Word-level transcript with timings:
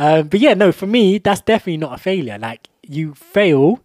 Um, 0.00 0.28
but 0.28 0.40
yeah, 0.40 0.54
no, 0.54 0.72
for 0.72 0.86
me, 0.86 1.18
that's 1.18 1.42
definitely 1.42 1.76
not 1.76 1.92
a 1.92 1.98
failure. 1.98 2.38
Like 2.38 2.68
you 2.82 3.12
fail, 3.12 3.80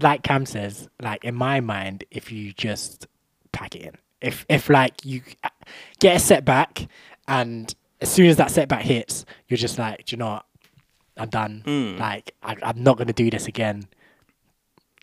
like 0.00 0.24
Cam 0.24 0.44
says, 0.44 0.88
like 1.00 1.24
in 1.24 1.36
my 1.36 1.60
mind, 1.60 2.02
if 2.10 2.32
you 2.32 2.52
just 2.52 3.06
pack 3.52 3.76
it 3.76 3.82
in. 3.82 3.94
If 4.20 4.44
if 4.48 4.68
like 4.68 5.04
you 5.04 5.22
get 6.00 6.16
a 6.16 6.18
setback 6.18 6.88
and 7.28 7.72
as 8.00 8.10
soon 8.10 8.26
as 8.26 8.38
that 8.38 8.50
setback 8.50 8.82
hits, 8.82 9.24
you're 9.46 9.56
just 9.56 9.78
like, 9.78 10.06
do 10.06 10.16
you 10.16 10.18
know 10.18 10.30
what? 10.30 10.44
I'm 11.16 11.28
done. 11.28 11.62
Like 11.96 12.34
I, 12.42 12.56
I'm 12.60 12.82
not 12.82 12.98
gonna 12.98 13.12
do 13.12 13.30
this 13.30 13.46
again. 13.46 13.86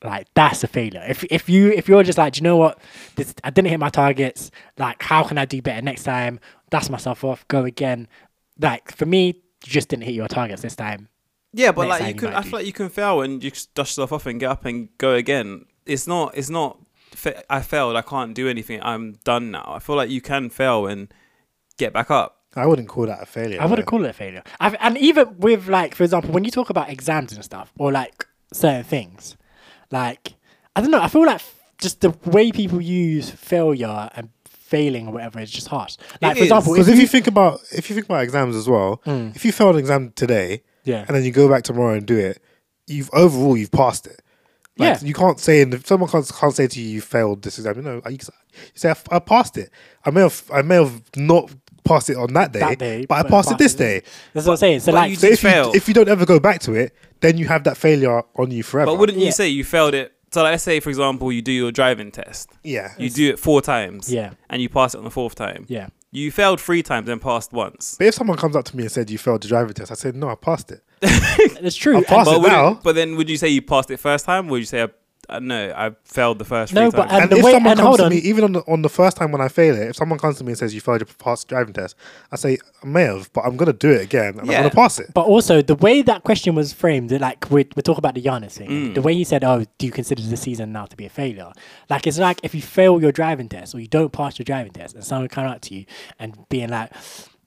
Like 0.04 0.28
that's 0.34 0.62
a 0.66 0.68
failure. 0.68 1.06
If 1.08 1.24
if 1.32 1.48
you 1.48 1.72
if 1.72 1.88
you're 1.88 2.04
just 2.04 2.18
like, 2.18 2.34
do 2.34 2.40
you 2.40 2.44
know 2.44 2.58
what? 2.58 2.80
This 3.16 3.34
I 3.46 3.50
didn't 3.50 3.70
hit 3.70 3.80
my 3.80 3.90
targets. 3.90 4.52
Like 4.78 5.02
how 5.02 5.24
can 5.24 5.38
I 5.38 5.46
do 5.46 5.62
better 5.62 5.82
next 5.82 6.04
time? 6.04 6.42
Dust 6.70 6.90
myself 6.90 7.24
off. 7.24 7.48
Go 7.48 7.64
again. 7.64 8.10
Like 8.60 8.92
for 8.94 9.06
me, 9.06 9.42
just 9.72 9.90
didn't 9.90 10.04
hit 10.04 10.16
your 10.16 10.28
targets 10.28 10.62
this 10.62 10.76
time. 10.76 11.10
Yeah, 11.54 11.72
but 11.72 11.88
Next 11.88 12.00
like 12.02 12.02
you 12.02 12.08
you 12.08 12.16
can, 12.16 12.34
I 12.34 12.42
feel 12.42 12.52
like 12.52 12.66
you 12.66 12.74
can 12.74 12.90
fail 12.90 13.22
and 13.22 13.44
you 13.44 13.50
just 13.50 13.74
dust 13.74 13.92
yourself 13.92 14.12
off 14.12 14.26
and 14.26 14.40
get 14.40 14.52
up 14.52 14.66
and 14.66 14.90
go 14.98 15.14
again. 15.14 15.66
It's 15.86 16.06
not. 16.06 16.38
It's 16.38 16.50
not. 16.50 16.80
I 17.50 17.62
failed. 17.62 17.96
I 17.96 18.02
can't 18.02 18.34
do 18.34 18.50
anything. 18.50 18.82
I'm 18.84 19.14
done 19.24 19.52
now. 19.52 19.64
I 19.68 19.80
feel 19.80 19.96
like 19.96 20.10
you 20.10 20.20
can 20.20 20.50
fail 20.50 20.86
and 20.86 21.14
get 21.78 21.94
back 21.94 22.12
up. 22.12 22.42
I 22.58 22.66
wouldn't 22.66 22.88
call 22.88 23.06
that 23.06 23.22
a 23.22 23.26
failure. 23.26 23.62
I 23.62 23.66
wouldn't 23.66 23.86
though. 23.86 23.90
call 23.90 24.06
it 24.06 24.10
a 24.10 24.14
failure. 24.14 24.44
I've, 24.60 24.76
and 24.80 24.98
even 24.98 25.38
with 25.38 25.68
like, 25.68 25.96
for 25.96 26.04
example, 26.04 26.32
when 26.32 26.44
you 26.44 26.52
talk 26.52 26.70
about 26.70 26.90
exams 26.90 27.34
and 27.34 27.44
stuff, 27.44 27.72
or 27.78 27.92
like 27.92 28.28
certain 28.52 28.84
things, 28.84 29.38
like 29.92 30.36
I 30.76 30.82
don't 30.82 30.92
know, 30.92 31.02
I 31.02 31.08
feel 31.08 31.26
like 31.26 31.42
just 31.78 32.02
the 32.02 32.10
way 32.26 32.52
people 32.52 32.82
use 32.82 33.30
failure 33.30 34.10
and 34.16 34.30
failing 34.76 35.08
or 35.08 35.14
whatever 35.14 35.40
It's 35.40 35.52
just 35.52 35.68
harsh. 35.68 35.96
Like 36.22 36.34
It 36.36 36.38
for 36.40 36.44
example, 36.44 36.74
Because 36.74 36.88
if 36.90 36.94
if 36.94 36.98
you, 36.98 37.02
you 37.04 37.08
think 37.08 37.28
about 37.28 37.54
if 37.72 37.90
you 37.90 37.94
think 37.96 38.06
about 38.08 38.24
exams 38.24 38.56
as 38.56 38.68
well, 38.68 39.02
hmm. 39.06 39.30
if 39.38 39.46
you 39.46 39.52
failed 39.52 39.76
an 39.76 39.80
exam 39.80 40.12
today, 40.16 40.62
Yeah. 40.84 41.06
and 41.08 41.16
then 41.16 41.24
you 41.24 41.32
go 41.32 41.48
back 41.50 41.64
tomorrow 41.64 41.94
and 42.00 42.06
do 42.06 42.18
it, 42.18 42.42
you've 42.88 43.10
overall 43.14 43.56
you've 43.58 43.72
passed 43.72 44.06
it. 44.08 44.20
Like, 44.78 45.02
Yeah. 45.02 45.08
you 45.08 45.14
can't 45.14 45.40
say 45.40 45.62
in 45.62 45.70
the, 45.72 45.80
someone 45.86 46.10
can't, 46.10 46.30
can't 46.42 46.54
say 46.56 46.68
to 46.68 46.82
you 46.82 46.88
you 46.96 47.02
failed 47.02 47.42
this 47.44 47.58
exam. 47.60 47.76
You 47.78 47.82
know, 47.82 47.96
you, 48.10 48.18
can- 48.18 48.36
you 48.54 48.80
say 48.82 48.90
I, 48.90 48.96
I 49.18 49.20
passed 49.20 49.58
it. 49.58 49.70
I 50.06 50.10
may 50.12 50.22
have 50.22 50.44
I 50.54 50.62
may 50.62 50.76
have 50.76 51.02
not 51.16 51.50
passed 51.84 52.10
it 52.10 52.18
on 52.18 52.34
that 52.34 52.52
day, 52.52 52.60
That 52.60 52.80
day, 52.80 53.06
but 53.06 53.24
I 53.26 53.30
passed 53.30 53.52
it 53.52 53.58
this 53.60 53.76
day. 53.76 54.02
that's 54.34 54.48
what 54.48 54.54
I'm 54.54 54.58
saying. 54.58 54.80
So 54.82 54.92
but 54.92 54.96
like, 55.00 55.10
you 55.12 55.16
So 55.18 55.28
Just 55.30 55.44
if 55.44 55.52
fail. 55.52 55.68
you 55.68 55.76
if 55.76 55.88
you 55.88 55.94
don't 55.94 56.10
ever 56.10 56.26
go 56.26 56.40
back 56.40 56.60
to 56.62 56.74
it, 56.74 56.94
then 57.22 57.38
you 57.38 57.48
have 57.48 57.64
that 57.66 57.78
failure 57.78 58.24
on 58.42 58.52
you 58.52 58.64
forever. 58.64 58.92
But 58.92 59.00
wouldn't 59.00 59.20
Yeah. 59.20 59.28
you 59.28 59.32
say 59.32 59.48
you 59.50 59.64
failed 59.64 59.94
it? 59.94 60.12
So 60.36 60.44
like, 60.44 60.52
let's 60.52 60.64
say, 60.64 60.80
for 60.80 60.90
example, 60.90 61.32
you 61.32 61.42
do 61.42 61.52
your 61.52 61.72
driving 61.72 62.12
test. 62.12 62.50
yeah, 62.64 62.94
You 62.98 63.10
do 63.10 63.30
it 63.30 63.40
four 63.40 63.62
times. 63.62 64.12
Yeah. 64.14 64.32
And 64.50 64.62
you 64.62 64.70
pass 64.70 64.94
it 64.94 64.98
on 65.00 65.04
the 65.06 65.10
fourth 65.12 65.34
time. 65.36 65.66
yeah, 65.70 65.88
You 66.12 66.30
failed 66.32 66.60
three 66.62 66.84
times 66.84 67.08
and 67.10 67.22
passed 67.22 67.54
once. 67.54 67.96
But 67.98 68.08
if 68.08 68.16
someone 68.16 68.38
comes 68.38 68.56
up 68.56 68.66
to 68.66 68.76
me 68.78 68.84
and 68.84 68.92
said 68.92 69.10
you 69.10 69.18
failed 69.18 69.44
the 69.44 69.48
driving 69.48 69.74
test, 69.74 69.92
I 69.92 69.96
said 69.96 70.16
no, 70.16 70.30
I 70.30 70.36
passed 70.36 70.72
it. 70.72 70.84
it's 71.02 71.76
true. 71.76 71.96
I'll 71.98 72.04
pass 72.04 72.26
But, 72.28 72.40
it 72.44 72.48
now. 72.48 72.80
but 72.84 72.96
then 72.96 73.16
would 73.16 73.30
you 73.30 73.38
say 73.38 73.48
you 73.50 73.62
passed 73.62 73.90
it 73.92 73.98
first 73.98 74.26
time? 74.26 74.48
Or 74.48 74.52
would 74.52 74.60
you 74.60 74.66
say, 74.66 74.88
uh, 75.30 75.40
no, 75.40 75.74
I 75.76 75.92
failed 76.04 76.40
the 76.40 76.46
first 76.46 76.74
No, 76.74 76.90
three 76.92 76.98
but 76.98 77.10
times? 77.10 77.14
And 77.14 77.22
And 77.24 77.32
the 77.32 77.38
if 77.38 77.44
way- 77.46 77.52
someone 77.52 77.72
and 77.72 77.80
comes 77.80 77.88
hold 77.88 77.98
to 78.00 78.04
on. 78.06 78.10
me, 78.12 78.18
even 78.18 78.44
on 78.44 78.52
the, 78.54 78.60
on 78.68 78.82
the 78.82 78.90
first 78.90 79.18
time 79.18 79.32
when 79.32 79.42
I 79.42 79.48
fail 79.48 79.76
it, 79.76 79.88
if 79.90 79.96
someone 79.96 80.20
comes 80.20 80.38
to 80.38 80.44
me 80.44 80.52
and 80.52 80.58
says 80.60 80.74
you 80.76 80.82
failed 80.82 81.02
your 81.02 81.08
past 81.18 81.48
driving 81.48 81.74
test, 81.74 81.96
I 82.32 82.36
say 82.36 82.58
I 82.84 82.88
may 82.88 83.04
have, 83.04 83.32
but 83.34 83.42
I'm 83.42 83.58
gonna 83.58 83.74
do 83.74 83.92
it 83.92 84.02
again 84.02 84.38
and 84.40 84.48
Yeah. 84.48 84.58
I'm 84.58 84.64
gonna 84.64 84.76
pass 84.76 85.00
it. 85.00 85.14
But 85.14 85.26
also 85.26 85.62
the 85.62 85.76
way 85.76 86.02
that 86.04 86.24
question 86.24 86.56
was 86.56 86.74
framed, 86.74 87.12
like 87.12 87.50
we're, 87.50 87.66
we're 87.76 87.82
talking 87.82 88.00
about 88.00 88.16
the 88.16 88.22
Giannis 88.22 88.54
thing. 88.54 88.70
Mm. 88.70 88.94
The 88.96 89.02
way 89.02 89.14
he 89.14 89.24
said, 89.24 89.44
"Oh, 89.44 89.66
do 89.78 89.86
you 89.86 89.92
consider 89.92 90.22
the 90.22 90.38
season 90.38 90.72
now 90.72 90.86
to 90.86 90.96
be 90.96 91.06
a 91.06 91.10
failure?" 91.10 91.52
Like 91.90 92.08
it's 92.08 92.20
like 92.20 92.40
if 92.44 92.54
you 92.56 92.62
fail 92.62 93.02
your 93.02 93.12
driving 93.12 93.50
test 93.50 93.74
or 93.76 93.80
you 93.80 93.88
don't 93.88 94.12
pass 94.12 94.38
your 94.40 94.44
driving 94.46 94.72
test, 94.72 94.96
and 94.96 95.04
someone 95.04 95.28
come 95.30 95.46
up 95.46 95.62
to 95.62 95.76
you 95.76 95.86
and 96.20 96.38
being 96.50 96.70
like, 96.70 96.92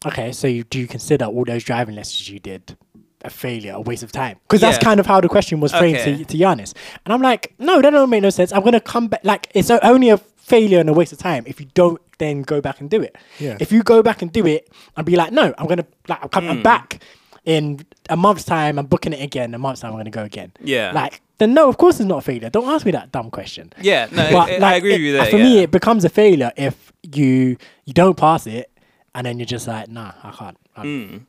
"Okay, 0.07 0.33
so 0.33 0.47
you, 0.47 0.65
do 0.65 0.79
you 0.79 0.87
consider 0.87 1.25
all 1.27 1.45
those 1.45 1.65
driving 1.65 1.95
lessons 1.97 2.29
you 2.29 2.39
did 2.39 2.77
a 3.23 3.31
failure, 3.31 3.73
a 3.75 3.81
waste 3.81 4.03
of 4.03 4.13
time?" 4.13 4.37
Because 4.47 4.61
that's 4.61 4.79
kind 4.79 5.01
of 5.01 5.07
how 5.07 5.21
the 5.21 5.29
question 5.29 5.61
was 5.61 5.73
framed 5.73 5.99
Okay. 5.99 6.19
to 6.19 6.25
to 6.25 6.37
Giannis. 6.37 6.75
And 7.05 7.13
I'm 7.13 7.23
like, 7.23 7.55
"No, 7.59 7.81
that 7.83 7.91
don't 7.91 8.11
make 8.11 8.23
no 8.23 8.31
sense. 8.31 8.53
I'm 8.53 8.63
gonna 8.63 8.81
come 8.81 9.09
back. 9.09 9.21
Like 9.25 9.49
it's 9.55 9.71
o- 9.71 9.81
only 9.83 10.11
a 10.11 10.19
failure 10.19 10.81
and 10.81 10.89
a 10.89 10.93
waste 10.95 11.13
of 11.13 11.19
time 11.19 11.45
if 11.47 11.61
you 11.61 11.67
don't 11.75 12.01
then 12.19 12.43
go 12.43 12.61
back 12.61 12.81
and 12.81 12.89
do 12.91 13.01
it. 13.03 13.15
Yeah. 13.39 13.57
If 13.61 13.71
you 13.71 13.83
go 13.83 14.03
back 14.03 14.23
and 14.23 14.33
do 14.33 14.45
it 14.47 14.69
and 14.97 15.07
be 15.07 15.15
like, 15.15 15.31
no, 15.33 15.55
I'm 15.59 15.67
gonna 15.67 15.87
like 16.09 16.19
I'm 16.23 16.29
coming 16.31 16.63
back 16.63 17.01
in 17.45 17.85
a 18.11 18.17
month's 18.17 18.45
time. 18.45 18.79
I'm 18.79 18.87
booking 18.87 19.13
it 19.13 19.23
again. 19.23 19.55
A 19.55 19.59
month's 19.59 19.81
time, 19.83 19.93
I'm 19.93 19.99
gonna 19.99 20.11
go 20.11 20.25
again. 20.25 20.53
Yeah. 20.61 20.91
Like 20.93 21.21
then 21.39 21.55
no, 21.55 21.69
of 21.69 21.77
course 21.77 22.01
it's 22.01 22.09
not 22.09 22.19
a 22.19 22.23
failure. 22.23 22.51
Don't 22.51 22.69
ask 22.69 22.85
me 22.85 22.93
that 22.93 23.13
dumb 23.13 23.31
question. 23.31 23.73
yeah, 23.81 24.09
no, 24.11 24.29
But 24.33 24.61
I, 24.63 24.73
I 24.73 24.77
agree 24.77 24.91
it- 24.93 24.95
with 24.95 25.01
you 25.03 25.13
there. 25.13 25.27
For 25.27 25.37
yeah. 25.37 25.45
me, 25.45 25.59
it 25.61 25.71
becomes 25.71 26.05
a 26.05 26.09
failure 26.09 26.51
if 26.57 26.93
you 27.15 27.57
you 27.85 27.93
don't 27.95 28.17
pass 28.17 28.47
it 28.47 28.71
and 29.15 29.25
then 29.27 29.39
you're 29.39 29.47
just 29.47 29.69
like, 29.69 29.89
nah, 29.89 30.13
I 30.25 30.31
can't. 30.33 30.57
I- 30.77 30.85
Mm. 30.85 31.21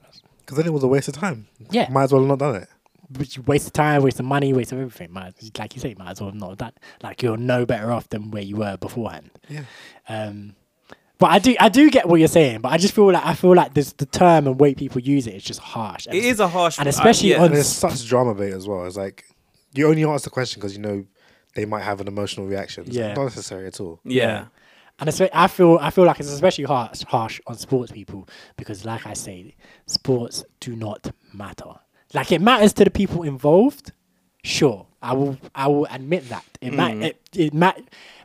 Because 0.49 0.63
then 0.63 0.65
it 0.65 0.73
was 0.73 0.83
a 0.83 0.87
waste 0.87 1.07
of 1.07 1.13
time. 1.13 1.47
Yeah. 1.69 1.87
might 1.91 2.05
as 2.05 2.11
well 2.11 2.21
have 2.23 2.29
not 2.29 2.39
done 2.39 2.55
it. 2.55 2.67
Which 3.19 3.37
waste 3.45 3.67
of 3.67 3.73
time, 3.73 4.01
waste 4.01 4.19
of 4.19 4.25
money, 4.25 4.51
waste 4.51 4.71
of 4.71 4.79
everything. 4.79 5.11
Might, 5.13 5.33
like 5.59 5.75
you 5.75 5.79
say, 5.79 5.93
might 5.95 6.09
as 6.09 6.21
well 6.21 6.31
have 6.31 6.39
not 6.39 6.57
done. 6.57 6.71
Like 7.03 7.21
you're 7.21 7.37
no 7.37 7.67
better 7.67 7.91
off 7.91 8.09
than 8.09 8.31
where 8.31 8.41
you 8.41 8.55
were 8.55 8.75
beforehand. 8.77 9.29
Yeah. 9.47 9.65
Um, 10.07 10.55
but 11.19 11.27
I 11.27 11.37
do, 11.37 11.55
I 11.59 11.69
do 11.69 11.91
get 11.91 12.09
what 12.09 12.15
you're 12.17 12.27
saying. 12.27 12.61
But 12.61 12.71
I 12.71 12.77
just 12.77 12.95
feel 12.95 13.11
like 13.11 13.23
I 13.23 13.35
feel 13.35 13.53
like 13.53 13.75
this 13.75 13.91
the 13.93 14.07
term 14.07 14.47
and 14.47 14.59
way 14.59 14.73
people 14.73 15.01
use 15.01 15.27
it 15.27 15.35
is 15.35 15.43
just 15.43 15.59
harsh. 15.59 16.07
And 16.07 16.15
it's- 16.15 16.39
a 16.39 16.47
harsh 16.47 16.79
and 16.79 16.87
uh, 16.87 16.89
especially 16.89 17.29
yeah. 17.29 17.37
on- 17.39 17.45
And 17.45 17.55
there's 17.55 17.67
such 17.67 18.07
drama 18.07 18.33
bait 18.33 18.53
as 18.53 18.67
well. 18.67 18.85
It's 18.85 18.97
like 18.97 19.25
you 19.75 19.87
only 19.87 20.03
ask 20.03 20.23
the 20.23 20.31
question 20.31 20.59
because 20.59 20.75
you 20.75 20.81
know 20.81 21.05
they 21.55 21.65
might 21.65 21.83
have 21.83 22.01
an 22.01 22.07
emotional 22.07 22.47
reaction. 22.47 22.85
It's 22.87 22.95
Yeah. 22.95 23.13
not 23.13 23.25
necessary 23.25 23.67
at 23.67 23.79
all. 23.79 23.99
yeah. 24.03 24.45
And 24.99 25.09
I 25.33 25.47
feel 25.47 25.77
I 25.81 25.89
feel 25.91 26.05
like 26.05 26.19
it's 26.19 26.29
especially 26.29 26.65
harsh, 26.65 27.03
harsh 27.03 27.39
on 27.47 27.55
sports 27.57 27.91
people 27.91 28.27
because, 28.57 28.83
like 28.85 29.05
I 29.07 29.13
say, 29.13 29.55
sports 29.85 30.43
do 30.59 30.75
not 30.75 31.11
matter. 31.33 31.71
Like 32.13 32.31
it 32.31 32.41
matters 32.41 32.73
to 32.73 32.83
the 32.83 32.91
people 32.91 33.23
involved. 33.23 33.93
Sure, 34.43 34.87
I 35.01 35.13
will 35.13 35.37
I 35.55 35.67
will 35.67 35.85
admit 35.91 36.27
that 36.29 36.43
it 36.61 36.73
ma- 36.73 36.89
Mm. 36.89 37.03
it, 37.03 37.21
it 37.35 37.53
ma- 37.53 37.73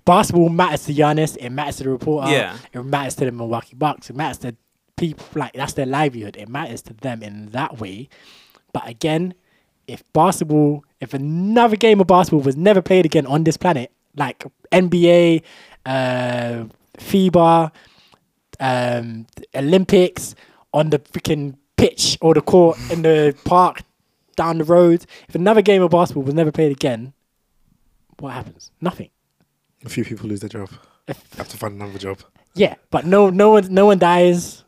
Basketball 0.05 0.49
matters 0.49 0.84
to 0.87 0.95
Giannis. 0.95 1.37
It 1.37 1.51
matters 1.51 1.77
to 1.77 1.84
the 1.84 1.91
reporter. 1.91 2.31
Yeah. 2.31 2.57
It 2.73 2.83
matters 2.84 3.15
to 3.17 3.25
the 3.25 3.33
Milwaukee 3.33 3.75
Bucks. 3.77 4.11
It 4.11 4.17
matters 4.17 4.39
to 4.39 4.57
people 4.97 5.27
like 5.34 5.53
that's 5.55 5.73
their 5.75 5.87
livelihood. 5.87 6.37
It 6.37 6.49
matters 6.49 6.83
to 6.83 6.95
them 6.95 7.23
in 7.23 7.51
that 7.51 7.79
way. 7.79 8.09
But 8.73 8.89
again, 8.89 9.34
if 9.87 10.03
basketball, 10.13 10.84
if 11.01 11.15
another 11.15 11.77
game 11.77 12.01
of 12.01 12.07
basketball 12.07 12.41
was 12.41 12.57
never 12.57 12.81
played 12.83 13.05
again 13.07 13.27
on 13.27 13.45
this 13.45 13.57
planet, 13.57 13.93
like 14.17 14.45
NBA, 14.73 15.43
uh, 15.87 16.65
FIBA, 16.99 17.71
um, 18.61 19.27
Olympics, 19.55 20.34
on 20.72 20.91
the 20.91 20.99
freaking 20.99 21.56
pitch 21.77 22.19
or 22.21 22.34
the 22.34 22.41
court 22.41 22.78
in 22.91 23.03
the 23.03 23.34
park 23.45 23.83
down 24.37 24.59
the 24.59 24.65
road, 24.65 25.06
if 25.28 25.34
another 25.34 25.62
game 25.62 25.83
of 25.83 25.91
basketball 25.91 26.25
was 26.25 26.34
never 26.34 26.50
played 26.50 26.72
again, 26.72 27.12
what 28.19 28.33
happens? 28.33 28.71
Nothing. 28.81 29.11
A 29.84 29.89
few 29.89 30.05
people 30.05 30.28
lose 30.28 30.41
their 30.41 30.49
job. 30.49 30.71
If, 31.06 31.34
Have 31.34 31.49
to 31.49 31.56
find 31.56 31.75
another 31.75 31.99
job. 31.99 32.19
yeah, 32.55 32.75
but 32.91 33.05
no, 33.06 33.31
no 33.31 33.51
one, 33.51 33.72
no 33.72 33.87
one 33.87 33.99
dies. 33.99 34.64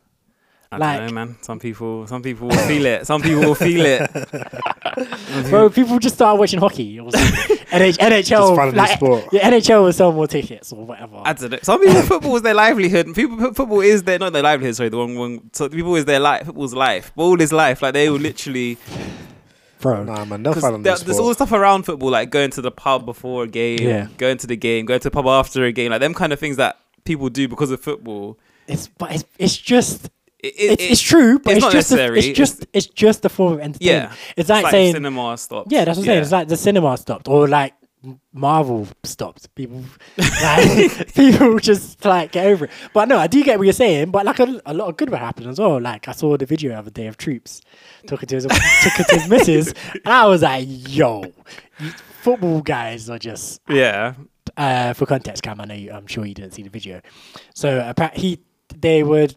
I 0.72 0.78
Like- 0.78 0.99
don't 0.99 1.06
know, 1.09 1.12
man. 1.15 1.37
Some 1.43 1.59
people, 1.60 2.06
some 2.09 2.22
people 2.22 2.49
will 2.49 2.56
feel 2.56 2.84
it. 2.87 3.06
Some 3.06 3.22
people 3.22 3.41
will 3.41 3.54
feel 3.54 3.84
it. 3.87 4.10
Bro, 5.50 5.71
people 5.71 5.99
just 5.99 6.15
start 6.16 6.38
watching 6.38 6.59
hockey 6.59 6.99
or 6.99 7.10
something. 7.12 7.56
NH- 7.69 7.99
NHL, 7.99 8.22
Just 8.25 8.54
find 8.56 8.69
a 8.71 8.72
new 8.72 8.78
like, 8.78 8.91
sport. 8.99 9.25
yeah, 9.32 9.50
NHL 9.50 9.84
will 9.84 9.93
sell 9.93 10.12
more 10.12 10.27
tickets 10.27 10.72
or 10.72 10.84
whatever. 10.84 11.21
I 11.25 11.32
don't 11.34 11.50
know. 11.53 11.59
Some 11.62 11.81
people, 11.81 12.03
football 12.03 12.37
is 12.37 12.43
their 12.43 12.54
livelihood. 12.54 13.15
People, 13.15 13.53
football 13.54 13.81
is 13.81 14.03
their 14.03 14.19
not 14.19 14.32
their 14.32 14.43
livelihood. 14.43 14.75
Sorry, 14.77 14.88
the 14.88 14.97
one, 14.99 15.15
one. 15.16 15.50
So 15.53 15.69
people 15.69 15.94
is 15.97 16.04
their 16.04 16.21
life. 16.21 16.47
Football's 16.47 16.75
life. 16.75 17.12
All 17.16 17.41
is 17.41 17.53
life. 17.53 17.83
Like 17.83 17.94
they 17.94 18.09
will 18.10 18.19
literally. 18.19 18.78
Bro, 19.81 20.04
Nah, 20.04 20.25
man, 20.25 20.43
they'll 20.43 20.54
Because 20.54 20.83
there, 20.83 20.97
there's 20.97 21.19
all 21.19 21.28
the 21.28 21.34
stuff 21.34 21.53
around 21.53 21.83
football, 21.84 22.10
like 22.10 22.31
going 22.31 22.50
to 22.53 22.62
the 22.62 22.71
pub 22.71 23.04
before 23.04 23.44
a 23.44 23.47
game, 23.47 23.78
Yeah. 23.83 24.09
going 24.16 24.38
to 24.38 24.47
the 24.47 24.56
game, 24.56 24.87
going 24.87 25.00
to 25.00 25.04
the 25.04 25.10
pub 25.10 25.27
after 25.27 25.65
a 25.65 25.71
game, 25.72 25.91
like 25.91 26.00
them 26.00 26.15
kind 26.15 26.33
of 26.33 26.41
things 26.41 26.56
that 26.56 26.78
people 27.04 27.28
do 27.28 27.47
because 27.47 27.71
of 27.71 27.81
football. 27.81 28.38
it's 28.66 28.88
but 28.88 29.12
it's, 29.12 29.25
it's 29.38 29.56
just 29.56 30.09
It, 30.47 30.55
it, 30.57 30.73
it's, 30.73 30.83
it's 30.93 31.01
true, 31.01 31.39
but 31.39 31.57
it's 31.57 31.65
it's, 31.65 31.73
just 31.73 31.93
a, 31.93 32.15
it's 32.15 32.39
just 32.39 32.67
it's 32.73 32.87
just 32.87 33.25
a 33.25 33.29
form 33.29 33.55
of 33.55 33.61
entertainment. 33.61 34.11
Yeah. 34.12 34.34
it's 34.37 34.48
like, 34.48 34.71
saying 34.71 34.95
cinema 34.95 35.37
stops. 35.39 35.69
yeah, 35.71 35.84
that's 35.84 35.98
what 35.98 36.03
I'm 36.03 36.07
saying. 36.07 36.22
It's 36.22 36.33
like 36.33 36.48
the 36.48 36.57
cinema 36.57 36.97
stopped 36.97 37.28
or 37.28 37.48
like 37.48 37.75
Marvel 38.33 38.87
stopped. 39.03 39.54
People 39.54 39.84
like 40.19 41.15
people 41.15 41.59
just 41.59 42.04
like 42.04 42.33
get 42.33 42.47
over 42.47 42.66
it. 42.66 42.71
But 42.93 43.09
no, 43.09 43.19
I 43.19 43.27
do 43.27 43.43
get 43.43 43.59
what 43.59 43.65
you're 43.65 43.72
saying. 43.72 44.10
But 44.10 44.27
like 44.27 44.39
a, 44.39 44.60
a 44.66 44.75
lot 44.75 44.89
of 44.89 44.97
good 44.97 45.10
will 45.10 45.19
happen 45.19 45.48
as 45.48 45.59
well. 45.59 45.81
Like 45.81 46.09
I 46.09 46.13
saw 46.13 46.37
the 46.37 46.47
video 46.47 46.72
the 46.72 46.78
other 46.78 46.91
day 46.91 47.07
of 47.07 47.16
Troopz 47.16 47.60
talking 48.07 48.28
to 48.28 48.34
his 48.34 48.47
talking 48.83 49.04
to 49.04 49.15
his 49.19 49.28
missus, 49.28 49.75
and 49.92 50.13
I 50.13 50.27
was 50.27 50.42
like, 50.42 50.66
yo, 50.69 51.25
football 52.22 52.60
guys 52.60 53.10
are 53.10 53.19
just 53.19 53.60
yeah, 53.69 54.15
uh, 54.57 54.92
for 54.92 55.07
context, 55.07 55.42
Cam, 55.42 55.60
I 55.60 55.65
know 55.65 55.75
you, 55.75 55.92
I'm 55.92 56.07
sure 56.07 56.25
you 56.25 56.34
didn't 56.34 56.53
see 56.53 56.63
the 56.63 56.71
video. 56.71 57.01
So 57.54 57.81
appa- 57.81 58.13
he, 58.15 58.41
they 58.75 59.03
would 59.03 59.37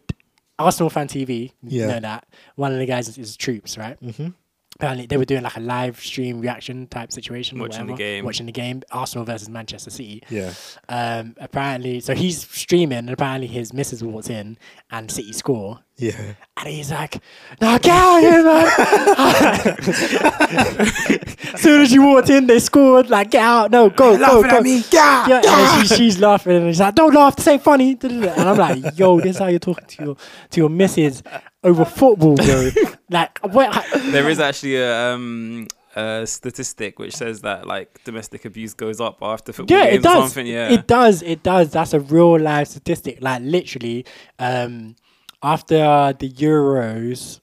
Arsenal 0.60 0.90
fan 0.90 1.08
TV. 1.08 1.52
You 1.62 1.80
Yeah. 1.80 1.86
know 1.86 2.00
that 2.00 2.26
one 2.56 2.72
of 2.72 2.78
the 2.78 2.86
guys 2.86 3.08
is, 3.08 3.18
is 3.18 3.36
Troopz, 3.36 3.78
right? 3.78 4.00
Mhm. 4.02 4.34
Apparently 4.80 5.04
they 5.06 5.18
were 5.18 5.26
doing 5.26 5.42
like 5.42 5.56
a 5.56 5.60
live 5.60 6.00
stream 6.00 6.40
reaction 6.40 6.86
type 6.86 7.12
situation. 7.12 7.58
or 7.58 7.64
Watching 7.64 7.86
the 7.86 7.92
game. 7.92 8.24
Watching 8.24 8.46
the 8.46 8.52
game. 8.52 8.82
Arsenal 8.90 9.26
versus 9.26 9.50
Manchester 9.50 9.90
City. 9.90 10.22
Yeah. 10.30 10.54
Um, 10.88 11.34
apparently, 11.38 12.00
so 12.00 12.14
he's 12.14 12.48
streaming, 12.48 12.96
and 12.98 13.10
apparently 13.10 13.46
his 13.46 13.74
missus 13.74 14.02
walks 14.02 14.30
in 14.30 14.56
and 14.90 15.10
City 15.10 15.34
score. 15.34 15.80
Yeah. 15.96 16.34
And 16.56 16.68
he's 16.68 16.90
like, 16.90 17.20
"No, 17.60 17.78
get 17.78 17.90
out 17.90 18.20
here, 18.20 18.42
man!" 18.42 18.66
as 21.54 21.60
soon 21.60 21.82
as 21.82 21.92
you 21.92 22.02
walked 22.02 22.30
in, 22.30 22.46
they 22.46 22.58
scored. 22.58 23.10
Like, 23.10 23.30
get 23.30 23.42
out! 23.42 23.70
No, 23.70 23.90
go, 23.90 24.16
go, 24.16 24.42
go! 24.42 24.62
Get 24.62 24.94
out. 24.94 25.28
Yeah, 25.28 25.42
and 25.44 25.86
she, 25.88 25.94
she's 25.96 26.18
laughing, 26.18 26.56
and 26.56 26.68
she's 26.70 26.80
like, 26.80 26.94
"Don't 26.94 27.14
laugh, 27.14 27.36
this 27.36 27.46
ain't 27.48 27.62
funny." 27.62 27.98
And 28.00 28.24
I'm 28.24 28.56
like, 28.56 28.98
"Yo, 28.98 29.20
this 29.20 29.36
is 29.36 29.38
how 29.38 29.48
you're 29.48 29.58
talking 29.58 29.86
to 29.86 30.04
your 30.04 30.16
to 30.50 30.60
your 30.60 30.70
missus 30.70 31.22
over 31.64 31.84
football, 31.84 32.36
bro." 32.36 32.70
like, 33.10 33.38
what? 33.40 33.86
There 34.12 34.28
is 34.28 34.38
actually 34.40 34.76
a 34.76 35.12
um 35.14 35.66
a 35.96 36.24
statistic 36.26 36.98
which 37.00 37.14
says 37.16 37.40
that 37.40 37.66
like 37.66 38.00
domestic 38.04 38.44
abuse 38.44 38.74
goes 38.74 39.00
up 39.00 39.18
after 39.22 39.52
football 39.52 39.76
Yeah, 39.76 39.86
games 39.86 39.96
it 39.96 40.02
does. 40.02 40.16
or 40.16 40.20
something. 40.28 40.46
Yeah. 40.46 40.68
It 40.70 40.86
does. 40.86 41.22
It 41.22 41.42
does. 41.42 41.70
That's 41.72 41.92
a 41.94 42.00
real 42.00 42.38
life 42.38 42.68
statistic. 42.68 43.18
Like 43.20 43.42
literally, 43.42 44.06
um, 44.38 44.94
after 45.42 46.14
the 46.18 46.30
Euros, 46.30 47.40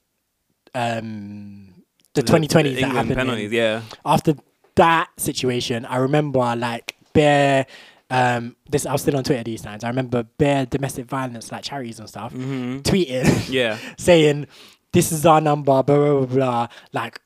um, 0.74 1.74
the 2.14 2.22
2020s 2.22 2.48
that 2.50 2.66
England 2.66 2.82
happened. 2.92 3.10
in- 3.10 3.16
penalties. 3.16 3.52
Yeah. 3.52 3.82
after 4.04 4.34
that 4.76 5.08
situation, 5.18 5.84
I 5.84 5.96
remember 5.96 6.54
like 6.56 6.94
bare. 7.12 7.66
Um, 8.10 8.56
this 8.70 8.86
I 8.86 8.92
was 8.92 9.02
still 9.02 9.16
on 9.16 9.24
Twitter 9.24 9.44
these 9.44 9.60
times. 9.62 9.84
I 9.84 9.88
remember 9.88 10.22
bare 10.22 10.64
domestic 10.66 11.06
violence 11.06 11.52
like 11.52 11.62
charities 11.64 11.98
and 11.98 12.08
stuff 12.08 12.32
hmm 12.32 12.78
tweeting 12.78 13.50
Yeah. 13.52 13.78
saying, 13.98 14.46
"This 14.92 15.12
is 15.12 15.26
our 15.26 15.40
number." 15.40 15.64
Blah 15.64 15.82
blah 15.82 16.20
blah. 16.20 16.26
blah. 16.26 16.68
Like 16.92 17.20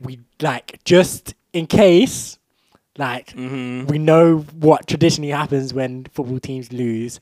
we 0.00 0.20
like 0.40 0.78
just 0.84 1.34
in 1.52 1.66
case, 1.66 2.38
like 2.96 3.32
hmm 3.32 3.86
we 3.86 3.98
know 3.98 4.38
what 4.60 4.86
traditionally 4.86 5.30
happens 5.32 5.74
when 5.74 6.04
football 6.12 6.38
teams 6.38 6.72
lose. 6.72 7.18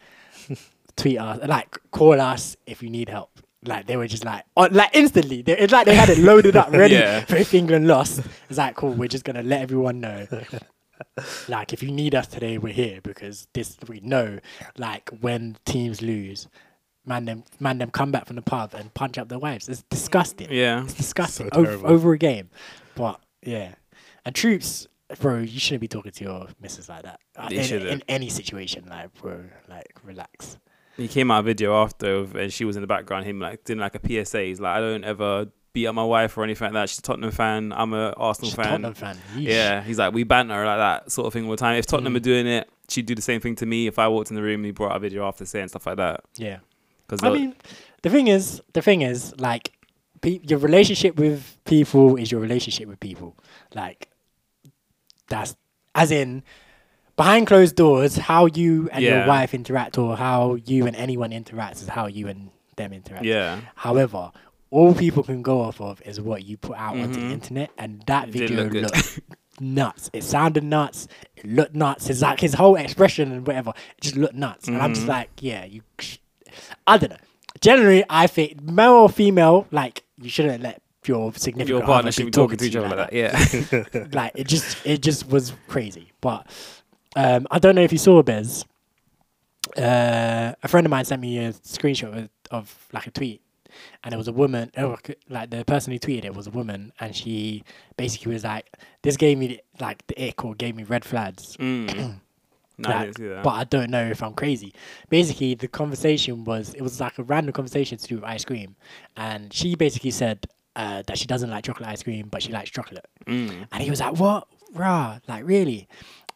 tweet 0.96 1.19
us, 1.19 1.40
like 1.46 1.76
call 1.90 2.20
us 2.20 2.56
if 2.66 2.82
you 2.82 2.90
need 2.90 3.08
help. 3.08 3.30
Like 3.64 3.86
they 3.86 3.96
were 3.96 4.06
just 4.06 4.24
like, 4.24 4.44
oh, 4.56 4.69
like 4.70 4.90
instantly. 4.94 5.42
They, 5.42 5.56
it's 5.58 5.72
like 5.72 5.86
they 5.86 5.94
had 5.94 6.08
it 6.10 6.19
loaded 6.19 6.54
up, 6.56 6.70
ready 6.70 6.94
Yeah. 7.02 7.24
for 7.24 7.36
if 7.36 7.52
England 7.54 7.86
lost. 7.88 8.20
It's 8.48 8.58
like, 8.58 8.76
cool. 8.76 8.92
We're 8.92 9.08
just 9.08 9.24
gonna 9.24 9.42
let 9.42 9.60
everyone 9.62 10.00
know. 10.00 10.26
like 11.48 11.72
if 11.72 11.82
you 11.82 11.90
need 11.90 12.14
us 12.14 12.26
today, 12.26 12.58
we're 12.58 12.72
here 12.72 13.00
because 13.02 13.48
this 13.52 13.76
we 13.88 14.00
know. 14.00 14.38
Like 14.76 15.10
when 15.20 15.56
teams 15.64 16.02
lose, 16.02 16.48
man, 17.04 17.25
them 17.25 17.44
man, 17.60 17.78
them 17.78 17.90
come 17.90 18.10
back 18.10 18.26
from 18.26 18.37
the 18.37 18.43
pub 18.43 18.75
and 18.75 18.93
punch 18.94 19.19
up 19.19 19.28
their 19.28 19.38
wives. 19.38 19.69
It's 19.69 19.82
disgusting. 19.90 20.48
Yeah. 20.50 20.84
It's 20.84 20.94
disgusting 20.94 21.50
So 21.52 21.60
over, 21.60 21.87
over 21.87 22.12
a 22.12 22.19
game. 22.19 22.50
But 22.94 23.20
yeah, 23.43 23.75
and 24.25 24.34
Troopz, 24.34 24.87
bro, 25.20 25.38
you 25.38 25.60
shouldn't 25.60 25.82
be 25.82 25.88
talking 25.88 26.12
to 26.12 26.25
your 26.25 26.48
missus 26.60 26.88
like 26.88 27.02
that. 27.02 27.20
Uh, 27.37 27.48
You 27.50 27.58
in, 27.60 27.87
in 27.87 28.02
any 28.08 28.28
situation, 28.28 28.87
like 28.88 29.14
bro, 29.14 29.44
like 29.69 29.93
relax. 30.02 30.58
He 30.96 31.08
came 31.08 31.31
out 31.31 31.40
a 31.40 31.43
video 31.43 31.75
after 31.75 32.25
and 32.38 32.50
she 32.50 32.64
was 32.64 32.76
in 32.76 32.81
the 32.81 32.87
background. 32.87 33.26
Him 33.26 33.38
like 33.38 33.64
doing 33.64 33.78
like 33.78 33.94
a 33.94 34.25
PSA. 34.25 34.43
He's 34.44 34.60
like, 34.60 34.76
I 34.76 34.81
don't 34.81 35.04
ever 35.04 35.48
beat 35.76 35.87
up 35.87 35.94
my 35.94 36.02
wife 36.05 36.38
or 36.38 36.43
anything 36.44 36.64
like 36.64 36.73
that. 36.73 36.88
She's 36.88 37.00
a 37.00 37.02
Tottenham 37.02 37.31
fan. 37.31 37.70
I'm 37.76 37.93
a 37.93 38.11
Arsenal 38.17 38.49
She's 38.49 38.55
fan. 38.56 38.64
Tottenham 38.82 38.94
fan. 38.94 39.17
Yeesh. 39.34 39.43
Yeah, 39.49 39.82
he's 39.82 39.99
like 39.99 40.14
we 40.14 40.25
banter 40.25 40.64
like 40.64 40.78
that 40.78 41.12
sort 41.12 41.26
of 41.26 41.32
thing 41.34 41.44
all 41.44 41.50
the 41.50 41.56
time. 41.58 41.76
If 41.76 41.84
Tottenham 41.87 42.14
Mm. 42.14 42.17
are 42.17 42.20
doing 42.20 42.46
it, 42.46 42.69
she'd 42.88 43.05
do 43.05 43.14
the 43.14 43.20
same 43.20 43.40
thing 43.43 43.55
to 43.56 43.67
me. 43.67 43.87
If 43.87 43.99
I 43.99 44.08
walked 44.08 44.31
in 44.31 44.37
the 44.37 44.43
room, 44.43 44.64
he 44.64 44.70
brought 44.70 44.93
out 44.93 44.96
a 44.96 45.00
video 45.00 45.26
after 45.28 45.44
saying 45.44 45.69
stuff 45.69 45.87
like 45.87 45.96
that. 45.99 46.20
yeah. 46.37 46.58
Because 47.06 47.23
I 47.23 47.31
mean, 47.32 47.55
the 48.02 48.11
thing 48.11 48.26
is, 48.28 48.61
the 48.73 48.81
thing 48.82 49.02
is, 49.02 49.32
like, 49.38 49.73
pe- 50.23 50.40
your 50.43 50.58
relationship 50.58 51.17
with 51.17 51.56
people 51.64 52.17
is 52.17 52.32
your 52.32 52.40
relationship 52.40 52.88
with 52.88 52.99
people. 52.99 53.37
Like, 53.75 54.08
that's 55.29 55.55
as 55.94 56.11
in 56.11 56.43
behind 57.17 57.46
closed 57.46 57.76
doors, 57.76 58.17
how 58.17 58.46
you 58.46 58.88
and 58.93 59.05
your 59.05 59.26
wife 59.26 59.55
interact, 59.55 59.99
or 59.99 60.17
how 60.17 60.55
you 60.64 60.87
and 60.87 60.96
anyone 60.96 61.31
interacts, 61.31 61.82
is 61.82 61.88
how 61.88 62.06
you 62.06 62.29
and 62.29 62.50
them 62.76 62.93
interact. 62.93 63.25
yeah, 63.25 63.61
However, 63.76 64.32
all 64.70 64.94
people 64.94 65.22
can 65.22 65.42
go 65.42 65.60
off 65.60 65.80
of 65.80 66.02
is 66.02 66.20
what 66.20 66.44
you 66.44 66.56
put 66.56 66.76
out 66.76 66.96
onto 66.96 67.20
the 67.20 67.32
internet, 67.32 67.70
and 67.78 68.02
that 68.06 68.28
It 68.28 68.32
video 68.32 68.64
look 68.64 68.72
looked 68.92 69.20
nuts. 69.60 70.10
It 70.12 70.24
sounded 70.24 70.64
nuts. 70.64 71.08
It 71.36 71.46
looked 71.46 71.74
nuts. 71.74 72.10
It's 72.10 72.20
like 72.22 72.40
his 72.40 72.54
whole 72.54 72.76
expression 72.76 73.32
and 73.32 73.46
whatever. 73.46 73.70
It 73.96 74.00
just 74.02 74.16
looked 74.16 74.34
nuts. 74.34 74.68
And 74.68 74.76
I'm 74.78 74.92
just 74.94 75.06
Mhm. 75.06 75.10
like, 75.10 75.30
yeah, 75.40 75.64
you. 75.64 75.82
I 76.86 76.98
don't 76.98 77.10
know. 77.10 77.16
Generally, 77.60 78.04
I 78.10 78.26
think 78.26 78.60
male 78.62 78.92
or 78.92 79.08
female, 79.08 79.66
like 79.70 80.02
you 80.20 80.28
shouldn't 80.28 80.62
let 80.62 80.82
your 81.06 81.32
significant 81.34 81.69
your 81.69 81.78
other 81.78 81.86
partner 81.86 82.08
be 82.08 82.12
should 82.12 82.24
be 82.26 82.30
talking 82.32 82.56
to 82.58 82.64
each 82.66 82.74
other 82.76 82.88
like 82.94 83.10
that. 83.10 83.12
Yeah, 83.12 84.08
like 84.12 84.32
it 84.34 84.46
just 84.48 84.76
it 84.84 85.00
just 85.00 85.28
was 85.28 85.52
crazy. 85.69 86.10
But 86.20 86.46
um, 87.14 87.46
I 87.50 87.58
don't 87.60 87.74
know 87.76 87.82
if 87.82 87.92
you 87.92 87.98
saw 87.98 88.22
Bez. 88.22 88.64
Uh, 89.76 90.52
a 90.62 90.69
friend 90.69 90.86
of 90.86 90.90
mine 90.90 91.04
sent 91.04 91.20
me 91.20 91.38
a 91.38 91.52
screenshot 91.52 92.16
of, 92.24 92.28
of 92.50 92.88
like 92.92 93.06
a 93.06 93.10
tweet, 93.10 93.40
and 94.05 94.14
it 94.14 94.17
was 94.17 94.28
a 94.28 94.32
woman. 94.32 94.70
Oh, 94.76 94.96
like 95.28 95.50
the 95.50 95.64
person 95.64 95.93
who 95.93 95.99
tweeted 95.99 96.25
it 96.25 96.34
was 96.34 96.46
a 96.46 96.50
woman, 96.50 96.93
and 97.00 97.14
she 97.14 97.64
basically 97.96 98.32
was 98.32 98.44
like, 98.44 98.76
"This 99.02 99.17
gave 99.17 99.38
me 99.38 99.61
like 99.81 100.06
the 100.06 100.28
ick 100.28 100.44
or 100.44 100.55
gave 100.55 100.76
me 100.76 100.84
red 100.84 101.05
flags." 101.05 101.56
mm. 101.56 102.20
no, 102.78 102.90
I 102.90 103.05
didn't 103.06 103.17
see 103.17 103.28
that. 103.28 103.43
but 103.43 103.50
I 103.50 103.64
don't 103.64 103.90
know 103.90 104.05
if 104.05 104.23
I'm 104.23 104.34
crazy. 104.34 104.75
Basically, 105.08 105.55
the 105.55 105.69
conversation 105.69 106.44
was 106.44 106.75
it 106.75 106.82
was 106.82 107.00
like 107.00 107.19
a 107.19 107.23
random 107.23 107.52
conversation 107.52 107.99
to 107.99 108.06
do 108.06 108.17
with 108.17 108.25
ice 108.25 108.44
cream, 108.44 108.76
and 109.17 109.52
she 109.52 109.75
basically 109.75 110.11
said 110.11 110.46
uh, 110.76 111.02
that 111.06 111.19
she 111.19 111.26
doesn't 111.26 111.50
like 111.50 111.64
chocolate 111.64 111.88
ice 111.88 112.02
cream, 112.02 112.29
but 112.31 112.43
she 112.43 112.52
likes 112.52 112.70
chocolate. 112.70 113.06
Mm. 113.26 113.67
And 113.72 113.82
he 113.82 113.90
was 113.90 114.00
like, 114.00 114.17
"What, 114.19 114.46
rah? 114.75 115.19
Like 115.26 115.44
really?" 115.46 115.88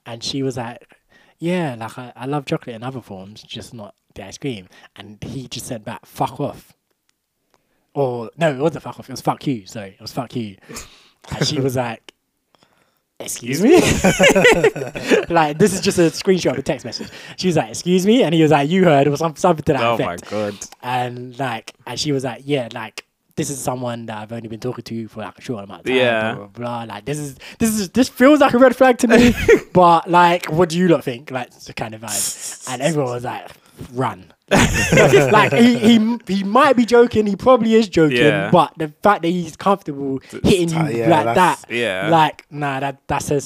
And 0.07 0.25
she 0.25 0.43
was 0.43 0.57
like, 0.57 0.97
"Yeah, 1.39 1.77
like 1.79 1.99
I, 1.99 2.13
I 2.17 2.27
love 2.27 2.47
chocolate 2.47 2.75
in 2.75 2.83
other 2.83 3.03
forms, 3.03 3.43
just 3.43 3.75
not 3.75 3.95
the 4.15 4.25
ice 4.25 4.39
cream." 4.39 4.69
And 4.97 5.23
he 5.23 5.47
just 5.47 5.67
said 5.67 5.85
back, 5.85 6.07
"Fuck 6.07 6.41
off." 6.41 6.73
Or 7.95 8.31
no, 8.37 8.51
it 8.53 8.59
wasn't 8.59 8.85
fuck 8.85 8.99
off. 8.99 9.09
It 9.09 9.13
was 9.13 9.21
fuck 9.21 9.47
you. 9.47 9.67
Sorry, 9.67 9.91
it 9.91 10.01
was 10.01 10.13
fuck 10.13 10.35
you. 10.37 10.57
And 11.37 11.47
she 11.47 11.61
was 11.61 11.77
like, 11.87 12.13
"Excuse 13.19 13.61
me." 13.63 13.75
like 15.29 15.59
this 15.59 15.73
is 15.75 15.81
just 15.81 15.99
a 15.99 16.03
screenshot 16.03 16.53
of 16.53 16.59
a 16.59 16.63
text 16.63 16.85
message. 16.85 17.09
She 17.37 17.49
was 17.49 17.57
like, 17.57 17.71
"Excuse 17.71 18.07
me," 18.07 18.23
and 18.23 18.35
he 18.35 18.43
was 18.43 18.51
like, 18.53 18.71
"You 18.71 18.85
heard?" 18.85 19.07
It 19.07 19.11
was 19.11 19.19
some, 19.21 19.37
something 19.37 19.65
to 19.65 19.73
that 19.75 19.83
Oh 19.83 19.99
my 19.99 20.15
effect 20.15 20.31
god. 20.31 20.55
and 20.83 21.39
like 21.39 21.75
and 21.87 21.99
she 21.99 22.13
was 22.13 22.25
like 22.25 22.43
yeah 22.45 22.69
like 22.73 23.05
this 23.37 23.49
is 23.51 23.59
someone 23.59 24.07
that 24.07 24.19
I've 24.19 24.33
only 24.33 24.49
been 24.49 24.61
talking 24.61 24.85
to 24.85 25.09
for 25.09 25.21
like 25.23 25.39
a 25.39 25.41
short 25.41 25.65
amount 25.65 25.81
of 25.81 25.87
time 25.87 25.97
Yeah. 25.97 26.35
blah, 26.35 26.47
blah, 26.47 26.85
blah. 26.87 26.95
like 26.95 27.05
this 27.07 27.19
is 27.19 27.37
this 27.59 27.71
is 27.79 27.89
this 27.91 28.09
feels 28.09 28.41
like 28.41 28.53
a 28.55 28.59
red 28.59 28.77
flag 28.77 28.99
to 28.99 29.09
me 29.09 29.35
but 29.73 30.11
like 30.11 30.47
what 30.47 30.69
do 30.69 30.79
you 30.79 30.89
lot 30.89 31.05
think 31.05 31.31
like 31.31 31.47
it's 31.49 31.65
the 31.67 31.73
kind 31.73 31.95
of 31.95 32.03
vibe 32.03 32.69
and 32.71 32.83
everyone 32.83 33.13
was 33.13 33.25
like 33.25 33.51
run 33.95 34.33
like 35.31 35.52
he, 35.52 35.79
he 35.79 36.19
he 36.26 36.43
might 36.44 36.76
be 36.76 36.85
joking 36.85 37.26
he 37.26 37.37
probably 37.37 37.75
is 37.75 37.88
joking 37.88 38.19
Yeah. 38.19 38.50
but 38.50 38.73
the 38.76 38.88
fact 39.02 39.23
that 39.23 39.29
he's 39.29 39.56
comfortable 39.56 40.19
hitting 40.43 40.70
you 40.70 40.99
yeah, 40.99 41.08
like 41.25 41.35
that 41.37 41.64
Yeah, 41.69 42.08
like 42.11 42.47
nah 42.50 42.80
that 42.80 43.07
that 43.07 43.23
says 43.23 43.45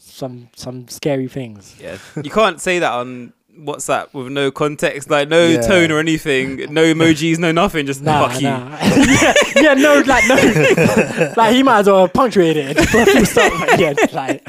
some 0.00 0.48
some 0.56 0.88
scary 0.88 1.28
things 1.28 1.76
yeah. 1.80 1.98
You 2.22 2.30
can't 2.30 2.60
say 2.60 2.80
that 2.80 2.92
on 2.92 3.32
WhatsApp 3.58 4.12
with 4.14 4.28
no 4.32 4.50
context, 4.50 5.10
like 5.10 5.28
no 5.28 5.46
Yeah. 5.46 5.60
tone 5.60 5.90
or 5.90 5.98
anything, 5.98 6.56
no 6.72 6.82
emojis, 6.82 7.38
no 7.38 7.52
nothing. 7.52 7.84
Just 7.86 8.02
Nah, 8.02 8.28
fuck 8.28 8.40
you. 8.40 8.48
yeah, 8.48 9.34
yeah, 9.56 9.74
no, 9.74 10.02
like 10.06 10.24
no, 10.28 11.32
like 11.36 11.54
he 11.54 11.62
might 11.62 11.80
as 11.80 11.86
well 11.86 12.02
have 12.06 12.12
punctuated 12.12 12.76
it. 12.76 12.88
for 12.88 13.02
a 13.02 13.06
few 13.06 13.20
like, 13.20 13.78
yeah, 13.78 13.92
like, 14.12 14.42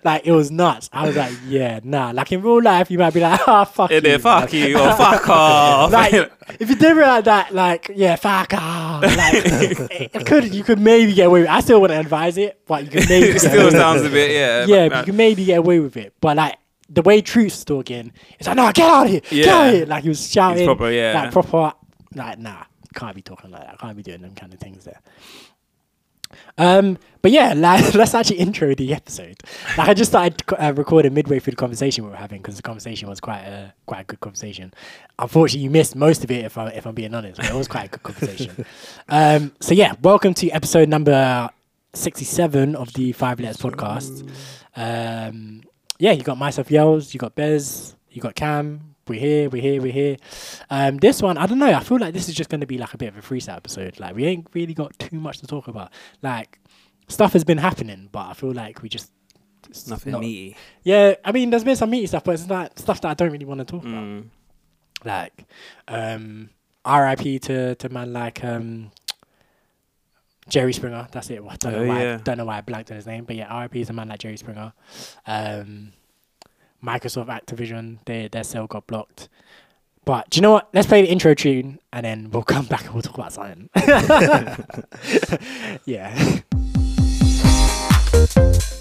like 0.04 0.26
it 0.26 0.32
was 0.32 0.50
nuts. 0.50 0.88
I 0.92 1.06
was 1.06 1.16
like, 1.16 1.32
yeah, 1.46 1.80
nah. 1.82 2.10
Like 2.12 2.30
in 2.32 2.42
real 2.42 2.62
life, 2.62 2.90
you 2.90 2.98
might 2.98 3.14
be 3.14 3.20
like, 3.20 3.46
ah, 3.48 3.64
fuck 3.64 3.90
It 3.90 4.04
you, 4.04 4.12
is, 4.14 4.22
fuck 4.22 4.52
you 4.52 4.78
or 4.78 4.92
fuck 4.94 5.28
off. 5.28 5.92
Like 5.92 6.12
if 6.60 6.68
you 6.68 6.76
did 6.76 6.96
it 6.96 7.00
like 7.00 7.24
that, 7.24 7.54
like 7.54 7.90
yeah, 7.94 8.16
fuck 8.16 8.52
off. 8.54 9.02
Like 9.02 9.34
it, 9.34 10.10
it 10.14 10.26
could, 10.26 10.52
you 10.54 10.62
could 10.64 10.78
maybe 10.78 11.12
get 11.14 11.26
away. 11.26 11.40
with 11.40 11.48
it. 11.48 11.52
I 11.52 11.60
still 11.60 11.80
wouldn't 11.80 12.00
advise 12.00 12.36
it, 12.38 12.60
but 12.66 12.84
you 12.84 12.90
could 12.90 13.08
maybe. 13.08 13.28
it 13.30 13.40
still 13.40 13.70
sounds 13.70 14.02
a 14.02 14.10
bit, 14.10 14.30
yeah. 14.30 14.66
Yeah, 14.66 14.88
but- 14.88 14.94
but 14.94 14.98
you 15.00 15.04
can 15.06 15.16
maybe 15.16 15.44
get 15.44 15.58
away 15.58 15.80
with 15.80 15.96
it. 15.96 16.14
But 16.20 16.36
like 16.36 16.56
the 16.90 17.02
way 17.02 17.20
Truth's 17.22 17.64
talking, 17.64 18.12
it's 18.38 18.48
like, 18.48 18.56
no, 18.56 18.70
get 18.72 18.90
out 18.90 19.06
of 19.06 19.12
here, 19.12 19.20
get 19.20 19.32
Yeah. 19.32 19.54
out 19.54 19.66
of 19.68 19.74
here. 19.74 19.86
Like 19.86 20.02
he 20.02 20.08
was 20.08 20.30
shouting, 20.30 20.66
proper, 20.66 20.90
yeah. 20.90 21.22
like 21.22 21.32
proper, 21.32 21.72
like 22.14 22.38
nah, 22.38 22.64
can't 22.94 23.14
be 23.14 23.22
talking 23.22 23.50
like 23.50 23.62
that. 23.62 23.78
Can't 23.78 23.96
be 23.96 24.02
doing 24.02 24.20
them 24.22 24.34
kind 24.34 24.52
of 24.52 24.58
things 24.58 24.84
there. 24.84 25.00
Um, 26.58 26.98
but 27.22 27.30
yeah, 27.32 27.54
like, 27.56 27.94
let's 27.94 28.14
actually 28.14 28.38
intro 28.38 28.74
the 28.74 28.94
episode. 28.94 29.36
Like 29.76 29.88
I 29.88 29.94
just 29.94 30.10
started 30.12 30.42
uh, 30.58 30.72
recording 30.76 31.14
midway 31.14 31.38
through 31.38 31.52
the 31.52 31.56
conversation 31.56 32.04
we 32.04 32.10
were 32.10 32.16
having 32.16 32.40
because 32.40 32.56
the 32.56 32.62
conversation 32.62 33.08
was 33.08 33.20
quite 33.20 33.40
a 33.42 33.72
quite 33.86 34.00
a 34.00 34.04
good 34.04 34.20
conversation. 34.20 34.72
Unfortunately, 35.18 35.64
you 35.64 35.70
missed 35.70 35.96
most 35.96 36.22
of 36.24 36.30
it 36.30 36.44
if 36.44 36.56
I 36.58 36.68
if 36.68 36.86
I'm 36.86 36.94
being 36.94 37.14
honest. 37.14 37.36
But 37.38 37.50
it 37.50 37.54
was 37.54 37.68
quite 37.68 37.86
a 37.86 37.88
good 37.88 38.02
conversation. 38.02 38.64
um, 39.08 39.52
so 39.60 39.74
yeah, 39.74 39.94
welcome 40.02 40.34
to 40.34 40.50
episode 40.50 40.88
number 40.88 41.48
sixty-seven 41.94 42.76
of 42.76 42.92
the 42.94 43.12
Five 43.12 43.40
Letters 43.40 43.56
podcast. 43.56 44.28
Um, 44.76 45.62
yeah, 46.00 46.12
you 46.12 46.22
got 46.22 46.38
myself, 46.38 46.70
Yells, 46.70 47.14
you 47.14 47.20
got 47.20 47.34
Bez, 47.34 47.94
you 48.10 48.20
got 48.22 48.34
Cam, 48.34 48.94
we're 49.06 49.20
here, 49.20 49.48
we're 49.50 49.62
here, 49.62 49.80
we're 49.82 49.92
here. 49.92 50.16
Um, 50.70 50.96
this 50.96 51.20
one, 51.20 51.36
I 51.36 51.46
don't 51.46 51.58
know. 51.58 51.72
I 51.72 51.80
feel 51.80 51.98
like 51.98 52.14
this 52.14 52.28
is 52.28 52.34
just 52.34 52.48
going 52.48 52.60
to 52.60 52.66
be 52.66 52.78
like 52.78 52.94
a 52.94 52.98
bit 52.98 53.08
of 53.08 53.16
a 53.16 53.20
freestyle 53.22 53.56
episode. 53.56 54.00
Like 54.00 54.14
we 54.16 54.24
ain't 54.24 54.46
really 54.54 54.74
got 54.74 54.98
too 54.98 55.18
much 55.20 55.38
to 55.38 55.46
talk 55.46 55.68
about. 55.68 55.92
Like 56.22 56.58
stuff 57.08 57.32
has 57.34 57.44
been 57.44 57.58
happening, 57.58 58.08
but 58.10 58.26
I 58.26 58.34
feel 58.34 58.52
like 58.52 58.82
we 58.82 58.88
just 58.88 59.10
it's 59.68 59.86
Nothing 59.88 60.12
not- 60.12 60.20
meaty. 60.22 60.56
Yeah, 60.82 61.14
I 61.24 61.32
mean, 61.32 61.50
there's 61.50 61.64
been 61.64 61.76
some 61.76 61.90
meaty 61.90 62.06
stuff, 62.06 62.24
but 62.24 62.32
it's 62.32 62.46
not 62.46 62.78
stuff 62.78 63.00
that 63.02 63.08
I 63.10 63.14
don't 63.14 63.30
really 63.30 63.44
want 63.44 63.58
to 63.58 63.64
talk 63.64 63.82
about. 63.82 64.02
Mm. 64.04 64.24
Like, 65.04 65.44
um, 65.88 66.50
R.I.P. 66.84 67.38
to 67.40 67.74
to 67.74 67.88
man 67.88 68.12
like 68.12 68.42
um. 68.44 68.90
Jerry 70.50 70.72
Springer, 70.74 71.08
that's 71.10 71.30
it. 71.30 71.40
I 71.48 71.56
don't 71.56 71.72
know 71.72 71.84
Oh, 71.84 71.88
why. 71.88 72.02
yeah. 72.02 72.18
Don't 72.22 72.36
know 72.38 72.44
why 72.44 72.58
I 72.58 72.60
blanked 72.60 72.90
on 72.90 72.96
his 72.96 73.06
name, 73.06 73.24
but 73.24 73.36
yeah, 73.36 73.46
R.I.P. 73.48 73.80
is 73.80 73.88
a 73.88 73.92
man 73.94 74.08
like 74.08 74.18
Jerry 74.18 74.36
Springer. 74.36 74.72
Um, 75.26 75.92
Microsoft 76.84 77.28
Activision, 77.28 77.98
their 78.04 78.28
their 78.28 78.44
sale 78.44 78.66
got 78.66 78.86
blocked. 78.86 79.28
But 80.04 80.30
do 80.30 80.38
you 80.38 80.42
know 80.42 80.52
what? 80.52 80.68
Let's 80.72 80.86
play 80.86 81.02
the 81.02 81.08
intro 81.08 81.34
tune 81.34 81.78
and 81.92 82.04
then 82.06 82.30
we'll 82.30 82.42
come 82.42 82.64
back 82.66 82.84
and 82.86 82.94
we'll 82.94 83.02
talk 83.02 83.18
about 83.18 83.32
something. 83.32 83.68
yeah. 85.84 86.40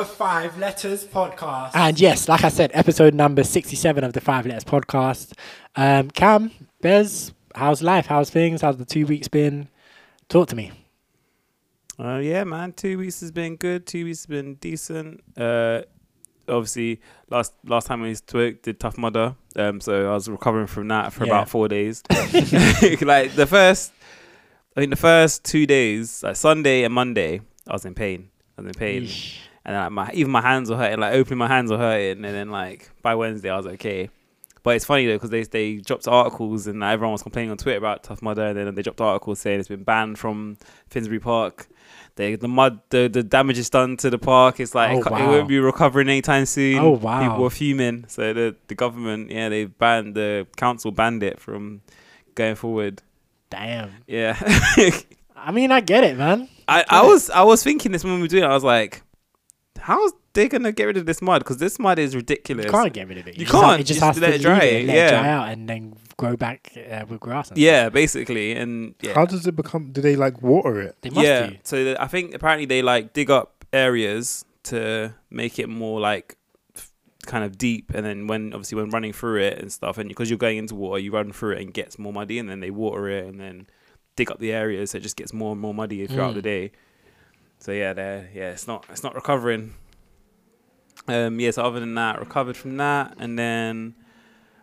The 0.00 0.06
Five 0.06 0.56
Letters 0.56 1.04
Podcast. 1.04 1.72
And 1.74 2.00
yes, 2.00 2.26
like 2.26 2.42
I 2.42 2.48
said, 2.48 2.70
episode 2.72 3.12
number 3.12 3.44
67 3.44 4.02
of 4.02 4.14
the 4.14 4.22
Five 4.22 4.46
Letters 4.46 4.64
Podcast. 4.64 5.34
Um, 5.76 6.10
Cam, 6.10 6.50
Bez, 6.80 7.34
how's 7.54 7.82
life? 7.82 8.06
How's 8.06 8.30
things? 8.30 8.62
How's 8.62 8.78
the 8.78 8.86
two 8.86 9.04
weeks 9.04 9.28
been? 9.28 9.68
Talk 10.30 10.48
to 10.48 10.56
me. 10.56 10.72
Uh, 11.98 12.16
yeah, 12.16 12.44
man. 12.44 12.72
Two 12.72 12.96
weeks 12.96 13.20
has 13.20 13.30
been 13.30 13.56
good. 13.56 13.86
Two 13.86 14.06
weeks 14.06 14.20
has 14.20 14.26
been 14.26 14.54
decent. 14.54 15.22
Uh, 15.36 15.82
obviously, 16.48 17.02
last 17.28 17.52
last 17.66 17.86
time 17.86 18.00
we 18.00 18.14
spoke, 18.14 18.62
did 18.62 18.80
Tough 18.80 18.96
Mudder. 18.96 19.36
Um, 19.54 19.82
so 19.82 20.10
I 20.10 20.14
was 20.14 20.30
recovering 20.30 20.66
from 20.66 20.88
that 20.88 21.12
for 21.12 21.26
Yeah. 21.26 21.32
about 21.32 21.50
four 21.50 21.68
days. 21.68 22.02
like 23.02 23.34
the 23.34 23.46
first, 23.46 23.92
I 24.74 24.80
think 24.80 24.88
the 24.92 24.96
first 24.96 25.44
two 25.44 25.66
days, 25.66 26.22
like 26.22 26.36
Sunday 26.36 26.84
and 26.84 26.94
Monday, 26.94 27.42
I 27.68 27.74
was 27.74 27.84
in 27.84 27.92
pain. 27.94 28.30
I 28.56 28.62
was 28.62 28.68
in 28.68 28.78
pain, 28.78 29.02
Yeesh. 29.02 29.40
And 29.64 29.74
then, 29.74 29.82
like 29.82 29.92
my 29.92 30.10
even 30.14 30.30
my 30.32 30.40
hands 30.40 30.70
were 30.70 30.76
hurting. 30.76 31.00
Like 31.00 31.14
opening 31.14 31.38
my 31.38 31.48
hands 31.48 31.70
were 31.70 31.78
hurting, 31.78 32.24
and 32.24 32.34
then 32.34 32.50
like 32.50 32.90
by 33.02 33.14
Wednesday 33.14 33.50
I 33.50 33.56
was 33.56 33.66
okay. 33.66 34.10
But 34.62 34.76
it's 34.76 34.84
funny 34.84 35.06
though 35.06 35.14
because 35.14 35.30
they 35.30 35.42
they 35.44 35.76
dropped 35.76 36.06
articles 36.06 36.66
and 36.66 36.80
like, 36.80 36.92
everyone 36.92 37.12
was 37.12 37.22
complaining 37.22 37.50
on 37.50 37.56
Twitter 37.56 37.78
about 37.78 38.02
Tough 38.02 38.20
Mudder, 38.22 38.46
and 38.46 38.56
then 38.58 38.74
they 38.74 38.82
dropped 38.82 39.00
articles 39.00 39.38
saying 39.40 39.58
it's 39.60 39.68
been 39.68 39.84
banned 39.84 40.18
from 40.18 40.58
Finsbury 40.88 41.18
Park. 41.20 41.68
They, 42.16 42.34
the 42.34 42.48
mud, 42.48 42.80
the, 42.90 43.08
the 43.10 43.22
damage 43.22 43.56
is 43.56 43.70
done 43.70 43.96
to 43.98 44.10
the 44.10 44.18
park. 44.18 44.60
It's 44.60 44.74
like 44.74 44.90
Oh, 44.90 44.98
it, 44.98 45.04
ca- 45.04 45.16
it 45.16 45.26
won't 45.26 45.48
be 45.48 45.58
recovering 45.58 46.08
anytime 46.08 46.44
soon. 46.44 46.78
Oh, 46.78 46.90
wow. 46.90 47.22
People 47.22 47.46
are 47.46 47.50
fuming. 47.50 48.04
So 48.08 48.34
the 48.34 48.56
the 48.66 48.74
government, 48.74 49.30
yeah, 49.30 49.48
they 49.48 49.64
banned 49.64 50.14
the 50.16 50.46
council 50.56 50.90
banned 50.90 51.22
it 51.22 51.40
from 51.40 51.80
going 52.34 52.56
forward. 52.56 53.00
Damn. 53.48 53.92
Yeah, 54.06 54.36
I 55.36 55.50
mean, 55.52 55.72
I 55.72 55.80
get 55.80 56.04
it, 56.04 56.18
man. 56.18 56.48
I, 56.68 56.84
I 56.88 57.02
was 57.06 57.30
I 57.30 57.42
was 57.42 57.62
thinking 57.62 57.92
this 57.92 58.04
when 58.04 58.14
we 58.16 58.20
were 58.22 58.28
doing. 58.28 58.44
it. 58.44 58.46
I 58.46 58.54
was 58.54 58.64
like, 58.64 59.02
how's 59.78 60.12
they 60.32 60.48
gonna 60.48 60.72
get 60.72 60.84
rid 60.84 60.96
of 60.96 61.06
this 61.06 61.20
mud? 61.22 61.40
Because 61.40 61.58
this 61.58 61.78
mud 61.78 61.98
is 61.98 62.14
ridiculous. 62.14 62.66
You 62.66 62.70
can't 62.70 62.92
get 62.92 63.08
rid 63.08 63.18
of 63.18 63.26
it. 63.28 63.36
You 63.36 63.44
just 63.44 63.54
ha- 63.54 63.60
can't. 63.70 63.80
It 63.80 63.84
just 63.84 64.00
Just 64.00 64.06
has 64.16 64.20
let 64.20 64.28
to 64.30 64.34
it 64.36 64.40
dry, 64.42 64.58
it, 64.64 64.86
let 64.86 64.94
it 64.96 64.98
yeah. 64.98 65.10
dry 65.10 65.28
out 65.28 65.48
and 65.48 65.68
then 65.68 65.94
grow 66.16 66.36
back 66.36 66.72
uh, 66.90 67.04
with 67.08 67.20
grass. 67.20 67.50
And 67.50 67.58
Yeah, 67.58 67.88
basically, 67.88 68.52
and 68.52 68.94
yeah, 69.00 69.14
How 69.14 69.24
does 69.26 69.46
it 69.46 69.56
become? 69.56 69.92
Do 69.92 70.00
they 70.00 70.16
like 70.16 70.40
water 70.42 70.80
it? 70.80 70.96
They 71.02 71.10
must 71.10 71.26
yeah. 71.26 71.46
do. 71.48 71.56
So 71.64 71.84
the, 71.84 72.02
I 72.02 72.06
think 72.06 72.34
apparently 72.34 72.66
they 72.66 72.82
like 72.82 73.12
dig 73.12 73.30
up 73.30 73.64
areas 73.72 74.44
to 74.64 75.14
make 75.30 75.58
it 75.58 75.68
more 75.68 76.00
like 76.00 76.36
f- 76.76 76.92
kind 77.26 77.42
of 77.44 77.56
deep, 77.58 77.90
and 77.94 78.04
then 78.04 78.26
when 78.26 78.52
obviously 78.52 78.76
when 78.76 78.90
running 78.90 79.12
through 79.12 79.40
it 79.40 79.58
and 79.58 79.72
stuff, 79.72 79.98
and 79.98 80.08
because 80.08 80.28
you're 80.30 80.38
going 80.38 80.58
into 80.58 80.74
water, 80.74 80.98
you 81.00 81.10
run 81.12 81.32
through 81.32 81.52
it 81.52 81.62
and 81.62 81.72
gets 81.74 81.98
more 81.98 82.12
muddy, 82.12 82.38
and 82.38 82.48
then 82.48 82.60
they 82.60 82.70
water 82.70 83.08
it 83.08 83.26
and 83.26 83.40
then 83.40 83.66
dig 84.16 84.30
up 84.30 84.38
the 84.38 84.52
areas, 84.52 84.90
so 84.90 84.98
it 84.98 85.02
just 85.02 85.16
gets 85.16 85.32
more 85.32 85.52
and 85.52 85.60
more 85.60 85.72
muddy 85.72 86.06
throughout 86.06 86.32
Mm. 86.32 86.34
the 86.34 86.42
day. 86.42 86.72
So 87.60 87.72
yeah, 87.72 87.92
there, 87.92 88.28
yeah, 88.34 88.50
it's 88.50 88.66
not 88.66 88.84
it's 88.90 89.02
not 89.02 89.14
recovering. 89.14 89.74
Um, 91.08 91.40
yeah, 91.40 91.50
so 91.50 91.62
other 91.62 91.80
than 91.80 91.94
that, 91.94 92.18
recovered 92.18 92.56
from 92.56 92.76
that, 92.76 93.14
and 93.18 93.38
then, 93.38 93.94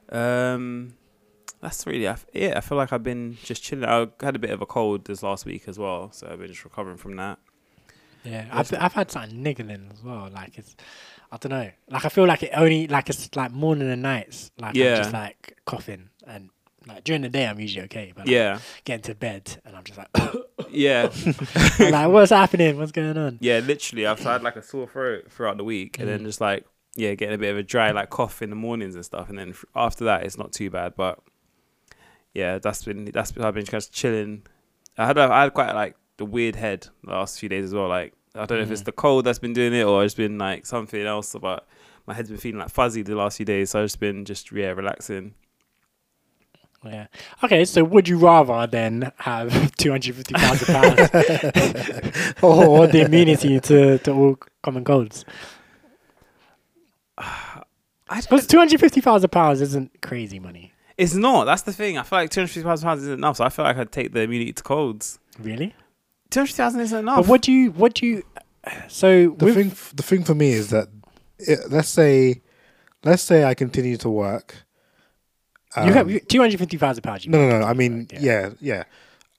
um, 0.10 0.94
that's 1.62 1.86
really 1.88 2.04
yeah. 2.34 2.54
I 2.56 2.62
feel 2.62 2.78
like 2.78 2.94
I've 2.94 3.04
been 3.04 3.38
just 3.44 3.64
chilling. 3.64 3.86
I 3.86 4.08
had 4.22 4.36
a 4.36 4.40
bit 4.40 4.52
of 4.52 4.62
a 4.62 4.66
cold 4.66 5.06
this 5.06 5.24
last 5.24 5.46
week 5.46 5.68
as 5.68 5.80
well, 5.80 6.12
so 6.12 6.28
I've 6.30 6.40
been 6.40 6.48
just 6.48 6.64
recovering 6.64 6.98
from 6.98 7.16
that. 7.18 7.40
Yeah, 8.24 8.46
I've, 8.52 8.74
I've 8.78 8.94
had 8.94 9.10
something 9.12 9.42
niggling 9.42 9.90
as 9.94 10.04
well. 10.04 10.30
Like 10.34 10.58
it's, 10.58 10.76
I 11.32 11.38
don't 11.38 11.52
know. 11.52 11.70
Like 11.90 12.04
I 12.06 12.10
feel 12.10 12.26
like 12.26 12.44
it 12.44 12.52
only 12.54 12.88
like 12.88 13.10
it's 13.10 13.36
like 13.36 13.52
morning 13.52 13.90
and 13.90 14.02
nights. 14.02 14.52
Like 14.60 14.72
I'm 14.72 14.76
Yeah. 14.76 14.98
just 14.98 15.14
like 15.14 15.58
coughing 15.66 16.10
and 16.26 16.50
like 16.88 17.04
during 17.04 17.22
the 17.22 17.30
day 17.30 17.46
I'm 17.48 17.60
usually 17.60 17.84
okay, 17.86 18.14
but 18.16 18.28
Yeah, 18.28 18.60
getting 18.86 19.04
to 19.04 19.16
bed 19.16 19.62
and 19.66 19.76
I'm 19.76 19.84
just 19.84 19.98
like, 19.98 20.10
yeah, 20.70 21.10
like 21.80 22.10
what's 22.10 22.32
happening? 22.32 22.78
What's 22.78 22.92
going 22.92 23.18
on? 23.18 23.38
yeah. 23.42 23.60
Literally, 23.60 24.06
I've 24.08 24.20
had 24.20 24.44
like 24.44 24.56
a 24.56 24.62
sore 24.64 24.88
throat 24.88 25.32
throughout 25.32 25.58
the 25.58 25.64
week, 25.64 26.00
and 26.00 26.08
then 26.08 26.22
Mm. 26.22 26.26
just 26.26 26.42
like 26.42 26.66
yeah, 26.96 27.14
getting 27.14 27.36
a 27.36 27.38
bit 27.38 27.52
of 27.52 27.58
a 27.58 27.64
dry 27.64 27.92
like 27.92 28.10
cough 28.10 28.42
in 28.42 28.50
the 28.50 28.56
mornings 28.56 28.96
and 28.96 29.06
stuff, 29.06 29.30
and 29.30 29.38
then 29.38 29.54
after 29.76 30.06
that, 30.06 30.24
it's 30.24 30.38
not 30.38 30.52
too 30.52 30.70
bad. 30.70 30.96
But 30.96 31.20
yeah, 32.34 32.60
that's 32.60 32.84
been 32.84 33.06
that's 33.06 33.32
been, 33.32 33.44
I've 33.44 33.54
been 33.54 33.66
just 33.66 33.94
chilling. 33.94 34.44
I 34.98 35.06
had 35.06 35.18
a, 35.18 35.22
I 35.32 35.44
had 35.44 35.54
quite 35.54 35.74
like 35.74 35.96
the 36.18 36.26
weird 36.26 36.56
head 36.56 36.88
the 37.04 37.12
last 37.12 37.40
few 37.40 37.50
days 37.50 37.66
as 37.66 37.74
well. 37.74 37.88
Like 37.88 38.14
I 38.36 38.46
don't 38.46 38.58
know 38.60 38.64
if 38.64 38.72
it's 38.72 38.82
Mhm. 38.82 38.86
the 38.86 38.92
cold 38.92 39.26
that's 39.26 39.40
been 39.40 39.54
doing 39.54 39.74
it 39.74 39.84
or 39.84 40.04
it's 40.04 40.14
been 40.16 40.38
like 40.38 40.66
something 40.66 41.02
else. 41.06 41.36
But 41.40 41.68
my 42.06 42.14
head's 42.14 42.30
been 42.30 42.38
feeling 42.40 42.60
like 42.60 42.70
fuzzy 42.70 43.02
the 43.02 43.16
last 43.16 43.38
few 43.38 43.46
days, 43.46 43.72
so 43.72 43.80
I've 43.82 43.86
just 43.86 44.00
been 44.00 44.26
just 44.26 44.52
yeah 44.52 44.70
relaxing. 44.72 45.34
Yeah. 46.86 47.08
Okay, 47.44 47.66
so 47.66 47.84
would 47.84 48.08
you 48.08 48.18
rather 48.18 48.66
then 48.68 49.12
have 49.18 49.76
two 49.78 49.92
hundred 49.92 50.16
fifty 50.16 50.34
thousand 50.36 50.74
pounds 50.74 51.00
or, 52.42 52.66
or 52.68 52.88
the 52.88 53.02
immunity 53.06 53.60
to, 53.60 53.98
to 54.00 54.12
all 54.12 54.38
common 54.64 54.84
colds? 54.86 55.26
I 57.18 58.22
Because 58.22 58.48
two 58.48 58.58
hundred 58.58 58.80
fifty 58.80 59.02
thousand 59.02 59.30
pounds 59.32 59.62
isn't 59.62 60.02
crazy 60.02 60.40
money, 60.40 60.72
It's 60.98 61.14
not. 61.14 61.46
That's 61.46 61.64
the 61.64 61.74
thing. 61.74 61.98
I 61.98 62.04
feel 62.04 62.20
like 62.20 62.30
two 62.30 62.42
hundred 62.42 62.50
fifty 62.50 62.64
thousand 62.64 62.88
pounds 62.88 63.02
isn't 63.04 63.14
enough. 63.16 63.38
So 63.38 63.44
I 63.44 63.50
feel 63.50 63.66
like 63.66 63.78
I'd 63.78 63.92
take 63.92 64.14
the 64.14 64.22
immunity 64.22 64.54
to 64.54 64.64
colds. 64.64 65.20
really. 65.40 65.76
Two 66.30 66.42
hundred 66.42 66.54
thousand 66.56 66.82
isn't 66.82 67.00
enough. 67.00 67.18
But 67.18 67.28
what 67.28 67.42
do 67.42 67.52
you 67.52 67.72
what 67.72 67.96
do 67.96 68.06
you? 68.06 68.24
So 68.88 69.30
The 69.32 69.54
thing, 69.54 69.68
f- 69.72 69.94
the 69.96 70.04
thing 70.04 70.24
for 70.24 70.36
me 70.36 70.52
is 70.52 70.72
that, 70.72 70.90
it, 71.40 71.60
let's 71.70 71.88
say, 71.88 72.42
let's 73.06 73.24
say 73.24 73.46
I 73.46 73.54
continue 73.54 73.96
to 73.98 74.10
work. 74.10 74.56
You 75.86 75.94
have 75.94 76.08
um, 76.10 76.20
two 76.28 76.40
hundred 76.40 76.60
fifty 76.60 76.78
thousand 76.78 77.04
pounds. 77.04 77.26
you 77.26 77.32
No, 77.32 77.48
no, 77.50 77.60
no. 77.60 77.66
I 77.66 77.74
mean, 77.74 78.08
Yeah. 78.12 78.20
yeah, 78.22 78.50
yeah. 78.60 78.84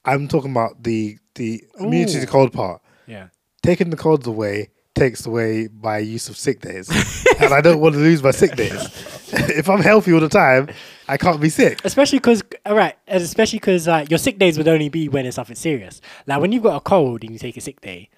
I'm 0.05 0.29
talking 0.29 0.51
about 0.51 0.83
the 0.83 1.19
the 1.35 1.63
immunity 1.79 2.19
Ooh. 2.19 2.21
to 2.21 2.27
cold 2.27 2.53
part. 2.53 2.83
Yeah. 3.07 3.29
Taking 3.63 3.91
the 3.91 3.97
colds 3.97 4.27
away 4.27 4.71
takes 4.95 5.27
away 5.27 5.69
my 5.81 5.99
use 5.99 6.29
of 6.29 6.37
sick 6.37 6.61
days, 6.61 6.89
and 7.41 7.55
I 7.55 7.61
don't 7.61 7.81
want 7.81 7.95
to 7.95 8.01
lose 8.01 8.23
my 8.23 8.33
sick 8.33 8.57
days. 8.57 8.73
if 9.33 9.69
I'm 9.69 9.81
healthy 9.81 10.13
all 10.13 10.21
the 10.21 10.29
time, 10.29 10.69
I 11.07 11.17
can't 11.17 11.41
be 11.41 11.49
sick. 11.49 11.81
Especially 11.85 12.19
because, 12.19 12.43
all 12.67 12.75
right, 12.77 12.97
especially 13.07 13.59
because 13.59 13.87
uh, 13.89 14.05
your 14.09 14.19
sick 14.19 14.39
days 14.39 14.59
would 14.59 14.69
only 14.69 14.89
be 14.89 15.09
when 15.09 15.27
it's 15.27 15.37
something 15.37 15.57
serious. 15.57 16.01
Like 16.27 16.41
when 16.41 16.53
you've 16.53 16.63
got 16.63 16.77
a 16.77 16.81
cold 16.81 17.23
and 17.23 17.33
you 17.33 17.39
take 17.39 17.57
a 17.57 17.61
sick 17.61 17.81
day, 17.81 18.11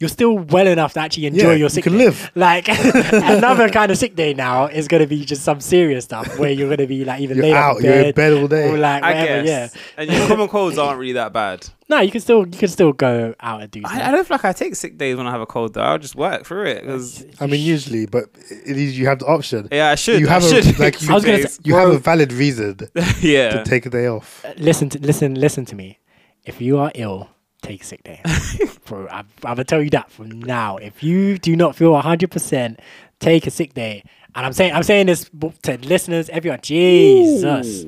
you're 0.00 0.08
still 0.08 0.38
well 0.38 0.66
enough 0.66 0.94
to 0.94 1.00
actually 1.00 1.26
enjoy 1.26 1.42
Yeah, 1.42 1.48
your 1.50 1.56
you 1.58 1.68
sick 1.68 1.84
can 1.84 1.92
day. 1.92 2.06
live. 2.06 2.30
Like 2.34 2.68
another 3.12 3.68
kind 3.68 3.92
of 3.92 3.98
sick 3.98 4.16
day 4.16 4.34
now 4.34 4.66
is 4.66 4.88
going 4.88 5.02
to 5.02 5.06
be 5.06 5.24
just 5.24 5.42
some 5.44 5.60
serious 5.60 6.04
stuff 6.04 6.38
where 6.38 6.50
you're 6.50 6.68
going 6.68 6.78
to 6.78 6.86
be 6.86 7.04
like 7.04 7.20
even 7.20 7.36
You're 7.36 7.46
laid 7.46 7.54
out. 7.54 7.72
up 7.72 7.78
in 7.78 7.84
You're 7.84 7.94
in 7.94 8.02
bed, 8.04 8.14
bed 8.14 8.32
all 8.32 8.44
or 8.44 8.48
day. 8.48 8.76
like 8.76 9.02
I 9.02 9.12
whatever. 9.12 9.42
guess. 9.44 9.74
Yeah. 9.74 9.80
And 9.98 10.10
your 10.10 10.26
common 10.26 10.48
colds 10.48 10.78
aren't 10.78 10.98
really 10.98 11.12
that 11.12 11.32
bad. 11.32 11.66
No, 11.90 11.98
you 11.98 12.12
can 12.12 12.20
still 12.20 12.46
you 12.46 12.56
can 12.56 12.68
still 12.68 12.92
go 12.92 13.34
out 13.40 13.62
and 13.62 13.68
do 13.72 13.80
stuff. 13.80 13.92
I, 13.92 14.06
I 14.06 14.10
don't 14.12 14.24
feel 14.24 14.36
like 14.36 14.44
I 14.44 14.52
take 14.52 14.76
sick 14.76 14.96
days 14.96 15.16
when 15.16 15.26
I 15.26 15.32
have 15.32 15.40
a 15.40 15.46
cold 15.46 15.74
though. 15.74 15.80
I'll 15.80 15.98
just 15.98 16.14
work 16.14 16.46
through 16.46 16.66
it 16.66 16.82
because 16.82 17.26
I 17.40 17.48
mean, 17.48 17.60
usually, 17.60 18.06
but 18.06 18.26
it 18.48 18.76
is 18.76 18.96
you 18.96 19.06
have 19.06 19.18
the 19.18 19.26
option. 19.26 19.66
yeah, 19.72 19.90
I 19.90 19.96
should. 19.96 20.20
You 20.20 20.28
have 20.28 20.44
I 20.44 20.46
a- 20.46 20.62
should. 20.62 20.78
like, 20.78 21.02
you- 21.02 21.10
I 21.10 21.14
was 21.14 21.24
gonna 21.24 21.48
say- 21.48 21.60
You 21.64 21.74
have 21.74 21.88
a 21.88 21.98
valid 21.98 22.32
reason 22.32 22.78
yeah. 23.20 23.50
to 23.50 23.64
take 23.64 23.86
a 23.86 23.90
day 23.90 24.06
off. 24.06 24.44
Uh, 24.44 24.52
listen 24.58 24.88
to 24.90 25.00
listen 25.00 25.34
listen 25.34 25.64
to 25.64 25.74
me. 25.74 25.98
If 26.44 26.60
you 26.60 26.78
are 26.78 26.92
ill, 26.94 27.28
take 27.62 27.82
a 27.82 27.84
sick 27.84 28.02
day. 28.02 28.22
Bro, 28.86 29.08
I'm, 29.08 29.26
I'm 29.44 29.54
gonna 29.54 29.64
tell 29.64 29.82
you 29.82 29.90
that 29.90 30.10
from 30.10 30.40
now. 30.40 30.76
If 30.76 31.02
you 31.02 31.38
do 31.38 31.56
not 31.56 31.76
feel 31.76 31.92
100, 31.92 32.30
percent 32.30 32.80
take 33.18 33.46
a 33.46 33.50
sick 33.50 33.74
day. 33.74 34.04
And 34.34 34.46
I'm 34.46 34.52
saying 34.52 34.72
I'm 34.74 34.82
saying 34.82 35.06
this 35.06 35.30
to 35.62 35.78
listeners, 35.78 36.28
everyone. 36.28 36.60
Jesus, 36.62 37.84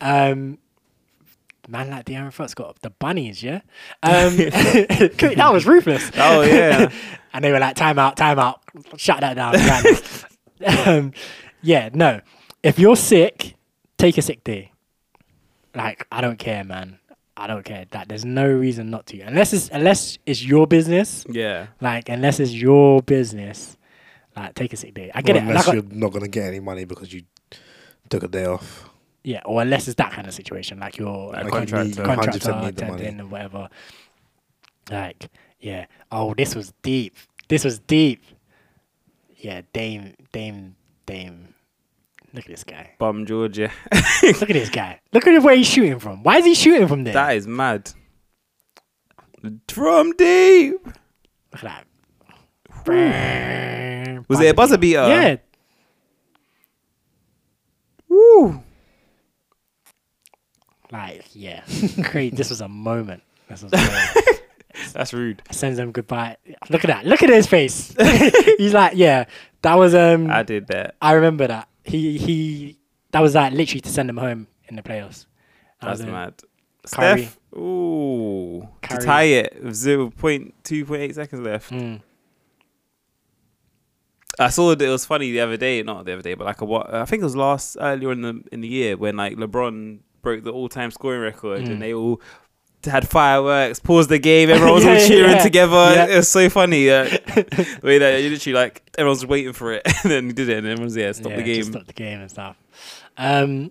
um, 0.00 0.58
man 1.68 1.90
like 1.90 2.04
De'Aaron 2.06 2.32
Fox 2.32 2.54
got 2.54 2.80
the 2.82 2.90
bunnies, 2.90 3.42
yeah. 3.42 3.60
Um, 4.02 4.36
that 4.36 5.50
was 5.52 5.66
ruthless. 5.66 6.10
Oh 6.16 6.42
yeah. 6.42 6.90
and 7.32 7.44
they 7.44 7.52
were 7.52 7.58
like, 7.58 7.76
"Time 7.76 7.98
out, 7.98 8.16
time 8.16 8.38
out, 8.38 8.60
shut 8.96 9.20
that 9.20 9.34
down." 9.34 10.86
um, 10.86 11.12
yeah, 11.62 11.88
no. 11.92 12.20
If 12.62 12.78
you're 12.78 12.96
sick, 12.96 13.56
take 13.98 14.18
a 14.18 14.22
sick 14.22 14.44
day. 14.44 14.72
like 15.74 16.06
I 16.12 16.20
don't 16.20 16.38
care, 16.38 16.64
man. 16.64 16.98
I 17.36 17.46
don't 17.46 17.64
care. 17.64 17.86
That 17.92 18.08
there's 18.08 18.24
no 18.24 18.46
reason 18.46 18.90
not 18.90 19.06
to, 19.06 19.20
unless 19.20 19.52
it's 19.52 19.68
unless 19.70 20.18
it's 20.26 20.44
your 20.44 20.66
business. 20.66 21.24
Yeah. 21.28 21.68
Like 21.80 22.08
unless 22.08 22.40
it's 22.40 22.52
your 22.52 23.02
business, 23.02 23.76
like 24.36 24.54
take 24.54 24.72
a 24.72 24.76
sick 24.76 24.94
day. 24.94 25.10
I 25.14 25.22
get 25.22 25.34
Well, 25.36 25.44
it. 25.44 25.48
unless 25.48 25.66
Like, 25.68 25.74
you're 25.74 25.84
not 25.98 26.12
gonna 26.12 26.28
get 26.28 26.44
any 26.46 26.60
money 26.60 26.84
because 26.84 27.12
you 27.12 27.22
took 28.10 28.22
a 28.22 28.28
day 28.28 28.44
off. 28.44 28.88
yeah, 29.24 29.40
or 29.46 29.62
unless 29.62 29.88
it's 29.88 29.94
that 29.96 30.12
kind 30.12 30.26
of 30.26 30.34
situation, 30.34 30.78
like 30.80 30.98
you're 30.98 31.30
Like 31.32 31.44
a 31.44 31.48
Like 31.48 31.70
you 31.70 31.84
need- 31.84 31.96
contractor. 31.96 32.02
contractor 32.04 32.60
need 32.60 32.76
the 33.18 33.22
or 33.22 33.26
whatever. 33.28 33.68
Like, 34.90 35.30
yeah. 35.60 35.86
Oh, 36.10 36.34
this 36.34 36.54
was 36.54 36.72
deep. 36.82 37.16
This 37.48 37.64
was 37.64 37.78
deep. 37.78 38.22
Yeah, 39.36 39.62
Dame, 39.72 40.14
Dame, 40.32 40.76
Dame. 41.06 41.51
Look 42.34 42.46
at 42.46 42.50
this 42.50 42.64
guy. 42.64 42.92
Bum 42.98 43.26
Georgia. 43.26 43.70
Look 44.22 44.42
at 44.42 44.48
this 44.48 44.70
guy. 44.70 45.00
Look 45.12 45.26
at 45.26 45.42
where 45.42 45.54
he's 45.54 45.66
shooting 45.66 45.98
from. 45.98 46.22
Why 46.22 46.38
is 46.38 46.46
he 46.46 46.54
shooting 46.54 46.88
from 46.88 47.04
there? 47.04 47.12
that 47.12 47.36
is 47.36 47.46
mad. 47.46 47.92
Drum 49.66 50.12
deep. 50.12 50.74
Look 51.52 51.64
at 51.64 51.84
that. 51.84 51.86
Was 54.28 54.40
it 54.40 54.48
a 54.48 54.54
buzzer 54.54 54.78
beater? 54.78 55.06
Yeah. 55.06 55.36
Woo. 58.08 58.62
Like, 60.90 61.24
yeah. 61.34 61.62
Great. 62.02 62.36
This 62.36 62.50
was 62.50 62.60
a 62.60 62.68
moment. 62.68 63.22
This 63.48 63.62
was. 63.62 63.72
That's 64.92 65.12
rude. 65.12 65.42
sends 65.50 65.78
him 65.78 65.92
goodbye. 65.92 66.36
Look 66.70 66.84
at 66.84 66.88
that. 66.88 67.06
Look 67.06 67.22
at 67.22 67.28
his 67.28 67.46
face. 67.46 67.94
He's 68.58 68.72
like, 68.72 68.92
yeah, 68.94 69.26
that 69.62 69.74
was 69.74 69.94
um. 69.94 70.30
I, 70.30 70.42
did 70.42 70.66
that. 70.68 70.96
I 71.00 71.12
remember 71.12 71.46
that. 71.46 71.68
He 71.84 72.18
he. 72.18 72.78
That 73.10 73.20
was 73.20 73.34
like 73.34 73.52
literally 73.52 73.80
to 73.82 73.88
send 73.90 74.08
him 74.08 74.16
home 74.16 74.46
in 74.68 74.76
the 74.76 74.82
playoffs. 74.82 75.26
That 75.80 75.88
That's 75.88 76.00
was 76.00 76.06
mad. 76.06 76.34
Steph. 76.86 77.38
Ooh. 77.56 78.66
To 78.88 78.98
tie 78.98 79.24
it 79.24 79.62
with 79.62 79.74
0.2.8 79.74 81.14
seconds 81.14 81.42
left. 81.42 81.70
Mm. 81.70 82.00
I 84.38 84.48
saw 84.48 84.70
that 84.74 84.80
it 84.82 84.88
was 84.88 85.04
funny 85.04 85.30
the 85.30 85.40
other 85.40 85.56
day, 85.58 85.82
not 85.82 86.06
the 86.06 86.14
other 86.14 86.22
day, 86.22 86.34
but 86.34 86.44
like 86.46 86.60
a 86.60 86.64
what 86.64 86.92
I 86.92 87.04
think 87.04 87.20
it 87.20 87.24
was 87.24 87.36
last 87.36 87.76
earlier 87.78 88.12
in 88.12 88.22
the 88.22 88.42
in 88.50 88.62
the 88.62 88.68
year 88.68 88.96
when 88.96 89.16
like 89.16 89.36
LeBron 89.36 89.98
broke 90.22 90.42
the 90.44 90.52
all 90.52 90.68
time 90.68 90.90
scoring 90.90 91.20
record 91.20 91.62
Mm. 91.62 91.70
and 91.72 91.82
they 91.82 91.92
all 91.92 92.20
had 92.84 93.08
fireworks, 93.08 93.80
paused 93.80 94.08
the 94.08 94.18
game, 94.18 94.50
everyone 94.50 94.74
was 94.74 94.84
Yeah, 94.84 94.92
all 94.94 95.06
cheering 95.08 95.30
yeah. 95.32 95.42
together. 95.42 95.72
Yeah. 95.94 96.06
It 96.06 96.16
was 96.16 96.28
so 96.28 96.48
funny. 96.50 96.90
Uh, 96.90 97.04
the 97.34 97.80
way 97.82 97.98
that 97.98 98.22
you 98.22 98.30
literally 98.30 98.54
like 98.54 98.82
everyone's 98.98 99.24
waiting 99.26 99.52
for 99.52 99.72
it 99.72 99.82
and 100.02 100.10
then 100.10 100.26
he 100.26 100.32
did 100.32 100.48
it 100.48 100.58
and 100.58 100.66
everyone's 100.66 100.96
yeah, 100.96 101.12
stop 101.12 101.32
the 101.34 101.42
game. 101.42 101.64
Stop 101.64 101.86
the 101.86 101.92
game 101.92 102.20
and 102.20 102.30
stuff. 102.30 102.56
Um, 103.16 103.70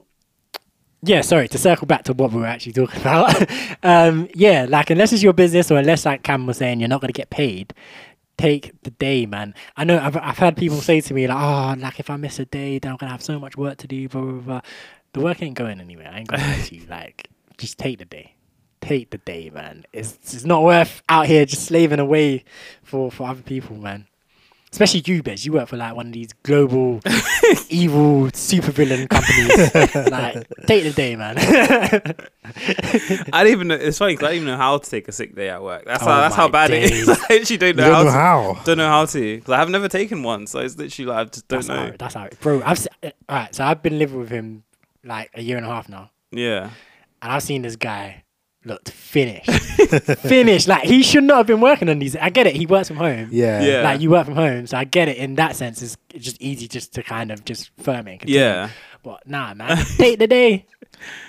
yeah, 1.03 1.21
sorry 1.21 1.47
to 1.47 1.57
circle 1.57 1.87
back 1.87 2.03
to 2.03 2.13
what 2.13 2.31
we 2.31 2.39
were 2.39 2.45
actually 2.45 2.73
talking 2.73 3.01
about. 3.01 3.49
um, 3.83 4.29
yeah, 4.35 4.65
like 4.69 4.89
unless 4.91 5.11
it's 5.11 5.23
your 5.23 5.33
business 5.33 5.71
or 5.71 5.77
unless 5.79 6.05
like 6.05 6.23
Cam 6.23 6.45
was 6.45 6.57
saying 6.57 6.79
you're 6.79 6.89
not 6.89 7.01
gonna 7.01 7.11
get 7.11 7.31
paid, 7.31 7.73
take 8.37 8.71
the 8.83 8.91
day, 8.91 9.25
man. 9.25 9.55
I 9.75 9.83
know 9.83 9.97
I've 9.99 10.15
I've 10.15 10.37
had 10.37 10.55
people 10.57 10.77
say 10.79 11.01
to 11.01 11.13
me 11.13 11.27
like, 11.27 11.37
oh, 11.37 11.75
like 11.81 11.99
if 11.99 12.09
I 12.11 12.17
miss 12.17 12.37
a 12.39 12.45
day, 12.45 12.77
then 12.77 12.91
I'm 12.91 12.97
gonna 12.97 13.11
have 13.11 13.23
so 13.23 13.39
much 13.39 13.57
work 13.57 13.77
to 13.79 13.87
do. 13.87 14.07
Blah 14.09 14.21
blah 14.21 14.31
blah. 14.41 14.61
The 15.13 15.19
work 15.21 15.41
ain't 15.41 15.57
going 15.57 15.81
anywhere. 15.81 16.09
I 16.13 16.19
ain't 16.19 16.27
gonna 16.27 16.63
to 16.65 16.75
you. 16.75 16.85
Like, 16.87 17.29
just 17.57 17.77
take 17.79 17.97
the 17.97 18.05
day. 18.05 18.35
Take 18.81 19.11
the 19.11 19.19
day, 19.19 19.49
man. 19.53 19.85
It's 19.93 20.17
it's 20.33 20.43
not 20.45 20.63
worth 20.63 21.01
out 21.07 21.27
here 21.27 21.45
just 21.45 21.65
slaving 21.65 21.99
away 21.99 22.43
for 22.83 23.11
for 23.11 23.27
other 23.29 23.41
people, 23.43 23.77
man. 23.77 24.07
Especially 24.71 25.03
you, 25.05 25.21
Bez. 25.21 25.45
You 25.45 25.51
work 25.51 25.67
for 25.67 25.75
like 25.77 25.93
one 25.95 26.07
of 26.07 26.13
these 26.13 26.29
global 26.43 27.01
evil 27.69 28.27
supervillain 28.31 29.09
companies. 29.09 29.75
like, 30.11 30.47
take 30.65 30.83
the 30.85 30.93
day, 30.95 31.17
man. 31.17 31.35
I 33.33 33.43
don't 33.43 33.47
even 33.51 33.67
know 33.67 33.75
it's 33.75 33.97
funny 33.97 34.13
because 34.13 34.25
I 34.25 34.27
don't 34.29 34.35
even 34.37 34.47
know 34.47 34.57
how 34.57 34.77
to 34.77 34.89
take 34.89 35.07
a 35.07 35.11
sick 35.11 35.35
day 35.35 35.49
at 35.49 35.61
work. 35.61 35.83
That's 35.85 36.01
Oh 36.03 36.05
how 36.07 36.21
that's 36.21 36.35
how 36.35 36.47
bad 36.47 36.71
it 36.71 36.89
days. 36.89 37.07
is. 37.07 37.09
I 37.09 37.35
actually 37.35 37.57
don't 37.57 37.69
You 37.69 37.73
know, 37.83 37.89
don't 37.91 37.93
how, 37.93 38.03
know 38.03 38.53
to, 38.53 38.55
how. 38.59 38.63
don't 38.63 38.77
know 38.77 38.87
how 38.89 39.05
to 39.05 39.35
because 39.37 39.51
I've 39.53 39.69
never 39.69 39.87
taken 39.89 40.23
one. 40.23 40.47
So 40.47 40.59
it's 40.59 40.77
literally 40.77 41.05
like 41.11 41.17
I 41.27 41.29
just 41.29 41.47
don't 41.47 41.57
that's 41.59 41.67
know. 41.67 41.75
how. 41.75 41.91
That's 41.97 42.13
how. 42.15 42.29
Bro, 42.41 42.61
I've 42.65 42.79
se- 42.79 42.89
uh, 43.03 43.09
all 43.29 43.35
right. 43.35 43.53
So 43.55 43.63
I've 43.63 43.83
been 43.83 43.99
living 43.99 44.19
with 44.19 44.29
him 44.29 44.63
like 45.03 45.31
a 45.33 45.41
year 45.41 45.57
and 45.57 45.65
a 45.65 45.69
half 45.69 45.89
now, 45.89 46.11
Yeah. 46.31 46.69
and 47.21 47.31
I've 47.31 47.43
seen 47.43 47.61
this 47.63 47.75
guy 47.75 48.23
look 48.65 48.87
finished, 48.89 49.49
finished. 50.19 50.67
Like 50.67 50.83
he 50.83 51.03
should 51.03 51.23
not 51.23 51.37
have 51.37 51.47
been 51.47 51.61
working 51.61 51.89
on 51.89 51.99
these. 51.99 52.15
I 52.15 52.29
get 52.29 52.47
it. 52.47 52.55
He 52.55 52.65
works 52.65 52.87
from 52.87 52.97
home. 52.97 53.29
Yeah. 53.31 53.61
Yeah. 53.61 53.81
Like 53.81 54.01
you 54.01 54.09
work 54.11 54.25
from 54.25 54.35
home, 54.35 54.67
so 54.67 54.77
I 54.77 54.83
get 54.83 55.07
it. 55.07 55.17
In 55.17 55.35
that 55.35 55.55
sense, 55.55 55.81
it's 55.81 55.97
it's 56.13 56.25
just 56.25 56.41
easy 56.41 56.67
just 56.67 56.93
to 56.95 57.03
kind 57.03 57.31
of 57.31 57.43
just 57.45 57.71
firm 57.79 58.07
it. 58.07 58.27
Yeah. 58.27 58.69
But 59.03 59.27
nah, 59.27 59.53
man, 59.53 59.77
take 59.97 60.19
the 60.19 60.27
day. 60.27 60.65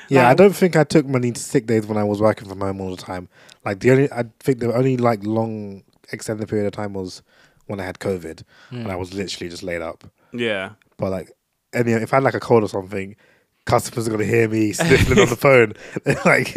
Yeah, 0.09 0.29
I 0.29 0.35
don't 0.35 0.55
think 0.55 0.77
I 0.77 0.85
took 0.85 1.07
many 1.07 1.33
sick 1.35 1.67
days 1.67 1.87
when 1.87 1.97
I 1.97 2.05
was 2.05 2.21
working 2.21 2.47
from 2.49 2.61
home 2.61 2.81
all 2.81 2.95
the 2.95 3.03
time. 3.03 3.29
Like 3.65 3.81
the 3.81 3.91
only, 3.93 4.13
I 4.13 4.25
think 4.41 4.59
the 4.59 4.75
only 4.75 4.99
like 4.99 5.25
long 5.25 5.83
extended 6.13 6.49
period 6.49 6.67
of 6.67 6.73
time 6.73 6.93
was 6.93 7.23
when 7.67 7.81
I 7.81 7.85
had 7.85 7.99
COVID, 7.99 8.43
and 8.71 8.85
Hmm. 8.85 8.91
I 8.91 8.97
was 8.97 9.15
literally 9.15 9.49
just 9.49 9.63
laid 9.63 9.81
up. 9.81 10.05
Yeah. 10.33 10.71
But 10.99 11.11
like, 11.13 11.31
any 11.73 11.93
if 11.93 12.13
I 12.13 12.17
had 12.17 12.25
like 12.25 12.35
a 12.35 12.41
cold 12.41 12.63
or 12.65 12.69
something, 12.69 13.17
customers 13.65 14.09
are 14.09 14.11
gonna 14.11 14.25
hear 14.25 14.49
me 14.49 14.73
sniffling 14.73 15.19
on 15.21 15.29
the 15.29 15.37
phone. 15.37 15.75
like, 16.25 16.55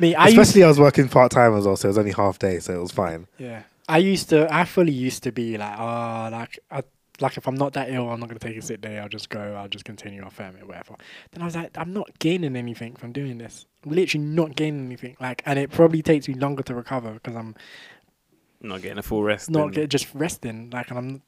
Me, 0.00 0.14
I 0.14 0.26
used 0.28 0.38
especially 0.38 0.64
I 0.64 0.68
was 0.68 0.78
working 0.80 1.08
part 1.08 1.30
time 1.32 1.54
as 1.56 1.66
well, 1.66 1.76
so 1.76 1.88
it 1.88 1.90
was 1.90 1.98
only 1.98 2.12
half 2.12 2.38
day, 2.38 2.58
so 2.58 2.74
it 2.74 2.80
was 2.80 2.92
fine. 2.92 3.26
Yeah. 3.38 3.62
I 3.88 3.98
used 3.98 4.30
to, 4.30 4.52
I 4.52 4.64
fully 4.64 4.92
used 4.92 5.22
to 5.22 5.32
be 5.32 5.56
like, 5.56 5.78
oh, 5.78 6.28
like, 6.32 6.58
I, 6.70 6.82
like 7.20 7.36
if 7.36 7.46
I'm 7.46 7.54
not 7.54 7.72
that 7.74 7.88
ill, 7.88 8.10
I'm 8.10 8.18
not 8.18 8.28
going 8.28 8.38
to 8.38 8.46
take 8.46 8.56
a 8.56 8.62
sick 8.62 8.80
day. 8.80 8.98
I'll 8.98 9.08
just 9.08 9.30
go, 9.30 9.54
I'll 9.54 9.68
just 9.68 9.84
continue, 9.84 10.24
I'll 10.24 10.30
firm 10.30 10.56
it, 10.56 10.66
whatever. 10.66 10.96
Then 11.30 11.42
I 11.42 11.44
was 11.44 11.54
like, 11.54 11.70
I'm 11.78 11.92
not 11.92 12.18
gaining 12.18 12.56
anything 12.56 12.96
from 12.96 13.12
doing 13.12 13.38
this. 13.38 13.64
I'm 13.84 13.92
literally 13.92 14.24
not 14.26 14.56
gaining 14.56 14.86
anything. 14.86 15.16
Like, 15.20 15.42
and 15.46 15.56
it 15.58 15.70
probably 15.70 16.02
takes 16.02 16.26
me 16.26 16.34
longer 16.34 16.64
to 16.64 16.74
recover 16.74 17.12
because 17.12 17.36
I'm 17.36 17.54
Not 18.60 18.82
getting 18.82 18.98
a 18.98 19.02
full 19.04 19.22
rest. 19.22 19.50
not 19.50 19.72
get, 19.72 19.88
just 19.88 20.12
resting. 20.14 20.70
Like, 20.70 20.90
and 20.90 20.98
I'm 20.98 21.22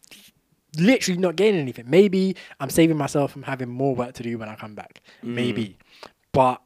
literally 0.77 1.19
not 1.19 1.37
gaining 1.37 1.61
anything. 1.61 1.87
Maybe 1.89 2.37
I'm 2.61 2.71
saving 2.71 2.97
myself 2.97 3.33
from 3.33 3.43
having 3.43 3.69
more 3.69 3.95
work 3.95 4.15
to 4.15 4.23
do 4.23 4.39
when 4.39 4.49
I 4.49 4.57
come 4.57 4.75
back. 4.75 5.01
Mm. 5.23 5.35
Maybe. 5.35 5.79
But 6.33 6.61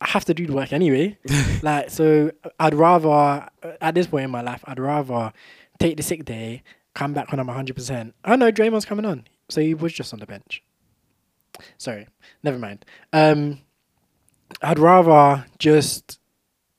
I 0.00 0.08
have 0.08 0.24
to 0.26 0.34
do 0.34 0.46
the 0.46 0.52
work 0.52 0.72
anyway. 0.72 1.18
like, 1.62 1.90
so 1.90 2.30
I'd 2.58 2.74
rather, 2.74 3.48
at 3.80 3.94
this 3.94 4.06
point 4.06 4.24
in 4.24 4.30
my 4.30 4.42
life, 4.42 4.62
I'd 4.66 4.78
rather 4.78 5.32
take 5.78 5.96
the 5.96 6.02
sick 6.02 6.24
day, 6.24 6.62
come 6.94 7.12
back 7.12 7.30
when 7.30 7.40
I'm 7.40 7.48
100%. 7.48 8.12
I 8.24 8.36
know 8.36 8.52
Draymond's 8.52 8.84
coming 8.84 9.04
on. 9.04 9.24
So 9.48 9.60
he 9.60 9.74
was 9.74 9.92
just 9.92 10.12
on 10.12 10.20
the 10.20 10.26
bench. 10.26 10.62
Sorry, 11.76 12.08
never 12.42 12.58
mind. 12.58 12.84
Um, 13.12 13.60
I'd 14.62 14.78
rather 14.78 15.44
just 15.58 16.18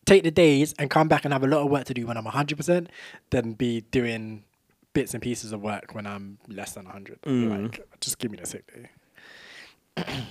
take 0.05 0.23
the 0.23 0.31
days 0.31 0.73
and 0.79 0.89
come 0.89 1.07
back 1.07 1.23
and 1.23 1.33
have 1.33 1.43
a 1.43 1.47
lot 1.47 1.63
of 1.63 1.69
work 1.69 1.85
to 1.85 1.93
do 1.93 2.07
when 2.07 2.17
I'm 2.17 2.25
100% 2.25 2.87
than 3.29 3.53
be 3.53 3.81
doing 3.81 4.43
bits 4.93 5.13
and 5.13 5.21
pieces 5.23 5.51
of 5.51 5.61
work 5.61 5.93
when 5.93 6.05
I'm 6.07 6.37
less 6.47 6.73
than 6.73 6.85
100. 6.85 7.21
Mm. 7.23 7.61
Like, 7.63 7.87
just 7.99 8.19
give 8.19 8.31
me 8.31 8.37
the 8.37 8.45
sick 8.45 8.63
day. 8.73 8.89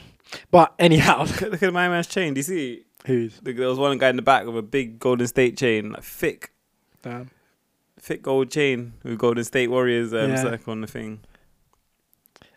but 0.50 0.74
anyhow, 0.78 1.24
Look 1.40 1.62
at 1.62 1.72
my 1.72 1.88
man's 1.88 2.06
chain. 2.06 2.34
Do 2.34 2.38
you 2.38 2.44
see? 2.44 2.84
who's 3.06 3.38
There 3.42 3.68
was 3.68 3.78
one 3.78 3.98
guy 3.98 4.08
in 4.10 4.16
the 4.16 4.22
back 4.22 4.46
with 4.46 4.56
a 4.56 4.62
big 4.62 4.98
Golden 4.98 5.26
State 5.26 5.56
chain, 5.56 5.90
like 5.92 6.04
thick, 6.04 6.52
damn? 7.02 7.30
thick 7.98 8.22
gold 8.22 8.50
chain 8.50 8.94
with 9.04 9.18
Golden 9.18 9.44
State 9.44 9.68
Warriors 9.68 10.12
um, 10.12 10.30
Yeah. 10.30 10.36
circle 10.42 10.72
on 10.72 10.80
the 10.80 10.86
thing. 10.86 11.20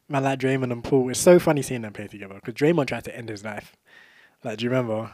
Man, 0.08 0.24
like 0.24 0.40
Draymond 0.40 0.72
and 0.72 0.84
Poole. 0.84 1.10
It's 1.10 1.20
so 1.20 1.40
funny 1.40 1.62
seeing 1.64 1.82
them 1.82 1.94
play 1.94 2.08
together 2.08 2.36
because 2.36 2.54
Draymond 2.54 2.88
tried 2.88 3.06
to 3.06 3.16
end 3.16 3.30
his 3.30 3.44
life. 3.44 3.76
Like, 4.44 4.60
do 4.60 4.66
you 4.66 4.70
remember? 4.70 5.12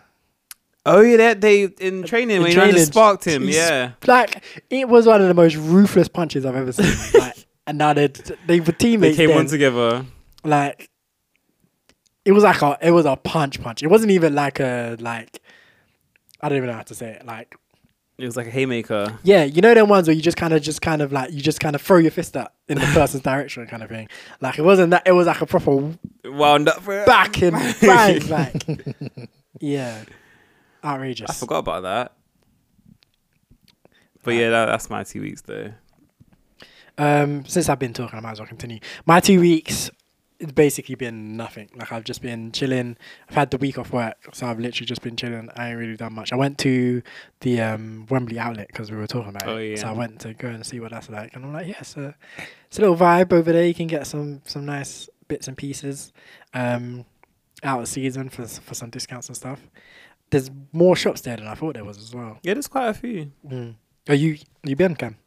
Oh 0.85 1.01
yeah, 1.01 1.17
that 1.17 1.41
they 1.41 1.63
in 1.65 2.03
training 2.03 2.37
In 2.37 2.41
when 2.41 2.51
he 2.51 2.55
training, 2.55 2.75
just 2.75 2.91
sparked 2.91 3.25
him. 3.25 3.47
Yeah. 3.47 3.91
Like, 4.07 4.43
it 4.69 4.89
was 4.89 5.05
one 5.05 5.21
of 5.21 5.27
the 5.27 5.33
most 5.33 5.55
ruthless 5.55 6.07
punches 6.07 6.45
I've 6.45 6.55
ever 6.55 6.71
seen. 6.71 6.91
like, 7.21 7.35
and 7.67 7.77
now 7.77 7.93
they 7.93 8.07
they 8.47 8.59
were 8.59 8.71
teammates. 8.71 9.15
They 9.15 9.23
came 9.23 9.29
then. 9.29 9.39
on 9.39 9.45
together. 9.47 10.05
like 10.43 10.89
it 12.25 12.31
was 12.31 12.43
like 12.43 12.61
a 12.61 12.77
it 12.81 12.91
was 12.91 13.05
a 13.05 13.15
punch 13.15 13.61
punch. 13.61 13.83
It 13.83 13.87
wasn't 13.87 14.11
even 14.11 14.33
like 14.33 14.59
a 14.59 14.97
like 14.99 15.39
I 16.41 16.49
don't 16.49 16.57
even 16.57 16.69
know 16.69 16.75
how 16.75 16.81
to 16.83 16.95
say 16.95 17.11
it. 17.11 17.25
Like 17.25 17.55
It 18.17 18.25
was 18.25 18.35
like 18.35 18.47
a 18.47 18.51
haymaker. 18.51 19.19
yeah, 19.23 19.43
you 19.43 19.61
know 19.61 19.73
them 19.75 19.87
ones 19.89 20.07
where 20.07 20.15
you 20.15 20.21
just 20.23 20.37
kind 20.37 20.53
of 20.53 20.63
just 20.63 20.81
kind 20.81 21.03
of 21.03 21.11
like 21.11 21.31
you 21.31 21.41
just 21.41 21.59
kind 21.59 21.75
of 21.75 21.81
throw 21.83 21.97
your 21.97 22.09
fist 22.11 22.35
up 22.35 22.55
in 22.67 22.79
the 22.79 22.85
person's 22.93 23.21
direction 23.21 23.65
kind 23.67 23.83
of 23.83 23.89
thing. 23.89 24.07
Like 24.39 24.57
it 24.57 24.63
wasn't 24.63 24.89
that. 24.91 25.03
It 25.05 25.11
was 25.11 25.27
like 25.27 25.41
a 25.41 25.45
proper 25.45 25.93
Wound 26.25 26.69
up 26.69 26.81
for 26.81 27.05
back 27.05 27.39
and 27.43 27.55
bang 27.81 28.27
like 28.27 28.63
yeah, 29.59 30.03
outrageous. 30.83 31.29
I 31.29 31.33
forgot 31.33 31.59
about 31.59 31.83
that. 31.83 32.13
But 34.23 34.31
yeah, 34.35 34.49
that, 34.51 34.65
that's 34.67 34.89
my 34.89 35.03
two 35.03 35.21
weeks 35.21 35.41
though. 35.41 35.71
Um, 36.97 37.45
since 37.45 37.69
I've 37.69 37.79
been 37.79 37.93
talking, 37.93 38.17
I 38.19 38.21
might 38.21 38.31
as 38.31 38.39
well 38.39 38.47
continue. 38.47 38.79
My 39.05 39.19
two 39.19 39.39
weeks, 39.39 39.89
it's 40.39 40.51
basically 40.51 40.95
been 40.95 41.35
nothing. 41.35 41.69
Like 41.75 41.91
I've 41.91 42.03
just 42.03 42.21
been 42.21 42.51
chilling. 42.51 42.97
I've 43.29 43.35
had 43.35 43.51
the 43.51 43.57
week 43.57 43.79
off 43.79 43.91
work, 43.91 44.17
so 44.33 44.45
I've 44.45 44.59
literally 44.59 44.85
just 44.85 45.01
been 45.01 45.15
chilling. 45.15 45.49
I 45.55 45.69
ain't 45.69 45.79
really 45.79 45.95
done 45.97 46.13
much. 46.13 46.31
I 46.31 46.35
went 46.35 46.57
to 46.59 47.01
the 47.39 47.61
um, 47.61 48.05
Wembley 48.09 48.37
outlet 48.37 48.67
because 48.67 48.91
we 48.91 48.97
were 48.97 49.07
talking 49.07 49.29
about 49.29 49.47
Oh, 49.47 49.57
it. 49.57 49.79
So. 49.79 49.87
I 49.87 49.91
went 49.93 50.19
to 50.21 50.33
go 50.35 50.49
and 50.49 50.63
see 50.65 50.79
what 50.79 50.91
that's 50.91 51.09
like, 51.09 51.35
and 51.35 51.43
I'm 51.45 51.53
like, 51.53 51.67
yes, 51.67 51.95
yeah, 51.97 52.11
it's 52.67 52.77
a 52.77 52.81
little 52.81 52.97
vibe 52.97 53.33
over 53.33 53.51
there. 53.51 53.65
You 53.65 53.73
can 53.73 53.87
get 53.87 54.05
some 54.05 54.41
some 54.45 54.65
nice 54.65 55.09
bits 55.27 55.47
and 55.47 55.57
pieces. 55.57 56.13
Um, 56.53 57.05
out 57.63 57.79
of 57.81 57.87
season 57.87 58.29
for 58.29 58.45
for 58.47 58.73
some 58.75 58.89
discounts 58.89 59.27
and 59.27 59.35
stuff. 59.37 59.59
There's 60.31 60.49
more 60.71 60.95
shops 60.95 61.21
there 61.21 61.37
than 61.37 61.47
I 61.47 61.53
thought 61.55 61.75
there 61.75 61.83
was 61.85 61.97
as 61.97 62.15
well. 62.15 62.39
Yeah, 62.41 62.53
there's 62.55 62.67
quite 62.67 62.87
a 62.89 62.93
few. 62.93 63.31
Mm. 63.47 63.75
Are 64.09 64.15
you 64.15 64.37
you 64.63 64.75
been 64.75 64.95
Cam? 64.95 65.17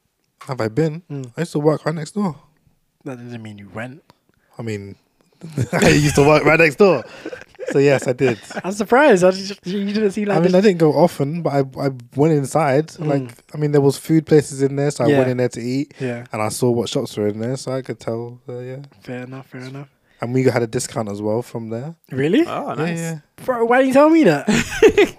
Have 0.49 0.61
I 0.61 0.69
been? 0.69 1.03
Mm. 1.11 1.33
I 1.37 1.43
used 1.43 1.53
to 1.53 1.59
work 1.61 1.85
right 1.87 1.95
next 1.95 2.13
door. 2.13 2.37
That 3.05 3.19
doesn't 3.19 3.43
mean 3.43 3.59
you 3.59 3.69
went. 3.69 4.03
I 4.59 4.63
mean, 4.63 4.97
I 5.73 5.89
used 5.91 6.15
to 6.17 6.27
work 6.27 6.45
right 6.45 6.59
next 6.59 6.77
door. 6.77 7.05
So 7.71 7.79
yes, 7.79 8.07
I 8.07 8.13
did. 8.13 8.39
I'm 8.63 8.73
surprised. 8.73 9.25
I 9.25 9.31
just, 9.31 9.67
you 9.67 9.85
didn't 9.93 10.11
see 10.13 10.25
like 10.27 10.37
I 10.39 10.41
mean, 10.41 10.53
the- 10.53 10.59
I 10.59 10.61
didn't 10.61 10.79
go 10.79 10.93
often, 10.95 11.43
but 11.43 11.53
I 11.53 11.61
I 11.87 11.91
went 12.17 12.33
inside. 12.35 12.89
Mm. 12.89 13.07
Like, 13.07 13.35
I 13.55 13.59
mean, 13.59 13.73
there 13.73 13.81
was 13.81 13.97
food 13.99 14.27
places 14.27 14.63
in 14.63 14.77
there, 14.77 14.91
so 14.91 15.05
I 15.05 15.09
Yeah. 15.09 15.19
went 15.19 15.31
in 15.31 15.37
there 15.39 15.49
to 15.51 15.61
eat, 15.61 15.95
yeah. 16.01 16.25
and 16.33 16.41
I 16.43 16.49
saw 16.51 16.71
what 16.71 16.89
shops 16.89 17.17
were 17.17 17.29
in 17.29 17.41
there, 17.41 17.57
so 17.57 17.73
I 17.73 17.83
could 17.83 18.01
tell. 18.01 18.41
Uh, 18.49 18.59
yeah, 18.61 18.83
Fair 19.03 19.23
enough. 19.25 19.47
Fair 19.49 19.63
enough. 19.63 19.89
And 20.21 20.33
we 20.35 20.45
had 20.45 20.63
a 20.63 20.67
discount 20.67 21.09
as 21.11 21.21
well 21.23 21.43
from 21.43 21.71
there. 21.71 21.95
Really, 22.11 22.47
Oh, 22.47 22.75
nice. 22.75 22.99
Yeah, 22.99 23.19
bro? 23.45 23.65
Why 23.65 23.79
didn't 23.79 23.89
you 23.89 23.95
tell 23.95 24.11
me 24.11 24.25
that? 24.25 24.47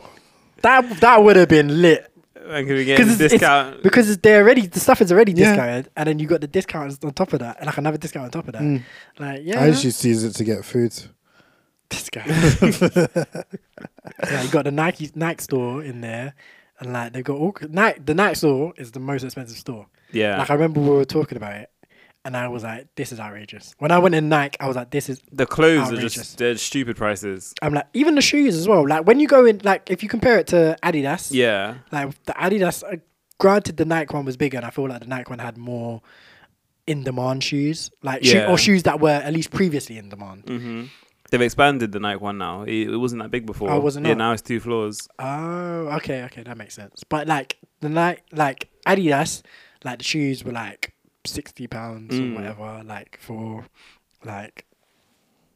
that 0.61 0.99
that 1.01 1.23
would 1.23 1.35
have 1.35 1.49
been 1.49 1.81
lit 1.81 2.11
And 2.35 2.67
can 2.67 2.75
we 2.75 2.85
get 2.85 2.97
'Cause 2.97 3.07
a 3.07 3.11
it's- 3.13 3.21
it's- 3.21 3.31
discount? 3.39 3.83
because 3.83 4.17
they're 4.19 4.41
already 4.41 4.67
the 4.67 4.79
stuff 4.79 5.01
is 5.01 5.11
already 5.11 5.31
Yeah. 5.33 5.49
discounted, 5.49 5.89
and 5.97 6.07
then 6.07 6.19
you 6.19 6.27
got 6.27 6.41
the 6.41 6.47
discounts 6.47 6.97
on 7.03 7.11
top 7.13 7.33
of 7.33 7.39
that, 7.39 7.57
and 7.57 7.65
like 7.67 7.77
another 7.77 7.97
discount 7.97 8.25
on 8.25 8.31
top 8.31 8.47
of 8.47 8.53
that. 8.53 8.61
Mm. 8.61 8.81
Like 9.19 9.41
yeah, 9.43 9.61
I 9.63 9.71
just 9.71 9.83
used 9.83 10.01
to 10.01 10.07
use 10.09 10.23
it 10.23 10.33
to 10.35 10.43
get 10.43 10.63
food. 10.65 10.93
this 11.89 12.09
guy. 12.09 12.23
yeah, 14.23 14.41
you 14.43 14.49
got 14.49 14.63
the 14.65 14.71
Nike 14.71 15.11
Nike 15.15 15.41
store 15.43 15.83
in 15.83 16.01
there, 16.01 16.33
and 16.79 16.93
like 16.93 17.13
they've 17.13 17.23
got 17.23 17.37
all 17.37 17.55
Nike. 17.69 17.99
The 18.03 18.13
Nike 18.13 18.35
store 18.35 18.73
is 18.77 18.91
the 18.91 18.99
most 18.99 19.23
expensive 19.23 19.57
store. 19.57 19.87
yeah. 20.11 20.37
Like 20.37 20.49
I 20.49 20.53
remember 20.53 20.79
we 20.81 20.89
were 20.89 21.05
talking 21.05 21.37
about 21.37 21.55
it, 21.55 21.69
and 22.25 22.35
I 22.35 22.47
was 22.49 22.63
like, 22.63 22.87
"This 22.95 23.11
is 23.13 23.19
outrageous." 23.19 23.73
When 23.79 23.91
I 23.91 23.99
went 23.99 24.15
in 24.15 24.27
Nike, 24.27 24.59
I 24.59 24.67
was 24.67 24.75
like, 24.75 24.89
"This 24.91 25.07
is." 25.09 25.21
the 25.31 25.45
clothes 25.45 25.91
are 25.93 25.97
just 25.97 26.37
they're 26.37 26.57
stupid 26.57 26.97
prices. 26.97 27.53
I'm 27.61 27.73
like, 27.73 27.87
even 27.93 28.15
the 28.15 28.21
shoes 28.21 28.55
as 28.57 28.67
well. 28.67 28.85
Like 28.87 29.05
when 29.07 29.19
you 29.21 29.27
go 29.27 29.45
in, 29.45 29.61
like 29.63 29.89
if 29.89 30.03
you 30.03 30.09
compare 30.09 30.37
it 30.39 30.47
to 30.47 30.75
Adidas, 30.83 31.31
Yeah. 31.31 31.75
like 31.91 32.21
the 32.25 32.33
Adidas. 32.33 32.83
Uh, 32.83 32.97
granted, 33.39 33.77
the 33.77 33.85
Nike 33.85 34.13
one 34.13 34.25
was 34.25 34.35
bigger, 34.37 34.57
and 34.57 34.65
I 34.65 34.71
feel 34.71 34.89
like 34.89 35.01
the 35.01 35.07
Nike 35.07 35.29
one 35.29 35.39
had 35.39 35.57
more 35.57 36.01
in 36.87 37.03
demand 37.03 37.43
shoes, 37.43 37.89
like 38.03 38.23
shoe, 38.23 38.37
Yeah. 38.37 38.51
or 38.51 38.57
shoes 38.57 38.83
that 38.83 38.99
were 38.99 39.09
at 39.09 39.33
least 39.33 39.51
previously 39.51 39.97
in 39.97 40.09
demand. 40.09 40.43
hmm 40.47 40.83
They've 41.31 41.41
expanded 41.41 41.91
the 41.91 41.99
Nike 41.99 42.19
one 42.19 42.37
now. 42.37 42.61
It, 42.63 42.87
it 42.89 42.97
wasn't 42.97 43.23
that 43.23 43.31
big 43.31 43.47
before. 43.47 43.71
Oh, 43.71 43.79
was 43.79 43.97
it 43.97 44.05
Yeah, 44.05 44.13
now 44.13 44.31
it's 44.33 44.43
two 44.43 44.59
floors. 44.59 45.07
Oh, 45.17 45.87
okay, 45.97 46.23
okay, 46.25 46.43
that 46.43 46.55
makes 46.55 46.75
sense. 46.75 47.03
But 47.09 47.27
like 47.27 47.57
the 47.81 47.89
Nike, 47.89 48.21
like 48.31 48.69
Adidas, 48.85 49.41
like 49.83 49.97
the 49.97 50.03
shoes 50.03 50.43
were 50.43 50.51
like 50.51 50.93
sixty 51.25 51.67
pounds 51.67 52.13
Mm. 52.13 52.31
or 52.31 52.35
whatever, 52.35 52.83
like 52.85 53.17
for 53.21 53.65
like 54.23 54.65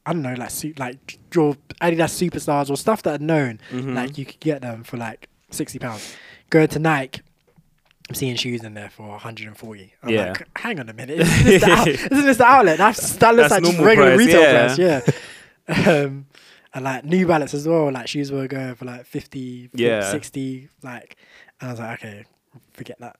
I 0.06 0.12
don't 0.12 0.22
know, 0.22 0.34
like 0.34 0.50
su- 0.50 0.74
like 0.78 1.18
your 1.34 1.54
Adidas 1.80 2.14
superstars 2.30 2.70
or 2.70 2.76
stuff 2.76 3.02
that 3.04 3.20
are 3.20 3.24
known. 3.24 3.60
Mhm. 3.70 3.94
Like 3.94 4.16
you 4.18 4.24
could 4.24 4.40
get 4.40 4.62
them 4.62 4.82
for 4.82 4.96
like 4.96 5.28
sixty 5.50 5.78
pounds. 5.78 6.16
Going 6.48 6.68
to 6.68 6.78
Nike. 6.78 7.22
I'm 8.08 8.14
seeing 8.16 8.34
shoes 8.34 8.64
in 8.64 8.74
there 8.74 8.90
for 8.90 9.06
140. 9.10 9.94
I'm 10.02 10.08
Yeah. 10.08 10.28
like, 10.30 10.48
hang 10.58 10.80
on 10.80 10.88
a 10.88 10.92
minute. 10.92 11.20
Isn't 11.20 11.44
this 11.44 11.62
the, 11.62 11.70
out- 11.70 11.86
isn't 11.88 12.10
this 12.26 12.36
the 12.38 12.44
outlet? 12.44 12.78
That's, 12.78 13.14
that 13.16 13.36
looks 13.36 13.50
That's 13.50 13.62
like 13.64 13.72
just 13.72 13.84
regular 13.84 14.16
price, 14.16 14.26
retail 14.26 14.40
yeah. 14.78 15.00
price. 15.00 15.14
Yeah. 15.68 15.92
um, 15.92 16.26
and 16.74 16.84
like 16.84 17.04
New 17.04 17.24
Balance 17.28 17.54
as 17.54 17.68
well. 17.68 17.92
Like 17.92 18.08
shoes 18.08 18.32
were 18.32 18.48
going 18.48 18.74
for 18.74 18.84
like 18.84 19.06
50, 19.06 19.68
40, 19.68 19.80
Yeah. 19.84 20.10
60. 20.10 20.68
Like, 20.82 21.14
and 21.60 21.68
I 21.68 21.72
was 21.72 21.78
like, 21.80 22.00
okay, 22.00 22.24
forget 22.72 22.98
that. 22.98 23.16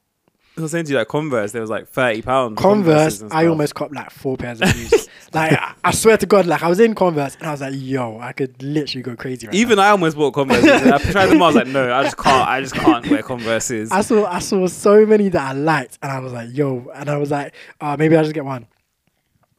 I 0.60 0.64
was 0.64 0.72
saying 0.72 0.84
to 0.86 0.92
you 0.92 0.98
like 0.98 1.08
Converse, 1.08 1.52
there 1.52 1.60
was 1.60 1.70
like 1.70 1.88
thirty 1.88 2.22
pounds. 2.22 2.58
Converse, 2.58 3.22
I 3.30 3.46
almost 3.46 3.74
copped 3.74 3.94
like 3.94 4.10
four 4.10 4.36
pairs 4.36 4.60
of 4.60 4.68
shoes. 4.70 5.08
like, 5.32 5.52
I, 5.52 5.74
I 5.84 5.90
swear 5.92 6.16
to 6.16 6.26
God, 6.26 6.46
like 6.46 6.62
I 6.62 6.68
was 6.68 6.80
in 6.80 6.94
Converse 6.94 7.36
and 7.36 7.46
I 7.46 7.52
was 7.52 7.60
like, 7.60 7.74
yo, 7.76 8.18
I 8.20 8.32
could 8.32 8.62
literally 8.62 9.02
go 9.02 9.16
crazy 9.16 9.46
right 9.46 9.54
Even 9.54 9.78
I 9.78 9.90
almost 9.90 10.16
bought 10.16 10.32
Converse. 10.34 10.64
I 10.64 10.98
tried 10.98 11.26
them. 11.26 11.42
I 11.42 11.46
was 11.46 11.56
like, 11.56 11.66
no, 11.68 11.92
I 11.92 12.02
just 12.02 12.16
can't. 12.16 12.48
I 12.48 12.60
just 12.60 12.74
can't 12.74 13.08
wear 13.08 13.22
Converses. 13.22 13.90
I 13.92 14.00
saw 14.02 14.26
I 14.26 14.38
saw 14.38 14.66
so 14.66 15.06
many 15.06 15.28
that 15.28 15.50
I 15.50 15.52
liked, 15.52 15.98
and 16.02 16.10
I 16.10 16.18
was 16.20 16.32
like, 16.32 16.48
"Yo!" 16.52 16.90
And 16.94 17.08
I 17.08 17.16
was 17.16 17.30
like, 17.30 17.54
"Uh, 17.80 17.96
maybe 17.98 18.16
I'll 18.16 18.22
just 18.22 18.34
get 18.34 18.44
one." 18.44 18.66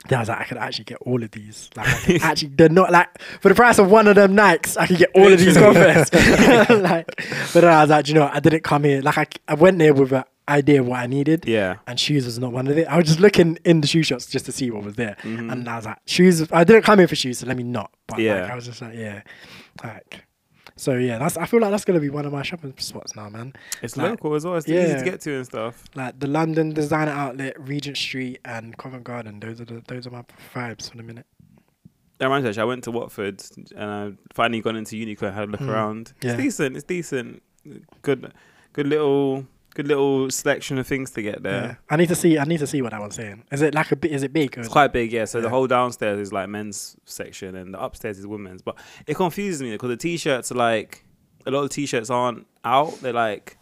Then 0.07 0.17
I 0.17 0.21
was 0.21 0.29
like, 0.29 0.41
"I 0.41 0.43
could 0.45 0.57
actually 0.57 0.85
get 0.85 0.97
all 1.01 1.21
of 1.21 1.31
these. 1.31 1.69
Like, 1.75 1.87
I 1.87 1.99
could 1.99 2.21
actually, 2.23 2.49
they're 2.49 2.69
not 2.69 2.91
like 2.91 3.21
for 3.41 3.49
the 3.49 3.55
price 3.55 3.77
of 3.79 3.89
one 3.91 4.07
of 4.07 4.15
them 4.15 4.35
Nikes, 4.35 4.77
I 4.77 4.87
could 4.87 4.97
get 4.97 5.11
all 5.15 5.31
of 5.31 5.39
these 5.39 5.57
Converse." 5.57 6.11
like, 6.69 7.05
but 7.53 7.61
then 7.61 7.65
I 7.65 7.81
was 7.81 7.89
like, 7.89 8.07
"You 8.07 8.15
know. 8.15 8.29
I 8.31 8.39
didn't 8.39 8.63
come 8.63 8.83
here. 8.83 9.01
Like, 9.01 9.17
I, 9.17 9.27
I 9.47 9.53
went 9.55 9.77
there 9.79 9.93
with 9.93 10.11
an 10.11 10.23
idea 10.49 10.81
of 10.81 10.87
what 10.87 10.99
I 10.99 11.07
needed, 11.07 11.45
yeah. 11.47 11.77
and 11.87 11.99
shoes 11.99 12.25
was 12.25 12.37
not 12.39 12.51
one 12.51 12.67
of 12.67 12.77
it. 12.77 12.87
I 12.87 12.97
was 12.97 13.05
just 13.07 13.19
looking 13.19 13.57
in 13.63 13.81
the 13.81 13.87
shoe 13.87 14.03
shops 14.03 14.25
just 14.25 14.45
to 14.45 14.51
see 14.51 14.69
what 14.71 14.83
was 14.83 14.95
there, 14.95 15.15
Mhm. 15.23 15.51
and 15.51 15.67
I 15.69 15.75
was 15.77 15.85
like, 15.85 15.97
"Shoes. 16.05 16.51
I 16.51 16.63
didn't 16.63 16.83
come 16.83 16.99
here 16.99 17.07
for 17.07 17.15
shoes, 17.15 17.39
so 17.39 17.47
let 17.47 17.55
me 17.57 17.63
not." 17.63 17.91
But 18.07 18.19
Yeah. 18.19 18.41
like, 18.41 18.51
I 18.51 18.55
was 18.55 18.65
just 18.65 18.81
like, 18.81 18.95
"Yeah." 18.95 19.21
Like, 19.83 20.25
so 20.75 20.95
yeah, 20.95 21.19
that's. 21.19 21.37
I 21.37 21.45
feel 21.45 21.61
like 21.61 21.71
that's 21.71 21.85
gonna 21.85 21.99
be 21.99 22.09
one 22.09 22.25
of 22.25 22.33
my 22.33 22.41
shopping 22.43 22.73
spots 22.77 23.15
now, 23.15 23.29
man. 23.29 23.53
It's 23.81 23.95
Like, 23.95 24.09
local 24.11 24.33
as 24.35 24.43
well. 24.45 24.55
It's 24.55 24.67
easy 24.67 24.95
to 24.95 25.03
get 25.03 25.21
to 25.21 25.35
and 25.35 25.45
stuff. 25.45 25.83
like 25.95 26.19
the 26.19 26.27
London 26.27 26.73
Designer 26.73 27.11
Outlet, 27.11 27.55
Regent 27.59 27.97
Street, 27.97 28.39
and 28.43 28.75
Covent 28.77 29.03
Garden. 29.03 29.39
Those 29.39 29.61
are 29.61 29.65
the 29.65 29.83
those 29.87 30.07
are 30.07 30.11
my 30.11 30.23
vibes 30.55 30.89
for 30.89 30.97
the 30.97 31.03
minute. 31.03 31.27
That 32.17 32.27
reminds 32.27 32.43
me, 32.43 32.49
actually, 32.49 32.61
I 32.61 32.65
went 32.65 32.83
to 32.83 32.91
Watford 32.91 33.41
and 33.75 33.89
I 33.89 34.11
finally 34.33 34.61
got 34.61 34.75
into 34.75 34.95
Uniqlo 34.95 35.23
and 35.23 35.33
had 35.35 35.47
a 35.47 35.51
look 35.51 35.61
Mm. 35.61 35.69
around. 35.69 36.13
Yeah. 36.21 36.31
It's 36.33 36.41
decent. 36.43 36.75
It's 36.75 36.85
decent. 36.85 37.41
Good, 38.03 38.31
good 38.73 38.85
little, 38.87 39.47
good 39.73 39.87
little 39.87 40.29
selection 40.29 40.77
of 40.77 40.85
things 40.87 41.11
to 41.11 41.21
get 41.21 41.35
Yeah. 41.43 41.51
there. 41.51 41.79
I 41.89 41.95
need 41.95 42.09
to 42.09 42.15
see. 42.15 42.37
I 42.37 42.43
need 42.43 42.59
to 42.59 42.67
see 42.67 42.81
what 42.81 42.91
that 42.91 42.99
one's 43.01 43.15
saying. 43.15 43.43
Is 43.51 43.61
it 43.61 43.73
like 43.73 43.91
a 43.91 43.95
bit? 43.95 44.11
Is 44.11 44.23
it 44.23 44.33
big? 44.33 44.57
Or 44.57 44.61
It's 44.61 44.69
quite 44.69 44.91
big, 44.93 45.11
yeah. 45.11 45.25
So 45.25 45.39
the 45.41 45.49
whole 45.49 45.67
downstairs 45.67 46.19
is 46.19 46.33
like 46.33 46.49
men's 46.49 46.97
section 47.05 47.55
and 47.55 47.73
the 47.73 47.81
upstairs 47.81 48.19
is 48.19 48.27
women's. 48.27 48.61
But 48.61 48.77
it 49.07 49.15
confuses 49.15 49.61
me 49.61 49.71
because 49.71 49.89
the 49.89 49.97
t-shirts 49.97 50.51
are 50.51 50.55
like 50.55 51.05
a 51.45 51.51
lot 51.51 51.63
of 51.63 51.69
t-shirts 51.69 52.09
aren't 52.09 52.45
out. 52.65 52.99
They're 53.01 53.13
like 53.13 53.57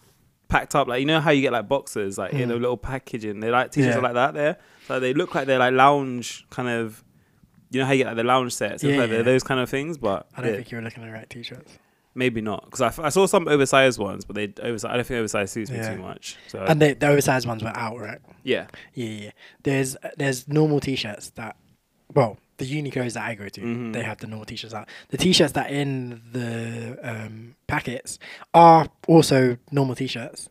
packed 0.48 0.74
up. 0.76 0.88
Like 0.88 1.00
you 1.00 1.06
know 1.06 1.20
how 1.22 1.32
you 1.32 1.42
get 1.42 1.54
like 1.54 1.68
boxes 1.68 2.18
like 2.18 2.34
in 2.34 2.50
a 2.52 2.56
Mm. 2.56 2.62
little 2.62 2.78
packaging. 2.78 3.40
They 3.40 3.52
like 3.52 3.72
t-shirts 3.72 3.94
Yeah. 3.96 4.00
are 4.00 4.04
like 4.04 4.14
that 4.16 4.34
there. 4.34 4.58
So 4.88 5.00
they 5.00 5.14
look 5.14 5.36
like 5.36 5.46
they're 5.48 5.60
like 5.60 5.74
lounge 5.74 6.46
kind 6.50 6.68
of. 6.70 7.04
You 7.72 7.80
know 7.82 7.86
how 7.86 7.92
you 7.92 8.00
get 8.00 8.08
like 8.08 8.16
the 8.16 8.24
lounge 8.24 8.54
sets. 8.54 8.84
Yeah, 8.84 8.98
like 8.98 9.12
yeah. 9.12 9.22
those 9.22 9.44
kind 9.44 9.60
of 9.60 9.70
things, 9.70 10.00
but 10.00 10.28
I 10.36 10.42
don't 10.42 10.50
yeah, 10.50 10.56
think 10.58 10.72
you 10.72 10.78
were 10.80 10.84
looking 10.84 11.04
at 11.04 11.06
the 11.06 11.14
right 11.14 11.30
t-shirts. 11.30 11.78
Maybe 12.16 12.42
not 12.42 12.66
because 12.66 12.82
I, 12.82 12.88
f- 12.88 13.00
I 13.00 13.10
saw 13.10 13.26
some 13.26 13.48
oversized 13.48 14.00
ones, 14.00 14.26
but 14.26 14.36
they 14.36 14.52
oversized. 14.62 14.92
I 14.92 14.96
don't 14.96 15.06
think 15.08 15.18
oversized 15.20 15.54
suits 15.54 15.72
me 15.72 15.78
too 15.82 15.98
much. 16.02 16.38
So 16.48 16.60
And 16.66 16.82
the, 16.82 16.94
the 16.94 17.08
oversized 17.08 17.48
ones 17.48 17.64
were 17.64 17.76
out, 17.76 18.00
right? 18.00 18.20
yeah, 18.44 18.68
Yeah, 18.94 19.06
yeah. 19.08 19.24
yeah. 19.26 19.32
There's 19.64 19.98
there's 20.18 20.48
normal 20.48 20.80
t-shirts 20.80 21.30
that, 21.32 21.56
well, 22.14 22.38
the 22.58 22.66
Uniqlo's 22.66 23.14
that 23.14 23.24
I 23.26 23.36
go 23.36 23.48
to, 23.48 23.62
Mhm. 23.62 23.94
they 23.94 24.04
have 24.04 24.18
the 24.18 24.28
normal 24.28 24.46
t-shirts 24.46 24.74
out. 24.74 24.90
The 25.10 25.18
t-shirts 25.18 25.54
that 25.54 25.72
in 25.72 26.22
the 26.34 26.98
um, 27.04 27.56
packets 27.68 28.20
are 28.54 28.90
also 29.08 29.58
normal 29.72 29.96
t-shirts, 29.96 30.50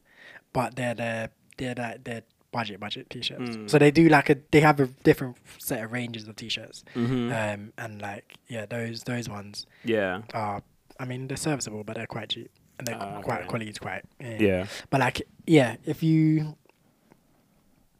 but 0.52 0.76
they're 0.76 0.94
the 0.94 1.30
they're 1.58 1.74
the, 1.74 2.00
they're 2.02 2.22
budget 2.50 2.80
budget 2.80 3.10
t-shirts. 3.10 3.50
Mm. 3.56 3.68
So 3.68 3.78
they 3.78 3.90
do 3.90 4.08
like 4.08 4.30
a 4.30 4.36
they 4.52 4.60
have 4.60 4.80
a 4.80 4.86
different 4.86 5.36
set 5.58 5.84
of 5.84 5.92
ranges 5.92 6.26
of 6.28 6.36
t-shirts, 6.36 6.82
hmm 6.94 7.30
um, 7.30 7.72
and 7.76 8.00
like 8.00 8.36
yeah, 8.48 8.64
those 8.64 9.02
those 9.02 9.28
ones 9.28 9.66
yeah, 9.84 10.22
are. 10.32 10.62
I 10.98 11.04
mean, 11.04 11.28
they're 11.28 11.36
serviceable, 11.36 11.84
but 11.84 11.96
they're 11.96 12.06
quite 12.06 12.30
cheap, 12.30 12.50
and 12.78 12.86
they're 12.86 12.96
Ah, 13.00 13.20
quite 13.22 13.40
okay. 13.40 13.48
quality 13.48 13.70
is 13.70 13.78
quite 13.78 14.04
yeah. 14.20 14.66
but 14.90 15.00
like, 15.00 15.22
yeah, 15.46 15.76
if 15.84 16.02
you, 16.02 16.56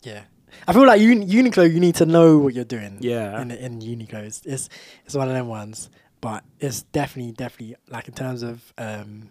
yeah, 0.02 0.22
I 0.66 0.72
feel 0.72 0.86
like 0.86 1.00
Uni- 1.00 1.26
Uniqlo, 1.26 1.72
you 1.72 1.80
need 1.80 1.94
to 1.96 2.06
know 2.06 2.38
what 2.38 2.54
you're 2.54 2.64
doing. 2.64 2.98
Yeah. 3.00 3.40
In 3.40 3.50
in 3.50 3.80
Uniqlo, 3.80 4.14
it's, 4.24 4.44
it's 4.46 4.68
it's 5.04 5.14
one 5.14 5.28
of 5.28 5.34
them 5.34 5.48
ones, 5.48 5.90
but 6.20 6.42
it's 6.60 6.82
definitely 6.82 7.32
definitely 7.32 7.76
like 7.88 8.08
in 8.08 8.14
terms 8.14 8.42
of 8.42 8.72
um, 8.78 9.30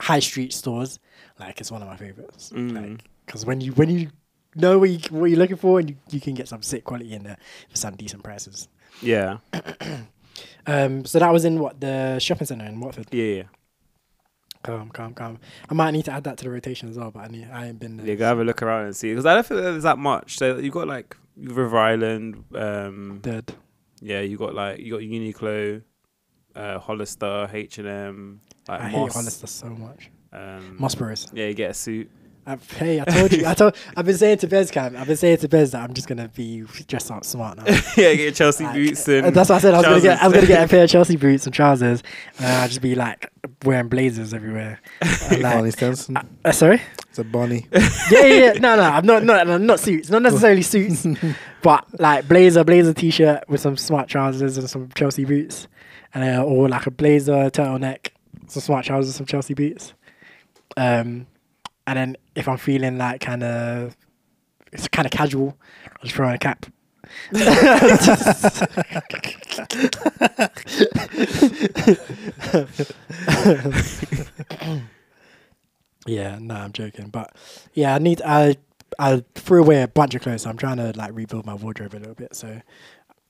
high 0.00 0.20
street 0.20 0.52
stores, 0.52 0.98
like 1.38 1.60
it's 1.60 1.70
one 1.70 1.82
of 1.82 1.88
my 1.88 1.96
favorites. 1.96 2.50
Mm. 2.54 2.74
Like, 2.90 3.04
because 3.26 3.44
when 3.46 3.60
you 3.60 3.72
when 3.72 3.90
you 3.90 4.08
know 4.54 4.78
what, 4.78 4.88
you, 4.90 4.98
what 5.10 5.26
you're 5.26 5.38
looking 5.38 5.56
for, 5.56 5.80
and 5.80 5.90
you, 5.90 5.96
you 6.10 6.20
can 6.20 6.34
get 6.34 6.48
some 6.48 6.62
sick 6.62 6.84
quality 6.84 7.12
in 7.12 7.24
there 7.24 7.36
for 7.68 7.76
some 7.76 7.96
decent 7.96 8.22
prices. 8.22 8.68
Yeah, 9.02 9.38
Um, 10.66 11.04
so 11.04 11.18
that 11.18 11.32
was 11.32 11.44
in 11.44 11.58
what 11.60 11.80
the 11.80 12.18
shopping 12.18 12.46
center 12.46 12.64
in 12.64 12.80
Watford. 12.80 13.06
yeah, 13.12 13.24
yeah. 13.24 13.42
Calm, 14.62 14.88
calm, 14.88 15.12
calm. 15.12 15.38
I 15.68 15.74
might 15.74 15.90
need 15.90 16.06
to 16.06 16.12
add 16.12 16.24
that 16.24 16.38
to 16.38 16.44
the 16.44 16.50
rotation 16.50 16.88
as 16.88 16.96
well, 16.96 17.10
but 17.10 17.20
I 17.20 17.26
need, 17.28 17.48
I 17.52 17.66
ain't 17.66 17.78
been 17.78 17.98
there. 17.98 18.06
Yeah, 18.06 18.14
go 18.14 18.24
have 18.24 18.38
a 18.38 18.44
look 18.44 18.62
around 18.62 18.86
and 18.86 18.96
see 18.96 19.10
because 19.10 19.26
I 19.26 19.34
don't 19.34 19.44
think 19.44 19.60
there's 19.60 19.82
that 19.82 19.98
much. 19.98 20.38
So 20.38 20.56
you've 20.56 20.72
got 20.72 20.88
like 20.88 21.16
River 21.36 21.76
Island, 21.78 22.44
um, 22.54 23.18
Dead. 23.22 23.52
yeah, 24.00 24.20
you 24.20 24.38
got 24.38 24.54
like 24.54 24.78
you 24.80 24.92
got 24.92 25.00
Uniqlo, 25.02 25.82
uh, 26.56 26.78
Hollister, 26.78 27.50
H 27.52 27.76
and 27.76 27.88
M, 27.88 28.40
like 28.66 28.80
I 28.80 28.84
Moss. 28.84 28.92
hate 28.92 29.12
Hollister 29.12 29.46
so 29.48 29.68
much. 29.68 30.10
Um, 30.32 30.76
Moss 30.78 30.94
Bros. 30.94 31.26
Yeah, 31.34 31.46
you 31.48 31.54
get 31.54 31.72
a 31.72 31.74
suit. 31.74 32.10
I, 32.46 32.56
hey, 32.76 33.00
I 33.00 33.04
told 33.04 33.32
you. 33.32 33.46
I 33.46 33.54
told. 33.54 33.74
I've 33.96 34.04
been 34.04 34.18
saying 34.18 34.38
to 34.38 34.46
Bez 34.46 34.70
Cam. 34.70 34.96
I've 34.96 35.06
been 35.06 35.16
saying 35.16 35.38
to 35.38 35.48
Bez 35.48 35.70
that 35.70 35.82
I'm 35.82 35.94
just 35.94 36.06
gonna 36.06 36.28
be 36.28 36.60
dressed 36.86 37.10
up 37.10 37.24
smart 37.24 37.56
now. 37.56 37.64
yeah, 37.96 38.14
get 38.14 38.34
Chelsea 38.34 38.64
Like, 38.64 38.74
boots 38.74 39.08
uh, 39.08 39.22
and 39.24 39.34
that's 39.34 39.48
what 39.48 39.56
I 39.56 39.58
said. 39.60 39.74
I 39.74 39.78
was 39.78 39.86
gonna 39.86 40.00
get. 40.02 40.22
I 40.22 40.26
was 40.26 40.34
gonna 40.34 40.46
get 40.46 40.64
a 40.64 40.68
pair 40.68 40.84
of 40.84 40.90
Chelsea 40.90 41.16
boots 41.16 41.46
and 41.46 41.54
trousers, 41.54 42.02
and 42.38 42.46
I'll 42.46 42.68
just 42.68 42.82
be 42.82 42.94
like 42.94 43.30
wearing 43.64 43.88
blazers 43.88 44.34
everywhere. 44.34 44.80
And, 45.30 45.42
Barney 45.42 45.70
Stinson. 45.70 46.18
uh, 46.44 46.52
sorry. 46.52 46.82
It's 47.08 47.18
a 47.18 47.24
Barney. 47.24 47.66
Yeah, 47.72 48.24
yeah, 48.26 48.26
yeah. 48.26 48.52
No, 48.54 48.76
no. 48.76 48.82
I'm 48.82 49.06
not. 49.06 49.24
Not. 49.24 49.46
no, 49.46 49.56
Not 49.56 49.80
suits. 49.80 50.10
Not 50.10 50.20
necessarily 50.20 50.60
suits, 50.62 51.06
but 51.62 51.86
like 51.98 52.28
blazer, 52.28 52.62
blazer 52.64 52.92
t-shirt 52.92 53.48
with 53.48 53.62
some 53.62 53.78
smart 53.78 54.08
trousers 54.08 54.58
and 54.58 54.68
some 54.68 54.90
Chelsea 54.94 55.24
boots, 55.24 55.66
and 56.12 56.38
uh, 56.38 56.42
or 56.44 56.68
like 56.68 56.86
a 56.86 56.90
blazer 56.90 57.48
turtleneck, 57.50 58.08
some 58.48 58.60
smart 58.60 58.84
trousers, 58.84 59.14
some 59.14 59.24
Chelsea 59.24 59.54
boots. 59.54 59.94
Um, 60.76 61.26
and 61.86 61.98
then 61.98 62.16
if 62.34 62.48
I'm 62.48 62.58
feeling 62.58 62.98
like 62.98 63.20
kind 63.20 63.42
of, 63.42 63.96
it's 64.72 64.88
kind 64.88 65.06
of 65.06 65.12
casual, 65.12 65.56
I'll 65.86 66.02
just 66.02 66.14
throw 66.14 66.28
on 66.28 66.34
a 66.34 66.38
cap. 66.38 66.66
yeah, 76.06 76.38
no, 76.40 76.54
I'm 76.54 76.72
joking, 76.72 77.08
but 77.08 77.34
yeah, 77.72 77.94
I 77.94 77.98
need 77.98 78.22
I 78.24 78.56
I 78.98 79.22
threw 79.34 79.62
away 79.62 79.82
a 79.82 79.88
bunch 79.88 80.14
of 80.14 80.22
clothes. 80.22 80.42
So 80.42 80.50
I'm 80.50 80.56
trying 80.56 80.78
to 80.78 80.92
like 80.96 81.14
rebuild 81.14 81.46
my 81.46 81.54
wardrobe 81.54 81.94
a 81.94 81.98
little 81.98 82.14
bit. 82.14 82.34
So 82.34 82.60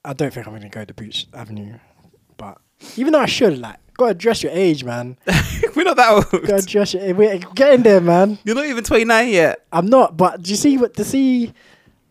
I 0.04 0.12
don't 0.12 0.32
think 0.32 0.46
I'm 0.46 0.54
gonna 0.54 0.68
go 0.68 0.84
to 0.84 0.94
Beach 0.94 1.26
Avenue, 1.32 1.78
but 2.36 2.58
even 2.96 3.12
though 3.12 3.20
I 3.20 3.26
should, 3.26 3.58
like, 3.58 3.78
gotta 3.94 4.14
dress 4.14 4.42
your 4.42 4.52
age, 4.52 4.84
man. 4.84 5.16
We're 5.74 5.84
not 5.84 5.96
that 5.96 6.12
old. 6.32 6.46
Gotta 6.46 6.66
dress 6.66 6.94
your. 6.94 7.14
Wait, 7.14 7.44
get 7.54 7.74
in 7.74 7.82
there, 7.82 8.00
man. 8.00 8.38
You're 8.44 8.54
not 8.54 8.66
even 8.66 8.84
29 8.84 9.28
yet. 9.28 9.64
I'm 9.72 9.86
not, 9.86 10.16
but 10.16 10.42
do 10.42 10.50
you 10.50 10.56
see 10.56 10.76
what 10.78 10.94
to 10.94 11.04
see? 11.04 11.52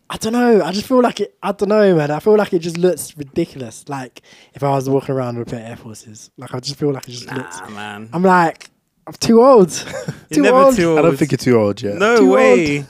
I 0.09 0.17
don't 0.17 0.33
know. 0.33 0.61
I 0.61 0.71
just 0.71 0.87
feel 0.87 1.01
like 1.01 1.21
it. 1.21 1.35
I 1.41 1.51
don't 1.53 1.69
know, 1.69 1.95
man. 1.95 2.11
I 2.11 2.19
feel 2.19 2.35
like 2.37 2.53
it 2.53 2.59
just 2.59 2.77
looks 2.77 3.17
ridiculous. 3.17 3.87
Like 3.87 4.21
if 4.53 4.63
I 4.63 4.69
was 4.69 4.89
walking 4.89 5.15
around 5.15 5.39
with 5.39 5.47
a 5.47 5.51
pair 5.51 5.63
of 5.63 5.69
Air 5.71 5.75
Forces, 5.77 6.29
like 6.37 6.53
I 6.53 6.59
just 6.59 6.77
feel 6.77 6.91
like 6.91 7.07
it 7.07 7.11
just 7.11 7.31
looks. 7.31 7.59
Nah, 7.61 7.69
man. 7.69 8.09
I'm 8.13 8.23
like, 8.23 8.69
I'm 9.07 9.13
too 9.13 9.41
old. 9.41 9.71
You're 10.29 10.35
too 10.37 10.41
never 10.41 10.57
old. 10.57 10.75
too 10.75 10.89
old. 10.91 10.99
I 10.99 11.01
don't 11.01 11.17
think 11.17 11.31
you're 11.31 11.37
too 11.37 11.57
old 11.57 11.81
yet. 11.81 11.95
No 11.97 12.17
Too 12.17 12.31
way. 12.31 12.85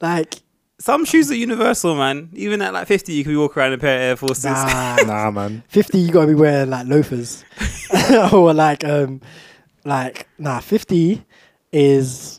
Like, 0.00 0.41
Some 0.82 1.04
shoes 1.04 1.30
are 1.30 1.36
universal, 1.36 1.94
man. 1.94 2.28
Even 2.32 2.60
at 2.60 2.72
like 2.72 2.88
50, 2.88 3.12
you 3.12 3.22
can 3.22 3.38
walk 3.38 3.56
around 3.56 3.68
in 3.72 3.78
a 3.78 3.78
pair 3.78 3.94
of 3.98 4.02
Air 4.02 4.16
Forces. 4.16 4.44
nah. 4.46 4.96
Nah, 5.06 5.30
man. 5.30 5.62
50 5.68 5.96
you 5.98 6.10
gotta 6.10 6.26
be 6.26 6.34
wearing 6.34 6.70
like 6.70 6.88
loafers 6.88 7.44
or 8.32 8.52
like 8.52 8.82
um 8.84 9.20
like 9.84 10.26
nah 10.38 10.58
50 10.58 11.24
is 11.70 12.36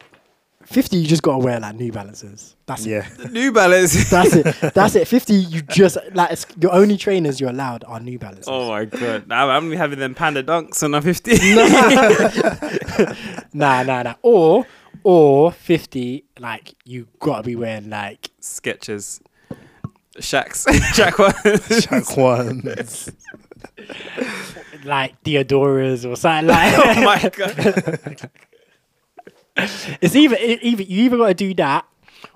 50 0.65 0.97
you 0.97 1.08
just 1.08 1.21
gotta 1.23 1.38
wear 1.38 1.58
like 1.62 1.75
new 1.75 1.89
balances 1.93 2.58
that's 2.65 2.86
it 2.86 2.89
Yeah. 2.89 3.08
New 3.32 3.53
Balance. 3.53 4.10
that's 4.12 4.36
it 4.36 4.73
that's 4.73 4.95
it 4.95 5.08
50 5.08 5.34
you 5.34 5.62
just 5.62 5.97
like 6.13 6.32
it's, 6.32 6.45
your 6.60 6.73
only 6.73 6.97
trainers 6.97 7.39
you're 7.39 7.49
allowed 7.49 7.86
are 7.86 7.99
new 8.01 8.19
balances 8.19 8.47
oh 8.49 8.69
my 8.69 8.84
god. 8.86 9.25
Now 9.27 9.49
I'm 9.49 9.62
gonna 9.63 9.71
be 9.71 9.77
having 9.77 9.99
them 9.99 10.15
panda 10.15 10.43
dunks 10.43 10.84
on 10.84 10.93
a 10.95 11.01
50. 11.01 11.38
nah 13.53 13.84
nah 13.84 14.03
nah 14.03 14.15
or 14.21 14.65
or 15.03 15.51
50 15.51 16.23
like 16.39 16.73
you 16.86 17.08
gotta 17.19 17.43
be 17.43 17.56
wearing 17.56 17.89
like 17.89 18.29
Skechers. 18.41 19.21
Shacks. 20.19 20.65
Shack 20.93 21.17
ones. 21.17 21.86
Jack 21.86 22.15
ones. 22.17 23.12
like 24.84 25.21
Diadoras 25.23 26.10
or 26.10 26.15
something 26.15 26.47
like 26.47 26.73
oh 26.77 27.01
my 27.03 27.29
god. 27.36 28.29
it's 30.01 30.15
either 30.15 30.36
it- 30.39 30.60
either 30.63 30.84
you 30.84 31.06
either 31.06 31.17
gotta 31.17 31.34
do 31.34 31.53
that 31.56 31.86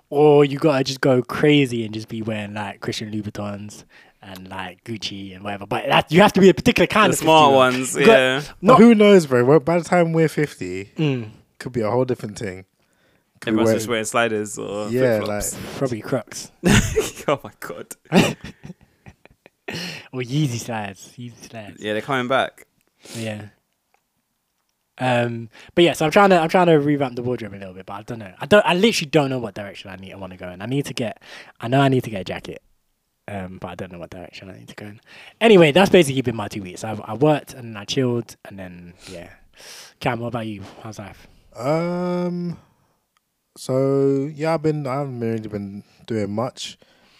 or 0.09 0.45
you 0.45 0.57
gotta 0.57 0.83
just 0.83 1.01
go 1.01 1.21
crazy 1.21 1.83
and 1.85 1.93
just 1.93 2.07
be 2.07 2.21
wearing 2.21 2.53
like 2.53 2.79
Christian 2.79 3.11
Louboutins 3.11 3.83
and 4.21 4.47
like 4.49 4.83
Gucci 4.83 5.35
and 5.35 5.43
whatever. 5.43 5.65
But 5.65 5.85
that 5.87 6.11
you 6.11 6.21
have 6.21 6.33
to 6.33 6.39
be 6.41 6.49
a 6.49 6.53
particular 6.53 6.87
kind 6.87 7.11
The 7.11 7.15
of 7.15 7.19
50 7.19 7.25
smart 7.25 7.51
though. 7.51 7.57
ones. 7.57 7.95
Got- 7.95 8.05
Yeah. 8.07 8.41
Not 8.61 8.77
who 8.79 8.95
knows, 8.95 9.25
bro? 9.25 9.43
Well, 9.43 9.59
By 9.59 9.77
the 9.79 9.83
time 9.83 10.13
we're 10.13 10.29
50, 10.29 10.85
mm, 10.97 11.29
could 11.59 11.71
be 11.71 11.81
a 11.81 11.89
whole 11.91 12.05
different 12.05 12.37
thing. 12.37 12.65
Could 13.39 13.49
Everyone's 13.49 13.65
wearing- 13.67 13.77
just 13.77 13.87
wearing 13.87 14.05
sliders 14.05 14.57
or 14.57 14.89
yeah, 14.89 15.17
flip-flops. 15.19 15.57
probably 15.77 16.01
Crocs 16.01 16.51
oh 17.27 17.39
my 17.43 17.51
god. 17.59 17.95
or 20.11 20.21
Yeezy 20.21 20.57
slides. 20.59 21.13
Yeezy 21.17 21.49
slides. 21.49 21.83
Yeah, 21.83 21.93
they're 21.93 22.01
coming 22.01 22.27
back. 22.27 22.65
Yeah. 23.15 23.49
Um, 24.99 25.49
but 25.75 25.83
yeah, 25.83 25.93
so 25.93 26.05
I'm 26.05 26.11
trying 26.11 26.31
to 26.31 26.39
I'm 26.39 26.49
trying 26.49 26.65
to 26.67 26.73
revamp 26.79 27.15
the 27.15 27.21
wardrobe 27.21 27.53
a 27.53 27.57
little 27.57 27.73
bit, 27.75 27.85
but 27.85 27.93
I 27.93 28.01
don't 28.01 28.17
know. 28.19 28.33
I 28.39 28.47
don't. 28.47 28.65
I 28.65 28.73
literally 28.73 29.09
don't 29.11 29.29
know 29.29 29.37
what 29.37 29.53
direction 29.53 29.91
I 29.91 29.95
need. 29.97 30.11
I 30.11 30.15
want 30.15 30.31
to 30.33 30.37
go 30.37 30.49
in. 30.49 30.59
I 30.61 30.65
need 30.65 30.85
to 30.85 30.93
get. 30.95 31.21
I 31.61 31.67
know 31.67 31.81
I 31.81 31.89
need 31.89 32.03
to 32.05 32.09
get 32.09 32.21
a 32.21 32.23
jacket. 32.23 32.63
Um, 33.27 33.57
but 33.59 33.67
I 33.67 33.75
don't 33.75 33.91
know 33.91 33.99
what 33.99 34.09
direction 34.09 34.49
I 34.49 34.57
need 34.57 34.69
to 34.69 34.75
go 34.75 34.85
in. 34.87 35.01
Anyway, 35.41 35.71
that's 35.71 35.91
basically 35.91 36.21
been 36.21 36.35
my 36.35 36.47
two 36.47 36.63
weeks. 36.63 36.83
I 36.83 36.93
I 37.03 37.13
worked 37.13 37.53
and 37.53 37.77
I 37.77 37.85
chilled 37.85 38.35
and 38.45 38.57
then 38.57 38.93
yeah. 39.07 39.29
Cam, 39.99 40.19
what 40.19 40.29
about 40.29 40.47
you? 40.47 40.63
How's 40.81 40.97
life? 40.97 41.27
Um. 41.57 42.57
So 43.57 44.29
yeah, 44.33 44.53
I've 44.53 44.61
been. 44.61 44.85
I 44.85 44.99
haven't 44.99 45.19
really 45.19 45.47
been 45.49 45.83
doing 46.05 46.31
much. 46.31 46.77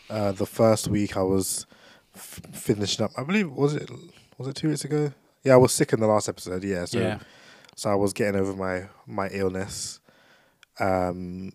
Uh, 0.09 0.31
the 0.31 0.45
first 0.45 0.87
week 0.87 1.17
I 1.17 1.23
was 1.23 1.65
f- 2.15 2.41
finishing 2.53 3.03
up. 3.03 3.11
I 3.17 3.23
believe 3.23 3.51
was 3.51 3.73
it 3.73 3.89
was 4.37 4.47
it 4.47 4.55
two 4.55 4.69
weeks 4.69 4.85
ago? 4.85 5.11
Yeah, 5.43 5.53
I 5.53 5.57
was 5.57 5.73
sick 5.73 5.93
in 5.93 5.99
the 5.99 6.07
last 6.07 6.29
episode. 6.29 6.63
Yeah, 6.63 6.85
so 6.85 6.99
yeah. 6.99 7.19
so 7.75 7.89
I 7.89 7.95
was 7.95 8.13
getting 8.13 8.39
over 8.39 8.53
my 8.53 8.89
my 9.05 9.27
illness. 9.29 9.99
Um, 10.79 11.53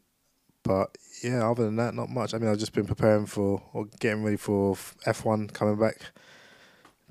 but 0.65 0.97
yeah, 1.23 1.49
other 1.49 1.65
than 1.65 1.77
that, 1.77 1.95
not 1.95 2.11
much. 2.11 2.35
I 2.35 2.39
mean, 2.39 2.51
I've 2.51 2.59
just 2.59 2.73
been 2.73 2.87
preparing 2.87 3.27
for 3.27 3.63
or 3.73 3.87
getting 4.01 4.25
ready 4.25 4.37
for 4.37 4.77
F 5.07 5.25
one 5.25 5.49
coming 5.49 5.79
back 5.79 5.99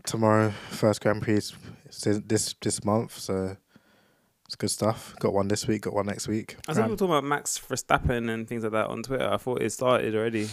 tomorrow. 0.04 0.52
First 0.70 1.02
Grand 1.02 1.22
Prix 1.22 1.52
this 2.06 2.56
this 2.62 2.84
month, 2.84 3.18
so 3.18 3.58
it's 4.52 4.58
good 4.58 4.70
stuff. 4.70 5.16
Got 5.18 5.32
one 5.32 5.48
this 5.48 5.66
week, 5.66 5.84
got 5.84 5.94
one 5.94 6.08
next 6.08 6.28
week. 6.28 6.58
I 6.68 6.74
saw 6.74 6.82
Right. 6.82 6.88
people 6.88 6.98
talking 6.98 7.14
about 7.14 7.24
Max 7.24 7.58
Verstappen 7.58 8.30
and 8.30 8.46
things 8.46 8.64
like 8.64 8.74
that 8.74 8.88
on 8.88 9.02
Twitter. 9.02 9.30
I 9.32 9.38
thought 9.38 9.62
it 9.62 9.72
started 9.72 10.14
already. 10.14 10.50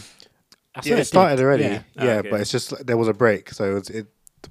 I 0.76 0.82
yeah, 0.84 0.94
saw 0.94 1.00
it 1.00 1.04
started 1.06 1.36
did. 1.36 1.42
already. 1.44 1.62
Yeah. 1.64 1.82
Yeah, 1.96 2.04
Ah, 2.04 2.18
okay. 2.18 2.30
but 2.30 2.40
it's 2.40 2.52
just 2.52 2.86
there 2.86 2.96
was 2.96 3.08
a 3.08 3.12
break, 3.12 3.50
so 3.50 3.64
it 3.72 3.74
was, 3.74 3.90
it. 3.90 4.06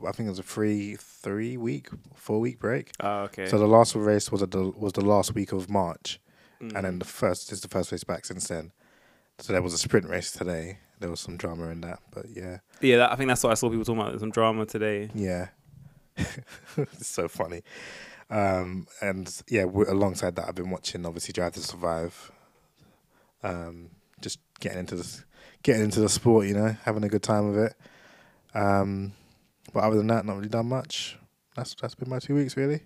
I 0.05 0.11
think 0.11 0.27
it 0.27 0.31
was 0.31 0.39
a 0.39 0.43
three, 0.43 0.97
three 0.99 1.55
week, 1.55 1.87
four 2.13 2.41
week 2.41 2.59
break. 2.59 2.91
Oh, 2.99 3.19
okay. 3.21 3.45
So 3.47 3.57
the 3.57 3.67
last 3.67 3.95
race 3.95 4.29
was 4.33 4.41
a, 4.41 4.47
the 4.47 4.63
was 4.71 4.91
the 4.91 5.05
last 5.05 5.33
week 5.33 5.53
of 5.53 5.69
March, 5.69 6.19
Mm. 6.61 6.75
and 6.75 6.85
then 6.85 6.99
the 6.99 7.05
first 7.05 7.49
is 7.53 7.61
the 7.61 7.69
first 7.69 7.91
race 7.93 8.03
back 8.03 8.25
since 8.25 8.49
then. 8.49 8.73
So 9.39 9.53
there 9.53 9.61
was 9.61 9.73
a 9.73 9.77
sprint 9.77 10.09
race 10.09 10.31
today. 10.33 10.79
There 10.99 11.09
was 11.09 11.21
some 11.21 11.37
drama 11.37 11.69
in 11.69 11.79
that, 11.81 11.99
but 12.11 12.25
yeah, 12.35 12.57
yeah, 12.81 12.97
that, 12.97 13.11
I 13.13 13.15
think 13.15 13.29
that's 13.29 13.43
what 13.43 13.51
I 13.51 13.53
saw 13.53 13.69
people 13.69 13.85
talking 13.85 14.01
about. 14.01 14.19
Some 14.19 14.31
drama 14.31 14.65
today. 14.65 15.09
yeah, 15.13 15.49
it's 16.17 17.07
so 17.07 17.27
funny. 17.29 17.61
Um, 18.29 18.87
and 19.01 19.41
yeah, 19.49 19.63
alongside 19.63 20.35
that, 20.35 20.47
I've 20.47 20.55
been 20.55 20.69
watching 20.69 21.05
obviously 21.05 21.33
Drive 21.33 21.53
to 21.53 21.61
Survive. 21.61 22.31
Um, 23.43 23.91
just 24.21 24.39
getting 24.59 24.79
into 24.79 24.95
this, 24.95 25.23
getting 25.63 25.83
into 25.83 25.99
the 25.99 26.09
sport, 26.09 26.47
you 26.47 26.53
know, 26.53 26.75
having 26.83 27.03
a 27.03 27.09
good 27.09 27.23
time 27.23 27.45
of 27.47 27.57
it. 27.57 27.73
Um, 28.53 29.13
but 29.73 29.83
other 29.83 29.97
than 29.97 30.07
that, 30.07 30.25
not 30.25 30.37
really 30.37 30.49
done 30.49 30.67
much. 30.67 31.17
That's 31.55 31.75
that's 31.81 31.95
been 31.95 32.09
my 32.09 32.19
two 32.19 32.35
weeks 32.35 32.57
really. 32.57 32.81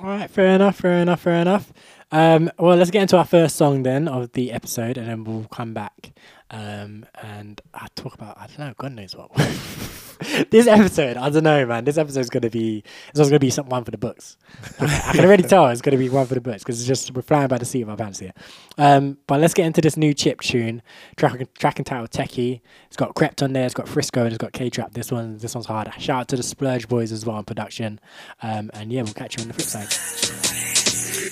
All 0.00 0.06
right, 0.06 0.30
fair 0.30 0.54
enough, 0.54 0.76
fair 0.76 1.00
enough, 1.00 1.20
fair 1.20 1.40
enough. 1.40 1.72
Um, 2.12 2.50
well, 2.56 2.76
let's 2.76 2.92
get 2.92 3.02
into 3.02 3.16
our 3.16 3.24
first 3.24 3.56
song 3.56 3.82
then 3.82 4.06
of 4.06 4.32
the 4.32 4.52
episode, 4.52 4.96
and 4.96 5.08
then 5.08 5.24
we'll 5.24 5.48
come 5.50 5.74
back 5.74 6.12
um, 6.50 7.04
and 7.22 7.60
I 7.74 7.88
talk 7.94 8.14
about 8.14 8.38
I 8.38 8.46
don't 8.46 8.58
know, 8.58 8.74
God 8.76 8.92
knows 8.92 9.14
what. 9.14 9.30
this 10.50 10.66
episode, 10.66 11.16
I 11.16 11.28
don't 11.28 11.44
know, 11.44 11.66
man. 11.66 11.84
This 11.84 11.98
episode 11.98 12.20
is 12.20 12.30
gonna 12.30 12.50
be 12.50 12.82
is 13.14 13.20
gonna 13.20 13.38
be 13.38 13.50
some 13.50 13.68
one 13.68 13.84
for 13.84 13.90
the 13.90 13.98
books. 13.98 14.36
I 14.80 15.12
can, 15.12 15.24
already 15.24 15.42
tell 15.42 15.66
it's 15.68 15.82
gonna 15.82 15.98
be 15.98 16.08
one 16.08 16.26
for 16.26 16.34
the 16.34 16.40
books 16.40 16.62
because 16.62 16.80
it's 16.80 16.88
just 16.88 17.14
we're 17.14 17.22
flying 17.22 17.48
by 17.48 17.58
the 17.58 17.64
seat 17.64 17.82
of 17.82 17.90
our 17.90 17.96
pants 17.96 18.18
here. 18.18 18.32
Um, 18.78 19.18
but 19.26 19.40
let's 19.40 19.54
get 19.54 19.66
into 19.66 19.80
this 19.80 19.96
new 19.96 20.14
chip 20.14 20.40
tune, 20.40 20.82
track 21.16 21.40
track 21.54 21.78
entitled 21.78 22.10
Tekky. 22.10 22.60
It's 22.86 22.96
got 22.96 23.14
Krept 23.14 23.42
on 23.42 23.52
there, 23.52 23.64
it's 23.64 23.74
got 23.74 23.88
Frisco, 23.88 24.22
and 24.22 24.28
it's 24.28 24.38
got 24.38 24.52
K 24.52 24.70
Trap. 24.70 24.94
This 24.94 25.12
one, 25.12 25.38
this 25.38 25.54
one's 25.54 25.66
hard. 25.66 25.92
Shout 25.98 26.20
out 26.20 26.28
to 26.28 26.36
the 26.36 26.42
Splurge 26.42 26.88
Boys 26.88 27.12
as 27.12 27.26
well 27.26 27.36
on 27.36 27.44
production. 27.44 28.00
Um, 28.42 28.70
and 28.72 28.92
yeah, 28.92 29.02
we'll 29.02 29.12
catch 29.12 29.36
you 29.36 29.42
on 29.42 29.48
the 29.48 29.54
flip 29.54 29.66
side. 29.66 30.57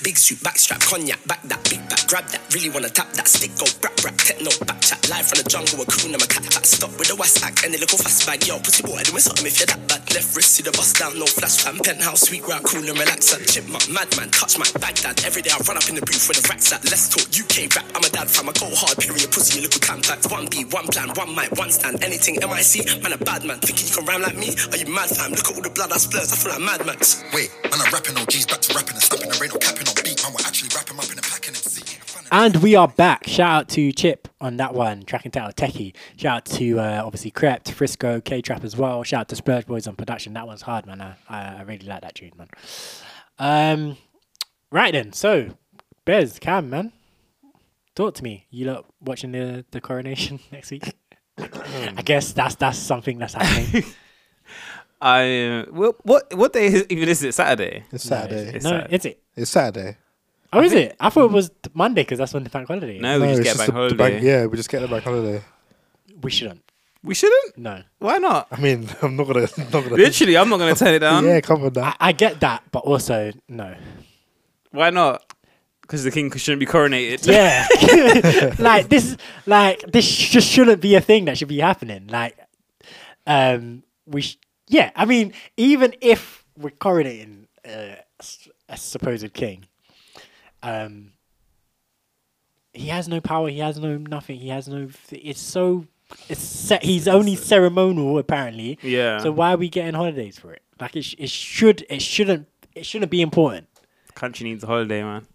Big 0.06 0.16
suit, 0.16 0.38
backstrap, 0.38 0.78
cognac, 0.86 1.18
back 1.26 1.42
that, 1.50 1.58
big 1.66 1.82
back, 1.90 2.06
grab 2.06 2.22
that. 2.30 2.38
Really 2.54 2.70
wanna 2.70 2.86
tap 2.86 3.10
that 3.18 3.26
stick, 3.26 3.50
go 3.58 3.66
rap, 3.82 3.90
rap, 4.06 4.14
techno, 4.22 4.54
back 4.62 4.78
chat. 4.78 5.02
Live 5.10 5.26
from 5.26 5.42
the 5.42 5.46
jungle, 5.50 5.82
a 5.82 5.86
coon, 5.90 6.14
I'm 6.14 6.22
a 6.22 6.30
cat, 6.30 6.46
cat. 6.46 6.62
Stop 6.62 6.94
with 6.94 7.10
the 7.10 7.18
west 7.18 7.42
act, 7.42 7.66
any 7.66 7.74
little 7.74 7.98
fast 7.98 8.22
bag. 8.22 8.46
Yo, 8.46 8.54
pussy 8.62 8.86
boy, 8.86 9.02
doing 9.02 9.18
something 9.18 9.42
if 9.42 9.58
you're 9.58 9.66
that 9.66 9.82
bad. 9.90 10.06
Left 10.14 10.30
wrist, 10.30 10.54
see 10.54 10.62
the 10.62 10.70
bust 10.70 10.94
down, 10.94 11.18
no 11.18 11.26
flash 11.26 11.58
fan. 11.58 11.82
Penthouse, 11.82 12.30
sweet 12.30 12.46
ground, 12.46 12.62
cool 12.70 12.86
and 12.86 12.94
relax. 12.94 13.34
And 13.34 13.42
chipmunk, 13.50 13.90
madman, 13.90 14.30
touch 14.30 14.54
my 14.62 14.70
Baghdad. 14.78 15.26
Every 15.26 15.42
day 15.42 15.50
I 15.50 15.58
run 15.66 15.74
up 15.74 15.90
in 15.90 15.98
the 15.98 16.06
booth 16.06 16.22
with 16.30 16.38
the 16.38 16.46
racks 16.46 16.70
at. 16.70 16.86
Let's 16.86 17.10
talk 17.10 17.26
UK 17.26 17.66
rap, 17.74 17.90
I'm 17.98 18.06
a 18.06 18.10
dad 18.14 18.30
fam, 18.30 18.46
I 18.46 18.54
go 18.54 18.70
hard, 18.78 19.02
period, 19.02 19.26
pussy, 19.34 19.58
you 19.58 19.66
little 19.66 19.82
compact. 19.82 20.30
One 20.30 20.46
B, 20.46 20.70
one 20.70 20.86
plan, 20.86 21.10
one 21.18 21.34
mic, 21.34 21.50
one 21.58 21.74
stand. 21.74 21.98
Anything 22.06 22.38
MIC, 22.38 23.02
man, 23.02 23.10
a 23.10 23.18
bad 23.18 23.42
man. 23.42 23.58
Thinking 23.58 23.90
you 23.90 23.94
can 23.98 24.06
rhyme 24.06 24.22
like 24.22 24.38
me? 24.38 24.54
Are 24.70 24.78
you 24.78 24.86
mad 24.86 25.10
fam? 25.10 25.34
Look 25.34 25.50
at 25.50 25.58
all 25.58 25.66
the 25.66 25.74
blood 25.74 25.90
I 25.90 25.98
splurs, 25.98 26.30
I 26.30 26.38
feel 26.38 26.54
like 26.54 26.62
Mad 26.62 26.86
Max. 26.86 27.26
Wait, 27.34 27.50
man, 27.66 27.82
I'm 27.82 27.90
rapping 27.90 28.14
OGs 28.14 28.46
back 28.46 28.62
to 28.62 28.70
rapping 28.70 28.94
and 28.94 29.02
snapping. 29.02 29.34
There 29.34 29.42
ain't 29.42 29.50
no 29.50 29.58
capping 29.58 29.90
on 29.90 29.95
beat, 30.02 30.22
man. 30.22 30.32
We're 30.32 30.46
actually 30.46 30.70
rapping 30.74 30.98
up 30.98 31.10
in 31.10 31.18
a 31.18 31.22
packing 31.22 31.54
MC. 31.54 31.96
And 32.32 32.56
we 32.56 32.74
are 32.74 32.88
back. 32.88 33.26
Shout 33.28 33.52
out 33.52 33.68
to 33.70 33.92
Chip 33.92 34.28
on 34.40 34.56
that 34.56 34.74
one, 34.74 35.04
tracking 35.04 35.30
title 35.30 35.52
Tekky. 35.52 35.94
Shout 36.16 36.36
out 36.36 36.44
to 36.56 36.80
uh, 36.80 37.02
obviously 37.04 37.30
Krept, 37.30 37.70
Frisco, 37.70 38.20
K 38.20 38.42
Trap 38.42 38.64
as 38.64 38.76
well. 38.76 39.02
Shout 39.04 39.20
out 39.22 39.28
to 39.28 39.36
Splurge 39.36 39.66
Boys 39.66 39.86
on 39.86 39.94
production. 39.94 40.32
That 40.32 40.46
one's 40.46 40.62
hard, 40.62 40.86
man. 40.86 41.00
I, 41.00 41.14
I, 41.28 41.56
I 41.58 41.62
really 41.62 41.86
like 41.86 42.02
that 42.02 42.16
tune, 42.16 42.32
man. 42.36 42.48
Um, 43.38 43.96
right 44.72 44.92
then. 44.92 45.12
So, 45.12 45.50
Bez, 46.04 46.38
Cam, 46.40 46.68
man, 46.68 46.92
talk 47.94 48.14
to 48.14 48.24
me. 48.24 48.46
You 48.50 48.66
lot 48.66 48.86
watching 49.00 49.32
the 49.32 49.64
the 49.70 49.80
coronation 49.80 50.40
next 50.52 50.70
week? 50.72 50.94
I 51.38 52.02
guess 52.04 52.32
that's 52.32 52.56
that's 52.56 52.78
something 52.78 53.18
that's 53.18 53.34
happening. 53.34 53.84
I 55.06 55.20
uh, 55.60 55.64
what 55.70 56.04
what 56.04 56.34
what 56.34 56.52
day 56.52 56.66
is, 56.66 56.86
even 56.88 57.08
is 57.08 57.22
it? 57.22 57.32
Saturday. 57.32 57.84
It's 57.92 58.04
Saturday. 58.04 58.56
It's 58.56 58.64
no, 58.64 58.70
Saturday. 58.70 58.94
is 58.96 59.04
it? 59.04 59.22
It's 59.36 59.50
Saturday. 59.50 59.96
Oh, 60.52 60.62
is 60.62 60.72
it? 60.72 60.96
I 60.98 61.10
thought 61.10 61.26
it 61.26 61.32
was 61.32 61.50
Monday 61.74 62.02
because 62.02 62.18
that's 62.18 62.34
when 62.34 62.44
the 62.44 62.50
bank 62.50 62.66
holiday. 62.68 62.96
is. 62.96 63.02
No, 63.02 63.20
we 63.20 63.26
No, 63.26 63.32
just 63.36 63.42
get 63.44 63.56
back 63.58 63.66
the- 63.66 63.72
the 63.72 63.78
holiday. 63.78 63.96
bank- 63.96 64.22
yeah, 64.24 64.46
we 64.46 64.56
just 64.56 64.68
get 64.70 64.80
the 64.80 64.88
back 64.88 65.02
holiday. 65.04 65.42
we 66.22 66.30
shouldn't. 66.30 66.62
We 67.04 67.14
shouldn't. 67.14 67.58
No, 67.58 67.82
Why 67.98 68.18
not? 68.18 68.48
I 68.50 68.58
mean, 68.60 68.88
I'm 69.02 69.14
not 69.16 69.26
gonna, 69.28 69.40
not 69.58 69.70
gonna. 69.72 69.90
Literally, 69.96 70.36
I'm 70.36 70.48
not 70.48 70.58
gonna 70.58 70.74
turn 70.74 70.94
it 70.94 70.98
down. 71.00 71.24
yeah, 71.24 71.40
come 71.40 71.62
on 71.62 71.78
I. 71.78 71.94
I 72.00 72.12
get 72.12 72.40
that, 72.40 72.64
but 72.72 72.80
also 72.80 73.32
no. 73.48 73.76
Why 74.72 74.90
not? 74.90 75.22
Because 75.82 76.02
the 76.02 76.10
king 76.10 76.32
shouldn't 76.32 76.58
be 76.58 76.66
coronated. 76.66 77.24
Yeah, 77.30 78.54
like 78.58 78.88
this, 78.88 79.16
like 79.46 79.80
this 79.82 80.04
just 80.34 80.48
shouldn't 80.48 80.80
be 80.80 80.96
a 80.96 81.00
thing 81.00 81.26
that 81.26 81.38
should 81.38 81.46
be 81.46 81.60
happening. 81.60 82.08
Like, 82.08 82.36
um, 83.24 83.84
we, 84.06 84.22
sh- 84.22 84.38
yeah, 84.68 84.90
I 84.96 85.04
mean, 85.04 85.32
even 85.56 85.94
if 86.00 86.44
we're 86.58 86.70
coronating 86.70 87.46
uh, 87.64 87.96
a 88.68 88.76
supposed 88.76 89.32
king, 89.32 89.66
um, 90.62 91.12
he 92.72 92.88
has 92.88 93.08
no 93.08 93.20
power. 93.20 93.48
He 93.48 93.60
has 93.60 93.78
no 93.78 93.96
nothing. 93.96 94.38
He 94.38 94.48
has 94.48 94.68
no. 94.68 94.88
It's 95.10 95.40
so. 95.40 95.86
It's 96.28 96.40
set. 96.40 96.84
he's 96.84 97.08
only 97.08 97.34
ceremonial 97.34 98.18
apparently. 98.18 98.78
Yeah. 98.82 99.18
So 99.18 99.32
why 99.32 99.54
are 99.54 99.56
we 99.56 99.68
getting 99.68 99.94
holidays 99.94 100.38
for 100.38 100.52
it? 100.52 100.62
Like 100.80 100.94
it, 100.94 101.02
sh- 101.02 101.16
it 101.18 101.30
should. 101.30 101.84
It 101.90 102.00
shouldn't. 102.00 102.46
It 102.74 102.86
shouldn't 102.86 103.10
be 103.10 103.22
important. 103.22 103.66
Country 104.14 104.44
needs 104.48 104.62
a 104.62 104.66
holiday, 104.66 105.02
man. 105.02 105.26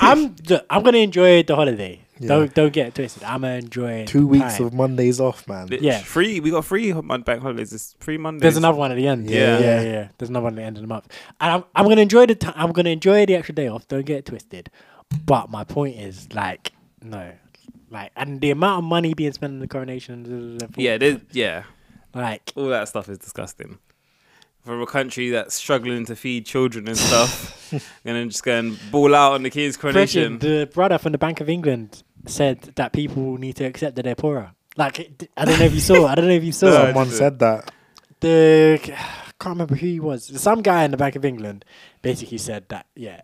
I'm 0.00 0.36
look, 0.48 0.64
I'm 0.70 0.82
gonna 0.82 0.98
enjoy 0.98 1.42
the 1.42 1.56
holiday. 1.56 2.00
Yeah. 2.20 2.28
Don't 2.28 2.54
don't 2.54 2.72
get 2.72 2.88
it 2.88 2.94
twisted. 2.94 3.22
I'm 3.24 3.42
gonna 3.42 3.54
enjoy 3.54 4.04
Two 4.06 4.26
weeks 4.26 4.56
time. 4.58 4.66
of 4.66 4.74
Mondays 4.74 5.20
off, 5.20 5.46
man. 5.48 5.66
Lit- 5.68 5.82
Yeah. 5.82 5.98
Free. 6.00 6.40
We 6.40 6.50
got 6.50 6.64
free 6.64 6.92
bank 6.92 7.42
holidays. 7.42 7.72
It's 7.72 7.94
free 8.00 8.18
Mondays. 8.18 8.42
There's 8.42 8.56
another 8.56 8.76
one 8.78 8.90
at 8.90 8.96
the 8.96 9.06
end. 9.06 9.28
Yeah. 9.30 9.58
Yeah, 9.58 9.60
yeah, 9.60 9.82
yeah. 9.82 10.08
There's 10.18 10.28
another 10.30 10.44
one 10.44 10.54
at 10.54 10.56
the 10.56 10.62
end 10.62 10.76
of 10.76 10.82
the 10.82 10.88
month. 10.88 11.06
And 11.40 11.52
I'm 11.52 11.64
I'm 11.74 11.88
gonna 11.88 12.00
enjoy 12.02 12.26
the 12.26 12.34
time. 12.34 12.54
I'm 12.56 12.72
gonna 12.72 12.90
enjoy 12.90 13.26
the 13.26 13.34
extra 13.36 13.54
day 13.54 13.68
off. 13.68 13.86
Don't 13.88 14.04
get 14.06 14.18
it 14.18 14.26
twisted. 14.26 14.70
But 15.24 15.50
my 15.50 15.64
point 15.64 15.96
is 15.98 16.28
like 16.34 16.72
no, 17.02 17.32
like 17.90 18.10
and 18.16 18.40
the 18.40 18.50
amount 18.50 18.78
of 18.78 18.84
money 18.84 19.14
being 19.14 19.32
spent 19.32 19.52
on 19.54 19.60
the 19.60 19.68
coronation. 19.68 20.58
Yeah. 20.76 20.98
there's- 20.98 21.20
Yeah. 21.32 21.62
Like 22.14 22.52
All 22.56 22.68
that 22.68 22.88
stuff 22.88 23.08
is 23.08 23.18
disgusting. 23.18 23.78
From 24.64 24.82
a 24.82 24.86
country 24.86 25.30
that's 25.30 25.54
struggling 25.54 26.04
to 26.06 26.16
feed 26.16 26.44
children 26.44 26.88
and 26.88 26.96
stuff, 26.96 27.72
and 27.72 27.80
then 28.16 28.28
just 28.28 28.42
go 28.42 28.52
and 28.58 28.78
ball 28.90 29.14
out 29.14 29.32
on 29.32 29.42
the 29.42 29.48
king's 29.50 29.78
coronation. 29.78 30.38
Freaking, 30.38 30.40
the 30.40 30.66
brother 30.72 30.98
from 30.98 31.12
the 31.12 31.18
Bank 31.18 31.40
of 31.40 31.48
England 31.48 32.02
said 32.26 32.60
that 32.76 32.92
people 32.92 33.36
need 33.38 33.56
to 33.56 33.64
accept 33.64 33.96
that 33.96 34.02
they're 34.02 34.14
poorer. 34.14 34.52
Like 34.76 35.26
I 35.36 35.44
don't 35.44 35.58
know 35.58 35.64
if 35.64 35.74
you 35.74 35.80
saw. 35.80 36.06
I 36.06 36.14
don't 36.14 36.26
know 36.28 36.32
if 36.34 36.44
you 36.44 36.52
saw. 36.52 36.66
No, 36.66 36.84
Someone 36.86 37.10
said 37.10 37.38
that. 37.40 37.70
the 38.20 38.80
I 38.84 39.32
can't 39.40 39.54
remember 39.54 39.74
who 39.76 39.86
he 39.86 40.00
was. 40.00 40.40
Some 40.40 40.62
guy 40.62 40.84
in 40.84 40.90
the 40.90 40.96
Bank 40.96 41.16
of 41.16 41.24
England 41.24 41.64
basically 42.02 42.38
said 42.38 42.68
that 42.68 42.86
yeah, 42.94 43.20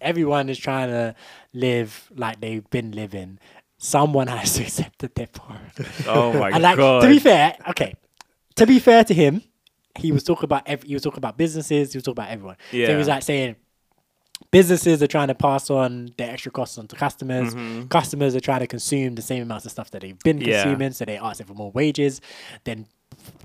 everyone 0.00 0.48
is 0.48 0.58
trying 0.58 0.88
to 0.90 1.14
live 1.52 2.10
like 2.16 2.40
they've 2.40 2.68
been 2.70 2.92
living. 2.92 3.38
Someone 3.78 4.26
has 4.28 4.54
to 4.54 4.62
accept 4.66 5.00
that 5.00 5.14
they're 5.14 5.26
poor. 5.28 5.56
oh 6.06 6.32
my 6.32 6.50
and 6.50 6.62
like 6.62 6.76
god. 6.76 7.02
to 7.02 7.08
be 7.08 7.18
fair, 7.18 7.56
okay, 7.70 7.94
to 8.56 8.66
be 8.66 8.78
fair 8.78 9.02
to 9.04 9.14
him, 9.14 9.42
he 9.98 10.12
was 10.12 10.22
talking 10.24 10.44
about 10.44 10.62
ev- 10.66 10.82
he 10.84 10.94
was 10.94 11.02
talking 11.02 11.18
about 11.18 11.36
businesses. 11.36 11.92
He 11.92 11.96
was 11.96 12.04
talking 12.04 12.22
about 12.22 12.30
everyone. 12.30 12.56
So 12.70 12.76
he 12.86 12.94
was 12.94 13.08
like 13.08 13.22
saying. 13.22 13.56
Businesses 14.56 15.02
are 15.02 15.06
trying 15.06 15.28
to 15.28 15.34
pass 15.34 15.68
on 15.70 16.12
their 16.16 16.30
extra 16.30 16.50
costs 16.50 16.78
onto 16.78 16.96
customers. 16.96 17.54
Mhm. 17.54 17.90
Customers 17.90 18.34
are 18.34 18.40
trying 18.40 18.60
to 18.60 18.66
consume 18.66 19.14
the 19.14 19.22
same 19.22 19.42
amounts 19.42 19.66
of 19.66 19.72
stuff 19.72 19.90
that 19.90 20.00
they've 20.00 20.18
been 20.20 20.40
Yeah. 20.40 20.62
consuming, 20.62 20.92
so 20.92 21.04
they're 21.04 21.22
asking 21.22 21.46
for 21.46 21.54
more 21.54 21.70
wages. 21.72 22.20
Then 22.64 22.86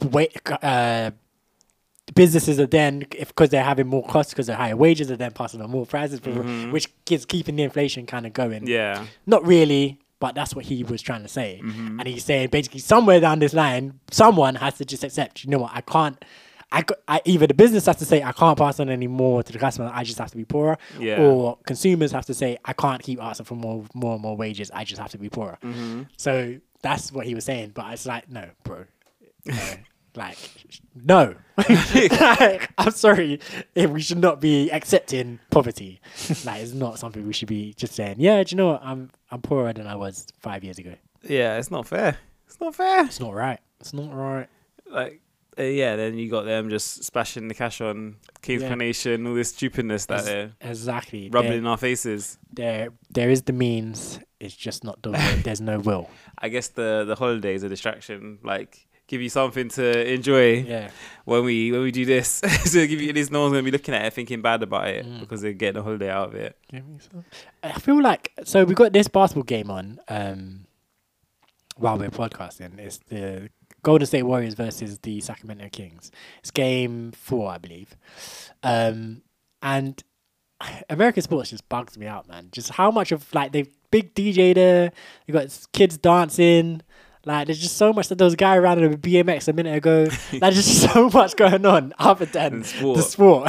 wait, 0.09 0.31
uh, 0.63 1.11
businesses 2.15 2.59
are 2.61 2.65
then 2.65 3.05
if 3.15 3.27
because 3.29 3.49
they're 3.49 3.63
having 3.73 3.87
more 3.87 4.05
costs 4.05 4.31
because 4.33 4.47
they're 4.47 4.55
higher 4.55 4.75
wages 4.77 5.11
are 5.11 5.17
then 5.17 5.31
passing 5.31 5.61
on 5.61 5.69
more 5.69 5.85
prices 5.85 6.19
for, 6.21 6.31
Mhm. 6.31 6.71
which 6.71 6.87
is 7.09 7.25
keeping 7.25 7.55
the 7.57 7.63
inflation 7.63 8.05
kind 8.05 8.25
of 8.25 8.31
going 8.33 8.67
yeah. 8.67 9.05
not 9.25 9.45
really 9.45 9.97
but 10.19 10.35
that's 10.35 10.53
what 10.55 10.65
he 10.65 10.83
was 10.83 11.01
trying 11.01 11.21
to 11.23 11.27
say 11.29 11.59
Mhm. 11.63 11.99
and 11.99 12.07
he's 12.07 12.25
saying 12.25 12.49
basically 12.49 12.79
somewhere 12.79 13.19
down 13.21 13.39
this 13.39 13.53
line 13.53 13.99
someone 14.11 14.55
has 14.55 14.73
to 14.75 14.83
just 14.85 15.03
accept 15.05 15.43
you 15.45 15.49
know 15.51 15.59
what 15.59 15.71
i 15.73 15.81
can't 15.81 16.23
I, 16.71 16.83
I- 17.07 17.21
either 17.25 17.47
the 17.47 17.53
business 17.53 17.85
has 17.87 17.97
to 17.97 18.05
say 18.05 18.23
I 18.23 18.31
can't 18.31 18.57
pass 18.57 18.79
on 18.79 18.89
any 18.89 19.07
more 19.07 19.43
to 19.43 19.51
the 19.51 19.59
customer. 19.59 19.91
I 19.93 20.03
just 20.03 20.17
have 20.19 20.31
to 20.31 20.37
be 20.37 20.45
poorer, 20.45 20.77
Yeah. 20.99 21.21
or 21.21 21.57
consumers 21.65 22.11
have 22.13 22.25
to 22.27 22.33
say 22.33 22.57
I 22.63 22.73
can't 22.73 23.01
keep 23.03 23.21
asking 23.21 23.45
for 23.47 23.55
more, 23.55 23.83
more 23.93 24.13
and 24.13 24.21
more 24.21 24.37
wages. 24.37 24.71
I 24.73 24.83
just 24.85 25.01
have 25.01 25.11
to 25.11 25.17
be 25.17 25.29
poorer. 25.29 25.57
Mhm. 25.63 26.07
So 26.17 26.57
that's 26.81 27.11
what 27.11 27.25
he 27.25 27.35
was 27.35 27.45
saying. 27.45 27.71
But 27.73 27.91
it's 27.93 28.05
like, 28.05 28.29
no, 28.29 28.49
bro. 28.63 28.85
No. 29.45 29.55
like, 30.15 30.37
no. 30.95 31.35
Like, 31.57 32.71
I'm 32.77 32.91
sorry. 32.91 33.39
We 33.75 34.01
should 34.01 34.17
not 34.19 34.39
be 34.41 34.69
accepting 34.71 35.39
poverty. 35.49 35.99
like, 36.45 36.61
it's 36.61 36.73
not 36.73 36.99
something 36.99 37.25
we 37.27 37.33
should 37.33 37.47
be 37.49 37.73
just 37.73 37.93
saying, 37.95 38.15
yeah, 38.19 38.43
do 38.43 38.53
you 38.53 38.57
know 38.57 38.67
what? 38.67 38.81
I'm, 38.83 39.09
I'm 39.29 39.41
poorer 39.41 39.73
than 39.73 39.87
I 39.87 39.95
was 39.95 40.25
five 40.39 40.63
years 40.63 40.79
ago. 40.79 40.95
Yeah. 41.23 41.57
It's 41.57 41.69
not 41.71 41.87
fair. 41.87 42.17
It's 42.47 42.59
not 42.59 42.75
fair. 42.75 43.05
It's 43.05 43.19
not 43.19 43.33
right. 43.33 43.59
It's 43.79 43.93
not 43.93 44.13
right. 44.13 44.47
Like. 44.89 45.21
Uh, 45.61 45.65
yeah, 45.65 45.95
then 45.95 46.17
you 46.17 46.29
got 46.29 46.45
them 46.45 46.69
just 46.69 47.03
splashing 47.03 47.47
the 47.47 47.53
cash 47.53 47.81
on 47.81 48.15
King's 48.41 48.63
Yeah. 48.63 48.69
All 49.27 49.33
this 49.35 49.49
stupidness 49.49 50.05
that 50.07 50.25
they're 50.25 50.51
Exactly. 50.61 51.29
rubbing 51.29 51.49
There, 51.51 51.57
in 51.59 51.67
our 51.67 51.77
faces. 51.77 52.37
there, 52.53 52.89
there 53.09 53.29
is 53.29 53.43
the 53.43 53.53
means. 53.53 54.19
It's 54.39 54.55
just 54.55 54.83
not 54.83 55.01
will. 55.05 55.13
There's 55.43 55.61
no 55.61 55.79
will. 55.79 56.09
I 56.37 56.49
guess 56.49 56.69
the 56.69 57.03
the 57.07 57.15
holidays 57.15 57.61
a 57.63 57.69
distraction, 57.69 58.39
like 58.43 58.87
give 59.07 59.21
you 59.21 59.29
something 59.29 59.67
to 59.69 60.13
enjoy 60.13 60.63
Yeah. 60.63 60.89
when 61.25 61.43
we 61.43 61.71
when 61.71 61.81
we 61.83 61.91
do 61.91 62.05
this. 62.05 62.41
so 62.65 62.87
give 62.87 62.99
you 63.01 63.09
at 63.09 63.15
least 63.15 63.31
no 63.31 63.41
one's 63.41 63.51
gonna 63.53 63.63
be 63.63 63.69
looking 63.71 63.93
at 63.93 64.05
it 64.05 64.13
thinking 64.13 64.41
bad 64.41 64.63
about 64.63 64.87
it 64.87 65.05
Mm. 65.05 65.19
because 65.19 65.41
they're 65.41 65.53
getting 65.53 65.79
a 65.79 65.83
holiday 65.83 66.09
out 66.09 66.29
of 66.29 66.35
it. 66.35 66.57
Give 66.71 66.87
me 66.87 66.97
some. 66.99 67.23
I 67.61 67.73
feel 67.73 68.01
like 68.01 68.31
so 68.43 68.63
we 68.63 68.73
got 68.73 68.93
this 68.93 69.07
basketball 69.07 69.43
game 69.43 69.69
on 69.69 69.99
um 70.07 70.65
while 71.77 71.97
we're 71.99 72.09
podcasting. 72.09 72.79
It's 72.79 72.97
the 73.09 73.49
Golden 73.83 74.05
State 74.05 74.23
Warriors 74.23 74.53
versus 74.53 74.99
the 74.99 75.21
Sacramento 75.21 75.69
Kings. 75.71 76.11
It's 76.39 76.51
game 76.51 77.11
four, 77.11 77.51
I 77.51 77.57
believe. 77.57 77.95
Um 78.63 79.21
and 79.61 80.03
American 80.89 81.23
sports 81.23 81.49
just 81.49 81.67
bugs 81.69 81.97
me 81.97 82.05
out, 82.05 82.27
man. 82.27 82.49
Just 82.51 82.71
how 82.71 82.91
much 82.91 83.11
of 83.11 83.33
like 83.33 83.51
they 83.51 83.65
big 83.89 84.13
DJ 84.15 84.53
there, 84.55 84.91
you 85.27 85.33
got 85.33 85.67
kids 85.73 85.97
dancing. 85.97 86.81
Like 87.23 87.45
there's 87.45 87.59
just 87.59 87.77
so 87.77 87.93
much 87.93 88.07
that 88.07 88.17
those 88.17 88.35
guy 88.35 88.55
around 88.55 88.81
with 88.81 88.93
a 88.93 88.97
BMX 88.97 89.47
a 89.47 89.53
minute 89.53 89.75
ago. 89.75 90.07
like 90.31 90.39
there's 90.41 90.55
just 90.55 90.91
so 90.91 91.09
much 91.09 91.35
going 91.35 91.65
on 91.65 91.93
other 91.99 92.25
than 92.25 92.63
sport. 92.63 92.97
the 92.97 93.03
sport. 93.03 93.47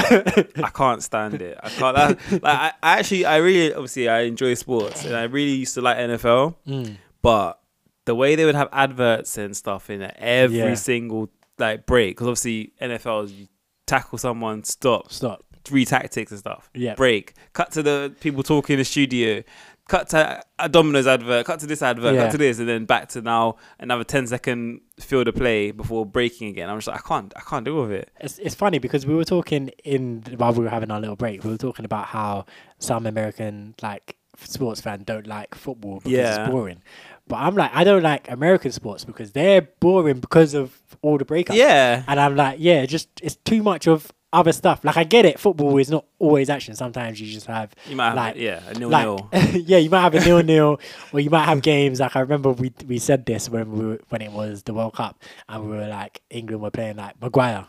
I 0.63 0.71
can't 0.75 1.03
stand 1.03 1.41
it. 1.41 1.59
I 1.63 1.69
can't. 1.71 1.97
That, 1.97 2.33
like 2.33 2.43
I, 2.45 2.73
I 2.83 2.99
actually, 2.99 3.25
I 3.25 3.37
really, 3.39 3.73
obviously, 3.73 4.11
I 4.11 4.23
enjoy 4.23 4.55
sports, 4.55 5.07
and 5.07 5.17
I 5.17 5.23
really 5.23 5.53
used 5.53 5.75
to 5.75 5.81
like 5.81 5.97
NFL. 5.97 6.57
Mm. 6.67 6.97
But 7.23 7.62
the 8.05 8.15
way 8.15 8.35
they 8.35 8.45
would 8.45 8.55
have 8.55 8.69
adverts 8.73 9.39
and 9.39 9.57
stuff 9.57 9.91
in 9.91 10.03
it 10.03 10.15
every 10.19 10.59
Yeah. 10.59 10.75
single 10.75 11.31
like 11.59 11.87
break, 11.87 12.17
because 12.17 12.27
obviously 12.27 12.73
NFL 12.81 13.31
you 13.31 13.47
tackle 13.87 14.19
someone, 14.19 14.65
stop, 14.65 15.13
Stop. 15.13 15.45
three 15.65 15.85
tactics 15.85 16.31
and 16.33 16.41
stuff. 16.41 16.71
Yeah. 16.75 16.95
Break. 16.95 17.35
Cut 17.53 17.71
to 17.73 17.83
the 17.83 18.15
people 18.21 18.43
talking 18.43 18.75
in 18.75 18.79
the 18.79 18.85
studio. 18.85 19.43
Cut 19.89 20.09
to 20.11 20.43
a 20.61 20.69
Domino's 20.69 21.07
advert. 21.09 21.45
Cut 21.45 21.59
to 21.61 21.67
this 21.67 21.83
advert. 21.83 22.15
Yeah. 22.15 22.23
Cut 22.25 22.33
to 22.33 22.39
this, 22.39 22.59
and 22.61 22.69
then 22.69 22.85
back 22.87 23.09
to 23.11 23.21
now 23.21 23.57
another 23.81 24.05
10 24.05 24.29
second 24.29 24.81
field 25.01 25.27
of 25.29 25.35
play 25.35 25.73
before 25.73 26.07
breaking 26.07 26.49
again. 26.49 26.71
I'm 26.71 26.79
just 26.79 26.87
like, 26.89 27.01
I 27.05 27.07
can't. 27.07 27.33
I 27.37 27.41
can't 27.41 27.65
deal 27.65 27.83
with 27.83 27.91
it. 27.93 28.11
It's 28.21 28.39
it's 28.39 28.55
funny 28.55 28.79
because 28.79 29.07
we 29.07 29.15
were 29.15 29.25
talking 29.25 29.69
in 29.85 30.23
while 30.37 30.53
we 30.53 30.61
were 30.65 30.71
having 30.71 30.91
our 30.91 31.01
little 31.01 31.17
break. 31.17 31.43
We 31.45 31.51
were 31.51 31.59
talking 31.59 31.85
about 31.85 32.07
how 32.07 32.47
some 32.79 33.07
American 33.07 33.75
like 33.83 34.17
sports 34.39 34.81
fan 34.81 35.03
don't 35.05 35.27
like 35.27 35.55
football 35.55 35.97
because 35.99 36.13
Yeah. 36.13 36.43
it's 36.45 36.51
boring. 36.51 36.81
But 37.29 37.37
I'm 37.37 37.55
like, 37.55 37.71
I 37.73 37.85
don't 37.85 38.03
like 38.03 38.31
American 38.31 38.73
sports 38.73 39.05
because 39.05 39.33
they're 39.33 39.63
boring 39.63 40.21
because 40.21 40.55
of 40.55 40.79
all 41.03 41.19
the 41.19 41.25
breakups. 41.25 41.55
Yeah. 41.55 42.03
And 42.07 42.19
I'm 42.21 42.37
like, 42.37 42.57
yeah, 42.61 42.85
just 42.87 43.09
it's 43.23 43.37
too 43.37 43.63
much 43.63 43.87
of 43.87 44.13
other 44.33 44.53
stuff. 44.53 44.85
Like 44.85 44.97
I 44.97 45.05
get 45.05 45.25
it, 45.25 45.39
football 45.39 45.77
is 45.79 45.91
not 45.91 46.07
always 46.19 46.49
action. 46.49 46.75
Sometimes 46.75 47.21
you 47.21 47.33
just 47.33 47.47
have 47.47 47.75
You 47.89 47.97
might 47.97 48.07
have 48.09 48.17
like 48.17 48.37
yeah 48.37 48.63
a 48.69 48.75
nil 48.75 48.89
like, 48.89 49.05
nil. 49.05 49.29
yeah, 49.67 49.79
you 49.79 49.91
might 49.91 50.01
have 50.01 50.15
a 50.15 50.25
nil 50.25 50.43
nil, 50.43 50.81
or 51.13 51.21
you 51.21 51.31
might 51.31 51.45
have 51.45 51.63
games 51.63 52.01
like 52.01 52.17
I 52.17 52.21
remember 52.21 52.51
we 52.51 52.73
we 52.87 52.99
said 52.99 53.27
this 53.27 53.49
when 53.49 53.71
we 53.71 53.87
were, 53.87 54.01
when 54.09 54.23
it 54.23 54.33
was 54.33 54.63
the 54.63 54.75
World 54.75 54.95
Cup, 54.95 55.23
and 55.49 55.69
we 55.69 55.77
were 55.77 55.87
like 55.87 56.23
England 56.31 56.63
were 56.63 56.71
playing 56.71 56.97
like 56.97 57.21
Maguire 57.21 57.67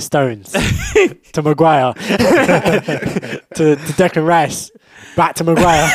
to 0.00 0.06
to 0.06 0.06
Stones, 0.06 0.52
to 1.32 1.42
Maguire, 1.42 1.94
to, 1.94 3.40
to 3.54 3.76
Declan 3.76 4.26
Rice, 4.26 4.70
back 5.16 5.34
to 5.36 5.44
Maguire, 5.44 5.88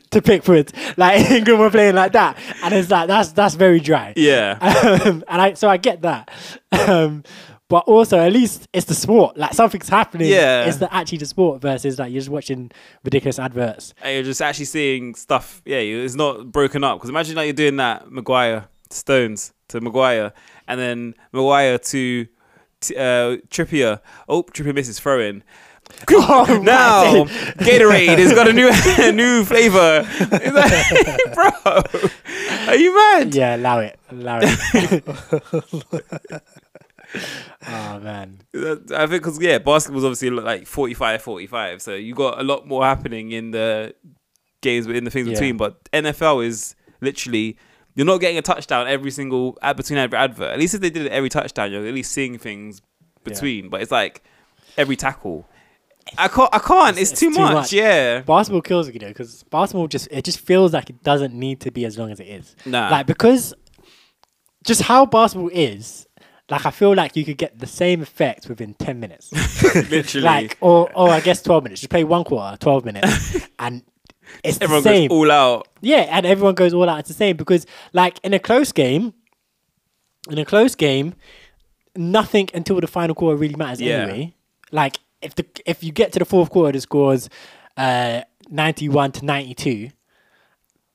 to 0.10 0.22
Pickford. 0.22 0.72
Like 0.96 1.30
England 1.30 1.60
were 1.60 1.70
playing 1.70 1.94
like 1.94 2.12
that, 2.12 2.38
and 2.62 2.74
it's 2.74 2.90
like 2.90 3.08
that's 3.08 3.32
that's 3.32 3.54
very 3.54 3.80
dry. 3.80 4.12
Yeah. 4.16 4.58
Um, 4.60 5.24
and 5.28 5.42
I 5.42 5.54
so 5.54 5.68
I 5.68 5.76
get 5.76 6.02
that. 6.02 6.30
Um, 6.72 7.24
but 7.68 7.84
also, 7.86 8.18
at 8.18 8.32
least 8.32 8.68
it's 8.72 8.86
the 8.86 8.94
sport. 8.94 9.36
Like 9.36 9.54
something's 9.54 9.88
happening. 9.88 10.28
Yeah. 10.28 10.66
it's 10.66 10.76
the 10.76 10.92
actually 10.94 11.18
the 11.18 11.26
sport 11.26 11.62
versus 11.62 11.98
like 11.98 12.12
you're 12.12 12.20
just 12.20 12.30
watching 12.30 12.70
ridiculous 13.04 13.38
adverts. 13.38 13.94
and 14.02 14.14
you're 14.14 14.22
just 14.22 14.42
actually 14.42 14.66
seeing 14.66 15.14
stuff. 15.14 15.62
Yeah, 15.64 15.78
it's 15.78 16.14
not 16.14 16.52
broken 16.52 16.84
up. 16.84 16.98
Because 16.98 17.10
imagine 17.10 17.36
like 17.36 17.46
you're 17.46 17.54
doing 17.54 17.76
that 17.76 18.10
Maguire 18.10 18.68
to 18.90 18.96
Stones 18.96 19.52
to 19.68 19.80
Maguire, 19.80 20.32
and 20.68 20.78
then 20.78 21.14
Maguire 21.32 21.78
to 21.78 22.26
t- 22.88 22.96
uh, 22.96 23.36
Trippier. 23.48 24.00
Oh, 24.28 24.42
Trippier 24.44 24.74
misses 24.74 24.98
throw 25.00 25.20
in. 25.20 25.42
Oh, 26.10 26.60
now. 26.62 27.24
Gatorade 27.62 28.18
has 28.18 28.32
got 28.32 28.48
a 28.48 28.52
new 28.52 28.68
a 28.70 29.12
new 29.22 29.44
flavor. 29.44 30.06
Like, 30.30 31.34
bro, 31.34 31.50
are 32.68 32.74
you 32.76 32.94
mad? 32.94 33.34
Yeah, 33.34 33.56
allow 33.56 33.80
it. 33.80 33.98
Allow 34.10 34.40
it. 34.42 35.04
oh 37.68 38.00
man. 38.00 38.40
I 38.54 39.06
think 39.06 39.10
because 39.10 39.40
yeah, 39.40 39.58
basketball's 39.58 40.04
obviously 40.04 40.30
like 40.30 40.66
45, 40.66 41.22
45. 41.22 41.82
So 41.82 41.94
you 41.94 42.14
got 42.14 42.40
a 42.40 42.42
lot 42.42 42.66
more 42.66 42.84
happening 42.84 43.32
in 43.32 43.50
the 43.50 43.94
games 44.62 44.86
in 44.86 45.04
the 45.04 45.10
things 45.10 45.28
Yeah. 45.28 45.34
between. 45.34 45.56
But 45.56 45.84
NFL 45.92 46.44
is 46.46 46.74
literally 47.00 47.56
you're 47.94 48.06
not 48.06 48.18
getting 48.18 48.38
a 48.38 48.42
touchdown 48.42 48.86
every 48.88 49.10
single 49.10 49.56
ad 49.62 49.76
between 49.76 49.98
every 49.98 50.18
advert. 50.18 50.50
At 50.52 50.58
least 50.58 50.74
if 50.74 50.80
they 50.80 50.90
did 50.90 51.06
it 51.06 51.12
every 51.12 51.28
touchdown, 51.28 51.70
you're 51.72 51.86
at 51.86 51.94
least 51.94 52.12
seeing 52.12 52.38
things 52.38 52.82
between. 53.22 53.68
But 53.68 53.82
it's 53.82 53.90
like 53.92 54.22
every 54.76 54.96
tackle. 54.96 55.46
I 56.18 56.28
can't. 56.28 56.50
I 56.52 56.58
can't. 56.58 56.98
It's, 56.98 57.12
It's- 57.12 57.20
too, 57.20 57.28
it's 57.28 57.36
too 57.36 57.42
much. 57.42 57.52
much. 57.54 57.72
Yeah. 57.72 58.20
Basketball 58.20 58.60
kills 58.62 58.88
you 58.92 58.98
know 59.00 59.08
because 59.08 59.42
basketball 59.44 59.88
just 59.88 60.08
it 60.10 60.24
just 60.24 60.40
feels 60.40 60.72
like 60.72 60.90
it 60.90 61.02
doesn't 61.02 61.32
need 61.34 61.60
to 61.62 61.70
be 61.70 61.84
as 61.84 61.96
long 61.98 62.10
as 62.10 62.20
it 62.20 62.26
is. 62.28 62.54
Nah. 62.66 62.90
Like 62.90 63.06
because 63.06 63.54
just 64.66 64.82
how 64.82 65.06
basketball 65.06 65.50
is, 65.52 66.06
like 66.50 66.66
I 66.66 66.70
feel 66.70 66.94
like 66.94 67.16
you 67.16 67.24
could 67.24 67.38
get 67.38 67.58
the 67.58 67.66
same 67.66 68.02
effect 68.02 68.48
within 68.48 68.74
ten 68.74 69.00
minutes. 69.00 69.32
literally. 69.90 70.24
like 70.24 70.58
or 70.60 70.90
or 70.94 71.08
I 71.10 71.20
guess 71.20 71.42
twelve 71.42 71.62
minutes. 71.64 71.80
Just 71.80 71.90
play 71.90 72.04
one 72.04 72.24
quarter, 72.24 72.56
twelve 72.58 72.84
minutes, 72.84 73.38
and 73.58 73.82
it's 74.42 74.58
everyone 74.60 74.82
the 74.82 74.88
same. 74.88 75.08
goes 75.08 75.16
all 75.16 75.30
out. 75.30 75.68
Yeah, 75.80 76.06
and 76.10 76.24
everyone 76.26 76.54
goes 76.54 76.72
all 76.74 76.88
out. 76.88 77.00
It's 77.00 77.08
the 77.08 77.14
same 77.14 77.36
because, 77.36 77.66
like, 77.92 78.18
in 78.24 78.32
a 78.34 78.38
close 78.38 78.72
game, 78.72 79.14
in 80.30 80.38
a 80.38 80.44
close 80.44 80.74
game, 80.74 81.14
nothing 81.96 82.48
until 82.54 82.80
the 82.80 82.86
final 82.86 83.14
quarter 83.14 83.36
really 83.36 83.56
matters 83.56 83.80
Yeah. 83.80 84.02
anyway. 84.02 84.34
Like, 84.72 84.98
if 85.22 85.34
the 85.34 85.46
if 85.66 85.82
you 85.84 85.92
get 85.92 86.12
to 86.12 86.18
the 86.18 86.24
fourth 86.24 86.50
quarter, 86.50 86.72
the 86.72 86.80
scores 86.80 87.28
uh, 87.76 88.22
ninety-one 88.48 89.12
to 89.12 89.24
ninety-two. 89.24 89.90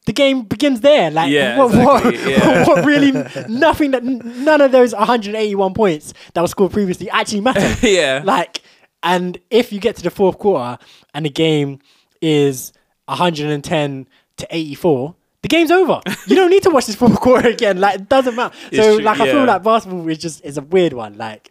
The 0.05 0.13
game 0.13 0.43
begins 0.43 0.81
there. 0.81 1.11
Like, 1.11 1.29
Yeah, 1.31 1.57
what, 1.57 1.67
exactly, 1.69 2.17
what, 2.17 2.27
yeah. 2.27 2.67
what 2.67 2.85
really? 2.85 3.11
Nothing 3.47 3.91
that 3.91 4.03
none 4.03 4.59
of 4.61 4.71
those 4.71 4.93
181 4.95 5.73
points 5.75 6.13
that 6.33 6.41
were 6.41 6.47
scored 6.47 6.71
previously 6.71 7.09
actually 7.11 7.41
matter. 7.41 7.75
Yeah. 7.87 8.21
Like, 8.23 8.61
and 9.03 9.37
if 9.51 9.71
you 9.71 9.79
get 9.79 9.97
to 9.97 10.01
the 10.03 10.09
fourth 10.09 10.39
quarter 10.39 10.79
and 11.13 11.25
the 11.25 11.29
game 11.29 11.79
is 12.21 12.73
110 13.09 14.07
to 14.37 14.47
84, 14.49 15.15
the 15.41 15.47
game's 15.47 15.71
over. 15.71 16.01
You 16.27 16.35
don't 16.35 16.49
need 16.49 16.63
to 16.63 16.69
watch 16.69 16.85
this 16.85 16.95
fourth 16.95 17.15
quarter 17.21 17.49
again. 17.49 17.79
Like, 17.79 17.95
it 17.95 18.09
doesn't 18.09 18.35
matter. 18.35 18.55
It's 18.71 18.77
so, 18.77 18.97
true, 18.97 19.05
like, 19.05 19.19
I 19.19 19.25
yeah. 19.25 19.31
feel 19.31 19.45
like 19.45 19.63
basketball 19.63 20.07
is 20.09 20.17
just 20.17 20.43
is 20.43 20.57
a 20.57 20.61
weird 20.61 20.93
one. 20.93 21.17
Like, 21.17 21.49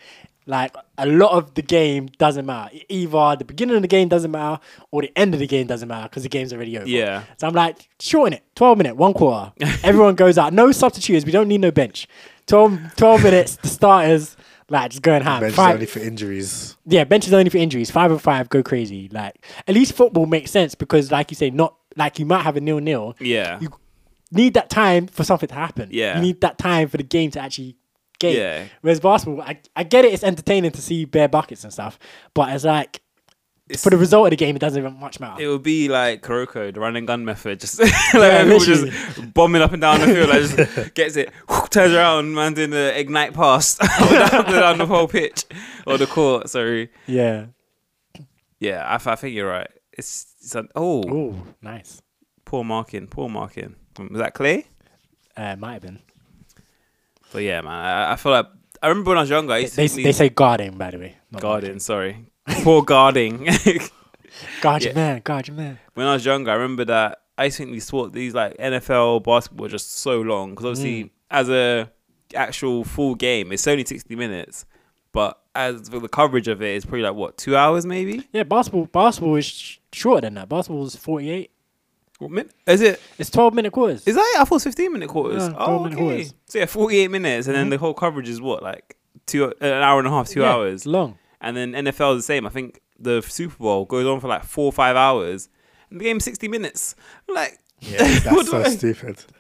like 0.48 0.74
a 0.96 1.06
lot 1.06 1.32
of 1.32 1.54
the 1.54 1.62
game 1.62 2.06
doesn't 2.18 2.46
matter. 2.46 2.74
Either 2.88 3.36
the 3.36 3.44
beginning 3.44 3.76
of 3.76 3.82
the 3.82 3.88
game 3.88 4.09
doesn't 4.09 4.30
matter 4.30 4.61
or 4.90 5.02
the 5.02 5.12
end 5.16 5.34
of 5.34 5.40
the 5.40 5.46
game 5.46 5.66
doesn't 5.66 5.88
matter 5.88 6.09
because 6.09 6.22
the 6.22 6.28
game's 6.28 6.52
already 6.52 6.76
over. 6.78 6.88
Yeah. 6.88 7.24
So 7.36 7.46
I'm 7.46 7.54
like, 7.54 7.88
shorten 8.00 8.32
it. 8.32 8.44
12 8.56 8.78
minute, 8.78 8.96
one 8.96 9.12
quarter. 9.12 9.52
Everyone 9.84 10.14
goes 10.14 10.38
out. 10.38 10.54
No 10.54 10.72
substitutes. 10.72 11.26
We 11.26 11.32
don't 11.32 11.48
need 11.48 11.61
no 11.61 11.70
bench. 11.70 12.09
12, 12.46 12.96
12 12.96 13.22
minutes, 13.22 13.56
the 13.56 13.68
starters, 13.68 14.36
like, 14.70 14.90
just 14.90 15.02
going 15.02 15.22
ham. 15.22 15.40
Bench 15.40 15.52
is 15.54 15.58
only 15.58 15.86
for 15.86 15.98
injuries. 16.00 16.76
yeah, 16.86 17.04
bench 17.04 17.26
is 17.26 17.32
only 17.32 17.50
for 17.50 17.58
injuries. 17.58 17.90
Five 17.90 18.10
and 18.10 18.20
five, 18.20 18.48
go 18.48 18.62
crazy. 18.62 19.08
Like 19.12 19.44
at 19.66 19.74
least 19.74 19.92
football 19.94 20.26
makes 20.26 20.50
sense 20.50 20.74
because, 20.74 21.10
like 21.10 21.30
you 21.30 21.34
say, 21.36 21.50
not 21.50 21.74
like 21.96 22.18
you 22.18 22.26
might 22.26 22.42
have 22.42 22.56
a 22.56 22.60
nil 22.60 22.78
nil. 22.78 23.14
Yeah. 23.20 23.58
You 23.60 23.70
need 24.30 24.54
that 24.54 24.68
time 24.70 25.06
for 25.06 25.24
something 25.24 25.48
to 25.48 25.54
happen. 25.54 25.88
Yeah. 25.90 26.16
you 26.16 26.22
need 26.22 26.40
that 26.42 26.58
time 26.58 26.88
for 26.88 26.96
the 26.98 27.02
game 27.02 27.30
to 27.32 27.40
actually 27.40 27.76
game. 28.20 28.36
Yeah. 28.36 28.64
Whereas 28.82 29.00
basketball, 29.00 29.42
I, 29.42 29.58
I 29.74 29.84
get 29.84 30.04
it. 30.04 30.12
It's 30.12 30.22
entertaining 30.24 30.72
to 30.72 30.82
see 30.82 31.04
bare 31.06 31.28
buckets 31.28 31.64
and 31.64 31.72
stuff, 31.72 31.98
but 32.34 32.52
it's 32.52 32.64
like 32.64 32.96
It's- 32.96 33.00
for 33.76 33.90
the 33.90 33.96
result 33.96 34.26
of 34.26 34.30
the 34.30 34.36
game, 34.36 34.56
it 34.56 34.60
doesn't 34.60 34.78
even 34.82 34.98
much 34.98 35.20
matter. 35.20 35.42
It 35.42 35.48
would 35.48 35.62
be 35.62 35.88
like 35.88 36.22
Kuroko, 36.22 36.72
the 36.72 36.80
run 36.80 36.96
and 36.96 37.06
gun 37.06 37.24
method, 37.24 37.60
just 37.60 37.78
like 37.80 37.92
literally. 38.14 38.90
just 38.90 39.34
bombing 39.34 39.60
up 39.62 39.72
and 39.72 39.80
down 39.82 40.00
the 40.00 40.06
field, 40.06 40.28
like 40.30 40.40
just 40.66 40.94
gets 40.94 41.16
it, 41.16 41.30
turns 41.70 41.92
around, 41.92 42.34
man 42.34 42.54
doing 42.54 42.70
the 42.70 42.98
ignite 42.98 43.34
pass 43.34 43.76
down, 43.98 44.44
down 44.46 44.78
the 44.78 44.86
whole 44.86 45.08
pitch 45.08 45.44
or 45.86 45.98
the 45.98 46.06
court. 46.06 46.48
Sorry, 46.48 46.90
yeah. 47.06 47.46
yeah, 48.60 48.84
I, 48.86 48.94
I 48.94 49.16
think 49.16 49.34
you're 49.34 49.48
right. 49.50 49.70
It's, 49.92 50.34
it's 50.40 50.54
an, 50.54 50.68
oh, 50.76 51.02
Oh, 51.08 51.34
nice. 51.60 52.00
poor 52.44 52.64
marking, 52.64 53.06
poor 53.08 53.28
marking. 53.28 53.74
Was 53.98 54.18
that 54.20 54.34
Clay? 54.34 54.66
Uh, 55.36 55.56
might 55.56 55.74
have 55.74 55.82
been. 55.82 55.98
But 57.32 57.42
yeah, 57.42 57.60
man, 57.60 57.72
I, 57.72 58.12
I 58.12 58.16
feel 58.16 58.32
like 58.32 58.46
I 58.82 58.88
remember 58.88 59.10
when 59.10 59.18
I 59.18 59.22
was 59.22 59.30
younger. 59.30 59.52
I 59.54 59.58
used 59.58 59.74
to 59.74 59.86
They, 59.88 60.02
they 60.04 60.12
say 60.12 60.28
guarding, 60.28 60.78
by 60.78 60.92
the 60.92 60.98
way. 60.98 61.16
guarding. 61.36 61.78
Sorry, 61.80 62.26
poor 62.62 62.82
guarding. 62.82 63.49
Guard 64.61 64.84
your 64.84 64.92
Yeah. 64.92 64.99
man. 64.99 65.20
Guard 65.24 65.49
your 65.49 65.57
man. 65.57 65.78
when 65.94 66.07
I 66.07 66.12
was 66.14 66.24
younger, 66.24 66.51
I 66.51 66.55
remember 66.55 66.84
that 66.86 67.22
I 67.36 67.51
think 67.51 67.72
these 67.72 67.86
sport, 67.86 68.12
these 68.12 68.34
like 68.34 68.57
NFL 68.59 69.24
basketball, 69.24 69.64
were 69.64 69.68
just 69.68 69.99
so 69.99 70.20
long 70.20 70.51
because 70.51 70.66
obviously 70.66 71.05
Mm. 71.05 71.11
as 71.30 71.49
a 71.49 71.90
actual 72.34 72.84
full 72.84 73.14
game, 73.14 73.53
it's 73.53 73.66
only 73.66 73.84
sixty 73.84 74.14
minutes, 74.16 74.64
but 75.12 75.38
as 75.55 75.88
for 75.88 75.99
the 75.99 76.09
coverage 76.09 76.46
of 76.49 76.62
it, 76.62 76.76
it's 76.76 76.84
probably 76.84 77.03
like 77.03 77.14
what 77.14 77.36
two 77.36 77.57
hours 77.57 77.86
maybe. 77.86 78.26
Yeah, 78.32 78.42
basketball. 78.44 78.86
Basketball 78.86 79.36
is 79.36 79.46
sh- 79.46 79.78
shorter 79.92 80.22
than 80.22 80.34
that. 80.34 80.49
Basketball 80.49 80.86
is 80.86 80.94
forty-eight. 80.96 81.51
What 82.18 82.30
min- 82.32 82.51
is 82.66 82.80
it? 82.80 83.01
It's 83.18 83.30
twelve 83.30 83.55
minute 83.55 83.72
quarters. 83.72 84.07
Is 84.07 84.14
that? 84.16 84.32
it? 84.34 84.40
I 84.40 84.44
thought 84.44 84.46
it 84.46 84.51
was 84.57 84.64
fifteen 84.64 84.92
minute 84.92 85.09
quarters. 85.09 85.49
Yeah, 85.49 85.55
oh, 85.59 85.86
okay. 85.86 85.94
quarters. 85.96 86.34
So 86.46 86.59
yeah, 86.59 86.66
forty 86.66 86.99
eight 86.99 87.11
minutes, 87.11 87.46
and 87.46 87.57
then 87.57 87.70
the 87.70 87.78
whole 87.78 87.94
coverage 87.94 88.28
is 88.28 88.40
what 88.40 88.62
like 88.62 88.96
two 89.26 89.53
an 89.61 89.72
hour 89.82 89.99
and 90.01 90.07
a 90.09 90.11
half, 90.11 90.28
two 90.28 90.40
Yeah, 90.40 90.53
hours, 90.55 90.86
long. 90.86 91.18
And 91.41 91.57
then 91.57 91.72
NFL 91.72 92.16
is 92.16 92.18
the 92.18 92.22
same. 92.26 92.47
I 92.47 92.51
think 92.51 92.80
the 92.99 93.22
Super 93.22 93.57
Bowl 93.57 93.84
goes 93.84 94.07
on 94.07 94.20
for 94.20 94.28
like 94.28 94.45
four 94.45 94.66
or 94.66 94.72
five 94.72 94.97
hours, 94.97 95.49
and 95.91 96.01
the 96.01 96.05
game's 96.05 96.24
sixty 96.24 96.49
minutes. 96.49 96.95
Like, 97.28 97.59
Yeah, 97.80 98.03
what 98.32 98.47
that's 98.47 98.51
so 98.51 98.61
I- 98.61 98.68
stupid. 98.70 99.24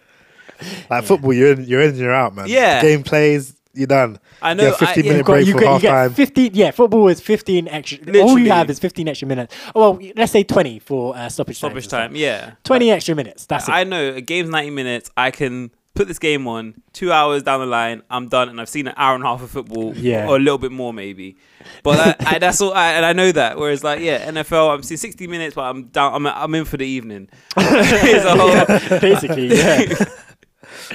Like 0.90 1.04
football, 1.04 1.32
you're 1.32 1.52
in, 1.52 1.64
you're 1.64 1.82
in, 1.82 1.94
you're 1.94 2.12
out, 2.12 2.34
man. 2.34 2.46
Yeah. 2.48 2.82
game 2.82 3.04
plays, 3.04 3.54
you're 3.74 3.86
done. 3.86 4.18
I 4.42 4.50
You 4.50 4.54
know. 4.56 4.70
get 4.70 4.78
15 4.80 5.04
I, 5.04 5.08
minute 5.08 5.24
got, 5.26 5.32
break 5.34 5.46
you, 5.46 5.52
for 5.52 5.60
get, 5.60 5.66
you 5.66 5.72
half 5.72 5.82
time. 6.08 6.14
15 6.14 6.50
yeah 6.54 6.70
football 6.72 7.06
is 7.08 7.20
15 7.20 7.68
extra 7.68 7.98
all 7.98 8.12
Literally. 8.12 8.42
you 8.42 8.50
have 8.50 8.68
is 8.70 8.78
15 8.80 9.06
extra 9.08 9.28
minutes 9.28 9.54
oh 9.76 9.92
well 9.92 10.10
let's 10.16 10.32
say 10.32 10.42
20 10.42 10.80
for 10.80 11.16
uh, 11.16 11.28
stoppage, 11.28 11.58
stoppage 11.58 11.86
time 11.86 12.08
time. 12.10 12.16
Yeah, 12.16 12.52
20 12.64 12.90
extra 12.90 13.14
minutes 13.14 13.46
that's 13.46 13.68
it 13.68 13.72
I 13.72 13.84
know 13.84 14.14
a 14.14 14.20
game's 14.20 14.48
90 14.50 14.70
minutes. 14.70 15.10
I 15.16 15.30
can 15.30 15.70
put 15.98 16.08
this 16.08 16.18
game 16.18 16.46
on 16.46 16.74
two 16.92 17.10
hours 17.12 17.42
down 17.42 17.60
the 17.60 17.66
line. 17.66 18.02
I'm 18.08 18.28
done, 18.28 18.48
and 18.48 18.60
I've 18.60 18.68
seen 18.68 18.86
an 18.86 18.94
hour 18.96 19.14
and 19.14 19.24
a 19.24 19.26
half 19.26 19.42
of 19.42 19.50
football, 19.50 19.94
Yeah. 19.96 20.28
or 20.28 20.36
a 20.36 20.38
little 20.38 20.58
bit 20.58 20.72
more 20.72 20.92
maybe. 20.92 21.36
But 21.82 21.98
I, 22.20 22.34
I, 22.34 22.38
that's 22.38 22.60
all, 22.60 22.72
I, 22.72 22.92
and 22.92 23.04
I 23.04 23.12
know 23.12 23.32
that. 23.32 23.58
Whereas 23.58 23.82
like 23.84 24.00
yeah, 24.00 24.30
NFL, 24.30 24.74
I'm 24.74 24.82
seeing 24.82 24.98
60 24.98 25.26
minutes, 25.26 25.54
but 25.54 25.62
I'm 25.62 25.88
down. 25.88 26.14
I'm 26.14 26.26
I'm 26.26 26.54
in 26.54 26.64
for 26.64 26.76
the 26.76 26.86
evening. 26.86 27.28
It's 27.56 28.24
a 28.24 28.36
whole- 28.36 29.00
basically 29.00 29.48
yeah 29.48 29.80
yeah 29.82 30.04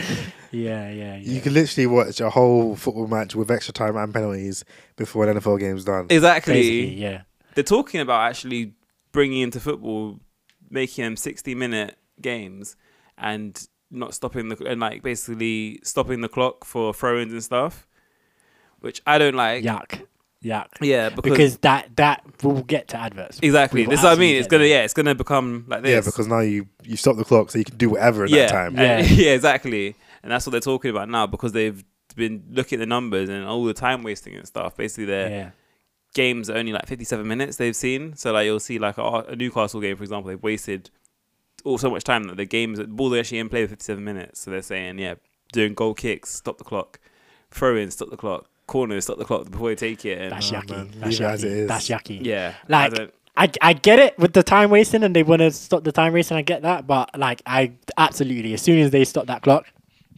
yeah 0.52 0.90
yeah 0.92 1.16
You 1.18 1.42
can 1.42 1.54
literally 1.54 1.88
watch 1.88 2.22
a 2.22 2.30
whole 2.30 2.76
football 2.76 3.08
match 3.08 3.36
with 3.36 3.50
extra 3.52 3.74
time 3.74 3.96
and 3.98 4.14
penalties 4.14 4.64
before 4.96 5.28
an 5.28 5.38
NFL 5.38 5.60
game's 5.60 5.84
done. 5.86 6.08
exactly. 6.10 6.54
basically 6.54 6.96
yeah 6.96 7.22
They're 7.56 7.64
talking 7.64 8.00
about 8.02 8.22
actually 8.30 8.74
bringing 9.12 9.42
into 9.42 9.60
football, 9.60 10.20
making 10.70 11.04
them 11.04 11.16
60 11.18 11.54
minute 11.56 11.98
games, 12.22 12.76
and 13.18 13.68
not 13.94 14.14
stopping 14.14 14.50
the 14.50 14.66
and 14.66 14.82
like 14.82 15.04
basically 15.04 15.80
stopping 15.84 16.22
the 16.22 16.30
clock 16.30 16.66
for 16.66 16.94
throw-ins 16.94 17.32
and 17.32 17.44
stuff, 17.44 17.88
which 18.80 19.02
I 19.06 19.18
don't 19.18 19.36
like. 19.36 19.64
yuck 19.64 20.06
yuck 20.44 20.68
Yeah, 20.82 21.10
because, 21.10 21.32
because 21.32 21.58
that 21.60 21.96
that 21.96 22.24
will 22.44 22.64
get 22.64 22.90
to 22.90 22.98
adverts 22.98 23.40
exactly. 23.42 23.86
This 23.86 24.00
is 24.00 24.04
what 24.04 24.18
I 24.18 24.20
mean. 24.20 24.36
It's 24.36 24.48
gonna 24.48 24.64
there. 24.64 24.80
yeah, 24.80 24.84
it's 24.84 24.94
gonna 24.94 25.16
become 25.16 25.66
like 25.68 25.84
this. 25.84 25.92
Yeah, 25.92 26.02
because 26.02 26.28
now 26.28 26.40
you 26.40 26.68
you 26.84 26.98
stop 26.98 27.16
the 27.16 27.24
clock, 27.26 27.52
so 27.52 27.60
you 27.60 27.66
can 27.66 27.78
do 27.78 27.92
whatever 27.92 28.26
in 28.26 28.32
yeah, 28.32 28.48
that 28.48 28.52
time. 28.52 28.80
and- 28.80 29.08
Yeah. 29.08 29.16
yeah, 29.26 29.32
exactly. 29.34 29.96
And 30.22 30.32
that's 30.32 30.46
what 30.46 30.52
they're 30.52 30.62
talking 30.62 30.92
about 30.92 31.10
now 31.10 31.28
because 31.28 31.52
they've 31.52 31.84
been 32.16 32.44
looking 32.50 32.78
at 32.78 32.82
the 32.82 32.86
numbers 32.86 33.28
and 33.30 33.46
all 33.46 33.64
the 33.64 33.74
time 33.74 34.04
wasting 34.04 34.36
and 34.36 34.48
stuff. 34.48 34.78
Basically, 34.78 35.06
their 35.06 35.30
yeah 35.30 35.50
games 36.14 36.50
are 36.50 36.58
only 36.58 36.72
like 36.72 36.86
57 36.88 37.28
minutes 37.28 37.58
they've 37.58 37.76
seen. 37.76 38.16
So 38.16 38.32
like 38.32 38.46
you'll 38.46 38.60
see 38.60 38.80
like 38.80 38.98
a, 38.98 39.02
a 39.02 39.36
Newcastle 39.36 39.82
game, 39.82 39.98
for 39.98 40.04
example, 40.04 40.30
they've 40.30 40.42
wasted 40.42 40.90
all 41.64 41.78
so 41.78 41.90
much 41.90 42.04
time 42.04 42.24
that 42.26 42.38
the 42.38 42.46
games 42.46 42.78
the 42.78 42.86
ball 42.86 43.14
are 43.16 43.20
actually 43.20 43.40
in 43.40 43.50
play 43.50 43.64
for 43.66 43.70
57 43.70 44.04
minutes. 44.04 44.42
So 44.42 44.52
they're 44.52 44.62
saying 44.62 45.00
yeah, 45.00 45.16
doing 45.52 45.74
goal 45.74 45.94
kicks, 45.94 46.30
stop 46.34 46.58
the 46.58 46.64
clock, 46.64 47.00
throw 47.52 47.76
in, 47.76 47.90
stop 47.92 48.10
the 48.10 48.18
clock. 48.18 48.46
corner, 48.68 49.00
stop 49.02 49.18
the 49.18 49.26
clock 49.26 49.50
before 49.52 49.70
you 49.72 49.76
take 49.76 50.06
it. 50.06 50.18
And 50.20 50.32
That's 50.32 50.52
Oh, 50.52 50.56
yucky. 50.56 50.70
man. 50.72 50.92
That's 51.00 51.20
Leave 51.20 51.28
as 51.30 51.42
yucky. 51.44 51.46
it 51.46 51.52
is. 51.52 51.68
That's 51.68 51.88
yucky. 51.90 52.26
yeah, 52.26 52.54
Like 52.68 52.94
don't- 52.94 53.14
I, 53.36 53.50
I 53.62 53.74
get 53.74 53.98
it 53.98 54.18
with 54.20 54.34
the 54.34 54.44
time 54.44 54.70
wasting 54.70 55.04
and 55.04 55.16
they 55.16 55.24
want 55.24 55.40
to 55.42 55.50
stop 55.52 55.84
the 55.84 55.92
time 55.92 56.14
wasting. 56.14 56.38
I 56.38 56.44
get 56.44 56.62
that, 56.62 56.86
but 56.86 57.18
like 57.18 57.42
I 57.48 57.72
absolutely 57.98 58.54
as 58.54 58.62
soon 58.62 58.78
as 58.80 58.92
they 58.92 59.04
stop 59.06 59.26
that 59.28 59.42
clock, 59.42 59.66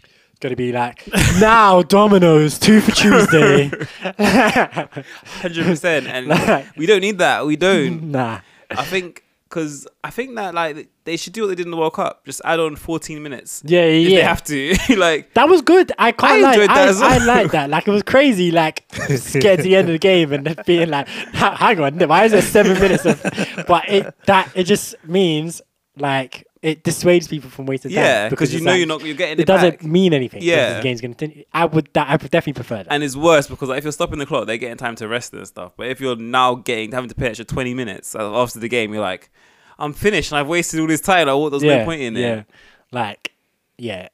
it's 0.04 0.40
gonna 0.42 0.56
be 0.58 0.72
like 0.74 1.08
now 1.40 1.82
Domino's 1.82 2.60
two 2.60 2.82
for 2.82 2.92
Tuesday. 2.92 3.70
hundred 4.18 5.66
percent, 5.66 6.08
and 6.08 6.28
Like- 6.28 6.66
we 6.78 6.86
don't 6.86 7.02
need 7.02 7.18
that. 7.20 7.46
We 7.46 7.56
don't. 7.56 8.12
nah, 8.12 8.42
I 8.70 8.84
think 8.84 9.24
because 9.50 9.88
I 10.04 10.10
think 10.10 10.36
that 10.36 10.54
like 10.54 10.90
they 11.04 11.18
should 11.18 11.34
do 11.34 11.42
what 11.42 11.48
they 11.48 11.56
did 11.56 11.66
in 11.66 11.72
the 11.72 11.78
World 11.78 11.94
Cup. 11.94 12.26
Just 12.26 12.42
add 12.44 12.60
on 12.60 12.76
fourteen 12.76 13.24
minutes. 13.24 13.62
yeah, 13.66 13.82
if 13.84 14.10
yeah. 14.10 14.16
they 14.18 14.24
have 14.24 14.44
to. 14.46 14.76
like 14.98 15.34
That 15.34 15.48
was 15.48 15.62
good. 15.62 15.92
I 15.98 16.12
can't 16.12 16.34
I 16.34 16.42
lie. 16.42 16.54
enjoyed 16.54 16.70
that 16.70 16.78
I, 16.78 16.88
as 16.88 17.00
well. 17.00 17.22
I 17.22 17.26
like 17.26 17.52
that. 17.52 17.70
Like 17.70 17.88
it 17.88 17.92
was 17.92 18.04
crazy. 18.04 18.52
Like 18.52 18.88
get 18.90 19.58
to 19.58 19.64
the 19.64 19.76
end 19.76 19.90
of 19.90 19.94
the 19.94 20.00
game 20.00 20.34
and 20.34 20.46
then 20.46 20.56
being 20.66 20.90
like, 20.90 21.08
hang 21.08 21.80
on, 21.80 22.00
why 22.00 22.26
is 22.26 22.32
there 22.32 22.42
seven 22.42 22.80
minutes 22.80 23.06
of? 23.06 23.22
But 23.68 23.90
it 23.90 24.14
that 24.26 24.52
it 24.56 24.64
just 24.64 24.96
means 25.06 25.62
like 25.98 26.46
it 26.66 26.84
dissuades 26.84 27.28
people 27.28 27.50
from 27.50 27.68
wasting 27.68 27.92
time. 27.92 28.04
yeah, 28.04 28.30
because 28.30 28.52
you 28.54 28.60
know 28.62 28.72
like, 28.72 28.80
you're 28.80 28.88
not 28.88 29.06
you're 29.06 29.16
getting 29.16 29.34
It 29.38 29.42
it, 29.42 29.46
doesn't 29.46 29.84
mean 29.84 30.14
anything. 30.14 30.42
Yeah. 30.42 30.78
the 30.78 30.82
game's 30.84 31.00
gonna. 31.00 31.14
continue. 31.14 31.46
I 31.54 31.66
would. 31.66 31.90
That 31.94 32.08
I 32.10 32.14
would 32.14 32.32
definitely 32.32 32.54
prefer 32.54 32.78
that. 32.78 32.88
And 32.90 33.04
it's 33.04 33.16
worse 33.16 33.48
because 33.48 33.70
like, 33.70 33.78
if 33.78 33.84
you're 33.84 33.92
stopping 33.94 34.18
the 34.18 34.26
clock, 34.26 34.48
they're 34.48 34.58
getting 34.58 34.78
time 34.78 34.96
to 34.96 35.08
rest 35.08 35.34
and 35.34 35.46
stuff. 35.48 35.74
But 35.78 35.88
if 35.88 36.02
you're 36.02 36.16
now 36.16 36.56
getting 36.56 36.92
having 36.92 37.10
to 37.10 37.16
pay 37.16 37.28
extra 37.28 37.46
twenty 37.46 37.74
minutes 37.76 38.16
uh, 38.16 38.36
after 38.42 38.60
the 38.60 38.68
game, 38.68 38.94
you're 38.94 39.02
like, 39.04 39.30
I'm 39.78 39.94
finished 39.94 40.32
and 40.32 40.40
I've 40.40 40.48
wasted 40.48 40.80
all 40.80 40.88
this 40.88 41.02
time. 41.02 41.28
Like, 41.28 41.38
what? 41.38 41.50
There's 41.52 41.64
yeah, 41.64 41.78
no 41.78 41.86
point 41.86 42.02
in 42.02 42.16
yeah. 42.16 42.34
it. 42.40 42.46
Like, 42.92 43.32
yeah. 43.78 44.08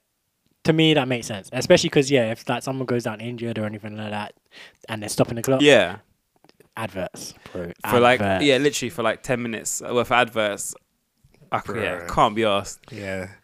To 0.66 0.74
me, 0.74 0.94
that 0.94 1.08
makes 1.08 1.28
sense, 1.28 1.50
especially 1.54 1.90
because 1.90 2.12
yeah, 2.12 2.32
if 2.32 2.48
like 2.50 2.62
someone 2.64 2.86
goes 2.86 3.06
down 3.06 3.20
injured 3.22 3.58
or 3.58 3.66
anything 3.66 3.96
like 3.98 4.12
that, 4.12 4.34
and 4.90 5.02
they're 5.02 5.10
stopping 5.10 5.36
the 5.36 5.42
clock, 5.42 5.62
Yeah, 5.62 5.98
adverts, 6.78 7.34
bro. 7.52 7.72
for 7.90 8.00
like 8.00 8.20
yeah, 8.20 8.58
literally 8.58 8.90
for 8.92 9.02
like 9.04 9.24
ten 9.24 9.42
minutes 9.42 9.82
worth 9.82 9.96
of 9.96 10.12
adverts. 10.12 10.76
I, 11.52 11.60
c- 11.60 11.74
yeah, 11.76 12.08
can't 12.08 12.36
be 12.36 12.44
asked. 12.46 12.80
Yeah. 12.92 13.28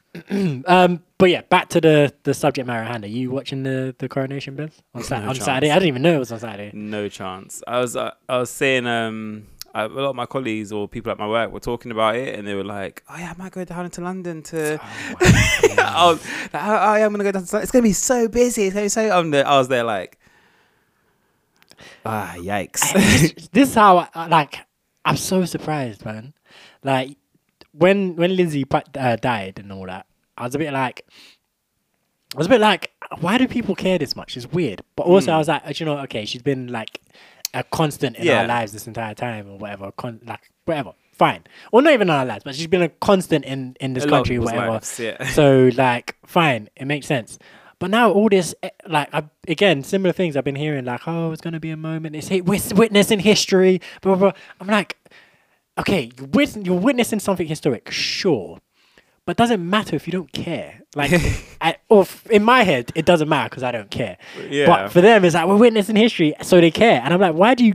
Um, 0.66 1.03
but 1.20 1.30
yeah, 1.30 1.41
back 1.41 1.70
to 1.70 1.82
the 1.82 2.12
the 2.24 2.34
subject 2.34 2.66
matter 2.66 2.82
at 2.84 2.88
hand. 2.91 3.03
Are 3.03 3.08
you 3.08 3.30
watching 3.30 3.62
the 3.64 3.93
the 3.99 4.10
coronation 4.10 4.55
bills 4.55 4.82
on, 4.95 5.03
Sat- 5.03 5.22
No 5.24 5.30
on 5.30 5.36
chance. 5.36 5.45
Saturday? 5.45 5.70
I 5.70 5.76
didn't 5.76 5.89
even 5.89 6.01
know 6.01 6.16
it 6.16 6.20
was 6.20 6.32
on 6.32 6.39
Saturday. 6.39 6.72
No 6.74 7.08
chance. 7.08 7.62
I 7.68 7.80
was 7.80 7.95
uh, 7.95 8.12
I 8.28 8.38
was 8.39 8.49
saying 8.49 8.88
um 8.88 9.45
I, 9.76 9.84
a 9.84 9.88
lot 9.89 10.10
of 10.12 10.16
my 10.16 10.26
colleagues 10.26 10.72
or 10.72 10.88
people 10.88 11.12
at 11.12 11.20
my 11.20 11.28
work 11.28 11.51
were 11.51 11.60
talking 11.60 11.91
about 11.91 12.16
it 12.16 12.34
and 12.34 12.47
they 12.47 12.55
were 12.55 12.64
like, 12.64 13.03
oh 13.10 13.16
yeah, 13.18 13.34
I 13.38 13.39
might 13.41 13.51
go 13.51 13.64
down 13.64 13.86
into 13.86 14.01
London 14.01 14.41
to. 14.43 14.80
I 15.22 16.10
was 16.12 16.26
like, 16.26 16.53
oh, 16.55 16.80
oh, 16.82 16.95
yeah, 16.95 17.05
I'm 17.05 17.12
gonna 17.12 17.24
go 17.24 17.32
down. 17.34 17.45
To, 17.45 17.58
it's 17.58 17.70
gonna 17.72 17.84
be 17.84 17.93
so 17.93 18.28
busy. 18.28 18.64
It's 18.64 18.74
gonna 18.74 18.86
be 18.86 18.89
so. 18.89 19.12
I'm 19.12 19.30
there, 19.30 19.45
I 19.47 19.58
was 19.60 19.68
there 19.68 19.84
like, 19.84 20.18
ah, 22.05 22.34
yikes. 22.38 22.91
this, 22.93 23.47
this 23.51 23.70
is 23.70 23.76
how 23.76 23.97
I, 23.97 24.08
I- 24.16 24.28
like 24.39 24.58
I'm 25.05 25.18
so 25.18 25.45
surprised, 25.45 26.03
man. 26.05 26.34
Like 26.84 27.18
when 27.78 28.16
when 28.16 28.36
Lindsay 28.36 28.66
uh, 28.72 29.16
died 29.18 29.60
and 29.60 29.72
all 29.72 29.86
that, 29.86 30.06
I 30.38 30.44
was 30.46 30.56
a 30.56 30.60
bit 30.60 30.74
like, 30.74 31.06
I 32.36 32.38
was 32.38 32.48
a 32.48 32.50
bit 32.50 32.62
like, 32.62 32.92
why 33.20 33.38
do 33.38 33.48
people 33.48 33.76
care 33.76 33.98
this 33.98 34.16
much? 34.16 34.36
It's 34.36 34.48
weird. 34.52 34.82
But 34.96 35.04
also, 35.08 35.32
I 35.32 35.38
was 35.38 35.48
like, 35.48 35.66
uh, 35.66 35.74
you 35.76 35.86
know, 35.86 35.98
okay, 36.00 36.26
she's 36.26 36.42
been 36.42 36.68
like 36.68 37.00
a 37.54 37.64
constant 37.64 38.18
in 38.18 38.26
Yeah. 38.26 38.42
our 38.42 38.48
lives 38.48 38.74
this 38.74 38.88
entire 38.88 39.14
time 39.16 39.50
or 39.50 39.58
whatever. 39.58 39.92
Con- 39.92 40.20
like 40.26 40.50
whatever, 40.66 40.92
fine. 41.14 41.44
Or 41.72 41.82
not 41.82 41.94
even 41.94 42.10
in 42.10 42.14
our 42.16 42.26
lives, 42.26 42.44
but 42.44 42.56
she's 42.56 42.68
been 42.68 42.82
a 42.82 42.90
constant 42.90 43.46
in 43.46 43.76
in 43.80 43.94
this 43.94 44.04
A 44.06 44.10
country, 44.10 44.38
whatever. 44.40 44.72
lives, 44.72 45.00
yeah. 45.00 45.26
So 45.30 45.70
like, 45.76 46.16
fine, 46.26 46.70
it 46.76 46.86
makes 46.86 47.08
sense. 47.08 47.40
But 47.80 47.92
now 47.92 48.12
all 48.12 48.28
this, 48.28 48.56
eh, 48.64 48.72
like, 48.88 49.08
I, 49.14 49.24
again, 49.48 49.84
similar 49.84 50.12
things 50.12 50.36
I've 50.36 50.44
been 50.44 50.56
hearing, 50.56 50.84
like, 50.86 51.08
oh, 51.08 51.32
it's 51.32 51.42
gonna 51.42 51.60
be 51.60 51.70
a 51.70 51.78
moment. 51.78 52.16
It's 52.16 52.30
wis- 52.30 52.74
witnessing 52.74 53.20
history. 53.20 53.82
Blah, 54.02 54.16
blah, 54.16 54.32
blah. 54.32 54.42
I'm 54.60 54.66
like, 54.68 54.98
okay, 55.80 56.12
you're, 56.18 56.28
wit- 56.28 56.66
you're 56.66 56.80
witnessing 56.80 57.20
something 57.20 57.48
historic, 57.48 57.90
sure, 57.92 58.60
but 59.26 59.32
it 59.32 59.38
doesn't 59.38 59.68
matter 59.70 59.96
if 59.96 60.08
you 60.08 60.12
don't 60.12 60.32
care. 60.32 60.82
Like, 60.96 61.12
I, 61.62 61.76
or 61.90 62.02
f- 62.02 62.26
in 62.28 62.44
my 62.44 62.64
head, 62.64 62.92
it 62.96 63.06
doesn't 63.06 63.28
matter 63.30 63.50
because 63.50 63.64
I 63.64 63.72
don't 63.72 63.90
care. 63.92 64.18
Yeah. 64.50 64.66
But 64.68 64.90
for 64.92 65.02
them, 65.02 65.26
it's 65.26 65.36
like 65.36 65.48
we're 65.48 65.58
witnessing 65.58 65.96
history, 65.96 66.34
so 66.42 66.60
they 66.62 66.72
care. 66.72 67.02
And 67.04 67.14
I'm 67.14 67.20
like, 67.22 67.36
why 67.36 67.54
do 67.56 67.66
you? 67.66 67.74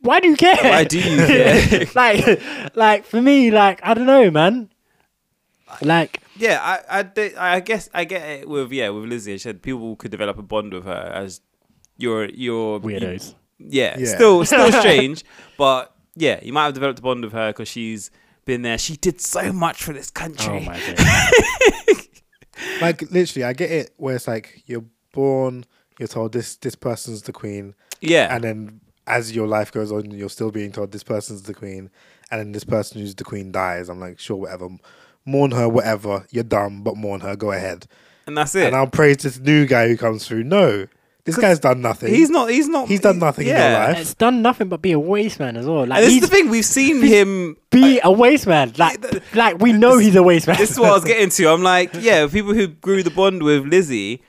Why 0.00 0.18
do 0.20 0.28
you 0.28 0.36
care? 0.36 0.56
Why 0.62 0.84
do 0.84 0.98
you 0.98 1.16
care? 1.26 1.86
like, 1.94 2.42
like 2.76 3.04
for 3.04 3.20
me, 3.22 3.50
like 3.50 3.80
I 3.84 3.94
don't 3.94 4.06
know, 4.06 4.30
man. 4.30 4.68
Like, 5.80 6.20
Yeah, 6.36 6.58
I, 6.60 6.98
I, 6.98 7.02
di- 7.02 7.34
I 7.36 7.60
guess 7.60 7.88
I 7.94 8.04
get 8.04 8.22
it 8.28 8.48
with 8.48 8.72
yeah 8.72 8.90
with 8.90 9.04
Lizzie. 9.08 9.32
She 9.34 9.38
said 9.38 9.62
people 9.62 9.96
could 9.96 10.10
develop 10.10 10.38
a 10.38 10.42
bond 10.42 10.72
with 10.74 10.84
her 10.84 11.10
as 11.14 11.40
you're 11.96 12.28
you're 12.28 12.78
weirdos. 12.80 13.34
yeah, 13.58 13.96
Yeah. 13.98 14.06
still 14.06 14.44
still 14.44 14.70
strange, 14.72 15.24
but 15.56 15.91
yeah, 16.14 16.40
you 16.42 16.52
might 16.52 16.64
have 16.64 16.74
developed 16.74 16.98
a 16.98 17.02
bond 17.02 17.24
with 17.24 17.32
her 17.32 17.50
because 17.50 17.68
she's 17.68 18.10
been 18.44 18.62
there. 18.62 18.78
She 18.78 18.96
did 18.96 19.20
so 19.20 19.52
much 19.52 19.82
for 19.82 19.92
this 19.92 20.10
country. 20.10 20.46
Oh 20.52 20.60
my. 20.60 20.78
Like 22.80 23.10
literally, 23.10 23.44
I 23.44 23.52
get 23.54 23.70
it. 23.70 23.94
Where 23.96 24.14
it's 24.14 24.28
like 24.28 24.62
you're 24.66 24.84
born, 25.12 25.64
you're 25.98 26.08
told 26.08 26.32
this 26.32 26.56
this 26.56 26.74
person's 26.74 27.22
the 27.22 27.32
queen, 27.32 27.74
yeah, 28.00 28.34
and 28.34 28.44
then 28.44 28.80
as 29.06 29.34
your 29.34 29.46
life 29.46 29.72
goes 29.72 29.90
on, 29.90 30.10
you're 30.10 30.28
still 30.28 30.50
being 30.50 30.70
told 30.70 30.92
this 30.92 31.02
person's 31.02 31.42
the 31.42 31.54
queen, 31.54 31.90
and 32.30 32.40
then 32.40 32.52
this 32.52 32.64
person 32.64 33.00
who's 33.00 33.14
the 33.14 33.24
queen 33.24 33.50
dies. 33.52 33.88
I'm 33.88 34.00
like, 34.00 34.20
sure, 34.20 34.36
whatever, 34.36 34.68
mourn 35.24 35.52
her, 35.52 35.68
whatever. 35.68 36.26
You're 36.30 36.44
dumb, 36.44 36.82
but 36.82 36.96
mourn 36.96 37.20
her. 37.20 37.36
Go 37.36 37.52
ahead. 37.52 37.86
and 38.26 38.36
that's 38.36 38.54
it. 38.54 38.66
And 38.66 38.76
I'll 38.76 38.86
praise 38.86 39.18
this 39.18 39.38
new 39.38 39.66
guy 39.66 39.88
who 39.88 39.96
comes 39.96 40.26
through. 40.26 40.44
No, 40.44 40.86
this 41.24 41.36
guy's 41.36 41.60
done 41.60 41.80
nothing. 41.80 42.12
he's 42.12 42.30
not. 42.30 42.50
He's 42.50 42.68
not. 42.68 42.88
He's 42.88 43.00
done 43.00 43.20
nothing 43.20 43.46
in 43.46 43.52
your 43.52 43.58
yeah. 43.58 43.86
life. 43.86 43.98
it's 43.98 44.14
done 44.14 44.42
nothing 44.42 44.68
but 44.68 44.82
be 44.82 44.90
a 44.90 44.98
waste 44.98 45.38
man 45.38 45.56
as 45.56 45.66
well. 45.66 45.86
Like 45.86 45.98
And 45.98 45.98
this 45.98 46.06
is 46.08 46.12
he's 46.14 46.22
the 46.22 46.26
thing. 46.28 46.50
We've 46.50 46.64
seen 46.64 47.00
him. 47.00 47.56
be 47.70 48.00
a 48.02 48.10
waste 48.10 48.46
man. 48.46 48.72
Like 48.76 49.34
like 49.34 49.60
we 49.60 49.72
know 49.72 49.98
he's 49.98 50.16
a 50.16 50.22
waste 50.22 50.48
man. 50.48 50.56
This 50.56 50.72
is 50.72 50.80
what 50.80 50.90
I 50.90 50.94
was 50.94 51.04
getting 51.04 51.30
to. 51.30 51.48
I'm 51.48 51.62
like, 51.62 51.90
yeah, 51.94 52.26
people 52.26 52.54
who 52.54 52.66
grew 52.66 53.02
the 53.02 53.10
bond 53.10 53.42
with 53.42 53.64
Lizzie. 53.66 54.22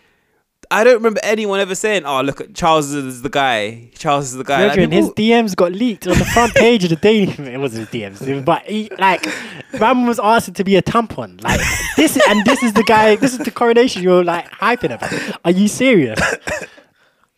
I 0.71 0.83
don't 0.83 0.95
remember 0.95 1.19
anyone 1.23 1.59
ever 1.59 1.75
saying, 1.75 2.03
"Oh, 2.05 2.21
look 2.21 2.41
at 2.41 2.55
Charles 2.55 2.91
is 2.93 3.21
the 3.21 3.29
guy. 3.29 3.91
Charles 3.95 4.31
is 4.31 4.33
the 4.33 4.43
guy." 4.43 4.65
Like, 4.65 4.75
Brethren, 4.75 4.91
his 4.91 5.09
DMs 5.09 5.55
got 5.55 5.71
leaked 5.71 6.07
on 6.07 6.17
the 6.17 6.25
front 6.25 6.53
page 6.55 6.83
of 6.83 6.89
the 6.89 6.95
Daily. 6.95 7.33
It 7.53 7.59
wasn't 7.59 7.89
his 7.89 8.01
DMs, 8.01 8.43
but 8.43 8.63
he 8.63 8.89
like 8.97 9.25
Ram 9.73 10.07
was 10.07 10.19
asked 10.19 10.55
to 10.55 10.63
be 10.63 10.75
a 10.75 10.81
tampon. 10.81 11.43
Like 11.43 11.59
this, 11.95 12.17
is, 12.17 12.23
and 12.27 12.43
this 12.45 12.63
is 12.63 12.73
the 12.73 12.83
guy. 12.83 13.15
This 13.17 13.33
is 13.33 13.39
the 13.39 13.51
coronation 13.51 14.01
you're 14.01 14.23
like 14.23 14.49
hyping 14.49 14.95
about. 14.95 15.39
Are 15.45 15.51
you 15.51 15.67
serious? 15.67 16.19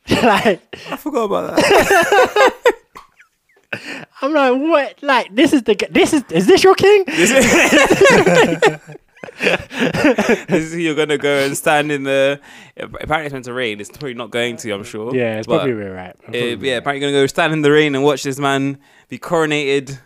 like 0.24 0.62
I 0.92 0.98
forgot 0.98 1.24
about 1.24 1.56
that. 1.56 2.74
I'm 4.22 4.34
like, 4.34 4.54
what? 4.62 5.04
Like 5.04 5.36
this 5.36 5.52
is 5.54 5.64
the 5.64 5.76
this 5.92 6.14
is 6.14 6.24
is 6.32 6.48
this 6.48 6.64
your 6.64 6.76
king? 6.76 7.04
this 7.08 7.32
is 10.50 10.76
you're 10.76 10.96
gonna 10.96 11.18
go 11.18 11.40
and 11.46 11.58
stand 11.58 11.92
in 11.92 12.04
the. 12.04 12.40
Apparently, 12.78 13.26
it's 13.26 13.34
meant 13.34 13.46
to 13.46 13.54
rain. 13.54 13.80
It's 13.82 13.90
probably 13.90 14.14
not 14.14 14.32
going 14.32 14.58
to. 14.58 14.72
I'm 14.72 14.84
sure. 14.84 15.16
Yeah, 15.16 15.38
it's 15.38 15.48
But, 15.48 15.64
probably 15.64 15.74
right. 15.74 16.16
uh, 16.28 16.32
yeah, 16.32 16.78
apparently, 16.78 17.02
you're 17.02 17.12
gonna 17.12 17.24
go 17.24 17.28
stand 17.28 17.54
in 17.54 17.62
the 17.62 17.72
rain 17.72 17.96
and 17.96 18.04
watch 18.04 18.24
this 18.24 18.40
man 18.40 18.78
be 19.10 19.18
coronated. 19.20 20.00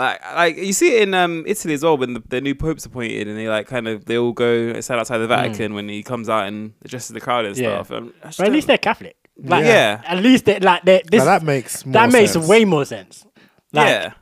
Like, 0.00 0.20
like 0.34 0.56
you 0.56 0.72
see 0.72 0.96
it 0.96 1.02
in 1.02 1.14
um, 1.14 1.44
Italy 1.46 1.74
as 1.74 1.82
well 1.82 1.96
when 1.98 2.14
the, 2.14 2.22
the 2.28 2.40
new 2.40 2.54
pope's 2.54 2.86
appointed, 2.86 3.28
and 3.28 3.36
they 3.38 3.48
like 3.48 3.66
kind 3.66 3.86
of 3.86 4.06
they 4.06 4.16
all 4.16 4.32
go 4.32 4.80
stand 4.80 4.98
outside 5.00 5.18
the 5.18 5.26
Vatican 5.26 5.74
when 5.74 5.88
he 5.88 6.02
comes 6.02 6.28
out 6.28 6.48
and 6.48 6.72
addresses 6.84 7.10
the 7.10 7.20
crowd 7.20 7.44
and 7.44 7.54
Mm. 7.56 7.60
Yeah. 7.62 7.82
stuff. 7.82 7.90
Um, 7.96 8.14
But 8.22 8.40
at 8.40 8.52
least 8.52 8.66
they're 8.66 8.78
Catholic. 8.78 9.16
Like, 9.42 9.64
Yeah. 9.64 10.00
At 10.06 10.18
least 10.22 10.44
they 10.46 10.58
like 10.60 10.84
they 10.84 11.02
this 11.10 11.18
now 11.18 11.24
that 11.26 11.42
makes 11.42 11.84
more 11.84 11.92
that 11.92 12.10
makes 12.12 12.32
sense. 12.32 12.48
way 12.48 12.64
more 12.64 12.84
sense. 12.84 13.26
Like, 13.72 13.88
yeah. 13.88 14.12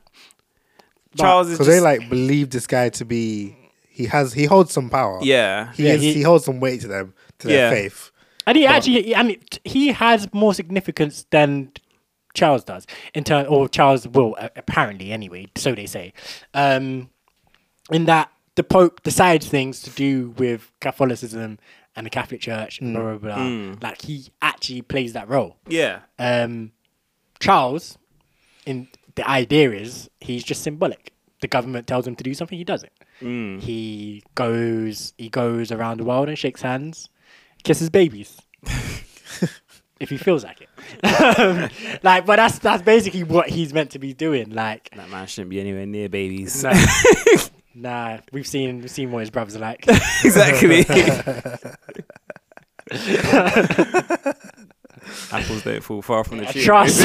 Charles 1.17 1.47
is 1.49 1.53
because 1.57 1.67
they 1.67 1.79
like 1.79 2.09
believe 2.09 2.49
this 2.49 2.67
guy 2.67 2.89
to 2.89 3.05
be. 3.05 3.55
He 3.89 4.05
has 4.05 4.33
he 4.33 4.45
holds 4.45 4.71
some 4.71 4.89
power. 4.89 5.19
yeah. 5.21 5.71
he 5.73 5.85
Yeah, 5.87 5.93
is, 5.93 6.01
he- 6.01 6.13
he, 6.13 6.21
holds 6.21 6.45
some 6.45 6.59
weight 6.59 6.81
to 6.81 6.87
them 6.87 7.13
to 7.39 7.49
Yeah. 7.49 7.55
their 7.69 7.71
faith. 7.71 8.11
And 8.47 8.57
he 8.57 8.65
actually, 8.65 9.15
I 9.15 9.23
mean, 9.23 9.39
he 9.63 9.89
has 9.89 10.27
more 10.33 10.53
significance 10.53 11.25
than 11.29 11.71
Charles 12.33 12.63
does 12.63 12.85
in 13.13 13.23
turn, 13.23 13.45
or 13.47 13.67
Charles 13.67 14.07
will 14.07 14.35
uh, 14.37 14.49
apparently 14.55 15.11
anyway. 15.11 15.47
So 15.55 15.73
they 15.73 15.85
say, 15.85 16.13
um, 16.53 17.09
in 17.91 18.05
that 18.05 18.31
the 18.55 18.63
Pope 18.63 19.03
decides 19.03 19.47
things 19.47 19.81
to 19.81 19.89
do 19.89 20.31
with 20.37 20.71
Catholicism 20.79 21.59
and 21.95 22.05
the 22.05 22.09
Catholic 22.09 22.41
Church, 22.41 22.79
blah 22.79 22.91
blah 22.91 23.17
blah. 23.17 23.37
Mm. 23.37 23.81
Like 23.83 24.01
he 24.01 24.27
actually 24.41 24.81
plays 24.81 25.13
that 25.13 25.27
role. 25.27 25.57
Yeah. 25.67 25.99
Um, 26.17 26.71
Charles, 27.39 27.97
in 28.65 28.87
the 29.15 29.29
idea 29.29 29.71
is 29.71 30.09
he's 30.19 30.43
just 30.43 30.61
symbolic. 30.61 31.13
The 31.41 31.47
government 31.47 31.87
tells 31.87 32.05
him 32.05 32.15
to 32.17 32.23
do 32.23 32.33
something, 32.33 32.57
he 32.57 32.63
does 32.63 32.83
it. 32.83 32.93
Mm. 33.21 33.61
He 33.61 34.23
goes, 34.35 35.13
he 35.17 35.29
goes 35.29 35.71
around 35.71 35.99
the 35.99 36.03
world 36.03 36.27
and 36.27 36.37
shakes 36.37 36.61
hands, 36.61 37.09
kisses 37.63 37.89
babies, 37.89 38.39
if 39.99 40.09
he 40.09 40.17
feels 40.17 40.43
like 40.43 40.61
it. 40.61 40.69
Um, 41.39 41.69
like, 42.03 42.25
but 42.25 42.37
that's 42.37 42.59
that's 42.59 42.81
basically 42.83 43.23
what 43.23 43.49
he's 43.49 43.73
meant 43.73 43.91
to 43.91 43.99
be 43.99 44.13
doing. 44.13 44.51
Like, 44.51 44.89
That 44.95 45.09
man 45.09 45.27
shouldn't 45.27 45.49
be 45.49 45.59
anywhere 45.59 45.85
near 45.85 46.09
babies. 46.09 46.63
nah, 46.63 46.73
nah 47.75 48.17
we've 48.31 48.47
seen 48.47 48.81
we've 48.81 48.91
seen 48.91 49.11
what 49.11 49.19
his 49.19 49.29
brothers 49.29 49.55
are 49.55 49.59
like. 49.59 49.85
exactly. 50.23 50.85
Apples 55.31 55.63
don't 55.63 55.83
fall 55.83 56.01
far 56.01 56.23
from 56.23 56.37
the 56.39 56.45
tree. 56.45 56.63
trust. 56.63 57.01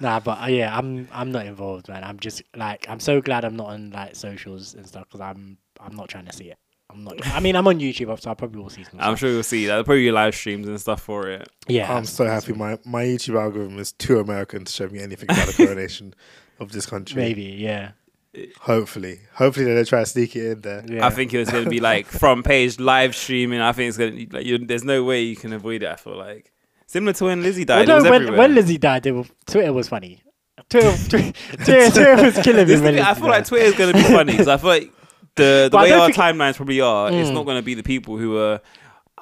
Nah, 0.00 0.18
but 0.18 0.42
uh, 0.42 0.46
yeah, 0.46 0.76
I'm 0.76 1.08
I'm 1.12 1.30
not 1.30 1.46
involved, 1.46 1.88
man. 1.88 2.02
I'm 2.02 2.18
just 2.18 2.42
like 2.56 2.86
I'm 2.88 2.98
so 2.98 3.20
glad 3.20 3.44
I'm 3.44 3.54
not 3.54 3.68
on 3.68 3.90
like 3.90 4.16
socials 4.16 4.74
and 4.74 4.84
stuff 4.86 5.04
because 5.08 5.20
I'm 5.20 5.58
I'm 5.78 5.94
not 5.94 6.08
trying 6.08 6.26
to 6.26 6.32
see 6.32 6.50
it. 6.50 6.58
I'm 6.92 7.04
not. 7.04 7.26
I 7.26 7.40
mean, 7.40 7.56
I'm 7.56 7.66
on 7.66 7.78
YouTube, 7.80 8.20
so 8.20 8.30
I 8.30 8.34
probably 8.34 8.60
will 8.60 8.70
see 8.70 8.84
some. 8.84 8.94
I'm 9.00 9.12
stuff. 9.12 9.18
sure 9.20 9.30
you'll 9.30 9.42
see 9.42 9.66
that. 9.66 9.84
Probably 9.84 10.10
live 10.10 10.34
streams 10.34 10.68
and 10.68 10.80
stuff 10.80 11.02
for 11.02 11.28
it. 11.28 11.48
Yeah, 11.68 11.92
I'm 11.92 12.04
so 12.04 12.26
happy. 12.26 12.52
My 12.52 12.78
my 12.84 13.04
YouTube 13.04 13.40
algorithm 13.40 13.78
is 13.78 13.92
too 13.92 14.18
American 14.18 14.64
to 14.64 14.72
show 14.72 14.88
me 14.88 15.00
anything 15.00 15.30
about 15.30 15.48
the 15.48 15.54
coronation 15.64 16.14
of 16.60 16.72
this 16.72 16.86
country. 16.86 17.16
maybe. 17.20 17.42
Yeah. 17.42 17.92
Hopefully, 18.60 19.20
hopefully 19.34 19.66
they 19.66 19.74
don't 19.74 19.86
try 19.86 20.00
to 20.00 20.06
sneak 20.06 20.34
it 20.36 20.52
in 20.52 20.60
there. 20.62 20.82
Yeah. 20.88 21.06
I 21.06 21.10
think 21.10 21.34
it's 21.34 21.50
going 21.50 21.64
to 21.64 21.70
be 21.70 21.80
like 21.80 22.06
front 22.06 22.46
page 22.46 22.80
live 22.80 23.14
streaming. 23.14 23.60
I 23.60 23.72
think 23.72 23.88
it's 23.90 23.98
going 23.98 24.28
to 24.28 24.36
like 24.36 24.46
you, 24.46 24.58
there's 24.58 24.84
no 24.84 25.04
way 25.04 25.22
you 25.22 25.36
can 25.36 25.52
avoid 25.52 25.82
it. 25.82 25.88
I 25.90 25.96
feel 25.96 26.16
like 26.16 26.50
similar 26.86 27.12
to 27.14 27.24
when 27.26 27.42
Lizzie 27.42 27.66
died. 27.66 27.90
Although 27.90 28.06
it 28.06 28.10
was 28.10 28.28
when, 28.30 28.36
when 28.38 28.54
Lizzie 28.54 28.78
died, 28.78 29.04
it 29.04 29.12
was, 29.12 29.30
Twitter 29.46 29.72
was 29.72 29.88
funny. 29.88 30.22
Twitter, 30.70 30.96
Twitter, 31.10 31.32
Twitter, 31.64 31.90
Twitter 31.90 32.22
was 32.22 32.34
killing 32.42 32.56
me. 32.58 32.64
This 32.64 32.80
thing- 32.80 32.98
I 33.00 33.08
Lizzie 33.10 33.20
feel 33.20 33.28
like. 33.30 33.46
Twitter 33.46 33.64
is 33.66 33.74
going 33.74 33.92
to 33.92 33.98
be 33.98 34.04
funny 34.04 34.32
because 34.32 34.48
I 34.48 34.56
feel 34.56 34.68
like 34.70 34.92
the 35.36 35.68
the 35.70 35.78
way 35.78 35.92
our 35.92 36.06
think- 36.06 36.16
timelines 36.16 36.56
probably 36.56 36.80
are, 36.80 37.10
it's 37.10 37.30
Mm. 37.30 37.34
not 37.34 37.44
going 37.44 37.56
to 37.58 37.62
be 37.62 37.74
the 37.74 37.82
people 37.82 38.16
who 38.18 38.36
are. 38.38 38.60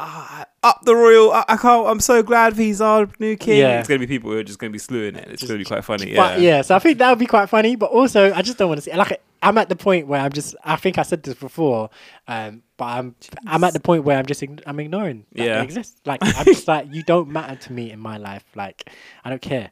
Ah, 0.03 0.47
up 0.63 0.81
the 0.85 0.95
royal! 0.97 1.31
I, 1.31 1.45
I 1.47 1.57
can't. 1.59 1.87
I'm 1.87 2.01
so 2.01 2.23
glad 2.23 2.57
he's 2.57 2.81
our 2.81 3.07
new 3.19 3.37
king. 3.37 3.59
Yeah. 3.59 3.81
It's 3.81 3.89
gonna 3.89 3.99
be 3.99 4.07
people 4.07 4.31
who 4.31 4.39
are 4.39 4.43
just 4.43 4.59
gonna 4.59 4.71
be 4.71 4.79
slewing 4.79 5.15
it. 5.15 5.29
It's 5.29 5.43
gonna 5.43 5.59
be 5.59 5.65
quite 5.65 5.85
funny. 5.85 6.15
Yeah. 6.15 6.39
Yeah, 6.39 6.63
so 6.63 6.75
I 6.75 6.79
think 6.79 6.97
that 6.99 7.11
would 7.11 7.19
be 7.19 7.27
quite 7.27 7.51
funny. 7.51 7.77
But 7.77 7.91
also, 7.91 8.33
I 8.33 8.41
just 8.41 8.57
don't 8.57 8.69
want 8.69 8.79
to 8.79 8.83
see. 8.91 8.97
Like, 8.97 9.21
I'm 9.43 9.59
at 9.59 9.69
the 9.69 9.77
point 9.77 10.07
where 10.07 10.19
I'm 10.23 10.33
just. 10.33 10.55
I 10.65 10.77
think 10.77 10.97
I 10.97 11.03
said 11.03 11.23
this 11.23 11.35
before, 11.35 11.91
um, 12.29 12.63
but 12.79 12.87
I'm. 12.87 13.15
I'm 13.47 13.63
at 13.63 13.75
the 13.75 13.81
point 13.81 14.05
where 14.05 14.17
I'm 14.17 14.25
just. 14.25 14.43
I'm 14.67 14.81
ignoring. 14.81 15.27
That 15.33 15.45
Yeah. 15.45 15.59
They 15.59 15.65
exist. 15.65 16.01
Like, 16.07 16.21
I'm 16.23 16.47
just 16.47 16.67
like 16.67 16.87
you 16.91 17.03
don't 17.03 17.29
matter 17.29 17.57
to 17.57 17.73
me 17.75 17.91
in 17.91 18.01
my 18.01 18.17
life. 18.17 18.45
Like, 18.55 18.89
I 19.23 19.29
don't 19.29 19.43
care. 19.43 19.71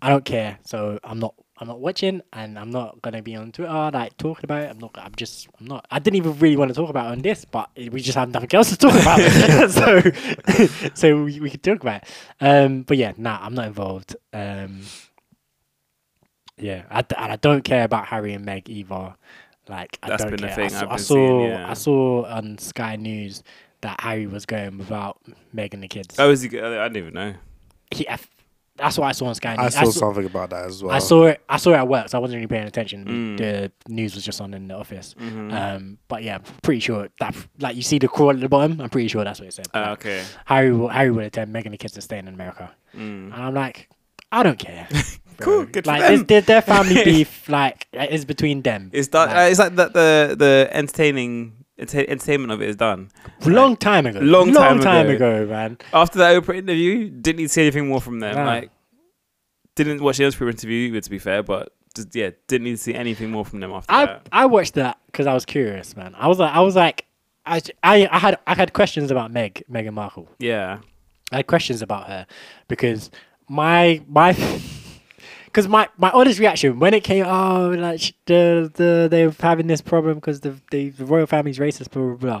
I 0.00 0.08
don't 0.08 0.24
care. 0.24 0.58
So 0.64 1.00
I'm 1.02 1.18
not. 1.18 1.34
I'm 1.56 1.68
not 1.68 1.78
watching, 1.78 2.20
and 2.32 2.58
I'm 2.58 2.70
not 2.70 3.00
gonna 3.00 3.22
be 3.22 3.36
on 3.36 3.52
Twitter 3.52 3.90
like 3.92 4.16
talking 4.16 4.44
about 4.44 4.62
it. 4.62 4.70
I'm 4.70 4.78
not. 4.78 4.90
I'm 4.96 5.14
just. 5.14 5.48
I'm 5.60 5.66
not. 5.66 5.86
I 5.90 6.00
didn't 6.00 6.16
even 6.16 6.38
really 6.38 6.56
want 6.56 6.70
to 6.70 6.74
talk 6.74 6.90
about 6.90 7.06
it 7.06 7.12
on 7.12 7.22
this, 7.22 7.44
but 7.44 7.70
we 7.76 8.00
just 8.00 8.16
have 8.16 8.30
nothing 8.30 8.52
else 8.54 8.70
to 8.70 8.76
talk 8.76 8.94
about. 9.00 9.20
so, 9.70 10.90
so 10.94 11.22
we, 11.22 11.38
we 11.40 11.50
could 11.50 11.62
talk 11.62 11.80
about 11.80 12.02
it. 12.02 12.08
Um, 12.40 12.82
but 12.82 12.96
yeah, 12.96 13.12
nah, 13.16 13.38
I'm 13.40 13.54
not 13.54 13.66
involved. 13.68 14.16
Um, 14.32 14.82
yeah, 16.56 16.84
I 16.90 17.04
and 17.16 17.32
I 17.32 17.36
don't 17.36 17.62
care 17.62 17.84
about 17.84 18.06
Harry 18.06 18.32
and 18.32 18.44
Meg 18.44 18.68
either. 18.68 19.14
Like, 19.68 19.98
I 20.02 20.08
That's 20.08 20.22
don't 20.22 20.32
been 20.32 20.40
the 20.42 20.48
care. 20.48 20.56
thing 20.56 20.64
I 20.66 20.68
saw, 20.68 20.92
I 20.92 20.96
saw, 20.96 21.14
seeing, 21.14 21.40
yeah. 21.40 21.70
I 21.70 21.74
saw 21.74 22.24
on 22.26 22.58
Sky 22.58 22.96
News 22.96 23.42
that 23.80 24.00
Harry 24.00 24.26
was 24.26 24.44
going 24.44 24.76
without 24.78 25.20
Meg 25.52 25.72
and 25.72 25.82
the 25.82 25.88
kids. 25.88 26.16
Oh, 26.18 26.30
is 26.30 26.42
he? 26.42 26.48
I 26.48 26.88
didn't 26.88 26.96
even 26.96 27.14
know. 27.14 27.34
He, 27.90 28.08
I 28.08 28.18
that's 28.76 28.98
what 28.98 29.06
I 29.06 29.12
saw 29.12 29.26
on 29.26 29.34
Sky 29.34 29.56
News. 29.56 29.76
I 29.76 29.82
News. 29.84 29.94
saw 29.94 30.00
something 30.06 30.24
about 30.24 30.50
that 30.50 30.66
as 30.66 30.82
well. 30.82 30.92
I 30.94 30.98
saw 30.98 31.26
it. 31.26 31.40
I 31.48 31.56
saw 31.58 31.70
it 31.70 31.76
at 31.76 31.88
work, 31.88 32.08
so 32.08 32.18
I 32.18 32.20
wasn't 32.20 32.38
really 32.38 32.48
paying 32.48 32.66
attention. 32.66 33.04
Mm. 33.04 33.38
The 33.38 33.72
news 33.88 34.14
was 34.14 34.24
just 34.24 34.40
on 34.40 34.52
in 34.54 34.68
the 34.68 34.74
office. 34.74 35.14
Mhm. 35.20 35.52
Um, 35.52 35.98
but 36.08 36.22
yeah, 36.24 36.38
pretty 36.62 36.80
sure 36.80 37.08
that 37.20 37.36
like 37.60 37.76
you 37.76 37.82
see 37.82 37.98
the 37.98 38.08
crawl 38.08 38.30
at 38.30 38.40
the 38.40 38.48
bottom. 38.48 38.80
I'm 38.80 38.90
pretty 38.90 39.08
sure 39.08 39.22
that's 39.24 39.38
what 39.40 39.48
it 39.48 39.52
said. 39.54 39.68
Like, 39.72 39.86
okay. 40.00 40.24
Harry, 40.46 40.72
will, 40.72 40.88
Harry 40.88 41.10
would 41.10 41.24
attend. 41.24 41.52
Meg 41.52 41.66
and 41.66 41.72
the 41.72 41.78
kids 41.78 41.96
are 41.96 42.00
staying 42.00 42.26
in 42.26 42.34
America. 42.34 42.72
Mm. 42.96 43.32
And 43.32 43.34
I'm 43.34 43.54
like, 43.54 43.88
I 44.32 44.42
don't 44.42 44.58
care. 44.58 44.88
Cool, 45.38 45.66
good 45.66 45.84
for 45.84 45.90
like 45.90 46.00
them. 46.02 46.24
it's 46.28 46.46
their, 46.46 46.62
family 46.62 47.02
beef 47.04 47.48
like 47.48 47.88
is 47.92 48.24
between 48.24 48.62
them. 48.62 48.90
It's 48.92 49.08
done. 49.08 49.28
Like, 49.30 49.36
uh, 49.36 49.50
it's 49.50 49.58
like 49.58 49.74
the 49.74 49.88
the 49.88 50.36
the 50.38 50.68
entertaining 50.70 51.63
entertainment 51.78 52.52
of 52.52 52.62
it 52.62 52.68
is 52.68 52.76
done. 52.76 53.10
long 53.44 53.76
time 53.76 54.06
ago. 54.06 54.20
long 54.20 54.52
long 54.52 54.78
time 54.78 54.80
time 54.80 55.08
ago. 55.08 55.42
ago, 55.42 55.50
man. 55.50 55.78
After 55.92 56.18
that 56.18 56.42
Oprah 56.42 56.56
interview, 56.56 57.10
didn't 57.10 57.38
need 57.38 57.44
to 57.44 57.48
see 57.48 57.62
anything 57.62 57.88
more 57.88 58.00
from 58.00 58.20
them. 58.20 58.36
Nah. 58.36 58.44
Like, 58.44 58.70
didn't 59.74 60.02
watch 60.02 60.18
the 60.18 60.24
Oprah 60.24 60.50
interview. 60.50 61.00
To 61.00 61.10
be 61.10 61.18
fair, 61.18 61.42
but 61.42 61.72
just 61.94 62.14
yeah, 62.14 62.30
didn't 62.48 62.64
need 62.64 62.72
to 62.72 62.82
see 62.82 62.94
anything 62.94 63.30
more 63.30 63.44
from 63.44 63.60
them 63.60 63.72
after 63.72 63.92
I 63.92 64.06
that. 64.06 64.28
I 64.32 64.46
watched 64.46 64.74
that 64.74 64.98
because 65.06 65.26
I 65.26 65.34
was 65.34 65.44
curious, 65.44 65.96
man. 65.96 66.14
I 66.16 66.28
was 66.28 66.38
like, 66.38 66.52
I 66.52 66.60
was 66.60 66.76
like, 66.76 67.06
I, 67.46 67.60
I 67.82 68.08
I 68.10 68.18
had 68.18 68.38
I 68.46 68.54
had 68.54 68.72
questions 68.72 69.10
about 69.10 69.32
Meg 69.32 69.62
Meghan 69.70 69.94
Markle. 69.94 70.28
Yeah, 70.38 70.78
I 71.32 71.36
had 71.36 71.46
questions 71.46 71.82
about 71.82 72.08
her 72.08 72.26
because 72.68 73.10
my 73.48 74.02
my 74.08 74.32
because 75.54 75.68
my 75.68 75.88
my 75.98 76.10
honest 76.10 76.40
reaction 76.40 76.80
when 76.80 76.92
it 76.94 77.04
came 77.04 77.24
oh 77.24 77.68
like 77.78 78.00
the 78.26 78.68
the 78.74 79.06
they 79.08 79.24
were 79.24 79.34
having 79.38 79.68
this 79.68 79.80
problem 79.80 80.16
because 80.16 80.40
the, 80.40 80.56
the 80.72 80.88
the 80.90 81.04
royal 81.04 81.26
family's 81.26 81.60
racist 81.60 81.92
blah 81.92 82.02
blah 82.02 82.16
blah. 82.16 82.40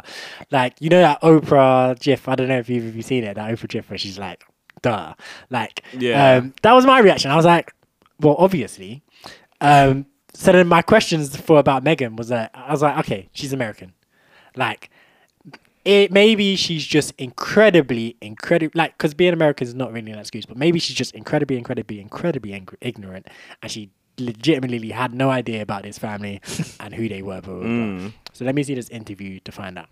Like 0.50 0.74
you 0.80 0.90
know 0.90 1.00
that 1.00 1.22
Oprah 1.22 1.96
GIF? 2.00 2.28
I 2.28 2.34
don't 2.34 2.48
know 2.48 2.58
if 2.58 2.68
you've, 2.68 2.86
if 2.86 2.96
you've 2.96 3.04
seen 3.04 3.22
it 3.22 3.34
that 3.34 3.50
Oprah 3.56 3.68
GIF 3.68 3.88
where 3.88 3.98
she's 3.98 4.18
like 4.18 4.42
duh. 4.82 5.14
Like 5.48 5.84
Yeah. 5.96 6.38
um, 6.38 6.54
that 6.62 6.72
was 6.72 6.84
my 6.84 6.98
reaction. 6.98 7.30
I 7.30 7.36
was 7.36 7.44
like 7.46 7.72
well 8.20 8.34
obviously 8.38 9.02
um 9.60 10.06
so 10.32 10.50
then 10.50 10.66
my 10.66 10.82
questions 10.82 11.36
for 11.36 11.60
about 11.60 11.84
Meghan 11.84 12.16
was 12.16 12.28
that 12.28 12.50
I 12.52 12.72
was 12.72 12.82
like 12.82 12.98
okay 12.98 13.28
she's 13.32 13.52
American. 13.52 13.92
Like 14.56 14.90
it 15.84 16.10
maybe 16.10 16.56
she's 16.56 16.84
just 16.84 17.12
incredibly 17.18 18.16
incredibly 18.20 18.78
like 18.78 18.96
because 18.96 19.14
being 19.14 19.32
American 19.32 19.66
is 19.66 19.74
not 19.74 19.92
really 19.92 20.12
an 20.12 20.18
excuse, 20.18 20.46
but 20.46 20.56
maybe 20.56 20.78
she's 20.78 20.96
just 20.96 21.14
incredibly, 21.14 21.56
incredibly, 21.56 22.00
incredibly 22.00 22.52
ing- 22.54 22.68
ignorant, 22.80 23.26
and 23.62 23.70
she 23.70 23.90
legitimately 24.18 24.90
had 24.90 25.12
no 25.12 25.30
idea 25.30 25.60
about 25.60 25.82
this 25.82 25.98
family 25.98 26.40
and 26.80 26.94
who 26.94 27.08
they 27.08 27.22
were. 27.22 27.40
Blah, 27.40 27.54
blah, 27.54 27.62
blah. 27.62 27.68
Mm. 27.68 28.12
So 28.32 28.44
let 28.44 28.54
me 28.54 28.62
see 28.62 28.74
this 28.74 28.88
interview 28.88 29.40
to 29.40 29.52
find 29.52 29.78
out. 29.78 29.88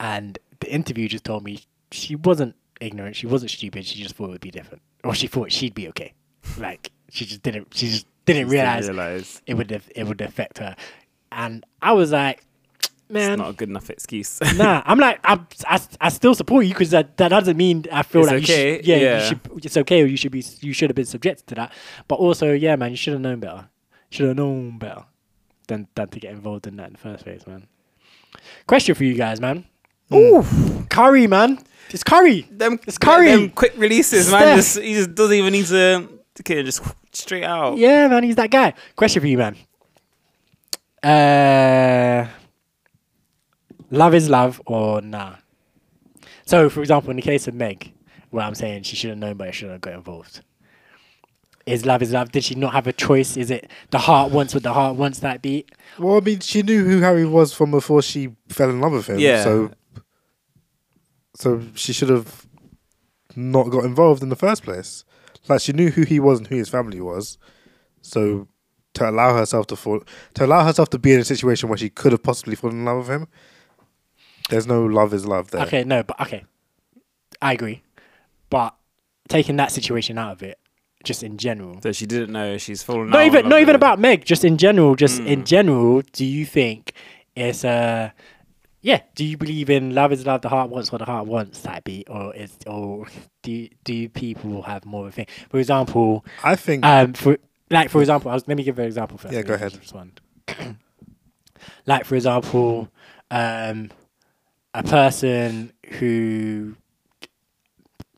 And 0.00 0.38
the 0.60 0.70
interview 0.72 1.08
just 1.08 1.24
told 1.24 1.44
me 1.44 1.60
she 1.90 2.16
wasn't 2.16 2.54
ignorant, 2.80 3.16
she 3.16 3.26
wasn't 3.26 3.50
stupid, 3.50 3.86
she 3.86 4.02
just 4.02 4.16
thought 4.16 4.26
it 4.26 4.32
would 4.32 4.40
be 4.40 4.50
different, 4.50 4.82
or 5.04 5.14
she 5.14 5.26
thought 5.26 5.50
she'd 5.50 5.74
be 5.74 5.88
okay. 5.88 6.12
Like 6.58 6.92
she 7.10 7.24
just 7.24 7.42
didn't, 7.42 7.74
she 7.74 7.88
just 7.88 8.06
didn't 8.26 8.42
Just 8.42 8.52
realize 8.52 8.88
realize 8.88 9.42
it 9.46 9.54
would 9.54 9.82
it 9.94 10.04
would 10.04 10.20
affect 10.20 10.58
her. 10.58 10.76
And 11.32 11.64
I 11.82 11.92
was 11.92 12.12
like, 12.12 12.44
man, 13.10 13.32
it's 13.32 13.38
not 13.38 13.50
a 13.50 13.52
good 13.52 13.68
enough 13.68 13.90
excuse. 13.90 14.40
nah, 14.56 14.82
I'm 14.84 14.98
like, 14.98 15.20
I'm, 15.24 15.46
I, 15.66 15.80
I 16.00 16.08
still 16.08 16.34
support 16.34 16.64
you 16.66 16.74
because 16.74 16.90
that, 16.90 17.16
that 17.16 17.28
doesn't 17.28 17.56
mean 17.56 17.84
I 17.92 18.02
feel 18.02 18.22
It's 18.22 18.30
like 18.30 18.42
okay, 18.44 18.70
you 18.70 18.76
should, 18.76 18.86
yeah, 18.86 18.96
yeah. 18.96 19.22
you 19.22 19.28
should, 19.28 19.64
it's 19.64 19.76
okay 19.76 20.02
or 20.02 20.06
you 20.06 20.16
should 20.16 20.32
be, 20.32 20.44
you 20.60 20.72
should 20.72 20.90
have 20.90 20.96
been 20.96 21.04
subjected 21.04 21.46
to 21.48 21.54
that. 21.56 21.72
But 22.06 22.16
also, 22.16 22.52
yeah, 22.52 22.76
man, 22.76 22.90
you 22.90 22.96
should 22.96 23.12
have 23.14 23.22
known 23.22 23.40
better. 23.40 23.68
Should 24.10 24.28
have 24.28 24.36
known 24.36 24.78
better 24.78 25.04
than, 25.66 25.88
than 25.94 26.08
to 26.08 26.20
get 26.20 26.32
involved 26.32 26.66
in 26.66 26.76
that 26.76 26.86
in 26.88 26.92
the 26.94 26.98
first 26.98 27.24
place, 27.24 27.46
man. 27.46 27.66
Question 28.66 28.94
for 28.94 29.04
you 29.04 29.14
guys, 29.14 29.40
man. 29.40 29.64
Ooh, 30.12 30.44
Curry, 30.88 31.26
man. 31.26 31.58
It's 31.90 32.02
Curry. 32.04 32.42
them, 32.50 32.78
It's 32.86 32.98
Curry. 32.98 33.30
them 33.30 33.50
quick 33.50 33.74
releases, 33.76 34.30
man. 34.30 34.56
Just 34.56 34.78
he 34.78 34.94
just 34.94 35.14
doesn't 35.14 35.34
even 35.34 35.52
need 35.52 35.66
to. 35.66 36.08
Okay, 36.40 36.62
just 36.62 36.82
straight 37.12 37.44
out. 37.44 37.76
Yeah, 37.78 38.08
man, 38.08 38.22
he's 38.22 38.36
that 38.36 38.50
guy. 38.50 38.74
Question 38.96 39.20
for 39.20 39.26
you, 39.26 39.38
man. 39.38 39.56
Uh, 41.02 42.26
love 43.90 44.14
is 44.14 44.28
love 44.28 44.60
or 44.66 45.00
nah? 45.00 45.36
So, 46.46 46.70
for 46.70 46.80
example, 46.80 47.10
in 47.10 47.16
the 47.16 47.22
case 47.22 47.46
of 47.46 47.54
Meg, 47.54 47.92
where 48.30 48.44
I'm 48.44 48.54
saying 48.54 48.84
she 48.84 48.96
should 48.96 49.10
have 49.10 49.18
known, 49.18 49.36
but 49.36 49.54
she 49.54 49.60
shouldn't 49.60 49.74
have 49.74 49.80
got 49.80 49.94
involved. 49.94 50.42
Is 51.66 51.84
love 51.84 52.00
is 52.00 52.12
love? 52.12 52.32
Did 52.32 52.44
she 52.44 52.54
not 52.54 52.72
have 52.72 52.86
a 52.86 52.92
choice? 52.94 53.36
Is 53.36 53.50
it 53.50 53.70
the 53.90 53.98
heart 53.98 54.32
wants 54.32 54.54
what 54.54 54.62
the 54.62 54.72
heart 54.72 54.96
wants 54.96 55.18
that 55.18 55.42
beat? 55.42 55.70
Well, 55.98 56.16
I 56.16 56.20
mean, 56.20 56.40
she 56.40 56.62
knew 56.62 56.84
who 56.84 57.00
Harry 57.00 57.26
was 57.26 57.52
from 57.52 57.70
before 57.70 58.00
she 58.00 58.30
fell 58.48 58.70
in 58.70 58.80
love 58.80 58.92
with 58.92 59.06
him. 59.06 59.18
Yeah. 59.18 59.44
So, 59.44 59.70
so 61.36 61.62
she 61.74 61.92
should 61.92 62.08
have 62.08 62.46
not 63.36 63.64
got 63.64 63.84
involved 63.84 64.22
in 64.22 64.30
the 64.30 64.36
first 64.36 64.62
place. 64.62 65.04
Like 65.46 65.60
she 65.60 65.72
knew 65.74 65.90
who 65.90 66.02
he 66.02 66.18
was 66.18 66.38
and 66.38 66.46
who 66.46 66.56
his 66.56 66.70
family 66.70 67.00
was. 67.00 67.36
So, 68.00 68.48
to 68.94 69.10
allow 69.10 69.36
herself 69.36 69.66
to 69.66 69.76
fall, 69.76 70.02
to 70.34 70.46
allow 70.46 70.64
herself 70.64 70.88
to 70.90 70.98
be 70.98 71.12
in 71.12 71.20
a 71.20 71.24
situation 71.24 71.68
where 71.68 71.78
she 71.78 71.90
could 71.90 72.12
have 72.12 72.22
possibly 72.22 72.56
fallen 72.56 72.78
in 72.78 72.84
love 72.86 72.98
with 72.98 73.08
him, 73.08 73.28
there's 74.48 74.66
no 74.66 74.84
love 74.84 75.12
is 75.14 75.26
love 75.26 75.50
there. 75.50 75.62
Okay, 75.62 75.84
no, 75.84 76.02
but 76.02 76.20
okay, 76.22 76.44
I 77.42 77.52
agree. 77.52 77.82
But 78.50 78.74
taking 79.28 79.56
that 79.56 79.70
situation 79.70 80.18
out 80.18 80.32
of 80.32 80.42
it, 80.42 80.58
just 81.04 81.22
in 81.22 81.36
general, 81.38 81.80
So 81.82 81.92
she 81.92 82.06
didn't 82.06 82.32
know 82.32 82.58
she's 82.58 82.82
fallen. 82.82 83.10
not 83.10 83.24
even 83.24 83.48
not 83.48 83.60
even 83.60 83.68
with- 83.68 83.76
about 83.76 83.98
Meg, 83.98 84.24
just 84.24 84.44
in 84.44 84.56
general, 84.58 84.94
just 84.96 85.20
in 85.20 85.42
Mm. 85.42 85.46
general, 85.46 86.02
do 86.12 86.24
you 86.24 86.44
think 86.44 86.92
it's 87.36 87.64
uh 87.64 88.10
yeah, 88.80 89.00
do 89.16 89.24
you 89.24 89.36
believe 89.36 89.68
in 89.70 89.92
love 89.94 90.12
is 90.12 90.24
love, 90.24 90.40
the 90.40 90.48
heart 90.48 90.70
wants 90.70 90.90
what 90.92 90.98
the 90.98 91.04
heart 91.04 91.26
wants 91.26 91.60
type 91.62 91.84
beat, 91.84 92.08
or 92.08 92.34
is 92.34 92.56
or 92.66 93.06
do 93.42 93.68
do 93.84 94.08
people 94.08 94.62
have 94.62 94.84
more 94.86 95.02
of 95.02 95.08
a 95.08 95.12
thing? 95.12 95.26
For 95.50 95.58
example, 95.58 96.24
I 96.42 96.54
think 96.56 96.84
um 96.84 97.12
for 97.12 97.38
like 97.70 97.90
for 97.90 98.00
example, 98.00 98.30
I 98.30 98.34
was, 98.34 98.48
let 98.48 98.56
me 98.56 98.62
give 98.64 98.78
an 98.78 98.86
example 98.86 99.18
first. 99.18 99.34
Yeah, 99.34 99.42
go 99.42 99.54
ahead. 99.54 99.76
Respond. 99.76 100.20
like 101.86 102.04
for 102.04 102.14
example, 102.14 102.88
um 103.30 103.90
a 104.74 104.82
person 104.82 105.72
who 105.98 106.76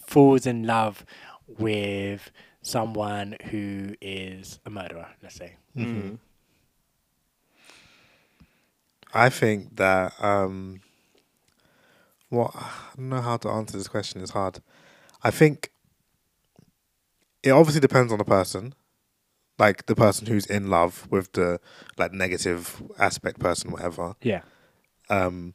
falls 0.06 0.46
in 0.46 0.64
love 0.64 1.04
with 1.46 2.30
someone 2.62 3.36
who 3.50 3.94
is 4.00 4.58
a 4.66 4.70
murderer, 4.70 5.08
let's 5.22 5.36
say. 5.36 5.56
Mm. 5.76 6.18
I 9.12 9.28
think 9.28 9.76
that 9.76 10.12
um, 10.22 10.80
What 12.28 12.52
I 12.54 12.70
don't 12.96 13.08
know 13.08 13.20
how 13.20 13.36
to 13.38 13.48
answer 13.48 13.76
this 13.76 13.88
question. 13.88 14.20
is 14.20 14.30
hard. 14.30 14.60
I 15.22 15.30
think 15.30 15.70
it 17.42 17.50
obviously 17.50 17.80
depends 17.80 18.12
on 18.12 18.18
the 18.18 18.24
person, 18.24 18.74
like 19.58 19.86
the 19.86 19.94
person 19.96 20.26
who's 20.26 20.46
in 20.46 20.70
love 20.70 21.06
with 21.10 21.32
the 21.32 21.60
like 21.96 22.12
negative 22.12 22.82
aspect 22.98 23.40
person, 23.40 23.70
whatever. 23.72 24.14
Yeah. 24.22 24.42
Um, 25.08 25.54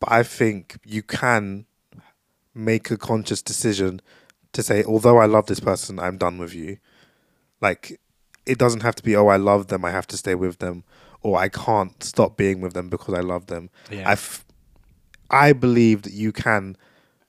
but 0.00 0.10
I 0.12 0.22
think 0.22 0.76
you 0.84 1.02
can 1.02 1.66
make 2.54 2.90
a 2.90 2.96
conscious 2.96 3.42
decision 3.42 4.00
to 4.52 4.62
say, 4.62 4.82
although 4.84 5.18
I 5.18 5.26
love 5.26 5.46
this 5.46 5.60
person, 5.60 5.98
I'm 5.98 6.16
done 6.16 6.38
with 6.38 6.54
you. 6.54 6.78
Like, 7.60 8.00
it 8.46 8.58
doesn't 8.58 8.82
have 8.82 8.94
to 8.96 9.02
be, 9.02 9.16
oh, 9.16 9.26
I 9.28 9.36
love 9.36 9.66
them, 9.68 9.84
I 9.84 9.90
have 9.90 10.06
to 10.08 10.16
stay 10.16 10.34
with 10.34 10.58
them, 10.58 10.84
or 11.22 11.38
I 11.38 11.48
can't 11.48 12.02
stop 12.02 12.36
being 12.36 12.60
with 12.60 12.72
them 12.74 12.88
because 12.88 13.14
I 13.14 13.20
love 13.20 13.46
them. 13.46 13.70
Yeah. 13.90 14.08
I, 14.08 14.12
f- 14.12 14.44
I 15.30 15.52
believe 15.52 16.02
that 16.02 16.12
you 16.12 16.32
can 16.32 16.76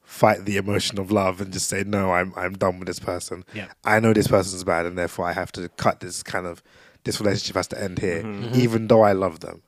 fight 0.03 0.45
the 0.45 0.55
emotion 0.57 0.99
of 0.99 1.11
love 1.11 1.41
and 1.41 1.51
just 1.51 1.67
say, 1.67 1.83
no, 1.85 2.11
I'm 2.13 2.31
I'm 2.37 2.53
done 2.53 2.79
with 2.79 2.87
this 2.87 2.99
person. 2.99 3.43
Yeah. 3.53 3.67
I 3.83 3.99
know 3.99 4.13
this 4.13 4.27
person's 4.29 4.63
bad, 4.63 4.85
and 4.85 4.97
therefore 4.97 5.25
I 5.25 5.33
have 5.33 5.51
to 5.53 5.67
cut 5.69 5.99
this 5.99 6.23
kind 6.23 6.45
of 6.45 6.61
this 7.03 7.19
relationship 7.19 7.55
has 7.55 7.67
to 7.69 7.81
end 7.81 7.99
here, 7.99 8.23
Mhm. 8.23 8.55
even 8.55 8.87
though 8.87 9.01
I 9.01 9.11
love 9.13 9.39
them. 9.41 9.63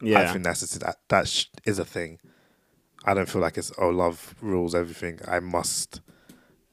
Yeah. 0.00 0.20
I 0.20 0.26
think 0.26 0.44
that's 0.44 0.74
a, 0.74 0.78
that 0.80 0.96
that 1.08 1.28
sh- 1.28 1.46
is 1.64 1.78
a 1.78 1.84
thing. 1.84 2.18
I 3.04 3.14
don't 3.14 3.28
feel 3.28 3.40
like 3.40 3.56
it's 3.56 3.72
oh 3.78 3.88
love 3.88 4.34
rules 4.40 4.74
everything. 4.74 5.20
I 5.26 5.40
must, 5.40 6.00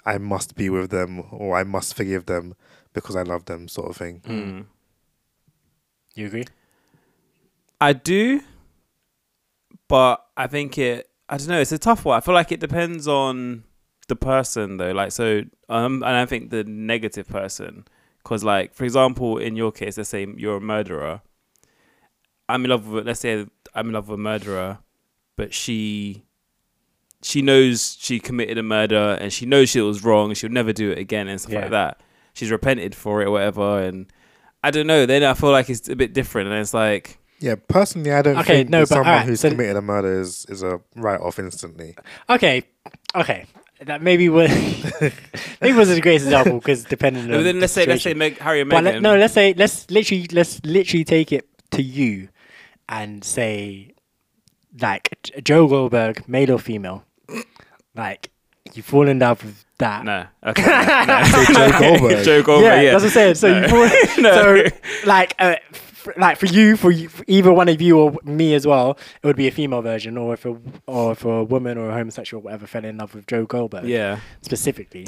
I 0.05 0.17
must 0.17 0.55
be 0.55 0.69
with 0.69 0.89
them 0.89 1.23
or 1.31 1.55
I 1.55 1.63
must 1.63 1.95
forgive 1.95 2.25
them 2.25 2.55
because 2.93 3.15
I 3.15 3.23
love 3.23 3.45
them, 3.45 3.67
sort 3.67 3.89
of 3.89 3.97
thing. 3.97 4.21
Mm. 4.25 4.65
You 6.15 6.27
agree? 6.27 6.45
I 7.81 7.93
do, 7.93 8.41
but 9.87 10.25
I 10.37 10.47
think 10.47 10.77
it. 10.77 11.09
I 11.29 11.37
don't 11.37 11.47
know. 11.47 11.61
It's 11.61 11.71
a 11.71 11.77
tough 11.77 12.05
one. 12.05 12.17
I 12.17 12.21
feel 12.21 12.33
like 12.33 12.51
it 12.51 12.59
depends 12.59 13.07
on 13.07 13.63
the 14.07 14.15
person, 14.15 14.77
though. 14.77 14.91
Like, 14.91 15.11
so, 15.11 15.43
um, 15.69 16.03
and 16.03 16.15
I 16.15 16.25
think 16.25 16.49
the 16.49 16.63
negative 16.63 17.27
person, 17.27 17.85
because, 18.19 18.43
like, 18.43 18.73
for 18.73 18.83
example, 18.83 19.37
in 19.37 19.55
your 19.55 19.71
case, 19.71 19.97
let's 19.97 20.09
say 20.09 20.27
you're 20.37 20.57
a 20.57 20.61
murderer. 20.61 21.21
I'm 22.49 22.63
in 22.65 22.69
love 22.71 22.87
with. 22.87 23.05
Let's 23.07 23.19
say 23.21 23.45
I'm 23.73 23.87
in 23.87 23.93
love 23.93 24.09
with 24.09 24.19
a 24.19 24.21
murderer, 24.21 24.79
but 25.35 25.53
she. 25.53 26.23
She 27.25 27.41
knows 27.41 27.95
she 28.01 28.19
committed 28.19 28.57
a 28.57 28.63
murder 28.63 29.17
and 29.21 29.31
she 29.31 29.45
knows 29.45 29.69
she 29.69 29.79
was 29.79 30.03
wrong 30.03 30.29
and 30.31 30.37
she'll 30.37 30.49
never 30.51 30.73
do 30.73 30.91
it 30.91 30.97
again 30.97 31.29
and 31.29 31.39
stuff 31.39 31.53
Yeah. 31.53 31.61
like 31.61 31.71
that. 31.71 32.01
She's 32.33 32.51
repented 32.51 32.93
for 32.93 33.21
it 33.21 33.27
or 33.27 33.31
whatever 33.31 33.81
and 33.81 34.07
I 34.61 34.71
don't 34.71 34.87
know. 34.87 35.05
Then 35.05 35.23
I 35.23 35.33
feel 35.33 35.51
like 35.51 35.69
it's 35.69 35.87
a 35.87 35.95
bit 35.95 36.13
different 36.13 36.49
and 36.49 36.59
it's 36.59 36.73
like 36.73 37.19
Yeah, 37.39 37.55
personally, 37.69 38.11
I 38.11 38.21
don't 38.23 38.37
Okay, 38.39 38.57
think 38.57 38.69
no, 38.71 38.79
that 38.79 38.81
but 38.83 38.87
someone 38.89 39.07
alright, 39.07 39.25
who's 39.25 39.39
so- 39.39 39.49
committed 39.51 39.77
a 39.77 39.81
murder 39.81 40.19
is 40.19 40.45
is 40.49 40.63
a 40.63 40.81
write 40.97 41.21
off 41.21 41.39
instantly. 41.39 41.95
Okay. 42.29 42.63
Okay. 43.15 43.45
That 43.79 44.01
maybe 44.01 44.27
was 44.27 44.49
maybe 45.61 45.77
wasn't 45.77 45.99
a 45.99 46.01
great 46.01 46.15
example 46.15 46.59
because 46.59 46.83
depending 46.83 47.27
No, 47.27 47.35
on 47.35 47.39
but 47.39 47.43
then 47.45 47.55
the 47.55 47.61
let's 47.61 47.71
say 47.73 47.85
let's 47.85 48.03
say 48.03 48.09
situation. 48.11 48.17
Meg, 48.17 48.37
Harry 48.39 48.59
and 48.59 48.69
But 48.69 48.81
Meghan. 48.83 48.85
let, 48.95 49.01
no, 49.01 49.15
let's 49.15 49.33
say 49.33 49.53
let's 49.53 49.89
literally 49.89 50.27
let's 50.33 50.59
literally 50.65 51.05
take 51.05 51.31
it 51.31 51.47
to 51.71 51.81
you 51.81 52.27
and 52.89 53.23
say 53.23 53.93
like 54.79 55.09
Joe 55.43 55.67
Goldberg, 55.67 56.27
male 56.27 56.51
or 56.53 56.59
female, 56.59 57.05
like 57.95 58.31
you 58.73 58.81
fall 58.81 59.07
in 59.07 59.19
love 59.19 59.43
with 59.43 59.65
that. 59.77 60.03
no, 60.05 60.25
okay, 60.47 60.63
no. 60.63 61.23
Say 61.25 61.53
Joe 61.53 61.79
Goldberg. 61.79 62.25
Joe 62.25 62.43
Goldberg, 62.43 62.65
yeah, 62.65 62.81
yeah, 62.81 62.91
that's 62.97 63.03
what 63.03 63.09
I'm 63.09 63.35
saying. 63.35 63.35
So 63.35 63.51
No. 63.53 63.61
you 63.61 63.67
fall, 63.67 64.23
No. 64.23 64.33
so 64.71 64.77
like 65.07 65.35
uh, 65.39 65.55
f- 65.71 66.07
like 66.17 66.37
for 66.37 66.45
you, 66.47 66.75
for 66.77 66.91
you, 66.91 67.09
for 67.09 67.23
either 67.27 67.51
one 67.53 67.69
of 67.69 67.81
you 67.81 67.99
or 67.99 68.13
me 68.23 68.53
as 68.55 68.65
well, 68.65 68.97
it 69.21 69.27
would 69.27 69.35
be 69.35 69.47
a 69.47 69.51
female 69.51 69.81
version, 69.81 70.17
or 70.17 70.33
if 70.33 70.45
a 70.45 70.57
or 70.87 71.11
if 71.13 71.23
a 71.25 71.43
woman 71.43 71.77
or 71.77 71.89
a 71.89 71.93
homosexual 71.93 72.41
or 72.41 72.43
whatever 72.45 72.65
fell 72.67 72.83
in 72.85 72.97
love 72.97 73.13
with 73.13 73.27
Joe 73.27 73.45
Goldberg, 73.45 73.85
yeah, 73.85 74.19
specifically, 74.41 75.05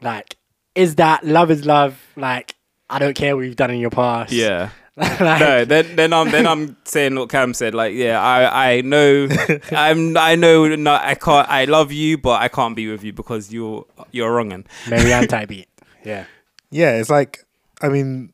like 0.00 0.36
is 0.74 0.96
that 0.96 1.24
love 1.24 1.50
is 1.50 1.64
love? 1.64 1.98
Like 2.16 2.54
I 2.90 2.98
don't 2.98 3.14
care 3.14 3.36
what 3.36 3.42
you've 3.44 3.56
done 3.56 3.70
in 3.70 3.78
your 3.80 3.90
past. 3.90 4.32
yeah. 4.32 4.70
like, 4.96 5.20
No, 5.20 5.64
then 5.64 5.96
then 5.96 6.12
I'm 6.12 6.30
then 6.30 6.46
I'm 6.46 6.76
saying 6.84 7.14
what 7.14 7.30
Cam 7.30 7.54
said. 7.54 7.74
Like, 7.74 7.94
yeah, 7.94 8.20
I 8.20 8.72
I 8.76 8.80
know, 8.82 9.26
I'm 9.70 10.16
I 10.16 10.34
know 10.34 10.74
not 10.76 11.02
I 11.02 11.14
can't 11.14 11.48
I 11.48 11.64
love 11.64 11.92
you, 11.92 12.18
but 12.18 12.40
I 12.42 12.48
can't 12.48 12.76
be 12.76 12.88
with 12.90 13.02
you 13.02 13.12
because 13.12 13.52
you're 13.52 13.86
you're 14.10 14.32
wronging. 14.34 14.66
Marienne 14.90 15.28
type 15.28 15.48
beat. 15.48 15.68
Yeah. 16.04 16.26
Yeah, 16.70 16.92
it's 16.98 17.08
like 17.10 17.44
I 17.80 17.88
mean, 17.88 18.32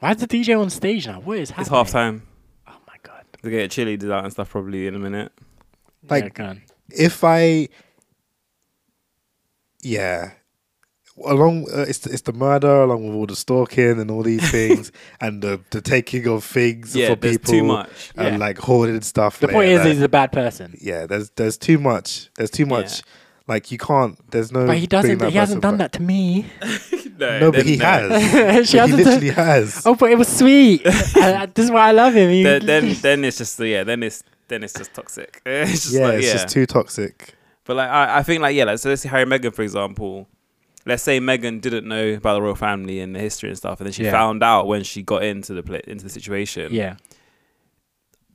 Why 0.00 0.10
is 0.12 0.16
the 0.18 0.26
DJ 0.26 0.60
on 0.60 0.70
stage 0.70 1.06
now? 1.06 1.20
What 1.20 1.38
is 1.38 1.50
happening? 1.50 1.62
It's 1.62 1.70
half 1.70 1.90
time. 1.90 2.22
Oh 2.66 2.76
my 2.88 2.96
god. 3.02 3.24
To 3.42 3.50
get 3.50 3.64
a 3.64 3.68
chili 3.68 3.94
out 4.12 4.24
and 4.24 4.32
stuff 4.32 4.50
probably 4.50 4.86
in 4.88 4.94
a 4.96 4.98
minute. 4.98 5.32
Like- 6.08 6.36
yeah, 6.38 6.54
if 6.90 7.22
I, 7.24 7.68
yeah, 9.82 10.32
along 11.24 11.66
uh, 11.72 11.82
it's 11.88 12.06
it's 12.06 12.22
the 12.22 12.32
murder 12.32 12.82
along 12.82 13.06
with 13.06 13.14
all 13.16 13.26
the 13.26 13.36
stalking 13.36 13.98
and 14.00 14.10
all 14.10 14.22
these 14.22 14.48
things 14.56 14.92
and 15.20 15.42
the 15.42 15.60
the 15.70 15.80
taking 15.80 16.26
of 16.28 16.44
things 16.44 16.94
Yeah, 16.94 17.08
for 17.10 17.16
people 17.16 17.52
too 17.52 17.64
much. 17.64 18.12
and 18.16 18.34
Yeah. 18.34 18.36
like 18.46 18.58
hoarding 18.58 19.00
stuff. 19.02 19.38
The 19.40 19.46
like 19.46 19.54
point 19.54 19.68
is, 19.70 19.82
that. 19.82 19.88
he's 19.88 20.02
a 20.02 20.08
bad 20.08 20.32
person. 20.32 20.76
yeah, 20.80 21.06
there's 21.06 21.30
there's 21.30 21.56
too 21.58 21.78
much. 21.78 22.30
There's 22.36 22.50
too 22.50 22.66
much. 22.66 23.02
Like 23.48 23.70
you 23.70 23.78
can't. 23.78 24.18
There's 24.32 24.50
no. 24.50 24.66
But 24.66 24.78
he 24.78 24.86
doesn't. 24.88 25.22
He 25.24 25.36
hasn't 25.36 25.62
done 25.62 25.76
back. 25.76 25.92
that 25.92 25.98
to 25.98 26.02
me. 26.02 26.46
no, 27.18 27.38
No, 27.38 27.52
but 27.52 27.64
he 27.64 27.76
no. 27.76 27.84
has. 27.84 28.68
she 28.68 28.72
he 28.76 28.78
hasn't. 28.78 28.98
literally 29.04 29.26
Done, 29.28 29.36
has. 29.36 29.86
oh, 29.86 29.94
but 29.94 30.10
it 30.10 30.18
was 30.18 30.26
sweet. 30.28 30.84
uh, 30.84 31.46
this 31.54 31.66
is 31.66 31.70
why 31.70 31.88
I 31.88 31.92
love 31.92 32.12
him. 32.14 32.28
He, 32.30 32.42
Then, 32.42 32.66
then 32.66 32.94
then 33.02 33.24
it's 33.24 33.38
just 33.38 33.58
yeah. 33.60 33.84
Then 33.84 34.02
it's 34.02 34.24
then 34.48 34.64
it's 34.64 34.72
just 34.74 34.92
toxic. 34.94 35.42
It's 35.46 35.70
just 35.84 35.94
yeah, 35.94 36.06
like, 36.06 36.14
it's 36.18 36.26
yeah. 36.26 36.32
just 36.32 36.48
too 36.48 36.66
toxic. 36.66 37.34
But 37.64 37.76
like 37.76 37.88
I, 37.88 38.18
I 38.18 38.22
think 38.24 38.42
like 38.42 38.56
yeah, 38.56 38.64
like 38.64 38.80
so 38.80 38.88
let's 38.88 39.02
say 39.02 39.08
Harry 39.10 39.22
and 39.22 39.30
Meghan 39.30 39.54
for 39.54 39.62
example. 39.62 40.28
Let's 40.86 41.02
say 41.02 41.18
Meghan 41.20 41.60
didn't 41.60 41.86
know 41.86 42.10
about 42.14 42.34
the 42.34 42.42
royal 42.42 42.54
family 42.54 43.00
and 43.00 43.14
the 43.14 43.18
history 43.18 43.48
and 43.50 43.58
stuff, 43.58 43.80
and 43.80 43.86
then 43.86 43.92
she 43.92 44.04
Yeah. 44.04 44.12
found 44.12 44.42
out 44.42 44.66
when 44.68 44.84
she 44.84 45.02
got 45.02 45.24
into 45.24 45.52
the 45.60 45.90
into 45.90 46.04
the 46.04 46.10
situation. 46.10 46.72
yeah. 46.72 46.96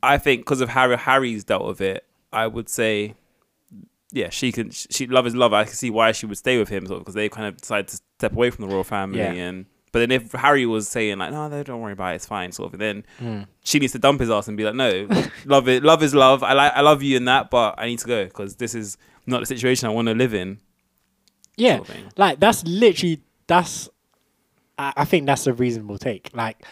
I 0.03 0.17
think 0.17 0.41
because 0.41 0.61
of 0.61 0.69
Harry, 0.69 0.97
Harry's 0.97 1.43
dealt 1.43 1.65
with 1.65 1.79
it. 1.81 2.05
I 2.33 2.47
would 2.47 2.69
say, 2.69 3.13
yeah, 4.11 4.29
she 4.29 4.51
can. 4.51 4.71
She 4.71 5.05
love 5.07 5.27
is 5.27 5.35
love. 5.35 5.53
I 5.53 5.63
can 5.65 5.73
see 5.73 5.89
why 5.89 6.11
she 6.11 6.25
would 6.25 6.37
stay 6.37 6.57
with 6.57 6.69
him, 6.69 6.85
sort 6.87 6.97
of, 6.97 7.03
because 7.03 7.13
they 7.15 7.29
kind 7.29 7.47
of 7.47 7.57
decided 7.57 7.87
to 7.89 7.99
step 8.17 8.33
away 8.33 8.49
from 8.49 8.67
the 8.67 8.73
royal 8.73 8.83
family. 8.83 9.19
Yeah. 9.19 9.31
And 9.33 9.65
but 9.91 9.99
then 9.99 10.11
if 10.11 10.31
Harry 10.31 10.65
was 10.65 10.87
saying 10.87 11.19
like, 11.19 11.31
no, 11.31 11.47
no, 11.49 11.61
don't 11.63 11.81
worry 11.81 11.93
about 11.93 12.13
it, 12.13 12.15
it's 12.15 12.25
fine, 12.25 12.51
sort 12.51 12.73
of, 12.73 12.79
then 12.79 13.03
Mm. 13.21 13.45
she 13.63 13.77
needs 13.77 13.91
to 13.93 13.99
dump 13.99 14.21
his 14.21 14.29
ass 14.31 14.47
and 14.47 14.55
be 14.57 14.63
like, 14.63 14.73
no, 14.75 15.07
love 15.45 15.67
it, 15.67 15.83
love 15.83 16.01
is 16.01 16.15
love. 16.15 16.41
I 16.43 16.53
like, 16.53 16.71
I 16.73 16.81
love 16.81 17.03
you 17.03 17.17
in 17.17 17.25
that, 17.25 17.49
but 17.51 17.75
I 17.77 17.85
need 17.87 17.99
to 17.99 18.07
go 18.07 18.23
because 18.25 18.55
this 18.55 18.73
is 18.73 18.97
not 19.27 19.41
the 19.41 19.45
situation 19.45 19.87
I 19.87 19.91
want 19.91 20.07
to 20.07 20.13
live 20.15 20.33
in. 20.33 20.59
Yeah. 21.57 21.77
sort 21.77 21.89
of. 21.89 21.95
Like 22.17 22.39
that's 22.39 22.63
literally 22.65 23.21
that's. 23.47 23.89
I, 24.77 24.93
I 24.97 25.05
think 25.05 25.25
that's 25.25 25.45
a 25.47 25.53
reasonable 25.53 25.97
take. 25.97 26.29
Like, 26.33 26.63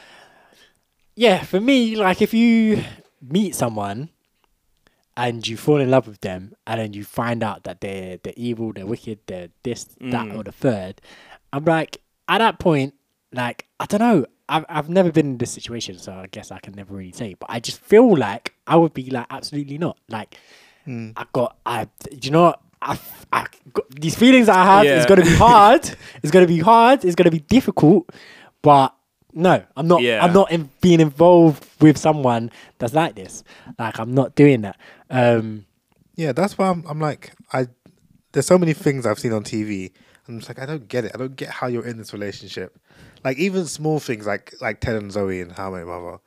yeah, 1.16 1.44
for 1.44 1.60
me, 1.60 1.96
like 1.96 2.22
if 2.22 2.34
you 2.34 2.84
meet 3.22 3.56
someone 3.56 4.10
and 5.18 5.46
you 5.46 5.58
fall 5.58 5.82
in 5.82 5.92
love 5.92 6.08
with 6.08 6.22
them, 6.22 6.54
and 6.66 6.80
then 6.80 6.94
you 6.94 7.04
find 7.04 7.44
out 7.44 7.64
that 7.64 7.82
they're 7.82 8.18
they're 8.24 8.34
evil, 8.38 8.72
they're 8.74 8.86
wicked, 8.86 9.20
they're 9.28 9.50
this, 9.64 9.84
that, 10.00 10.28
Mm. 10.28 10.38
or 10.38 10.44
the 10.44 10.52
third, 10.52 11.02
I'm 11.52 11.66
like, 11.66 11.98
at 12.30 12.38
that 12.38 12.60
point, 12.60 12.94
like 13.34 13.66
I 13.80 13.86
don't 13.86 14.00
know. 14.00 14.26
I've 14.48 14.66
I've 14.70 14.90
never 14.90 15.12
been 15.12 15.26
in 15.28 15.38
this 15.38 15.52
situation, 15.52 16.00
so 16.00 16.14
I 16.14 16.28
guess 16.28 16.52
I 16.52 16.60
can 16.60 16.74
never 16.74 16.96
really 16.96 17.12
say. 17.12 17.36
But 17.36 17.50
I 17.52 17.60
just 17.60 17.80
feel 17.82 18.16
like 18.18 18.54
I 18.66 18.78
would 18.78 18.94
be 18.94 19.10
like, 19.12 19.28
absolutely 19.30 19.78
not. 19.78 19.98
Like 20.08 20.38
Hmm. 20.86 21.12
I 21.18 21.26
got, 21.34 21.58
I, 21.66 21.88
do 22.10 22.18
you 22.22 22.32
know 22.32 22.44
what? 22.44 22.62
I, 22.82 23.00
I 23.32 23.46
these 23.90 24.16
feelings 24.16 24.50
I 24.50 24.64
have 24.64 24.86
is 24.86 25.06
going 25.06 25.22
to 25.24 25.30
be 25.30 25.36
hard. 25.36 25.90
it's 26.24 26.32
going 26.32 26.46
to 26.46 26.52
be 26.54 26.60
hard. 26.60 27.04
It's 27.06 27.16
going 27.16 27.26
to 27.26 27.32
be 27.32 27.40
difficult. 27.40 28.10
But 28.62 28.94
no, 29.34 29.64
I'm 29.78 29.88
not. 29.88 30.02
Yeah. 30.02 30.24
I'm 30.24 30.34
not 30.34 30.52
in, 30.52 30.70
being 30.82 31.00
involved 31.00 31.66
with 31.82 31.98
someone 31.98 32.52
that's 32.78 32.94
like 32.94 33.16
this. 33.16 33.44
Like 33.78 34.00
I'm 34.00 34.14
not 34.14 34.36
doing 34.36 34.62
that. 34.62 34.78
Um, 35.10 35.66
Yeah, 36.16 36.32
that's 36.32 36.58
why 36.58 36.70
I'm, 36.70 36.84
I'm 36.88 37.00
like 37.00 37.34
I. 37.54 37.68
There's 38.32 38.46
so 38.46 38.58
many 38.58 38.74
things 38.74 39.06
I've 39.06 39.20
seen 39.20 39.34
on 39.34 39.44
TV. 39.44 39.92
I'm 40.28 40.40
just 40.40 40.50
like 40.50 40.60
I 40.60 40.66
don't 40.66 40.88
get 40.88 41.06
it. 41.06 41.12
I 41.16 41.18
don't 41.18 41.36
get 41.36 41.50
how 41.50 41.68
you're 41.68 41.86
in 41.86 41.98
this 41.98 42.14
relationship. 42.14 42.78
Like 43.24 43.38
even 43.38 43.66
small 43.66 44.00
things 44.00 44.28
like 44.28 44.54
like 44.62 44.80
Ted 44.80 44.96
and 44.96 45.12
Zoe 45.12 45.42
and 45.42 45.52
How 45.52 45.68
I 45.68 45.72
Met 45.72 45.78
Your 45.80 46.02
Mother, 46.02 46.20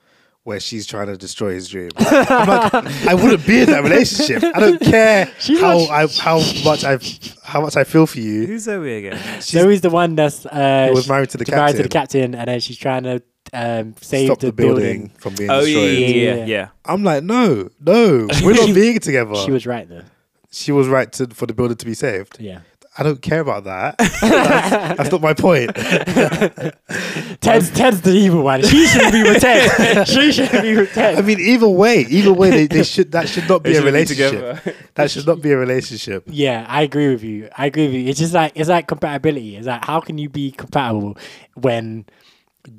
where 0.45 0.59
she's 0.59 0.87
trying 0.87 1.07
to 1.07 1.17
destroy 1.17 1.55
his 1.55 1.69
dream. 1.69 1.91
I'm 1.99 2.49
like 2.49 3.07
I 3.07 3.15
wouldn't 3.15 3.47
be 3.47 3.61
in 3.61 3.67
that 3.71 3.83
relationship. 3.85 4.43
I 4.43 4.59
don't 4.61 4.81
care 4.95 5.31
She's 5.39 5.61
how 5.61 5.79
not- 5.79 5.91
I 5.91 6.07
how 6.09 6.39
much 6.65 6.85
I 6.85 6.99
how 7.45 7.61
much 7.61 7.77
I 7.77 7.85
feel 7.85 8.07
for 8.07 8.19
you. 8.21 8.47
Who's 8.47 8.63
Zoe 8.65 8.97
again? 9.07 9.19
She's 9.37 9.51
Zoe's 9.51 9.81
the 9.83 9.91
one 9.91 10.17
that's 10.17 10.45
uh, 10.47 10.87
who 10.89 10.95
was 10.95 11.09
married 11.09 11.31
to 11.31 11.39
the 11.39 11.45
married 11.51 11.77
to 11.77 11.83
the 11.85 11.89
captain. 11.89 12.33
captain, 12.33 12.35
and 12.35 12.49
then 12.49 12.61
she's 12.61 12.77
trying 12.77 13.05
to 13.05 13.23
um, 13.53 13.95
save 14.01 14.27
stop 14.29 14.39
the, 14.41 14.47
the 14.47 14.53
building, 14.53 15.11
from 15.19 15.35
being 15.35 15.51
Oh 15.51 15.61
yeah, 15.61 15.65
destroyed. 15.81 15.99
yeah, 15.99 16.07
yeah, 16.07 16.35
Yeah. 16.37 16.45
yeah. 16.47 16.69
I'm 16.87 17.05
like 17.05 17.23
no, 17.23 17.69
no, 17.81 18.27
we're 18.43 18.55
not 18.55 18.75
being 18.75 18.99
together. 18.99 19.35
She 19.37 19.51
was 19.53 19.67
right 19.67 19.89
though. 19.89 20.03
she 20.51 20.73
was 20.73 20.89
right 20.89 21.13
to 21.13 21.27
for 21.29 21.47
the 21.47 21.55
building 21.55 21.77
to 21.77 21.87
be 21.87 21.95
saved. 21.95 22.41
Yeah. 22.41 22.61
I 22.99 23.03
don't 23.03 23.23
care 23.23 23.41
about 23.41 23.65
that. 23.65 23.97
that's, 23.99 24.21
that's 24.21 25.11
not 25.11 25.23
my 25.23 25.33
point. 25.33 25.75
Ted's 27.41 27.71
Ted's 27.71 28.03
the 28.03 28.13
evil 28.13 28.43
one. 28.43 28.63
She 28.73 28.87
shouldn't 28.87 29.13
be 29.13 29.23
with 29.23 29.41
Ted. 29.41 30.07
She 30.07 30.33
shouldn't 30.33 30.63
be 30.63 30.77
with 30.77 30.93
Ted. 30.93 31.19
I 31.19 31.23
mean, 31.23 31.41
either 31.41 31.69
way, 31.69 32.01
either 32.01 32.33
way, 32.33 32.51
they, 32.51 32.67
they 32.67 32.83
should 32.83 33.13
that 33.13 33.29
should 33.29 33.49
not 33.49 33.63
They 33.63 33.71
be 33.71 33.77
a 33.77 33.81
shouldn't 33.81 34.09
be 34.09 34.15
relationship. 34.15 34.77
That 34.95 35.11
should 35.11 35.27
not 35.27 35.41
be 35.41 35.53
a 35.53 35.57
relationship. 35.57 36.25
Yeah, 36.27 36.67
I 36.69 36.83
agree 36.83 37.09
with 37.09 37.23
you. 37.23 37.49
I 37.57 37.67
agree 37.67 37.87
with 37.87 37.95
you. 37.95 38.09
It's 38.09 38.19
just 38.19 38.35
like 38.35 38.53
it's 38.55 38.69
like 38.69 38.89
compatibility. 38.89 39.57
It's 39.57 39.67
like 39.67 39.85
how 39.85 40.01
can 40.01 40.19
you 40.19 40.29
be 40.29 40.51
compatible 40.51 41.17
when 41.55 42.05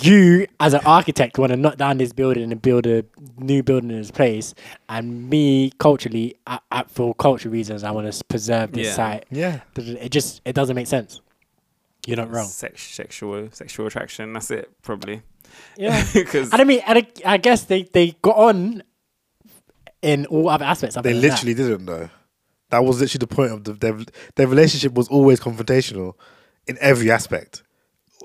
you 0.01 0.47
as 0.59 0.73
an 0.73 0.81
architect 0.85 1.37
want 1.37 1.51
to 1.51 1.57
knock 1.57 1.75
down 1.77 1.97
this 1.97 2.13
building 2.13 2.51
and 2.51 2.61
build 2.61 2.87
a 2.87 3.03
new 3.37 3.61
building 3.63 3.91
in 3.91 3.97
its 3.97 4.11
place, 4.11 4.53
and 4.87 5.29
me 5.29 5.71
culturally, 5.77 6.35
I, 6.47 6.59
I, 6.71 6.83
for 6.83 7.13
cultural 7.15 7.51
reasons, 7.51 7.83
I 7.83 7.91
want 7.91 8.11
to 8.11 8.23
preserve 8.25 8.71
this 8.71 8.87
Yeah. 8.87 8.93
site. 8.93 9.25
Yeah. 9.29 9.59
It 9.75 10.09
just 10.09 10.41
it 10.45 10.53
doesn't 10.53 10.75
make 10.75 10.87
sense. 10.87 11.21
You're 12.07 12.17
not 12.17 12.31
wrong. 12.31 12.47
Sex, 12.47 12.83
sexual, 12.83 13.49
sexual 13.51 13.87
attraction. 13.87 14.33
That's 14.33 14.51
it, 14.51 14.69
probably. 14.83 15.21
Yeah. 15.77 16.03
Because 16.13 16.49
I 16.53 16.63
mean, 16.63 16.81
and 16.87 16.99
I, 16.99 17.07
I 17.25 17.37
guess 17.37 17.63
they, 17.65 17.83
they 17.83 18.15
got 18.21 18.35
on 18.37 18.83
in 20.01 20.25
all 20.27 20.49
other 20.49 20.65
aspects. 20.65 20.97
other 20.97 21.09
They 21.09 21.13
than 21.13 21.21
that. 21.21 21.43
literally 21.43 21.53
didn't 21.53 21.85
though. 21.85 22.09
That 22.69 22.83
was 22.83 22.99
literally 22.99 23.19
the 23.19 23.27
point 23.27 23.51
of 23.51 23.63
the, 23.65 23.73
their 23.73 23.97
their 24.35 24.47
relationship 24.47 24.93
was 24.93 25.07
always 25.09 25.39
confrontational 25.39 26.13
in 26.67 26.77
every 26.81 27.11
aspect. 27.11 27.63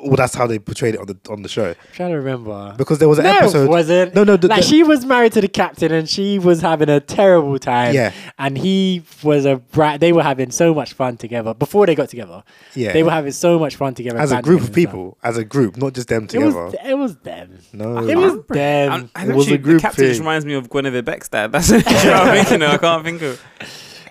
Well, 0.00 0.14
that's 0.16 0.34
how 0.34 0.46
they 0.46 0.60
portrayed 0.60 0.94
it 0.94 1.00
on 1.00 1.06
the 1.06 1.16
on 1.28 1.42
the 1.42 1.48
show. 1.48 1.70
I'm 1.70 1.74
trying 1.92 2.10
to 2.10 2.16
remember. 2.18 2.72
Because 2.78 2.98
there 3.00 3.08
was 3.08 3.18
an 3.18 3.24
no, 3.24 3.30
episode. 3.38 3.64
it 3.64 3.68
wasn't. 3.68 4.14
No, 4.14 4.22
no, 4.22 4.36
the- 4.36 4.46
like 4.46 4.60
the- 4.60 4.66
she 4.66 4.84
was 4.84 5.04
married 5.04 5.32
to 5.32 5.40
the 5.40 5.48
captain, 5.48 5.92
and 5.92 6.08
she 6.08 6.38
was 6.38 6.60
having 6.60 6.88
a 6.88 7.00
terrible 7.00 7.58
time. 7.58 7.94
Yeah. 7.94 8.12
and 8.38 8.56
he 8.56 9.02
was 9.24 9.44
a 9.44 9.56
brat. 9.56 9.98
They 9.98 10.12
were 10.12 10.22
having 10.22 10.52
so 10.52 10.72
much 10.72 10.92
fun 10.92 11.16
together 11.16 11.52
before 11.52 11.84
they 11.86 11.96
got 11.96 12.10
together. 12.10 12.44
Yeah. 12.74 12.92
they 12.92 13.02
were 13.02 13.10
having 13.10 13.32
so 13.32 13.58
much 13.58 13.74
fun 13.74 13.94
together 13.94 14.18
as 14.20 14.30
a 14.30 14.40
group 14.40 14.60
of 14.60 14.66
and 14.66 14.74
stuff. 14.74 14.74
people, 14.92 15.18
as 15.24 15.36
a 15.36 15.44
group, 15.44 15.76
not 15.76 15.94
just 15.94 16.06
them 16.08 16.24
It 16.24 16.30
together. 16.30 16.64
was 16.66 16.74
it 16.84 16.94
was 16.94 17.16
them. 17.16 17.58
no, 17.72 17.98
It 18.06 18.16
was 18.16 18.44
them. 18.46 18.92
I'm, 18.92 19.10
I'm 19.16 19.30
It 19.32 19.34
was 19.34 19.50
a 19.50 19.58
group 19.58 19.78
the 19.82 19.88
captain 19.88 20.04
just 20.04 20.20
reminds 20.20 20.46
me 20.46 20.54
of 20.54 20.70
Guinevere 20.70 21.02
Beckstad. 21.02 21.50
That's 21.50 21.70
what 21.72 21.84
I'm 21.88 22.36
thinking 22.44 22.62
of. 22.62 22.70
I 22.74 22.78
can't 22.78 23.04
think 23.04 23.22
of. 23.22 23.42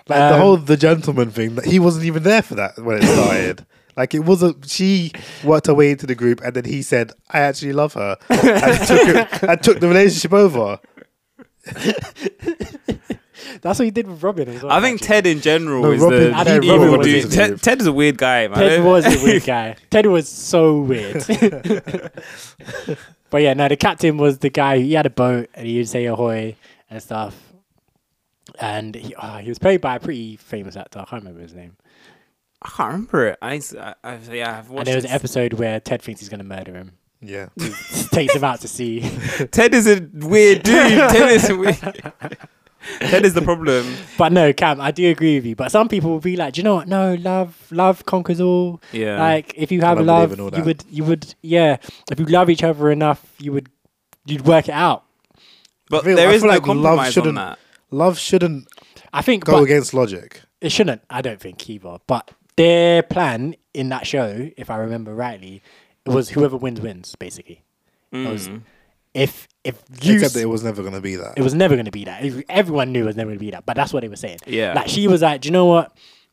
like 0.06 0.18
the 0.18 0.34
Um, 0.34 0.40
whole 0.40 0.56
the 0.58 0.76
gentleman 0.76 1.30
thing. 1.30 1.54
that 1.54 1.64
He 1.64 1.78
wasn't 1.78 2.04
even 2.04 2.24
there 2.24 2.42
for 2.42 2.56
that 2.56 2.78
when 2.78 2.98
it 2.98 3.04
started. 3.04 3.64
Like 3.98 4.14
it 4.14 4.20
wasn't. 4.20 4.66
She 4.70 5.12
worked 5.44 5.66
her 5.66 5.74
way 5.74 5.90
into 5.90 6.06
the 6.06 6.14
group, 6.14 6.40
and 6.40 6.54
then 6.54 6.64
he 6.64 6.80
said, 6.80 7.12
"I 7.30 7.40
actually 7.40 7.74
love 7.74 7.92
her," 7.94 8.16
and 8.30 8.86
took 8.86 9.08
it, 9.08 9.42
and 9.48 9.62
took 9.62 9.80
the 9.80 9.88
relationship 9.88 10.32
over. 10.32 10.78
That's 13.60 13.78
what 13.78 13.84
he 13.86 13.90
did 13.90 14.06
with 14.06 14.22
Robin 14.22 14.48
as 14.48 14.62
well. 14.62 14.72
I 14.72 14.80
think 14.80 14.96
actually. 14.96 15.06
Ted 15.06 15.26
in 15.26 15.40
general 15.40 15.82
No, 15.82 15.90
is 15.92 16.00
Robin- 16.02 16.30
the 16.30 16.32
I 16.32 16.42
know, 16.44 16.56
evil 16.62 16.78
Robin 16.78 16.98
was 16.98 17.06
dude. 17.06 17.24
the 17.24 17.36
Ted, 17.36 17.50
dude. 17.50 17.62
Ted 17.62 17.80
is 17.80 17.86
a 17.86 17.92
weird 17.92 18.18
guy, 18.18 18.48
man. 18.48 18.58
Ted 18.58 18.84
was 18.84 19.04
a 19.06 19.24
weird 19.24 19.44
guy. 19.46 19.76
Ted 19.90 20.06
was 20.06 20.28
so 20.28 20.80
weird. 20.80 21.24
but 23.30 23.42
yeah, 23.42 23.54
no, 23.54 23.68
the 23.68 23.76
captain 23.76 24.16
was 24.18 24.38
the 24.38 24.50
guy. 24.50 24.78
He 24.78 24.92
had 24.94 25.06
a 25.06 25.10
boat 25.10 25.48
and 25.54 25.66
he 25.66 25.78
would 25.78 25.88
say 25.88 26.04
ahoy 26.06 26.56
and 26.90 27.02
stuff. 27.02 27.36
And 28.60 28.94
he, 28.94 29.14
oh, 29.14 29.38
he 29.38 29.48
was 29.48 29.58
played 29.58 29.80
by 29.80 29.96
a 29.96 30.00
pretty 30.00 30.36
famous 30.36 30.76
actor. 30.76 30.98
I 31.00 31.04
can't 31.04 31.22
remember 31.22 31.40
his 31.40 31.54
name. 31.54 31.76
I 32.68 32.70
can't 32.76 32.92
remember 32.92 33.26
it. 33.28 33.38
I, 33.40 33.54
I, 33.80 33.94
I 34.04 34.18
yeah, 34.30 34.58
I've 34.58 34.70
And 34.70 34.86
there 34.86 34.96
was 34.96 35.04
an 35.06 35.10
episode 35.10 35.54
where 35.54 35.80
Ted 35.80 36.02
thinks 36.02 36.20
he's 36.20 36.28
going 36.28 36.38
to 36.40 36.44
murder 36.44 36.74
him. 36.74 36.92
Yeah, 37.20 37.48
Takes 38.12 38.34
him 38.36 38.44
out 38.44 38.60
to 38.60 38.68
sea. 38.68 39.00
Ted 39.50 39.74
is 39.74 39.86
a 39.88 40.00
weird 40.12 40.62
dude. 40.62 40.74
Ted 41.10 41.32
is 41.32 41.48
a 41.50 41.56
weird. 41.56 41.78
Ted 43.00 43.24
is 43.24 43.34
the 43.34 43.42
problem. 43.42 43.92
But 44.16 44.32
no, 44.32 44.52
Cam, 44.52 44.80
I 44.80 44.92
do 44.92 45.10
agree 45.10 45.34
with 45.36 45.46
you. 45.46 45.56
But 45.56 45.72
some 45.72 45.88
people 45.88 46.10
will 46.10 46.20
be 46.20 46.36
like, 46.36 46.54
do 46.54 46.60
you 46.60 46.62
know 46.64 46.76
what? 46.76 46.86
No, 46.88 47.14
love, 47.14 47.56
love 47.72 48.04
conquers 48.06 48.40
all. 48.40 48.80
Yeah. 48.92 49.18
Like 49.18 49.52
if 49.56 49.72
you 49.72 49.80
have 49.80 49.98
I 49.98 50.02
love, 50.02 50.38
you 50.38 50.62
would, 50.62 50.84
you 50.90 51.04
would, 51.04 51.34
yeah. 51.42 51.78
If 52.10 52.20
you 52.20 52.26
love 52.26 52.50
each 52.50 52.62
other 52.62 52.90
enough, 52.90 53.34
you 53.40 53.52
would, 53.52 53.68
you'd 54.24 54.46
work 54.46 54.68
it 54.68 54.74
out. 54.74 55.04
but 55.90 56.04
feel- 56.04 56.14
there 56.16 56.28
I 56.28 56.32
is 56.34 56.42
no 56.44 56.48
like 56.50 56.66
love 56.66 56.76
compromise 56.76 57.06
on 57.06 57.12
shouldn't- 57.12 57.34
that. 57.36 57.58
love 57.90 58.18
shouldn't 58.18 58.68
I 59.12 59.22
think 59.22 59.44
go 59.44 59.64
against 59.64 59.92
logic. 59.92 60.42
it 60.60 60.70
shouldn't. 60.70 61.02
I 61.10 61.20
don't 61.20 61.40
think 61.40 61.68
either. 61.68 61.98
But 62.06 62.30
their 62.58 63.02
plan 63.02 63.54
in 63.72 63.88
that 63.90 64.06
show, 64.06 64.50
if 64.56 64.68
I 64.70 64.76
remember 64.76 65.14
rightly, 65.14 65.62
it 66.04 66.10
was 66.10 66.28
whoever 66.30 66.56
wins 66.56 66.80
wins. 66.80 67.14
Basically, 67.18 67.62
It 68.12 68.28
was- 68.28 68.48
Mm. 68.48 68.62
if 69.14 69.46
if 69.64 69.82
you 70.02 70.14
Except 70.14 70.34
that 70.34 70.40
it 70.42 70.46
was 70.56 70.62
never 70.64 70.80
going 70.82 70.94
to 70.94 71.00
be 71.00 71.16
that. 71.16 71.34
it 71.36 71.42
was 71.42 71.54
never 71.54 71.74
going 71.74 71.84
to 71.86 71.90
be 72.00 72.04
that. 72.04 72.22
Everyone 72.48 72.92
knew 72.92 73.02
it 73.02 73.06
was 73.06 73.16
never 73.16 73.28
going 73.28 73.38
to 73.38 73.44
be 73.44 73.50
that. 73.50 73.66
But 73.66 73.76
that's 73.76 73.92
what 73.92 74.00
they 74.00 74.08
were 74.08 74.16
saying. 74.16 74.38
Yeah. 74.46 74.72
Like 74.74 74.88
she 74.88 75.06
was 75.08 75.20
like, 75.22 75.42
do 75.42 75.48
you 75.48 75.52
know 75.52 75.66
what? 75.66 75.86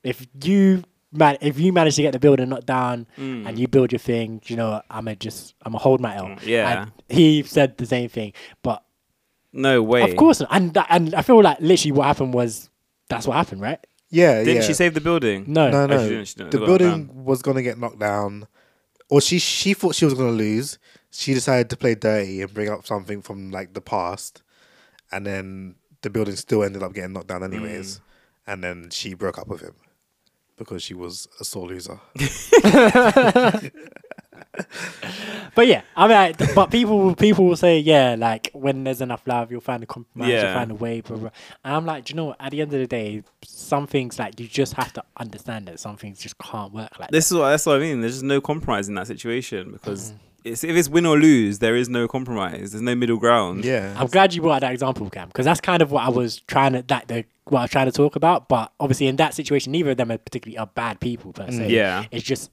If 0.03 0.26
you 0.43 0.84
man, 1.11 1.38
if 1.41 1.59
you 1.59 1.71
manage 1.73 1.95
to 1.97 2.01
get 2.01 2.11
the 2.13 2.19
building 2.19 2.49
knocked 2.49 2.65
down 2.67 3.07
Mm. 3.17 3.47
and 3.47 3.59
you 3.59 3.67
build 3.67 3.91
your 3.91 3.99
thing, 3.99 4.39
do 4.45 4.53
you 4.53 4.57
know 4.57 4.71
what? 4.71 4.86
I'm 4.89 5.05
gonna 5.05 5.15
just 5.17 5.53
I'm 5.63 5.71
gonna 5.73 5.82
hold 5.84 5.99
my 6.01 6.15
L. 6.15 6.36
yeah. 6.45 6.84
And 6.84 6.91
he 7.09 7.43
said 7.43 7.78
the 7.78 7.86
same 7.86 8.07
thing, 8.09 8.32
but 8.63 8.84
No 9.53 9.82
way. 9.84 10.01
of 10.09 10.15
course, 10.17 10.39
not. 10.41 10.49
and 10.51 10.73
that, 10.76 10.88
and 10.89 11.13
I 11.15 11.21
feel 11.23 11.41
like 11.41 11.59
literally 11.59 11.91
what 11.91 12.05
happened 12.07 12.34
was 12.34 12.69
that's 13.09 13.28
what 13.28 13.36
happened, 13.38 13.61
right? 13.61 13.80
Yeah, 14.10 14.43
Didn't 14.43 14.56
yeah. 14.58 14.62
she 14.68 14.74
save 14.74 14.93
the 14.93 15.01
building? 15.01 15.45
No, 15.47 15.70
No, 15.70 15.84
Oh, 15.84 15.86
no. 15.88 16.03
she 16.03 16.10
didn't, 16.10 16.26
she 16.28 16.36
didn't. 16.36 16.51
the 16.51 16.58
It 16.58 16.60
got 16.62 16.66
building 16.68 17.26
was 17.26 17.41
going 17.41 17.56
to 17.58 17.64
get 17.64 17.78
knocked 17.78 17.99
down, 17.99 18.47
or 19.10 19.22
she 19.22 19.39
she 19.39 19.74
thought 19.74 19.95
she 19.95 20.06
was 20.06 20.14
going 20.14 20.30
to 20.32 20.36
lose. 20.38 20.78
She 21.12 21.34
decided 21.34 21.70
to 21.70 21.78
play 21.78 21.95
dirty 21.95 22.41
and 22.41 22.53
bring 22.53 22.70
up 22.70 22.86
something 22.86 23.22
from 23.22 23.51
like 23.51 23.74
the 23.74 23.82
past, 23.82 24.43
and 25.12 25.26
then 25.26 25.76
the 26.01 26.10
building 26.10 26.36
still 26.36 26.64
ended 26.64 26.84
up 26.84 26.93
getting 26.93 27.14
knocked 27.14 27.28
down 27.28 27.41
Mm. 27.41 27.53
anyways. 27.53 28.01
And 28.47 28.64
then 28.64 28.89
she 28.91 29.14
broke 29.16 29.39
up 29.39 29.47
with 29.47 29.62
him 29.62 29.74
because 30.58 30.84
she 30.84 30.93
was 30.93 31.28
a 31.39 31.43
sore 31.45 31.68
loser. 31.68 31.99
But 35.56 35.68
yeah, 35.68 35.84
I 35.95 36.08
mean, 36.08 36.18
like, 36.18 36.53
but 36.56 36.70
people 36.70 37.16
people 37.16 37.45
will 37.45 37.56
say, 37.56 37.80
yeah, 37.80 38.16
like 38.18 38.49
when 38.53 38.84
there's 38.84 38.99
enough 38.99 39.26
love, 39.26 39.51
you'll 39.51 39.62
find 39.62 39.82
a 39.84 39.86
compromise, 39.86 40.30
you'll 40.30 40.53
find 40.53 40.70
a 40.72 40.76
way. 40.76 40.99
Blah, 41.01 41.18
blah. 41.18 41.30
And 41.64 41.74
I'm 41.76 41.86
like, 41.86 42.06
do 42.06 42.12
you 42.12 42.18
know, 42.18 42.26
what? 42.26 42.38
at 42.41 42.51
the 42.51 42.62
end 42.62 42.74
of 42.74 42.80
the 42.80 42.88
day, 42.88 43.24
some 43.43 43.88
things 43.88 44.20
like 44.20 44.38
you 44.39 44.47
just 44.47 44.74
have 44.74 44.91
to 44.93 45.03
understand 45.18 45.68
that 45.68 45.80
some 45.80 45.95
things 45.95 46.20
just 46.20 46.38
can't 46.39 46.74
work 46.74 46.99
like 46.99 47.10
This 47.12 47.32
is 47.32 47.38
what 47.38 47.49
that's 47.49 47.66
what 47.66 47.78
I 47.78 47.80
mean. 47.80 48.01
There's 48.01 48.16
just 48.16 48.24
no 48.26 48.41
compromise 48.41 48.89
in 48.89 48.95
that 48.95 49.08
situation 49.08 49.72
because 49.72 50.12
Mm. 50.12 50.18
it's, 50.43 50.64
if 50.66 50.76
it's 50.76 50.89
win 50.89 51.06
or 51.06 51.18
lose, 51.18 51.60
there 51.60 51.76
is 51.78 51.88
no 51.88 52.08
compromise. 52.08 52.74
There's 52.74 52.82
no 52.82 52.93
middle 52.95 53.18
ground. 53.18 53.64
Yeah, 53.64 53.95
I'm 53.97 54.08
glad 54.08 54.34
you 54.34 54.41
brought 54.41 54.62
that 54.62 54.74
example, 54.74 55.10
Cam, 55.10 55.30
because 55.30 55.45
that's 55.45 55.62
kind 55.62 55.82
of 55.82 55.89
what 55.91 56.03
I 56.03 56.10
was 56.10 56.41
trying 56.47 56.74
to 56.74 56.82
that 56.84 57.08
the 57.08 57.24
what 57.45 57.60
I 57.60 57.62
was 57.64 57.72
trying 57.72 57.86
to 57.86 57.91
talk 57.93 58.16
about. 58.18 58.49
But 58.49 58.74
obviously, 58.80 59.08
in 59.08 59.16
that 59.18 59.34
situation, 59.34 59.72
neither 59.72 59.91
of 59.91 59.97
them 59.97 60.12
are 60.12 60.18
particularly 60.18 60.58
are 60.58 60.68
bad 60.68 60.99
people 60.99 61.32
per 61.32 61.49
se. 61.49 61.70
Yeah. 61.70 62.06
it's 62.12 62.26
just 62.26 62.51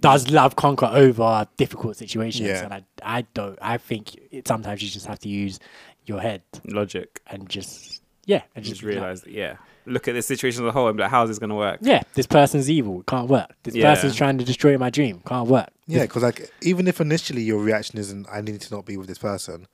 does 0.00 0.30
love 0.30 0.56
conquer 0.56 0.90
over 0.92 1.46
difficult 1.56 1.96
situations, 1.96 2.48
Yeah. 2.48 2.64
and 2.64 2.74
I 2.74 2.82
I 3.02 3.22
don't. 3.34 3.58
I 3.62 3.78
think 3.78 4.16
it, 4.30 4.46
sometimes 4.48 4.82
you 4.82 4.88
just 4.90 5.06
have 5.06 5.18
to 5.20 5.28
use 5.28 5.58
your 6.04 6.20
head 6.20 6.42
Logic. 6.66 7.20
and 7.28 7.48
just 7.48 8.02
yeah, 8.26 8.42
and 8.54 8.64
Just 8.64 8.76
just 8.80 8.82
realize 8.82 9.22
that 9.22 9.32
yeah. 9.32 9.56
Look 9.88 10.08
at 10.08 10.14
the 10.14 10.22
situation 10.22 10.64
as 10.64 10.68
a 10.70 10.72
whole 10.72 10.88
and 10.88 10.96
be 10.96 11.02
like, 11.04 11.10
how's 11.12 11.28
this 11.28 11.38
gonna 11.38 11.54
work? 11.54 11.78
yeah, 11.80 12.02
this 12.14 12.26
person's 12.26 12.68
evil. 12.68 13.02
Can't 13.04 13.28
work. 13.28 13.54
This 13.62 13.74
Yeah. 13.76 13.94
person's 13.94 14.16
trying 14.16 14.36
to 14.38 14.44
destroy 14.44 14.76
my 14.78 14.90
dream. 14.90 15.22
Can't 15.26 15.48
work. 15.48 15.68
yeah. 15.86 16.02
Because 16.02 16.22
like 16.24 16.50
even 16.62 16.88
if 16.88 17.00
initially 17.00 17.42
your 17.42 17.60
reaction 17.60 17.98
isn't 17.98 18.26
"I 18.30 18.40
need 18.40 18.60
to 18.62 18.74
not 18.74 18.84
be 18.84 18.96
with 18.96 19.06
this 19.06 19.18
person," 19.18 19.66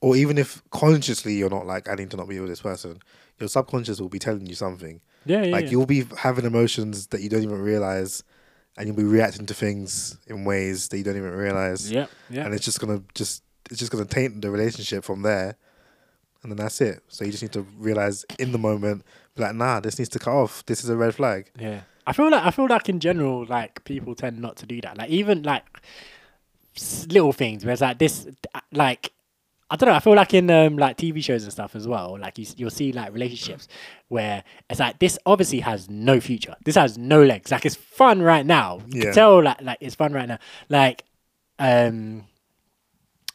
or 0.00 0.16
even 0.16 0.38
if 0.38 0.62
consciously 0.70 1.34
you're 1.34 1.50
not 1.50 1.66
like 1.66 1.88
"I 1.88 1.94
need 1.94 2.10
to 2.12 2.16
not 2.16 2.28
be 2.28 2.40
with 2.40 2.48
this 2.48 2.62
person," 2.62 3.00
your 3.38 3.48
subconscious 3.48 4.00
will 4.00 4.08
be 4.08 4.18
telling 4.18 4.46
you 4.46 4.54
something. 4.54 5.00
Yeah, 5.26 5.42
yeah. 5.44 5.52
like 5.52 5.64
yeah. 5.66 5.70
you'll 5.72 5.86
be 5.86 6.04
having 6.18 6.44
emotions 6.46 7.08
that 7.08 7.20
you 7.20 7.28
don't 7.28 7.42
even 7.42 7.60
realize 7.60 8.24
and 8.76 8.86
you'll 8.86 8.96
be 8.96 9.04
reacting 9.04 9.46
to 9.46 9.54
things 9.54 10.18
in 10.26 10.44
ways 10.44 10.88
that 10.88 10.98
you 10.98 11.04
don't 11.04 11.16
even 11.16 11.32
realize. 11.32 11.90
Yeah, 11.90 12.06
yeah. 12.30 12.44
and 12.44 12.54
it's 12.54 12.64
just 12.64 12.80
gonna 12.80 13.02
just 13.14 13.42
it's 13.70 13.78
just 13.78 13.92
gonna 13.92 14.04
taint 14.04 14.42
the 14.42 14.50
relationship 14.50 15.04
from 15.04 15.22
there 15.22 15.56
and 16.44 16.52
then 16.52 16.58
that's 16.58 16.80
it. 16.80 17.02
So 17.08 17.24
you 17.24 17.30
just 17.30 17.42
need 17.42 17.52
to 17.52 17.66
realize 17.78 18.24
in 18.38 18.52
the 18.52 18.58
moment 18.58 19.04
be 19.34 19.42
like 19.42 19.54
nah 19.54 19.80
this 19.80 19.98
needs 19.98 20.10
to 20.10 20.18
cut 20.18 20.32
off. 20.32 20.64
This 20.66 20.84
is 20.84 20.90
a 20.90 20.96
red 20.96 21.14
flag. 21.14 21.50
Yeah, 21.58 21.80
I 22.06 22.12
feel 22.12 22.30
like 22.30 22.44
I 22.44 22.50
feel 22.50 22.66
like 22.68 22.88
in 22.88 23.00
general, 23.00 23.44
like 23.46 23.82
people 23.84 24.14
tend 24.14 24.38
not 24.38 24.56
to 24.56 24.66
do 24.66 24.80
that. 24.82 24.96
Like 24.96 25.10
even 25.10 25.42
like 25.42 25.64
little 27.08 27.32
things 27.32 27.64
where 27.64 27.72
it's 27.72 27.82
like 27.82 27.98
this, 27.98 28.28
like 28.72 29.12
I 29.70 29.76
don't 29.76 29.88
know. 29.88 29.94
I 29.94 30.00
feel 30.00 30.14
like 30.14 30.34
in 30.34 30.50
um, 30.50 30.76
like 30.76 30.96
TV 30.98 31.22
shows 31.24 31.42
and 31.44 31.52
stuff 31.52 31.74
as 31.74 31.88
well. 31.88 32.18
Like 32.20 32.38
you, 32.38 32.46
you'll 32.56 32.70
see 32.70 32.92
like 32.92 33.12
relationships 33.12 33.66
where 34.08 34.44
it's 34.70 34.78
like 34.78 34.98
this 34.98 35.18
obviously 35.26 35.60
has 35.60 35.88
no 35.88 36.20
future. 36.20 36.54
This 36.64 36.74
has 36.74 36.98
no 36.98 37.22
legs. 37.22 37.50
Like 37.50 37.64
it's 37.64 37.74
fun 37.74 38.20
right 38.22 38.44
now. 38.46 38.80
You 38.88 38.98
Yeah. 38.98 39.04
can 39.06 39.14
tell 39.14 39.42
like 39.42 39.60
like 39.62 39.78
it's 39.80 39.94
fun 39.94 40.12
right 40.12 40.28
now. 40.28 40.38
Like 40.68 41.04
um. 41.58 42.24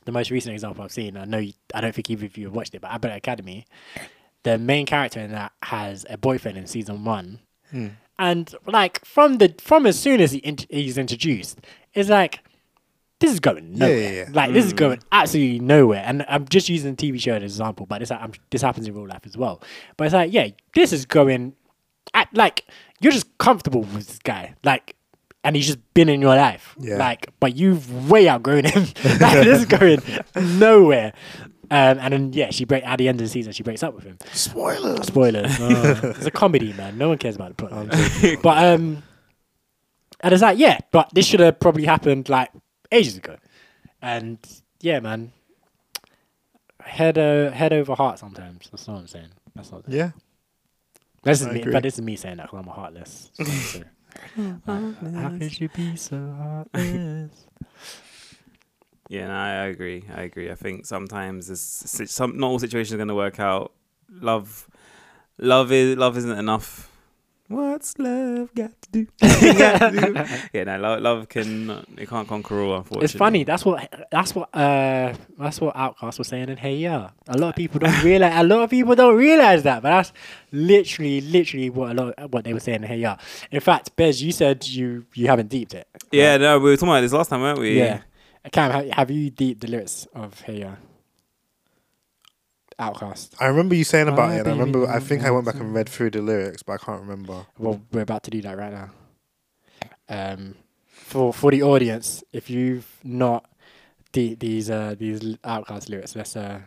The 0.05 0.13
most 0.13 0.31
recent 0.31 0.53
example 0.53 0.83
I've 0.83 0.91
seen, 0.91 1.17
I 1.17 1.25
know 1.25 1.37
you, 1.37 1.53
I 1.71 1.81
don't 1.81 1.93
think 1.93 2.09
either 2.09 2.25
of 2.25 2.35
you 2.35 2.45
have 2.47 2.55
watched 2.55 2.73
it, 2.73 2.81
but 2.81 2.89
Abbott 2.89 3.15
Academy, 3.15 3.67
the 4.41 4.57
main 4.57 4.87
character 4.87 5.19
in 5.19 5.31
that 5.33 5.51
has 5.61 6.03
a 6.09 6.17
boyfriend 6.17 6.57
in 6.57 6.65
season 6.65 7.03
one, 7.05 7.39
and 8.17 8.55
like 8.65 9.05
from 9.05 9.37
the 9.37 9.53
from 9.59 9.85
as 9.85 9.99
soon 9.99 10.19
as 10.19 10.31
he 10.31 10.39
int- 10.39 10.65
he's 10.71 10.97
introduced, 10.97 11.59
it's 11.93 12.09
like 12.09 12.39
this 13.19 13.31
is 13.33 13.39
going 13.39 13.73
nowhere. 13.73 13.97
yeah, 13.99 14.09
yeah. 14.09 14.29
Like 14.31 14.53
this 14.53 14.65
is 14.65 14.73
going 14.73 14.99
absolutely 15.11 15.59
nowhere. 15.59 16.03
And 16.05 16.25
I'm 16.29 16.47
just 16.47 16.69
using 16.69 16.95
the 16.95 17.11
TV 17.11 17.19
show 17.19 17.33
as 17.33 17.37
an 17.37 17.43
example, 17.43 17.85
but 17.85 17.99
this 17.99 18.11
I'm, 18.11 18.31
this 18.49 18.61
happens 18.61 18.87
in 18.87 18.93
real 18.93 19.07
life 19.07 19.25
as 19.25 19.37
well. 19.37 19.61
But 19.97 20.05
it's 20.05 20.13
like, 20.13 20.31
yeah, 20.33 20.47
this 20.73 20.93
is 20.93 21.05
going 21.05 21.53
at 22.13 22.27
like 22.33 22.65
you're 23.01 23.11
just 23.11 23.37
comfortable 23.37 23.81
with 23.81 24.07
this 24.07 24.19
guy, 24.19 24.55
like, 24.63 24.95
and 25.43 25.55
he's 25.55 25.67
just 25.67 25.79
been 25.93 26.09
in 26.09 26.21
your 26.21 26.35
life, 26.35 26.75
Yeah. 26.79 26.97
like, 26.97 27.27
but 27.39 27.55
you've 27.55 28.09
way 28.09 28.27
outgrown 28.29 28.65
him. 28.65 28.83
like, 29.03 29.43
this 29.43 29.59
is 29.59 29.65
going 29.65 30.01
nowhere. 30.57 31.13
Um, 31.71 31.99
and 31.99 32.13
then 32.13 32.33
yeah, 32.33 32.49
she 32.49 32.65
break 32.65 32.83
at 32.85 32.97
the 32.97 33.07
end 33.07 33.21
of 33.21 33.25
the 33.25 33.29
season, 33.29 33.53
she 33.53 33.61
breaks 33.63 33.83
up 33.83 33.93
with 33.93 34.03
him. 34.03 34.17
Spoilers. 34.33 35.05
Spoilers. 35.07 35.55
Oh, 35.59 35.99
it's 36.15 36.25
a 36.25 36.31
comedy, 36.31 36.73
man. 36.73 36.97
No 36.97 37.09
one 37.09 37.17
cares 37.19 37.35
about 37.35 37.55
the 37.55 37.67
plot. 37.67 38.41
but 38.41 38.57
um, 38.73 39.03
and 40.21 40.33
it's 40.33 40.41
like 40.41 40.57
yeah, 40.57 40.79
but 40.91 41.09
this 41.13 41.25
should 41.27 41.41
have 41.41 41.59
probably 41.59 41.85
happened 41.85 42.27
like 42.27 42.49
ages 42.91 43.17
ago. 43.17 43.37
And 44.01 44.37
yeah, 44.81 44.99
man, 44.99 45.31
head 46.81 47.17
uh, 47.17 47.51
head 47.51 47.73
over 47.73 47.95
heart 47.95 48.19
sometimes. 48.19 48.69
That's 48.71 48.87
what 48.87 48.97
I'm 48.97 49.07
saying. 49.07 49.29
That's 49.55 49.71
not. 49.71 49.83
Yeah. 49.87 50.11
This 51.23 51.41
is 51.41 51.47
I 51.47 51.51
me, 51.51 51.59
agree. 51.61 51.73
but 51.73 51.83
this 51.83 51.95
is 51.95 52.01
me 52.01 52.15
saying 52.15 52.37
that 52.37 52.49
'cause 52.49 52.59
I'm 52.59 52.67
a 52.67 52.71
heartless. 52.71 53.31
So- 53.39 53.83
How 54.65 55.29
could 55.37 55.59
you 55.59 55.69
be 55.69 55.95
so 55.95 56.17
heartless? 56.37 57.31
Yeah, 59.09 59.27
no, 59.27 59.33
I 59.33 59.49
I 59.49 59.65
agree. 59.65 60.03
I 60.13 60.21
agree. 60.21 60.51
I 60.51 60.55
think 60.55 60.85
sometimes 60.85 61.49
it's, 61.49 61.61
si- 61.61 62.05
some 62.05 62.37
not 62.37 62.47
all 62.47 62.59
situations 62.59 62.93
are 62.93 62.97
going 62.97 63.07
to 63.07 63.15
work 63.15 63.39
out. 63.39 63.71
Love, 64.11 64.69
love 65.39 65.71
is 65.71 65.97
love 65.97 66.15
isn't 66.15 66.37
enough. 66.37 66.88
What's 67.49 67.97
love 67.97 68.53
got 68.53 68.79
to 68.79 68.89
do? 68.91 69.07
Got 69.19 69.79
to 69.79 69.91
do? 69.91 70.37
yeah, 70.53 70.65
no, 70.65 70.77
love, 70.77 71.01
love 71.01 71.29
can 71.29 71.83
it 71.97 72.07
can't 72.07 72.27
conquer 72.27 72.61
all. 72.61 72.75
Unfortunately, 72.75 73.05
It's 73.05 73.13
funny. 73.15 73.43
That's 73.43 73.65
what. 73.65 73.91
That's 74.11 74.35
what. 74.35 74.55
Uh, 74.55 75.15
that's 75.35 75.59
what 75.59 75.75
Outkast 75.75 76.19
was 76.19 76.27
saying 76.27 76.49
in 76.49 76.57
Hey 76.57 76.75
Ya. 76.75 77.09
A 77.27 77.37
lot 77.39 77.49
of 77.49 77.55
people 77.55 77.79
don't 77.79 78.03
realize. 78.03 78.33
A 78.39 78.43
lot 78.43 78.61
of 78.61 78.69
people 78.69 78.93
don't 78.93 79.15
realize 79.15 79.63
that, 79.63 79.81
but 79.81 79.89
that's 79.89 80.13
literally, 80.51 81.21
literally 81.21 81.71
what 81.71 81.89
a 81.89 81.93
lot 81.95 82.31
what 82.31 82.43
they 82.43 82.53
were 82.53 82.59
saying 82.59 82.83
in 82.83 82.87
Hey 82.87 82.99
Ya. 82.99 83.17
In 83.49 83.61
fact, 83.61 83.95
Bez, 83.95 84.21
you 84.21 84.31
said 84.31 84.67
you 84.67 85.07
you 85.15 85.25
haven't 85.25 85.49
deeped 85.49 85.73
it. 85.73 85.87
Yeah, 86.11 86.37
no, 86.37 86.59
we 86.59 86.69
were 86.69 86.75
talking 86.77 86.89
about 86.89 87.01
this 87.01 87.13
last 87.13 87.29
time, 87.29 87.41
weren't 87.41 87.57
we? 87.57 87.79
Yeah. 87.79 88.01
Cam, 88.51 88.69
have, 88.71 88.89
have 88.91 89.11
you 89.11 89.31
deeped 89.31 89.61
the 89.61 89.67
lyrics 89.67 90.07
of 90.13 90.39
Hey 90.41 90.59
Ya? 90.59 90.75
Outkast. 92.79 93.31
I 93.39 93.47
remember 93.47 93.75
you 93.75 93.83
saying 93.83 94.07
about 94.07 94.29
My 94.29 94.35
it. 94.35 94.39
and 94.39 94.47
I 94.47 94.51
remember. 94.51 94.87
I 94.87 94.99
think 94.99 95.23
I 95.23 95.31
went 95.31 95.45
back 95.45 95.55
and 95.55 95.73
read 95.73 95.89
through 95.89 96.11
the 96.11 96.21
lyrics, 96.21 96.63
but 96.63 96.73
I 96.73 96.77
can't 96.77 97.01
remember. 97.01 97.45
Well, 97.57 97.81
we're 97.91 98.01
about 98.01 98.23
to 98.23 98.31
do 98.31 98.41
that 98.43 98.57
right 98.57 98.71
now. 98.71 98.89
Um, 100.07 100.55
for 100.87 101.33
for 101.33 101.51
the 101.51 101.63
audience, 101.63 102.23
if 102.31 102.49
you've 102.49 102.87
not 103.03 103.49
the, 104.13 104.35
these 104.35 104.69
uh 104.69 104.95
these 104.97 105.19
Outkast 105.43 105.89
lyrics, 105.89 106.15
let's 106.15 106.35
uh 106.37 106.59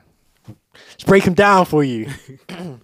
let's 0.49 1.05
break 1.07 1.25
them 1.25 1.35
down 1.35 1.65
for 1.65 1.83
you. 1.83 2.11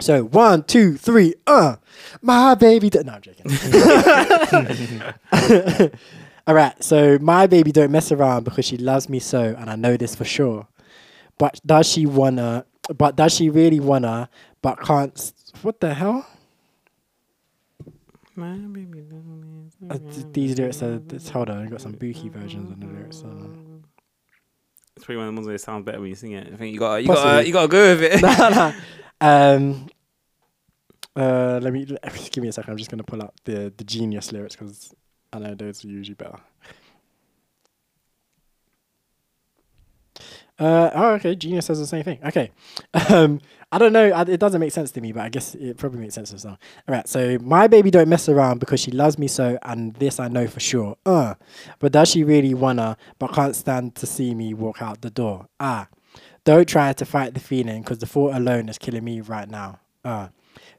so 0.00 0.24
one, 0.24 0.62
two, 0.64 0.96
three. 0.96 1.34
Uh, 1.46 1.76
my 2.20 2.54
baby. 2.54 2.90
Do- 2.90 3.02
no, 3.04 3.12
I'm 3.14 3.22
joking. 3.22 3.46
All 6.46 6.54
right. 6.54 6.82
So 6.84 7.18
my 7.20 7.46
baby 7.46 7.72
don't 7.72 7.90
mess 7.90 8.12
around 8.12 8.44
because 8.44 8.64
she 8.66 8.76
loves 8.76 9.08
me 9.08 9.18
so, 9.18 9.56
and 9.58 9.70
I 9.70 9.76
know 9.76 9.96
this 9.96 10.14
for 10.14 10.24
sure. 10.24 10.66
But 11.38 11.60
does 11.64 11.88
she 11.88 12.06
wanna? 12.06 12.64
But 12.96 13.16
does 13.16 13.34
she 13.34 13.50
really 13.50 13.80
wanna? 13.80 14.28
But 14.62 14.80
can't. 14.80 15.32
What 15.62 15.80
the 15.80 15.94
hell? 15.94 16.26
Uh, 18.38 19.98
these 20.32 20.58
lyrics 20.58 20.82
are. 20.82 20.98
This, 20.98 21.28
hold 21.28 21.50
on, 21.50 21.66
I 21.66 21.70
got 21.70 21.80
some 21.80 21.92
booky 21.92 22.28
versions 22.28 22.70
of 22.70 22.80
the 22.80 22.86
lyrics. 22.86 23.22
On. 23.22 23.84
It's 24.96 25.04
probably 25.04 25.16
one 25.18 25.28
of 25.28 25.34
the 25.34 25.38
ones 25.38 25.46
where 25.46 25.54
it 25.54 25.60
sounds 25.60 25.84
better 25.84 26.00
when 26.00 26.08
you 26.08 26.14
sing 26.14 26.32
it. 26.32 26.52
I 26.52 26.56
think 26.56 26.72
you 26.72 26.78
got 26.78 26.96
you 26.96 27.08
got 27.08 27.46
you 27.46 27.52
got 27.52 27.62
to 27.62 27.68
go 27.68 27.96
with 27.96 28.02
it. 28.02 28.22
no, 28.38 28.48
no. 28.50 28.74
Um. 29.18 29.86
Uh, 31.14 31.58
let 31.62 31.72
me 31.72 31.86
give 31.86 32.42
me 32.42 32.48
a 32.48 32.52
second. 32.52 32.70
I'm 32.70 32.76
just 32.76 32.90
gonna 32.90 33.02
pull 33.02 33.22
up 33.22 33.34
the 33.44 33.72
the 33.74 33.84
genius 33.84 34.30
lyrics 34.32 34.54
because 34.54 34.94
I 35.32 35.38
know 35.38 35.54
those 35.54 35.82
are 35.84 35.88
usually 35.88 36.14
better. 36.14 36.38
Uh, 40.58 40.90
oh, 40.94 41.10
okay. 41.14 41.34
Genius 41.34 41.66
says 41.66 41.78
the 41.78 41.86
same 41.86 42.04
thing. 42.04 42.18
Okay. 42.24 42.50
Um, 43.08 43.40
I 43.72 43.78
don't 43.78 43.92
know. 43.92 44.06
It 44.22 44.38
doesn't 44.40 44.60
make 44.60 44.72
sense 44.72 44.90
to 44.92 45.00
me, 45.00 45.12
but 45.12 45.22
I 45.22 45.28
guess 45.28 45.54
it 45.54 45.76
probably 45.76 46.00
makes 46.00 46.14
sense 46.14 46.30
to 46.30 46.38
some. 46.38 46.52
All 46.52 46.94
right. 46.94 47.06
So 47.08 47.38
my 47.40 47.66
baby 47.66 47.90
don't 47.90 48.08
mess 48.08 48.28
around 48.28 48.58
because 48.58 48.80
she 48.80 48.90
loves 48.90 49.18
me 49.18 49.28
so, 49.28 49.58
and 49.62 49.94
this 49.94 50.18
I 50.18 50.28
know 50.28 50.46
for 50.46 50.60
sure. 50.60 50.96
Uh, 51.04 51.34
but 51.78 51.92
does 51.92 52.10
she 52.10 52.24
really 52.24 52.54
wanna? 52.54 52.96
But 53.18 53.32
can't 53.32 53.54
stand 53.56 53.94
to 53.96 54.06
see 54.06 54.34
me 54.34 54.54
walk 54.54 54.80
out 54.80 55.02
the 55.02 55.10
door. 55.10 55.48
Ah, 55.60 55.88
don't 56.44 56.68
try 56.68 56.92
to 56.92 57.04
fight 57.04 57.34
the 57.34 57.40
feeling 57.40 57.82
because 57.82 57.98
the 57.98 58.06
thought 58.06 58.34
alone 58.34 58.68
is 58.68 58.78
killing 58.78 59.04
me 59.04 59.20
right 59.20 59.48
now. 59.48 59.80
Uh, 60.04 60.28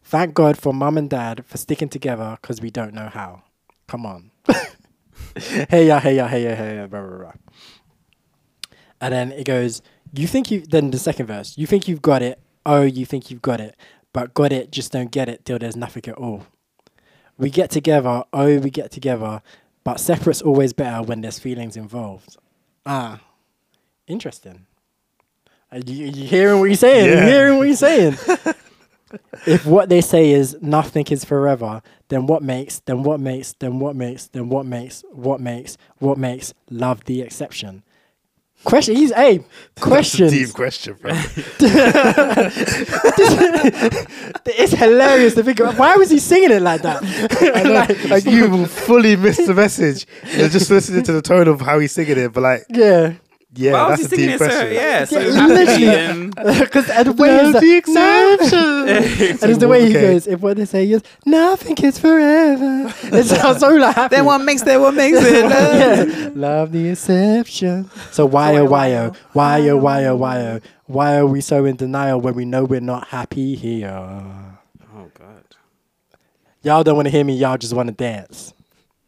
thank 0.04 0.34
God 0.34 0.58
for 0.58 0.74
mum 0.74 0.98
and 0.98 1.10
dad 1.10 1.46
for 1.46 1.58
sticking 1.58 1.90
together 1.90 2.38
because 2.42 2.62
we 2.62 2.72
don't 2.72 2.94
know 2.94 3.10
how. 3.10 3.44
Come 3.88 4.06
on. 4.06 4.32
hey 5.70 5.88
ya, 5.88 6.00
hey 6.00 6.16
ya, 6.16 6.28
hey 6.28 6.44
ya, 6.44 6.56
hey 6.56 6.76
ya, 6.78 6.88
blah, 6.88 7.02
blah, 7.02 7.18
blah. 7.18 7.34
And 9.02 9.14
then 9.14 9.32
it 9.32 9.46
goes, 9.46 9.82
you 10.14 10.28
think 10.28 10.52
you, 10.52 10.62
then 10.62 10.92
the 10.92 10.98
second 10.98 11.28
verse, 11.28 11.58
you 11.58 11.68
think 11.68 11.88
you've 11.88 12.02
got 12.02 12.22
it. 12.22 12.40
Oh, 12.66 12.82
you 12.82 13.06
think 13.06 13.30
you've 13.30 13.42
got 13.42 13.60
it. 13.60 13.76
But 14.14 14.34
got 14.34 14.52
it, 14.52 14.72
just 14.72 14.92
don't 14.92 15.12
get 15.12 15.30
it 15.30 15.46
till 15.46 15.60
there's 15.60 15.76
nothing 15.76 16.04
at 16.08 16.16
all. 16.16 16.48
We 17.38 17.50
get 17.50 17.70
together, 17.70 18.24
oh, 18.34 18.58
we 18.60 18.70
get 18.70 18.92
together. 18.92 19.42
But 19.84 20.00
separate's 20.00 20.42
always 20.42 20.74
better 20.74 21.04
when 21.04 21.22
there's 21.22 21.40
feelings 21.40 21.78
involved. 21.78 22.38
Ah, 22.86 23.22
interesting. 24.08 24.66
Are 25.72 25.80
you, 25.80 26.08
you 26.08 26.28
hearing 26.28 26.60
what 26.60 26.66
you're 26.66 26.76
saying? 26.76 27.10
Yeah. 27.10 27.26
You 27.26 27.32
hearing 27.32 27.58
what 27.58 27.68
you're 27.68 27.76
saying? 27.76 28.18
if 29.46 29.66
what 29.66 29.90
they 29.90 30.02
say 30.02 30.32
is 30.32 30.58
nothing 30.62 31.06
is 31.08 31.24
forever, 31.26 31.82
then 32.08 32.26
what 32.26 32.42
makes, 32.42 32.80
then 32.80 33.04
what 33.04 33.20
makes, 33.20 33.54
then 33.60 33.80
what 33.80 33.96
makes, 33.96 34.28
then 34.28 34.50
what 34.50 34.66
makes, 34.66 35.04
what 35.12 35.40
makes, 35.40 35.78
what 36.00 36.18
makes 36.18 36.54
love 36.70 37.04
the 37.06 37.22
exception? 37.22 37.84
Question. 38.64 38.96
He's 38.96 39.14
hey. 39.14 39.38
That's 39.76 39.86
a 39.86 39.90
Questions. 39.90 40.32
deep 40.32 40.54
question, 40.54 40.96
bro. 41.00 41.12
it's 44.46 44.74
hilarious 44.74 45.36
to 45.36 45.44
think. 45.44 45.60
Of, 45.60 45.78
why 45.78 45.96
was 45.96 46.10
he 46.10 46.20
singing 46.20 46.52
it 46.52 46.62
like 46.62 46.82
that? 46.82 47.04
like, 47.66 48.10
like 48.10 48.26
you 48.26 48.66
fully 48.66 49.16
miss 49.16 49.38
the 49.38 49.54
message. 49.54 50.06
You're 50.36 50.50
just 50.50 50.70
listening 50.72 51.04
to 51.04 51.12
the 51.14 51.22
tone 51.22 51.48
of 51.48 51.62
how 51.62 51.80
he's 51.80 51.92
singing 51.92 52.18
it, 52.18 52.34
but 52.34 52.42
like, 52.42 52.66
yeah. 52.70 53.14
Yeah, 53.56 53.72
Why 53.74 53.90
was 53.92 54.00
that's 54.00 54.02
he 54.02 54.06
a 54.06 54.10
singing 54.10 54.26
deep 54.26 54.36
it 54.36 54.40
so 54.40 54.46
question. 54.46 54.74
yeah, 54.74 55.06
so 55.06 55.20
Yeah, 55.20 55.32
happy 55.32 55.54
literally. 55.54 55.88
and 56.38 56.60
Because 56.60 56.86
the 57.06 57.14
way 57.14 57.30
Love 57.44 57.54
he's 57.54 57.62
the 57.62 57.78
exception. 57.78 58.60
and 59.40 59.44
it's 59.52 59.58
the 59.60 59.68
way 59.68 59.86
he 59.86 59.98
Okay. 59.98 60.02
goes. 60.14 60.28
If 60.28 60.40
what 60.42 60.58
they 60.58 60.66
say 60.66 60.90
is 60.92 61.02
nothing 61.26 61.78
is 61.78 61.98
forever, 61.98 62.94
it 63.04 63.24
sounds 63.26 63.60
so 63.60 63.70
like 63.70 63.96
happy. 63.96 64.16
then 64.18 64.26
what 64.26 64.40
makes 64.40 64.62
that 64.64 64.80
what 64.80 64.94
makes 64.94 65.18
it 65.22 65.44
love? 65.46 66.10
yeah. 66.20 66.30
Love 66.36 66.72
the 66.74 66.90
exception. 66.90 67.90
So 68.12 68.26
why 68.26 68.58
oh 68.58 68.66
why 68.66 68.94
oh, 68.96 69.12
oh 69.14 69.18
why 69.34 69.70
oh 69.70 69.78
why 69.78 70.06
oh 70.06 70.16
why 70.18 70.42
oh 70.42 70.60
why 70.86 71.16
are 71.18 71.26
we 71.26 71.42
so 71.42 71.64
in 71.66 71.78
denial 71.78 72.20
when 72.22 72.34
we 72.36 72.44
know 72.46 72.64
we're 72.66 72.80
not 72.82 73.08
happy 73.08 73.56
here? 73.56 73.90
Oh 73.90 75.10
god, 75.18 75.44
Y'all 76.64 76.84
don't 76.84 76.96
want 76.96 77.06
to 77.08 77.12
hear 77.12 77.24
me. 77.24 77.36
Y'all 77.36 77.58
just 77.58 77.74
want 77.74 77.88
to 77.88 77.94
dance. 77.96 78.54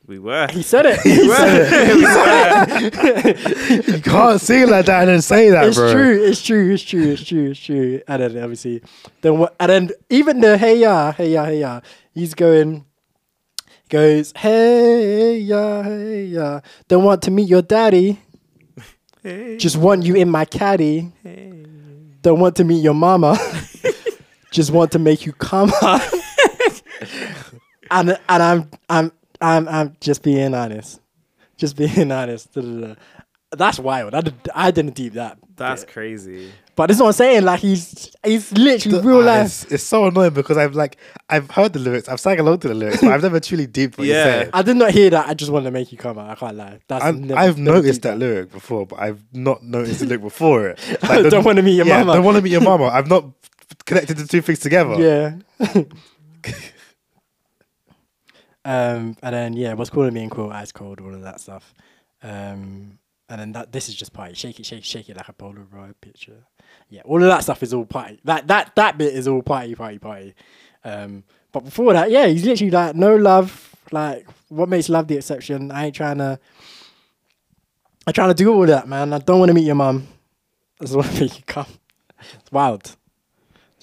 We 0.10 0.20
were. 0.20 0.48
He 0.52 0.64
said 0.64 0.86
it. 0.88 1.00
He 1.04 1.28
said 1.30 2.68
it. 2.84 3.88
You 3.88 4.02
can't 4.02 4.42
sing 4.42 4.70
like 4.70 4.88
that 4.88 5.02
and 5.02 5.10
then 5.10 5.22
say 5.22 5.50
that, 5.52 5.68
it's 5.68 5.78
bro. 5.78 5.94
true. 5.94 6.24
It's 6.24 6.42
true. 6.42 6.74
It's 6.74 6.84
true. 6.84 7.12
It's 7.12 7.24
true. 7.24 7.52
It's 7.52 7.60
true. 7.60 8.02
And 8.08 8.22
then 8.24 8.44
obviously, 8.44 8.82
then 9.22 9.38
what? 9.38 9.56
And 9.60 9.70
then 9.70 9.92
even 10.10 10.42
the 10.42 10.58
hey 10.58 10.80
ya, 10.80 11.12
hey 11.12 11.34
ya, 11.34 11.46
hey 11.46 11.60
ya. 11.62 11.82
He's 12.14 12.34
going. 12.34 12.86
Goes 13.90 14.34
hey 14.38 15.38
ya, 15.40 15.84
hey 15.84 16.26
ya. 16.26 16.62
Don't 16.88 17.04
want 17.04 17.22
to 17.24 17.32
meet 17.32 17.48
your 17.48 17.62
daddy. 17.62 18.20
Just 19.58 19.78
want 19.78 20.04
you 20.04 20.16
in 20.16 20.30
my 20.30 20.46
caddy. 20.46 21.12
Don't 22.22 22.40
want 22.40 22.56
to 22.58 22.64
meet 22.64 22.84
your 22.84 22.94
mama. 22.94 23.38
Just 24.52 24.72
want 24.72 24.92
to 24.94 25.00
make 25.00 25.26
you 25.26 25.34
come. 25.34 25.72
and 27.92 28.18
and 28.30 28.44
I'm 28.44 28.70
I'm 28.90 29.12
I'm 29.42 29.68
I'm 29.68 29.96
just 30.02 30.24
being 30.24 30.54
honest. 30.54 31.00
Just 31.58 31.76
being 31.76 32.12
honest. 32.20 32.50
That's 33.52 33.80
wild. 33.80 34.14
I, 34.14 34.22
did, 34.22 34.36
I 34.54 34.70
didn't 34.70 34.94
deep 34.94 35.14
that. 35.14 35.40
That's 35.56 35.84
bit. 35.84 35.92
crazy. 35.94 36.52
But 36.76 36.86
this 36.88 36.98
is 36.98 37.02
what 37.02 37.08
I'm 37.08 37.14
saying. 37.14 37.44
Like 37.46 37.60
he's 37.62 38.16
he's 38.24 38.52
literally 38.52 39.00
The- 39.00 39.04
real 39.08 39.18
ah, 39.22 39.26
life. 39.40 39.46
It's, 39.64 39.72
it's 39.72 39.84
so 39.84 40.06
annoying 40.06 40.34
because 40.36 40.56
I've 40.56 40.76
like 40.76 40.98
I've 41.30 41.50
heard 41.50 41.74
the 41.74 41.80
lyrics, 41.80 42.08
I've 42.08 42.20
sang 42.20 42.40
along 42.40 42.60
to 42.60 42.68
the 42.68 42.74
lyrics, 42.76 43.02
but 43.02 43.12
I've 43.12 43.24
never 43.24 43.40
truly 43.40 43.66
deep 43.66 43.98
what 43.98 44.06
Yeah. 44.08 44.16
you 44.40 44.44
say. 44.46 44.50
I 44.54 44.62
did 44.62 44.78
not 44.78 44.92
hear 44.92 45.10
that. 45.10 45.28
I 45.28 45.34
just 45.34 45.52
want 45.52 45.66
to 45.66 45.72
make 45.72 45.92
you 45.92 45.98
come 45.98 46.20
out. 46.20 46.30
I 46.30 46.36
can't 46.36 46.56
lie. 46.58 46.80
That's 46.88 47.04
I've, 47.04 47.18
never- 47.20 47.40
I've 47.40 47.58
never 47.58 47.78
noticed 47.78 48.02
deep 48.02 48.12
that 48.12 48.20
lyric 48.20 48.52
before, 48.52 48.86
but 48.86 49.00
I've 49.00 49.24
not 49.34 49.64
noticed 49.64 50.00
the 50.02 50.06
lyric 50.06 50.22
before 50.22 50.68
it. 50.70 50.80
Like 51.04 51.24
the- 51.24 51.30
Don't 51.32 51.44
wanna 51.44 51.64
meet 51.64 51.76
your 51.76 51.88
yeah, 51.88 52.00
mama. 52.04 52.14
Don't 52.14 52.24
want 52.26 52.38
to 52.38 52.44
meet 52.44 52.52
your 52.52 52.62
mama. 52.62 52.86
I've 52.86 53.08
not 53.10 53.26
connected 53.86 54.16
the 54.18 54.28
two 54.28 54.42
things 54.42 54.60
together. 54.60 54.96
Yeah. 55.66 55.84
Um, 58.66 59.16
and 59.24 59.34
then 59.36 59.54
yeah, 59.54 59.74
what's 59.74 59.90
calling 59.90 60.14
me 60.14 60.24
in 60.24 60.30
cool, 60.30 60.52
ice 60.52 60.72
cold, 60.72 61.00
all 61.02 61.14
of 61.14 61.22
that 61.22 61.40
stuff. 61.40 61.74
Um, 62.22 63.00
and 63.30 63.40
then 63.40 63.52
that 63.54 63.72
this 63.72 63.90
is 63.90 63.96
just 63.96 64.12
party. 64.14 64.34
Shake 64.34 64.60
it, 64.60 64.66
shake, 64.66 64.80
it, 64.80 64.86
shake 64.86 65.10
it 65.10 65.18
like 65.18 65.30
a 65.30 65.34
Polaroid 65.34 65.94
picture. 66.02 66.46
Yeah, 66.90 67.02
all 67.06 67.22
of 67.22 67.30
that 67.30 67.44
stuff 67.44 67.62
is 67.64 67.74
all 67.74 67.86
party. 67.86 68.20
That 68.24 68.48
that 68.48 68.76
that 68.76 68.98
bit 68.98 69.14
is 69.14 69.28
all 69.28 69.42
party, 69.42 69.76
party, 69.76 70.00
party. 70.00 70.34
Um, 70.84 71.24
But 71.52 71.66
before 71.66 71.94
that, 71.94 72.12
yeah, 72.12 72.28
he's 72.28 72.46
literally 72.46 72.72
like 72.72 72.96
no 72.96 73.16
love. 73.16 73.76
Like 73.92 74.28
what 74.50 74.70
makes 74.70 74.90
love 74.90 75.08
the 75.08 75.18
exception? 75.18 75.72
I 75.72 75.86
ain't 75.88 75.96
trying 75.96 76.18
to. 76.20 76.40
I'm 78.08 78.14
trying 78.14 78.30
to 78.30 78.34
do 78.34 78.52
all 78.54 78.66
that, 78.66 78.88
man. 78.88 79.14
I 79.14 79.20
don't 79.20 79.40
want 79.40 79.50
to 79.50 79.54
meet 79.54 79.66
your 79.66 79.76
mum. 79.76 80.08
I 80.82 80.86
just 80.86 80.96
want 80.96 81.12
to 81.12 81.22
make 81.22 81.38
you 81.38 81.44
come. 81.46 81.68
It's 82.20 82.52
wild. 82.52 82.96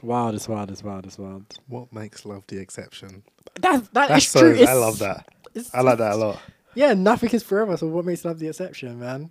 It's 0.07 0.11
wild. 0.12 0.34
It's 0.36 0.48
wild. 0.48 0.70
It's 0.70 0.82
wild. 0.84 1.07
It's 1.07 1.18
wild. 1.18 1.59
What 1.66 1.92
makes 1.92 2.24
love 2.24 2.44
the 2.46 2.59
exception? 2.59 3.24
That 3.61 3.92
that 3.92 4.09
That's 4.09 4.24
is 4.26 4.30
so. 4.30 4.40
true. 4.40 4.64
I 4.64 4.74
love 4.74 5.00
that. 5.00 5.26
I 5.74 5.80
like 5.80 5.98
that 5.98 6.12
a 6.12 6.16
lot. 6.16 6.38
Yeah, 6.76 6.94
nothing 6.94 7.30
is 7.30 7.42
forever. 7.42 7.76
So 7.76 7.88
what 7.88 8.04
makes 8.04 8.24
love 8.24 8.38
the 8.38 8.46
exception, 8.48 9.00
man? 9.00 9.30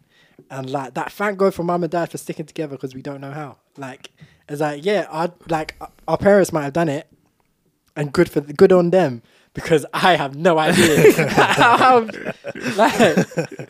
And 0.49 0.69
like 0.69 0.95
that, 0.95 1.13
thank 1.13 1.38
God 1.38 1.53
for 1.53 1.63
mum 1.63 1.84
and 1.84 1.91
dad 1.91 2.11
for 2.11 2.17
sticking 2.17 2.45
together 2.45 2.76
because 2.76 2.93
we 2.93 3.01
don't 3.01 3.21
know 3.21 3.32
how. 3.32 3.57
Like, 3.78 4.09
it's 4.49 4.59
like 4.59 4.84
yeah, 4.84 5.07
I 5.09 5.32
like 5.47 5.76
our 6.09 6.17
parents 6.17 6.51
might 6.51 6.63
have 6.63 6.73
done 6.73 6.89
it, 6.89 7.07
and 7.95 8.11
good 8.11 8.30
for 8.30 8.41
good 8.41 8.73
on 8.73 8.89
them 8.89 9.21
because 9.53 9.86
I 9.93 10.17
have 10.17 10.36
no 10.36 10.57
idea 10.59 11.13
how. 11.30 12.05
how- 12.05 12.09
like, 12.76 13.17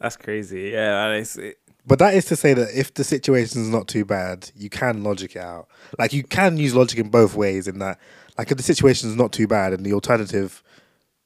That's 0.00 0.16
crazy. 0.16 0.70
Yeah, 0.72 1.08
and 1.08 1.20
it's, 1.20 1.36
it, 1.36 1.58
But 1.86 1.98
that 1.98 2.14
is 2.14 2.24
to 2.26 2.36
say 2.36 2.54
that 2.54 2.68
if 2.74 2.92
the 2.94 3.04
situation 3.04 3.62
is 3.62 3.68
not 3.68 3.88
too 3.88 4.04
bad, 4.04 4.50
you 4.54 4.68
can 4.70 5.02
logic 5.02 5.36
it 5.36 5.42
out. 5.42 5.68
Like 5.98 6.12
you 6.12 6.22
can 6.22 6.56
use 6.56 6.74
logic 6.74 6.98
in 6.98 7.08
both 7.08 7.34
ways. 7.34 7.66
In 7.66 7.78
that, 7.80 7.98
like 8.38 8.50
if 8.50 8.56
the 8.56 8.62
situation 8.62 9.08
is 9.10 9.16
not 9.16 9.32
too 9.32 9.46
bad 9.46 9.72
and 9.72 9.84
the 9.84 9.92
alternative, 9.92 10.62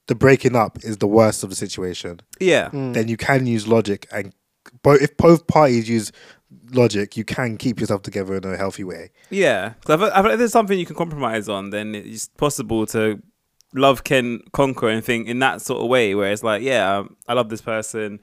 the 0.06 0.14
breaking 0.14 0.54
up 0.56 0.78
is 0.84 0.98
the 0.98 1.06
worst 1.06 1.42
of 1.42 1.50
the 1.50 1.56
situation, 1.56 2.20
yeah. 2.40 2.68
then 2.72 3.08
you 3.08 3.16
can 3.16 3.46
use 3.46 3.66
logic 3.66 4.06
and 4.12 4.32
both 4.82 5.02
if 5.02 5.16
both 5.16 5.46
parties 5.46 5.88
use 5.88 6.12
logic, 6.72 7.16
you 7.16 7.24
can 7.24 7.56
keep 7.56 7.80
yourself 7.80 8.02
together 8.02 8.34
in 8.36 8.44
a 8.44 8.56
healthy 8.56 8.84
way. 8.84 9.10
Yeah, 9.30 9.74
'Cause 9.84 9.94
I 10.00 10.04
feel, 10.04 10.12
I 10.12 10.16
feel 10.16 10.22
like 10.24 10.32
if 10.34 10.38
there's 10.38 10.52
something 10.52 10.78
you 10.78 10.86
can 10.86 10.96
compromise 10.96 11.48
on, 11.48 11.70
then 11.70 11.94
it's 11.94 12.28
possible 12.28 12.86
to 12.86 13.20
love 13.74 14.04
can 14.04 14.40
conquer 14.52 14.88
and 14.88 15.04
think 15.04 15.26
in 15.26 15.40
that 15.40 15.60
sort 15.60 15.82
of 15.82 15.88
way, 15.88 16.14
where 16.14 16.30
it's 16.30 16.44
like, 16.44 16.62
yeah, 16.62 16.98
um, 16.98 17.16
I 17.26 17.32
love 17.34 17.48
this 17.48 17.60
person. 17.60 18.20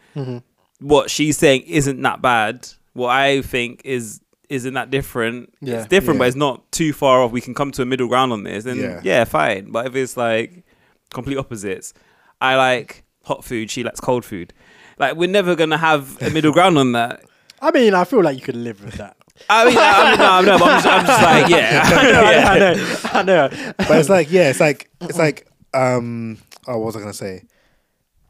What 0.82 1.10
she's 1.10 1.38
saying 1.38 1.64
isn't 1.64 2.02
that 2.02 2.22
bad. 2.22 2.68
What 2.94 3.10
I 3.10 3.42
think 3.42 3.82
is 3.86 4.20
isn't 4.50 4.74
that 4.74 4.90
different. 4.92 5.54
Yeah. 5.62 5.78
it's 5.80 5.88
different, 5.88 6.20
but 6.20 6.28
it's 6.28 6.36
not 6.36 6.70
too 6.74 6.92
far 6.92 7.22
off. 7.22 7.32
We 7.32 7.40
can 7.40 7.54
come 7.54 7.72
to 7.72 7.82
a 7.82 7.86
middle 7.86 8.08
ground 8.10 8.34
on 8.34 8.44
this, 8.44 8.66
and 8.66 8.80
Yeah. 8.82 9.00
yeah, 9.04 9.24
fine. 9.24 9.72
But 9.72 9.88
if 9.88 9.96
it's 9.96 10.18
like 10.18 10.64
complete 11.10 11.38
opposites, 11.38 11.94
I 12.42 12.56
like 12.58 13.04
hot 13.24 13.46
food. 13.46 13.72
She 13.72 13.84
likes 13.84 14.00
cold 14.02 14.26
food. 14.26 14.54
Like 14.98 15.16
we're 15.16 15.30
never 15.30 15.56
gonna 15.56 15.78
have 15.78 16.22
a 16.22 16.30
middle 16.30 16.52
ground 16.52 16.78
on 16.78 16.92
that. 16.94 17.24
I 17.62 17.72
mean, 17.72 17.94
I 17.94 18.04
feel 18.04 18.22
like 18.24 18.36
you 18.36 18.42
could 18.42 18.56
live 18.58 18.84
with 18.84 18.96
that. 18.96 19.16
I 19.50 19.66
mean, 19.66 19.78
I, 19.78 19.82
I 19.82 20.42
mean, 20.42 20.48
no, 20.48 20.52
no, 20.54 20.60
but 20.60 20.68
I'm 20.68 20.82
just, 20.84 20.88
I'm 20.88 21.06
just 21.06 21.22
like, 21.24 21.50
yeah, 21.50 21.82
I 21.86 22.58
yeah. 22.58 22.74
know, 22.74 22.98
I 23.14 23.24
know. 23.24 23.74
But 23.78 23.92
it's 24.00 24.10
like 24.10 24.32
yeah, 24.32 24.50
it's 24.50 24.60
like 24.60 24.90
it's 25.02 25.18
like 25.18 25.48
um 25.74 26.38
oh 26.68 26.78
what 26.78 26.88
was 26.88 26.96
I 26.98 27.00
gonna 27.00 27.14
say? 27.14 27.44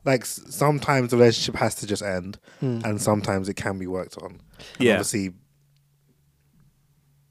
Like 0.03 0.25
sometimes 0.25 1.11
the 1.11 1.17
relationship 1.17 1.55
has 1.55 1.75
to 1.75 1.87
just 1.87 2.01
end, 2.01 2.39
hmm. 2.59 2.81
and 2.83 2.99
sometimes 3.01 3.47
it 3.49 3.55
can 3.55 3.77
be 3.77 3.87
worked 3.87 4.17
on. 4.17 4.31
And 4.31 4.41
Yeah. 4.79 4.93
obviously, 4.93 5.33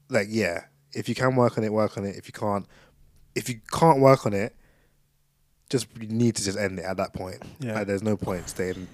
like 0.09 0.27
yeah, 0.29 0.65
if 0.93 1.09
you 1.09 1.15
can 1.15 1.35
work 1.35 1.57
on 1.57 1.63
it, 1.63 1.71
work 1.73 1.97
on 1.97 2.05
it. 2.05 2.15
If 2.15 2.27
you 2.27 2.33
can't, 2.33 2.65
if 3.35 3.49
you 3.49 3.59
can't 3.71 3.99
work 3.99 4.25
on 4.25 4.33
it, 4.33 4.55
just 5.69 5.87
you 5.99 6.07
need 6.07 6.35
to 6.35 6.43
just 6.43 6.57
end 6.57 6.79
it 6.79 6.85
at 6.85 6.97
that 6.97 7.13
point. 7.13 7.41
Yeah. 7.59 7.75
Like, 7.75 7.87
there's 7.87 8.03
no 8.03 8.17
point 8.17 8.47
staying 8.49 8.87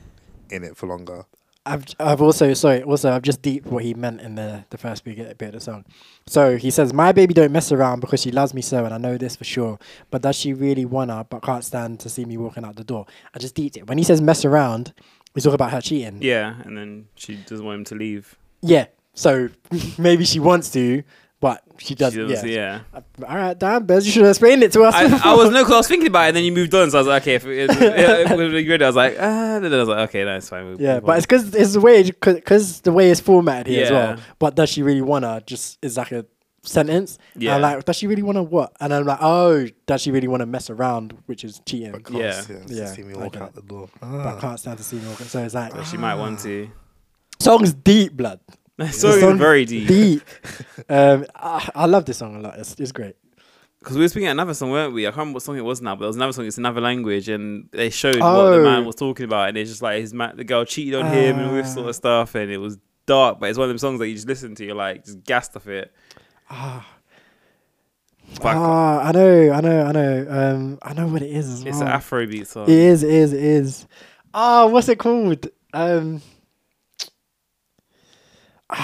in 0.50 0.64
it 0.64 0.78
for 0.78 0.88
longer. 0.88 1.26
I've 1.68 1.86
I've 1.99 2.22
also 2.22 2.53
sorry 2.53 2.84
also 2.84 3.11
I've 3.11 3.22
just 3.22 3.41
deep 3.41 3.65
what 3.65 3.84
he 3.84 3.93
meant 3.93 4.22
in 4.22 4.36
the 4.36 4.65
the 4.70 4.78
first 4.78 5.03
bit, 5.03 5.38
bit 5.38 5.47
of 5.47 5.53
the 5.53 5.59
song. 5.59 5.86
So 6.26 6.57
he 6.57 6.72
says, 6.72 6.93
"My 6.93 7.11
baby 7.11 7.34
don't 7.34 7.51
mess 7.51 7.72
around 7.72 7.99
because 7.99 8.22
she 8.22 8.32
loves 8.32 8.53
me 8.53 8.61
so, 8.61 8.86
and 8.86 8.93
I 8.93 8.97
know 8.97 9.18
this 9.18 9.36
for 9.36 9.43
sure. 9.43 9.80
But 10.09 10.22
does 10.22 10.36
she 10.36 10.53
really 10.53 10.86
wanna? 10.86 11.26
But 11.30 11.41
can't 11.43 11.63
stand 11.63 11.99
to 12.01 12.09
see 12.09 12.26
me 12.26 12.38
walking 12.38 12.63
out 12.63 12.76
the 12.76 12.84
door." 12.84 13.05
I 13.34 13.39
just 13.39 13.55
deeped 13.55 13.78
it 13.78 13.88
when 13.88 13.97
he 13.97 14.03
says 14.03 14.22
mess 14.22 14.45
around. 14.45 14.93
He's 15.34 15.43
talking 15.43 15.55
about 15.55 15.72
her 15.72 15.82
cheating. 15.82 16.20
Yeah, 16.22 16.55
and 16.63 16.78
then 16.78 17.07
she 17.15 17.36
doesn't 17.36 17.65
want 17.65 17.80
him 17.80 17.86
to 17.86 17.95
leave. 17.95 18.36
Yeah. 18.61 18.86
So 19.13 19.49
maybe 19.97 20.26
she 20.26 20.39
wants 20.39 20.72
to, 20.72 21.03
but 21.40 21.62
she 21.78 21.88
She 21.90 21.96
doesn't. 21.96 22.28
doesn't- 22.28 22.50
yeah. 22.50 22.82
yeah. 22.94 23.02
All 23.28 23.36
right, 23.36 23.58
damn, 23.58 23.86
Bez, 23.86 24.06
you 24.06 24.12
should 24.12 24.24
have 24.24 24.32
explained 24.32 24.64
it 24.64 24.72
to 24.74 24.82
us. 24.84 24.94
I, 24.96 25.32
I 25.32 25.36
was 25.36 25.52
no, 25.52 25.60
because 25.60 25.74
I 25.74 25.78
was 25.78 25.88
thinking 25.88 26.08
about 26.08 26.26
it, 26.26 26.28
and 26.30 26.38
then 26.38 26.44
you 26.44 26.52
moved 26.52 26.74
on. 26.74 26.90
So 26.90 26.98
I 26.98 27.02
was 27.02 27.08
like, 27.08 27.22
okay, 27.24 27.36
if 27.36 27.46
it, 27.46 27.70
it, 27.70 27.82
it, 28.32 28.38
when 28.38 28.52
you 28.52 28.74
it, 28.74 28.82
I 28.82 28.88
was 28.88 28.96
like, 28.96 29.16
ah, 29.20 29.60
then 29.60 29.74
I 29.74 29.78
was 29.78 29.88
like, 29.88 30.10
okay, 30.10 30.24
no, 30.26 30.36
it's 30.38 30.50
fine. 30.50 30.66
we'll 30.66 30.82
Yeah, 30.82 31.00
but 31.00 31.12
on. 31.12 31.18
it's 31.18 31.26
because 31.28 31.54
it's 31.54 31.74
the 31.74 31.82
way 31.82 32.04
because 32.04 32.82
the 32.82 32.92
way 32.92 33.12
it's 33.12 33.20
formatted 33.22 33.68
here 33.68 33.86
as 33.86 33.92
well. 33.92 34.18
But 34.40 34.56
does 34.56 34.70
she 34.70 34.82
really 34.84 35.02
wanna? 35.02 35.42
Just 35.46 35.78
is 35.84 35.98
like 35.98 36.12
a 36.12 36.26
sentence. 36.64 37.18
Yeah. 37.36 37.52
Yeah. 37.52 37.56
I'm 37.56 37.62
like, 37.62 37.86
does 37.86 37.96
she 37.96 38.08
really 38.08 38.24
wanna 38.24 38.44
what? 38.44 38.74
And 38.82 38.94
I'm 38.94 39.06
like, 39.06 39.20
oh, 39.22 39.68
does 39.86 40.02
she 40.02 40.12
really 40.12 40.28
wanna 40.28 40.46
mess 40.48 40.70
around? 40.70 41.16
Which 41.28 41.44
is 41.46 41.62
cheating. 41.66 41.92
But 41.92 42.04
can't 42.04 42.20
Yeah. 42.20 42.42
see, 42.42 42.56
Yeah, 42.68 42.86
see 42.88 43.04
me 43.04 43.14
I 43.14 43.18
walk 43.20 43.34
get 43.34 43.42
out 43.44 43.56
the 43.56 43.62
door. 43.62 43.88
But 44.02 44.08
Ah. 44.08 44.36
I 44.36 44.42
can't 44.42 44.60
stand 44.60 44.78
to 44.80 44.84
see 44.84 44.98
me 44.98 45.08
walking. 45.08 45.28
So 45.28 45.42
it's 45.44 45.54
like 45.54 45.74
But 45.74 45.84
she 45.86 45.96
might 45.98 46.16
want 46.16 46.40
to. 46.40 46.70
songs 47.40 47.74
deep, 47.74 48.14
blood. 48.18 48.40
So 48.92 49.20
song 49.20 49.38
very 49.38 49.66
deep. 49.66 49.88
Deep. 49.88 50.22
um, 50.90 51.26
I, 51.36 51.70
I 51.76 51.86
love 51.86 52.06
this 52.06 52.18
song 52.18 52.36
a 52.36 52.40
lot. 52.40 52.60
It's, 52.60 52.76
it's 52.80 52.92
great. 52.92 53.16
Because 53.80 53.96
we 53.96 54.04
were 54.04 54.10
speaking 54.10 54.28
another 54.28 54.54
song, 54.54 54.72
weren't 54.72 54.94
we? 54.94 55.06
I 55.06 55.12
can't 55.12 55.18
remember 55.20 55.38
what 55.38 55.44
song 55.44 55.58
it 55.58 55.62
was 55.62 55.82
now, 55.82 55.96
but 55.96 56.02
there 56.02 56.08
was 56.08 56.16
another 56.16 56.34
song. 56.34 56.46
It's 56.46 56.58
another 56.58 56.82
language, 56.82 57.30
and 57.30 57.70
they 57.72 57.90
showed 57.90 58.20
what 58.20 58.50
the 58.52 58.62
man 58.64 58.84
Oh. 58.84 58.88
was 58.88 58.96
talking 58.96 59.24
about, 59.24 59.50
and 59.50 59.58
it's 59.58 59.70
just 59.70 59.82
like 59.82 60.02
his 60.02 60.14
man, 60.14 60.36
the 60.36 60.44
girl 60.44 60.66
cheated 60.66 60.96
on 60.96 61.06
him, 61.14 61.38
and 61.40 61.50
all 61.50 61.56
this 61.56 61.74
sort 61.74 61.88
of 61.88 61.96
stuff, 61.96 62.36
and 62.36 62.52
it 62.52 62.58
was 62.58 62.78
dark. 63.06 63.40
But 63.40 63.50
it's 63.50 63.58
one 63.58 63.66
of 63.66 63.70
them 63.70 63.78
songs 63.78 64.00
that 64.00 64.08
you 64.08 64.16
just 64.16 64.28
listen 64.28 64.56
to, 64.56 64.66
you're 64.66 64.76
like 64.76 65.06
just 65.06 65.24
gassed 65.24 65.56
off 65.56 65.68
it. 65.68 65.94
Ah, 66.50 66.86
ah, 68.44 69.08
I 69.08 69.12
know, 69.12 69.52
I 69.52 69.62
know, 69.62 69.84
I 69.86 69.92
know. 69.92 70.28
Um, 70.30 70.80
I 70.82 70.94
know 70.94 71.08
what 71.08 71.22
it 71.22 71.30
is 71.32 71.48
as 71.48 71.64
it's 71.64 71.78
well. 71.80 71.88
an 71.88 72.00
Afrobeat 72.00 72.48
song. 72.48 72.64
It 72.64 72.70
is, 72.70 73.04
it 73.04 73.10
is, 73.14 73.34
it 73.34 73.44
is. 73.44 73.88
Oh, 74.34 74.68
what's 74.68 74.90
it 74.90 75.00
called? 75.00 75.48
Um, 75.74 76.22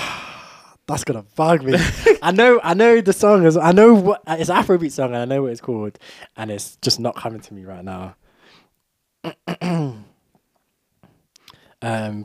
that's 0.88 1.04
gonna 1.04 1.26
bug 1.36 1.64
me. 1.64 1.76
I 2.22 2.32
know, 2.32 2.60
I 2.64 2.74
know 2.74 3.02
the 3.02 3.14
song 3.14 3.46
is. 3.46 3.58
I 3.58 3.72
know 3.72 3.94
what 3.94 4.22
it's 4.28 4.50
an 4.50 4.62
Afrobeat 4.62 4.92
song, 4.92 5.08
and 5.08 5.18
I 5.18 5.26
know 5.26 5.44
what 5.44 5.52
it's 5.52 5.62
called, 5.62 5.98
and 6.38 6.52
it's 6.52 6.78
just 6.82 7.00
not 7.00 7.16
coming 7.16 7.42
to 7.42 7.54
me 7.54 7.66
right 7.66 7.84
now. 7.84 8.16
um, 9.62 10.06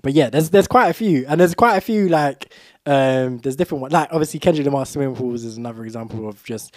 but 0.02 0.12
yeah, 0.12 0.30
there's 0.30 0.50
there's 0.50 0.68
quite 0.68 0.88
a 0.88 0.94
few, 0.94 1.24
and 1.28 1.40
there's 1.40 1.54
quite 1.54 1.76
a 1.76 1.80
few 1.80 2.08
like 2.08 2.52
um, 2.86 3.38
there's 3.38 3.56
different 3.56 3.82
ones. 3.82 3.92
Like 3.92 4.08
obviously, 4.10 4.40
Kendrick 4.40 4.64
Lamar 4.64 4.86
"Swimming 4.86 5.14
Pools" 5.14 5.44
is 5.44 5.56
another 5.56 5.84
example 5.84 6.28
of 6.28 6.42
just 6.44 6.74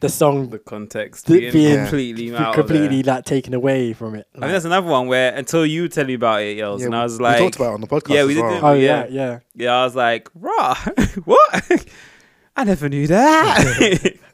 the 0.00 0.08
song 0.08 0.50
The 0.50 0.58
context 0.58 1.26
The- 1.26 1.38
being, 1.40 1.52
being 1.52 1.76
completely 1.78 2.34
out 2.34 2.54
completely 2.54 3.00
Of 3.00 3.06
like 3.06 3.24
taken 3.24 3.54
away 3.54 3.92
from 3.92 4.14
it. 4.14 4.26
I 4.34 4.40
mean, 4.40 4.52
that's 4.52 4.64
another 4.64 4.86
one 4.86 5.06
where 5.08 5.34
until 5.34 5.64
you 5.66 5.88
tell 5.88 6.04
me 6.06 6.14
about 6.14 6.42
it, 6.42 6.56
yells, 6.56 6.80
Yeah, 6.80 6.86
and 6.86 6.96
I 6.96 7.02
was 7.04 7.18
we 7.18 7.24
like, 7.24 7.38
talked 7.38 7.56
about 7.56 7.70
it 7.70 7.74
on 7.74 7.80
the 7.82 7.86
podcast. 7.86 8.14
Yeah, 8.14 8.24
we 8.24 8.34
did, 8.34 8.42
well. 8.42 8.66
oh 8.66 8.72
yeah, 8.72 9.06
yeah. 9.06 9.08
yeah. 9.10 9.38
yeah, 9.54 9.72
I 9.74 9.84
was 9.84 9.94
like, 9.94 10.28
raw, 10.34 10.74
what? 11.24 11.86
I 12.56 12.64
never 12.64 12.88
knew 12.88 13.06
that. 13.06 14.14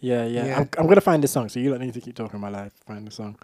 Yeah, 0.00 0.26
yeah. 0.26 0.46
Yeah. 0.46 0.58
I'm, 0.60 0.68
I'm 0.78 0.86
gonna 0.86 1.00
find 1.00 1.22
this 1.22 1.32
song. 1.32 1.48
So 1.48 1.58
you 1.58 1.70
don't 1.70 1.80
need 1.80 1.94
to 1.94 2.00
keep 2.00 2.14
talking 2.14 2.38
my 2.40 2.48
life. 2.50 2.72
Find 2.86 3.04
the 3.06 3.10
song. 3.10 3.36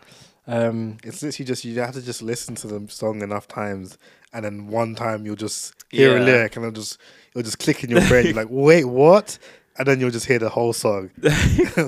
Um, 0.46 0.98
It's 1.02 1.22
literally 1.22 1.46
just 1.46 1.64
you 1.64 1.80
have 1.80 1.94
to 1.94 2.02
just 2.02 2.22
listen 2.22 2.54
to 2.56 2.66
the 2.68 2.88
song 2.92 3.22
enough 3.22 3.48
times, 3.48 3.98
and 4.35 4.45
then 4.45 4.66
one 4.66 4.95
time 4.95 5.24
you'll 5.24 5.37
just 5.37 5.74
hear 5.91 6.16
a 6.16 6.20
lyric, 6.20 6.57
and 6.57 6.64
it'll 6.64 6.74
just 6.74 6.99
it'll 7.30 7.45
just 7.45 7.59
click 7.59 7.85
in 7.85 7.91
your 7.91 8.07
brain. 8.09 8.26
You're 8.26 8.35
like, 8.35 8.49
wait, 8.51 8.85
what? 8.85 9.39
And 9.76 9.89
then 9.89 9.99
you'll 9.99 10.11
just 10.11 10.26
hear 10.26 10.39
the 10.39 10.51
whole 10.51 10.72
song, 10.72 11.11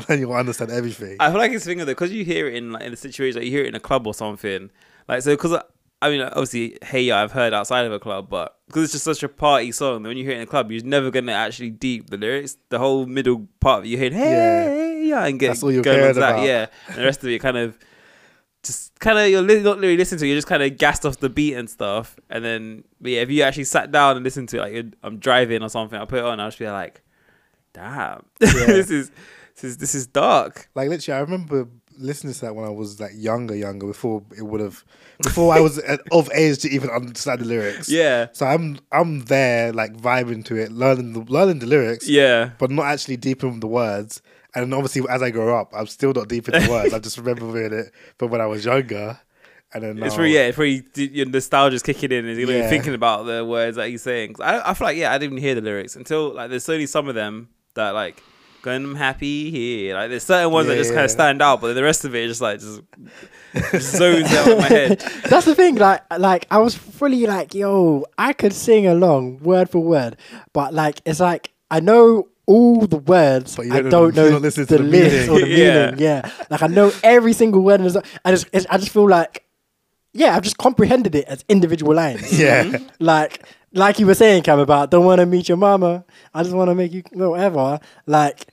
and 0.09 0.21
you'll 0.21 0.33
understand 0.33 0.71
everything. 0.71 1.17
I 1.21 1.31
feel 1.31 1.39
like 1.39 1.53
it's 1.53 1.65
a 1.65 1.69
thing 1.69 1.81
of 1.81 1.87
because 1.87 2.13
you 2.13 2.25
hear 2.25 2.49
it 2.49 2.55
in 2.55 2.73
like 2.73 2.85
in 2.85 2.93
a 2.93 2.97
situation, 2.97 3.41
like 3.41 3.45
you 3.47 3.53
hear 3.53 3.65
it 3.65 3.69
in 3.69 3.75
a 3.75 3.81
club 3.81 4.07
or 4.07 4.15
something. 4.15 4.71
Like 5.09 5.23
so, 5.23 5.35
because 5.35 5.61
I 6.03 6.11
mean, 6.11 6.21
obviously, 6.21 6.79
hey, 6.83 7.03
yeah, 7.03 7.23
I've 7.23 7.33
heard 7.33 7.55
outside 7.55 7.87
of 7.87 7.93
a 7.93 7.99
club, 7.99 8.29
but 8.29 8.59
because 8.67 8.85
it's 8.85 8.93
just 8.93 9.05
such 9.05 9.23
a 9.23 9.29
party 9.29 9.73
song, 9.73 10.03
that 10.03 10.09
when 10.09 10.17
you 10.17 10.25
hear 10.25 10.35
it 10.35 10.37
in 10.37 10.43
a 10.43 10.47
club, 10.47 10.71
you're 10.71 10.85
never 10.85 11.11
gonna 11.11 11.33
actually 11.33 11.71
deep 11.71 12.11
the 12.11 12.17
lyrics. 12.17 12.57
The 12.69 12.79
whole 12.79 13.07
middle 13.07 13.49
part 13.61 13.81
of 13.81 13.87
you 13.87 13.97
hear, 13.97 14.11
hey, 14.11 15.05
yeah, 15.07 15.25
and 15.25 15.39
get 15.39 15.49
That's 15.49 15.63
all 15.63 15.73
you're 15.73 15.83
going 15.83 15.99
caring 15.99 16.15
that, 16.17 16.45
yeah. 16.45 16.67
And 16.89 16.99
the 16.99 17.05
rest 17.05 17.23
of 17.25 17.31
it, 17.31 17.39
kind 17.41 17.57
of, 17.57 17.79
kind 18.99 19.19
of 19.19 19.29
you're 19.29 19.43
li- 19.43 19.61
not 19.63 19.79
really 19.79 19.97
listening 19.97 20.19
to. 20.21 20.25
it, 20.25 20.29
You're 20.29 20.37
just 20.39 20.47
kind 20.49 20.63
of 20.63 20.77
gassed 20.79 21.05
off 21.07 21.19
the 21.19 21.29
beat 21.29 21.55
and 21.55 21.69
stuff. 21.69 22.19
And 22.31 22.45
then, 22.45 22.85
but 23.01 23.13
yeah, 23.13 23.21
if 23.23 23.31
you 23.31 23.43
actually 23.43 23.65
sat 23.65 23.91
down 23.93 24.17
and 24.17 24.25
listened 24.25 24.49
to 24.51 24.59
it, 24.59 24.61
like 24.61 24.95
I'm 25.03 25.19
driving 25.19 25.63
or 25.63 25.69
something, 25.69 25.99
I 25.99 26.05
put 26.05 26.19
it 26.21 26.25
on, 26.25 26.41
I'll 26.41 26.49
just 26.49 26.59
be 26.59 26.69
like, 26.69 27.03
damn, 27.73 28.25
this 28.41 28.91
is 28.91 29.11
this 29.55 29.65
is 29.65 29.77
this 29.79 29.95
is 29.95 30.07
dark. 30.07 30.69
Like 30.75 30.89
literally, 30.89 31.17
I 31.19 31.21
remember 31.21 31.69
listening 31.99 32.35
to 32.35 32.41
that 32.43 32.55
when 32.55 32.67
I 32.67 32.71
was 32.71 33.01
like 33.01 33.13
younger, 33.15 33.55
younger 33.55 33.87
before 33.87 34.23
it 34.37 34.43
would 34.43 34.61
have, 34.61 34.85
before 35.23 35.55
I 35.55 35.61
was 35.61 35.79
of 36.13 36.31
age 36.35 36.59
to 36.59 36.69
even 36.71 36.91
understand 36.91 37.41
the 37.41 37.45
lyrics. 37.47 37.89
Yeah. 37.89 38.27
So 38.33 38.45
I'm 38.47 38.79
I'm 38.93 39.21
there 39.27 39.73
like 39.73 39.97
vibing 39.97 40.45
to 40.47 40.57
it, 40.57 40.73
learning 40.73 41.13
the 41.15 41.21
learning 41.21 41.61
the 41.61 41.67
lyrics, 41.67 42.09
Yeah. 42.09 42.51
but 42.59 42.71
not 42.71 42.87
actually 42.87 43.17
deep 43.17 43.43
in 43.45 43.61
the 43.61 43.67
words. 43.67 44.21
And 44.57 44.73
obviously, 44.75 45.03
as 45.09 45.23
I 45.23 45.31
grow 45.31 45.57
up, 45.61 45.73
I'm 45.77 45.87
still 45.87 46.13
not 46.13 46.27
deep 46.29 46.49
in 46.49 46.61
the 46.65 46.71
words. 46.73 46.93
I 46.93 46.99
just 46.99 47.19
remember 47.19 47.47
hearing 47.57 47.73
it 47.75 47.93
from 48.19 48.31
when 48.31 48.41
I 48.41 48.47
was 48.47 48.65
younger. 48.65 49.21
And 49.75 49.83
then 49.85 50.03
It's 50.03 50.15
pretty, 50.17 50.33
yeah, 50.33 50.47
it's 50.47 50.57
pretty, 50.57 50.83
your 51.13 51.27
nostalgia's 51.27 51.83
kicking 51.83 52.11
in 52.11 52.27
and 52.27 52.39
you're 52.39 52.51
Yeah. 52.51 52.69
thinking 52.71 52.95
about 52.95 53.25
the 53.27 53.45
words 53.45 53.77
that 53.77 53.89
he's 53.89 54.03
saying. 54.03 54.37
I, 54.41 54.71
I 54.71 54.75
feel 54.75 54.87
like, 54.89 54.97
yeah, 54.97 55.13
I 55.13 55.19
didn't 55.19 55.35
even 55.35 55.43
hear 55.45 55.55
the 55.55 55.61
lyrics 55.61 55.95
until, 55.97 56.33
like, 56.35 56.51
there's 56.51 56.69
only 56.69 56.87
some 56.87 57.09
of 57.09 57.15
them 57.15 57.51
that 57.75 57.91
like 57.91 58.23
going 58.63 58.85
I'm 58.85 58.95
happy 58.95 59.51
here. 59.51 59.95
Like 59.95 60.09
there's 60.11 60.23
certain 60.25 60.51
ones 60.51 60.67
that 60.69 60.75
Yeah, 60.75 60.81
just 60.81 60.93
kind 60.95 61.05
of 61.05 61.11
stand 61.11 61.43
out, 61.43 61.61
but 61.61 61.75
the 61.75 61.83
rest 61.83 62.05
of 62.07 62.15
it 62.15 62.27
just 62.27 62.41
like 62.41 62.59
just, 62.61 62.81
just 63.71 63.97
zones 63.97 64.33
out 64.33 64.49
in 64.49 64.59
my 64.59 64.69
head. 64.69 64.99
That's 65.29 65.45
the 65.47 65.55
thing. 65.55 65.77
Like, 65.77 66.03
like 66.19 66.47
I 66.51 66.59
was 66.59 66.75
fully 66.75 67.27
like, 67.27 67.55
yo, 67.55 68.05
I 68.17 68.33
could 68.33 68.53
sing 68.53 68.87
along 68.87 69.41
word 69.41 69.69
for 69.71 69.81
word, 69.81 70.17
but 70.53 70.73
like, 70.75 71.01
it's 71.05 71.21
like 71.21 71.53
I 71.71 71.81
know 71.81 72.29
all 72.47 72.87
the 72.87 72.99
words, 72.99 73.57
But 73.57 73.67
you 73.67 73.73
I 73.73 73.77
don't 73.83 73.85
know 73.87 73.91
don't 73.91 74.15
the- 74.15 74.21
you're 74.23 74.31
know 74.31 74.37
not 74.39 74.43
the 74.43 74.51
to 74.53 74.65
the 74.65 74.75
or 74.75 74.79
the 74.79 74.85
meaning. 74.85 75.49
Yeah. 75.59 75.85
meaning. 75.87 76.01
Yeah, 76.01 76.31
like 76.51 76.63
I 76.63 76.67
know 76.69 76.93
every 77.03 77.33
single 77.33 77.63
word, 77.63 77.81
and 77.81 77.89
it's- 77.89 78.05
I 78.25 78.31
just, 78.31 78.47
it's, 78.53 78.67
I 78.71 78.79
just 78.79 78.91
feel 78.93 79.09
like, 79.09 79.45
yeah, 80.13 80.35
I've 80.37 80.43
just 80.43 80.57
comprehended 80.59 81.15
it 81.15 81.27
as 81.27 81.45
individual 81.49 81.95
lines. 81.95 82.39
Yeah. 82.41 82.79
like, 83.01 83.45
like 83.73 83.99
you 83.99 84.07
were 84.07 84.15
saying, 84.15 84.43
Cam, 84.45 84.59
about 84.61 84.91
don't 84.91 85.05
want 85.05 85.19
to 85.21 85.27
meet 85.27 85.49
your 85.49 85.59
mama. 85.59 86.05
I 86.33 86.43
just 86.43 86.55
want 86.55 86.71
to 86.71 86.75
make 86.75 86.93
you 86.93 87.03
whatever. 87.13 87.79
Like, 88.07 88.47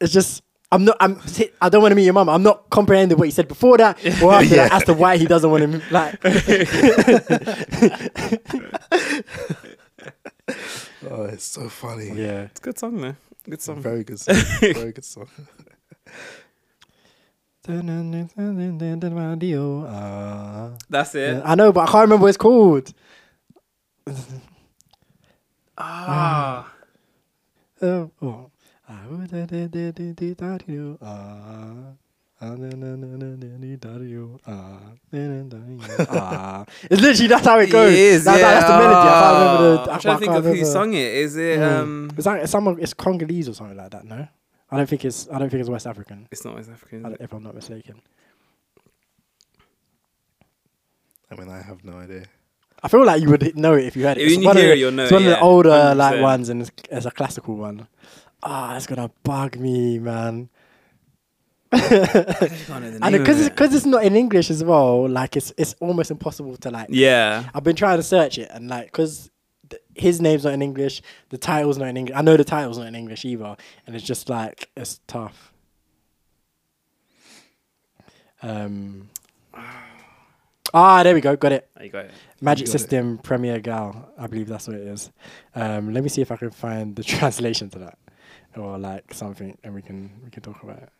it's 0.00 0.12
just. 0.12 0.42
I'm 0.72 0.84
not. 0.84 0.96
I'm. 0.98 1.20
I 1.62 1.68
don't 1.68 1.80
want 1.80 1.92
to 1.92 1.96
meet 1.96 2.06
your 2.06 2.12
mama. 2.14 2.32
I'm 2.32 2.42
not 2.42 2.68
comprehending 2.70 3.16
what 3.16 3.28
he 3.28 3.30
said 3.30 3.46
before 3.46 3.78
that 3.78 4.04
or 4.20 4.32
after 4.32 4.46
Yeah. 4.56 4.68
that 4.68 4.72
as 4.72 4.84
to 4.86 4.94
why 4.94 5.16
he 5.16 5.26
doesn't 5.26 5.48
want 5.48 5.62
to. 5.70 5.80
Like, 5.92 6.18
Oh, 11.08 11.24
it's 11.24 11.44
so 11.44 11.68
funny. 11.68 12.10
yeah. 12.14 12.42
It's 12.42 12.60
a 12.60 12.62
good 12.62 12.78
song 12.78 13.00
though. 13.00 13.14
Good 13.48 13.62
song. 13.62 13.80
Very 13.80 14.02
good 14.04 14.18
song. 14.18 14.34
Very 14.60 14.92
good 14.92 15.04
song. 15.04 15.28
Uh, 19.86 20.76
That's 20.90 21.14
it. 21.14 21.42
I 21.44 21.54
know, 21.54 21.72
but 21.72 21.82
I 21.82 21.86
can't 21.86 22.02
remember 22.02 22.22
what 22.22 22.28
it's 22.28 22.36
called. 22.36 22.92
Ah. 25.78 26.72
Oh, 27.82 28.10
oh. 28.22 28.50
Ah, 28.88 29.02
oh. 36.08 36.64
It's 36.90 37.00
literally 37.02 37.28
that's 37.28 37.46
how 37.46 37.58
it 37.58 37.70
goes. 37.70 37.92
It 37.92 37.98
is, 37.98 38.24
That's, 38.24 38.40
yeah. 38.40 38.50
that's 38.60 38.66
the 38.66 38.76
melody. 38.78 38.94
I 39.08 39.20
can't 39.20 39.34
remember 39.36 39.84
the. 39.86 39.92
I'm 39.92 40.00
trying 40.00 40.14
to 40.16 40.20
think 40.20 40.32
of 40.34 40.44
who 40.44 40.50
remember. 40.50 40.70
sung 40.70 40.92
it. 40.94 41.12
Is 41.14 41.36
it? 41.36 41.58
Mm. 41.60 41.72
Um, 41.80 42.10
It's 42.16 42.26
like 42.26 42.42
it's 42.42 42.52
someone. 42.52 42.78
It's 42.80 42.92
Congolese 42.94 43.48
or 43.48 43.54
something 43.54 43.76
like 43.76 43.90
that. 43.90 44.04
No, 44.04 44.28
I 44.70 44.76
don't 44.76 44.88
think 44.88 45.04
it's. 45.04 45.28
I 45.30 45.38
don't 45.38 45.48
think 45.48 45.60
it's 45.60 45.70
West 45.70 45.86
African. 45.86 46.28
it's 46.30 46.44
not 46.44 46.54
West 46.56 46.70
African. 46.70 47.06
Is? 47.06 47.16
If 47.20 47.32
I'm 47.32 47.42
not 47.42 47.54
mistaken. 47.54 48.02
I 51.30 51.34
mean, 51.36 51.48
I 51.48 51.60
have 51.62 51.84
no 51.84 51.94
idea. 51.94 52.24
I 52.82 52.88
feel 52.88 53.04
like 53.04 53.20
you 53.22 53.30
would 53.30 53.56
know 53.56 53.74
it 53.74 53.84
if 53.86 53.96
you 53.96 54.04
heard 54.04 54.18
it. 54.18 54.22
If 54.22 54.28
It's 54.32 54.38
you 54.40 54.46
one, 54.46 54.56
hear 54.56 54.66
of 54.66 54.70
it, 54.72 54.74
the, 54.74 54.78
you'll 54.80 54.92
know 54.92 55.02
it's 55.04 55.12
it, 55.12 55.14
one 55.14 55.24
of 55.24 55.30
the 55.30 55.40
older 55.40 55.94
like 55.94 56.16
100%. 56.16 56.22
ones, 56.22 56.48
and 56.50 56.62
it's, 56.62 56.70
it's 56.90 57.06
a 57.06 57.10
classical 57.10 57.56
one. 57.56 57.88
Ah, 58.42 58.76
it's 58.76 58.86
gonna 58.86 59.10
bug 59.24 59.56
me, 59.58 59.98
man. 59.98 60.50
And 61.72 63.12
because 63.12 63.40
it's, 63.40 63.54
cause 63.54 63.74
it's 63.74 63.86
not 63.86 64.04
in 64.04 64.16
English 64.16 64.50
as 64.50 64.62
well, 64.62 65.08
like 65.08 65.36
it's 65.36 65.52
it's 65.56 65.74
almost 65.80 66.10
impossible 66.10 66.56
to 66.58 66.70
like. 66.70 66.88
Yeah. 66.90 67.48
I've 67.54 67.64
been 67.64 67.76
trying 67.76 67.98
to 67.98 68.02
search 68.02 68.38
it, 68.38 68.50
and 68.52 68.68
like 68.68 68.86
because 68.86 69.30
th- 69.68 69.82
his 69.94 70.20
name's 70.20 70.44
not 70.44 70.52
in 70.54 70.62
English, 70.62 71.02
the 71.30 71.38
title's 71.38 71.78
not 71.78 71.88
in 71.88 71.96
English. 71.96 72.16
I 72.16 72.22
know 72.22 72.36
the 72.36 72.44
title's 72.44 72.78
not 72.78 72.86
in 72.86 72.94
English 72.94 73.24
either, 73.24 73.56
and 73.86 73.96
it's 73.96 74.04
just 74.04 74.28
like 74.28 74.70
it's 74.76 75.00
tough. 75.06 75.52
Um. 78.42 79.10
Ah, 80.74 81.02
there 81.02 81.14
we 81.14 81.20
go. 81.20 81.36
Got 81.36 81.52
it. 81.52 81.68
There 81.74 81.84
you 81.84 81.90
go. 81.90 82.08
Magic 82.40 82.66
got 82.66 82.74
it. 82.74 82.78
System 82.78 83.18
Premier 83.18 83.60
Gaou. 83.60 83.94
I 84.18 84.26
believe 84.26 84.48
that's 84.48 84.66
what 84.68 84.76
it 84.76 84.86
is. 84.86 85.10
Um, 85.54 85.92
let 85.92 86.02
me 86.02 86.08
see 86.08 86.20
if 86.22 86.30
I 86.30 86.36
can 86.36 86.50
find 86.50 86.94
the 86.94 87.04
translation 87.14 87.70
to 87.70 87.78
that, 87.80 87.98
or 88.56 88.78
like 88.78 89.14
something, 89.14 89.56
and 89.64 89.74
we 89.74 89.82
can 89.82 90.10
we 90.24 90.30
can 90.30 90.42
talk 90.42 90.62
about 90.62 90.78
it. 90.78 90.90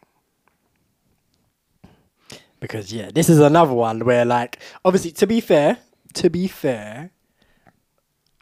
Because 2.60 2.92
yeah, 2.92 3.10
this 3.12 3.28
is 3.28 3.38
another 3.38 3.72
one 3.72 4.04
where 4.04 4.24
like 4.24 4.58
obviously 4.84 5.12
to 5.12 5.26
be 5.26 5.40
fair, 5.40 5.78
to 6.14 6.30
be 6.30 6.48
fair, 6.48 7.10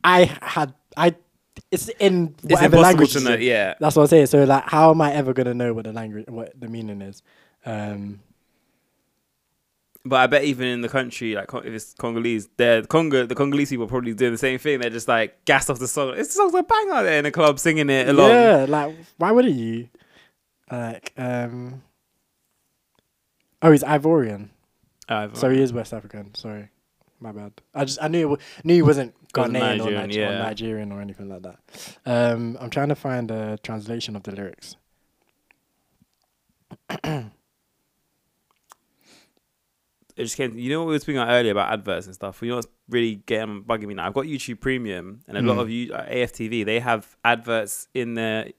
I 0.03 0.25
had 0.41 0.75
I 0.97 1.15
it's 1.71 1.89
in 1.99 2.35
It's 2.43 2.55
whatever 2.55 2.77
impossible 2.77 2.83
language 2.83 3.13
to 3.15 3.21
know. 3.21 3.35
Yeah. 3.35 3.75
That's 3.81 3.97
what 3.97 4.03
I'm 4.03 4.09
saying. 4.09 4.27
So 4.27 4.45
like, 4.45 4.65
how 4.65 4.91
am 4.91 5.01
I 5.01 5.13
ever 5.13 5.33
gonna 5.33 5.55
know 5.55 5.73
what 5.75 5.85
the 5.85 5.93
language, 5.93 6.27
what 6.29 6.53
the 6.59 6.69
meaning 6.69 7.03
is? 7.03 7.23
Um, 7.67 8.21
But 10.05 10.17
I 10.17 10.27
bet 10.27 10.45
even 10.45 10.67
in 10.69 10.81
the 10.83 10.89
country, 10.89 11.35
like 11.35 11.53
if 11.55 11.67
it's 11.67 11.95
Congolese, 11.95 12.49
they're 12.57 12.83
Congo, 12.83 13.25
the 13.27 13.35
Congolese 13.35 13.71
people 13.71 13.87
probably 13.87 14.13
doing 14.15 14.33
the 14.33 14.39
same 14.39 14.59
thing. 14.59 14.81
They're 14.81 14.91
just 14.91 15.09
like 15.09 15.45
gassed 15.47 15.71
off 15.71 15.79
the 15.79 15.89
song. 15.89 16.15
It's 16.17 16.29
the 16.29 16.35
song's 16.35 16.53
like 16.53 16.69
bang 16.69 16.91
out 16.91 17.03
there 17.05 17.19
in 17.19 17.25
the 17.25 17.31
club 17.31 17.59
singing 17.59 17.89
it 17.89 18.09
along. 18.09 18.31
Yeah, 18.31 18.67
like 18.69 18.95
why 19.17 19.33
wouldn't 19.33 19.57
you? 19.57 19.89
Like, 20.71 21.13
um, 21.17 21.83
oh, 23.65 23.73
he's 23.73 23.83
Ivorian, 23.83 24.51
Uh, 25.09 25.29
so 25.33 25.51
he 25.51 25.61
is 25.61 25.73
West 25.73 25.93
African. 25.93 26.35
Sorry, 26.35 26.69
my 27.19 27.33
bad. 27.33 27.53
I 27.75 27.85
just 27.85 28.01
I 28.03 28.09
knew 28.09 28.21
it 28.21 28.37
w- 28.37 28.43
knew 28.63 28.75
he 28.75 28.83
wasn't 28.83 29.15
Ghanaian 29.33 29.81
or, 29.85 29.91
Nigerian, 29.91 30.09
Niger- 30.09 30.27
or. 30.27 30.39
Nigerian 30.39 30.93
or 30.93 31.01
anything 31.01 31.29
like 31.29 31.43
that. 31.43 31.59
Um, 32.07 32.57
I'm 32.61 32.71
trying 32.71 32.89
to 32.91 32.95
find 32.95 33.31
a 33.31 33.59
translation 33.59 34.15
of 34.17 34.23
the 34.23 34.33
lyrics. 34.33 34.77
it 37.03 37.31
just 40.17 40.37
came. 40.37 40.57
You 40.57 40.71
know 40.71 40.81
what 40.81 40.87
we 40.89 40.93
were 40.95 40.99
speaking 41.01 41.21
about 41.21 41.33
earlier 41.33 41.53
about 41.53 41.73
adverts 41.73 42.07
and 42.07 42.15
stuff. 42.15 42.41
You 42.43 42.51
know 42.51 42.57
what's 42.57 42.69
really 42.89 43.17
getting 43.27 43.65
bugging 43.65 43.87
me 43.87 43.95
now? 43.95 44.07
I've 44.07 44.15
got 44.15 44.25
YouTube 44.27 44.61
Premium, 44.61 45.21
and 45.27 45.37
a 45.37 45.43
lot 45.43 45.57
Mm. 45.57 45.61
of 45.61 45.71
you 45.71 45.93
uh, 45.93 46.07
AFTV 46.09 46.65
they 46.65 46.81
have 46.81 47.17
adverts 47.25 47.89
in 47.95 48.15
their 48.15 48.51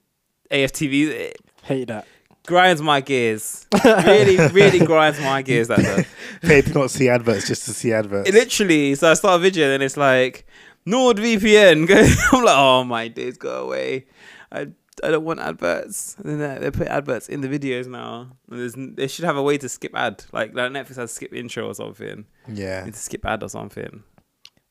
AFTV. 0.52 1.32
Hate 1.64 1.88
that. 1.88 2.06
Grinds 2.45 2.81
my 2.81 3.01
gears. 3.01 3.67
really, 3.85 4.38
really 4.49 4.80
grinds 4.80 5.19
my 5.19 5.41
gears. 5.41 5.67
That 5.67 5.80
does. 5.80 6.05
Pay 6.41 6.61
to 6.61 6.73
not 6.73 6.91
see 6.91 7.09
adverts 7.09 7.47
just 7.47 7.65
to 7.65 7.73
see 7.73 7.93
adverts. 7.93 8.30
It 8.30 8.35
literally. 8.35 8.95
So 8.95 9.11
I 9.11 9.13
start 9.13 9.39
a 9.39 9.43
video, 9.43 9.73
and 9.73 9.84
it's 9.84 9.97
like 9.97 10.45
NordVPN. 10.88 11.89
I'm 12.34 12.43
like, 12.43 12.57
oh 12.57 12.84
my 12.84 13.07
days, 13.07 13.38
go 13.38 13.63
away. 13.63 14.05
I 14.51 14.67
I 15.03 15.11
don't 15.11 15.26
want 15.26 15.39
adverts. 15.39 16.15
And 16.19 16.30
then 16.30 16.39
they, 16.39 16.59
they 16.59 16.72
put 16.72 16.88
adverts 16.88 17.27
in 17.27 17.41
the 17.41 17.47
videos 17.47 17.88
now. 17.88 18.31
And 18.49 18.59
there's, 18.59 18.76
they 18.76 19.07
should 19.07 19.26
have 19.26 19.38
a 19.38 19.43
way 19.43 19.57
to 19.57 19.67
skip 19.67 19.95
ad, 19.95 20.23
like 20.31 20.53
like 20.53 20.72
Netflix 20.72 20.95
has 20.97 21.11
skip 21.11 21.34
intro 21.34 21.67
or 21.67 21.76
something. 21.76 22.26
yeah. 22.47 22.85
To 22.85 22.93
skip 22.93 23.26
ad 23.26 23.43
or 23.43 23.49
something. 23.49 24.03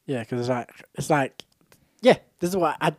Yeah, 0.07 0.21
because 0.21 0.41
it's 0.41 0.49
like 0.49 0.71
it's 0.95 1.11
like 1.11 1.45
yeah, 2.03 2.19
this 2.39 2.51
is 2.51 2.57
what 2.57 2.77
I 2.81 2.95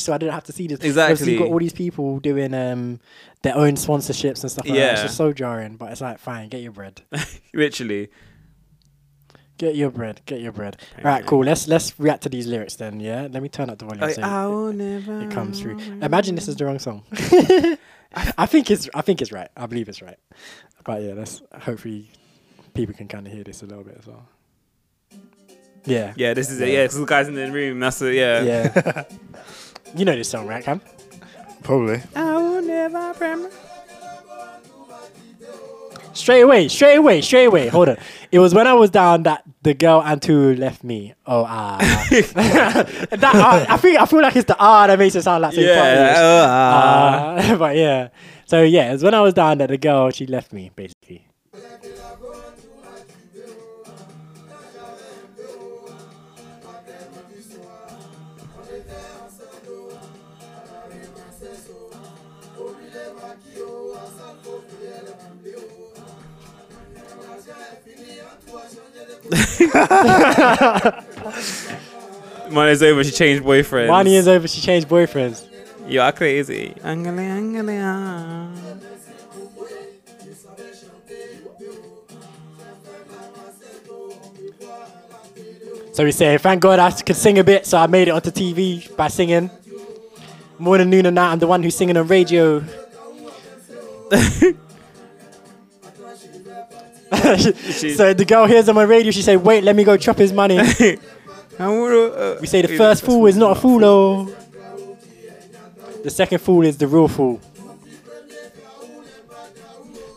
so 0.00 0.12
I 0.12 0.18
didn't 0.18 0.34
have 0.34 0.44
to 0.44 0.52
see 0.52 0.66
this. 0.66 0.76
Obviously, 0.78 0.88
Exactly. 1.02 1.32
you've 1.32 1.42
got 1.42 1.48
all 1.50 1.58
these 1.58 1.72
people 1.72 2.20
doing 2.20 2.54
um 2.54 3.00
their 3.42 3.56
own 3.56 3.74
sponsorships 3.74 4.42
and 4.42 4.50
stuff 4.52 4.66
like 4.66 4.74
that. 4.78 4.92
It's 4.92 5.02
just 5.02 5.16
so 5.16 5.32
jarring, 5.32 5.76
but 5.76 5.90
it's 5.92 6.00
like 6.00 6.18
fine, 6.18 6.48
get 6.48 6.60
your 6.62 6.72
bread. 6.72 7.02
Literally. 7.54 8.10
Get 9.58 9.76
your 9.76 9.90
bread. 9.90 10.20
Get 10.26 10.40
your 10.40 10.50
bread. 10.52 10.76
Okay. 10.94 11.02
Right, 11.02 11.24
cool. 11.24 11.44
Let's 11.44 11.68
let's 11.68 11.98
react 11.98 12.22
to 12.24 12.28
these 12.28 12.46
lyrics 12.46 12.76
then. 12.76 12.98
Yeah, 13.00 13.28
let 13.30 13.42
me 13.42 13.48
turn 13.48 13.70
up 13.70 13.78
the 13.78 13.84
volume 13.84 14.00
Like, 14.00 14.14
so 14.14 14.22
I 14.22 14.46
it, 14.70 14.74
never. 14.74 15.20
it 15.22 15.30
comes 15.30 15.60
through. 15.60 15.78
Imagine 15.78 16.34
this 16.34 16.48
is 16.48 16.56
the 16.56 16.64
wrong 16.66 16.78
song. 16.78 17.04
I 18.38 18.46
think 18.46 18.70
it's 18.70 18.88
I 18.94 19.00
think 19.02 19.22
it's 19.22 19.32
right. 19.32 19.48
I 19.56 19.66
believe 19.66 19.88
it's 19.88 20.02
right. 20.02 20.18
But 20.84 21.02
yeah, 21.02 21.12
let's 21.14 21.42
hopefully 21.60 22.10
people 22.74 22.94
can 22.94 23.06
kind 23.08 23.26
of 23.26 23.32
hear 23.32 23.44
this 23.44 23.62
a 23.62 23.66
little 23.66 23.84
bit 23.84 23.96
as 23.98 24.06
well. 24.06 24.26
Yeah. 25.84 26.14
Yeah, 26.16 26.34
this 26.34 26.50
is 26.50 26.60
it. 26.60 26.68
Yeah, 26.68 26.84
because 26.84 26.98
the 26.98 27.06
guys 27.06 27.28
in 27.28 27.34
the 27.34 27.50
room. 27.50 27.80
That's 27.80 28.00
it. 28.02 28.14
Yeah. 28.14 28.42
Yeah. 28.42 29.04
you 29.96 30.04
know 30.04 30.16
this 30.16 30.28
song, 30.28 30.46
right, 30.46 30.64
Cam? 30.64 30.80
Probably. 31.62 32.02
I 32.14 32.36
will 32.36 32.62
never. 32.62 33.14
promise. 33.14 33.54
Straight 36.14 36.42
away, 36.42 36.68
straight 36.68 36.96
away, 36.96 37.22
straight 37.22 37.46
away. 37.46 37.68
Hold 37.68 37.88
on. 37.88 37.96
It 38.30 38.38
was 38.38 38.52
when 38.52 38.66
I 38.66 38.74
was 38.74 38.90
down 38.90 39.22
that 39.22 39.44
the 39.62 39.72
girl 39.72 40.02
Antu 40.02 40.58
left 40.58 40.84
me. 40.84 41.14
Oh 41.26 41.44
ah. 41.48 41.78
that 42.10 43.22
ah, 43.22 43.66
I 43.68 43.76
think 43.78 43.98
I 43.98 44.04
feel 44.04 44.20
like 44.20 44.36
it's 44.36 44.46
the 44.46 44.56
ah 44.58 44.86
that 44.86 44.98
makes 44.98 45.14
it 45.14 45.22
sound 45.22 45.40
like 45.42 45.54
so 45.54 45.60
Yeah. 45.60 46.14
uh. 46.18 47.40
Uh, 47.40 47.56
but 47.56 47.76
yeah. 47.76 48.08
So 48.44 48.62
yeah, 48.62 48.92
it's 48.92 49.02
when 49.02 49.14
I 49.14 49.20
was 49.20 49.32
down 49.32 49.58
that 49.58 49.70
the 49.70 49.78
girl 49.78 50.10
she 50.10 50.26
left 50.26 50.52
me 50.52 50.70
basically. 50.76 51.26
Money's 72.50 72.82
over. 72.82 73.02
She 73.02 73.12
changed 73.12 73.42
boyfriends. 73.42 73.88
Money 73.88 74.16
is 74.16 74.28
over. 74.28 74.46
She 74.46 74.60
changed 74.60 74.88
boyfriends. 74.88 75.46
You 75.86 76.02
are 76.02 76.12
crazy. 76.12 76.74
Angele, 76.84 77.18
angele, 77.18 77.80
ah. 77.82 78.50
So 85.92 86.04
we 86.04 86.12
say, 86.12 86.36
thank 86.38 86.62
God 86.62 86.78
I 86.78 86.90
could 86.90 87.16
sing 87.16 87.38
a 87.38 87.44
bit, 87.44 87.66
so 87.66 87.76
I 87.78 87.86
made 87.86 88.08
it 88.08 88.12
onto 88.12 88.30
TV 88.30 88.94
by 88.96 89.08
singing. 89.08 89.50
Morning, 90.58 90.88
noon, 90.90 91.06
and 91.06 91.14
night. 91.14 91.32
I'm 91.32 91.38
the 91.38 91.46
one 91.46 91.62
who's 91.62 91.74
singing 91.74 91.96
on 91.96 92.06
radio. 92.06 92.62
so 97.96 98.14
the 98.14 98.24
girl 98.26 98.46
hears 98.46 98.68
on 98.68 98.74
my 98.74 98.82
radio. 98.82 99.10
She 99.12 99.22
say, 99.22 99.36
"Wait, 99.36 99.64
let 99.64 99.76
me 99.76 99.84
go 99.84 99.96
chop 99.96 100.18
his 100.18 100.32
money." 100.32 100.58
Uh, 101.60 102.36
We 102.40 102.46
say 102.48 102.62
the 102.62 102.76
first 102.76 103.04
fool 103.04 103.26
is 103.26 103.36
not 103.36 103.56
a 103.56 103.60
fool, 103.60 103.84
oh. 103.84 104.24
The 106.02 106.10
second 106.10 106.38
fool 106.40 106.64
is 106.64 106.76
the 106.78 106.88
real 106.88 107.06
fool. 107.08 107.40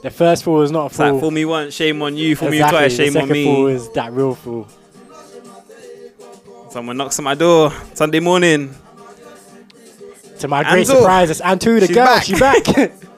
The 0.01 0.09
first 0.09 0.43
fool 0.43 0.61
is 0.63 0.71
not 0.71 0.83
a 0.83 0.85
It's 0.87 0.97
like, 0.99 1.11
fool. 1.11 1.19
fool 1.19 1.31
me 1.31 1.45
once, 1.45 1.73
shame 1.75 2.01
on 2.01 2.15
you. 2.15 2.35
Fool 2.35 2.47
Exactly. 2.47 2.77
me 2.77 2.79
twice, 2.85 2.95
shame 2.95 3.17
on 3.17 3.27
me. 3.29 3.43
second 3.43 3.43
fool 3.55 3.67
is 3.67 3.89
that 3.91 4.13
real 4.13 4.33
fool. 4.33 4.67
Someone 6.69 6.97
knocks 6.97 7.19
on 7.19 7.25
my 7.25 7.35
door 7.35 7.71
Sunday 7.93 8.21
morning. 8.21 8.73
To 10.39 10.47
my 10.47 10.63
great 10.69 10.87
surprise, 10.87 11.29
it's 11.29 11.41
Antu, 11.41 11.79
the 11.79 11.87
She's 11.87 11.95
girl. 11.95 12.05
back. 12.05 12.23
She's 12.23 12.39
back. 12.39 12.63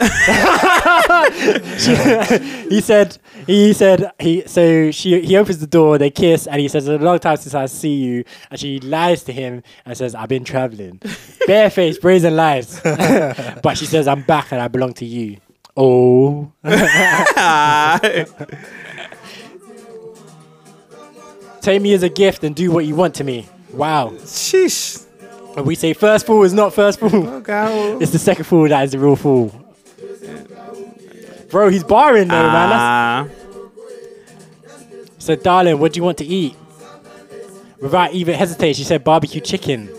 he 0.00 0.06
said 2.80 3.18
he 3.46 3.74
said 3.74 4.10
he 4.18 4.42
so 4.46 4.90
she 4.90 5.20
he 5.20 5.36
opens 5.36 5.58
the 5.58 5.66
door 5.66 5.98
they 5.98 6.08
kiss 6.10 6.46
and 6.46 6.58
he 6.58 6.68
says 6.68 6.88
it's 6.88 7.02
a 7.02 7.04
long 7.04 7.18
time 7.18 7.36
since 7.36 7.54
i 7.54 7.66
see 7.66 7.96
you. 7.96 8.24
And 8.50 8.58
she 8.58 8.80
lies 8.80 9.24
to 9.24 9.32
him 9.32 9.62
and 9.84 9.94
says 9.96 10.14
i've 10.14 10.30
been 10.30 10.44
traveling. 10.44 11.02
Barefaced 11.46 12.00
brazen 12.00 12.34
lies. 12.34 12.80
But 13.62 13.76
she 13.76 13.84
says 13.84 14.08
i'm 14.08 14.22
back 14.22 14.52
and 14.52 14.62
i 14.62 14.68
belong 14.68 14.94
to 14.94 15.04
you. 15.04 15.36
Oh. 15.76 16.50
Take 21.60 21.82
me 21.82 21.92
as 21.92 22.02
a 22.02 22.08
gift 22.08 22.42
and 22.42 22.56
do 22.56 22.72
what 22.72 22.86
you 22.86 22.94
want 22.94 23.16
to 23.16 23.24
me. 23.24 23.46
Wow. 23.74 24.12
Sheesh. 24.14 25.04
and 25.58 25.66
we 25.66 25.74
say 25.74 25.92
first 25.92 26.24
fool 26.24 26.42
is 26.44 26.54
not 26.54 26.72
first 26.72 26.98
fool. 26.98 27.10
Oh, 27.12 27.34
okay. 27.36 27.98
it's 28.00 28.12
the 28.12 28.18
second 28.18 28.44
fool 28.44 28.66
that 28.68 28.82
is 28.84 28.92
the 28.92 28.98
real 28.98 29.16
fool 29.16 29.52
bro 31.50 31.68
he's 31.68 31.84
barring 31.84 32.28
though 32.28 32.34
man 32.50 32.70
That's, 32.70 32.80
Ah. 32.80 33.28
So, 35.20 35.36
darling, 35.36 35.78
what 35.78 35.92
do 35.92 35.98
you 35.98 36.02
want 36.04 36.16
to 36.18 36.24
eat? 36.24 36.56
Without 37.78 38.14
even 38.14 38.34
hesitating, 38.34 38.72
she 38.74 38.84
said 38.84 39.04
barbecue 39.04 39.42
chicken. 39.42 39.90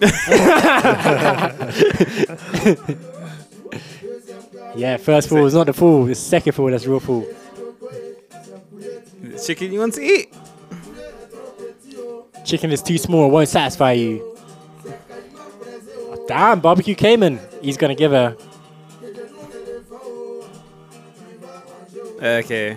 yeah, 4.76 4.96
first 4.96 5.28
fool 5.28 5.44
is 5.44 5.54
not 5.54 5.66
the 5.66 5.72
fool. 5.72 6.08
It's 6.08 6.20
second 6.20 6.52
fool 6.52 6.70
that's 6.70 6.86
real 6.86 7.00
fool. 7.00 7.26
Chicken 9.44 9.72
you 9.72 9.80
want 9.80 9.94
to 9.94 10.02
eat? 10.02 10.32
Chicken 12.44 12.70
is 12.70 12.80
too 12.82 12.96
small, 12.98 13.28
won't 13.30 13.48
satisfy 13.48 13.92
you. 13.92 14.38
Damn, 16.28 16.60
barbecue 16.60 16.94
Cayman. 16.94 17.40
He's 17.60 17.76
gonna 17.76 17.94
give 17.96 18.12
her. 18.12 18.36
Okay. 22.20 22.76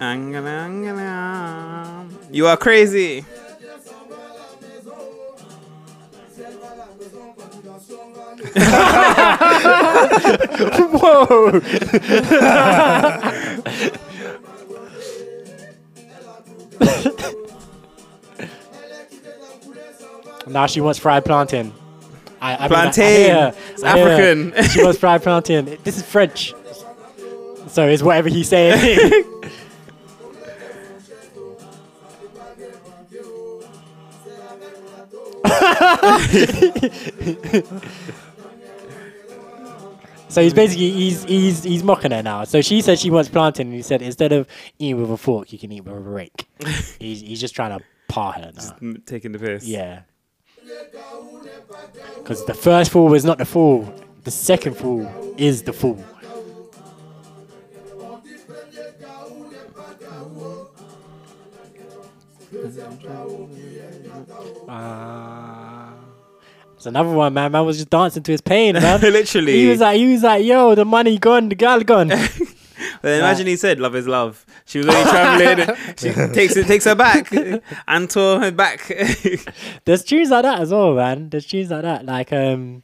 I'm 0.00 0.30
gonna, 0.30 0.50
I'm 0.50 0.84
gonna- 0.84 2.08
You 2.30 2.46
are 2.46 2.56
crazy. 2.56 3.24
Whoa! 10.30 11.60
now 20.46 20.66
she 20.66 20.80
wants 20.80 20.98
fried 20.98 21.24
plantain. 21.24 21.72
I, 22.40 22.52
I 22.52 22.52
mean, 22.52 22.60
I- 22.60 22.64
I 22.64 22.68
Plantain. 22.68 23.24
hear. 23.30 23.54
It's. 23.72 23.82
African. 23.82 24.62
she 24.70 24.82
wants 24.82 24.98
fried 24.98 25.22
plantain. 25.22 25.78
This 25.84 25.96
is 25.96 26.02
French. 26.04 26.54
So 27.70 27.86
it's 27.86 28.02
whatever 28.02 28.28
he's 28.28 28.48
saying. 28.48 29.24
So 40.30 40.42
he's 40.42 40.52
basically 40.52 40.90
he's 40.90 41.24
he's 41.24 41.64
he's 41.64 41.82
mocking 41.82 42.10
her 42.10 42.22
now. 42.22 42.44
So 42.44 42.60
she 42.60 42.82
said 42.82 42.98
she 42.98 43.10
wants 43.10 43.30
planting, 43.30 43.68
and 43.68 43.74
he 43.74 43.80
said 43.82 44.02
instead 44.02 44.32
of 44.32 44.46
eating 44.78 45.00
with 45.00 45.10
a 45.10 45.16
fork, 45.16 45.52
you 45.52 45.58
can 45.58 45.72
eat 45.72 45.84
with 45.84 45.94
a 45.94 45.98
rake. 45.98 46.46
he's 47.00 47.22
he's 47.22 47.40
just 47.40 47.54
trying 47.54 47.78
to 47.78 47.84
par 48.08 48.34
her 48.34 48.52
now. 48.54 48.62
Mm, 48.80 49.06
Taking 49.06 49.32
the 49.32 49.38
piss. 49.38 49.64
Yeah. 49.66 50.02
Because 52.16 52.44
the 52.44 52.52
first 52.52 52.90
fool 52.90 53.06
was 53.08 53.24
not 53.24 53.38
the 53.38 53.46
fool. 53.46 53.92
The 54.24 54.30
second 54.30 54.76
fool 54.76 55.10
is 55.38 55.62
the 55.62 55.72
fool. 55.72 56.04
Ah. 64.68 65.94
It's 66.76 66.86
another 66.86 67.10
one, 67.10 67.34
man. 67.34 67.50
Man 67.50 67.66
was 67.66 67.78
just 67.78 67.90
dancing 67.90 68.22
to 68.22 68.32
his 68.32 68.40
pain, 68.40 68.74
man. 68.80 69.00
Literally. 69.00 69.58
He 69.58 69.68
was 69.68 69.80
like, 69.80 69.96
he 69.96 70.12
was 70.12 70.22
like, 70.22 70.44
yo, 70.44 70.74
the 70.74 70.84
money 70.84 71.18
gone, 71.18 71.48
the 71.48 71.54
girl 71.56 71.80
gone. 71.80 72.12
Then 73.02 73.20
imagine 73.20 73.46
he 73.46 73.56
said, 73.56 73.80
"Love 73.80 73.96
is 73.96 74.06
love." 74.06 74.44
She 74.64 74.78
was 74.78 74.88
only 74.88 75.02
traveling. 75.02 75.76
she 75.98 76.12
takes 76.32 76.56
it, 76.56 76.66
takes 76.66 76.84
her 76.84 76.94
back, 76.94 77.32
and 77.86 78.10
tore 78.10 78.40
her 78.40 78.50
back. 78.52 78.86
There's 79.84 80.04
tunes 80.04 80.30
like 80.30 80.42
that 80.42 80.60
as 80.60 80.70
well, 80.70 80.94
man. 80.94 81.28
There's 81.28 81.46
tunes 81.46 81.70
like 81.70 81.82
that, 81.82 82.06
like 82.06 82.32
um. 82.32 82.82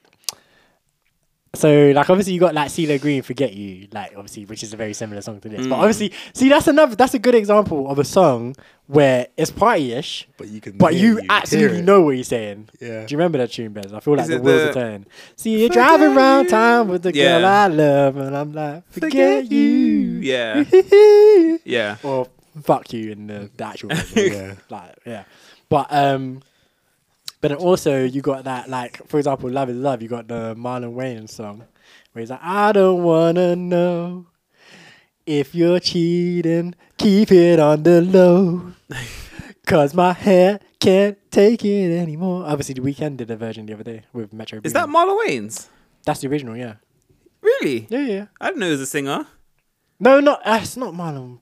So 1.54 1.92
like 1.94 2.10
obviously 2.10 2.34
you 2.34 2.40
got 2.40 2.54
like 2.54 2.68
CeeLo 2.68 3.00
Green, 3.00 3.22
"Forget 3.22 3.52
You," 3.54 3.88
like 3.92 4.12
obviously 4.16 4.44
which 4.44 4.62
is 4.62 4.72
a 4.72 4.76
very 4.76 4.92
similar 4.94 5.20
song 5.22 5.40
to 5.40 5.48
this. 5.48 5.66
But 5.66 5.76
Mm. 5.76 5.80
obviously, 5.80 6.12
see 6.32 6.48
that's 6.48 6.66
another 6.68 6.94
that's 6.96 7.14
a 7.14 7.18
good 7.18 7.34
example 7.34 7.88
of 7.90 7.98
a 7.98 8.04
song 8.04 8.54
where 8.86 9.28
it's 9.38 9.50
party-ish, 9.50 10.28
But 10.36 10.48
you 10.48 10.60
can. 10.60 10.76
but 10.76 10.94
you 10.94 11.16
hear 11.16 11.26
absolutely 11.30 11.80
know 11.82 12.02
what 12.02 12.16
he's 12.16 12.28
saying. 12.28 12.68
Yeah. 12.80 13.06
Do 13.06 13.12
you 13.12 13.16
remember 13.18 13.38
that 13.38 13.50
tune, 13.52 13.72
Bez? 13.72 13.92
I 13.94 14.00
feel 14.00 14.14
like 14.16 14.26
the 14.26 14.38
wheels 14.40 14.62
the- 14.62 14.70
are 14.70 14.72
turning. 14.74 15.06
See 15.36 15.62
you 15.62 15.68
driving 15.70 16.08
Forget 16.10 16.16
around 16.18 16.46
town 16.48 16.88
with 16.88 17.02
the 17.02 17.12
girl 17.12 17.44
I 17.46 17.66
love, 17.68 18.16
and 18.18 18.36
I'm 18.36 18.52
like, 18.52 18.82
forget, 18.90 19.50
you. 19.50 20.20
Yeah, 20.20 20.64
yeah. 21.64 21.96
or 22.02 22.26
fuck 22.62 22.92
you 22.92 23.10
in 23.12 23.26
the, 23.26 23.50
the 23.56 23.64
actual. 23.64 23.90
Yeah. 24.14 24.54
like 24.70 24.94
yeah 25.06 25.24
but 25.68 25.86
um 25.90 26.40
but 27.44 27.48
then 27.48 27.58
also 27.58 28.04
you 28.04 28.22
got 28.22 28.44
that 28.44 28.70
like 28.70 29.06
for 29.06 29.18
example 29.18 29.50
love 29.50 29.68
is 29.68 29.76
love 29.76 30.00
you 30.00 30.08
got 30.08 30.26
the 30.28 30.54
marlon 30.56 30.94
wayne 30.94 31.28
song 31.28 31.62
where 32.12 32.20
he's 32.22 32.30
like 32.30 32.40
i 32.42 32.72
don't 32.72 33.02
wanna 33.02 33.54
know 33.54 34.26
if 35.26 35.54
you're 35.54 35.80
cheating. 35.80 36.74
Keep 36.98 37.32
it 37.32 37.58
on 37.58 37.82
the 37.82 38.00
low 38.02 38.72
cause 39.66 39.94
my 39.94 40.12
hair 40.12 40.60
can't 40.78 41.18
take 41.30 41.64
it 41.64 41.98
anymore. 41.98 42.44
Obviously 42.46 42.74
the 42.74 42.82
Weeknd 42.82 43.16
did 43.16 43.30
a 43.30 43.36
version 43.36 43.66
the 43.66 43.72
other 43.72 43.84
day 43.84 44.02
with 44.12 44.32
metro 44.32 44.60
Is 44.62 44.72
that 44.74 44.88
Marlon 44.88 45.18
Wayans? 45.26 45.68
that's 46.04 46.20
the 46.20 46.28
original 46.28 46.56
yeah. 46.56 46.74
Really? 47.42 47.86
yeah 47.90 48.06
yeah 48.06 48.26
I 48.40 48.48
didn't 48.48 48.60
know 48.60 48.66
he 48.66 48.72
was 48.72 48.80
a 48.80 48.86
singer. 48.86 49.26
no 50.00 50.20
not 50.20 50.40
uh, 50.46 50.60
it's 50.62 50.76
not 50.76 50.94
marlon. 50.94 51.40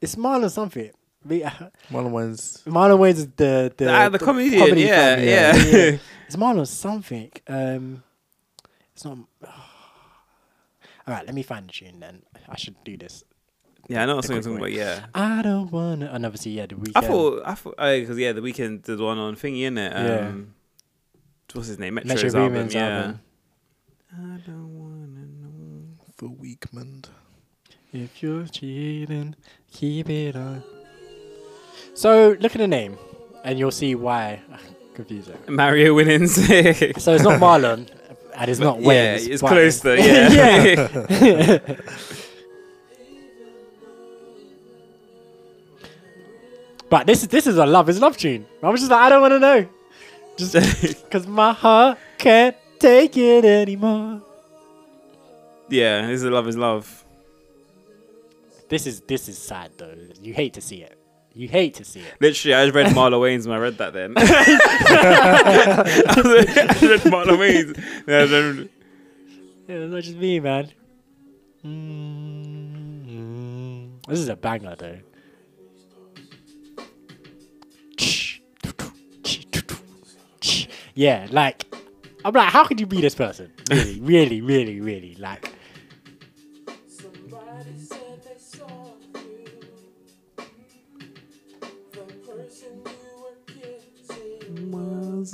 It's 0.00 0.16
marlon 0.16 0.50
something 0.50 0.90
Me- 1.24 1.42
uh, 1.42 1.50
Marlon 1.90 2.12
Wayans. 2.12 2.62
Marlon 2.64 2.98
Wayans 2.98 3.14
is 3.16 3.28
the 3.36 3.72
the, 3.76 3.90
Ah, 3.92 4.08
the 4.08 4.18
comedian, 4.18 4.78
yeah, 4.78 5.14
fan, 5.16 5.28
yeah. 5.28 5.98
It's 6.26 6.36
Marlon 6.36 6.66
something. 6.66 7.30
Um, 7.46 8.02
it's 8.94 9.04
not. 9.04 9.18
all 9.46 9.54
right, 11.14 11.24
let 11.26 11.34
me 11.34 11.42
find 11.42 11.66
the 11.68 11.72
tune 11.72 12.00
then. 12.00 12.22
I 12.48 12.56
should 12.56 12.76
do 12.84 12.96
this. 12.96 13.24
Yeah, 13.88 14.02
I 14.02 14.06
know 14.06 14.16
what 14.16 14.22
The 14.26 14.42
song 14.42 14.52
you're 14.52 14.58
quick 14.58 14.74
talking 14.74 14.80
about. 14.82 15.00
Yeah. 15.00 15.06
I 15.14 15.42
don't 15.42 15.70
wanna. 15.72 16.10
And 16.12 16.26
obviously, 16.26 16.52
yeah, 16.52 16.66
the 16.66 16.74
Weeknd. 16.74 16.92
I 16.94 17.00
Weeknd. 17.00 17.06
thought, 17.06 17.42
I 17.46 17.54
thought, 17.54 17.76
because 17.78 18.18
yeah, 18.18 18.32
the 18.32 18.40
Weeknd 18.42 18.82
did 18.82 19.00
one 19.00 19.18
on 19.18 19.34
thingy 19.36 19.62
in 19.62 19.78
it. 19.78 19.92
Yeah. 19.92 20.28
Um, 20.28 20.54
what's 21.54 21.68
his 21.68 21.78
name? 21.78 21.94
Metro 21.94 22.08
Metro's 22.14 22.34
album. 22.34 22.52
Boomin's 22.52 22.74
Yeah. 22.74 22.96
album. 22.96 23.20
I 24.12 24.40
don't 24.46 24.78
wanna 24.78 25.26
know. 25.40 25.84
The 26.18 26.28
Weekman. 26.28 27.04
If 27.92 28.22
you're 28.22 28.44
cheating, 28.46 29.34
keep 29.72 30.10
it 30.10 30.36
on. 30.36 30.62
So 31.98 32.36
look 32.38 32.54
at 32.54 32.58
the 32.58 32.68
name, 32.68 32.96
and 33.42 33.58
you'll 33.58 33.72
see 33.72 33.96
why. 33.96 34.40
Confusing. 34.94 35.36
Mario 35.48 35.94
Winans. 35.94 36.36
So 37.02 37.14
it's 37.14 37.24
not 37.24 37.40
Marlon, 37.40 37.88
and 38.36 38.50
it's 38.50 38.60
not 38.60 38.80
yeah, 38.80 39.16
it's 39.18 39.42
close 39.42 39.80
though. 39.80 39.94
Yeah. 40.08 40.28
yeah. 41.10 41.76
But 46.88 47.08
this 47.08 47.22
is 47.22 47.28
this 47.28 47.48
is 47.48 47.56
a 47.56 47.66
love 47.66 47.88
is 47.88 48.00
love 48.00 48.16
tune. 48.16 48.46
I 48.62 48.70
was 48.70 48.80
just 48.80 48.92
like, 48.92 49.00
I 49.00 49.08
don't 49.08 49.20
want 49.20 49.32
to 49.32 49.40
know, 49.40 49.68
just 50.36 50.52
because 51.04 51.26
my 51.26 51.52
heart 51.52 51.98
can't 52.16 52.56
take 52.78 53.16
it 53.16 53.44
anymore. 53.44 54.22
yeah, 55.68 56.06
this 56.06 56.20
is 56.20 56.24
a 56.24 56.30
love 56.30 56.46
is 56.46 56.56
love. 56.56 57.04
This 58.68 58.86
is 58.86 59.00
this 59.00 59.28
is 59.28 59.36
sad 59.36 59.72
though. 59.76 59.96
You 60.22 60.32
hate 60.32 60.54
to 60.54 60.60
see 60.60 60.82
it. 60.82 60.97
You 61.38 61.46
hate 61.46 61.74
to 61.74 61.84
see 61.84 62.00
it. 62.00 62.14
Literally, 62.20 62.54
I 62.54 62.64
just 62.66 62.74
read 62.74 62.86
Marla 62.96 63.20
Wayne's 63.20 63.46
when 63.46 63.56
I 63.56 63.60
read 63.60 63.78
that. 63.78 63.92
Then 63.92 64.14
I 64.18 64.22
read 66.82 67.00
Marla 67.12 67.38
Wayne's. 67.38 67.76
Yeah, 68.08 68.24
then- 68.24 68.68
Yeah, 69.68 69.76
it's 69.76 69.92
not 69.92 70.02
just 70.02 70.16
me, 70.16 70.40
man. 70.40 70.72
Mm, 71.64 73.08
This 74.08 74.18
is 74.18 74.28
a 74.28 74.34
banger 74.34 74.74
though. 74.76 74.98
Yeah, 80.94 81.26
like 81.30 81.64
I'm 82.24 82.34
like, 82.34 82.48
how 82.50 82.64
could 82.64 82.80
you 82.80 82.86
be 82.86 83.00
this 83.00 83.14
person? 83.14 83.52
Really, 83.70 84.00
really, 84.00 84.40
really, 84.40 84.80
really, 84.80 85.14
like. 85.16 85.52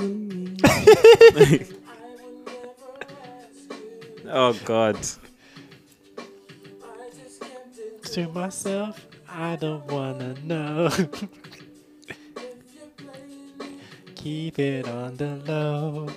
oh 4.28 4.52
God. 4.64 4.96
to 8.14 8.28
myself, 8.28 9.06
I 9.28 9.56
don't 9.56 9.84
wanna 9.90 10.36
know. 10.44 10.88
Keep 14.14 14.60
it 14.60 14.88
on 14.88 15.16
the 15.16 15.34
low. 15.46 16.08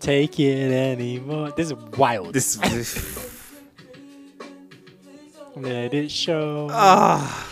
Take 0.00 0.40
it 0.40 0.72
anymore. 0.72 1.50
This 1.50 1.70
is 1.70 1.76
wild. 1.98 2.32
This. 2.34 2.56
Let 5.56 5.94
it 5.94 6.10
show. 6.10 6.68
Ah. 6.70 7.48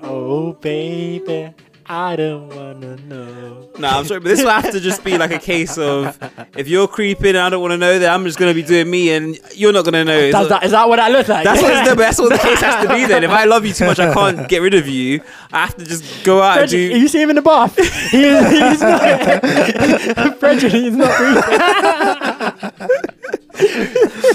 Oh, 0.00 0.54
baby, 0.54 1.52
I 1.88 2.16
don't 2.16 2.48
wanna 2.48 2.96
know. 2.96 3.68
Nah, 3.78 3.98
I'm 3.98 4.04
sorry, 4.06 4.18
but 4.20 4.28
this 4.28 4.42
will 4.42 4.50
have 4.50 4.72
to 4.72 4.80
just 4.80 5.04
be 5.04 5.16
like 5.16 5.30
a 5.30 5.38
case 5.38 5.78
of 5.78 6.18
if 6.56 6.66
you're 6.66 6.88
creeping 6.88 7.28
and 7.30 7.38
I 7.38 7.48
don't 7.48 7.60
want 7.60 7.72
to 7.72 7.78
know, 7.78 7.98
then 8.00 8.12
I'm 8.12 8.24
just 8.24 8.38
gonna 8.38 8.54
be 8.54 8.62
doing 8.64 8.90
me, 8.90 9.10
and 9.12 9.38
you're 9.54 9.72
not 9.72 9.84
gonna 9.84 10.04
know. 10.04 10.18
Is 10.18 10.32
Does 10.32 10.48
that, 10.48 10.64
is 10.64 10.72
that 10.72 10.88
what 10.88 10.96
that 10.96 11.12
looks 11.12 11.28
like? 11.28 11.44
That's 11.44 11.62
what, 11.62 11.72
no, 11.84 11.90
but 11.94 11.98
that's 11.98 12.18
what 12.18 12.30
the 12.32 12.38
case 12.38 12.60
has 12.60 12.84
to 12.84 12.92
be. 12.92 13.04
Then, 13.06 13.22
if 13.22 13.30
I 13.30 13.44
love 13.44 13.64
you 13.64 13.72
too 13.72 13.86
much, 13.86 14.00
I 14.00 14.12
can't 14.12 14.48
get 14.48 14.62
rid 14.62 14.74
of 14.74 14.88
you. 14.88 15.20
I 15.52 15.66
have 15.66 15.76
to 15.76 15.84
just 15.84 16.24
go 16.24 16.42
out 16.42 16.58
and 16.58 16.70
do. 16.70 16.78
you 16.78 17.06
see 17.06 17.22
him 17.22 17.30
in 17.30 17.36
the 17.36 17.42
bath. 17.42 17.76
He 18.10 18.24
is, 18.24 18.50
he's 18.50 18.80
not. 18.80 20.38
Frederick, 20.38 20.72
he's 20.72 20.96
not 20.96 21.10
creeping. 21.14 22.76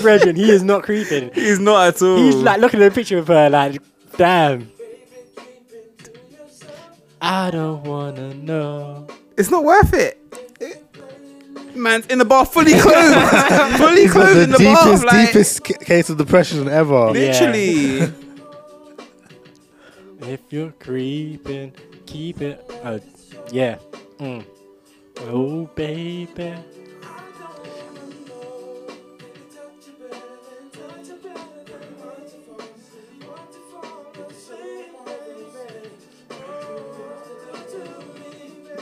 Frederick, 0.01 0.35
he 0.37 0.49
is 0.51 0.63
not 0.63 0.83
creeping. 0.83 1.31
He's 1.35 1.59
not 1.59 1.87
at 1.95 2.01
all. 2.01 2.17
He's 2.17 2.35
like 2.35 2.59
looking 2.59 2.81
at 2.81 2.91
a 2.91 2.95
picture 2.95 3.17
of 3.17 3.27
her, 3.27 3.49
like, 3.49 3.81
damn. 4.17 4.71
I 7.21 7.51
don't 7.51 7.83
wanna 7.83 8.33
know. 8.33 9.07
it's 9.37 9.49
not 9.51 9.63
worth 9.63 9.93
it. 9.93 10.17
Man's 11.75 12.05
in 12.07 12.17
the 12.19 12.25
bar, 12.25 12.45
fully 12.45 12.73
clothed, 12.79 13.77
fully 13.77 14.01
He's 14.01 14.11
clothed 14.11 14.35
the 14.37 14.43
in 14.43 14.49
the 14.51 14.57
deepest, 14.57 14.83
bar, 14.83 14.97
like, 15.15 15.27
deepest 15.27 15.63
ca- 15.63 15.77
case 15.77 16.09
of 16.09 16.17
depression 16.17 16.67
ever. 16.67 17.11
literally. 17.11 18.11
If 20.21 20.41
you're 20.49 20.71
creeping, 20.71 21.73
keep 22.05 22.41
it. 22.41 22.63
Uh, 22.83 22.99
yeah. 23.51 23.77
Mm. 24.19 24.45
Oh, 25.21 25.65
baby. 25.75 26.53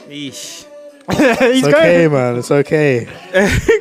Yeesh. 0.10 0.66
He's 1.12 1.20
It's 1.20 1.68
okay, 1.68 2.08
going. 2.08 2.12
man. 2.14 2.36
It's 2.38 2.52
okay. 2.52 3.08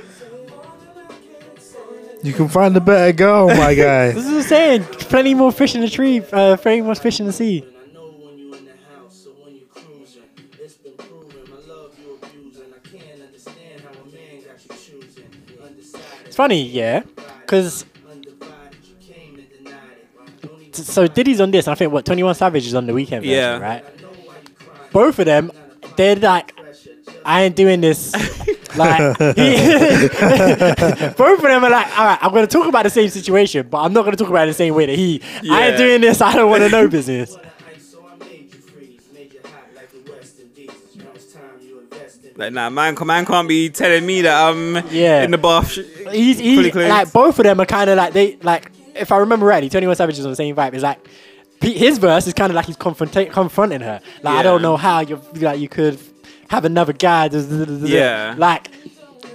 you 2.23 2.33
can 2.33 2.49
find 2.49 2.75
a 2.77 2.81
better 2.81 3.13
girl, 3.13 3.49
my 3.49 3.75
guy. 3.75 4.13
This 4.13 4.25
is 4.25 4.31
what 4.31 4.37
I'm 4.37 4.43
saying. 4.43 4.85
Plenty 4.85 5.35
more 5.35 5.53
fish 5.53 5.75
in 5.75 5.81
the 5.83 5.89
tree. 5.91 6.23
Uh, 6.33 6.57
plenty 6.57 6.81
more 6.83 6.95
fish 6.95 7.21
in 7.21 7.27
the 7.27 7.33
sea. 7.33 7.65
I 7.65 7.67
know 7.95 8.07
when 8.11 8.39
you 8.39 8.55
in 8.55 8.65
the 8.65 8.73
house 8.97 9.27
or 9.27 9.33
when 9.45 9.55
you 9.57 9.67
cruising. 9.71 10.23
It's 10.61 10.75
been 10.77 10.95
proven 10.95 11.43
my 11.51 11.57
love 11.73 11.93
you 11.99 12.19
abusing. 12.23 12.73
I 12.75 12.79
can't 12.89 13.21
understand 13.23 13.81
how 13.83 13.91
a 13.91 13.93
man 14.11 14.43
got 14.47 14.65
you 14.65 14.71
choosing. 15.03 15.31
Undecided, 15.63 16.07
It's 16.27 16.37
funny, 16.37 16.63
yeah, 16.63 17.03
because 17.43 17.85
undivided, 18.11 18.79
you 18.85 18.97
came 19.15 19.35
and 19.39 19.49
denied 19.65 19.99
it. 20.01 20.07
Don't 20.43 20.61
even 20.63 20.73
so 20.73 21.07
Diddy's 21.07 21.41
on 21.41 21.51
this. 21.51 21.67
and 21.67 21.73
I 21.73 21.75
think 21.77 21.93
what 21.93 22.05
Twenty 22.07 22.23
One 22.23 22.35
Savage 22.35 22.67
is 22.67 22.75
on 22.75 22.87
the 22.87 22.93
Weeknd 22.93 23.21
version, 23.21 23.25
Yeah. 23.31 23.59
right? 23.59 23.85
Both 24.93 25.19
of 25.19 25.27
them, 25.27 25.53
they're 25.99 26.16
like, 26.16 26.55
I 27.25 27.43
ain't 27.43 27.57
doing 27.57 27.81
this. 27.83 28.12
like, 28.77 29.19
he- 29.37 29.57
both 31.16 31.39
of 31.39 31.43
them 31.43 31.65
are 31.65 31.70
like, 31.70 31.99
all 31.99 32.05
right, 32.07 32.19
I'm 32.23 32.33
gonna 32.33 32.47
talk 32.47 32.66
about 32.66 32.85
the 32.85 32.91
same 32.91 33.09
situation, 33.11 33.66
but 33.69 33.79
I'm 33.83 33.93
not 33.93 34.05
gonna 34.05 34.16
talk 34.16 34.29
about 34.29 34.45
it 34.49 34.53
the 34.53 34.55
same 34.55 34.75
way 34.75 34.87
that 34.87 34.97
he. 34.97 35.20
I 35.51 35.69
ain't 35.69 35.77
doing 35.79 36.01
this. 36.01 36.20
I 36.23 36.35
don't 36.35 36.51
want 36.51 36.62
to 36.62 36.69
know 36.69 36.89
business. 36.89 37.35
for 37.37 37.43
the 37.43 37.49
ice, 37.75 37.85
so 37.93 38.07
I 38.11 38.16
made 38.25 38.53
you 38.55 38.61
freeze. 38.61 39.03
Made 39.12 39.33
you 39.33 39.41
hot 39.43 39.53
like 39.75 39.91
the 39.91 40.11
West 40.12 40.39
Indies. 40.41 40.70
Now 40.97 41.05
it's 41.15 41.33
time 41.33 41.43
you 41.61 41.81
invest 41.81 42.25
in 42.25 42.33
Like, 42.37 42.53
nah, 42.53 42.70
man, 42.70 42.97
man 43.05 43.27
can't 43.27 43.49
be 43.49 43.69
telling 43.70 44.07
me 44.07 44.23
that 44.23 44.49
I'm 44.49 44.77
Yeah. 44.91 45.23
in 45.25 45.31
the 45.33 45.39
bath. 45.39 45.73
sh- 45.73 45.81
He's 46.12 46.39
he, 46.39 46.57
fully 46.57 46.70
clothed. 46.70 46.89
like 46.89 47.12
both 47.12 47.39
of 47.39 47.45
them 47.45 47.61
are 47.61 47.66
kind 47.66 47.91
of 47.91 47.97
like 47.97 48.12
they 48.12 48.37
like. 48.43 48.70
If 48.95 49.12
I 49.12 49.19
remember 49.19 49.47
rightly, 49.47 49.69
Twenty 49.69 49.87
One 49.87 49.97
Savage 49.97 50.19
is 50.19 50.25
on 50.25 50.31
the 50.33 50.37
same 50.37 50.55
vibe. 50.57 50.75
It's 50.75 50.83
like. 50.83 50.99
His 51.60 51.98
verse 51.98 52.26
is 52.26 52.35
kind 52.35 52.51
of 52.51 52.55
like 52.55 52.66
he's 52.66 52.76
confronta- 52.76 53.30
confronting 53.32 53.80
her. 53.80 54.01
Like 54.22 54.36
I 54.39 54.43
don't 54.43 54.62
know 54.62 54.76
how 54.76 55.01
you 55.01 55.20
like 55.36 55.59
you 55.60 55.68
could 55.68 55.98
have 56.48 56.64
another 56.64 56.93
guy. 56.93 57.28
Yeah. 57.28 58.35
Like, 58.39 58.68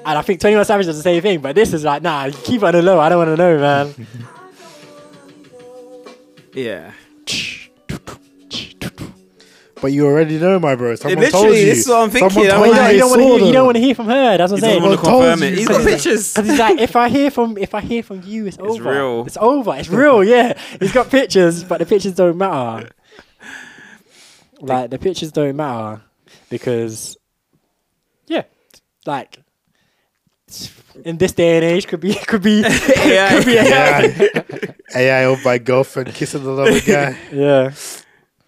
and 0.06 0.18
I 0.18 0.22
think 0.22 0.40
Twenty 0.40 0.56
One 0.56 0.66
Savage 0.66 0.86
does 0.86 0.98
the 0.98 1.04
same 1.04 1.22
thing. 1.22 1.42
But 1.42 1.56
this 1.56 1.74
is 1.74 1.84
like, 1.84 2.02
nah, 2.02 2.30
keep 2.44 2.62
it 2.62 2.66
on 2.66 2.72
the 2.74 2.82
low. 2.82 3.00
I 3.00 3.10
don't 3.10 3.18
want 3.20 3.30
to 3.30 3.38
know, 3.38 3.60
man. 3.60 4.08
Yeah. 6.56 6.92
But 9.84 9.92
you 9.92 10.06
already 10.08 10.40
know, 10.40 10.58
my 10.60 10.76
bro. 10.76 10.96
Someone 10.96 11.20
literally, 11.20 11.46
told 11.48 11.58
you. 11.58 11.66
this 11.66 11.80
is 11.80 11.88
what 11.90 11.98
I'm 12.04 12.10
thinking. 12.10 12.30
Someone 12.32 12.50
I'm 12.50 12.56
told 12.58 12.72
But 12.76 12.82
like, 12.82 12.88
you 12.90 12.94
you, 12.96 13.00
don't, 13.00 13.12
you 13.12 13.18
don't 13.20 13.20
they 13.20 13.26
want 13.28 13.36
to 13.36 13.38
hear. 13.38 13.48
You 13.48 13.54
don't 13.54 13.66
want 13.66 13.76
to 13.76 13.82
hear 13.84 13.96
from 13.96 14.06
her. 14.08 14.38
That's 14.38 14.52
what 14.52 14.64
I'm 14.64 14.70
He 14.70 14.80
doesn't 14.80 14.82
saying. 14.82 14.84
want 14.84 15.00
to 15.00 15.06
confirm 15.06 15.44
it. 15.44 15.58
He's 15.58 15.68
got 15.68 15.84
pictures. 15.84 16.34
Because 16.34 16.50
he's 16.50 16.60
like, 16.60 16.80
if 16.80 16.96
I 16.96 17.10
hear 17.10 17.30
from, 17.32 17.58
if 17.58 17.76
I 17.76 17.82
hear 17.82 18.02
from 18.02 18.22
you, 18.24 18.46
it's 18.48 18.58
over. 18.58 18.90
real. 18.92 19.26
It's 19.28 19.38
over. 19.38 19.76
It's 19.76 19.90
real. 19.90 20.24
Yeah, 20.24 20.58
he's 20.80 20.94
got 20.94 21.10
pictures, 21.10 21.64
but 21.66 21.80
the 21.80 21.86
pictures 21.86 22.16
don't 22.16 22.38
matter. 22.38 22.90
Like 24.62 24.90
the 24.90 24.98
pictures 24.98 25.32
don't 25.34 25.58
matter 25.58 26.02
because, 26.50 27.18
yeah, 28.28 28.44
like 29.06 29.40
in 31.04 31.18
this 31.18 31.34
day 31.34 31.58
and 31.58 31.66
age, 31.66 31.88
could 31.88 32.00
be 32.00 32.14
could 32.14 32.42
be 32.42 32.62
Yeah. 33.06 33.30
could 33.36 33.46
be 33.46 33.58
AI, 33.58 34.34
AI 34.96 35.26
of 35.26 35.44
my 35.44 35.58
girlfriend 35.58 36.14
kissing 36.14 36.44
another 36.44 36.80
guy. 36.80 37.18
yeah. 37.34 37.72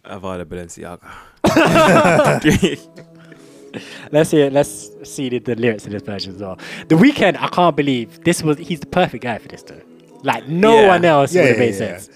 Avada 0.09 0.45
Balenciaga. 0.45 0.99
Let's 4.11 4.31
hear. 4.31 4.49
Let's 4.49 4.89
see 5.09 5.29
the, 5.29 5.39
the 5.39 5.55
lyrics 5.55 5.85
of 5.85 5.91
this 5.91 6.01
version 6.01 6.35
as 6.35 6.41
well. 6.41 6.57
The 6.87 6.95
Weeknd, 6.95 7.37
I 7.39 7.47
can't 7.49 7.75
believe 7.75 8.23
this 8.23 8.41
was. 8.41 8.57
He's 8.57 8.79
the 8.79 8.85
perfect 8.87 9.23
guy 9.23 9.37
for 9.37 9.47
this 9.49 9.63
though. 9.63 9.81
Like 10.23 10.47
no 10.47 10.81
Yeah. 10.81 10.87
one 10.87 11.05
else 11.05 11.33
Yeah, 11.33 11.41
would 11.41 11.47
have 11.49 11.57
yeah, 11.57 11.65
made 11.65 11.73
yeah. 11.73 11.97
sense. 11.97 12.09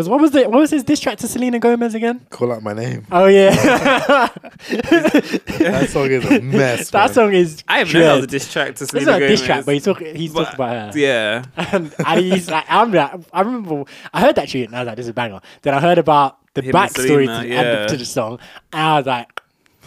Because 0.00 0.08
what 0.08 0.20
was 0.22 0.30
the 0.30 0.48
what 0.48 0.60
was 0.60 0.70
his 0.70 0.82
diss 0.82 0.98
track 0.98 1.18
to 1.18 1.28
Selena 1.28 1.58
Gomez 1.58 1.94
again? 1.94 2.24
Call 2.30 2.52
out 2.52 2.62
my 2.62 2.72
name. 2.72 3.06
Oh 3.12 3.26
yeah, 3.26 3.50
That 4.70 5.88
song 5.90 6.10
is 6.10 6.24
a 6.24 6.40
mess. 6.40 6.88
that 6.88 7.08
man. 7.08 7.12
song 7.12 7.34
is. 7.34 7.62
I 7.68 7.80
have 7.80 7.92
known 7.92 8.02
that 8.04 8.14
was 8.14 8.24
a 8.24 8.28
diss 8.28 8.50
track 8.50 8.76
to 8.76 8.86
Selena 8.86 9.04
Gomez. 9.04 9.12
It's 9.12 9.20
not 9.20 9.22
a 9.22 9.28
diss 9.28 9.42
track, 9.44 9.64
but 9.66 9.74
he's 9.74 9.84
talking. 9.84 10.16
He's 10.16 10.32
But, 10.32 10.44
talking 10.44 10.54
about 10.54 10.94
her. 10.94 10.98
Yeah. 10.98 11.44
and, 11.74 11.94
and 12.06 12.20
he's 12.20 12.50
like, 12.50 12.64
I'm 12.70 12.90
like, 12.92 13.12
I 13.30 13.40
remember 13.42 13.84
I 14.14 14.22
heard 14.22 14.36
that 14.36 14.48
tune 14.48 14.64
and 14.64 14.74
I 14.76 14.80
was 14.80 14.86
like, 14.86 14.96
this 14.96 15.04
is 15.04 15.10
a 15.10 15.12
banger. 15.12 15.42
Then 15.60 15.74
I 15.74 15.80
heard 15.80 15.98
about 15.98 16.38
the 16.54 16.62
Him 16.62 16.74
and 16.74 16.90
backstory 16.90 17.26
Selena, 17.26 17.42
to, 17.42 17.48
yeah. 17.48 17.82
the, 17.82 17.86
to 17.88 17.96
the 17.98 18.06
song, 18.06 18.38
and 18.72 18.80
I 18.82 18.96
was 18.96 19.06
like, 19.06 19.42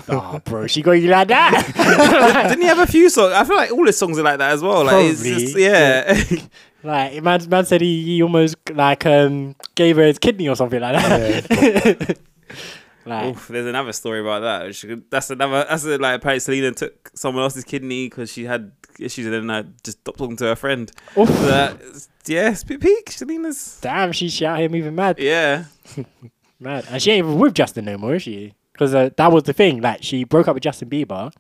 oh, 0.10 0.40
bro, 0.46 0.68
she 0.68 0.84
got 0.84 0.92
you 0.92 1.10
like 1.10 1.30
that. 1.30 2.46
Didn't 2.50 2.62
he 2.62 2.68
have 2.68 2.78
a 2.78 2.86
few 2.86 3.10
songs? 3.10 3.34
I 3.34 3.46
feel 3.46 3.56
like 3.56 3.72
all 3.72 3.88
his 3.88 3.98
songs 3.98 4.20
are 4.20 4.24
like 4.24 4.38
that 4.38 4.52
as 4.52 4.62
well. 4.62 4.86
Like, 4.86 5.06
it's 5.06 5.22
Probably, 5.24 5.44
just, 5.44 5.58
yeah. 5.58 6.48
Like, 6.84 7.22
man, 7.24 7.48
man 7.50 7.66
said 7.66 7.82
he, 7.82 8.04
he 8.04 8.24
almost 8.24 8.56
like 8.72 9.06
um 9.06 9.56
gave 9.76 9.96
her 9.98 10.04
his 10.04 10.20
kidney 10.20 10.48
or 10.50 10.56
something 10.56 10.82
like 10.82 10.96
that. 10.96 12.18
like, 13.06 13.26
Oof, 13.36 13.48
there's 13.48 13.66
another 13.66 13.94
story 13.94 14.22
about 14.22 14.42
that. 14.42 14.66
which 14.68 14.86
That's 15.10 15.30
another. 15.30 15.66
That's 15.70 15.86
a, 15.86 15.98
like 15.98 16.18
apparently 16.18 16.40
Selena 16.40 16.72
took 16.72 17.12
someone 17.16 17.44
else's 17.44 17.64
kidney 17.64 18.08
because 18.10 18.32
she 18.32 18.46
had 18.46 18.72
issues, 19.00 19.26
and 19.26 19.50
then 19.50 19.52
I 19.52 19.64
just 19.84 20.00
stopped 20.02 20.18
talking 20.18 20.38
to 20.38 20.46
her 20.46 20.56
friend. 20.56 20.92
oof. 21.18 21.28
So 21.28 21.46
that, 21.46 22.08
yeah, 22.26 22.52
it's 22.52 22.64
peak- 22.64 22.82
peak. 22.82 23.12
Selena's. 23.12 23.80
damn, 23.82 24.12
she, 24.12 24.30
she 24.30 24.46
out 24.46 24.60
here 24.60 24.70
moving 24.70 24.96
mad, 24.96 25.20
Yeah, 25.20 25.66
mad, 26.60 26.86
and 26.90 27.02
she 27.02 27.12
ain't 27.12 27.26
even 27.26 27.40
with 27.40 27.54
Justin 27.54 27.86
no 27.86 27.98
more, 27.98 28.16
is 28.16 28.24
she? 28.24 28.54
Because 28.72 28.94
uh, 28.96 29.10
that 29.18 29.32
was 29.32 29.44
the 29.44 29.54
thing. 29.54 29.82
Like, 29.82 30.02
she 30.04 30.24
broke 30.24 30.48
up 30.48 30.56
with 30.56 30.64
Justin 30.64 30.90
Bieber, 30.90 31.32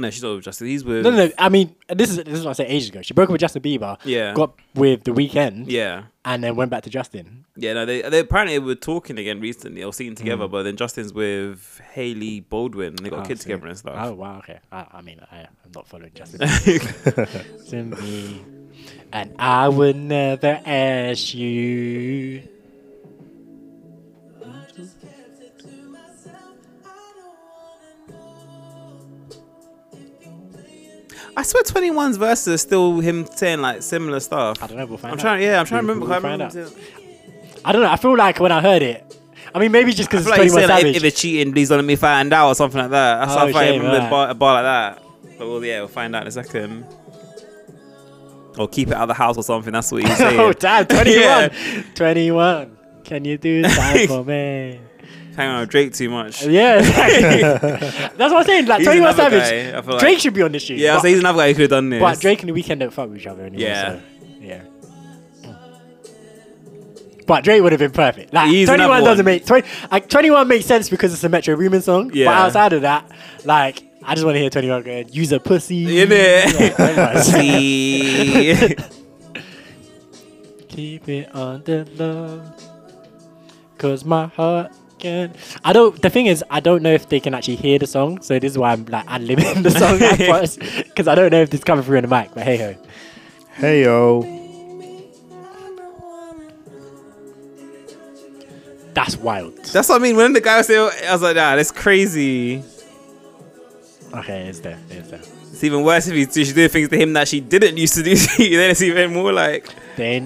No, 0.00 0.10
she's 0.10 0.22
not 0.22 0.34
with 0.36 0.44
Justin. 0.44 0.66
He's 0.68 0.84
with. 0.84 1.04
No, 1.04 1.10
no, 1.10 1.26
no. 1.26 1.32
I 1.38 1.48
mean, 1.48 1.74
this 1.88 2.10
is 2.10 2.16
this 2.18 2.38
is 2.38 2.44
what 2.44 2.50
I 2.50 2.54
said 2.54 2.66
ages 2.68 2.88
ago. 2.88 3.02
She 3.02 3.14
broke 3.14 3.28
up 3.28 3.32
with 3.32 3.40
Justin 3.40 3.62
Bieber. 3.62 3.98
Yeah. 4.04 4.32
Got 4.34 4.54
with 4.74 5.04
The 5.04 5.12
Weeknd. 5.12 5.64
Yeah. 5.68 6.04
And 6.24 6.44
then 6.44 6.54
went 6.56 6.70
back 6.70 6.82
to 6.84 6.90
Justin. 6.90 7.44
Yeah, 7.56 7.72
no, 7.74 7.84
they 7.86 8.02
they 8.02 8.20
apparently 8.20 8.58
were 8.58 8.74
talking 8.74 9.18
again 9.18 9.40
recently 9.40 9.82
or 9.84 9.92
seen 9.92 10.14
together, 10.14 10.46
Mm. 10.46 10.50
but 10.50 10.62
then 10.64 10.76
Justin's 10.76 11.12
with 11.12 11.80
Hailey 11.92 12.40
Baldwin 12.40 12.88
and 12.88 12.98
they 12.98 13.10
got 13.10 13.20
Oh, 13.20 13.28
kids 13.28 13.40
see. 13.42 13.50
together 13.50 13.68
and 13.68 13.76
stuff. 13.78 13.94
Oh 13.98 14.12
wow, 14.14 14.38
okay. 14.38 14.60
I, 14.72 14.86
I 14.92 15.00
mean, 15.02 15.20
I, 15.32 15.40
I'm 15.40 15.72
not 15.74 15.86
following 15.88 16.12
Justin. 16.14 16.46
Simply, 17.66 18.44
and 19.12 19.34
I 19.38 19.68
would 19.68 19.96
never 19.96 20.60
ask 20.64 21.34
you. 21.34 22.42
I 31.36 31.42
swear 31.42 31.62
21's 31.62 32.16
verses 32.16 32.48
are 32.54 32.58
still 32.58 33.00
him 33.00 33.26
saying 33.26 33.60
like 33.60 33.82
similar 33.82 34.20
stuff. 34.20 34.62
I 34.62 34.66
don't 34.66 34.76
know. 34.76 34.86
We'll 34.86 34.98
find 34.98 35.12
I'm 35.12 35.18
out. 35.18 35.22
trying, 35.22 35.42
yeah, 35.42 35.60
I'm 35.60 35.66
trying 35.66 35.82
to 35.82 35.86
We'll- 35.94 35.94
remember. 35.96 36.06
we'll 36.28 36.28
I, 36.30 36.32
remember 36.44 36.70
I 37.64 37.72
don't 37.72 37.82
know. 37.82 37.90
I 37.90 37.96
feel 37.96 38.16
like 38.16 38.40
when 38.40 38.52
I 38.52 38.60
heard 38.60 38.82
it, 38.82 39.16
I 39.54 39.58
mean, 39.58 39.72
maybe 39.72 39.92
just 39.92 40.08
because 40.10 40.26
it's 40.26 40.30
like 40.30 40.42
he's 40.42 40.52
21 40.52 40.68
saying 40.68 40.76
like, 40.76 40.80
Savage. 40.82 40.96
if, 40.96 41.02
if 41.04 41.12
it's 41.12 41.20
cheating, 41.20 41.52
please 41.52 41.68
don't 41.68 41.78
let 41.78 41.84
me 41.84 41.96
find 41.96 42.32
out 42.32 42.48
or 42.48 42.54
something 42.54 42.80
like 42.80 42.90
that. 42.90 43.20
That's 43.20 43.32
Oh, 43.32 43.38
how 43.52 43.58
I 43.58 43.68
remember 43.70 43.96
a 43.96 43.98
right. 44.00 44.10
bar, 44.10 44.30
a 44.30 44.34
bar 44.34 44.62
like 44.62 44.64
that. 44.64 45.38
But 45.38 45.48
well, 45.48 45.64
yeah, 45.64 45.78
we'll 45.80 45.88
find 45.88 46.14
out 46.14 46.22
in 46.22 46.28
a 46.28 46.30
second. 46.30 46.86
Or 48.58 48.68
keep 48.68 48.88
it 48.88 48.94
out 48.94 49.02
of 49.02 49.08
the 49.08 49.14
house 49.14 49.36
or 49.36 49.42
something. 49.42 49.72
That's 49.72 49.90
what 49.92 50.02
he's 50.02 50.10
oh, 50.14 50.14
saying. 50.16 50.40
oh 50.40 50.52
damn, 50.52 50.86
21, 50.86 51.14
Yeah. 51.20 51.82
21. 51.94 52.78
Can 53.04 53.24
you 53.24 53.38
do 53.38 53.62
that 53.62 54.04
for 54.08 54.24
me? 54.24 54.80
Hang 55.36 55.48
on, 55.48 55.66
Drake 55.68 55.92
too 55.94 56.10
much. 56.10 56.44
Yeah, 56.50 56.78
exactly. 56.78 57.40
that's 58.16 58.18
what 58.18 58.36
I'm 58.36 58.44
saying. 58.44 58.66
Like 58.66 58.82
21 58.82 59.14
another 59.14 59.30
Savage, 59.40 59.72
guy, 59.72 59.78
I 59.78 59.82
feel 59.82 59.92
like. 59.92 60.00
Drake 60.00 60.18
should 60.18 60.34
be 60.34 60.42
on 60.42 60.52
this 60.52 60.62
shit. 60.62 60.78
Yeah, 60.78 60.94
but, 60.94 61.02
so 61.02 61.08
he's 61.08 61.18
another 61.20 61.38
guy 61.38 61.48
who 61.48 61.54
could 61.54 61.60
have 61.62 61.70
done 61.70 61.90
this. 61.90 62.00
but 62.00 62.20
Drake 62.20 62.42
and 62.42 62.48
the 62.48 62.62
Weeknd 62.62 62.78
don't 62.80 62.92
fuck 62.92 63.08
with 63.08 63.18
each 63.18 63.26
other 63.26 63.42
anymore. 63.44 63.60
Yeah. 63.60 63.88
so, 63.92 64.02
yeah. 64.40 64.62
But 67.26 67.44
Drake 67.44 67.62
would 67.62 67.70
have 67.70 67.78
been 67.78 67.92
perfect. 67.92 68.32
Like 68.34 68.50
He's 68.50 68.66
21 68.66 68.90
another 68.90 69.04
doesn't 69.04 69.24
one. 69.24 69.34
make 69.34 69.46
20, 69.46 69.68
like 69.92 70.08
21 70.08 70.48
makes 70.48 70.66
sense 70.66 70.90
because 70.90 71.12
it's 71.12 71.22
a 71.22 71.28
Metro 71.28 71.54
Boomin 71.54 71.80
song. 71.80 72.08
But 72.08 72.26
outside 72.26 72.72
of 72.72 72.82
that, 72.82 73.08
like 73.44 73.84
I 74.02 74.14
just 74.14 74.24
want 74.24 74.34
to 74.34 74.40
hear 74.40 74.50
21 74.50 74.82
going, 74.82 75.08
use 75.10 75.30
a 75.30 75.38
pussy. 75.38 75.86
Innit? 75.86 76.76
Yeah. 76.78 77.20
See. 77.20 78.74
Keep 80.68 81.08
it 81.08 81.34
on 81.34 81.62
the 81.62 81.84
low. 81.96 82.42
Cause 83.78 84.04
my 84.04 84.26
heart 84.26 84.72
can 85.00 85.34
I 85.64 85.72
don't 85.72 86.00
the 86.00 86.10
thing 86.10 86.26
is 86.26 86.44
I 86.50 86.60
don't 86.60 86.82
know 86.82 86.92
if 86.92 87.08
they 87.08 87.20
can 87.20 87.34
actually 87.34 87.56
hear 87.56 87.78
the 87.78 87.86
song, 87.86 88.20
so 88.22 88.38
this 88.38 88.52
is 88.52 88.58
why 88.58 88.72
I'm 88.72 88.84
like 88.86 89.06
unlimiting 89.06 89.62
the 89.62 89.70
song. 89.70 89.98
Cause 90.96 91.08
I 91.08 91.14
don't 91.14 91.30
know 91.32 91.42
if 91.42 91.50
this 91.50 91.64
coming 91.64 91.84
through 91.84 91.98
in 91.98 92.08
the 92.08 92.08
mic, 92.08 92.30
but 92.34 92.44
hey 92.44 92.56
ho. 92.56 92.76
Hey 93.54 93.82
yo. 93.82 94.36
That's 98.94 99.16
wild. 99.16 99.56
That's 99.64 99.88
what 99.88 100.00
I 100.00 100.02
mean. 100.02 100.16
When 100.16 100.32
the 100.32 100.40
guy 100.40 100.58
was 100.58 100.66
saying, 100.66 100.90
I 101.08 101.12
was 101.12 101.22
like, 101.22 101.36
nah, 101.36 101.56
that's 101.56 101.70
crazy. 101.70 102.62
Okay, 104.12 104.48
it's 104.48 104.60
there, 104.60 104.78
it's 104.90 105.10
there. 105.10 105.20
It's 105.52 105.62
even 105.62 105.84
worse 105.84 106.08
if 106.08 106.14
he's, 106.14 106.34
she's 106.34 106.52
doing 106.52 106.68
things 106.68 106.88
to 106.88 106.96
him 106.96 107.12
that 107.12 107.28
she 107.28 107.40
didn't 107.40 107.76
used 107.76 107.94
to 107.94 108.02
do. 108.02 108.16
to 108.16 108.42
you. 108.42 108.56
then 108.58 108.70
it's 108.70 108.82
even 108.82 109.12
more 109.12 109.32
like, 109.32 109.68
There 109.96 110.20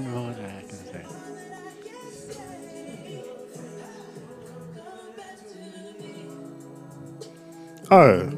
Oh. 7.94 8.30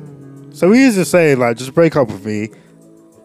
So 0.52 0.72
he 0.72 0.84
is 0.84 0.94
just 0.96 1.10
saying 1.10 1.38
like 1.38 1.56
just 1.56 1.74
break 1.74 1.96
up 1.96 2.08
with 2.08 2.24
me. 2.26 2.48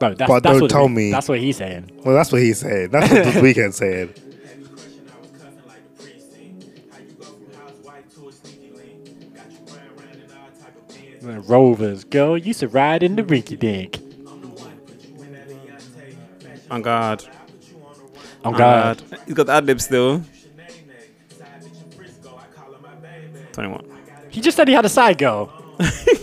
No, 0.01 0.13
that's, 0.13 0.29
But 0.29 0.43
that's 0.43 0.53
don't 0.53 0.61
what 0.61 0.71
tell 0.71 0.87
me. 0.87 1.11
That's 1.11 1.27
what 1.29 1.39
he's 1.39 1.57
saying. 1.57 1.91
Well 2.03 2.15
that's 2.15 2.31
what 2.31 2.41
he's 2.41 2.59
saying. 2.59 2.89
That's 2.89 3.11
what 3.11 3.23
this 3.23 3.35
Weeknd 3.43 3.73
saying. 3.73 4.07
Heavy 4.07 4.65
crushing, 4.65 5.09
I 5.09 5.21
was 5.21 5.31
cuffing 5.31 5.61
like 5.67 5.97
the 5.97 6.03
precinct. 6.03 6.91
How 6.91 6.99
you 6.99 7.13
go 7.13 7.25
from 7.25 7.53
housewife 7.61 8.15
to 8.15 8.27
a 8.29 8.31
sneaky 8.31 8.71
link? 8.71 9.35
Got 9.35 9.51
you 9.51 9.57
round 9.75 9.99
round 9.99 10.15
in 10.15 10.31
all 10.31 10.49
type 10.61 10.77
of 10.77 10.95
pins. 10.95 11.23
The 11.23 11.39
Rovers, 11.41 12.03
girl, 12.05 12.37
used 12.37 12.61
to 12.61 12.67
ride 12.69 13.03
in 13.03 13.15
the 13.17 13.23
rinky 13.23 13.59
dink. 13.59 13.97
I'm 13.97 14.41
the 14.41 14.47
one 14.47 14.77
put 14.85 15.01
you 15.03 15.15
in 15.23 15.33
that 15.33 15.49
Beyonce. 15.49 16.15
Fashion 16.41 16.61
on 16.71 16.81
guard. 16.81 17.23
I 17.29 17.35
put 17.45 17.69
you 17.69 17.77
on. 17.77 18.53
Oh 18.53 18.57
God. 18.57 19.03
He's 19.25 19.35
got 19.35 19.45
the 19.47 19.53
ad 19.53 19.65
lib 19.65 19.79
still. 19.81 20.19
Shanae, 20.19 20.25
side 21.37 21.63
bitch 21.63 21.83
in 21.83 21.91
Frisco. 21.91 22.39
I 22.39 22.55
call 22.55 22.73
her 22.73 22.79
my 22.81 22.95
baby. 22.95 23.45
21. 23.51 23.85
He 24.29 24.41
just 24.41 24.55
said 24.57 24.67
he 24.67 24.73
had 24.73 24.85
a 24.85 24.89
side 24.89 25.17
girl. 25.17 25.53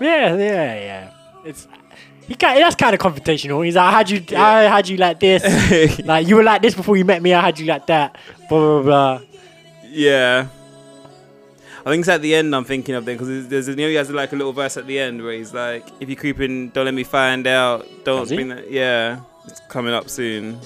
Yeah, 0.00 0.36
yeah, 0.36 0.74
yeah. 0.74 1.10
It's 1.44 1.66
he 2.26 2.34
kind 2.34 2.60
that's 2.60 2.76
kind 2.76 2.94
of 2.94 3.00
confrontational. 3.00 3.64
He's 3.64 3.76
like, 3.76 3.92
how'd 3.92 4.10
you, 4.10 4.22
I 4.36 4.64
had 4.64 4.86
you 4.88 4.98
like 4.98 5.18
this? 5.18 5.98
like 6.04 6.26
you 6.26 6.36
were 6.36 6.42
like 6.42 6.60
this 6.60 6.74
before 6.74 6.96
you 6.96 7.04
met 7.04 7.22
me. 7.22 7.32
I 7.32 7.40
had 7.40 7.58
you 7.58 7.66
like 7.66 7.86
that. 7.86 8.18
Blah 8.48 8.82
blah 8.82 8.82
blah. 8.82 9.20
Yeah. 9.84 10.48
I 11.86 11.90
think 11.90 12.00
it's 12.00 12.08
at 12.10 12.20
the 12.20 12.34
end 12.34 12.54
I'm 12.54 12.64
thinking 12.64 12.94
of 12.94 13.06
them 13.06 13.16
because 13.16 13.48
there's, 13.48 13.66
you 13.68 13.76
know, 13.76 13.88
he 13.88 13.94
has 13.94 14.10
like 14.10 14.32
a 14.32 14.36
little 14.36 14.52
verse 14.52 14.76
at 14.76 14.86
the 14.86 14.98
end 14.98 15.22
where 15.22 15.32
he's 15.32 15.54
like, 15.54 15.86
if 16.00 16.08
you're 16.10 16.18
creeping, 16.18 16.68
don't 16.68 16.84
let 16.84 16.92
me 16.92 17.04
find 17.04 17.46
out. 17.46 17.86
Don't 18.04 18.20
Does 18.20 18.30
he? 18.30 18.36
bring 18.36 18.48
that. 18.48 18.70
Yeah. 18.70 19.20
It's 19.46 19.60
coming 19.68 19.94
up 19.94 20.10
soon. 20.10 20.60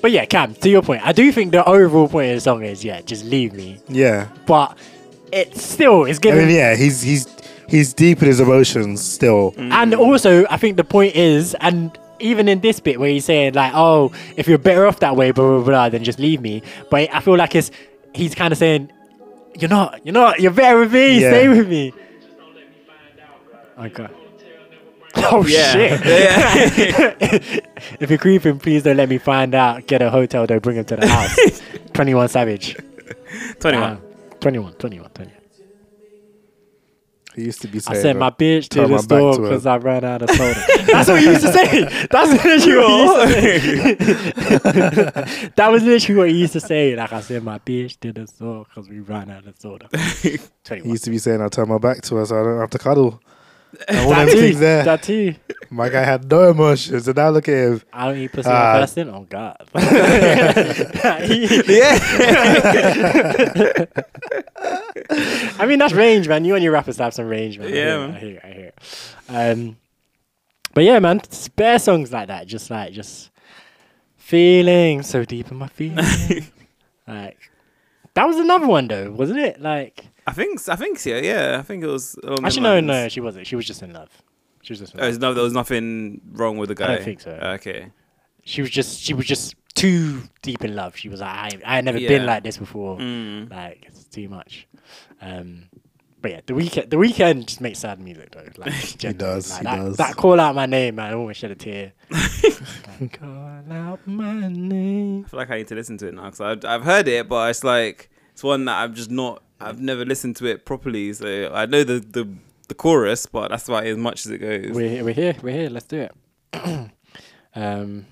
But 0.00 0.10
yeah, 0.10 0.24
Cam. 0.24 0.54
To 0.54 0.70
your 0.70 0.80
point, 0.80 1.06
I 1.06 1.12
do 1.12 1.30
think 1.32 1.52
the 1.52 1.64
overall 1.64 2.08
point 2.08 2.30
of 2.30 2.36
the 2.36 2.40
song 2.40 2.64
is 2.64 2.82
yeah, 2.82 3.02
just 3.02 3.24
leave 3.26 3.52
me. 3.52 3.78
Yeah. 3.88 4.28
But 4.46 4.78
it 5.32 5.56
still 5.56 6.04
is 6.04 6.18
I 6.18 6.20
giving. 6.20 6.46
mean 6.46 6.56
yeah, 6.56 6.76
he's 6.76 7.02
he's 7.02 7.26
he's 7.68 7.92
deep 7.94 8.20
in 8.22 8.28
his 8.28 8.40
emotions 8.40 9.02
still. 9.02 9.52
Mm. 9.52 9.72
And 9.72 9.94
also, 9.94 10.44
I 10.50 10.56
think 10.56 10.76
the 10.76 10.84
point 10.84 11.16
is, 11.16 11.54
and 11.60 11.96
even 12.20 12.48
in 12.48 12.60
this 12.60 12.78
bit 12.80 13.00
where 13.00 13.08
he's 13.10 13.24
saying 13.24 13.54
like, 13.54 13.72
"Oh, 13.74 14.12
if 14.36 14.46
you're 14.46 14.58
better 14.58 14.86
off 14.86 15.00
that 15.00 15.16
way, 15.16 15.30
blah 15.32 15.44
blah 15.56 15.64
blah, 15.64 15.88
then 15.88 16.04
just 16.04 16.18
leave 16.18 16.40
me." 16.40 16.62
But 16.90 17.12
I 17.14 17.20
feel 17.20 17.36
like 17.36 17.54
it's 17.54 17.70
he's 18.14 18.34
kind 18.34 18.52
of 18.52 18.58
saying, 18.58 18.92
"You're 19.58 19.70
not, 19.70 20.04
you're 20.04 20.12
not, 20.12 20.40
you're 20.40 20.52
better 20.52 20.78
with 20.80 20.92
me. 20.92 21.20
Yeah. 21.20 21.30
Stay 21.30 21.48
with 21.48 21.68
me." 21.68 21.92
God. 23.92 24.10
Oh 25.14 25.44
Yeah. 25.46 25.72
shit! 25.72 26.04
Yeah. 26.06 27.14
if 28.00 28.08
you're 28.08 28.18
creeping, 28.18 28.58
please 28.58 28.82
don't 28.82 28.96
let 28.96 29.10
me 29.10 29.18
find 29.18 29.54
out. 29.54 29.86
Get 29.86 30.00
a 30.00 30.08
hotel, 30.08 30.46
don't 30.46 30.62
bring 30.62 30.76
him 30.76 30.86
to 30.86 30.96
the 30.96 31.06
house. 31.06 31.60
Twenty 31.92 32.14
one 32.14 32.28
Savage. 32.28 32.76
21. 33.60 34.00
Damn. 34.00 34.11
21, 34.42 34.74
21, 34.74 35.10
21. 35.10 35.42
He 37.34 37.44
used 37.44 37.62
to 37.62 37.68
be 37.68 37.78
saying, 37.78 37.98
I 37.98 38.02
sent 38.02 38.18
my 38.18 38.30
bitch 38.30 38.68
to 38.70 38.86
the 38.86 38.98
store 38.98 39.40
because 39.40 39.64
I 39.64 39.78
ran 39.78 40.04
out 40.04 40.20
of 40.20 40.30
soda. 40.30 40.62
That's 40.86 41.08
what 41.08 41.20
he 41.20 41.26
used 41.26 41.40
to 41.40 41.52
say. 41.52 42.06
That's 42.10 42.44
literally 42.44 43.06
what 43.06 43.28
he 43.28 43.42
used 43.70 43.98
to 43.98 44.58
say. 44.58 45.48
that 45.56 45.68
was 45.70 45.82
literally 45.82 46.18
what 46.18 46.28
he 46.28 46.40
used 46.40 46.52
to 46.52 46.60
say. 46.60 46.94
Like 46.94 47.12
I 47.12 47.20
sent 47.20 47.44
my 47.44 47.58
bitch 47.58 47.98
to 48.00 48.12
the 48.12 48.26
store 48.26 48.64
because 48.64 48.90
we 48.90 49.00
ran 49.00 49.30
out 49.30 49.46
of 49.46 49.58
soda. 49.58 49.88
He 50.20 50.38
used 50.84 51.04
to 51.04 51.10
be 51.10 51.18
saying 51.18 51.40
I'll 51.40 51.48
turn 51.48 51.68
my 51.68 51.78
back 51.78 52.02
to 52.02 52.16
her 52.16 52.26
so 52.26 52.38
I 52.38 52.44
don't 52.44 52.60
have 52.60 52.70
to 52.70 52.78
cuddle. 52.78 53.22
And 53.88 53.98
all 54.00 54.10
That 54.10 54.24
them 54.26 54.34
too. 54.34 54.40
things 54.40 54.58
there. 54.60 54.84
That 54.84 55.02
too. 55.02 55.34
My 55.70 55.88
guy 55.88 56.02
had 56.04 56.30
no 56.30 56.50
emotions 56.50 57.08
and 57.08 57.16
now 57.16 57.30
look 57.30 57.48
at 57.48 57.54
him. 57.54 57.82
I 57.92 58.06
don't 58.06 58.18
eat 58.18 58.30
pussy 58.32 58.50
Ah. 58.50 58.74
on 58.74 58.80
fasting. 58.82 59.08
Oh 59.08 59.26
God. 59.28 59.56
yeah. 61.68 61.98
I 65.58 65.66
mean 65.66 65.78
that's 65.78 65.92
range, 65.94 66.28
man. 66.28 66.44
You 66.44 66.54
and 66.54 66.62
your 66.62 66.72
rappers 66.72 66.98
have 66.98 67.14
some 67.14 67.26
range, 67.28 67.58
man. 67.58 67.68
I 67.68 67.70
Yeah, 67.70 67.84
hear 67.84 67.98
man. 68.08 68.14
I 68.14 68.18
hear, 68.20 68.40
I 68.44 68.48
hear. 68.52 68.72
Um, 69.28 69.76
but 70.74 70.84
yeah, 70.84 70.98
man, 70.98 71.22
spare 71.30 71.78
songs 71.78 72.12
like 72.12 72.28
that, 72.28 72.46
just 72.46 72.70
like 72.70 72.92
just 72.92 73.30
feeling 74.16 75.02
so 75.02 75.24
deep 75.24 75.50
in 75.50 75.56
my 75.56 75.68
feelings. 75.68 76.50
like 77.06 77.38
that 78.14 78.26
was 78.26 78.36
another 78.36 78.66
one 78.66 78.88
though, 78.88 79.10
wasn't 79.10 79.38
it? 79.40 79.60
Like 79.60 80.04
I 80.26 80.32
think, 80.32 80.60
I 80.68 80.76
think 80.76 80.98
so. 80.98 81.16
Yeah. 81.16 81.56
I 81.58 81.62
think 81.62 81.82
it 81.84 81.88
was. 81.88 82.16
along 82.22 82.44
actually, 82.44 82.62
no, 82.62 82.74
lines. 82.74 82.86
no, 82.86 83.08
she 83.08 83.20
wasn't. 83.20 83.46
She 83.46 83.56
was 83.56 83.66
just 83.66 83.82
in 83.82 83.92
love. 83.92 84.10
She 84.62 84.72
was 84.72 84.80
just. 84.80 84.94
In 84.94 85.00
Oh, 85.00 85.02
love. 85.02 85.10
there's 85.12 85.18
no, 85.20 85.34
there 85.34 85.44
was 85.44 85.52
nothing 85.52 86.20
wrong 86.32 86.58
with 86.58 86.68
the 86.68 86.74
guy. 86.74 86.88
don't 86.96 87.04
think 87.04 87.20
so. 87.20 87.32
Okay. 87.32 87.90
She 88.44 88.60
was 88.60 88.70
just. 88.70 89.00
She 89.00 89.14
was 89.14 89.26
just 89.26 89.54
too 89.74 90.22
deep 90.42 90.64
in 90.64 90.74
love. 90.76 90.96
She 90.96 91.08
was 91.08 91.20
like, 91.20 91.30
I, 91.30 91.50
I 91.64 91.74
had 91.76 91.84
never 91.84 91.98
been 91.98 92.26
like 92.26 92.44
this 92.44 92.56
before. 92.58 92.98
Mm. 92.98 93.50
Like 93.50 93.84
it's 93.88 94.04
too 94.04 94.28
much. 94.28 94.68
Um, 95.20 95.64
but 96.20 96.30
yeah, 96.30 96.40
the 96.46 96.52
Weeknd. 96.52 96.88
The 96.90 96.96
Weeknd 96.96 97.46
just 97.46 97.60
makes 97.60 97.80
sad 97.80 98.00
music 98.00 98.30
though. 98.32 98.46
Like 98.58 98.72
he 98.72 99.12
does, 99.12 99.50
Like, 99.50 99.58
he 99.60 99.64
that, 99.64 99.76
does. 99.76 99.96
That 99.96 100.16
call 100.16 100.38
out 100.38 100.54
my 100.54 100.66
name, 100.66 100.96
man. 100.96 101.10
I 101.12 101.14
almost 101.16 101.40
shed 101.40 101.50
a 101.50 101.54
tear. 101.56 101.92
Like, 103.00 103.18
call 103.18 103.28
out 103.72 104.06
my 104.06 104.46
name. 104.48 105.24
I 105.24 105.28
feel 105.28 105.38
like 105.40 105.50
I 105.50 105.56
need 105.58 105.68
to 105.68 105.74
listen 105.74 105.98
to 105.98 106.08
it 106.08 106.14
now 106.14 106.24
because 106.26 106.40
I've, 106.40 106.64
I've 106.64 106.82
heard 106.84 107.08
it, 107.08 107.28
but 107.28 107.50
it's 107.50 107.64
like 107.64 108.10
it's 108.32 108.44
one 108.44 108.64
that 108.66 108.76
I've 108.82 108.94
just 108.94 109.10
not. 109.10 109.42
I've 109.62 109.80
never 109.80 110.04
listened 110.04 110.36
to 110.36 110.46
it 110.46 110.64
properly, 110.64 111.12
so 111.12 111.50
I 111.52 111.66
know 111.66 111.84
the 111.84 112.00
the, 112.00 112.28
the 112.68 112.74
chorus, 112.74 113.26
but 113.26 113.48
that's 113.48 113.68
about 113.68 113.86
as 113.86 113.96
much 113.96 114.26
as 114.26 114.32
it 114.32 114.38
goes. 114.38 114.70
We're 114.74 115.04
we're 115.04 115.14
here. 115.14 115.36
We're 115.42 115.54
here. 115.54 115.70
Let's 115.70 115.86
do 115.86 116.08
it. 116.08 116.12
um, 117.54 118.06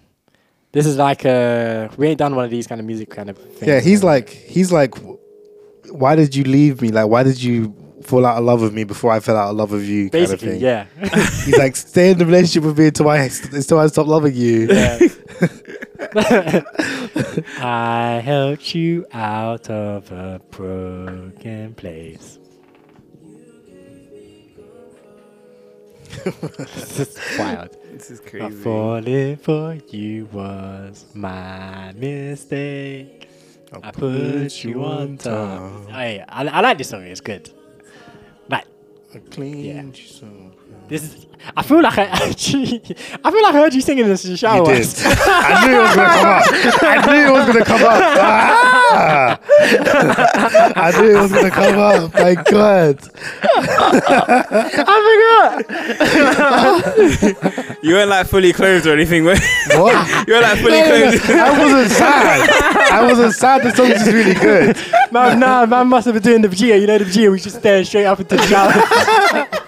This 0.72 0.86
is 0.86 0.96
like 0.96 1.24
a 1.24 1.90
we 1.96 2.08
ain't 2.08 2.18
done 2.18 2.34
one 2.34 2.44
of 2.44 2.50
these 2.50 2.66
kind 2.66 2.80
of 2.80 2.86
music 2.86 3.10
kind 3.10 3.30
of 3.30 3.38
things. 3.38 3.66
Yeah, 3.66 3.80
he's 3.80 4.02
like 4.04 4.28
he's 4.28 4.70
like, 4.72 4.94
why 5.90 6.14
did 6.14 6.34
you 6.34 6.44
leave 6.44 6.80
me? 6.82 6.88
Like, 6.90 7.08
why 7.08 7.22
did 7.22 7.42
you 7.42 7.74
fall 8.02 8.24
out 8.26 8.38
of 8.38 8.44
love 8.44 8.62
with 8.62 8.72
me 8.72 8.84
before 8.84 9.12
I 9.12 9.20
fell 9.20 9.36
out 9.36 9.50
of 9.50 9.56
love 9.56 9.72
with 9.72 9.84
you? 9.84 10.10
basically, 10.10 10.58
kind 10.60 10.86
of 10.86 10.88
thing. 10.88 11.10
yeah. 11.20 11.26
He's 11.44 11.56
like, 11.58 11.76
stay 11.76 12.10
in 12.12 12.18
the 12.18 12.26
relationship 12.26 12.64
with 12.64 12.78
me 12.78 12.86
until 12.88 13.08
I 13.08 13.18
until 13.52 13.78
I 13.78 13.86
stop 13.88 14.06
loving 14.06 14.34
you. 14.34 14.68
Yeah. 14.70 14.98
I 17.58 18.20
helped 18.24 18.74
you 18.74 19.06
out 19.12 19.68
of 19.70 20.10
a 20.12 20.40
broken 20.50 21.74
place. 21.74 22.38
this 26.24 27.16
is 27.16 27.38
wild. 27.38 27.76
This 27.92 28.10
is 28.10 28.20
But 28.20 28.30
crazy. 28.30 28.54
falling 28.62 29.36
for 29.36 29.74
you 29.88 30.26
was 30.32 31.06
my 31.14 31.92
mistake. 31.92 33.28
I 33.82 33.90
put 33.92 34.64
you 34.64 34.84
on 34.84 35.16
top. 35.18 35.60
Oh, 35.62 35.86
yeah. 35.90 36.24
I, 36.28 36.46
I 36.48 36.60
like 36.60 36.78
this 36.78 36.88
song. 36.88 37.02
It's 37.04 37.20
good. 37.20 37.52
Like 39.12 39.30
Clean. 39.30 39.64
Yeah. 39.64 39.92
so- 39.94 40.49
this 40.90 41.02
is. 41.04 41.26
I 41.56 41.62
feel 41.62 41.80
like 41.80 41.96
I 41.96 42.04
actually. 42.04 42.82
I 43.24 43.30
feel 43.30 43.42
like 43.42 43.54
I 43.54 43.60
heard 43.60 43.72
you 43.72 43.80
singing 43.80 44.06
this 44.06 44.24
in 44.26 44.32
the 44.32 44.36
shower. 44.36 44.58
You 44.58 44.64
did. 44.66 44.86
I 45.06 45.66
knew 45.66 45.78
it 45.78 45.82
was 45.82 45.94
gonna 45.96 46.04
come 46.04 46.24
up. 46.26 46.42
I 46.82 47.00
knew 47.06 47.26
it 47.26 47.32
was 47.32 47.46
gonna 47.46 47.64
come 47.64 47.82
up. 47.82 48.02
Ah! 48.92 49.40
I 50.76 51.00
knew 51.00 51.16
it 51.16 51.20
was 51.22 51.32
gonna 51.32 51.50
come 51.50 51.78
up. 51.78 52.12
My 52.14 52.34
God. 52.34 52.98
I 54.86 54.96
forgot. 57.30 57.56
You 57.82 57.94
weren't 57.94 58.10
like 58.10 58.26
fully 58.26 58.52
clothed 58.52 58.86
or 58.86 58.92
anything. 58.92 59.24
were 59.24 59.32
you? 59.34 59.40
What? 59.80 60.28
You 60.28 60.34
were 60.34 60.40
like 60.42 60.58
fully 60.58 60.72
No, 60.72 60.86
no, 60.86 60.98
no. 60.98 61.44
I 61.44 61.58
wasn't 61.58 61.90
sad. 61.90 62.50
I 62.92 63.02
wasn't 63.02 63.32
sad. 63.34 63.62
The 63.62 63.70
song's 63.74 63.94
just 63.94 64.12
really 64.12 64.34
good. 64.34 64.76
Man, 65.10 65.40
nah, 65.40 65.64
man 65.64 65.86
must 65.88 66.04
have 66.04 66.14
been 66.14 66.22
doing 66.22 66.42
the 66.42 66.48
Vegeta. 66.48 66.78
You 66.78 66.86
know 66.86 66.98
the 66.98 67.06
Vegeta, 67.06 67.32
we 67.32 67.40
just 67.40 67.56
staring 67.56 67.86
straight 67.86 68.04
up 68.04 68.20
into 68.20 68.36
the 68.36 68.42
shower. 68.42 69.66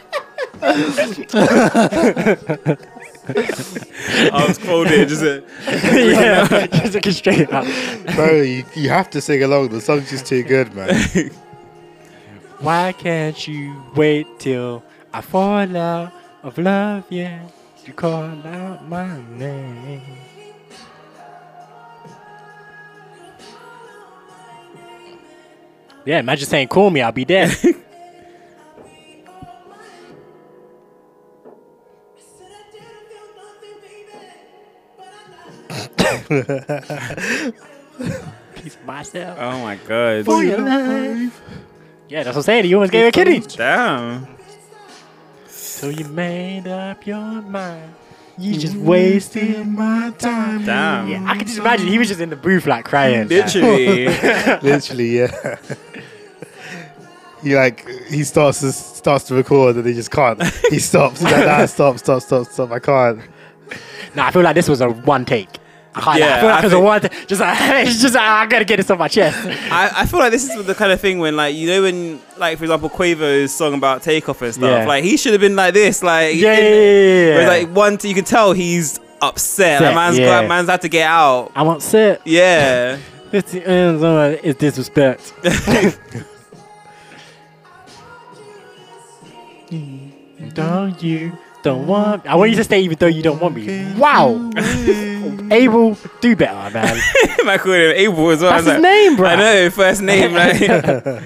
I 0.62 0.76
was 4.47 4.59
quoted. 4.59 5.09
Just 5.09 5.22
a, 5.22 5.43
yeah, 5.66 6.66
just 6.72 6.94
looking 6.94 7.12
straight 7.12 7.52
up. 7.52 7.64
Bro, 8.14 8.43
you, 8.43 8.64
you 8.74 8.89
have 8.89 9.10
to 9.10 9.20
sing 9.20 9.43
along. 9.43 9.68
The 9.70 9.80
song's 9.80 10.10
just 10.10 10.26
too 10.26 10.43
good, 10.43 10.74
man. 10.74 10.94
Why 12.60 12.93
can't 12.93 13.48
you 13.48 13.82
wait 13.97 14.26
till 14.39 14.84
I 15.12 15.20
fall 15.20 15.76
out 15.76 16.12
of 16.44 16.59
love? 16.59 17.05
Yeah, 17.10 17.40
you 17.84 17.93
call 17.93 18.22
out 18.47 18.89
my 18.89 19.20
name. 19.32 20.02
Yeah, 26.05 26.18
imagine 26.20 26.48
saying, 26.48 26.68
"Call 26.68 26.90
me, 26.90 27.01
I'll 27.01 27.12
be 27.12 27.24
there." 27.24 27.51
Piece 38.55 38.77
of 38.77 38.85
myself. 38.85 39.39
oh 39.41 39.62
my 39.62 39.77
god. 39.77 40.24
For 40.24 40.43
your 40.43 40.59
life. 40.59 41.41
Yeah, 42.09 42.23
that's 42.24 42.37
what 42.37 42.43
I'm 42.43 42.45
saying. 42.45 42.66
You 42.66 42.77
almost 42.77 42.93
gave 42.93 43.03
her 43.03 43.09
a 43.09 43.12
kidney. 43.12 43.41
Damn. 43.41 44.27
So 45.47 45.89
you 45.89 46.05
made 46.07 46.69
up 46.69 47.07
your 47.07 47.16
mind. 47.43 47.95
You 48.39 48.59
just 48.59 48.77
wasted 48.77 49.66
my 49.66 50.12
time. 50.19 50.65
Damn. 50.65 51.09
Yeah, 51.09 51.24
I 51.27 51.37
could 51.37 51.47
just 51.47 51.59
imagine 51.59 51.87
he 51.87 51.99
was 51.99 52.09
just 52.09 52.20
in 52.20 52.31
the 52.31 52.37
booth 52.37 52.66
like 52.66 52.85
crying. 52.85 53.29
Literally. 53.29 54.07
Literally, 54.62 55.19
yeah. 55.19 55.57
He 57.43 57.57
like 57.57 57.89
he 58.09 58.23
starts 58.24 58.61
to 58.61 58.73
starts 58.73 59.24
to 59.24 59.35
record 59.35 59.77
and 59.77 59.87
he 59.87 59.95
just 59.95 60.11
can't. 60.11 60.43
He 60.70 60.79
stops. 60.79 61.20
He's 61.20 61.31
like, 61.31 61.47
nah, 61.47 61.66
stop, 61.66 61.99
stop, 61.99 62.23
stop, 62.23 62.47
stop. 62.47 62.70
I 62.70 62.79
can't. 62.79 63.20
Nah, 64.15 64.27
I 64.27 64.31
feel 64.31 64.43
like 64.43 64.55
this 64.55 64.69
was 64.69 64.81
a 64.81 64.89
one 64.89 65.24
take. 65.24 65.49
Yeah, 65.94 66.01
I 66.01 66.47
I 66.47 66.59
it 66.60 66.64
was 66.64 66.73
a 66.73 66.77
think- 66.77 66.85
one. 66.85 67.01
Just 67.27 67.40
like 67.40 67.59
it's 67.86 68.01
just 68.01 68.14
like, 68.14 68.24
I 68.24 68.47
gotta 68.47 68.64
get 68.64 68.78
this 68.78 68.90
off 68.90 68.98
my 68.98 69.09
chest. 69.09 69.36
I, 69.70 69.90
I 70.02 70.06
feel 70.06 70.20
like 70.20 70.32
this 70.32 70.48
is 70.48 70.64
the 70.66 70.74
kind 70.74 70.90
of 70.90 71.01
thing 71.01 71.19
when, 71.19 71.36
like, 71.36 71.55
you 71.55 71.69
know, 71.69 71.82
when, 71.82 72.20
like, 72.39 72.56
for 72.59 72.64
example, 72.64 72.89
Quavo's 72.89 73.52
song 73.55 73.74
about 73.74 74.02
takeoff 74.02 74.40
and 74.43 74.55
stuff, 74.55 74.64
Yeah. 74.70 74.86
like, 74.86 75.05
he 75.05 75.16
should 75.19 75.32
have 75.32 75.40
been 75.43 75.55
like 75.56 75.74
this, 75.74 76.02
like, 76.02 76.35
Yeah, 76.36 76.59
yeah, 76.59 76.69
yeah, 76.69 77.40
yeah. 77.43 77.48
like, 77.48 77.69
one, 77.77 77.98
you 78.02 78.14
can 78.14 78.24
tell 78.24 78.52
he's 78.55 78.98
upset. 79.20 79.82
Like, 79.82 79.90
Upset, 79.90 79.94
man's 79.94 80.19
yeah. 80.19 80.40
got, 80.40 80.48
man's 80.48 80.69
had 80.70 80.81
to 80.81 80.89
get 80.89 81.06
out. 81.06 81.52
I 81.55 81.62
want 81.62 81.82
sit. 81.82 82.23
Yeah. 82.24 82.97
Ends 83.32 84.02
on 84.02 84.32
is 84.35 84.55
uh, 84.55 84.59
disrespect. 84.59 85.32
don't 90.55 91.02
you? 91.02 91.32
Don't 91.62 91.86
want. 91.86 92.26
I 92.26 92.34
want 92.34 92.51
you 92.51 92.56
to 92.56 92.64
stay 92.64 92.80
even 92.82 92.98
though 92.98 93.06
you 93.06 93.22
don't 93.22 93.40
want 93.40 93.55
me. 93.55 93.93
Wow. 93.94 94.51
Abel, 95.52 95.97
do 96.20 96.34
better, 96.34 96.74
man. 96.74 96.97
I 97.47 97.59
called 97.59 97.76
him 97.76 97.93
Abel 97.94 98.30
as 98.30 98.40
well. 98.40 98.51
That's 98.52 98.64
was 98.64 98.74
his 98.74 98.82
like, 98.82 98.82
name, 98.82 99.16
bro. 99.16 99.28
I 99.28 99.36
know, 99.36 99.70
first 99.70 100.02
name, 100.02 100.34
right? 100.34 101.22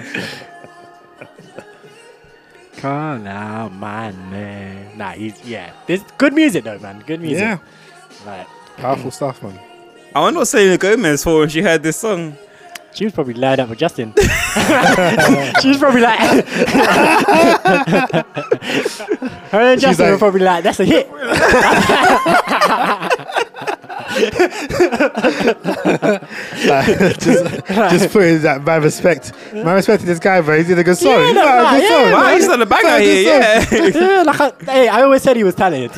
Call 2.77 3.27
out 3.27 3.73
my 3.73 4.11
name. 4.31 4.99
Nah, 4.99 5.13
he's 5.13 5.43
yeah. 5.45 5.73
This 5.87 6.03
good 6.19 6.35
music 6.35 6.65
though, 6.65 6.79
man. 6.79 7.03
Good 7.07 7.21
music. 7.21 7.41
Yeah, 7.41 7.59
Like 8.27 8.47
powerful 8.77 9.11
stuff, 9.11 9.43
man. 9.43 9.59
I 10.15 10.21
wonder 10.21 10.41
what 10.41 10.49
Selena 10.49 10.77
Gomez 10.77 11.25
for 11.25 11.41
when 11.41 11.49
she 11.49 11.63
heard 11.63 11.83
this 11.83 11.97
song. 11.97 12.37
She 12.97 13.05
was 13.05 13.13
probably 13.13 13.35
lined 13.35 13.61
up 13.61 13.69
with 13.69 13.79
Justin. 13.79 14.15
she 15.61 15.69
was 15.69 15.77
probably 15.77 16.01
like, 16.01 16.19
her 19.51 19.61
and 19.61 19.79
Justin 19.79 20.13
were 20.13 20.19
probably 20.19 20.41
like, 20.41 20.65
that's 20.65 20.81
a 20.81 20.85
hit. 20.87 21.07
Like, 26.67 27.19
just, 27.19 27.67
just 27.67 28.13
putting 28.13 28.41
that 28.43 28.63
man 28.65 28.83
respect. 28.83 29.33
Man 29.53 29.75
respecting 29.75 30.07
this 30.07 30.19
guy, 30.19 30.41
bro. 30.41 30.57
He's 30.57 30.71
in 30.71 30.79
a 30.79 30.85
good 30.85 30.97
song. 30.97 31.13
Yeah, 31.13 31.27
He's 31.27 31.35
no, 31.35 31.43
got 31.45 31.75
a 31.75 31.77
good 31.77 31.83
yeah, 31.83 31.89
song. 31.89 32.05
man. 32.05 32.13
Wow, 32.13 32.35
he's 32.35 32.49
on 32.49 32.59
the 32.61 32.67
banger 32.67 32.99
here, 32.99 33.23
yeah. 33.23 33.67
yeah, 34.17 34.23
like 34.23 34.41
I, 34.41 34.73
hey, 34.73 34.89
I 34.89 35.03
always 35.03 35.23
said 35.23 35.37
he 35.37 35.45
was 35.45 35.55
talented. 35.55 35.93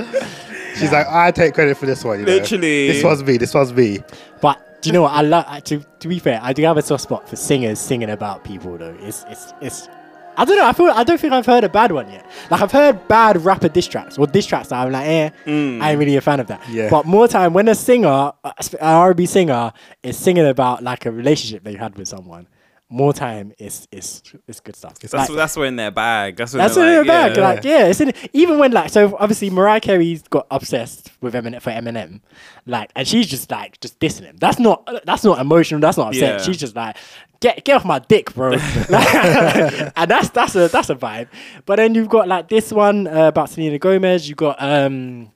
She's 0.76 0.92
like, 0.92 1.06
I 1.08 1.30
take 1.30 1.54
credit 1.54 1.76
for 1.76 1.86
this 1.86 2.02
one. 2.04 2.20
You 2.20 2.26
know? 2.26 2.32
Literally. 2.32 2.88
This 2.88 3.04
was 3.04 3.22
me. 3.22 3.36
This 3.36 3.54
was 3.54 3.72
me. 3.72 3.98
But 4.40 4.80
do 4.82 4.88
you 4.88 4.92
know 4.92 5.02
what? 5.02 5.12
I 5.12 5.22
love. 5.22 5.64
To, 5.64 5.78
to 5.78 6.08
be 6.08 6.18
fair, 6.18 6.40
I 6.42 6.52
do 6.52 6.62
have 6.64 6.76
a 6.76 6.82
soft 6.82 7.04
spot 7.04 7.28
for 7.28 7.36
singers 7.36 7.78
singing 7.78 8.10
about 8.10 8.44
people. 8.44 8.76
Though 8.78 8.96
it's 9.00 9.24
it's 9.28 9.52
it's. 9.60 9.88
I 10.34 10.46
don't 10.46 10.56
know. 10.56 10.66
I 10.66 10.72
feel. 10.72 10.86
I 10.86 11.04
don't 11.04 11.20
think 11.20 11.32
I've 11.32 11.44
heard 11.46 11.62
a 11.62 11.68
bad 11.68 11.92
one 11.92 12.10
yet. 12.10 12.26
Like 12.50 12.62
I've 12.62 12.72
heard 12.72 13.06
bad 13.06 13.44
rapper 13.44 13.68
diss 13.68 13.86
tracks 13.86 14.16
or 14.16 14.26
diss 14.26 14.46
tracks 14.46 14.68
that 14.68 14.84
I'm 14.84 14.90
like, 14.90 15.06
eh, 15.06 15.30
I 15.46 15.90
ain't 15.90 15.98
really 15.98 16.16
a 16.16 16.20
fan 16.22 16.40
of 16.40 16.46
that. 16.46 16.66
Yeah. 16.70 16.88
But 16.88 17.04
more 17.04 17.28
time 17.28 17.52
when 17.52 17.68
a 17.68 17.74
singer, 17.74 18.08
uh, 18.42 18.52
an 18.72 18.78
R&B 18.80 19.26
singer, 19.26 19.72
is 20.02 20.16
singing 20.16 20.46
about 20.46 20.82
like 20.82 21.04
a 21.04 21.12
relationship 21.12 21.64
they 21.64 21.74
had 21.74 21.96
with 21.98 22.08
someone, 22.08 22.48
more 22.92 23.12
time 23.12 23.52
is 23.58 23.88
is 23.90 24.22
it's 24.46 24.60
good 24.60 24.76
stuff. 24.76 24.98
That's, 24.98 25.12
Like, 25.12 25.28
that's 25.30 25.56
when 25.56 25.76
they're 25.76 25.90
bag. 25.90 26.36
That's 26.36 26.52
when 26.52 26.58
That's 26.58 26.74
the 26.74 26.98
like, 26.98 27.06
bag. 27.06 27.36
yeah. 27.36 27.42
Like, 27.42 27.64
yeah, 27.64 27.86
it's 27.86 28.00
in 28.00 28.12
even 28.32 28.58
when 28.58 28.72
like 28.72 28.90
so 28.90 29.16
obviously 29.18 29.50
Mariah 29.50 29.80
Carey's 29.80 30.22
got 30.22 30.46
obsessed 30.50 31.10
with 31.20 31.34
Eminem 31.34 31.60
for 31.62 31.70
Eminem, 31.70 32.20
like, 32.66 32.90
and 32.94 33.06
she's 33.08 33.26
just 33.26 33.50
like 33.50 33.80
just 33.80 33.98
dissing 33.98 34.22
him. 34.24 34.36
That's 34.38 34.58
not 34.58 34.88
that's 35.04 35.24
not 35.24 35.40
emotional. 35.40 35.80
That's 35.80 35.96
not 35.96 36.08
upset. 36.08 36.40
Yeah. 36.40 36.44
She's 36.44 36.58
just 36.58 36.76
like 36.76 36.96
get 37.40 37.64
get 37.64 37.76
off 37.76 37.84
my 37.84 37.98
dick, 37.98 38.34
bro. 38.34 38.52
and 38.52 40.10
that's 40.10 40.30
that's 40.30 40.54
a 40.54 40.68
that's 40.68 40.90
a 40.90 40.94
vibe. 40.94 41.28
But 41.66 41.76
then 41.76 41.94
you've 41.94 42.08
got 42.08 42.28
like 42.28 42.48
this 42.48 42.72
one 42.72 43.06
uh, 43.06 43.28
about 43.28 43.50
Selena 43.50 43.78
Gomez. 43.78 44.28
You've 44.28 44.38
got 44.38 44.56
um 44.62 45.30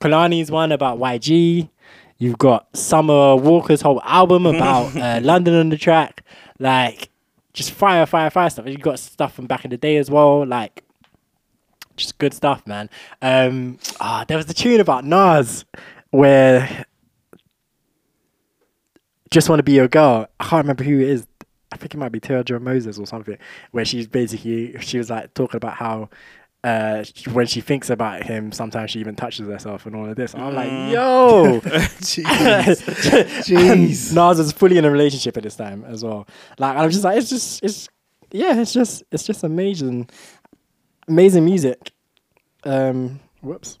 Kehlani's 0.00 0.50
one 0.50 0.72
about 0.72 0.98
YG. 0.98 1.68
You've 2.20 2.38
got 2.38 2.76
Summer 2.76 3.36
Walker's 3.36 3.80
whole 3.80 4.02
album 4.02 4.44
about 4.54 4.96
uh, 4.96 5.20
London 5.22 5.54
on 5.54 5.68
the 5.68 5.76
track. 5.76 6.24
Like 6.58 7.10
just 7.52 7.72
fire, 7.72 8.06
fire, 8.06 8.30
fire 8.30 8.50
stuff. 8.50 8.66
You 8.66 8.78
got 8.78 8.98
stuff 8.98 9.34
from 9.34 9.46
back 9.46 9.64
in 9.64 9.70
the 9.70 9.76
day 9.76 9.96
as 9.96 10.10
well, 10.10 10.46
like 10.46 10.84
just 11.96 12.18
good 12.18 12.32
stuff, 12.32 12.66
man. 12.66 12.88
Um, 13.20 13.78
ah, 14.00 14.24
there 14.26 14.36
was 14.36 14.46
the 14.46 14.54
tune 14.54 14.80
about 14.80 15.04
Nas 15.04 15.64
where 16.10 16.84
just 19.30 19.48
want 19.48 19.58
to 19.58 19.64
be 19.64 19.72
your 19.72 19.88
girl. 19.88 20.26
I 20.40 20.44
can't 20.44 20.64
remember 20.64 20.84
who 20.84 21.00
it 21.00 21.08
is. 21.08 21.26
I 21.70 21.76
think 21.76 21.92
it 21.92 21.98
might 21.98 22.12
be 22.12 22.20
Joe 22.20 22.58
Moses 22.58 22.98
or 22.98 23.06
something. 23.06 23.36
Where 23.72 23.84
she's 23.84 24.06
basically 24.06 24.78
she 24.80 24.98
was 24.98 25.10
like 25.10 25.34
talking 25.34 25.58
about 25.58 25.74
how. 25.74 26.08
Uh, 26.64 27.04
when 27.32 27.46
she 27.46 27.60
thinks 27.60 27.88
about 27.88 28.24
him, 28.24 28.50
sometimes 28.50 28.90
she 28.90 28.98
even 28.98 29.14
touches 29.14 29.46
herself 29.46 29.86
and 29.86 29.94
all 29.94 30.08
of 30.10 30.16
this. 30.16 30.34
And 30.34 30.42
I'm 30.42 30.54
like, 30.54 30.92
yo, 30.92 31.60
Jeez. 32.00 32.24
Jeez. 33.46 34.12
Nas 34.12 34.38
is 34.40 34.50
fully 34.52 34.76
in 34.76 34.84
a 34.84 34.90
relationship 34.90 35.36
at 35.36 35.44
this 35.44 35.54
time 35.54 35.84
as 35.84 36.02
well. 36.04 36.26
Like 36.58 36.76
I'm 36.76 36.90
just 36.90 37.04
like 37.04 37.16
it's 37.18 37.30
just 37.30 37.62
it's 37.62 37.88
yeah, 38.32 38.60
it's 38.60 38.72
just 38.72 39.04
it's 39.12 39.24
just 39.24 39.44
amazing 39.44 40.10
amazing 41.06 41.44
music. 41.44 41.92
Um 42.64 43.20
whoops. 43.40 43.78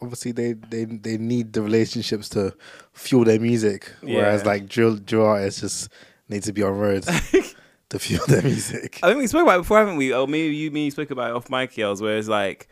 obviously 0.00 0.32
they 0.32 0.54
they 0.54 0.86
they 0.86 1.18
need 1.18 1.52
the 1.52 1.60
relationships 1.60 2.30
to 2.30 2.54
fuel 2.94 3.24
their 3.24 3.38
music, 3.38 3.92
whereas 4.00 4.46
like 4.46 4.66
drill 4.66 4.96
drill 4.96 5.26
artists 5.26 5.60
just 5.60 5.88
need 6.30 6.42
to 6.44 6.52
be 6.54 6.62
on 6.62 6.72
roads 6.78 7.06
to 7.90 7.98
fuel 7.98 8.24
their 8.26 8.42
music. 8.42 8.98
I 9.02 9.08
think 9.08 9.18
we 9.18 9.26
spoke 9.26 9.42
about 9.42 9.56
it 9.56 9.62
before, 9.62 9.78
haven't 9.78 9.96
we? 9.96 10.12
Oh, 10.12 10.22
or 10.22 10.26
maybe 10.26 10.54
you, 10.54 10.70
me, 10.70 10.90
spoke 10.90 11.10
about 11.10 11.30
it 11.30 11.36
off 11.36 11.50
mic, 11.50 11.76
Yells, 11.76 12.00
where 12.02 12.16
it's 12.18 12.28
like, 12.28 12.68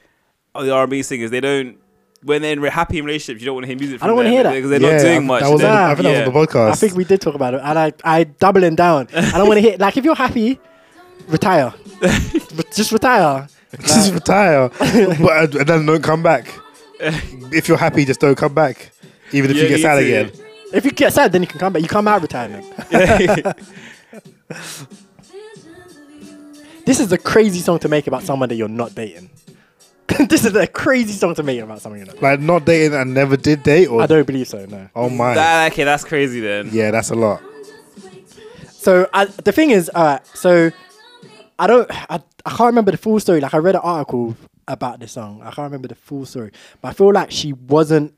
oh, 0.55 0.65
the 0.65 0.73
R&B 0.73 1.03
singers, 1.03 1.31
they 1.31 1.41
don't, 1.41 1.79
when 2.23 2.43
they're 2.43 2.53
in 2.53 2.61
re- 2.61 2.71
happy 2.71 2.99
in 2.99 3.05
relationships, 3.05 3.41
you 3.41 3.47
don't 3.47 3.55
want 3.55 3.65
to 3.65 3.69
hear 3.69 3.79
music 3.79 3.99
from 3.99 4.07
I 4.07 4.09
don't 4.09 4.17
wanna 4.17 4.31
hear 4.31 4.43
that. 4.45 4.55
Because 4.55 4.71
they're 4.71 4.81
yeah, 4.81 4.93
not 4.97 5.01
doing 5.03 5.27
much. 5.27 5.43
That 5.43 5.51
was 5.51 5.61
They're- 5.61 5.71
I 5.71 5.95
think 5.95 6.05
that 6.05 6.11
was 6.11 6.29
on 6.29 6.33
the 6.35 6.47
podcast. 6.47 6.71
I 6.71 6.75
think 6.77 6.95
we 6.95 7.05
did 7.05 7.21
talk 7.21 7.35
about 7.35 7.55
it, 7.55 7.61
and 7.65 7.79
I 7.79 7.93
I 8.05 8.25
doubling 8.25 8.77
down. 8.77 9.09
I 9.15 9.33
don't 9.39 9.49
want 9.49 9.59
to 9.59 9.63
hear 9.69 9.77
like 9.79 9.97
if 9.97 10.05
you're 10.05 10.15
happy, 10.15 10.61
retire. 11.29 11.75
Just 12.75 12.93
retire. 12.93 13.49
just 13.81 14.13
retire, 14.13 14.69
but 14.69 15.55
and 15.55 15.67
then 15.67 15.87
don't 15.87 16.03
come 16.05 16.23
back. 16.23 16.47
if 17.01 17.69
you're 17.69 17.79
happy, 17.79 18.05
just 18.05 18.21
don't 18.21 18.37
come 18.37 18.53
back, 18.53 18.91
even 19.33 19.51
if 19.51 19.57
Yeah, 19.57 19.63
you 19.63 19.69
get 19.71 19.81
sad 19.81 19.99
again. 19.99 20.31
If 20.75 20.85
you 20.85 20.91
get 20.91 21.11
sad, 21.11 21.33
then 21.33 21.41
you 21.41 21.49
can 21.49 21.59
come 21.59 21.73
back. 21.73 21.81
You 21.81 21.89
come 21.89 22.07
out 22.07 22.17
of 22.17 22.23
retirement. 22.23 22.67
This 26.85 27.01
is 27.01 27.13
a 27.13 27.19
crazy 27.19 27.61
song 27.61 27.79
to 27.81 27.89
make 27.89 28.07
about 28.07 28.23
someone 28.23 28.49
that 28.49 28.57
you're 28.57 28.69
not 28.69 28.95
dating. 28.95 29.31
this 30.29 30.45
is 30.45 30.55
a 30.57 30.67
crazy 30.67 31.13
song 31.13 31.35
to 31.37 31.43
make 31.43 31.61
about 31.61 31.81
someone 31.81 31.99
you're 32.01 32.07
not. 32.07 32.21
Like 32.23 32.41
not 32.41 32.65
dating 32.65 32.95
and 32.99 33.15
never 33.15 33.37
did 33.37 33.63
date, 33.63 33.87
or 33.87 34.03
I 34.03 34.07
don't 34.07 34.27
believe 34.27 34.49
so. 34.49 34.65
No. 34.67 34.89
oh 34.95 35.09
my, 35.09 35.35
That, 35.35 35.73
okay, 35.73 35.85
that's 35.85 36.05
crazy 36.05 36.41
then. 36.41 36.71
yeah, 36.73 36.91
that's 36.91 37.11
a 37.11 37.15
lot. 37.15 37.41
So 38.69 39.09
I, 39.15 39.27
the 39.27 39.53
thing 39.53 39.71
is, 39.71 39.91
uh, 39.95 40.19
so 40.35 40.71
I 41.59 41.67
don't, 41.69 41.89
I, 42.11 42.21
I 42.45 42.51
can't 42.51 42.61
remember 42.67 42.91
the 42.91 42.97
full 42.97 43.21
story. 43.21 43.41
Like 43.41 43.55
I 43.55 43.59
read 43.59 43.77
an 43.77 43.81
article 43.85 44.37
about 44.67 44.99
this 44.99 45.13
song. 45.13 45.41
I 45.43 45.47
can't 45.47 45.59
remember 45.67 45.89
the 45.89 45.95
full 45.95 46.27
story, 46.27 46.51
but 46.81 46.89
I 46.89 46.93
feel 46.93 47.13
like 47.13 47.31
she 47.31 47.53
wasn't 47.53 48.13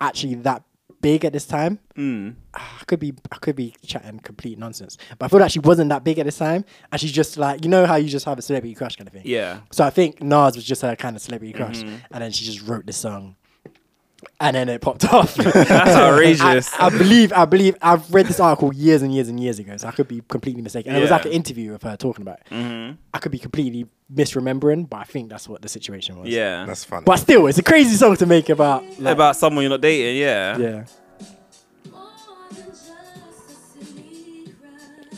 actually 0.00 0.36
that 0.36 0.62
big 1.04 1.24
at 1.24 1.32
this 1.32 1.46
time. 1.46 1.78
Mm. 1.96 2.34
I 2.54 2.82
could 2.86 2.98
be, 2.98 3.12
I 3.30 3.36
could 3.36 3.56
be 3.56 3.74
chatting 3.86 4.18
complete 4.20 4.58
nonsense, 4.58 4.96
but 5.18 5.26
I 5.26 5.28
feel 5.28 5.40
like 5.40 5.50
she 5.52 5.58
wasn't 5.60 5.90
that 5.90 6.02
big 6.02 6.18
at 6.18 6.24
this 6.26 6.38
time, 6.38 6.64
and 6.90 7.00
she's 7.00 7.12
just 7.12 7.36
like, 7.36 7.62
you 7.64 7.70
know 7.70 7.84
how 7.86 7.96
you 7.96 8.08
just 8.08 8.24
have 8.26 8.38
a 8.38 8.42
celebrity 8.42 8.74
crush 8.74 8.96
kind 8.96 9.06
of 9.08 9.12
thing. 9.14 9.22
Yeah. 9.24 9.60
So 9.70 9.84
I 9.84 9.90
think 9.90 10.22
Nas 10.22 10.56
was 10.56 10.64
just 10.64 10.82
her 10.82 10.96
kind 10.96 11.14
of 11.16 11.22
celebrity 11.22 11.52
crush, 11.52 11.82
Mm-hmm. 11.82 11.96
and 12.12 12.22
then 12.22 12.30
she 12.32 12.44
just 12.44 12.62
wrote 12.66 12.86
this 12.86 12.96
song, 12.96 13.36
and 14.40 14.56
then 14.56 14.68
it 14.68 14.80
popped 14.80 15.04
off. 15.12 15.34
That's 15.36 15.70
outrageous. 15.70 16.72
I, 16.74 16.86
I 16.86 16.90
believe, 16.90 17.32
I 17.32 17.44
believe, 17.44 17.76
I've 17.82 18.12
read 18.12 18.26
this 18.26 18.40
article 18.40 18.72
years 18.74 19.02
and 19.02 19.14
years 19.14 19.28
and 19.28 19.38
years 19.38 19.58
ago, 19.58 19.76
so 19.76 19.88
I 19.88 19.92
could 19.92 20.08
be 20.08 20.22
completely 20.28 20.62
mistaken. 20.62 20.90
And 20.90 20.98
it 20.98 21.02
was 21.02 21.10
like 21.10 21.26
an 21.26 21.32
interview 21.32 21.74
of 21.74 21.82
her 21.82 21.96
talking 21.96 22.22
about 22.22 22.40
it. 22.40 22.54
Mhm. 22.54 22.96
I 23.12 23.18
could 23.18 23.32
be 23.32 23.38
completely 23.38 23.86
misremembering, 24.12 24.88
but 24.88 24.98
I 24.98 25.04
think 25.04 25.30
that's 25.30 25.48
what 25.48 25.62
the 25.62 25.68
situation 25.68 26.18
was. 26.18 26.28
Yeah. 26.28 26.64
That's 26.66 26.84
funny. 26.84 27.04
But 27.04 27.16
still, 27.16 27.46
it's 27.46 27.58
a 27.58 27.62
crazy 27.62 27.96
song 27.96 28.16
to 28.16 28.26
make 28.26 28.48
about. 28.48 28.82
Like, 29.00 29.14
about 29.14 29.36
someone 29.36 29.62
you're 29.62 29.70
not 29.70 29.80
dating, 29.80 30.20
yeah. 30.20 30.58
yeah. 30.58 30.84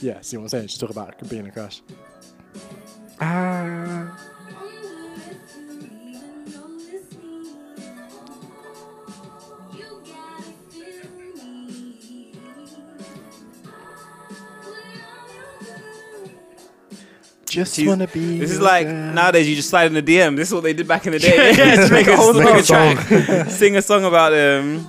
Yeah, 0.03 0.21
see 0.21 0.37
what 0.37 0.45
I'm 0.45 0.49
saying? 0.51 0.69
She's 0.69 0.79
talking 0.79 0.95
about 0.95 1.29
being 1.29 1.47
a 1.47 1.51
crush. 1.51 1.81
Ah. 3.21 4.19
Just 17.49 17.77
She's- 17.77 17.89
wanna 17.89 18.09
be. 18.09 18.39
This 18.41 18.51
is 18.51 18.61
like 18.61 18.87
girl. 18.87 19.13
nowadays 19.15 19.49
you 19.49 19.55
just 19.57 19.71
slide 19.71 19.87
in 19.87 19.95
the 19.95 20.03
DM. 20.03 20.35
This 20.37 20.49
is 20.49 20.55
what 20.55 20.65
they 20.65 20.73
did 20.73 20.89
back 20.89 21.07
in 21.07 21.13
the 21.13 21.19
day. 21.21 21.55
Yeah, 21.57 21.77
just 21.77 21.93
make 21.93 22.07
a 22.09 22.17
whole 22.17 22.33
Make 22.35 22.55
a 22.55 22.63
song, 22.65 22.97
track, 22.97 23.47
sing 23.51 23.77
a 23.77 23.83
song 23.83 24.05
about 24.05 24.31
them. 24.31 24.87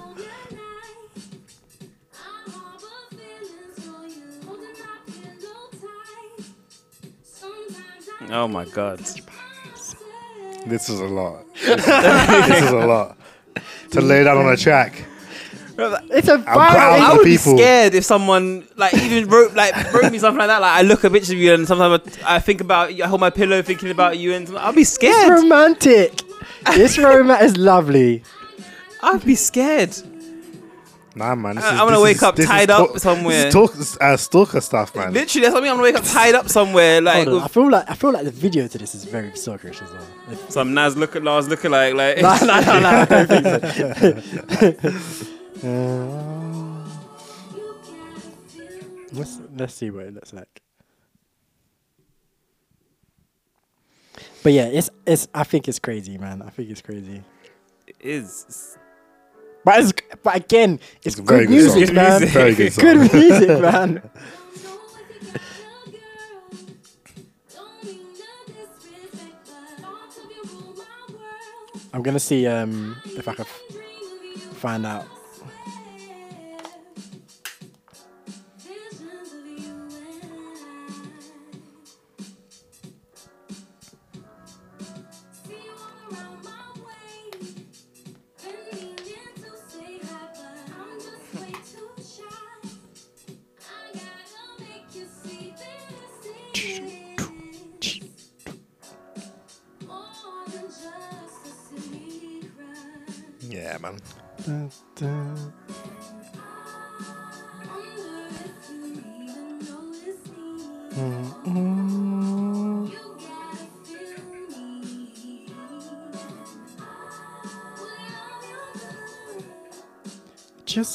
Oh 8.30 8.48
my 8.48 8.66
god. 8.66 9.00
This 10.66 10.90
is 10.90 11.00
a 11.00 11.06
lot. 11.06 11.46
this 11.66 12.64
is 12.64 12.72
a 12.72 12.86
lot 12.86 13.18
to 13.92 14.02
lay 14.02 14.24
down 14.24 14.38
on 14.38 14.52
a 14.54 14.58
track. 14.58 15.04
It's 15.80 16.28
a 16.28 16.40
proud 16.40 16.70
viral. 16.72 17.00
I 17.00 17.14
would 17.16 17.24
be 17.24 17.38
people. 17.38 17.58
scared 17.58 17.94
if 17.94 18.04
someone 18.04 18.68
like 18.78 18.94
even 18.96 19.28
wrote 19.30 19.54
like 19.56 19.76
wrote 19.94 20.12
me 20.12 20.18
something 20.20 20.40
like 20.40 20.48
that. 20.48 20.62
Like 20.62 20.78
I 20.78 20.82
look 20.82 21.04
a 21.04 21.10
picture 21.10 21.34
of 21.34 21.40
you 21.40 21.54
and 21.54 21.68
sometimes 21.68 22.02
I, 22.26 22.36
I 22.38 22.40
think 22.40 22.62
about 22.62 22.96
you. 22.96 23.04
I 23.04 23.08
hold 23.08 23.22
my 23.22 23.30
pillow 23.30 23.62
thinking 23.62 23.92
about 23.92 24.18
you, 24.18 24.34
and 24.34 24.50
I'll 24.58 24.74
be 24.74 24.84
scared. 24.84 25.32
It's 25.32 25.42
romantic. 25.44 26.22
this 26.74 26.98
romance 26.98 27.44
is 27.44 27.58
lovely. 27.58 28.24
I'd 29.04 29.24
be 29.24 29.36
scared. 29.36 29.96
Nah, 31.16 31.34
man. 31.34 31.56
This 31.56 31.66
I- 31.66 31.74
is, 31.74 31.80
I'm 31.80 31.88
gonna 31.88 32.02
wake 32.02 32.18
is- 32.18 32.24
up 32.24 32.36
this 32.36 32.46
is 32.46 32.50
tied 32.50 32.70
talk- 32.70 32.92
up 32.92 33.00
somewhere. 33.00 33.52
This 33.52 33.56
is 33.80 33.92
talk, 33.94 34.02
uh, 34.04 34.18
stalker 34.18 34.62
stuff, 34.62 34.96
man. 34.96 35.14
Literally, 35.14 35.42
that's 35.44 35.54
what 35.54 35.62
I 35.62 35.64
mean. 35.64 35.72
I'm 35.72 35.78
gonna 35.78 35.84
wake 35.84 35.96
up 35.96 36.04
tied 36.06 36.36
up 36.36 36.48
somewhere, 36.50 37.02
like 37.02 37.28
on, 37.28 37.40
I 37.42 37.48
feel 37.48 37.70
like 37.72 37.90
I 37.90 37.94
feel 37.96 38.12
like 38.12 38.24
the 38.26 38.32
video 38.32 38.68
to 38.68 38.78
this 38.78 38.94
is 38.94 39.04
very 39.06 39.30
stalkerish 39.32 39.82
as 39.82 39.92
well. 39.92 40.08
If- 40.32 40.52
some 40.52 40.74
Nas 40.76 40.96
look 40.98 41.16
at 41.16 41.24
Lars 41.24 41.48
looking 41.48 41.72
like 41.72 41.94
I 42.24 43.06
don't 43.06 43.28
think 43.28 44.84
so. 44.84 45.28
Uh, 45.64 46.86
let's 49.14 49.40
let's 49.58 49.74
see 49.74 49.90
what 49.90 50.06
it 50.06 50.14
looks 50.14 50.34
like. 50.34 50.62
But 54.44 54.54
yeah, 54.54 54.66
it's 54.66 54.90
it's. 55.06 55.28
I 55.34 55.44
think 55.44 55.68
it's 55.68 55.80
crazy, 55.80 56.18
man. 56.18 56.42
I 56.42 56.50
think 56.50 56.70
it's 56.70 56.82
crazy. 56.82 57.24
It 57.88 57.96
is. 58.00 58.78
But 59.66 59.80
it's, 59.82 59.94
but 60.24 60.36
again, 60.36 60.80
it's, 61.04 61.18
It's 61.18 61.20
a 61.20 61.24
very 61.24 61.46
good 61.46 61.54
good 61.56 61.70
song. 61.70 61.78
music, 61.78 61.96
man. 61.96 62.26
Very 62.28 62.56
good 62.56 62.74
song. 62.74 62.84
Good 62.86 63.14
music, 63.14 63.50
man. 63.62 64.10
I'm 71.94 72.04
gonna 72.04 72.20
see 72.20 72.46
um 72.48 72.96
if 73.06 73.28
I 73.28 73.34
can 73.34 73.46
f- 73.46 73.62
find 74.58 74.86
out. 74.86 75.06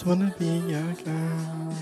Just 0.03 0.19
wanna 0.19 0.35
be 0.37 0.47
your 0.47 0.83
girl. 1.05 1.77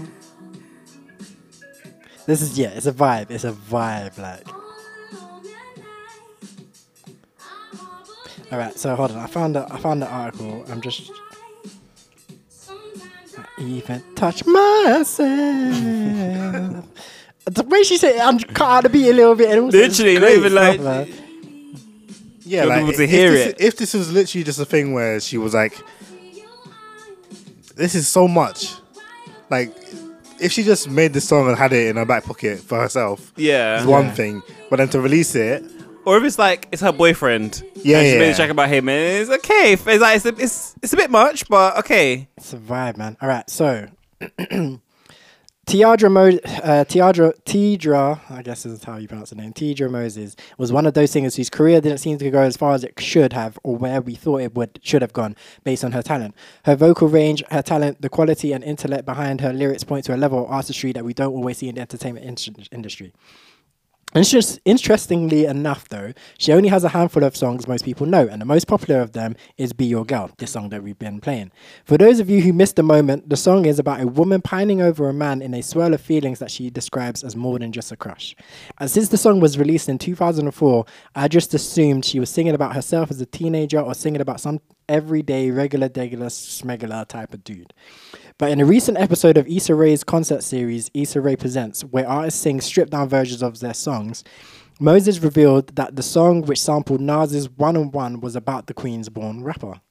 This 2.26 2.42
is 2.42 2.58
yeah, 2.58 2.68
it's 2.68 2.84
a 2.84 2.92
vibe. 2.92 3.30
It's 3.30 3.44
a 3.44 3.52
vibe, 3.52 4.18
like. 4.18 4.46
All 8.52 8.58
right, 8.58 8.78
so 8.78 8.94
hold 8.94 9.12
on. 9.12 9.16
I 9.20 9.26
found 9.26 9.54
the 9.56 9.66
I 9.72 9.78
found 9.78 10.02
the 10.02 10.06
article. 10.06 10.66
I'm 10.68 10.82
just 10.82 11.10
I 13.38 13.46
even 13.58 14.02
touch 14.16 14.44
myself. 14.44 15.16
the 17.46 17.62
way 17.68 17.82
she 17.84 17.96
said, 17.96 18.16
it, 18.16 18.20
I'm 18.20 18.38
cut 18.38 18.68
out 18.68 18.82
the 18.82 18.90
beat 18.90 19.08
a 19.08 19.14
little 19.14 19.34
bit. 19.34 19.48
And 19.56 19.72
Literally, 19.72 20.18
not 20.18 20.30
even 20.30 20.54
like- 20.54 21.08
Yeah, 22.40 22.64
like 22.64 22.84
to 22.96 23.02
if 23.02 23.08
hear 23.10 23.30
this, 23.30 23.46
it. 23.46 23.60
If 23.62 23.76
this 23.78 23.94
was 23.94 24.12
literally 24.12 24.44
just 24.44 24.60
a 24.60 24.66
thing 24.66 24.92
where 24.92 25.20
she 25.20 25.38
was 25.38 25.54
like, 25.54 25.72
"This 27.80 27.94
is 27.94 28.06
so 28.08 28.28
much," 28.28 28.74
like 29.50 29.74
if 30.38 30.52
she 30.52 30.62
just 30.62 30.88
made 30.88 31.12
the 31.12 31.20
song 31.20 31.48
and 31.48 31.56
had 31.58 31.72
it 31.72 31.88
in 31.88 31.96
her 31.96 32.06
back 32.06 32.24
pocket 32.24 32.60
for 32.60 32.80
herself, 32.80 33.32
Yeah. 33.36 33.76
it's 33.78 33.86
one 33.86 34.06
Yeah. 34.06 34.14
thing. 34.20 34.42
But 34.70 34.76
then 34.78 34.88
to 34.90 35.00
release 35.00 35.34
it, 35.34 35.64
Or 36.06 36.16
if 36.16 36.24
it's 36.24 36.38
like 36.38 36.66
it's 36.72 36.80
her 36.82 36.92
boyfriend. 36.92 37.62
Yeah, 37.82 37.98
and 38.00 38.06
she 38.12 38.18
made 38.18 38.26
yeah. 38.28 38.32
a 38.32 38.36
track 38.36 38.50
about 38.50 38.68
him, 38.70 38.88
and 38.88 39.20
it's 39.20 39.30
okay. 39.44 39.72
It's 39.74 39.84
like 39.86 40.16
it's 40.16 40.24
a, 40.24 40.34
it's, 40.44 40.74
it's 40.82 40.92
a 40.94 40.96
bit 40.96 41.10
much, 41.10 41.46
but 41.48 41.76
okay. 41.78 42.26
It's 42.38 42.52
a 42.54 42.56
vibe, 42.56 42.96
man. 42.96 43.16
All 43.20 43.28
right, 43.28 43.48
so 43.50 43.86
Tiadra 45.66 46.10
Mo, 46.10 46.26
uh, 46.26 46.84
Tiadra, 46.84 47.32
Tidra, 47.44 48.18
I 48.28 48.42
guess 48.42 48.66
is 48.66 48.82
how 48.82 48.96
you 48.96 49.06
pronounce 49.06 49.30
the 49.30 49.36
name. 49.36 49.52
Teedra 49.52 49.88
Moses 49.88 50.34
was 50.58 50.72
one 50.72 50.84
of 50.84 50.94
those 50.94 51.12
singers 51.12 51.36
whose 51.36 51.48
career 51.48 51.80
didn't 51.80 51.98
seem 51.98 52.18
to 52.18 52.30
go 52.30 52.40
as 52.40 52.56
far 52.56 52.72
as 52.72 52.82
it 52.82 52.98
should 52.98 53.32
have, 53.34 53.56
or 53.62 53.76
where 53.76 54.00
we 54.00 54.16
thought 54.16 54.40
it 54.40 54.54
would 54.54 54.80
should 54.82 55.02
have 55.02 55.12
gone, 55.12 55.36
based 55.62 55.84
on 55.84 55.92
her 55.92 56.02
talent. 56.02 56.34
Her 56.64 56.74
vocal 56.74 57.08
range, 57.08 57.44
her 57.50 57.62
talent, 57.62 58.02
the 58.02 58.08
quality 58.08 58.52
and 58.52 58.64
intellect 58.64 59.04
behind 59.04 59.42
her 59.42 59.52
lyrics 59.52 59.84
point 59.84 60.06
to 60.06 60.14
a 60.14 60.16
level 60.16 60.44
of 60.44 60.50
artistry 60.50 60.92
that 60.92 61.04
we 61.04 61.14
don't 61.14 61.32
always 61.34 61.58
see 61.58 61.68
in 61.68 61.76
the 61.76 61.82
entertainment 61.82 62.26
in- 62.26 62.66
industry. 62.72 63.12
Interest, 64.12 64.58
interestingly 64.64 65.44
enough, 65.44 65.88
though, 65.88 66.12
she 66.36 66.52
only 66.52 66.68
has 66.68 66.82
a 66.82 66.88
handful 66.88 67.22
of 67.22 67.36
songs 67.36 67.68
most 67.68 67.84
people 67.84 68.06
know, 68.06 68.26
and 68.26 68.40
the 68.40 68.44
most 68.46 68.66
popular 68.66 69.00
of 69.00 69.12
them 69.12 69.36
is 69.56 69.72
Be 69.72 69.86
Your 69.86 70.04
Girl, 70.04 70.32
this 70.38 70.50
song 70.50 70.70
that 70.70 70.82
we've 70.82 70.98
been 70.98 71.20
playing. 71.20 71.52
For 71.84 71.96
those 71.96 72.18
of 72.18 72.28
you 72.28 72.40
who 72.40 72.52
missed 72.52 72.74
the 72.74 72.82
moment, 72.82 73.28
the 73.28 73.36
song 73.36 73.66
is 73.66 73.78
about 73.78 74.00
a 74.00 74.08
woman 74.08 74.42
pining 74.42 74.82
over 74.82 75.08
a 75.08 75.14
man 75.14 75.40
in 75.40 75.54
a 75.54 75.62
swirl 75.62 75.94
of 75.94 76.00
feelings 76.00 76.40
that 76.40 76.50
she 76.50 76.70
describes 76.70 77.22
as 77.22 77.36
more 77.36 77.60
than 77.60 77.70
just 77.70 77.92
a 77.92 77.96
crush. 77.96 78.34
And 78.78 78.90
since 78.90 79.10
the 79.10 79.16
song 79.16 79.38
was 79.38 79.56
released 79.56 79.88
in 79.88 79.96
2004, 79.96 80.84
I 81.14 81.28
just 81.28 81.54
assumed 81.54 82.04
she 82.04 82.18
was 82.18 82.30
singing 82.30 82.54
about 82.54 82.74
herself 82.74 83.12
as 83.12 83.20
a 83.20 83.26
teenager 83.26 83.78
or 83.78 83.94
singing 83.94 84.20
about 84.20 84.40
some 84.40 84.60
everyday, 84.88 85.52
regular, 85.52 85.88
regular, 85.94 86.26
smegular 86.26 87.06
type 87.06 87.32
of 87.32 87.44
dude. 87.44 87.72
But 88.40 88.52
in 88.52 88.58
a 88.58 88.64
recent 88.64 88.96
episode 88.96 89.36
of 89.36 89.46
Issa 89.46 89.74
Rae's 89.74 90.02
concert 90.02 90.42
series, 90.42 90.90
Issa 90.94 91.20
Rae 91.20 91.36
Presents, 91.36 91.82
where 91.84 92.08
artists 92.08 92.40
sing 92.40 92.62
stripped 92.62 92.92
down 92.92 93.06
versions 93.06 93.42
of 93.42 93.60
their 93.60 93.74
songs, 93.74 94.24
Moses 94.80 95.18
revealed 95.18 95.76
that 95.76 95.94
the 95.94 96.02
song 96.02 96.40
which 96.40 96.58
sampled 96.58 97.02
Nas's 97.02 97.50
One 97.50 97.76
on 97.76 97.90
One 97.90 98.18
was 98.22 98.34
about 98.36 98.66
the 98.66 98.72
Queens 98.72 99.10
born 99.10 99.44
rapper. 99.44 99.82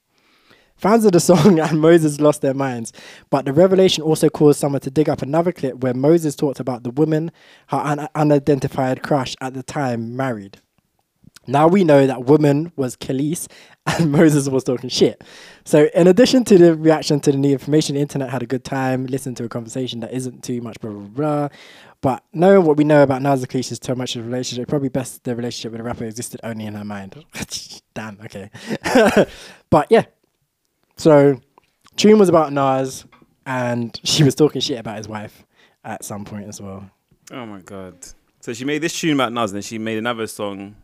Fans 0.75 1.05
of 1.05 1.11
the 1.11 1.19
song 1.19 1.59
and 1.59 1.79
Moses 1.79 2.19
lost 2.19 2.41
their 2.41 2.55
minds, 2.55 2.91
but 3.29 3.45
the 3.45 3.53
revelation 3.53 4.03
also 4.03 4.29
caused 4.29 4.59
someone 4.59 4.81
to 4.81 4.89
dig 4.89 5.09
up 5.09 5.21
another 5.21 5.51
clip 5.51 5.83
where 5.83 5.93
Moses 5.93 6.35
talked 6.35 6.59
about 6.59 6.81
the 6.81 6.89
woman 6.89 7.31
her 7.67 7.77
un- 7.77 8.09
unidentified 8.15 9.03
crush 9.03 9.35
at 9.39 9.53
the 9.53 9.61
time 9.61 10.17
married. 10.17 10.59
Now 11.49 11.67
we 11.67 11.83
know 11.83 12.05
that 12.05 12.25
woman 12.25 12.71
was 12.75 12.95
Kelis 12.95 13.47
and 13.85 14.11
Moses 14.11 14.47
was 14.49 14.63
talking 14.63 14.89
shit. 14.89 15.23
So, 15.65 15.89
in 15.93 16.07
addition 16.07 16.43
to 16.45 16.57
the 16.57 16.75
reaction 16.75 17.19
to 17.21 17.31
the 17.31 17.37
new 17.37 17.53
information, 17.53 17.95
the 17.95 18.01
internet 18.01 18.29
had 18.29 18.43
a 18.43 18.45
good 18.45 18.63
time, 18.63 19.05
listened 19.07 19.37
to 19.37 19.45
a 19.45 19.49
conversation 19.49 19.99
that 20.01 20.13
isn't 20.13 20.43
too 20.43 20.61
much 20.61 20.79
blah 20.79 20.91
blah 20.91 21.07
blah. 21.07 21.49
But 22.01 22.23
knowing 22.31 22.65
what 22.65 22.77
we 22.77 22.83
know 22.83 23.03
about 23.03 23.21
Nas 23.21 23.41
and 23.41 23.49
Kelis' 23.49 23.83
so 23.83 23.95
much 23.95 24.15
of 24.15 24.23
the 24.23 24.29
relationship, 24.29 24.69
probably 24.69 24.89
best 24.89 25.23
the 25.23 25.35
relationship 25.35 25.71
with 25.71 25.79
the 25.79 25.83
rapper 25.83 26.05
existed 26.05 26.39
only 26.43 26.65
in 26.65 26.75
her 26.75 26.85
mind. 26.85 27.25
Damn, 27.93 28.19
okay. 28.23 28.49
but 29.69 29.87
yeah. 29.89 30.05
So, 30.95 31.41
Tune 31.97 32.19
was 32.19 32.29
about 32.29 32.53
Nas, 32.53 33.05
and 33.45 33.99
she 34.03 34.23
was 34.23 34.35
talking 34.35 34.61
shit 34.61 34.79
about 34.79 34.97
his 34.97 35.07
wife 35.07 35.45
at 35.83 36.05
some 36.05 36.23
point 36.23 36.47
as 36.47 36.61
well. 36.61 36.89
Oh 37.31 37.45
my 37.45 37.59
god. 37.59 37.95
So 38.41 38.53
she 38.53 38.63
made 38.63 38.79
this 38.81 38.97
tune 38.97 39.13
about 39.13 39.33
Nas, 39.33 39.51
and 39.51 39.57
then 39.57 39.63
she 39.63 39.77
made 39.77 39.97
another 39.97 40.27
song. 40.27 40.75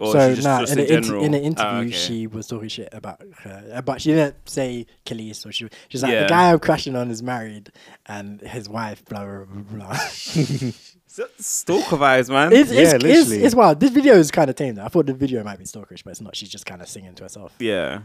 Or 0.00 0.12
so 0.12 0.28
she 0.30 0.34
just, 0.36 0.46
nah, 0.46 0.60
just 0.60 0.72
in, 0.72 0.78
in, 0.78 0.84
inter- 0.86 1.00
general. 1.02 1.24
in 1.24 1.32
the 1.32 1.38
Ah, 1.38 1.42
interview, 1.42 1.88
okay. 1.88 1.90
she 1.90 2.26
was 2.26 2.46
talking 2.46 2.68
shit 2.68 2.88
about 2.92 3.22
her, 3.40 3.70
Uh, 3.74 3.82
but 3.82 4.00
she 4.00 4.10
didn't 4.12 4.36
say 4.48 4.86
Kelis. 5.04 5.36
So 5.36 5.50
she 5.50 5.68
she's 5.88 6.02
like 6.02 6.12
Yeah. 6.12 6.22
the 6.22 6.28
guy 6.28 6.50
I'm 6.52 6.58
crashing 6.58 6.96
on 6.96 7.10
is 7.10 7.22
married, 7.22 7.70
and 8.06 8.40
his 8.40 8.68
wife, 8.68 9.04
blah 9.04 9.24
blah 9.24 9.44
blah. 9.44 9.62
blah. 9.88 9.98
So- 11.06 11.26
Stalker 11.38 11.96
vibes, 11.96 12.30
man. 12.30 12.52
it's, 12.52 12.70
Yeah, 12.70 12.82
it's, 12.82 12.92
it's, 12.94 13.02
literally. 13.02 13.42
it's 13.44 13.54
wild. 13.54 13.80
This 13.80 13.90
video 13.90 14.14
is 14.14 14.30
kind 14.30 14.48
of 14.48 14.54
tame. 14.54 14.76
Though. 14.76 14.84
I 14.84 14.88
thought 14.88 15.06
the 15.06 15.12
video 15.12 15.42
might 15.42 15.58
be 15.58 15.64
stalkerish, 15.64 16.04
but 16.04 16.10
it's 16.12 16.20
not. 16.20 16.36
She's 16.36 16.48
just 16.48 16.64
kind 16.66 16.80
of 16.80 16.88
singing 16.88 17.14
to 17.16 17.24
herself. 17.24 17.52
yeah. 17.58 18.02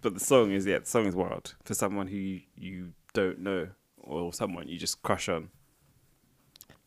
But 0.00 0.14
the 0.14 0.20
song 0.20 0.52
is 0.52 0.66
yeah, 0.66 0.78
the 0.80 0.86
song 0.86 1.06
is 1.06 1.14
wild 1.16 1.54
for 1.64 1.74
someone 1.74 2.06
who 2.08 2.16
you, 2.16 2.40
you 2.56 2.92
don't 3.14 3.40
know 3.40 3.68
or 3.98 4.32
someone 4.32 4.68
you 4.68 4.78
just 4.78 5.02
crush 5.02 5.28
on. 5.28 5.48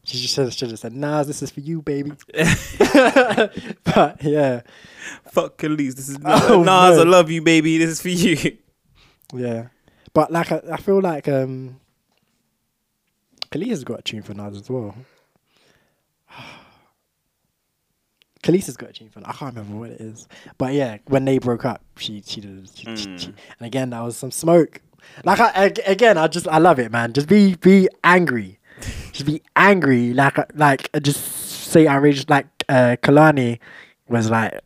She 0.05 0.19
just 0.19 0.33
should, 0.57 0.69
have 0.69 0.79
said, 0.79 0.93
"Nas, 0.93 1.25
this 1.27 1.41
is 1.41 1.49
for 1.51 1.59
you, 1.61 1.81
baby." 1.81 2.11
but 2.33 4.17
yeah, 4.21 4.61
Fuck 5.31 5.57
Kelis, 5.57 5.95
this 5.95 6.09
is 6.09 6.17
Oh, 6.25 6.59
Nas. 6.63 6.99
I 6.99 7.03
love 7.03 7.31
you, 7.31 7.41
baby. 7.41 7.77
This 7.79 7.89
is 7.89 8.01
for 8.01 8.09
you. 8.09 8.57
yeah. 9.33 9.67
But 10.13 10.31
like, 10.31 10.51
I, 10.51 10.61
I 10.71 10.77
feel 10.77 11.01
like 11.01 11.27
um, 11.27 11.79
Kelis 13.51 13.69
has 13.69 13.83
got 13.83 13.99
a 13.99 14.03
tune 14.03 14.21
for 14.21 14.33
Nas 14.35 14.55
as 14.57 14.69
well. 14.69 14.95
Kelis 18.43 18.67
has 18.67 18.77
got 18.77 18.91
a 18.91 18.93
tune 18.93 19.09
for. 19.09 19.21
I 19.25 19.33
can't 19.33 19.55
remember 19.55 19.79
what 19.79 19.89
it 19.89 20.01
is, 20.01 20.27
but 20.57 20.73
yeah, 20.73 20.97
when 21.07 21.25
they 21.25 21.39
broke 21.39 21.65
up, 21.65 21.81
she 21.97 22.21
she 22.25 22.41
did. 22.41 22.69
She, 22.75 22.83
she- 22.95 23.07
Mm. 23.07 23.19
she- 23.19 23.27
and 23.59 23.65
again, 23.67 23.89
that 23.89 24.01
was 24.01 24.15
some 24.17 24.31
smoke. 24.31 24.81
Like 25.23 25.39
I, 25.39 25.71
again, 25.85 26.17
I 26.17 26.27
just 26.27 26.47
I 26.47 26.57
love 26.59 26.79
it, 26.79 26.91
man. 26.91 27.13
Just 27.13 27.27
be 27.27 27.55
be 27.55 27.87
angry, 28.03 28.59
just 29.11 29.25
be 29.25 29.41
angry. 29.55 30.13
Like 30.13 30.37
like 30.55 30.89
uh, 30.93 30.99
just 30.99 31.23
say 31.25 31.87
outrageous. 31.87 32.29
Like 32.29 32.47
uh, 32.69 32.95
Kehlani 33.01 33.59
was 34.07 34.29
like, 34.29 34.59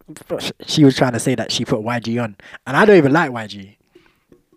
she 0.65 0.83
was 0.83 0.95
trying 0.97 1.13
to 1.13 1.19
say 1.19 1.35
that 1.35 1.51
she 1.51 1.63
put 1.65 1.79
YG 1.79 2.21
on, 2.21 2.35
and 2.67 2.75
I 2.77 2.85
don't 2.85 2.97
even 2.97 3.13
like 3.13 3.31
YG. 3.31 3.75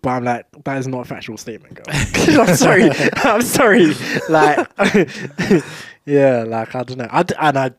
But 0.01 0.09
I'm 0.09 0.23
like, 0.25 0.45
that 0.65 0.77
is 0.77 0.87
not 0.87 0.99
a 1.01 1.05
factual 1.05 1.37
statement, 1.37 1.75
girl. 1.75 1.85
I'm 2.41 2.55
sorry. 2.57 2.89
I'm 3.23 3.41
sorry. 3.41 3.93
Like, 4.27 4.67
yeah, 6.05 6.43
like 6.45 6.75
I 6.75 6.83
don't 6.83 6.97
know. 6.97 7.07
I 7.09 7.23
d- 7.23 7.35
and 7.39 7.57
I, 7.57 7.71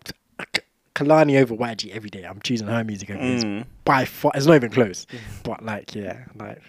Kehlani 0.95 1.39
over 1.43 1.55
YG 1.55 1.91
every 1.95 2.09
day. 2.09 2.25
I'm 2.25 2.41
choosing 2.41 2.67
her 2.69 2.83
music 2.85 3.11
over 3.11 3.19
his 3.21 3.45
Mm. 3.45 3.67
by 3.85 4.05
far. 4.07 4.33
It's 4.35 4.47
not 4.47 4.55
even 4.55 4.71
close. 4.71 5.07
But 5.43 5.63
like, 5.65 5.95
yeah, 5.95 6.25
like. 6.37 6.63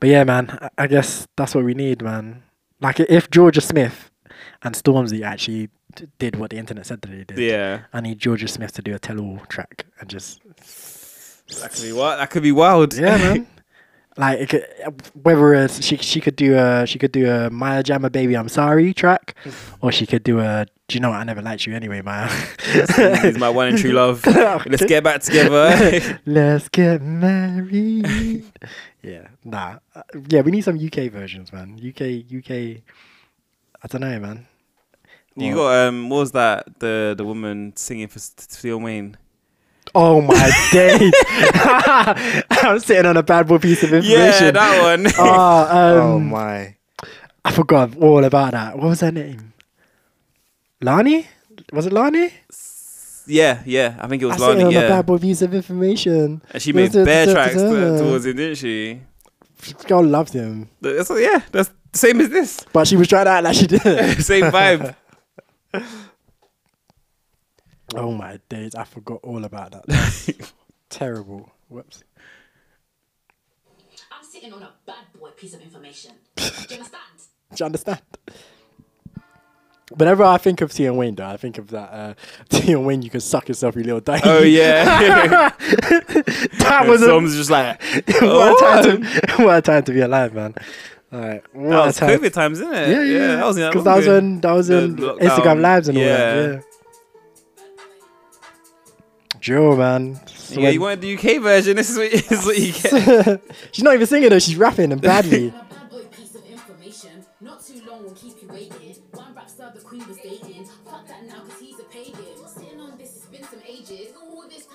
But 0.00 0.08
yeah, 0.08 0.24
man. 0.24 0.58
I, 0.60 0.70
I 0.78 0.86
guess 0.88 1.28
that's 1.36 1.54
what 1.54 1.64
we 1.64 1.74
need, 1.74 2.02
man. 2.02 2.42
Like, 2.80 3.00
if 3.00 3.28
Jorja 3.30 3.62
Smith 3.62 4.10
and 4.62 4.74
Stormzy 4.74 5.22
actually 5.22 5.68
d- 5.94 6.06
did 6.18 6.36
what 6.36 6.50
the 6.50 6.56
internet 6.56 6.86
said 6.86 7.02
that 7.02 7.10
they 7.10 7.24
did, 7.24 7.38
Yeah, 7.38 7.82
I 7.92 8.00
need 8.00 8.18
Jorja 8.20 8.48
Smith 8.48 8.72
to 8.74 8.82
do 8.82 8.94
a 8.94 8.98
tell-all 8.98 9.40
track 9.48 9.86
and 10.00 10.08
just 10.08 10.40
that 11.60 11.72
could 11.72 11.82
be 11.82 11.92
wild. 11.92 12.20
That 12.20 12.30
could 12.30 12.42
be 12.42 12.52
wild. 12.52 12.94
yeah, 12.94 13.16
man. 13.18 13.46
Like 14.16 14.40
it 14.40 14.48
could, 14.50 14.66
whether 15.14 15.54
it's, 15.54 15.82
she 15.84 15.96
she 15.96 16.20
could 16.20 16.34
do 16.34 16.56
a 16.58 16.84
she 16.84 16.98
could 16.98 17.12
do 17.12 17.30
a 17.30 17.48
Maya 17.48 17.82
Jama 17.82 18.10
baby 18.10 18.36
I'm 18.36 18.48
sorry 18.48 18.92
track, 18.92 19.36
or 19.80 19.92
she 19.92 20.04
could 20.04 20.24
do 20.24 20.40
a 20.40 20.66
do 20.88 20.96
you 20.96 21.00
know 21.00 21.10
what 21.10 21.20
I 21.20 21.24
never 21.24 21.40
liked 21.40 21.64
you 21.64 21.74
anyway 21.76 22.02
Maya. 22.02 22.28
He's 23.22 23.38
my 23.38 23.48
one 23.48 23.68
and 23.68 23.78
true 23.78 23.92
love. 24.02 24.26
Let's 24.26 24.84
get 24.84 25.04
back 25.04 25.22
together. 25.22 26.18
Let's 26.26 26.68
get 26.68 27.00
married. 27.00 28.44
Yeah, 29.02 29.28
nah, 29.44 29.78
Uh, 29.94 30.02
yeah. 30.28 30.40
We 30.42 30.50
need 30.50 30.62
some 30.64 30.76
UK 30.76 31.10
versions, 31.10 31.52
man. 31.52 31.74
UK 31.78 32.24
UK. 32.38 32.82
I 33.82 33.88
don't 33.88 34.00
know, 34.02 34.18
man. 34.20 34.46
you 35.36 35.54
Well- 35.56 35.68
got 35.68 35.88
um, 35.88 36.08
what 36.10 36.18
was 36.18 36.32
that? 36.32 36.78
The 36.80 37.14
the 37.16 37.24
woman 37.24 37.72
singing 37.76 38.08
for 38.08 38.18
S- 38.18 38.34
Steel 38.36 38.78
Wayne. 38.80 39.16
Oh 39.94 40.20
my 40.20 40.50
days! 40.72 41.12
I'm 42.62 42.78
sitting 42.78 43.06
on 43.06 43.16
a 43.16 43.22
bad 43.22 43.48
boy 43.48 43.58
piece 43.58 43.82
of 43.82 43.92
information. 43.92 44.44
Yeah, 44.46 44.50
that 44.52 44.82
one. 44.82 45.06
Oh, 45.18 45.98
um, 45.98 45.98
oh 45.98 46.20
my. 46.20 46.76
I 47.44 47.50
forgot 47.52 47.96
all 47.96 48.22
about 48.24 48.52
that. 48.52 48.76
What 48.78 48.88
was 48.88 49.00
her 49.00 49.10
name? 49.10 49.52
Lani? 50.82 51.26
Was 51.72 51.86
it 51.86 51.92
Lani? 51.92 52.30
Yeah, 53.30 53.62
yeah. 53.64 53.96
I 54.00 54.06
think 54.08 54.22
it 54.22 54.26
I 54.26 54.28
was 54.28 54.38
sent 54.38 54.58
her 54.58 54.64
Lani. 54.64 54.76
on 54.76 54.82
a 54.82 54.86
Yeah, 54.86 54.88
bad 54.88 55.06
boy 55.06 55.18
piece 55.18 55.42
of 55.42 55.54
information. 55.54 56.42
and 56.52 56.62
she 56.62 56.72
made 56.72 56.92
Da- 56.92 56.98
da- 57.00 57.04
bare 57.04 57.26
da- 57.26 57.32
tracks 57.32 57.54
da- 57.54 57.62
da- 57.72 57.96
to- 57.96 57.98
towards 57.98 58.26
it, 58.26 58.34
didn't 58.34 58.56
she? 58.56 59.00
Girl 59.86 60.04
loved 60.04 60.32
him, 60.32 60.68
That's, 60.80 61.10
yeah, 61.10 61.42
that's 61.52 61.70
the 61.92 61.98
same 61.98 62.20
as 62.20 62.30
this. 62.30 62.60
but 62.72 62.88
she 62.88 62.96
was 62.96 63.08
trying 63.08 63.26
to 63.26 63.30
act 63.30 63.44
like 63.44 63.54
she 63.56 63.66
did. 63.66 63.82
Same 64.24 64.44
vibe. 64.44 64.94
oh 67.94 68.12
my 68.12 68.38
days! 68.48 68.74
I 68.74 68.84
forgot 68.84 69.20
all 69.22 69.44
about 69.44 69.72
that. 69.72 70.52
Terrible. 70.88 71.50
Whoops. 71.68 72.04
I'm 74.12 74.24
sitting 74.24 74.52
on 74.52 74.62
a 74.62 74.70
bad 74.86 75.04
boy 75.18 75.30
piece 75.36 75.54
of 75.54 75.60
information. 75.62 76.12
Do 76.36 76.42
you 76.44 76.48
understand? 76.76 77.02
Do 77.54 77.56
you 77.58 77.66
understand? 77.66 78.00
Whenever 79.90 80.22
I 80.22 80.38
think 80.38 80.60
of 80.60 80.72
T 80.72 80.88
Wayne, 80.88 81.16
though, 81.16 81.26
I 81.26 81.36
think 81.36 81.58
of 81.58 81.68
that 81.70 81.92
uh, 81.92 82.14
T 82.48 82.74
Wayne. 82.76 83.02
You 83.02 83.10
can 83.10 83.20
suck 83.20 83.48
yourself, 83.48 83.74
you 83.74 83.82
little 83.82 84.00
dyke. 84.00 84.22
Oh 84.24 84.42
yeah. 84.42 84.84
that 85.58 86.84
was 86.86 87.00
Someone's 87.00 87.34
just 87.36 87.50
like, 87.50 87.82
what, 88.06 88.22
a 88.22 88.22
oh. 88.22 88.82
time 88.82 89.02
to, 89.02 89.44
what 89.44 89.58
a 89.58 89.62
time 89.62 89.82
to 89.84 89.92
be 89.92 90.00
alive, 90.00 90.32
man. 90.32 90.54
Like, 91.10 91.44
what 91.52 91.70
That 91.70 91.86
was 91.86 91.96
time. 91.96 92.20
COVID 92.20 92.32
times, 92.32 92.60
isn't 92.60 92.72
it? 92.72 92.88
Yeah, 92.88 93.02
yeah, 93.02 93.36
that 93.36 93.46
was 93.46 93.56
because 93.56 93.84
that 93.84 93.96
was 93.96 94.06
when 94.06 94.40
that 94.40 94.52
was 94.52 94.70
in. 94.70 94.96
Instagram 94.96 95.60
lives 95.60 95.88
and 95.88 95.98
all 95.98 96.04
Yeah. 96.04 96.16
that. 96.16 96.54
Yeah. 96.54 96.60
Joe, 99.40 99.74
man. 99.76 100.20
Yeah, 100.50 100.68
you 100.68 100.80
wanted 100.80 101.00
the 101.00 101.14
UK 101.14 101.42
version. 101.42 101.76
This 101.76 101.90
is 101.90 101.98
what, 101.98 102.10
this 102.12 102.30
is 102.30 102.44
what 102.44 102.58
you 102.58 102.72
get. 102.72 103.42
she's 103.72 103.82
not 103.82 103.94
even 103.94 104.06
singing 104.06 104.28
though. 104.28 104.38
She's 104.38 104.56
rapping 104.56 104.92
and 104.92 105.00
badly. 105.00 105.52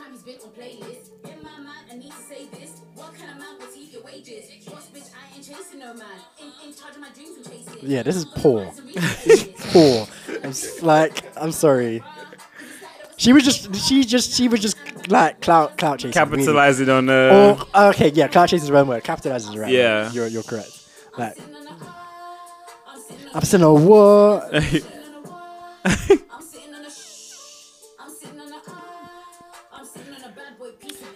Time 0.06 0.12
he's 0.14 0.24
been 0.24 0.36
on 0.44 0.52
playlists. 0.52 1.10
In 1.26 1.44
my 1.44 1.58
mind, 1.60 1.86
I 1.92 1.96
need 1.98 2.12
to 2.12 2.18
say 2.18 2.46
this. 2.52 2.82
What 2.96 3.14
kind 3.16 3.32
of 3.32 3.38
man 3.38 3.58
will 3.60 3.68
keep 3.68 3.92
your 3.94 4.04
wages? 4.04 4.50
Boss 4.70 4.88
bitch, 4.94 5.10
I 5.14 5.36
ain't 5.36 5.46
chasing 5.48 5.80
no 5.80 5.94
man. 5.94 6.08
In, 6.40 6.52
in 6.70 6.76
charge 6.76 6.96
of 6.96 7.02
my 7.02 7.10
dreams 7.10 7.38
and 7.38 7.46
chasing. 7.46 7.80
Yeah, 7.82 8.04
this 8.04 8.16
is 8.16 8.26
poor. 8.26 8.74
This 9.26 9.50
Poor. 9.74 10.08
I'm 10.44 10.50
s- 10.52 10.82
like, 10.84 11.24
I'm 11.38 11.52
sorry. 11.52 12.04
She 13.18 13.34
was 13.34 13.44
just, 13.44 13.74
she 13.76 14.04
just, 14.04 14.34
she 14.34 14.48
was 14.48 14.60
just 14.60 14.78
like 15.10 15.42
clout, 15.42 15.78
clout 15.78 16.00
chasing. 16.00 16.22
really. 16.30 16.38
Capitalizing 16.38 16.90
on 16.90 17.10
uh, 17.10 17.58
Or 17.74 17.88
okay, 17.90 18.10
yeah, 18.12 18.28
clout 18.28 18.50
chasing 18.50 18.64
is 18.64 18.68
the 18.68 18.74
wrong 18.74 18.88
word. 18.88 19.04
Capitalize 19.04 19.46
is 19.46 19.52
the 19.52 19.60
right 19.60 19.72
Yeah. 19.72 20.04
word. 20.06 20.14
You're, 20.14 20.28
you're 20.28 20.44
correct. 20.44 20.70
Like, 21.18 21.38
I'm 23.34 23.42
sitting 23.42 23.66
on 23.66 23.86
what? 23.86 24.54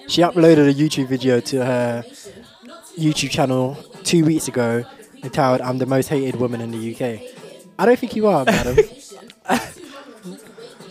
She 0.10 0.22
uploaded 0.22 0.68
a 0.70 0.74
YouTube 0.74 1.08
video 1.08 1.40
to 1.40 1.64
her 1.66 2.04
YouTube 2.98 3.30
channel 3.30 3.78
two 4.04 4.26
weeks 4.26 4.48
ago 4.48 4.84
entitled 5.24 5.62
"I'm 5.62 5.78
the 5.78 5.86
most 5.86 6.08
hated 6.08 6.36
woman 6.38 6.62
in 6.62 6.72
the 6.72 6.94
UK." 6.94 7.22
I 7.78 7.86
don't 7.86 8.00
think 8.00 8.16
you 8.16 8.28
are, 8.28 8.44
madam. 8.44 8.76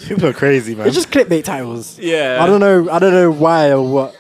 People 0.07 0.27
are 0.27 0.33
crazy, 0.33 0.75
man. 0.75 0.87
it's 0.87 0.97
just 0.97 1.11
clickbait 1.11 1.45
titles. 1.45 1.99
yeah. 1.99 2.39
I 2.41 2.47
don't 2.47 2.61
know. 2.61 2.89
I 2.91 2.99
don't 2.99 3.13
know 3.13 3.31
why 3.31 3.73
or 3.73 3.83
what. 3.83 4.17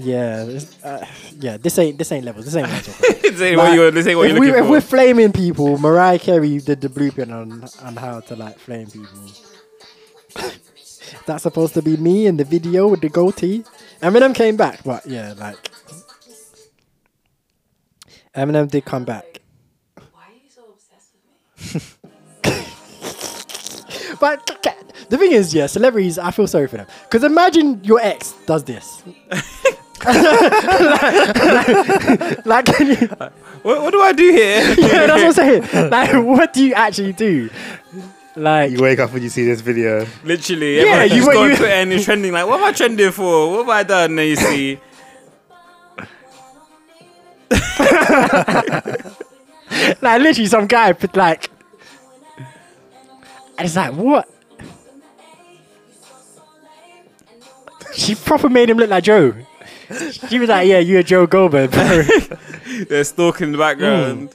Yeah, 0.00 0.44
this- 0.44 0.84
uh, 0.84 1.04
yeah. 1.40 1.56
This 1.56 1.78
ain't 1.78 1.98
this 1.98 2.12
ain't 2.12 2.24
levels. 2.24 2.44
This 2.44 2.54
ain't 2.56 2.68
levels. 2.68 2.98
this 3.22 3.40
ain't 3.40 3.56
what 3.56 3.74
you're, 3.74 3.90
this 3.90 4.06
ain't 4.06 4.18
what 4.18 4.28
you're 4.30 4.38
we, 4.38 4.46
looking 4.48 4.60
if 4.60 4.66
for. 4.66 4.70
we're 4.70 4.80
flaming 4.80 5.32
people, 5.32 5.78
Mariah 5.78 6.18
Carey 6.18 6.58
did 6.58 6.80
the 6.80 6.88
blueprint 6.88 7.32
on 7.32 7.64
on 7.82 7.96
how 7.96 8.20
to 8.20 8.36
like 8.36 8.58
flame 8.58 8.86
people. 8.88 9.08
That's 11.26 11.42
supposed 11.42 11.74
to 11.74 11.82
be 11.82 11.96
me 11.96 12.26
in 12.26 12.36
the 12.36 12.44
video 12.44 12.86
with 12.88 13.00
the 13.00 13.08
goatee. 13.08 13.64
Eminem 14.02 14.34
came 14.34 14.56
back, 14.56 14.84
but 14.84 15.06
yeah, 15.06 15.34
like 15.38 15.56
Eminem 18.36 18.70
did 18.70 18.84
come 18.84 19.04
back. 19.04 19.40
Why 19.96 20.04
are 20.28 20.34
you 20.34 20.50
so 20.50 20.62
obsessed 20.72 21.14
with 21.64 21.74
me? 22.44 24.14
But 24.20 24.46
the 25.10 25.16
thing 25.16 25.30
is, 25.32 25.54
yeah, 25.54 25.66
celebrities, 25.66 26.18
I 26.18 26.30
feel 26.32 26.46
sorry 26.48 26.66
for 26.66 26.76
them. 26.76 26.86
Because 27.04 27.22
imagine 27.24 27.82
your 27.84 28.00
ex 28.00 28.32
does 28.46 28.64
this. 28.64 29.02
like, 30.06 30.16
like, 32.46 32.64
can 32.66 32.86
you, 32.86 32.96
what, 33.62 33.82
what 33.82 33.90
do 33.92 34.00
I 34.00 34.12
do 34.12 34.30
here? 34.30 34.74
yeah, 34.78 35.06
that's 35.06 35.22
what 35.22 35.38
I'm 35.38 35.42
saying. 35.62 35.62
Like, 35.90 36.12
what 36.24 36.52
do 36.52 36.64
you 36.64 36.74
actually 36.74 37.12
do? 37.12 37.50
Like, 38.36 38.70
you 38.70 38.80
wake 38.80 39.00
up 39.00 39.12
and 39.14 39.22
you 39.22 39.28
see 39.28 39.44
this 39.44 39.60
video. 39.60 40.06
Literally, 40.24 40.76
Yeah, 40.76 40.84
yeah. 40.84 41.04
you 41.04 41.16
You 41.16 41.26
were- 41.26 41.32
go 41.32 41.44
you- 41.46 41.56
Twitter 41.56 41.72
and 41.72 41.90
you're 41.90 42.00
trending 42.02 42.32
like, 42.32 42.46
what 42.46 42.60
am 42.60 42.66
I 42.66 42.72
trending 42.72 43.10
for? 43.10 43.50
What 43.50 43.58
have 43.58 43.68
I 43.68 43.82
done? 43.82 44.10
And 44.10 44.18
then 44.18 44.26
you 44.28 44.36
see, 44.36 44.78
like 50.00 50.22
literally, 50.22 50.46
some 50.46 50.66
guy 50.66 50.92
put 50.92 51.16
like, 51.16 51.50
and 52.36 53.66
it's 53.66 53.76
like, 53.76 53.92
what? 53.94 54.28
She 57.94 58.14
proper 58.14 58.48
made 58.48 58.70
him 58.70 58.78
look 58.78 58.90
like 58.90 59.04
Joe. 59.04 59.34
She 60.28 60.38
was 60.38 60.50
like, 60.50 60.68
yeah, 60.68 60.80
you're 60.80 61.02
Joe 61.02 61.26
Goldberg, 61.26 61.70
bro. 61.70 62.02
they're 62.88 63.04
stalking 63.04 63.46
in 63.46 63.52
the 63.52 63.58
background. 63.58 64.30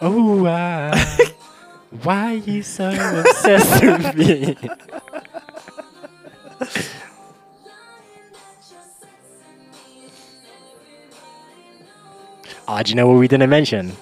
oh, 0.00 0.46
uh, 0.46 0.96
why 2.02 2.34
are 2.34 2.36
you 2.36 2.62
so 2.62 2.88
obsessed 2.88 3.82
with 3.82 4.16
me? 4.16 4.56
Oh, 12.66 12.82
do 12.82 12.88
you 12.90 12.94
know 12.96 13.06
what 13.06 13.18
we 13.18 13.28
didn't 13.28 13.50
mention? 13.50 13.88
Do 13.88 13.94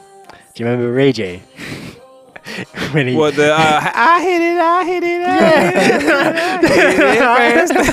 you 0.62 0.66
remember 0.66 0.93
Ray 0.93 1.12
J? 1.12 1.39
when 2.93 3.09
he, 3.09 3.16
What 3.16 3.35
the? 3.35 3.53
Uh, 3.53 3.91
I 3.95 4.23
hit 4.23 4.43
it. 4.43 4.59
I 4.59 4.85
hit 4.85 5.03
it. 5.03 5.23
I 5.23 5.70
hit 5.70 6.03
it. 6.03 6.12
I 7.20 7.51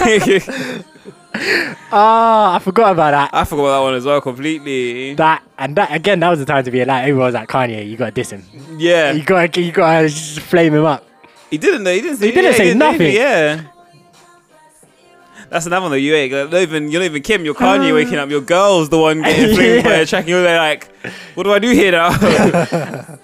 hit 0.08 0.28
it 0.28 0.44
first. 0.44 0.91
Ah, 1.94 2.56
I 2.56 2.60
forgot 2.60 2.94
about 2.94 3.12
that. 3.12 3.30
I 3.34 3.44
forgot 3.44 3.64
about 3.64 3.78
that 3.80 3.84
one 3.84 3.94
as 3.96 4.06
well 4.06 4.22
completely. 4.22 5.14
That 5.16 5.44
and 5.58 5.76
that 5.76 5.92
again. 5.94 6.20
That 6.22 6.30
was 6.30 6.40
the 6.40 6.46
time 6.46 6.64
to 6.64 6.72
be 6.72 6.84
like, 6.86 7.04
everyone 7.04 7.26
was 7.26 7.34
like, 7.36 7.50
Kanye, 7.50 7.90
you 7.90 7.98
gotta 7.98 8.12
diss 8.12 8.30
him. 8.32 8.44
Yeah, 8.78 9.12
You 9.12 9.24
gotta, 9.24 9.62
you 9.62 9.72
gotta 9.74 10.08
just 10.08 10.40
flame 10.40 10.74
him 10.74 10.86
up. 10.86 11.06
he 11.50 11.58
didn't. 11.58 11.84
though. 11.84 11.94
He 11.94 12.02
didn't. 12.02 12.18
Say, 12.18 12.28
He 12.28 12.32
didn't 12.32 12.52
yeah, 12.52 12.58
say 12.58 12.64
didn't 12.66 12.80
nothing. 12.80 13.02
anything, 13.02 13.22
Yeah. 13.22 13.64
That's 15.50 15.66
another 15.66 15.82
one 15.82 15.92
though. 15.92 15.98
You 15.98 16.14
ain't 16.16 16.32
not 16.32 16.54
even 16.62 16.90
you're 16.90 17.02
not 17.02 17.06
even 17.08 17.22
Kim. 17.22 17.44
You're 17.44 17.56
Kanye 17.56 17.94
waking 17.94 18.16
up. 18.16 18.30
Your 18.30 18.40
girl's 18.42 18.88
the 18.88 18.98
one 18.98 19.22
getting 19.22 19.54
flamed 19.56 19.84
by 19.84 19.90
Yeah. 19.90 19.96
a 19.98 20.06
track. 20.06 20.22
and 20.22 20.30
You're 20.30 20.44
like, 20.44 20.90
what 21.36 21.44
do 21.44 21.52
I 21.52 21.60
do 21.60 21.72
here 21.72 21.92
now? 21.92 22.10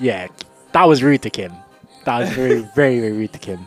Yeah, 0.00 0.28
that 0.72 0.84
was 0.84 1.02
rude 1.02 1.22
to 1.22 1.30
Kim. 1.30 1.52
That 2.04 2.20
was 2.20 2.30
very, 2.30 2.60
very, 2.76 3.00
very 3.00 3.12
rude 3.12 3.32
to 3.32 3.38
Kim. 3.38 3.58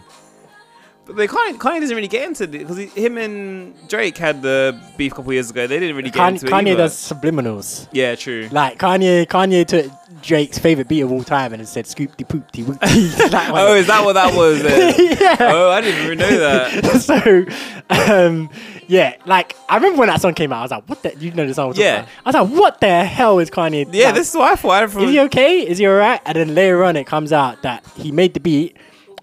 But 1.05 1.15
they 1.15 1.27
Kanye, 1.27 1.57
Kanye 1.57 1.79
doesn't 1.79 1.95
really 1.95 2.07
get 2.07 2.27
into 2.27 2.43
it 2.43 2.51
because 2.51 2.77
him 2.93 3.17
and 3.17 3.75
Drake 3.87 4.17
had 4.17 4.41
the 4.41 4.79
beef 4.97 5.11
a 5.13 5.15
couple 5.15 5.33
years 5.33 5.49
ago. 5.49 5.65
They 5.65 5.79
didn't 5.79 5.95
really 5.95 6.11
get 6.11 6.21
Kanye, 6.21 6.29
into 6.29 6.47
it. 6.47 6.51
Kanye 6.51 6.67
either. 6.69 6.77
does 6.77 6.93
subliminals. 6.95 7.87
Yeah, 7.91 8.15
true. 8.15 8.49
Like 8.51 8.77
Kanye, 8.77 9.25
Kanye 9.25 9.65
took 9.65 9.91
Drake's 10.21 10.59
favorite 10.59 10.87
beat 10.87 11.01
of 11.01 11.11
all 11.11 11.23
time 11.23 11.53
and 11.53 11.67
said 11.67 11.87
"scoop 11.87 12.15
de 12.17 12.25
poop 12.25 12.51
de 12.51 12.63
whoop." 12.63 12.79
That 12.79 13.51
one. 13.51 13.61
Oh, 13.61 13.75
is 13.75 13.87
that 13.87 14.05
what 14.05 14.13
that 14.13 14.35
was? 14.35 14.61
yeah. 15.21 15.37
Oh, 15.39 15.71
I 15.71 15.81
didn't 15.81 16.05
even 16.05 16.17
know 16.19 16.37
that. 16.37 17.01
so, 17.89 18.15
um, 18.15 18.49
yeah, 18.87 19.15
like 19.25 19.55
I 19.69 19.75
remember 19.75 19.99
when 19.99 20.09
that 20.09 20.21
song 20.21 20.33
came 20.35 20.53
out, 20.53 20.59
I 20.59 20.61
was 20.61 20.71
like, 20.71 20.89
"What 20.89 21.01
the?" 21.03 21.15
You 21.17 21.31
know 21.31 21.47
the 21.47 21.53
song? 21.53 21.73
Yeah. 21.75 22.01
about. 22.01 22.09
I 22.25 22.29
was 22.29 22.51
like, 22.51 22.59
"What 22.59 22.81
the 22.81 23.03
hell 23.05 23.39
is 23.39 23.49
Kanye?" 23.49 23.87
Yeah, 23.91 24.07
like, 24.07 24.15
this 24.15 24.29
is 24.29 24.35
what 24.35 24.51
I 24.51 24.55
thought. 24.55 24.91
From, 24.91 25.03
Is 25.03 25.09
he 25.11 25.19
okay? 25.21 25.67
Is 25.67 25.77
he 25.79 25.87
alright? 25.87 26.21
And 26.25 26.35
then 26.35 26.53
later 26.53 26.83
on, 26.83 26.95
it 26.95 27.07
comes 27.07 27.33
out 27.33 27.61
that 27.63 27.85
he 27.95 28.11
made 28.11 28.33
the 28.33 28.39
beat, 28.39 28.77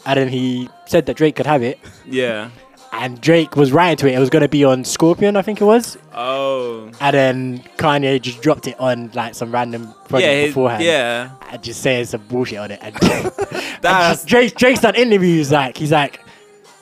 and 0.05 0.19
then 0.19 0.29
he 0.29 0.69
said 0.89 1.07
that 1.07 1.17
Drake 1.17 1.37
could 1.37 1.47
have 1.47 1.63
it, 1.63 1.79
yeah. 2.07 2.51
and 2.93 3.21
Drake 3.21 3.57
was 3.57 3.71
writing 3.73 3.97
to 3.99 4.09
it. 4.09 4.15
It 4.15 4.19
was 4.19 4.31
gonna 4.31 4.49
be 4.49 4.65
on 4.65 4.85
Scorpion, 4.85 5.37
I 5.37 5.43
think 5.43 5.61
it 5.61 5.65
was, 5.65 5.97
Oh. 6.15 6.91
and 7.01 7.15
then 7.15 7.59
Kanye 7.77 8.21
just 8.21 8.41
dropped 8.43 8.67
it 8.67 8.79
on 8.81 9.11
like 9.15 9.35
some 9.35 9.53
random 9.53 9.93
project 10.09 10.33
Yeah, 10.33 10.47
beforehand. 10.47 10.83
yeah. 10.85 11.31
and 11.51 11.63
just 11.63 11.81
saying 11.83 12.07
some 12.07 12.23
bullshit 12.29 12.59
on 12.59 12.71
it. 12.71 12.79
And, 12.83 12.95
That's 13.83 14.21
and 14.23 14.29
Drake, 14.29 14.55
Drake's 14.57 14.81
done 14.81 14.95
interviews 14.95 15.53
like 15.53 15.77
he's 15.77 15.93
like. 15.93 16.21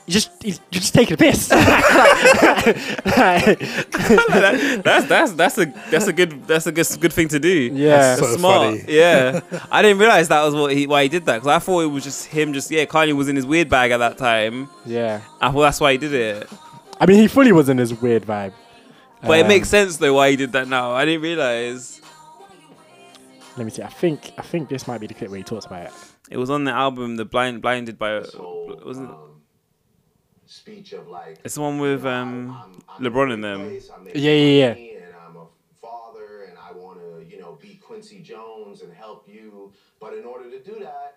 You 0.07 0.12
just, 0.12 0.31
he's 0.41 0.61
you're 0.70 0.81
just 0.81 0.95
taking 0.95 1.15
a 1.15 1.16
piss. 1.16 1.51
Like- 1.51 1.59
that's 4.85 5.07
that's 5.07 5.33
that's 5.33 5.59
a 5.59 5.66
that's 5.91 6.07
a 6.07 6.12
good 6.12 6.47
that's 6.47 6.66
a 6.66 6.73
good 6.73 6.87
good 7.01 7.12
thing 7.12 7.28
to 7.28 7.39
do. 7.41 7.49
Yeah. 7.74 7.97
That's 8.16 8.20
So 8.20 8.37
smart. 8.37 8.78
funny. 8.81 8.85
Yeah, 8.89 9.41
I 9.70 9.83
didn't 9.83 9.99
realize 9.99 10.28
that 10.28 10.45
was 10.45 10.55
what 10.55 10.73
he 10.73 10.87
why 10.87 11.03
he 11.05 11.09
did 11.09 11.24
that 11.27 11.35
because 11.43 11.49
I 11.49 11.59
thought 11.59 11.81
it 11.81 11.87
was 11.87 12.05
just 12.05 12.27
him. 12.27 12.53
Just 12.53 12.70
yeah, 12.70 12.85
Kanye 12.85 13.15
was 13.15 13.28
in 13.28 13.37
his 13.37 13.47
weird 13.47 13.69
bag 13.69 13.91
at 13.91 13.99
that 13.99 14.16
time. 14.19 14.69
yeah. 14.85 15.23
I 15.41 15.51
thought 15.51 15.62
that's 15.62 15.81
why 15.81 15.93
he 15.93 15.99
did 15.99 16.15
it. 16.15 16.49
I 17.01 17.07
mean, 17.07 17.19
he 17.19 17.27
fully 17.28 17.53
was 17.53 17.69
in 17.69 17.78
his 17.78 17.93
weird 18.01 18.24
vibe. 18.24 18.53
But 19.23 19.39
it 19.39 19.43
Um, 19.43 19.49
makes 19.49 19.69
sense 19.69 19.97
though 19.97 20.15
why 20.15 20.31
he 20.31 20.37
did 20.37 20.53
that 20.53 20.69
now. 20.69 20.93
I 20.93 21.05
didn't 21.05 21.23
realize 21.23 22.01
Let 23.57 23.65
me 23.65 23.70
see. 23.70 23.83
I 23.83 23.89
think 23.89 24.33
I 24.39 24.43
think 24.43 24.69
this 24.69 24.87
might 24.87 24.99
be 25.01 25.07
the 25.09 25.15
clip 25.15 25.31
where 25.31 25.39
he 25.39 25.43
talks 25.45 25.66
about 25.66 25.87
it. 25.87 25.93
it 26.31 26.37
was 26.37 26.49
on 26.51 26.62
the 26.65 26.70
album 26.73 27.16
The 27.16 27.24
Blind 27.24 27.61
Blinded 27.61 27.99
by 27.99 28.20
whole, 28.37 28.81
wasn't 28.85 29.11
speech 30.47 30.93
of 30.93 31.09
like 31.09 31.39
it's 31.44 31.55
the 31.56 31.60
one 31.60 31.78
with 31.78 32.05
um 32.06 32.51
I'm- 32.51 32.82
I'm 32.89 33.02
LeBron 33.05 33.27
in 33.27 33.32
and 33.32 33.44
them. 33.44 33.60
place, 33.68 33.90
Yeah, 34.14 34.31
yeah, 34.32 34.74
yeah. 34.74 34.97
And 35.06 35.14
I'm 35.27 35.36
a 35.36 35.47
father, 35.81 36.44
and 36.48 36.56
I 36.59 36.73
want 36.73 36.98
to, 37.01 37.24
you 37.28 37.39
know, 37.40 37.59
be 37.60 37.74
Quincy 37.77 38.20
Jones 38.20 38.82
and 38.82 38.93
help 38.93 39.28
you. 39.28 39.73
But 40.01 40.14
in 40.14 40.24
order 40.24 40.51
to 40.51 40.62
do 40.62 40.78
that, 40.81 41.16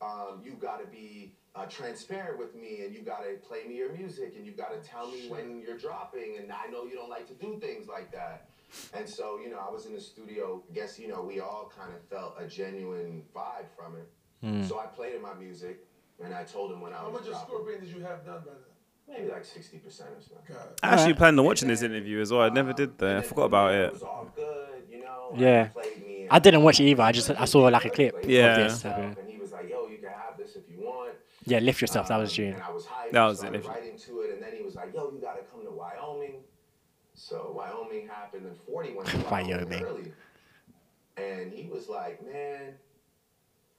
um, 0.00 0.40
you 0.44 0.52
got 0.52 0.80
to 0.80 0.86
be 0.86 1.34
uh, 1.54 1.66
transparent 1.66 2.38
with 2.38 2.54
me, 2.54 2.82
and 2.84 2.94
you 2.94 3.02
got 3.02 3.22
to 3.24 3.34
play 3.46 3.64
me 3.68 3.76
your 3.76 3.92
music, 3.92 4.34
and 4.36 4.46
you 4.46 4.52
got 4.52 4.70
to 4.80 4.88
tell 4.88 5.10
me 5.10 5.28
when 5.28 5.60
you're 5.60 5.76
dropping. 5.78 6.36
And 6.40 6.50
I 6.52 6.70
know 6.70 6.84
you 6.84 6.94
don't 6.94 7.10
like 7.10 7.26
to 7.28 7.34
do 7.34 7.58
things 7.60 7.86
like 7.88 8.10
that. 8.12 8.48
And 8.94 9.08
so, 9.08 9.38
you 9.42 9.50
know, 9.50 9.58
I 9.58 9.70
was 9.70 9.86
in 9.86 9.92
the 9.94 10.00
studio. 10.00 10.62
I 10.70 10.74
guess 10.74 10.98
you 10.98 11.08
know, 11.08 11.22
we 11.22 11.40
all 11.40 11.70
kind 11.76 11.92
of 11.92 12.00
felt 12.08 12.36
a 12.38 12.46
genuine 12.46 13.22
vibe 13.34 13.66
from 13.76 13.96
it. 13.96 14.08
Hmm. 14.42 14.62
So 14.62 14.78
I 14.78 14.86
played 14.86 15.14
him 15.14 15.22
my 15.22 15.34
music, 15.34 15.84
and 16.24 16.34
I 16.34 16.44
told 16.44 16.72
him 16.72 16.80
when 16.80 16.92
I 16.92 16.96
How 16.96 17.04
was 17.10 17.12
much 17.12 17.22
of 17.22 17.28
dropping. 17.32 17.48
Scorpion 17.48 17.80
did 17.80 17.90
you 17.90 18.00
have 18.02 18.24
done 18.24 18.40
by 18.46 18.52
then? 18.52 19.18
Maybe 19.18 19.30
like 19.30 19.44
sixty 19.44 19.78
percent 19.78 20.10
or 20.10 20.20
something. 20.22 20.54
God. 20.56 20.68
I 20.82 20.94
actually 20.94 21.14
planned 21.14 21.38
on 21.38 21.44
watching 21.46 21.68
this 21.68 21.82
interview 21.82 22.20
as 22.20 22.30
well. 22.32 22.42
I 22.42 22.48
never 22.50 22.72
did 22.72 22.96
that. 22.98 23.16
I 23.16 23.22
forgot 23.22 23.44
about 23.44 23.74
it. 23.74 23.92
was 23.92 24.02
all 24.04 24.28
good, 24.36 24.46
you 24.90 24.98
know. 25.00 25.28
Yeah. 25.34 25.64
he 25.64 25.70
played 25.70 25.98
me 25.98 26.26
I 26.30 26.38
didn't 26.38 26.62
watch 26.62 26.78
it 26.80 26.84
either. 26.84 27.02
I 27.02 27.12
just 27.12 27.30
I 27.30 27.44
saw 27.44 27.60
like 27.66 27.84
a 27.84 27.90
clip. 27.90 28.24
Yeah. 28.26 28.56
Of 28.56 28.56
this. 28.70 28.78
stuff, 28.80 28.92
happening. 28.92 29.16
and 29.20 29.28
he 29.34 29.40
was 29.40 29.50
like, 29.52 29.68
"Yo, 29.68 29.88
you 29.88 29.98
can 29.98 30.08
have 30.10 30.38
this 30.38 30.54
if 30.56 30.62
you 30.70 30.78
want." 30.84 31.10
Yeah, 31.44 31.58
lift 31.58 31.80
yourself. 31.80 32.06
That 32.08 32.18
was 32.18 32.30
Um, 32.30 32.34
June. 32.34 32.52
And 32.54 32.62
I 32.62 32.72
was 32.72 32.86
hyped. 32.86 33.10
That 33.10 33.24
was 33.26 33.42
it, 33.42 33.52
Lift- 33.52 33.68
Writing 33.68 33.98
to 34.06 34.20
it, 34.20 34.30
and 34.34 34.42
then 34.42 34.50
he 34.56 34.62
was 34.62 34.74
like, 34.76 34.94
"Yo, 34.94 35.10
you 35.12 35.20
gotta 35.20 35.40
come 35.50 35.64
to 35.64 35.70
Wyoming." 35.70 36.36
So 37.14 37.52
Wyoming 37.56 38.06
happened, 38.08 38.46
and 38.46 38.56
Forty 38.58 38.92
went 38.94 39.08
to 39.08 39.18
Wyoming, 39.30 39.56
Wyoming. 39.56 39.84
early, 39.84 40.12
and 41.16 41.52
he 41.52 41.68
was 41.68 41.88
like, 41.88 42.24
"Man, 42.24 42.74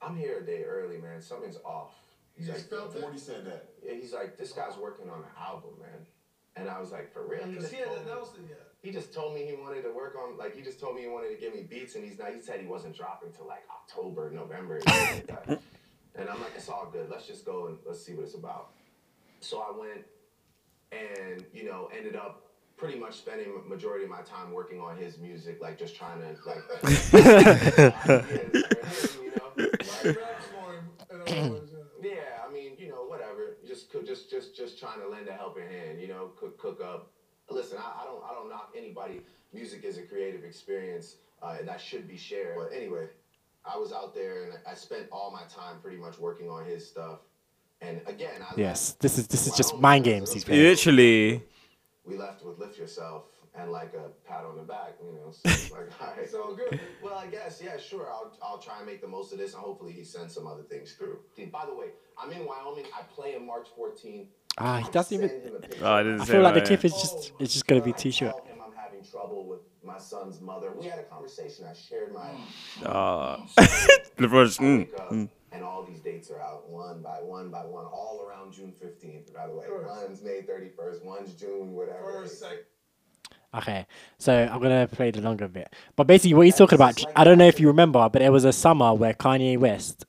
I'm 0.02 0.16
here 0.16 0.40
a 0.40 0.44
day 0.46 0.64
early, 0.64 0.98
man. 0.98 1.22
Something's 1.22 1.58
off." 1.64 1.94
He's 2.36 2.48
like, 2.48 2.68
Forty 2.92 3.18
said 3.18 3.44
that. 3.46 3.68
yeah, 3.84 3.94
he's 3.94 4.12
like, 4.12 4.36
this 4.38 4.52
guy's 4.52 4.76
working 4.76 5.08
on 5.10 5.18
an 5.18 5.24
album, 5.38 5.70
man. 5.80 6.06
And 6.56 6.68
I 6.68 6.80
was 6.80 6.90
like, 6.92 7.12
for 7.12 7.26
real? 7.26 7.44
He 7.44 7.54
just 7.54 7.70
he 7.72 7.78
hadn't 7.78 7.94
told 7.94 8.06
me- 8.06 8.12
announced 8.12 8.34
it 8.36 8.46
yet. 8.48 8.58
He 8.82 8.90
just 8.90 9.12
told 9.14 9.34
me 9.34 9.44
he 9.46 9.54
wanted 9.54 9.82
to 9.82 9.90
work 9.92 10.16
on, 10.20 10.36
like, 10.36 10.56
he 10.56 10.62
just 10.62 10.80
told 10.80 10.96
me 10.96 11.02
he 11.02 11.08
wanted 11.08 11.28
to 11.28 11.36
give 11.36 11.54
me 11.54 11.62
beats, 11.62 11.94
and 11.94 12.02
he's 12.04 12.18
not. 12.18 12.34
He 12.34 12.40
said 12.40 12.60
he 12.60 12.66
wasn't 12.66 12.96
dropping 12.96 13.30
till 13.30 13.46
like 13.46 13.62
October, 13.70 14.30
November, 14.30 14.80
something 14.86 15.36
like. 15.48 15.60
And 16.14 16.28
I'm 16.28 16.38
like, 16.42 16.52
it's 16.54 16.68
all 16.68 16.90
good. 16.92 17.08
Let's 17.10 17.26
just 17.26 17.46
go 17.46 17.68
and 17.68 17.78
let's 17.86 18.04
see 18.04 18.12
what 18.12 18.24
it's 18.24 18.34
about. 18.34 18.72
So 19.40 19.60
I 19.60 19.70
went 19.74 20.04
and 20.92 21.42
you 21.54 21.64
know 21.64 21.88
ended 21.96 22.16
up 22.16 22.50
pretty 22.76 22.98
much 22.98 23.14
spending 23.14 23.48
majority 23.66 24.04
of 24.04 24.10
my 24.10 24.20
time 24.20 24.52
working 24.52 24.78
on 24.78 24.98
his 24.98 25.16
music, 25.18 25.58
like 25.62 25.78
just 25.78 25.96
trying 25.96 26.20
to 26.20 26.36
like. 26.46 26.62
you 29.22 29.30
know, 29.30 29.52
like, 29.56 30.04
Raps 30.04 30.46
for 30.52 30.74
him. 30.74 30.84
And 31.10 31.22
all 31.22 31.26
that, 31.54 31.62
yeah. 32.02 32.10
yeah, 32.10 32.44
I 32.46 32.52
mean, 32.52 32.72
you 32.78 32.88
know, 32.90 33.04
whatever. 33.06 33.56
Just, 33.66 33.81
cook, 33.92 34.06
just, 34.06 34.30
just, 34.30 34.56
just 34.56 34.78
trying 34.78 35.00
to 35.00 35.08
lend 35.08 35.28
a 35.28 35.32
helping 35.32 35.68
hand. 35.68 36.00
You 36.00 36.08
know, 36.08 36.30
cook, 36.36 36.58
cook 36.58 36.80
up. 36.82 37.12
Listen, 37.50 37.78
I, 37.78 38.02
I 38.02 38.04
don't, 38.04 38.22
I 38.24 38.34
don't 38.34 38.48
knock 38.48 38.74
anybody. 38.76 39.20
Music 39.52 39.84
is 39.84 39.98
a 39.98 40.02
creative 40.02 40.42
experience 40.44 41.16
uh, 41.42 41.56
and 41.58 41.68
that 41.68 41.80
should 41.80 42.08
be 42.08 42.16
shared. 42.16 42.56
But 42.56 42.76
anyway, 42.76 43.06
I 43.64 43.76
was 43.76 43.92
out 43.92 44.14
there 44.14 44.44
and 44.44 44.52
I 44.66 44.74
spent 44.74 45.06
all 45.10 45.30
my 45.30 45.42
time 45.52 45.80
pretty 45.82 45.96
much 45.96 46.18
working 46.18 46.48
on 46.48 46.64
his 46.64 46.86
stuff. 46.86 47.20
And 47.80 48.00
again, 48.06 48.40
I 48.40 48.54
Yes, 48.56 48.90
left 48.90 49.00
this 49.00 49.18
is 49.18 49.26
this 49.26 49.46
is 49.46 49.52
my 49.52 49.56
just 49.56 49.78
mind 49.78 50.04
games 50.04 50.32
he's 50.32 50.44
playing. 50.44 50.62
Literally. 50.62 51.42
We 52.04 52.16
left 52.16 52.44
with 52.44 52.58
lift 52.58 52.78
yourself 52.78 53.24
and 53.54 53.70
like 53.70 53.92
a 53.94 54.10
pat 54.28 54.44
on 54.44 54.56
the 54.56 54.62
back. 54.62 54.94
You 55.04 55.12
know, 55.12 55.30
so 55.30 55.48
like, 55.74 55.88
all 56.00 56.08
right. 56.08 56.18
It's 56.22 56.34
all 56.34 56.54
good. 56.54 56.80
Well, 57.02 57.14
I 57.14 57.26
guess, 57.26 57.60
yeah, 57.64 57.78
sure. 57.78 58.08
I'll, 58.10 58.32
I'll 58.42 58.58
try 58.58 58.78
and 58.78 58.86
make 58.86 59.00
the 59.00 59.08
most 59.08 59.32
of 59.32 59.38
this, 59.38 59.54
and 59.54 59.62
hopefully 59.62 59.92
he 59.92 60.04
sends 60.04 60.34
some 60.34 60.46
other 60.46 60.62
things 60.62 60.92
through. 60.92 61.18
By 61.50 61.66
the 61.66 61.74
way, 61.74 61.86
I'm 62.18 62.30
in 62.32 62.46
Wyoming. 62.46 62.86
I 62.98 63.02
play 63.14 63.34
on 63.36 63.46
March 63.46 63.68
14th. 63.78 64.26
Ah, 64.58 64.78
he 64.78 64.84
I 64.84 64.88
doesn't 64.90 65.16
even. 65.16 65.28
send 65.30 65.44
him 65.44 65.54
a 65.56 65.60
picture 65.60 65.84
Oh, 65.84 65.92
I 65.92 66.02
didn't 66.02 66.20
I 66.20 66.24
say 66.24 66.32
feel 66.32 66.42
like 66.42 66.54
the 66.54 66.60
that, 66.60 66.66
clip 66.66 66.84
is 66.84 66.92
just 67.00 67.32
it's 67.38 67.52
just 67.54 67.66
gonna 67.66 67.80
be 67.80 67.90
I 67.90 67.96
too 67.96 68.10
short. 68.10 68.36
tell 68.36 68.44
him 68.44 68.60
I'm 68.66 68.74
having 68.76 69.02
trouble 69.02 69.46
with 69.48 69.60
my 69.82 69.98
son's 69.98 70.40
mother. 70.42 70.72
We 70.78 70.86
had 70.86 70.98
a 70.98 71.04
conversation. 71.04 71.64
I 71.64 71.74
shared 71.74 72.12
my. 72.12 72.28
Uh, 72.84 73.38
LeBron's, 74.18 74.58
mm, 74.58 74.88
wake 75.10 75.28
And 75.52 75.62
all 75.64 75.84
these 75.88 76.00
dates 76.00 76.30
are 76.30 76.40
out 76.40 76.68
one 76.68 77.00
by 77.02 77.16
one 77.22 77.50
by 77.50 77.64
one, 77.64 77.84
all 77.86 78.26
around 78.28 78.52
June 78.52 78.72
15th, 78.82 79.32
by 79.34 79.46
the 79.46 79.54
way. 79.54 79.64
First. 79.66 79.88
One's 79.88 80.22
May 80.22 80.42
31st, 80.42 81.04
one's 81.04 81.32
June, 81.34 81.72
whatever. 81.72 82.02
First, 82.02 82.40
second. 82.40 82.58
Okay, 83.54 83.86
so 84.18 84.48
I'm 84.50 84.62
gonna 84.62 84.88
play 84.90 85.10
the 85.10 85.20
longer 85.20 85.46
bit. 85.46 85.74
But 85.96 86.06
basically, 86.06 86.34
what 86.34 86.46
he's 86.46 86.56
talking 86.56 86.76
about, 86.76 87.02
I 87.14 87.24
don't 87.24 87.38
know 87.38 87.46
if 87.46 87.60
you 87.60 87.66
remember, 87.66 88.08
but 88.08 88.20
there 88.20 88.32
was 88.32 88.44
a 88.44 88.52
summer 88.52 88.94
where 88.94 89.12
Kanye 89.12 89.58
West, 89.58 90.06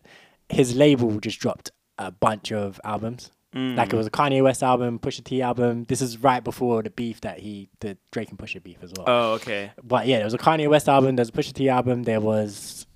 his 0.50 0.76
label 0.76 1.20
just 1.20 1.40
dropped 1.40 1.72
a 1.98 2.12
bunch 2.12 2.52
of 2.52 2.80
albums. 2.84 3.32
Mm. 3.54 3.76
Like 3.76 3.94
it 3.94 3.96
was 3.96 4.08
a 4.08 4.12
Kanye 4.12 4.42
West 4.42 4.64
album, 4.64 4.98
Pusha 4.98 5.24
T 5.24 5.42
album. 5.42 5.86
This 5.86 6.02
is 6.02 6.18
right 6.18 6.44
before 6.44 6.82
the 6.82 6.90
beef 6.90 7.22
that 7.22 7.40
he, 7.40 7.70
the 7.82 7.98
Drake 8.12 8.30
and 8.30 8.40
Pusha 8.40 8.64
beef 8.64 8.78
as 8.82 8.92
well. 8.98 9.06
Oh, 9.08 9.32
okay. 9.34 9.72
But 9.84 10.08
yeah, 10.08 10.18
there 10.18 10.26
was 10.26 10.34
a 10.34 10.40
Kanye 10.40 10.68
West 10.70 10.90
album. 10.90 11.16
There's 11.16 11.30
a 11.30 11.34
Pusha 11.34 11.54
T 11.54 11.70
album. 11.70 12.04
There 12.04 12.22
was 12.22 12.88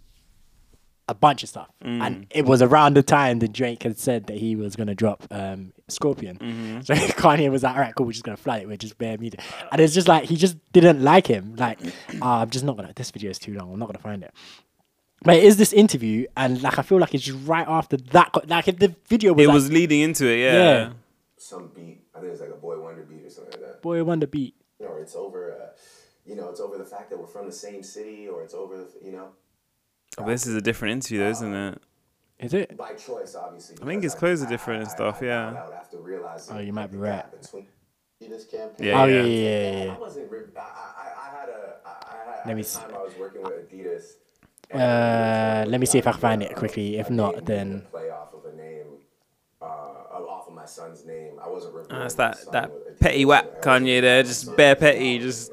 a 1.10 1.14
bunch 1.16 1.44
of 1.44 1.50
stuff, 1.50 1.70
and 1.82 2.28
it 2.32 2.46
was 2.46 2.62
around 2.62 2.96
the 2.96 3.04
time 3.04 3.40
that 3.40 3.54
Drake 3.54 3.84
had 3.84 3.98
said 3.98 4.28
that 4.28 4.38
he 4.38 4.56
was 4.56 4.76
gonna 4.76 4.96
drop 4.96 5.26
um, 5.32 5.72
Scorpion. 5.88 6.82
So 6.84 6.94
Kanye 7.24 7.50
was 7.50 7.64
like, 7.64 7.76
"All 7.76 7.82
right, 7.82 7.96
cool, 7.96 8.06
we're 8.06 8.12
just 8.12 8.24
gonna 8.26 8.38
flood 8.38 8.62
it 8.62 8.68
with 8.68 8.80
just 8.80 8.98
bare 8.98 9.18
music," 9.18 9.40
and 9.72 9.80
it's 9.82 9.94
just 9.94 10.08
like 10.08 10.26
he 10.26 10.36
just 10.36 10.58
didn't 10.74 11.02
like 11.04 11.28
him. 11.28 11.56
Like, 11.56 11.80
"Ah, 12.22 12.42
I'm 12.42 12.50
just 12.50 12.66
not 12.66 12.76
gonna. 12.78 12.92
This 12.96 13.12
video 13.12 13.30
is 13.32 13.40
too 13.40 13.54
long. 13.54 13.72
I'm 13.74 13.80
not 13.80 13.88
gonna 13.88 14.00
find 14.00 14.24
it. 14.24 14.34
But 15.24 15.38
it 15.38 15.46
is 15.46 15.58
this 15.58 15.74
interview, 15.74 16.28
and 16.36 16.62
like 16.62 16.78
I 16.78 16.82
feel 16.84 17.00
like 17.00 17.16
it's 17.16 17.24
just 17.24 17.40
right 17.48 17.68
after 17.68 17.98
that. 17.98 18.32
co- 18.34 18.42
Like 18.48 18.68
if 18.68 18.78
the 18.78 18.94
video 19.08 19.34
was, 19.34 19.44
It 19.44 19.48
like, 19.48 19.54
was 19.56 19.72
leading 19.72 20.02
into 20.02 20.28
it, 20.28 20.40
yeah. 20.40 20.54
Yeah. 20.54 20.94
Some 21.38 21.72
beat. 21.74 22.04
I 22.16 22.20
think 22.20 22.32
it's 22.34 22.42
like 22.42 22.50
a 22.52 22.54
Boy 22.56 22.80
Wonder 22.80 23.04
beat 23.04 23.26
or 23.26 23.30
something 23.30 23.54
like 23.54 23.62
that. 23.62 23.82
Boy 23.82 24.04
Wonder 24.04 24.28
beat. 24.28 24.56
Or 24.80 25.00
it's 25.00 25.16
over, 25.16 25.54
uh, 25.54 25.70
you 26.26 26.36
know, 26.36 26.50
it's 26.50 26.60
over 26.60 26.78
the 26.78 26.86
fact 26.86 27.10
that 27.10 27.18
we're 27.20 27.26
from 27.28 27.48
the 27.48 27.52
same 27.54 27.82
city, 27.82 28.28
or 28.28 28.44
it's 28.44 28.54
over, 28.54 28.78
the, 28.78 28.90
you 29.04 29.12
know, 29.12 29.30
But 30.16 30.28
this 30.28 30.48
is 30.48 30.56
a 30.56 30.62
different 30.62 30.94
interview, 30.94 31.20
though, 31.20 31.30
isn't 31.30 31.54
it? 31.54 31.82
Is 32.40 32.54
it? 32.54 32.78
by 32.78 32.94
choice, 32.94 33.36
obviously. 33.36 33.78
I 33.82 33.86
think 33.86 34.04
his 34.04 34.14
clothes 34.14 34.44
are 34.44 34.48
different 34.48 34.84
and 34.84 34.92
stuff, 34.92 35.22
I 35.22 35.26
yeah. 35.26 35.46
found 35.46 35.58
out 35.58 35.74
after 35.74 35.98
realizing 35.98 36.56
Oh, 36.56 36.60
you 36.60 36.72
might 36.72 36.92
be 36.92 36.98
right. 36.98 37.24
gap 37.24 37.42
between- 37.42 37.68
See 38.22 38.28
this 38.30 38.46
campaign? 38.46 38.88
Yeah, 38.88 39.02
Oh 39.02 39.06
yeah. 39.06 39.22
yeah, 39.22 39.24
yeah, 39.24 39.72
yeah. 39.72 39.86
yeah. 39.86 39.94
I 39.94 39.98
wasn't. 40.00 40.32
I, 40.56 40.60
I, 40.60 40.64
I 40.64 41.40
had 41.40 41.50
a. 41.50 41.76
I, 41.86 41.90
I 41.90 42.32
had, 42.38 42.48
Let 42.48 42.56
me 42.56 42.64
see. 42.64 42.80
I 42.82 42.98
was 42.98 43.14
working 43.20 43.44
with 43.44 43.70
Adidas. 43.72 44.04
Uh, 44.74 45.66
let 45.68 45.80
me 45.80 45.86
see 45.86 46.00
if 46.00 46.08
I 46.08 46.12
can 46.12 46.20
find 46.20 46.42
it 46.44 46.56
quickly. 46.56 46.98
If 46.98 47.10
not, 47.12 47.46
then 47.46 47.84
play 47.92 48.10
off 48.10 48.34
of 48.34 48.46
a 48.52 48.56
name, 48.58 48.86
uh, 49.62 49.66
off 49.66 50.48
of 50.48 50.54
my 50.56 50.66
son's 50.66 51.06
name. 51.06 51.34
I 51.44 51.48
wasn't. 51.48 51.76
Ah, 51.92 52.06
it's 52.06 52.16
that 52.16 52.40
that 52.52 53.00
petty 53.00 53.22
and 53.22 53.30
whack 53.30 53.46
I 53.46 53.48
wasn't 53.50 53.86
Kanye 53.86 54.02
there, 54.02 54.24
just 54.24 54.56
bare 54.58 54.76
petty, 54.76 55.20
just 55.20 55.52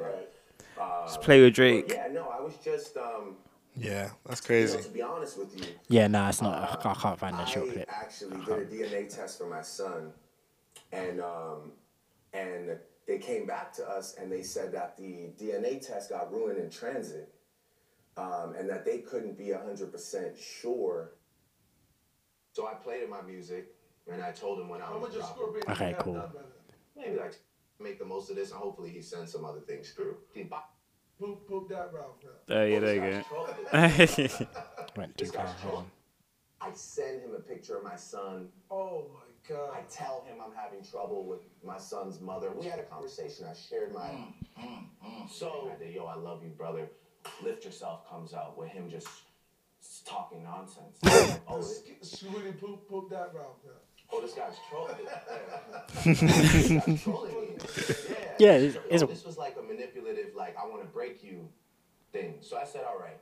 just 1.06 1.20
play 1.20 1.43
with 1.43 1.55
Drake. 1.55 1.90
Yeah, 1.94 2.09
no, 2.12 2.28
I 2.28 2.40
was 2.40 2.56
just. 2.64 2.97
Um, 2.97 3.14
Yeah, 3.76 4.10
that's 4.26 4.48
you 4.48 4.56
know, 4.56 4.66
crazy. 4.66 4.82
to 4.82 4.88
be 4.88 5.02
honest 5.02 5.38
with 5.38 5.59
you, 5.59 5.66
yeah, 5.88 6.06
no, 6.06 6.28
it's 6.28 6.40
not. 6.40 6.62
I 6.62 6.76
can't, 6.82 6.96
I 6.96 7.01
can't 7.01 7.18
find 7.18 7.36
that 7.38 7.48
short 7.48 7.70
I 7.70 7.72
clip. 7.72 7.90
actually 7.90 8.36
did 8.44 8.59
a 8.59 8.66
DNA 8.66 9.14
test 9.14 9.38
for 9.38 9.48
my 9.48 9.62
son, 9.62 10.12
and 10.92 11.20
um, 11.20 11.72
and 12.32 12.78
they 13.06 13.18
came 13.18 13.46
back 13.46 13.72
to 13.74 13.88
us 13.88 14.14
and 14.20 14.30
they 14.30 14.42
said 14.42 14.72
that 14.72 14.96
the 14.96 15.30
DNA 15.38 15.84
test 15.84 16.10
got 16.10 16.32
ruined 16.32 16.59
in 16.59 16.70
transit, 16.70 17.34
um, 18.16 18.55
and 18.56 18.68
that 18.70 18.84
they 18.84 18.98
couldn't 18.98 19.36
be 19.36 19.51
hundred 19.51 19.90
percent 19.90 20.38
sure. 20.38 21.12
So 22.52 22.68
I 22.68 22.74
played 22.74 23.02
him 23.02 23.10
my 23.10 23.22
music, 23.22 23.74
and 24.10 24.22
I 24.22 24.30
told 24.30 24.60
him 24.60 24.68
when 24.68 24.82
I 24.82 24.90
was 24.92 25.01
much 25.01 25.10
of 25.10 25.16
dropping. 25.16 25.36
Scorpion 25.36 25.64
Okay, 25.70 25.96
cool. 25.98 26.14
done 26.14 26.30
by 26.32 26.40
then? 26.42 27.05
Maybe 27.06 27.18
like 27.18 27.34
make 27.80 27.98
the 27.98 28.05
most 28.05 28.30
of 28.30 28.36
this, 28.36 28.52
and 28.52 28.60
hopefully 28.60 28.90
he 28.90 29.02
sends 29.02 29.32
some 29.32 29.44
other 29.44 29.60
things 29.60 29.90
through. 29.90 30.16
He 31.19 31.24
bought- 31.27 31.47
Poop, 31.47 31.49
poop 31.49 31.69
that 31.70 31.91
Ralph 31.93 32.16
now. 32.23 32.57
Oh, 32.57 32.65
yeah, 32.65 32.78
there 32.81 32.95
you 32.95 33.24
go. 33.70 34.47
Went 34.97 35.16
too 35.16 35.24
This 35.24 35.35
far. 35.35 35.45
guy's 35.47 35.61
drunk. 35.62 35.89
I 36.61 36.73
send 36.73 37.20
him 37.23 37.35
a 37.36 37.41
picture 37.41 37.77
of 37.77 37.85
my 37.85 37.97
son. 37.97 38.49
Oh 38.70 39.11
my 39.12 39.20
god. 39.55 39.70
I 39.74 39.82
tell 39.91 40.24
him 40.27 40.36
I'm 40.45 40.55
having 40.55 40.82
trouble 40.85 41.24
with 41.24 41.41
my 41.62 41.78
son's 41.78 42.20
mother. 42.20 42.51
We 42.59 42.66
had 42.66 42.78
a 42.78 42.85
conversation. 42.85 43.47
I 43.51 43.55
shared 43.55 43.93
my. 43.93 44.01
Mm, 44.01 44.32
mm, 44.61 44.85
mm. 45.05 45.31
So, 45.31 45.70
I 45.74 45.82
did, 45.82 45.95
yo, 45.95 46.07
I 46.07 46.15
love 46.16 46.43
you, 46.43 46.51
brother. 46.51 46.89
Lift 47.43 47.65
yourself 47.65 48.09
comes 48.09 48.32
out 48.35 48.57
with 48.59 48.69
him 48.70 48.89
just 48.91 49.09
s- 49.82 50.03
talking 50.07 50.43
nonsense. 50.45 50.99
oh, 51.49 51.59
this, 51.59 51.82
Scooty 52.03 52.59
poop, 52.59 52.89
poop 52.89 53.11
that 53.11 53.31
Ralph 53.35 53.59
now. 53.65 53.73
Oh, 54.15 54.20
this 54.23 54.32
guy's 54.35 54.57
trolling. 54.69 54.97
this 56.05 56.69
guy's 56.86 57.03
trolling. 57.03 57.35
Yeah. 57.59 58.15
Yeah, 58.39 58.53
it's- 58.57 58.74
Yo, 58.74 58.81
it's- 58.97 59.09
this 59.11 59.24
was 59.24 59.36
like 59.39 59.57
a 59.59 59.62
manipulative, 59.62 60.35
like 60.35 60.57
I 60.62 60.66
want 60.66 60.82
to 60.82 60.89
break 60.89 61.23
you 61.23 61.49
thing. 62.12 62.35
So 62.41 62.57
I 62.57 62.65
said, 62.65 62.82
all 62.85 62.99
right, 62.99 63.19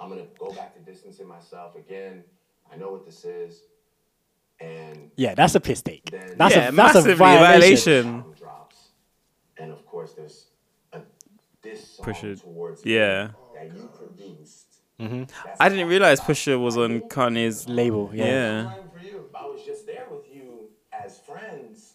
I'm 0.00 0.08
gonna 0.08 0.26
go 0.38 0.52
back 0.52 0.74
to 0.74 0.80
distancing 0.80 1.26
myself 1.28 1.76
again. 1.76 2.24
I 2.72 2.76
know 2.76 2.90
what 2.90 3.04
this 3.04 3.24
is, 3.24 3.62
and 4.60 5.10
Yeah, 5.16 5.34
that's 5.34 5.54
a 5.54 5.60
piss 5.60 5.82
take. 5.82 6.10
That's 6.10 6.54
yeah, 6.56 6.68
a 6.68 6.72
that's 6.72 6.96
a 7.06 7.14
violation. 7.14 8.02
violation. 8.22 8.24
drops, 8.38 8.76
and 9.58 9.70
of 9.72 9.84
course 9.86 10.12
there's 10.14 10.46
a 10.92 11.00
this 11.62 11.96
song 11.96 12.06
Pusha- 12.06 12.40
towards 12.40 12.84
yeah. 12.84 13.30
that 13.54 13.66
you 13.76 13.88
produced. 13.96 14.68
Mm-hmm. 15.00 15.24
I 15.60 15.68
didn't 15.68 15.88
realize 15.88 16.20
Pusha 16.20 16.60
was 16.60 16.76
on 16.76 17.00
Kanye's. 17.02 17.68
Label, 17.68 18.10
yeah. 18.14 18.24
Yeah. 18.24 18.62
Time 18.64 18.90
for 18.96 19.04
you. 19.06 19.28
I 19.34 19.46
was 19.46 19.62
just 19.64 19.86
there 19.86 20.06
with 20.10 20.24
you 20.32 20.68
as 20.92 21.18
friends, 21.20 21.94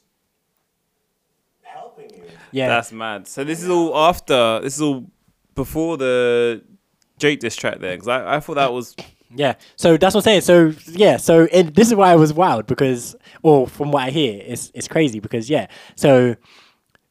helping 1.61 2.09
you. 2.13 2.23
Yeah, 2.57 2.67
That's 2.69 2.91
mad. 2.91 3.27
So 3.27 3.43
this 3.43 3.61
is 3.61 3.69
all 3.69 3.95
after. 3.95 4.59
This 4.61 4.75
is 4.75 4.81
all 4.81 5.05
before 5.55 5.97
the 5.97 6.63
Drake 7.19 7.39
diss 7.39 7.55
track 7.55 7.79
there, 7.79 7.95
because 7.95 8.07
I, 8.07 8.35
I 8.35 8.39
thought 8.39 8.55
that 8.55 8.73
was 8.73 8.95
Yeah. 9.35 9.55
So 9.75 9.97
that's 9.97 10.15
what 10.15 10.21
I'm 10.21 10.41
saying. 10.41 10.41
So 10.41 10.73
yeah. 10.87 11.17
So 11.17 11.45
and 11.53 11.73
this 11.75 11.87
is 11.87 11.95
why 11.95 12.11
I 12.11 12.15
was 12.15 12.33
wild 12.33 12.65
because, 12.65 13.15
or 13.43 13.67
from 13.67 13.91
what 13.91 14.03
I 14.03 14.09
hear, 14.09 14.41
it's 14.45 14.71
it's 14.73 14.87
crazy 14.87 15.19
because 15.19 15.49
yeah. 15.49 15.67
So 15.95 16.35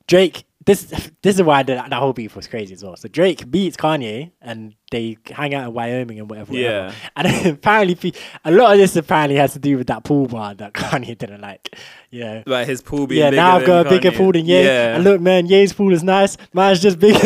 Drake. 0.06 0.44
This 0.66 0.82
this 1.22 1.36
is 1.36 1.42
why 1.42 1.62
the, 1.62 1.74
that 1.76 1.92
whole 1.92 2.12
beef 2.12 2.34
was 2.34 2.48
crazy 2.48 2.74
as 2.74 2.82
well. 2.82 2.96
So 2.96 3.08
Drake 3.08 3.48
beats 3.50 3.76
Kanye 3.76 4.32
and 4.42 4.74
they 4.90 5.16
hang 5.26 5.54
out 5.54 5.68
in 5.68 5.72
Wyoming 5.74 6.18
and 6.18 6.28
whatever. 6.28 6.52
whatever. 6.52 6.68
Yeah. 6.68 6.92
And 7.16 7.46
apparently 7.54 8.12
a 8.44 8.50
lot 8.50 8.72
of 8.72 8.78
this 8.78 8.96
apparently 8.96 9.36
has 9.36 9.52
to 9.54 9.58
do 9.60 9.78
with 9.78 9.86
that 9.86 10.02
pool 10.04 10.26
bar 10.26 10.54
that 10.54 10.72
Kanye 10.74 11.16
didn't 11.16 11.40
like. 11.40 11.76
You 12.10 12.20
know. 12.24 12.42
like 12.46 12.66
his 12.66 12.82
pool 12.82 13.06
being 13.06 13.20
Yeah, 13.20 13.30
now 13.30 13.56
I've 13.56 13.66
got 13.66 13.86
a 13.86 13.90
than 13.90 13.98
bigger 13.98 14.16
pool 14.16 14.32
than 14.32 14.46
Ye. 14.46 14.64
Yeah. 14.64 14.96
And 14.96 15.04
look, 15.04 15.20
man, 15.20 15.46
Ye's 15.46 15.72
pool 15.72 15.92
is 15.92 16.02
nice. 16.02 16.36
Mine's 16.52 16.80
just 16.80 16.98
bigger. 16.98 17.18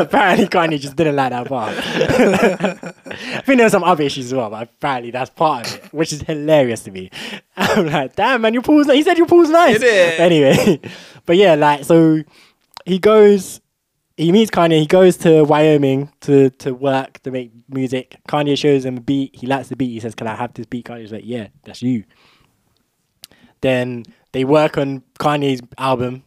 apparently, 0.00 0.46
Kanye 0.48 0.80
just 0.80 0.96
didn't 0.96 1.16
like 1.16 1.30
that 1.30 1.46
part. 1.46 1.74
I 1.76 3.40
think 3.42 3.58
there 3.58 3.66
were 3.66 3.70
some 3.70 3.84
other 3.84 4.02
issues 4.04 4.26
as 4.26 4.34
well, 4.34 4.50
but 4.50 4.62
apparently 4.62 5.10
that's 5.10 5.30
part 5.30 5.66
of 5.66 5.74
it, 5.76 5.92
which 5.92 6.12
is 6.12 6.22
hilarious 6.22 6.82
to 6.84 6.90
me. 6.90 7.10
I'm 7.56 7.86
like, 7.86 8.16
damn, 8.16 8.40
man, 8.40 8.54
your 8.54 8.62
pool's 8.62 8.86
nice. 8.86 8.96
He 8.96 9.02
said 9.02 9.18
your 9.18 9.26
pool's 9.26 9.50
nice. 9.50 9.76
It 9.76 9.82
is. 9.82 10.20
Anyway, 10.20 10.80
but 11.26 11.36
yeah, 11.36 11.54
like, 11.54 11.84
so 11.84 12.22
he 12.84 12.98
goes 12.98 13.60
he 14.16 14.30
meets 14.30 14.50
Kanye. 14.50 14.80
He 14.80 14.86
goes 14.86 15.16
to 15.18 15.42
Wyoming 15.42 16.12
to 16.20 16.50
to 16.50 16.72
work 16.72 17.20
to 17.22 17.30
make 17.30 17.52
music. 17.68 18.16
Kanye 18.28 18.56
shows 18.56 18.84
him 18.84 18.98
a 18.98 19.00
beat. 19.00 19.34
He 19.34 19.46
likes 19.46 19.68
the 19.68 19.76
beat. 19.76 19.90
He 19.90 20.00
says, 20.00 20.14
"Can 20.14 20.26
I 20.26 20.36
have 20.36 20.54
this 20.54 20.66
beat?" 20.66 20.86
Kanye's 20.86 21.12
like, 21.12 21.24
"Yeah, 21.24 21.48
that's 21.64 21.82
you." 21.82 22.04
Then 23.60 24.04
they 24.32 24.44
work 24.44 24.78
on 24.78 25.02
Kanye's 25.18 25.62
album, 25.78 26.22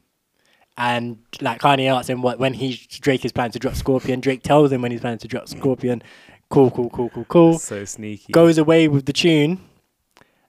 and 0.77 1.19
like 1.39 1.61
Kanye 1.61 1.93
asks 1.93 2.09
him 2.09 2.21
what 2.21 2.39
when 2.39 2.53
he 2.53 2.79
Drake 2.99 3.23
is 3.23 3.31
planning 3.31 3.53
to 3.53 3.59
drop 3.59 3.75
Scorpion. 3.75 4.19
Drake 4.19 4.43
tells 4.43 4.71
him 4.71 4.81
when 4.81 4.91
he's 4.91 5.01
planning 5.01 5.19
to 5.19 5.27
drop 5.27 5.47
Scorpion. 5.47 6.01
Cool, 6.49 6.71
cool, 6.71 6.89
cool, 6.89 7.09
cool, 7.09 7.25
cool. 7.25 7.59
So 7.59 7.85
sneaky. 7.85 8.31
Goes 8.33 8.57
away 8.57 8.87
with 8.87 9.05
the 9.05 9.13
tune. 9.13 9.61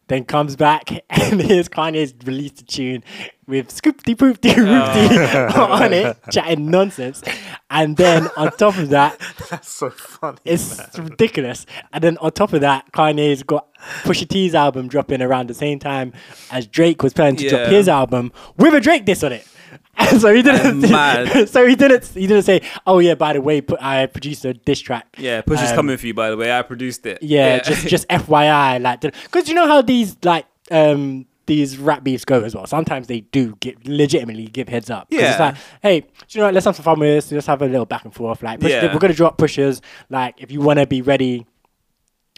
Then 0.09 0.25
comes 0.25 0.57
back 0.57 0.91
and 1.11 1.41
here's 1.41 1.69
Kanye's 1.69 2.15
released 2.25 2.61
a 2.61 2.65
tune 2.65 3.05
with 3.47 3.69
scoopty 3.69 4.15
poopty 4.15 4.53
oh. 4.53 4.65
roopty 4.65 5.59
on 5.71 5.93
it, 5.93 6.17
chatting 6.31 6.71
nonsense. 6.71 7.23
And 7.71 7.97
then 7.97 8.29
on 8.37 8.51
top 8.53 8.77
of 8.77 8.91
that, 8.91 9.19
That's 9.51 9.69
so 9.69 9.91
funny. 9.91 10.39
it's 10.45 10.99
ridiculous. 10.99 11.67
And 11.93 12.03
then 12.03 12.19
on 12.19 12.33
top 12.33 12.53
of 12.53 12.61
that, 12.61 12.93
Kanye's 12.93 13.43
got 13.43 13.73
Pusha 14.03 14.29
T's 14.29 14.55
album 14.55 14.89
dropping 14.89 15.23
around 15.23 15.49
the 15.49 15.55
same 15.55 15.79
time 15.79 16.13
as 16.51 16.67
Drake 16.67 17.03
was 17.03 17.13
planning 17.13 17.37
to 17.37 17.49
drop 17.49 17.69
his 17.69 17.89
album 17.89 18.33
with 18.57 18.75
a 18.75 18.81
Drake 18.81 19.05
diss 19.05 19.23
on 19.23 19.33
it. 19.33 19.47
And 19.99 20.21
so 20.21 20.33
he 20.33 20.43
didn't. 20.43 20.81
Mad. 20.91 21.49
so 21.49 21.67
he 21.67 21.75
didn't. 21.75 22.05
He 22.07 22.27
didn't 22.29 22.45
say, 22.45 22.63
"Oh 22.87 22.99
yeah, 23.01 23.15
by 23.15 23.33
the 23.33 23.41
way, 23.41 23.61
I 23.81 24.07
produced 24.07 24.45
a 24.45 24.55
diss 24.55 24.79
track." 24.81 25.07
Yeah, 25.19 25.41
Push 25.43 25.61
is 25.61 25.71
Um, 25.71 25.77
coming 25.77 25.97
for 25.97 26.07
you, 26.07 26.15
by 26.15 26.31
the 26.31 26.37
way. 26.37 26.53
I 26.57 26.63
produced 26.63 27.05
it. 27.05 27.19
Yeah, 27.21 27.59
just 27.59 27.87
just 27.95 28.09
FYI, 28.09 28.81
like, 28.81 29.01
because 29.01 29.49
you 29.49 29.55
know 29.55 29.67
how 29.67 29.83
these 29.83 30.17
like 30.23 30.47
um 30.71 31.27
these 31.47 31.79
rap 31.79 32.05
beefs 32.05 32.25
go 32.25 32.43
as 32.45 32.55
well. 32.55 32.67
Sometimes 32.67 33.07
they 33.09 33.21
do 33.21 33.57
get 33.61 33.87
legitimately 33.89 34.47
give 34.47 34.69
heads 34.69 34.89
up. 34.89 35.11
'Cause 35.11 35.19
it's 35.21 35.39
Yeah. 35.39 35.45
like, 35.47 35.55
hey, 35.83 36.01
do 36.01 36.07
you 36.31 36.41
know 36.41 36.47
what? 36.47 36.55
Let's 36.55 36.67
have 36.67 36.77
some 36.77 36.85
fun 36.85 37.01
with 37.01 37.09
this. 37.09 37.33
Let's 37.33 37.47
have 37.47 37.61
a 37.63 37.67
little 37.67 37.87
back 37.87 38.05
and 38.05 38.15
forth. 38.15 38.43
Like, 38.43 38.61
push, 38.61 38.71
Yeah. 38.71 38.93
we're 38.93 38.99
gonna 39.01 39.15
drop 39.15 39.37
pushers. 39.37 39.81
Like, 40.11 40.37
if 40.41 40.51
you 40.53 40.61
want 40.61 40.79
to 40.79 40.87
be 40.87 41.03
ready, 41.03 41.45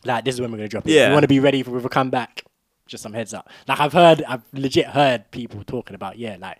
like 0.04 0.24
this 0.24 0.34
is 0.36 0.40
when 0.40 0.50
we're 0.50 0.58
gonna 0.58 0.68
drop 0.68 0.86
it. 0.86 0.90
If 0.90 0.96
Yeah. 0.96 1.08
you 1.08 1.12
want 1.12 1.24
to 1.24 1.28
be 1.28 1.40
ready 1.40 1.62
for 1.62 1.72
with 1.72 1.84
a 1.84 1.88
comeback. 1.90 2.42
Just 2.86 3.02
some 3.04 3.12
heads 3.12 3.32
up. 3.34 3.48
Like 3.68 3.78
I've 3.78 3.92
heard, 3.92 4.24
I've 4.26 4.42
legit 4.52 4.86
heard 4.86 5.30
people 5.30 5.62
talking 5.64 5.94
about, 5.94 6.18
yeah, 6.18 6.36
like 6.40 6.58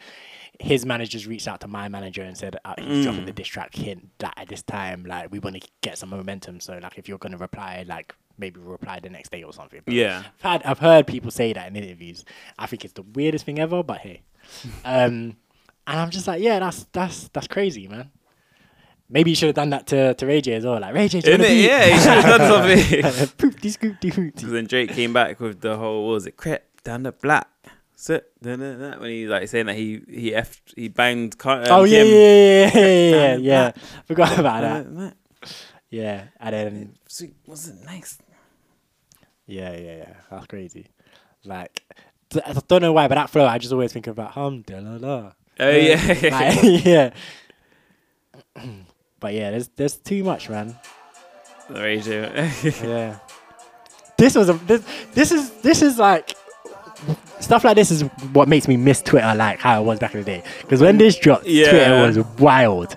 his 0.60 0.84
managers 0.84 1.26
reached 1.26 1.48
out 1.48 1.60
to 1.62 1.66
my 1.68 1.88
manager 1.88 2.22
and 2.22 2.36
said 2.36 2.56
uh, 2.66 2.74
he's 2.78 3.04
dropping 3.04 3.22
Mm. 3.22 3.26
the 3.26 3.32
diss 3.32 3.48
track 3.48 3.74
hint 3.74 4.08
that 4.18 4.34
at 4.36 4.48
this 4.48 4.62
time, 4.62 5.04
like 5.04 5.32
we 5.32 5.38
want 5.38 5.60
to 5.60 5.68
get 5.80 5.96
some 5.96 6.10
momentum. 6.10 6.60
So 6.60 6.78
like 6.82 6.98
if 6.98 7.08
you're 7.08 7.18
gonna 7.18 7.38
reply, 7.38 7.84
like 7.88 8.14
maybe 8.36 8.60
reply 8.60 9.00
the 9.00 9.08
next 9.08 9.30
day 9.32 9.42
or 9.42 9.52
something. 9.54 9.80
But 9.84 9.94
Yeah. 9.94 10.22
I've 10.36 10.42
had 10.42 10.62
I've 10.64 10.78
heard 10.78 11.06
people 11.06 11.30
say 11.30 11.52
that 11.54 11.66
in 11.68 11.76
interviews. 11.76 12.24
I 12.58 12.66
think 12.66 12.84
it's 12.84 12.92
the 12.92 13.02
weirdest 13.02 13.46
thing 13.46 13.58
ever, 13.58 13.82
but 13.82 13.98
hey. 13.98 14.20
Um 14.84 15.36
and 15.86 15.98
I'm 15.98 16.10
just 16.10 16.26
like, 16.28 16.42
yeah, 16.42 16.58
that's 16.60 16.86
that's 16.92 17.28
that's 17.32 17.48
crazy, 17.48 17.88
man. 17.88 18.10
Maybe 19.08 19.30
you 19.30 19.36
should 19.36 19.46
have 19.48 19.56
done 19.56 19.70
that 19.70 19.88
to, 19.88 20.14
to 20.14 20.26
Ray 20.26 20.40
J 20.40 20.52
as 20.54 20.64
well. 20.64 20.78
Like 20.78 20.94
Ray 20.94 21.08
J, 21.08 21.20
Innit? 21.22 21.64
Yeah, 21.64 21.84
he 21.86 21.98
should 21.98 22.24
have 22.24 22.38
done 22.38 22.48
something. 22.48 23.02
Poopty 23.50 23.76
scoopty 23.76 24.12
hoopty. 24.12 24.34
Because 24.36 24.50
then 24.52 24.66
Drake 24.66 24.90
came 24.92 25.12
back 25.12 25.40
with 25.40 25.60
the 25.62 25.76
whole 25.76 26.06
what 26.06 26.12
was 26.12 26.26
it 26.26 26.36
crept 26.36 26.84
down 26.84 27.02
the 27.02 27.12
black. 27.12 27.48
Sit, 28.01 28.32
when 28.40 29.10
he 29.10 29.27
like 29.27 29.47
saying 29.47 29.66
that 29.66 29.77
he 29.77 30.01
he 30.09 30.35
f 30.35 30.59
he 30.74 30.89
banged. 30.89 31.36
Um, 31.44 31.64
Oh 31.68 31.85
yeah, 31.85 32.02
yeah, 32.02 32.70
yeah, 32.72 33.10
yeah, 33.10 33.36
yeah. 33.36 33.72
Forgot 34.06 34.39
about 34.39 34.62
that. 34.62 35.14
Yeah, 35.90 36.24
and 36.40 36.55
then 36.55 36.98
Sweet, 37.06 37.35
was 37.47 37.68
it 37.68 37.85
nice? 37.85 38.16
yeah, 39.44 39.72
yeah, 39.77 39.97
yeah. 39.98 40.14
That's 40.31 40.47
crazy. 40.47 40.86
Like, 41.44 41.82
I 42.35 42.55
don't 42.68 42.81
know 42.81 42.94
why, 42.94 43.06
but 43.06 43.16
that 43.16 43.28
flow, 43.28 43.44
I 43.44 43.59
just 43.59 43.74
always 43.74 43.93
think 43.93 44.06
about 44.06 44.31
hum 44.31 44.62
da 44.62 44.78
la 44.78 44.97
la. 44.97 45.32
Oh 45.59 45.68
yeah, 45.68 46.12
yeah. 46.22 47.10
but 49.20 49.35
yeah, 49.35 49.51
there's 49.51 49.68
there's 49.77 49.98
too 49.98 50.24
much, 50.24 50.48
man. 50.48 50.74
Ray 51.68 52.01
J. 52.01 52.51
Yeah. 52.82 53.18
This 54.16 54.35
was 54.35 54.48
a 54.48 54.55
this 54.55 54.82
this 55.12 55.32
is 55.32 55.51
this 55.60 55.82
is 55.82 55.98
like 55.98 56.35
stuff 57.40 57.64
like 57.64 57.77
this 57.77 57.90
is 57.90 58.02
what 58.32 58.48
makes 58.48 58.68
me 58.68 58.77
miss 58.77 59.01
Twitter 59.02 59.35
like 59.35 59.59
how 59.60 59.81
it 59.81 59.85
was 59.85 59.98
back 59.98 60.14
in 60.14 60.20
the 60.20 60.24
day. 60.27 60.43
Because 60.62 60.81
when 60.81 60.98
this 60.98 61.16
dropped, 61.16 61.47
Yeah. 61.47 61.70
Twitter 61.70 62.06
was 62.06 62.18
wild. 62.39 62.97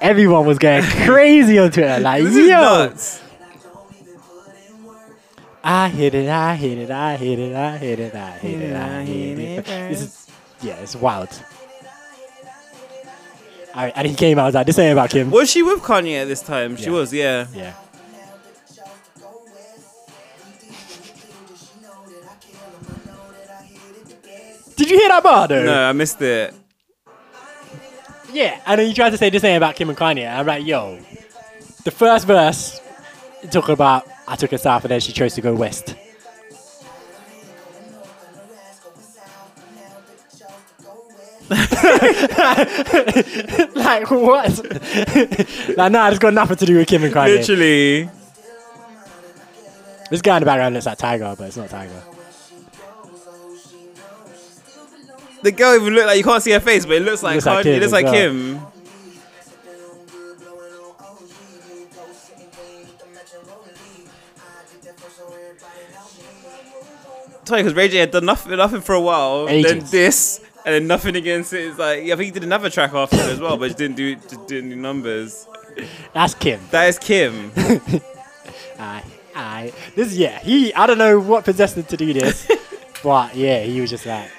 Everyone 0.00 0.46
was 0.46 0.58
going 0.58 0.82
crazy 1.04 1.58
on 1.58 1.70
Twitter. 1.72 1.98
Like, 2.00 2.22
This 2.22 2.48
yo. 2.48 2.92
I 5.64 5.88
hit 5.88 6.14
it, 6.14 6.28
I 6.28 6.54
hit 6.54 6.78
it, 6.78 6.90
I 6.90 7.16
hit 7.16 7.38
it, 7.38 7.54
I 7.54 7.76
hit 7.76 7.98
it, 8.00 8.14
I 8.14 8.30
hit 8.38 8.60
it, 8.62 8.76
I 8.76 9.02
hit 9.04 9.38
it. 9.38 9.64
This 9.66 10.00
is, 10.02 10.26
yeah, 10.62 10.74
it's 10.76 10.94
wild. 10.96 11.28
And 13.74 14.06
he 14.08 14.14
came 14.14 14.38
out, 14.38 14.42
I 14.42 14.46
was 14.46 14.54
like, 14.54 14.66
this 14.66 14.78
ain't 14.78 14.92
about 14.92 15.10
Kim. 15.10 15.30
Was 15.30 15.50
she 15.50 15.62
with 15.62 15.80
Kanye 15.82 16.22
at 16.22 16.28
this 16.28 16.42
time? 16.42 16.76
She 16.76 16.84
Yeah. 16.84 16.90
was, 16.90 17.12
yeah. 17.12 17.46
Yeah. 17.54 17.74
Did 24.78 24.90
you 24.90 24.96
hear 24.96 25.08
that 25.08 25.24
bar 25.24 25.48
though? 25.48 25.64
No, 25.64 25.88
I 25.88 25.92
missed 25.92 26.22
it. 26.22 26.54
Yeah, 28.32 28.60
and 28.64 28.80
then 28.80 28.86
you 28.86 28.94
tried 28.94 29.10
to 29.10 29.18
say 29.18 29.28
this 29.28 29.42
ain't 29.42 29.56
about 29.56 29.74
Kim 29.74 29.88
and 29.88 29.98
Kanye. 29.98 30.32
I'm 30.32 30.46
like, 30.46 30.64
yo, 30.64 31.00
the 31.82 31.90
first 31.90 32.28
verse 32.28 32.80
talking 33.50 33.72
about 33.72 34.06
I 34.28 34.36
took 34.36 34.52
her 34.52 34.58
south 34.58 34.84
and 34.84 34.92
then 34.92 35.00
she 35.00 35.12
chose 35.12 35.34
to 35.34 35.40
go 35.40 35.52
west. 35.52 35.96
like 41.50 41.68
what? 44.10 45.76
like 45.76 45.90
nah, 45.90 46.08
it's 46.08 46.20
got 46.20 46.34
nothing 46.34 46.56
to 46.56 46.66
do 46.66 46.76
with 46.76 46.86
Kim 46.86 47.02
and 47.02 47.12
Kanye. 47.12 47.38
Literally. 47.38 48.08
This 50.08 50.22
guy 50.22 50.36
in 50.36 50.42
the 50.42 50.46
background 50.46 50.74
looks 50.74 50.86
like 50.86 50.98
Tiger, 50.98 51.34
but 51.36 51.48
it's 51.48 51.56
not 51.56 51.68
Tiger. 51.68 52.00
The 55.42 55.52
girl 55.52 55.74
even 55.76 55.94
looked 55.94 56.06
like 56.06 56.18
you 56.18 56.24
can't 56.24 56.42
see 56.42 56.50
her 56.52 56.60
face, 56.60 56.84
but 56.84 56.96
it 56.96 57.02
looks 57.02 57.22
like 57.22 57.34
Looks 57.34 57.46
like 57.46 57.64
Kanye. 57.64 57.76
It 57.76 57.80
looks 57.80 57.92
like. 57.92 58.06
Sorry, 67.48 67.62
because 67.62 67.74
Ray 67.74 67.88
J 67.88 67.96
had 67.98 68.10
done 68.10 68.26
nothing, 68.26 68.54
nothing 68.58 68.82
for 68.82 68.94
a 68.94 69.00
while, 69.00 69.46
then 69.46 69.78
this, 69.90 70.44
and 70.66 70.74
then 70.74 70.86
nothing 70.86 71.16
again. 71.16 71.44
So 71.44 71.56
it's 71.56 71.78
like, 71.78 72.04
yeah, 72.04 72.12
I 72.12 72.16
think 72.18 72.26
he 72.26 72.30
did 72.32 72.44
another 72.44 72.68
track 72.68 72.92
after 72.92 73.16
it 73.16 73.22
as 73.22 73.40
well, 73.40 73.56
but 73.56 73.68
just 73.68 73.78
didn't 73.78 73.96
do, 73.96 74.16
just 74.16 74.46
didn't 74.46 74.68
do 74.68 74.76
numbers. 74.76 75.46
That's 76.12 76.34
Kim. 76.34 76.60
That 76.72 76.88
is 76.88 76.98
Kim. 76.98 77.50
I, 78.78 79.02
I, 79.34 79.72
this 79.96 80.14
yeah. 80.14 80.40
He, 80.40 80.74
I 80.74 80.86
don't 80.86 80.98
know 80.98 81.18
what 81.18 81.46
possessed 81.46 81.78
him 81.78 81.84
to 81.84 81.96
do 81.96 82.12
this, 82.12 82.46
but 83.02 83.34
yeah, 83.34 83.62
he 83.62 83.80
was 83.80 83.88
just 83.88 84.04
like, 84.04 84.30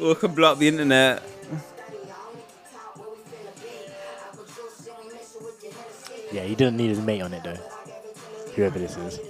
we 0.00 0.14
can 0.14 0.34
block 0.34 0.58
the 0.58 0.68
internet. 0.68 1.22
yeah, 6.32 6.42
he 6.42 6.54
didn't 6.54 6.76
need 6.76 6.88
his 6.88 7.00
mate 7.00 7.22
on 7.22 7.32
it 7.34 7.42
though. 7.42 7.58
Whoever 8.54 8.78
this 8.78 8.96
is. 8.96 9.20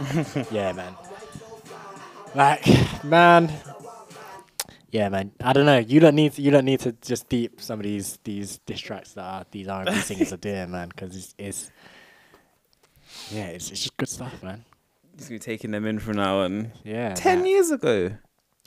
yeah, 0.50 0.72
man. 0.72 0.94
Like, 2.34 3.04
man. 3.04 3.52
Yeah, 4.90 5.08
man. 5.08 5.30
I 5.40 5.52
don't 5.52 5.66
know. 5.66 5.78
You 5.78 6.00
don't 6.00 6.14
need 6.14 6.32
to. 6.32 6.42
You 6.42 6.50
don't 6.50 6.64
need 6.64 6.80
to 6.80 6.92
just 7.02 7.28
deep 7.28 7.60
some 7.60 7.78
of 7.78 7.84
these 7.84 8.18
these 8.24 8.58
diss 8.66 8.80
tracks 8.80 9.12
that 9.12 9.24
are, 9.24 9.44
these 9.50 9.68
R 9.68 9.82
and 9.82 9.94
B 9.94 10.00
singers 10.00 10.32
are 10.32 10.38
doing, 10.38 10.70
man. 10.70 10.88
Because 10.88 11.14
it's, 11.16 11.34
it's 11.38 11.70
yeah, 13.30 13.46
it's, 13.46 13.70
it's 13.70 13.80
just 13.80 13.96
good 13.96 14.08
stuff, 14.08 14.42
man. 14.42 14.64
He's 15.16 15.26
gonna 15.28 15.36
be 15.38 15.44
taking 15.44 15.70
them 15.70 15.86
in 15.86 15.98
from 15.98 16.16
now 16.16 16.40
on. 16.40 16.72
Yeah, 16.84 17.14
Ten 17.14 17.38
man. 17.40 17.46
years 17.48 17.70
ago. 17.70 18.12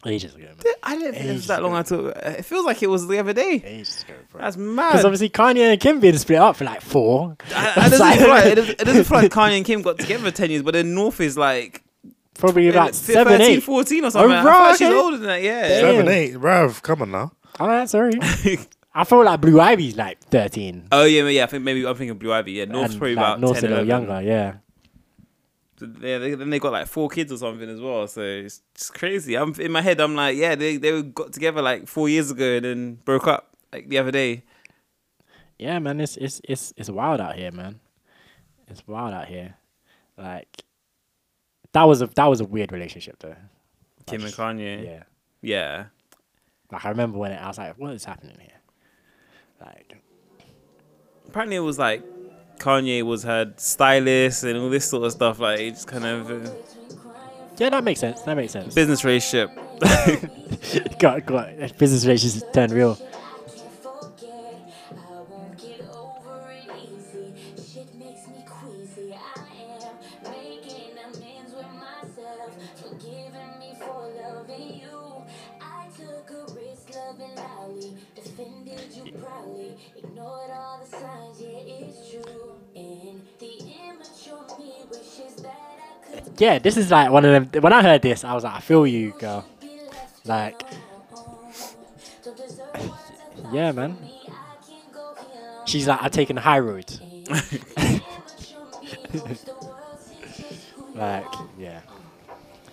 ages 0.05 0.35
ago, 0.35 0.45
man. 0.45 0.73
I 0.83 0.95
didn't 0.97 1.13
think 1.13 1.25
it 1.25 1.27
was 1.29 1.35
Ages 1.37 1.47
that 1.47 1.63
long. 1.63 1.71
ago. 1.71 1.79
I 1.79 1.83
thought 1.83 2.17
it 2.39 2.45
feels 2.45 2.65
like 2.65 2.83
it 2.83 2.87
was 2.87 3.07
the 3.07 3.17
other 3.19 3.33
day. 3.33 3.61
Ages 3.65 4.03
ago, 4.03 4.13
bro. 4.31 4.41
That's 4.41 4.55
Because 4.57 4.75
mad. 4.75 5.05
obviously 5.05 5.29
Kanye 5.29 5.71
and 5.71 5.79
Kim 5.79 5.99
being 6.01 6.17
split 6.17 6.39
up 6.39 6.55
for 6.57 6.65
like 6.65 6.81
four. 6.81 7.37
I- 7.55 7.73
I 7.77 7.89
doesn't 7.89 8.17
feel 8.19 8.27
like, 8.29 8.45
it, 8.45 8.55
doesn't, 8.55 8.81
it 8.81 8.83
doesn't 8.83 9.03
feel 9.05 9.17
like 9.19 9.31
Kanye 9.31 9.57
and 9.57 9.65
Kim 9.65 9.81
got 9.81 9.97
together 9.97 10.25
for 10.25 10.31
10 10.31 10.51
years, 10.51 10.61
but 10.61 10.73
then 10.73 10.93
North 10.93 11.19
is 11.21 11.37
like 11.37 11.81
Probably 12.37 12.67
eh, 12.69 12.75
like 12.77 12.93
13, 12.93 13.41
eight. 13.41 13.59
14 13.63 14.05
or 14.05 14.11
something. 14.11 14.31
I 14.31 14.43
right, 14.43 14.43
feel 14.43 14.61
like 14.61 14.77
she's 14.77 14.87
okay. 14.89 14.97
older 14.97 15.17
than 15.17 15.27
that, 15.27 15.41
yeah. 15.41 15.67
Seven, 15.67 16.07
eight. 16.09 16.35
Rav, 16.35 16.83
come 16.83 17.01
on 17.03 17.11
now. 17.11 17.31
All 17.59 17.67
right, 17.67 17.87
sorry. 17.89 18.13
I 18.95 19.03
feel 19.05 19.23
like 19.23 19.41
Blue 19.41 19.59
Ivy's 19.59 19.95
like 19.95 20.19
13. 20.25 20.89
Oh, 20.91 21.05
yeah, 21.05 21.27
yeah, 21.27 21.43
I 21.43 21.47
think 21.47 21.63
maybe 21.63 21.85
I'm 21.85 21.95
thinking 21.95 22.17
Blue 22.17 22.31
Ivy. 22.31 22.53
Yeah, 22.53 22.65
North's 22.65 22.91
and, 22.93 22.99
probably 22.99 23.15
like, 23.15 23.23
about 23.23 23.39
North's 23.39 23.61
10, 23.61 23.71
a 23.71 23.75
little 23.75 23.85
11. 23.89 24.07
younger, 24.07 24.27
yeah. 24.27 24.55
So, 25.77 25.87
yeah, 26.01 26.19
they, 26.19 26.35
then 26.35 26.49
they 26.51 26.59
got 26.59 26.71
like 26.71 26.87
four 26.87 27.09
kids 27.09 27.31
or 27.31 27.37
something 27.37 27.67
as 27.67 27.81
well. 27.81 28.07
So 28.07 28.21
it's 28.21 28.61
just 28.75 28.93
crazy. 28.93 29.35
I'm 29.35 29.53
in 29.55 29.71
my 29.71 29.81
head. 29.81 29.99
I'm 29.99 30.15
like, 30.15 30.37
yeah, 30.37 30.53
they 30.55 30.77
they 30.77 31.01
got 31.01 31.33
together 31.33 31.61
like 31.61 31.87
four 31.87 32.07
years 32.07 32.29
ago 32.29 32.57
and 32.57 32.65
then 32.65 32.95
broke 33.03 33.25
up 33.25 33.57
like 33.71 33.89
the 33.89 33.97
other 33.97 34.11
day. 34.11 34.43
Yeah, 35.57 35.79
man, 35.79 35.99
it's 35.99 36.15
it's 36.17 36.41
it's 36.47 36.73
it's 36.77 36.89
wild 36.89 37.19
out 37.19 37.35
here, 37.35 37.51
man. 37.51 37.79
It's 38.67 38.87
wild 38.87 39.13
out 39.13 39.27
here. 39.27 39.55
Like 40.15 40.63
that 41.73 41.83
was 41.83 42.01
a 42.01 42.07
that 42.07 42.27
was 42.27 42.39
a 42.39 42.45
weird 42.45 42.71
relationship 42.71 43.17
though. 43.19 43.35
Kim 44.05 44.23
and 44.23 44.33
Kanye. 44.33 44.85
Yeah. 44.85 45.03
Yeah. 45.41 45.85
Like 46.71 46.85
I 46.85 46.89
remember 46.89 47.17
when 47.17 47.31
it, 47.31 47.41
I 47.41 47.47
was 47.47 47.57
like, 47.57 47.77
what 47.77 47.93
is 47.93 48.05
happening 48.05 48.37
here? 48.39 48.52
Like, 49.65 49.97
Apparently, 51.27 51.55
it 51.55 51.61
was 51.61 51.79
like 51.79 52.03
Kanye 52.59 53.03
was 53.03 53.23
her 53.23 53.53
stylist 53.57 54.43
and 54.43 54.57
all 54.57 54.69
this 54.69 54.89
sort 54.89 55.03
of 55.03 55.11
stuff. 55.11 55.39
Like, 55.39 55.59
it 55.59 55.71
just 55.71 55.87
kind 55.87 56.05
of 56.05 56.29
uh, 56.29 56.49
yeah, 57.57 57.69
that 57.69 57.83
makes 57.83 57.99
sense. 57.99 58.21
That 58.21 58.35
makes 58.35 58.51
sense. 58.53 58.73
business 58.73 59.03
relationship. 59.03 59.51
got 60.99 61.25
got 61.25 61.77
business 61.77 62.05
relations 62.05 62.43
turned 62.53 62.71
real. 62.71 62.97
Yeah, 86.43 86.59
this 86.59 86.75
is 86.75 86.91
like 86.91 87.09
one 87.09 87.23
of 87.23 87.31
them. 87.51 87.61
When 87.63 87.71
I 87.71 87.81
heard 87.81 88.01
this, 88.01 88.25
I 88.25 88.33
was 88.33 88.43
like, 88.43 88.55
I 88.55 88.59
feel 88.59 88.85
you, 88.85 89.11
girl. 89.17 89.45
Like, 90.25 90.61
yeah, 93.53 93.71
man. 93.71 93.95
She's 95.65 95.87
like, 95.87 95.99
I've 96.03 96.11
taken 96.11 96.35
the 96.35 96.41
high 96.41 96.59
road. 96.69 96.91
like, 100.95 101.25
yeah. 101.57 101.79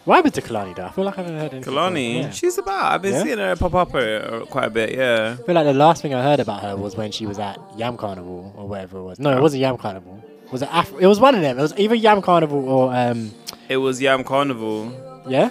What 0.05 0.17
happened 0.17 0.35
to 0.35 0.43
Kehlani 0.43 0.75
though? 0.75 0.87
I 0.87 0.91
feel 0.91 1.05
like 1.05 1.19
I 1.19 1.23
haven't 1.23 1.37
heard 1.39 1.53
anything. 1.55 1.63
from 1.63 1.75
her. 1.75 1.81
Kehlani, 1.81 2.23
Yeah. 2.23 2.31
she's 2.31 2.59
about. 2.59 2.93
I've 2.93 3.03
been 3.03 3.13
Yeah? 3.15 3.23
seeing 3.23 3.39
her 3.39 3.55
pop 3.57 3.75
up 3.75 3.95
uh, 3.95 4.41
quite 4.47 4.65
a 4.65 4.71
bit. 4.71 4.95
Yeah. 4.97 5.37
I 5.39 5.43
feel 5.45 5.55
like 5.55 5.67
the 5.67 5.75
last 5.75 6.03
thing 6.03 6.13
I 6.15 6.23
heard 6.23 6.41
about 6.41 6.63
her 6.63 6.75
was 6.77 6.97
when 6.97 7.13
she 7.13 7.27
was 7.27 7.39
at 7.39 7.59
Yam 7.77 7.97
Carnival 7.97 8.53
or 8.57 8.67
whatever 8.67 8.99
it 8.99 9.03
was. 9.05 9.19
No, 9.21 9.31
it 9.37 9.41
wasn't 9.41 9.61
Yam 9.61 9.77
Carnival. 9.77 10.25
Was 10.51 10.63
it? 10.63 10.69
Af- 10.73 10.93
it 10.99 11.07
was 11.07 11.21
one 11.21 11.37
of 11.37 11.43
them. 11.43 11.59
It 11.59 11.63
was 11.63 11.75
either 11.79 11.95
Yam 11.95 12.21
Carnival 12.23 12.69
or 12.69 12.93
um, 12.93 13.31
It 13.71 13.77
was 13.79 14.03
Yam 14.03 14.23
Carnival. 14.25 14.93
yeah. 15.27 15.51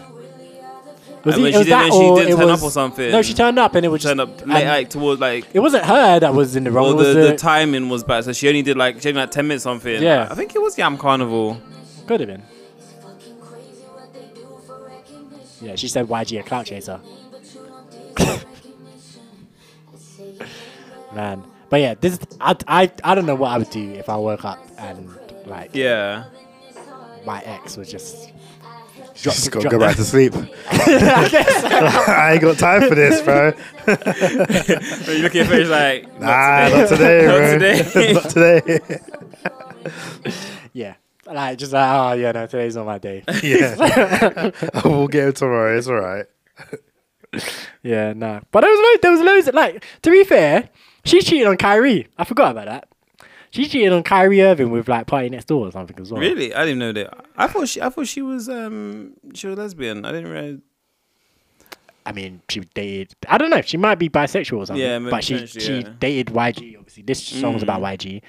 Was 1.25 1.35
And 1.35 1.45
it- 1.45 1.51
when 1.51 1.51
she 1.51 1.57
didn't, 1.59 1.69
that 1.69 1.91
she 1.91 1.99
didn't 2.15 2.37
turn 2.37 2.47
was- 2.47 2.59
up 2.61 2.67
or 2.67 2.71
something. 2.71 3.11
No, 3.11 3.21
she 3.21 3.33
turned 3.33 3.59
up 3.59 3.75
and 3.75 3.85
it 3.85 3.89
was 3.89 4.01
turned 4.03 4.21
up 4.21 4.45
late, 4.47 4.65
like 4.65 4.89
towards 4.89 5.19
like. 5.19 5.45
It 5.53 5.59
wasn't 5.59 5.83
her 5.85 6.19
that 6.19 6.33
was 6.33 6.55
in 6.55 6.63
the 6.63 6.71
wrong. 6.71 6.95
Well, 6.95 6.97
the, 6.97 7.13
the, 7.13 7.27
the 7.31 7.35
timing 7.35 7.89
was 7.89 8.03
bad, 8.05 8.23
so 8.25 8.31
she 8.31 8.47
only 8.47 8.61
did 8.61 8.77
like 8.77 9.01
she 9.01 9.09
only 9.09 9.21
like 9.21 9.31
ten 9.31 9.45
minutes 9.47 9.63
something. 9.63 10.01
Yeah. 10.01 10.27
I 10.31 10.35
think 10.35 10.55
it 10.55 10.61
was 10.61 10.77
Yam 10.77 10.97
Carnival. 10.97 11.59
Could 12.07 12.19
have 12.21 12.29
been. 12.29 12.43
Yeah, 15.61 15.75
she 15.75 15.87
said 15.89 16.07
YG 16.07 16.39
a 16.39 16.43
clout 16.43 16.65
chaser. 16.67 17.01
Man, 21.13 21.43
but 21.69 21.81
yeah, 21.81 21.95
this 21.99 22.19
I, 22.39 22.55
I 22.67 22.91
I 23.03 23.15
don't 23.15 23.25
know 23.25 23.35
what 23.35 23.49
I 23.51 23.57
would 23.57 23.69
do 23.71 23.91
if 23.93 24.07
I 24.09 24.15
woke 24.15 24.45
up 24.45 24.59
and 24.77 25.09
like 25.45 25.71
Yeah. 25.73 26.25
My 27.29 27.41
ex 27.41 27.77
was 27.77 27.91
just. 27.91 28.31
Just 29.13 29.51
gotta 29.51 29.63
drop- 29.67 29.71
go 29.79 29.79
back 29.79 29.95
to 29.97 30.03
sleep. 30.03 30.33
I 30.71 32.29
ain't 32.33 32.41
got 32.41 32.57
time 32.57 32.87
for 32.87 32.95
this, 32.95 33.21
bro. 33.21 33.51
But 33.85 35.07
you 35.09 35.21
look 35.23 35.35
at 35.35 35.35
your 35.35 35.45
face 35.45 35.67
like, 35.67 36.07
Nah, 36.19 36.69
not 36.69 36.87
today, 36.89 37.25
Not 37.27 37.37
bro. 37.37 37.51
today. 37.59 38.13
not 38.13 38.29
today. 38.29 38.99
Yeah, 40.73 40.95
like 41.25 41.57
just 41.59 41.71
like 41.73 41.89
oh 41.91 42.13
yeah, 42.13 42.31
no, 42.31 42.47
today's 42.47 42.75
not 42.77 42.85
my 42.85 42.97
day. 42.97 43.23
yeah. 43.43 44.51
we'll 44.85 45.07
get 45.07 45.27
it 45.29 45.35
tomorrow. 45.35 45.77
It's 45.77 45.87
all 45.87 45.95
right. 45.95 46.25
Yeah, 47.83 48.13
no. 48.13 48.41
But 48.51 48.61
there 48.61 48.71
was 48.71 48.79
loads. 48.79 49.01
There 49.01 49.11
was 49.11 49.21
loads. 49.21 49.47
Of, 49.49 49.53
like 49.55 49.85
to 50.03 50.09
be 50.11 50.23
fair, 50.23 50.69
she 51.05 51.21
cheated 51.21 51.45
on 51.47 51.57
Kyrie. 51.57 52.07
I 52.17 52.23
forgot 52.23 52.51
about 52.51 52.65
that. 52.67 52.87
She 53.51 53.67
cheated 53.67 53.91
on 53.93 54.03
Kyrie 54.03 54.41
Irving 54.41 54.69
with 54.71 54.87
like 54.87 55.07
Party 55.07 55.29
Next 55.29 55.45
Door 55.45 55.67
or 55.67 55.71
something 55.71 55.99
as 55.99 56.11
well. 56.11 56.21
Really? 56.21 56.53
I 56.53 56.65
didn't 56.65 56.79
know 56.79 56.93
that. 56.93 57.25
I 57.35 57.47
thought 57.47 57.67
she. 57.67 57.81
I 57.81 57.89
thought 57.89 58.07
she 58.07 58.21
was. 58.21 58.47
Um. 58.49 59.13
She 59.33 59.47
was 59.47 59.57
lesbian. 59.57 60.05
I 60.05 60.11
didn't 60.11 60.31
realize. 60.31 60.59
I 62.05 62.11
mean, 62.11 62.41
she 62.49 62.61
dated. 62.73 63.15
I 63.27 63.37
don't 63.37 63.49
know. 63.49 63.61
She 63.61 63.77
might 63.77 63.95
be 63.99 64.09
bisexual 64.09 64.57
or 64.59 64.65
something. 64.65 64.81
Yeah, 64.83 64.99
maybe 64.99 65.11
but 65.11 65.23
she 65.23 65.45
she 65.47 65.79
yeah. 65.79 65.89
dated 65.99 66.33
YG. 66.33 66.77
Obviously, 66.77 67.03
this 67.03 67.23
song's 67.23 67.63
about 67.63 67.81
Mm. 67.81 67.97
YG. 67.97 68.21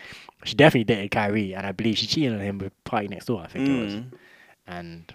She 0.44 0.54
definitely 0.54 0.84
dated 0.84 1.10
Kyrie, 1.10 1.54
and 1.54 1.66
I 1.66 1.72
believe 1.72 1.98
she 1.98 2.06
cheated 2.06 2.32
on 2.34 2.40
him 2.40 2.58
with 2.58 2.72
Party 2.84 3.08
Next 3.08 3.26
Door. 3.26 3.42
I 3.42 3.46
think 3.48 3.68
it 3.68 3.84
was. 3.84 3.94
Mm. 3.94 4.12
And 4.66 5.14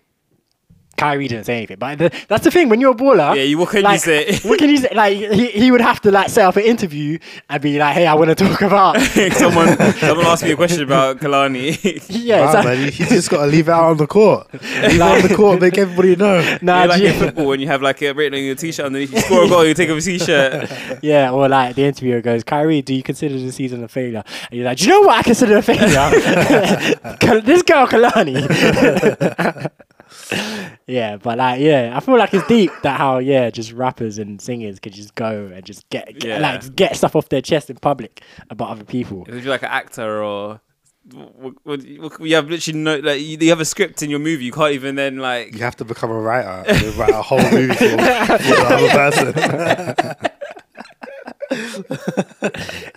Kyrie 0.97 1.27
didn't 1.27 1.45
say 1.45 1.57
anything. 1.57 1.77
But 1.77 1.97
the, 1.99 2.26
that's 2.27 2.43
the 2.43 2.51
thing 2.51 2.69
when 2.69 2.80
you're 2.81 2.91
a 2.91 2.95
baller. 2.95 3.35
Yeah, 3.35 3.43
you- 3.43 3.57
what 3.57 3.69
can 3.69 3.77
you 3.80 3.84
like, 3.84 3.99
say? 3.99 4.38
what 4.43 4.59
can 4.59 4.69
you 4.69 4.77
say? 4.77 4.89
Like 4.93 5.17
he, 5.17 5.47
he 5.47 5.72
would 5.72 5.81
have 5.81 5.99
to 6.01 6.11
like 6.11 6.30
set 6.30 6.45
up 6.45 6.55
an 6.55 6.63
interview 6.63 7.17
and 7.49 7.61
be 7.61 7.77
like, 7.80 7.93
"Hey, 7.95 8.07
I 8.07 8.13
want 8.15 8.30
to 8.30 8.35
talk 8.35 8.61
about." 8.61 8.99
someone. 9.34 9.76
Someone 9.95 10.26
asked 10.26 10.43
me 10.43 10.51
a 10.51 10.55
question 10.55 10.84
about 10.84 11.17
Kehlani. 11.17 12.03
yeah, 12.09 12.45
Wow, 12.45 12.51
so- 12.53 12.63
man, 12.63 12.77
you 12.80 12.85
you 12.85 13.05
just 13.07 13.30
got 13.30 13.41
to 13.41 13.47
leave 13.47 13.67
it 13.67 13.72
out 13.72 13.85
on 13.91 13.97
the 13.97 14.07
court. 14.07 14.51
Leave 14.53 14.63
it 14.95 15.01
out 15.01 15.22
on 15.22 15.27
the 15.27 15.35
court, 15.35 15.59
make 15.61 15.77
everybody 15.77 16.15
know. 16.15 16.57
Nah, 16.61 16.81
Yeah, 16.81 16.85
like 16.85 16.99
gee- 16.99 17.07
in 17.07 17.13
football 17.19 17.45
when 17.47 17.59
you 17.59 17.67
have 17.67 17.81
like 17.81 18.01
a 18.01 18.11
written 18.13 18.39
on 18.39 18.45
your 18.45 18.55
t-shirt 18.55 18.85
underneath. 18.85 19.11
You 19.13 19.19
score 19.22 19.43
a 19.45 19.47
goal, 19.49 19.65
you 19.65 19.73
take 19.73 19.89
off 19.89 20.05
your 20.05 20.17
t-shirt. 20.17 20.69
Yeah, 21.03 21.31
or 21.31 21.49
like 21.49 21.76
the 21.76 21.84
interviewer 21.84 22.22
goes, 22.22 22.43
Kyrie, 22.43 22.81
do 22.81 22.93
you 22.93 23.03
consider 23.03 23.38
the 23.38 23.51
season 23.51 23.84
a 23.84 23.88
failure? 23.88 24.23
And 24.49 24.57
you're 24.57 24.65
like, 24.65 24.77
do 24.77 24.85
you 24.85 24.89
know 24.91 25.01
what 25.01 25.17
I 25.17 25.23
consider 25.23 25.57
a 25.57 25.61
failure? 25.61 27.41
This 27.41 27.61
girl 27.63 27.88
Kehlani. 27.88 29.72
yeah, 30.88 31.18
but 31.18 31.38
like, 31.38 31.60
yeah, 31.60 31.94
I 31.95 31.99
feel 31.99 32.18
like 32.18 32.34
it's 32.34 32.48
deep 32.48 32.72
that 32.84 32.98
how 32.98 33.18
yeah, 33.19 33.49
just 33.49 33.72
rappers 33.72 34.18
and 34.18 34.41
singers 34.41 34.80
could 34.80 34.94
just 34.94 35.15
go 35.15 35.49
and 35.53 35.64
just 35.65 35.88
get, 35.90 36.07
get 36.19 36.23
Yeah. 36.23 36.40
like 36.40 36.76
get 36.76 36.95
stuff 36.95 37.15
off 37.15 37.30
their 37.30 37.41
chest 37.41 37.69
in 37.69 37.77
public 37.77 38.22
about 38.49 38.69
other 38.69 38.84
people. 38.84 39.26
If 39.27 39.44
you're 39.44 39.52
like 39.53 39.64
an 39.64 39.69
actor 39.72 40.23
or. 40.23 40.61
You 41.07 42.36
have 42.36 42.49
literally 42.49 42.80
no 42.80 42.98
like 42.98 43.22
you 43.22 43.38
you 43.40 43.49
have 43.49 43.60
a 43.60 43.65
script 43.65 44.02
in 44.02 44.10
your 44.10 44.18
movie. 44.18 44.44
You 44.45 44.52
can't 44.52 44.73
even 44.73 44.95
then 44.95 45.18
like 45.18 45.53
You 45.53 45.60
have 45.60 45.76
to 45.76 45.86
become 45.86 46.10
a 46.10 46.19
writer 46.19 46.64
and 46.68 46.95
write 46.95 47.11
a 47.11 47.22
whole 47.22 47.38
movie 47.52 47.76
for, 47.76 47.90
for 47.90 47.95
the 47.95 48.65
other 48.68 48.90
person. 48.90 50.15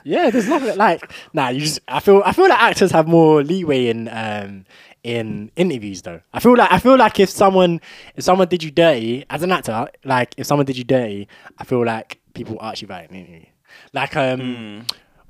Yeah, 0.04 0.30
there's 0.30 0.48
nothing 0.48 0.76
like 0.76 1.10
nah. 1.34 1.48
You 1.50 1.60
just 1.60 1.80
I 1.88 2.00
feel 2.00 2.22
I 2.24 2.32
feel 2.32 2.48
like 2.48 2.58
actors 2.58 2.90
have 2.92 3.06
more 3.06 3.42
leeway 3.42 3.88
in 3.88 4.08
um 4.08 4.64
in 5.04 5.50
interviews 5.56 6.02
though. 6.02 6.20
I 6.32 6.40
feel 6.40 6.56
like 6.56 6.70
I 6.72 6.78
feel 6.78 6.96
like 6.96 7.20
if 7.20 7.30
someone 7.30 7.80
if 8.16 8.24
someone 8.24 8.48
did 8.48 8.62
you 8.62 8.70
dirty 8.70 9.24
as 9.30 9.42
an 9.42 9.52
actor, 9.52 9.88
like 10.04 10.34
if 10.36 10.46
someone 10.46 10.66
did 10.66 10.76
you 10.76 10.84
dirty, 10.84 11.28
I 11.58 11.64
feel 11.64 11.84
like 11.84 12.20
people 12.34 12.58
ask 12.60 12.82
you 12.82 12.86
about 12.86 13.08
an 13.10 13.16
interview. 13.16 13.46
Like 13.92 14.16
um, 14.16 14.40
Hmm. 14.40 14.80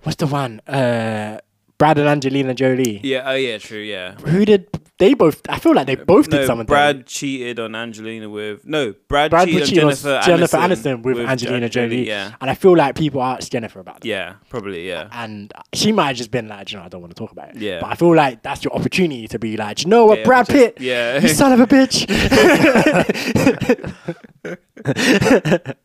what's 0.03 0.17
the 0.17 0.27
one? 0.27 0.61
Uh, 0.67 1.39
Brad 1.79 1.99
and 1.99 2.09
Angelina 2.09 2.55
Jolie. 2.55 3.01
yeah 3.05 3.23
oh 3.27 3.35
yeah 3.37 3.59
true 3.59 3.79
yeah. 3.81 4.15
Who 4.15 4.45
did 4.45 4.67
they 4.99 5.15
both? 5.15 5.41
I 5.49 5.59
feel 5.59 5.75
like 5.75 5.87
they 5.87 5.97
uh, 5.97 6.05
both 6.05 6.29
No, 6.29 6.39
did 6.39 6.47
something. 6.47 6.67
Brad 6.67 7.07
cheated 7.07 7.61
on 7.61 7.75
Angelina 7.75 8.29
with 8.29 8.67
no 8.67 8.95
Brad, 9.09 9.31
Brad 9.31 9.49
cheated, 9.49 9.61
would 9.61 9.69
on 9.69 9.75
Jennifer, 9.75 10.21
Jennifer 10.25 10.57
Aniston 10.57 11.01
Aniston 11.01 11.03
with, 11.03 11.19
Angelina 11.19 11.69
Jolie. 11.69 12.07
Yeah, 12.07 12.35
and 12.41 12.51
I 12.51 12.55
feel 12.55 12.77
like 12.77 12.97
people 12.97 13.23
asked 13.23 13.53
Jennifer 13.53 13.81
about 13.81 14.01
that. 14.01 14.09
yeah, 14.09 14.35
probably 14.49 14.89
yeah. 14.89 15.09
and 15.13 15.53
she 15.73 15.93
might 15.93 16.09
have 16.09 16.17
just 16.17 16.31
been 16.31 16.49
like, 16.49 16.73
you 16.73 16.79
know, 16.79 16.85
I 16.85 16.89
don't 16.89 17.01
want 17.01 17.15
to 17.15 17.19
talk 17.19 17.33
about 17.33 17.51
it. 17.51 17.57
Yeah. 17.57 17.81
But 17.81 17.91
I 17.91 17.95
feel 17.95 18.15
like 18.15 18.43
that's 18.43 18.65
your 18.65 18.75
opportunity 18.75 19.29
to 19.29 19.39
be 19.39 19.57
like, 19.57 19.83
you 19.83 19.91
know 19.91 20.07
what, 20.07 20.21
Yeah, 20.21 20.25
Brad 20.25 20.49
Pitt, 20.49 20.79
yeah. 20.81 21.21
you 21.21 21.29
son 21.29 21.53
of 21.53 21.61
a 21.61 21.67
bitch. 21.67 22.09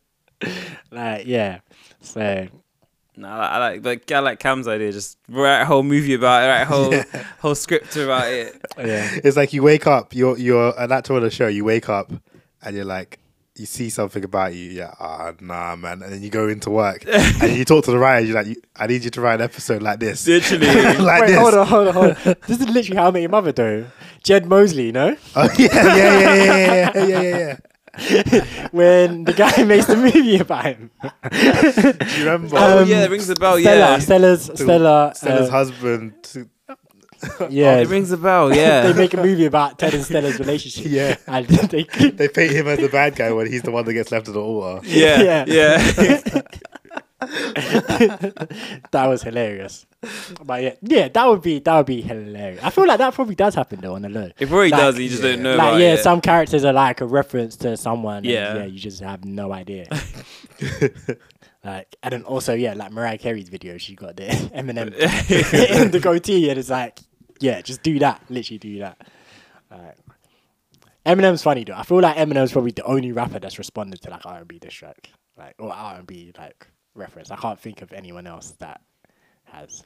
like, 0.90 1.26
yeah. 1.26 1.60
So 2.00 2.48
No, 3.16 3.28
I 3.28 3.38
like, 3.38 3.50
I 3.50 3.58
like 3.58 3.84
like 3.84 4.12
I 4.12 4.18
like 4.18 4.38
Cam's 4.40 4.66
idea. 4.66 4.90
Just 4.90 5.18
write 5.28 5.60
a 5.60 5.64
whole 5.64 5.82
movie 5.84 6.14
about 6.14 6.42
it, 6.42 6.48
write 6.48 6.62
a 6.62 6.64
whole 6.64 7.22
whole 7.40 7.54
script 7.54 7.96
about 7.96 8.32
it. 8.32 8.60
yeah, 8.78 9.08
It's 9.22 9.36
like 9.36 9.52
you 9.52 9.62
wake 9.62 9.86
up, 9.86 10.14
you're 10.14 10.36
you're 10.36 10.74
an 10.78 10.90
actor 10.90 11.14
on 11.14 11.24
a 11.24 11.30
show. 11.30 11.46
You 11.46 11.64
wake 11.64 11.88
up 11.88 12.12
and 12.62 12.74
you're 12.74 12.84
like, 12.84 13.20
you 13.56 13.66
see 13.66 13.88
something 13.88 14.24
about 14.24 14.54
you. 14.54 14.70
Yeah, 14.70 14.94
ah, 14.98 15.32
nah, 15.40 15.76
man. 15.76 16.02
And 16.02 16.12
then 16.12 16.22
you 16.22 16.30
go 16.30 16.48
into 16.48 16.70
work 16.70 17.04
and 17.08 17.56
you 17.56 17.64
talk 17.64 17.84
to 17.84 17.92
the 17.92 17.98
writer. 17.98 18.26
You're 18.26 18.42
like, 18.42 18.58
I 18.74 18.88
need 18.88 19.04
you 19.04 19.10
to 19.10 19.20
write 19.20 19.36
an 19.36 19.42
episode 19.42 19.80
like 19.80 20.00
this, 20.00 20.26
Literally. 20.26 20.66
like 20.98 21.20
wait, 21.22 21.26
this. 21.28 21.38
hold 21.38 21.54
on, 21.54 21.66
hold 21.66 21.88
on, 21.88 21.94
hold 21.94 22.06
on. 22.26 22.34
This 22.48 22.60
is 22.60 22.68
literally 22.68 22.96
how 22.96 23.08
I 23.08 23.10
met 23.12 23.20
your 23.20 23.30
mother, 23.30 23.52
though. 23.52 23.86
Ted 24.24 24.46
Mosby, 24.46 24.90
no? 24.90 25.16
Oh 25.36 25.48
yeah, 25.56 25.68
yeah, 25.72 25.94
yeah, 25.96 26.34
yeah, 26.34 26.34
yeah, 26.34 26.92
yeah, 26.94 27.06
yeah, 27.06 27.38
yeah. 27.38 27.56
When 28.72 29.24
the 29.24 29.32
guy 29.32 29.62
makes 29.64 29.86
the 29.86 29.96
movie 29.96 30.38
about 30.38 30.64
him. 30.66 30.90
Do 31.02 31.38
you 32.18 32.24
remember? 32.24 32.56
Oh 32.58 32.82
Um, 32.82 32.88
yeah, 32.88 33.04
it 33.04 33.10
rings 33.10 33.28
a 33.30 33.34
bell. 33.36 33.58
Stella, 33.58 33.78
yeah, 33.78 33.98
Stella's, 33.98 34.44
Stella, 34.54 35.12
Stella's 35.14 35.48
uh, 35.48 35.52
husband. 35.52 36.14
To, 36.24 36.48
yeah. 37.48 37.78
it 37.78 37.88
rings 37.88 38.10
a 38.10 38.16
bell. 38.16 38.54
Yeah, 38.54 38.82
they 38.82 38.92
make 38.92 39.14
a 39.14 39.22
movie 39.22 39.46
about 39.46 39.78
Ted 39.78 39.94
and 39.94 40.04
Stella's 40.04 40.38
relationship. 40.38 40.86
Yeah. 40.90 41.16
And 41.26 41.46
they, 41.46 41.84
they 41.84 42.28
paint 42.28 42.52
him 42.52 42.66
as 42.68 42.78
the 42.80 42.88
bad 42.88 43.16
guy 43.16 43.32
when 43.32 43.50
he's 43.50 43.62
the 43.62 43.70
one 43.70 43.84
that 43.84 43.92
gets 43.94 44.10
left 44.12 44.28
at 44.28 44.34
the 44.34 44.40
altar. 44.40 44.86
yeah, 44.86 45.22
Yeah. 45.22 45.44
yeah. 45.46 46.42
that 48.90 49.06
was 49.06 49.22
hilarious. 49.22 49.86
But 50.44 50.62
yeah, 50.62 50.74
yeah, 50.82 51.08
that 51.08 51.26
would 51.26 51.42
be 51.42 51.58
that 51.60 51.76
would 51.76 51.86
be 51.86 52.00
hilarious. 52.02 52.62
I 52.62 52.70
feel 52.70 52.86
like 52.86 52.98
that 52.98 53.14
probably 53.14 53.34
does 53.34 53.54
happen 53.54 53.80
though 53.80 53.94
on 53.94 54.02
the 54.02 54.08
low. 54.08 54.30
It 54.38 54.48
probably 54.48 54.70
Like, 54.70 54.80
does. 54.80 54.98
You 54.98 55.08
just 55.08 55.22
don't 55.22 55.42
know. 55.42 55.56
like 55.56 55.68
about 55.68 55.80
yeah, 55.80 55.94
it. 55.94 56.00
some 56.02 56.20
characters 56.20 56.64
are 56.64 56.72
like 56.72 57.00
a 57.00 57.06
reference 57.06 57.56
to 57.58 57.76
someone. 57.76 58.18
and, 58.18 58.26
Yeah. 58.26 58.56
yeah, 58.56 58.64
you 58.64 58.78
just 58.78 59.00
have 59.00 59.24
no 59.24 59.52
idea. 59.52 59.86
like, 61.64 61.96
and 62.02 62.12
then 62.12 62.22
also 62.24 62.54
yeah, 62.54 62.74
like 62.74 62.92
Mariah 62.92 63.18
Carey's 63.18 63.48
video, 63.48 63.78
she 63.78 63.94
got 63.94 64.16
the 64.16 64.24
Eminem 64.24 64.92
in 65.80 65.90
the 65.90 66.00
goatee, 66.00 66.50
and 66.50 66.58
it's 66.58 66.70
like, 66.70 66.98
yeah, 67.40 67.60
just 67.62 67.82
do 67.82 67.98
that. 68.00 68.22
Literally 68.28 68.58
do 68.58 68.78
that. 68.80 68.98
Alright. 69.72 69.96
Eminem's 71.06 71.42
funny 71.42 71.64
though. 71.64 71.74
I 71.74 71.82
feel 71.82 72.00
like 72.00 72.16
Eminem's 72.16 72.52
probably 72.52 72.70
the 72.70 72.84
only 72.84 73.12
rapper 73.12 73.38
that's 73.38 73.58
responded 73.58 74.00
to 74.02 74.10
like 74.10 74.24
R 74.24 74.38
and 74.38 74.48
B 74.48 74.58
diss 74.58 74.72
track, 74.72 75.10
like 75.36 75.54
or 75.58 75.70
R 75.72 75.96
and 75.96 76.06
B 76.06 76.32
like 76.38 76.66
reference. 76.94 77.30
I 77.30 77.36
can't 77.36 77.58
think 77.58 77.82
of 77.82 77.92
anyone 77.92 78.26
else 78.26 78.52
that 78.58 78.80
has. 79.44 79.84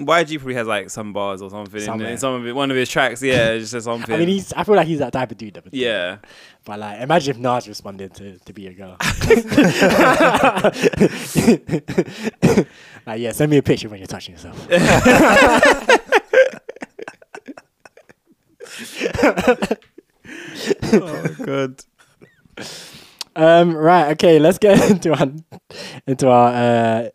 YG 0.00 0.38
probably 0.38 0.54
has 0.54 0.66
like 0.66 0.90
some 0.90 1.14
bars 1.14 1.40
or 1.40 1.48
something 1.48 1.80
in, 1.80 2.00
in 2.02 2.18
some 2.18 2.34
of 2.34 2.46
it, 2.46 2.54
one 2.54 2.70
of 2.70 2.76
his 2.76 2.90
tracks. 2.90 3.22
Yeah, 3.22 3.56
just 3.56 3.82
something. 3.82 4.14
I 4.14 4.18
mean, 4.18 4.28
he's. 4.28 4.52
I 4.52 4.64
feel 4.64 4.76
like 4.76 4.86
he's 4.86 4.98
that 4.98 5.12
type 5.12 5.30
of 5.30 5.38
dude. 5.38 5.54
That 5.54 5.64
would 5.64 5.72
do 5.72 5.78
yeah. 5.78 6.18
But 6.66 6.80
like, 6.80 7.00
imagine 7.00 7.36
if 7.36 7.40
Nas 7.40 7.66
responded 7.66 8.12
to 8.14 8.38
to 8.38 8.52
be 8.52 8.66
a 8.66 8.74
girl. 8.74 8.96
like, 13.06 13.20
yeah, 13.20 13.32
send 13.32 13.50
me 13.50 13.56
a 13.56 13.62
picture 13.62 13.88
when 13.88 13.98
you're 13.98 14.06
touching 14.06 14.34
yourself. 14.34 14.66
oh 20.92 21.36
god. 21.42 21.82
Um, 23.36 23.74
right, 23.74 24.10
okay, 24.12 24.38
let's 24.38 24.58
get 24.58 24.90
into 24.90 25.12
our 25.14 25.28
into 26.06 26.28
our. 26.28 26.48
Uh, 26.52 27.08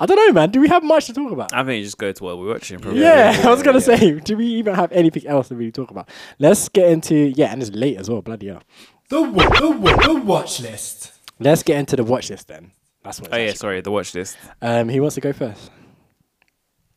I 0.00 0.06
don't 0.06 0.16
know, 0.16 0.32
man. 0.32 0.50
Do 0.50 0.60
we 0.60 0.68
have 0.68 0.82
much 0.82 1.06
to 1.06 1.12
talk 1.14 1.30
about? 1.32 1.54
I 1.54 1.64
think 1.64 1.78
you 1.78 1.84
just 1.84 1.98
go 1.98 2.10
to 2.12 2.24
what 2.24 2.38
we're 2.38 2.48
watching. 2.52 2.78
Probably. 2.78 3.00
Yeah, 3.00 3.40
I 3.44 3.50
was 3.50 3.62
gonna 3.62 3.78
yeah. 3.78 3.96
say, 3.96 4.20
do 4.20 4.36
we 4.36 4.46
even 4.46 4.74
have 4.74 4.90
anything 4.92 5.26
else 5.26 5.48
to 5.48 5.54
really 5.54 5.72
talk 5.72 5.90
about? 5.90 6.08
Let's 6.38 6.68
get 6.68 6.90
into 6.90 7.14
yeah, 7.14 7.52
and 7.52 7.62
it's 7.62 7.70
late 7.70 7.98
as 7.98 8.10
well. 8.10 8.22
Bloody 8.22 8.48
hell. 8.48 8.62
The, 9.08 9.22
wa- 9.22 9.48
the, 9.60 9.70
wa- 9.70 9.96
the 10.06 10.14
watch 10.14 10.60
list. 10.60 11.12
Let's 11.38 11.62
get 11.62 11.78
into 11.78 11.96
the 11.96 12.04
watch 12.04 12.30
list 12.30 12.48
then. 12.48 12.72
That's 13.04 13.20
what. 13.20 13.32
Oh 13.32 13.36
yeah, 13.36 13.52
sorry. 13.52 13.80
The 13.80 13.90
watch 13.90 14.14
list. 14.14 14.36
Um, 14.60 14.88
he 14.88 15.00
wants 15.00 15.14
to 15.16 15.20
go 15.20 15.32
first. 15.32 15.70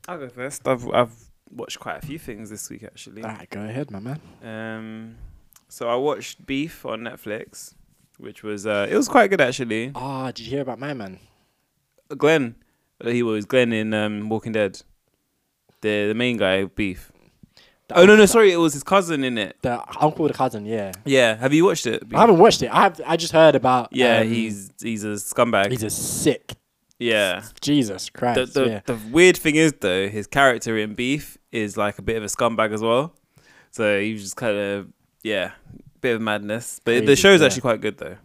I'll 0.08 0.20
go 0.20 0.30
first. 0.30 0.68
I've 0.68 0.88
I've 0.94 1.14
watched 1.52 1.80
quite 1.80 2.04
a 2.04 2.06
few 2.06 2.20
things 2.20 2.50
this 2.50 2.70
week 2.70 2.84
actually. 2.84 3.24
All 3.24 3.30
right, 3.30 3.50
go 3.50 3.62
ahead, 3.62 3.92
my 3.92 4.00
man. 4.00 4.20
Um, 4.44 5.16
so 5.68 5.90
I 5.90 5.96
watched 5.96 6.46
Beef 6.46 6.86
on 6.86 7.02
Netflix, 7.02 7.74
which 8.18 8.44
was 8.44 8.66
uh, 8.66 8.88
it 8.90 8.96
was 8.96 9.08
quite 9.08 9.30
good 9.30 9.42
actually. 9.42 9.92
Ah, 9.96 10.28
did 10.32 10.40
you 10.46 10.52
hear 10.52 10.62
about 10.62 10.80
my 10.80 10.94
man? 10.94 11.20
Glenn, 12.18 12.56
uh, 13.04 13.10
he 13.10 13.24
was 13.24 13.46
Glenn 13.46 13.74
in 13.74 13.94
um, 13.94 14.30
Walking 14.30 14.52
Dead. 14.52 14.82
The 15.82 16.08
the 16.08 16.14
main 16.16 16.38
guy, 16.38 16.66
Beef. 16.66 17.12
The 17.88 18.00
Oh 18.00 18.06
no 18.06 18.16
no 18.16 18.26
sorry, 18.26 18.52
it 18.52 18.58
was 18.58 18.74
his 18.74 18.84
cousin 18.84 19.24
in 19.24 19.38
it. 19.38 19.58
The 19.62 19.80
uncle, 20.02 20.28
the 20.28 20.34
cousin, 20.34 20.66
yeah. 20.66 20.92
Yeah, 21.06 21.36
have 21.36 21.54
you 21.54 21.66
watched 21.66 21.86
it? 21.86 22.08
Beef? 22.08 22.18
I 22.18 22.22
haven't 22.22 22.38
watched 22.40 22.62
it. 22.64 22.70
I 22.72 22.82
have. 22.84 23.02
I 23.06 23.18
just 23.18 23.34
heard 23.34 23.56
about. 23.56 23.90
Yeah, 23.92 24.20
um, 24.20 24.28
he's 24.28 24.72
he's 24.82 25.04
a 25.04 25.10
scumbag. 25.16 25.72
he's 25.72 25.84
a 25.84 25.90
sick. 25.90 26.56
yeah. 26.98 27.44
Jesus 27.62 28.06
The 28.06 28.12
Christ. 28.12 28.54
the, 28.54 28.66
yeah. 28.66 28.82
the 28.86 28.98
weird 29.12 29.38
thing 29.38 29.56
is 29.56 29.74
though, 29.82 30.08
his 30.08 30.26
character 30.28 30.78
in 30.78 30.96
Beef 30.96 31.38
is 31.52 31.78
like 31.78 32.00
a 32.00 32.02
bit 32.02 32.18
of 32.18 32.24
a 32.24 32.28
scumbag 32.28 32.74
as 32.74 32.82
well. 32.82 33.14
So 33.72 34.00
he 34.00 34.14
was 34.14 34.22
just 34.24 34.36
kind 34.38 34.58
of 34.58 34.88
yeah, 35.22 35.52
bit 36.06 36.16
of 36.16 36.22
madness. 36.22 36.80
But 36.86 36.92
the 36.92 37.06
Crazy, 37.08 37.16
show's 37.22 37.40
yeah. 37.42 37.46
actually 37.48 37.62
quite 37.62 37.82
good 37.82 37.98
though. 37.98 38.18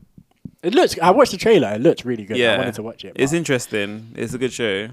It 0.62 0.74
looks. 0.74 0.98
I 1.00 1.10
watched 1.10 1.32
the 1.32 1.38
trailer. 1.38 1.72
It 1.72 1.80
looked 1.80 2.04
really 2.04 2.24
good. 2.24 2.36
Yeah, 2.36 2.54
I 2.54 2.58
wanted 2.58 2.74
to 2.74 2.82
watch 2.82 3.04
it. 3.04 3.12
It's 3.16 3.32
interesting. 3.32 4.12
It's 4.14 4.34
a 4.34 4.38
good 4.38 4.52
show. 4.52 4.88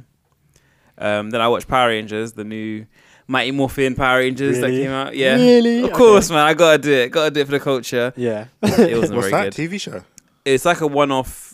Um, 0.97 1.29
then 1.31 1.41
I 1.41 1.47
watched 1.47 1.67
Power 1.67 1.89
Rangers, 1.89 2.31
the 2.33 2.43
new 2.43 2.85
Mighty 3.27 3.51
Morphin 3.51 3.93
Power 3.93 4.19
Rangers 4.19 4.57
Really? 4.57 4.77
that 4.77 4.83
came 4.83 4.91
out. 4.91 5.15
Yeah, 5.15 5.35
Really? 5.35 5.83
of 5.83 5.91
course, 5.91 6.29
man. 6.29 6.39
I 6.39 6.53
gotta 6.53 6.77
do 6.77 6.91
it. 6.93 7.11
Gotta 7.11 7.31
do 7.31 7.41
it 7.41 7.45
for 7.45 7.51
the 7.51 7.59
culture. 7.59 8.13
yeah. 8.15 8.45
It 8.63 8.97
wasn't 8.97 9.17
What's 9.17 9.29
very 9.29 9.31
that 9.31 9.55
good. 9.55 9.69
TV 9.71 9.79
show? 9.81 10.03
It's 10.45 10.63
like 10.65 10.81
a 10.81 10.87
one-off. 10.87 11.46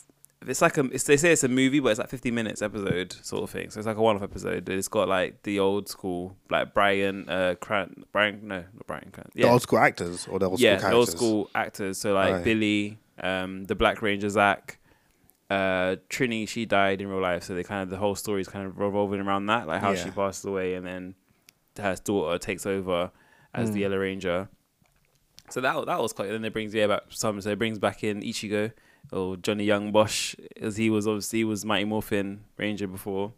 It's 0.48 0.62
like 0.62 0.78
a. 0.78 0.86
It's, 0.86 1.04
they 1.06 1.18
say 1.18 1.32
it's 1.32 1.44
a 1.44 1.48
movie, 1.48 1.80
but 1.80 1.90
it's 1.90 2.00
like 2.00 2.10
50 2.10 2.32
minutes 2.32 2.62
episode 2.62 3.14
sort 3.22 3.44
of 3.44 3.50
thing. 3.50 3.70
So 3.70 3.80
it's 3.80 3.88
like 3.88 3.98
a 3.98 4.02
one-off 4.02 4.24
episode. 4.24 4.68
It's 4.70 4.88
got 4.88 5.08
like 5.08 5.44
the 5.44 5.60
old 5.60 5.88
school, 5.90 6.36
like 6.50 6.74
Brian, 6.74 7.28
uh, 7.30 7.56
Cran, 7.60 8.04
Brian, 8.12 8.48
no, 8.48 8.58
not 8.58 8.88
Brian 8.88 9.10
Cran. 9.12 9.30
The 9.34 9.44
old 9.50 9.62
school 9.62 9.80
actors 9.80 10.28
or 10.28 10.40
the 10.40 10.50
old 10.50 10.60
yeah, 10.60 10.78
school 10.78 10.90
the 10.90 10.96
old 10.96 11.10
school 11.10 11.50
actors. 11.56 11.98
So 11.98 12.14
like 12.14 12.34
Right. 12.34 12.44
Billy, 12.44 13.00
um, 13.20 13.66
the 13.66 13.76
Black 13.76 14.02
Ranger 14.02 14.30
Zach, 14.30 14.80
uh, 15.50 15.98
Trini. 16.10 16.48
She 16.48 16.66
died 16.66 17.02
in 17.02 17.08
real 17.08 17.22
life, 17.22 17.44
so 17.44 17.54
they 17.56 17.64
kind 17.64 17.84
of 17.84 17.90
the 17.90 17.98
whole 17.98 18.16
story 18.16 18.42
is 18.42 18.48
kind 18.48 18.66
of 18.66 18.80
revolving 18.80 19.20
around 19.22 19.46
that, 19.48 19.68
like 19.68 19.82
how 19.82 19.92
Yeah. 19.92 20.04
she 20.04 20.12
passed 20.12 20.46
away, 20.46 20.76
and 20.76 20.86
then 20.86 21.16
her 21.78 21.96
daughter 22.04 22.38
takes 22.38 22.66
over 22.66 23.12
as 23.54 23.72
the 23.72 23.80
Yellow 23.82 23.98
Ranger. 23.98 24.50
So 25.50 25.62
that 25.62 25.86
that 25.86 26.00
was 26.02 26.14
quite. 26.14 26.30
Then 26.30 26.44
it 26.46 26.54
brings 26.54 26.74
yeah 26.74 26.88
back 26.88 27.02
some. 27.10 27.40
So 27.42 27.52
it 27.52 27.60
brings 27.60 27.78
back 27.78 28.04
in 28.04 28.22
Ichigo 28.22 28.72
or 29.14 29.38
Johnny 29.38 29.66
Yong 29.66 29.92
Bosch, 29.92 30.36
as 30.60 30.78
he 30.78 30.90
was 30.90 31.08
obviously 31.08 31.40
he 31.40 31.46
was 31.46 31.64
Mighty 31.64 31.86
Morphin 31.86 32.44
Ranger 32.58 32.88
before. 32.88 33.34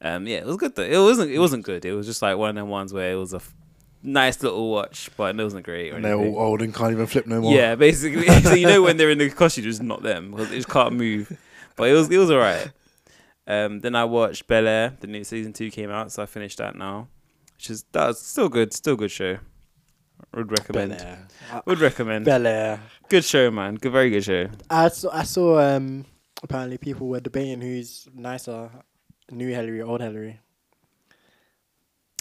Um, 0.00 0.26
yeah, 0.26 0.38
it 0.38 0.46
was 0.46 0.56
good 0.56 0.74
though. 0.74 0.82
It 0.82 0.98
wasn't 0.98 1.30
it 1.30 1.38
wasn't 1.38 1.64
good. 1.64 1.84
It 1.84 1.92
was 1.92 2.06
just 2.06 2.22
like 2.22 2.36
one 2.36 2.50
of 2.50 2.56
them 2.56 2.68
ones 2.68 2.92
where 2.92 3.12
it 3.12 3.16
was 3.16 3.32
a 3.32 3.36
f- 3.36 3.54
nice 4.02 4.42
little 4.42 4.70
watch, 4.70 5.10
but 5.16 5.38
it 5.38 5.42
wasn't 5.42 5.64
great. 5.64 5.92
Or 5.92 5.96
And 5.96 6.04
they're 6.04 6.14
all 6.16 6.38
old 6.38 6.62
and 6.62 6.74
can't 6.74 6.92
even 6.92 7.06
flip 7.06 7.26
no 7.26 7.40
more. 7.40 7.52
Yeah, 7.54 7.74
basically. 7.74 8.26
so 8.42 8.54
you 8.54 8.66
know 8.66 8.82
when 8.82 8.96
they're 8.96 9.10
in 9.10 9.18
the 9.18 9.30
costume, 9.30 9.66
it's 9.68 9.80
not 9.80 10.02
them 10.02 10.32
because 10.32 10.50
they 10.50 10.56
just 10.56 10.68
can't 10.68 10.94
move. 10.94 11.36
But 11.76 11.88
it 11.88 11.92
was 11.92 12.10
it 12.10 12.18
was 12.18 12.30
alright. 12.30 12.70
Um, 13.46 13.80
then 13.80 13.94
I 13.94 14.04
watched 14.04 14.46
Bel 14.46 14.66
Air. 14.66 14.96
The 15.00 15.06
new 15.06 15.24
season 15.24 15.52
two 15.52 15.70
came 15.70 15.90
out, 15.90 16.10
so 16.10 16.22
I 16.22 16.26
finished 16.26 16.58
that 16.58 16.74
now. 16.74 17.08
Which 17.54 17.70
is 17.70 17.84
that's 17.92 18.20
still 18.20 18.48
good, 18.48 18.72
still 18.74 18.96
good 18.96 19.10
show. 19.10 19.38
Would 20.34 20.50
recommend. 20.50 20.90
Bel 20.92 21.00
Air. 21.00 21.28
Would 21.64 21.78
recommend. 21.80 22.24
Bel 22.26 22.46
Air. 22.46 22.80
Good 23.08 23.24
show, 23.24 23.50
man. 23.50 23.76
Good, 23.76 23.92
very 23.92 24.10
good 24.10 24.24
show. 24.24 24.48
I 24.68 24.88
saw. 24.88 25.10
I 25.12 25.22
saw. 25.24 25.58
Um. 25.76 26.04
Apparently, 26.42 26.76
people 26.78 27.08
were 27.08 27.20
debating 27.20 27.62
who's 27.62 28.06
nicer, 28.14 28.70
new 29.30 29.48
Hillary 29.48 29.80
or 29.80 29.86
old 29.86 30.00
Hillary. 30.02 30.38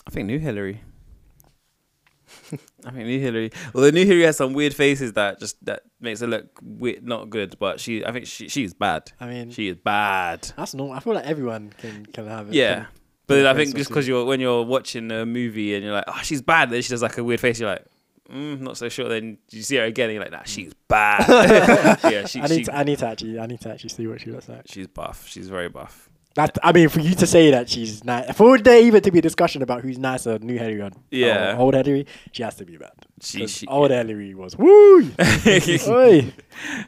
I 0.07 0.11
think 0.11 0.27
new 0.27 0.39
Hillary. 0.39 0.81
I 2.85 2.91
think 2.91 3.05
new 3.07 3.19
Hillary. 3.19 3.51
Well, 3.73 3.83
the 3.83 3.91
new 3.91 4.05
Hillary 4.05 4.23
has 4.23 4.37
some 4.37 4.53
weird 4.53 4.73
faces 4.73 5.13
that 5.13 5.39
just 5.39 5.63
that 5.65 5.81
makes 5.99 6.21
her 6.21 6.27
look 6.27 6.45
weird, 6.61 7.03
not 7.05 7.29
good. 7.29 7.57
But 7.59 7.79
she, 7.79 8.05
I 8.05 8.11
think 8.11 8.25
she 8.27 8.47
she's 8.47 8.73
bad. 8.73 9.11
I 9.19 9.27
mean, 9.27 9.51
She 9.51 9.67
is 9.67 9.75
bad. 9.77 10.51
that's 10.55 10.73
normal. 10.73 10.95
I 10.95 10.99
feel 11.01 11.13
like 11.13 11.25
everyone 11.25 11.73
can 11.77 12.05
can 12.07 12.27
have 12.27 12.47
it. 12.49 12.53
Yeah. 12.53 12.75
can- 12.75 12.87
But 13.27 13.35
then 13.35 13.47
I 13.47 13.53
think 13.53 13.75
just 13.75 13.89
because 13.89 14.07
you're 14.07 14.23
when 14.25 14.39
you're 14.39 14.63
watching 14.63 15.11
a 15.11 15.25
movie 15.25 15.75
and 15.75 15.83
you're 15.83 15.93
like, 15.93 16.05
oh, 16.07 16.19
she's 16.23 16.41
bad, 16.41 16.69
then 16.69 16.81
she 16.81 16.89
does 16.89 17.01
like 17.01 17.17
a 17.17 17.23
weird 17.23 17.39
face. 17.39 17.59
You're 17.59 17.69
like, 17.69 17.85
mm, 18.31 18.59
not 18.61 18.77
so 18.77 18.89
sure. 18.89 19.07
Then 19.09 19.37
you 19.51 19.61
see 19.61 19.77
her 19.77 19.83
again, 19.85 20.09
and 20.09 20.15
you're 20.15 20.23
like, 20.23 20.31
nah, 20.31 20.43
she's 20.43 20.73
bad. 20.87 21.27
yeah, 22.11 22.25
she, 22.25 22.39
I 22.41 22.47
need 22.47 22.55
she 22.57 22.63
to. 22.65 22.75
I 22.77 22.83
need 22.83 22.99
to 22.99 23.07
actually. 23.07 23.39
I 23.39 23.45
need 23.45 23.61
to 23.61 23.69
actually 23.71 23.89
see 23.89 24.07
what 24.07 24.21
she 24.21 24.31
looks 24.31 24.49
like. 24.49 24.63
she's 24.65 24.87
buff. 24.87 25.27
She's 25.27 25.49
very 25.49 25.69
buff. 25.69 26.09
That 26.35 26.57
I 26.61 26.73
mean, 26.73 26.89
for 26.89 26.99
you 26.99 27.15
to 27.15 27.25
say 27.25 27.49
that 27.51 27.69
she's 27.69 28.03
nice, 28.03 28.35
for 28.35 28.57
there 28.57 28.81
even 28.81 29.01
to 29.03 29.09
be 29.11 29.19
a 29.19 29.21
discussion 29.21 29.61
about 29.61 29.83
who's 29.83 29.97
nicer, 29.97 30.37
new 30.39 30.57
Hillary 30.57 30.81
or 30.81 30.89
Yeah. 31.09 31.55
old 31.57 31.75
Hillary, 31.75 32.07
she 32.33 32.43
has 32.43 32.55
to 32.55 32.65
be 32.65 32.75
bad. 32.75 32.91
She, 33.21 33.47
she 33.47 33.65
old 33.67 33.89
Hillary 33.89 34.35
was 34.35 34.57
woo. 34.57 35.03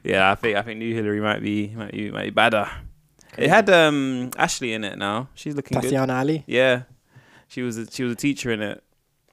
Yeah, 0.03 0.31
I 0.31 0.35
think 0.35 0.57
I 0.57 0.61
think 0.63 0.79
new 0.79 0.93
Hillary 0.93 1.21
might 1.21 1.41
be 1.41 1.73
might 1.75 1.91
be 1.93 2.11
might 2.11 2.23
be 2.25 2.29
badder. 2.31 2.69
It 3.37 3.49
had 3.49 3.69
um 3.69 4.31
Ashley 4.37 4.73
in 4.73 4.83
it 4.83 4.97
now. 4.97 5.29
She's 5.33 5.55
looking 5.55 5.75
good. 5.79 5.83
Tatiana 5.91 6.15
Ali. 6.15 6.43
Yeah, 6.45 6.83
she 7.47 7.61
was 7.61 7.77
a, 7.77 7.89
she 7.89 8.03
was 8.03 8.11
a 8.13 8.15
teacher 8.17 8.51
in 8.51 8.61
it. 8.61 8.83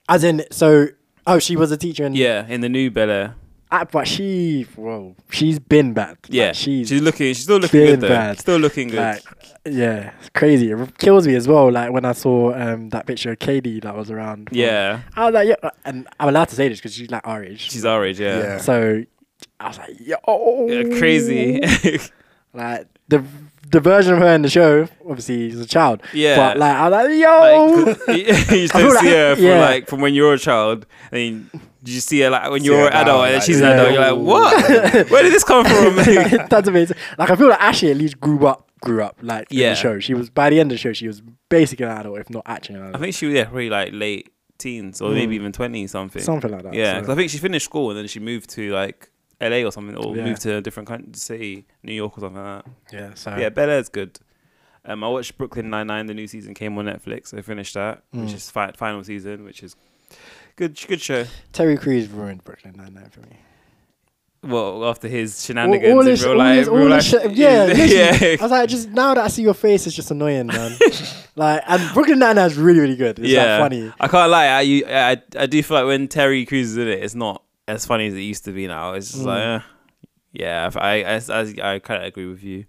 As 0.09 0.23
in, 0.23 0.45
so 0.53 0.89
oh, 1.27 1.39
she 1.39 1.57
was 1.57 1.71
a 1.73 1.77
teacher 1.77 2.05
in 2.05 2.15
Yeah, 2.15 2.47
in 2.47 2.61
the 2.61 2.69
new 2.69 2.91
Bel 2.91 3.11
Air. 3.11 3.35
Ah, 3.73 3.85
but 3.91 4.07
she, 4.07 4.67
whoa, 4.77 5.17
she's 5.31 5.59
been 5.59 5.95
bad. 5.95 6.11
Like, 6.11 6.27
Yeah, 6.29 6.53
she's, 6.53 6.89
she's 6.89 7.03
looking. 7.03 7.29
She's 7.35 7.43
still 7.43 7.59
looking 7.59 7.81
been 7.81 7.91
good 7.95 8.01
though. 8.03 8.09
bad. 8.09 8.39
Still 8.39 8.59
looking 8.59 8.89
good. 8.89 8.99
like, 9.01 9.23
yeah, 9.67 10.13
it's 10.21 10.29
crazy. 10.31 10.71
It 10.71 10.99
kills 10.99 11.27
me 11.27 11.35
as 11.35 11.49
well. 11.49 11.73
Like 11.73 11.91
when 11.91 12.05
I 12.05 12.13
saw 12.13 12.53
um 12.55 12.91
that 12.91 13.07
picture 13.07 13.33
of 13.33 13.41
Katie 13.41 13.81
that 13.81 13.97
was 13.97 14.11
around. 14.13 14.49
from- 14.51 14.59
yeah, 14.59 15.01
I 15.17 15.25
was 15.25 15.35
like, 15.35 15.49
yeah, 15.49 15.71
and 15.85 16.07
I'm 16.21 16.29
allowed 16.29 16.51
to 16.51 16.55
say 16.55 16.69
this 16.69 16.79
because 16.79 16.95
she's 16.95 17.11
like 17.11 17.27
our 17.27 17.43
age. 17.43 17.69
she's 17.73 17.85
our 17.85 18.05
age. 18.05 18.21
Yeah, 18.21 18.39
Yeah. 18.39 18.59
So 18.59 19.03
I 19.59 19.69
was 19.69 19.79
like, 19.79 19.97
yo, 19.99 20.67
Yeah, 20.69 20.99
crazy. 20.99 21.61
like 22.55 22.87
the 23.09 23.25
the 23.75 23.81
version 23.81 24.15
of 24.15 24.21
her 24.21 24.29
in 24.35 24.43
the 24.43 24.49
show, 24.49 24.89
obviously, 25.09 25.49
is 25.49 25.61
a 25.61 25.67
child. 25.67 26.03
Yeah. 26.13 26.37
But 26.37 26.59
like, 26.59 26.75
I 26.75 26.89
was 26.89 26.93
like, 27.07 27.19
yo. 27.19 27.95
like, 28.13 28.17
you 28.19 28.25
just 28.67 28.75
I 28.75 28.81
don't 28.81 28.91
feel 28.91 29.01
see 29.01 29.07
like- 29.07 29.15
her 29.15 29.35
from 29.37 29.45
yeah. 29.45 29.61
like 29.61 29.89
from 29.89 30.01
when 30.01 30.15
you're 30.15 30.35
a 30.35 30.39
child. 30.39 30.87
I 31.13 31.15
mean, 31.17 31.51
did 31.83 31.93
you 31.95 32.01
see 32.01 32.21
her 32.21 32.31
like 32.31 32.51
when 32.51 32.61
See 32.61 32.67
you're 32.67 32.87
an 32.87 32.93
adult 32.93 33.19
now, 33.19 33.25
and 33.25 33.35
like, 33.35 33.43
she's 33.43 33.61
an 33.61 33.67
adult. 33.67 33.93
You're 33.93 34.01
like, 34.01 34.17
what? 34.27 35.11
Where 35.11 35.23
did 35.23 35.33
this 35.33 35.45
come 35.45 35.65
from? 35.67 35.97
That's 36.49 36.69
amazing. 36.69 36.97
Like 37.19 37.31
I 37.31 37.37
feel 37.37 37.49
like 37.49 37.61
Ashley 37.61 37.91
at 37.91 37.97
least 37.99 38.19
grew 38.21 38.47
up, 38.47 38.71
grew 38.81 39.03
up 39.03 39.19
like 39.23 39.51
in 39.53 39.59
Yeah. 39.59 39.71
the 39.71 39.75
show. 39.77 39.99
She 40.01 40.15
was 40.15 40.31
by 40.31 40.49
the 40.51 40.61
end 40.61 40.71
of 40.73 40.77
the 40.77 40.81
show, 40.81 40.93
she 40.93 41.07
was 41.07 41.21
basically 41.49 41.85
an 41.87 41.93
adult, 41.93 42.19
if 42.21 42.31
not 42.31 42.43
actually 42.47 42.77
an 42.77 42.83
adult. 42.83 42.97
I 42.97 42.99
think 43.01 43.15
she 43.15 43.27
was 43.27 43.35
yeah, 43.35 43.45
probably 43.45 43.69
like 43.71 43.91
late 43.93 44.31
teens 44.57 45.01
or 45.03 45.11
maybe 45.11 45.35
Mm. 45.35 45.41
even 45.41 45.53
twenty 45.53 45.87
something. 45.89 46.23
something 46.23 46.51
like 46.51 46.63
that. 46.63 46.75
yeah, 46.75 47.03
I 47.07 47.15
think 47.15 47.29
she 47.31 47.39
finished 47.39 47.65
school 47.67 47.91
and 47.91 47.99
then 47.99 48.07
she 48.07 48.21
moved 48.21 48.49
to 48.51 48.71
like 48.73 49.11
LA 49.49 49.65
or 49.67 49.71
something, 49.73 49.97
or 49.97 50.17
Yeah. 50.17 50.25
moved 50.25 50.43
to 50.43 50.57
a 50.57 50.61
different 50.61 50.89
country, 50.89 51.11
city, 51.15 51.67
New 51.83 51.93
York 51.95 52.17
or 52.17 52.21
something 52.23 52.43
like 52.43 52.65
that. 52.65 52.73
yeah. 52.93 53.15
So 53.15 53.37
Yeah, 53.37 53.49
Bel 53.51 53.71
Air's 53.71 53.89
good. 53.89 54.19
Um, 54.87 55.03
I 55.03 55.09
watched 55.09 55.37
Brooklyn 55.39 55.71
Nine 55.71 55.87
Nine. 55.87 56.07
The 56.07 56.15
new 56.15 56.27
season 56.27 56.53
came 56.55 56.77
on 56.79 56.85
Netflix. 56.87 57.33
I 57.37 57.41
finished 57.43 57.75
that, 57.75 58.03
which 58.11 58.31
Mm. 58.31 58.35
is 58.35 58.51
fi- 58.51 58.73
final 58.77 59.03
season, 59.05 59.45
which 59.45 59.63
is 59.63 59.77
good. 60.57 60.79
Good 60.89 61.01
show. 61.01 61.25
Terry 61.53 61.77
Crews 61.77 62.09
ruined 62.09 62.45
Brooklyn 62.45 62.75
Nine 62.77 62.93
Nine 62.95 63.09
for 63.11 63.21
me. 63.21 63.39
Well, 64.43 64.85
after 64.85 65.09
his 65.09 65.43
shenanigans 65.43 65.91
all 65.95 66.01
in 66.07 66.21
real 66.21 66.37
life, 66.37 66.67
real 66.69 66.89
life- 66.91 67.03
shit, 67.03 67.31
yeah, 67.35 67.65
literally. 67.65 67.95
yeah. 67.97 68.37
I 68.39 68.43
was 68.43 68.51
like, 68.51 68.69
just 68.69 68.91
now 68.91 69.15
that 69.15 69.25
I 69.25 69.29
see 69.29 69.41
your 69.43 69.55
face, 69.55 69.87
it's 69.87 69.97
just 69.97 70.11
annoying, 70.11 70.49
man. 70.49 70.77
like, 71.35 71.63
and 71.67 71.95
Brooklyn 71.95 72.19
Nine 72.19 72.37
Nine 72.37 72.49
is 72.51 72.59
really, 72.59 72.81
really 72.81 72.97
good. 72.97 73.19
It's 73.21 73.29
yeah, 73.29 73.57
like 73.59 73.71
funny. 73.71 73.91
I 73.99 74.07
can't 74.07 74.31
lie. 74.31 74.49
I, 74.49 74.61
you, 74.61 74.85
I 74.87 75.17
I 75.39 75.47
do 75.47 75.63
feel 75.63 75.79
like 75.79 75.87
when 75.87 76.09
Terry 76.09 76.45
Crews 76.45 76.73
is 76.73 76.77
in 76.77 76.89
it, 76.89 77.03
it's 77.03 77.15
not 77.15 77.43
as 77.69 77.87
funny 77.87 78.07
as 78.09 78.15
it 78.15 78.21
used 78.21 78.45
to 78.47 78.53
be. 78.53 78.67
Now 78.67 78.93
it's 78.95 79.13
just 79.13 79.25
like, 79.25 79.43
Mm. 79.43 79.59
eh. 79.61 79.63
yeah. 80.33 80.71
I 80.77 81.03
I, 81.05 81.15
I, 81.17 81.75
I 81.75 81.79
kind 81.79 82.03
of 82.03 82.09
agree 82.09 82.27
with 82.27 82.43
you. 82.43 82.65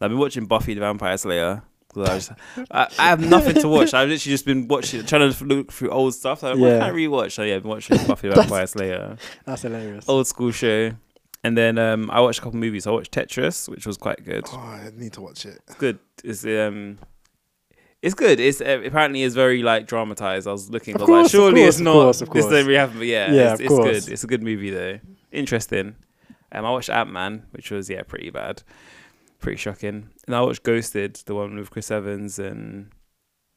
I've 0.00 0.10
been 0.10 0.18
watching 0.18 0.46
Buffy 0.46 0.74
the 0.74 0.80
Vampire 0.80 1.16
Slayer. 1.16 1.62
I, 1.94 1.98
was, 1.98 2.30
I, 2.70 2.88
I 2.98 3.04
have 3.08 3.20
nothing 3.26 3.54
to 3.62 3.68
watch. 3.68 3.94
I've 3.94 4.08
literally 4.10 4.34
just 4.34 4.44
been 4.44 4.68
watching, 4.68 5.02
trying 5.06 5.32
to 5.32 5.44
look 5.46 5.72
through 5.72 5.88
old 5.88 6.14
stuff. 6.14 6.42
Like, 6.42 6.58
Yeah. 6.58 6.84
I 6.84 6.90
rewatch? 6.90 7.32
So 7.32 7.42
yeah, 7.42 7.54
I've 7.56 7.62
been 7.62 7.70
watching 7.70 7.96
Buffy 8.06 8.28
the 8.28 8.34
Vampire 8.42 8.66
Slayer, 8.66 9.16
That's 9.46 9.62
hilarious. 9.62 10.06
old 10.06 10.26
school 10.26 10.50
show. 10.50 10.92
And 11.42 11.56
then 11.56 11.78
um, 11.78 12.10
I 12.10 12.20
watched 12.20 12.40
a 12.40 12.42
couple 12.42 12.58
movies. 12.58 12.86
I 12.86 12.90
watched 12.90 13.12
Tetris, 13.12 13.68
which 13.70 13.86
was 13.86 13.96
quite 13.96 14.22
good. 14.26 14.44
Oh, 14.52 14.58
I 14.58 14.90
need 14.94 15.14
to 15.14 15.22
watch 15.22 15.46
it. 15.46 15.58
It's 15.66 15.76
good. 15.76 15.98
It's 16.22 16.44
um, 16.44 16.98
it's 18.06 18.14
good. 18.14 18.40
It's 18.40 18.60
uh, 18.60 18.80
apparently 18.84 19.22
it's 19.22 19.34
very 19.34 19.62
like 19.62 19.86
dramatized. 19.86 20.46
I 20.46 20.52
was 20.52 20.70
looking. 20.70 20.94
Of 20.94 21.02
I 21.02 21.04
was 21.04 21.08
like, 21.10 21.16
course, 21.22 21.26
of 21.26 21.30
surely 21.38 21.60
course, 21.62 21.68
it's 21.68 21.78
of 21.78 21.84
not. 21.84 21.92
course, 21.92 22.20
of 22.22 22.28
This 22.30 22.42
course. 22.44 22.52
doesn't 22.52 22.66
really 22.66 22.78
happen. 22.78 22.98
But 22.98 23.06
yeah, 23.06 23.32
Yeah, 23.32 23.52
it's, 23.52 23.60
it's 23.60 23.68
good. 23.68 24.08
It's 24.12 24.24
a 24.24 24.26
good 24.26 24.42
movie 24.42 24.70
though. 24.70 24.98
Interesting. 25.32 25.96
Um, 26.52 26.64
I 26.64 26.70
watched 26.70 26.90
Ant 26.90 27.10
Man, 27.12 27.44
which 27.50 27.70
was 27.70 27.90
yeah 27.90 28.02
pretty 28.02 28.30
bad, 28.30 28.62
pretty 29.40 29.58
shocking. 29.58 30.08
And 30.26 30.34
I 30.36 30.40
watched 30.40 30.62
Ghosted, 30.62 31.14
the 31.26 31.34
one 31.34 31.56
with 31.56 31.70
Chris 31.70 31.90
Evans 31.90 32.38
and 32.38 32.90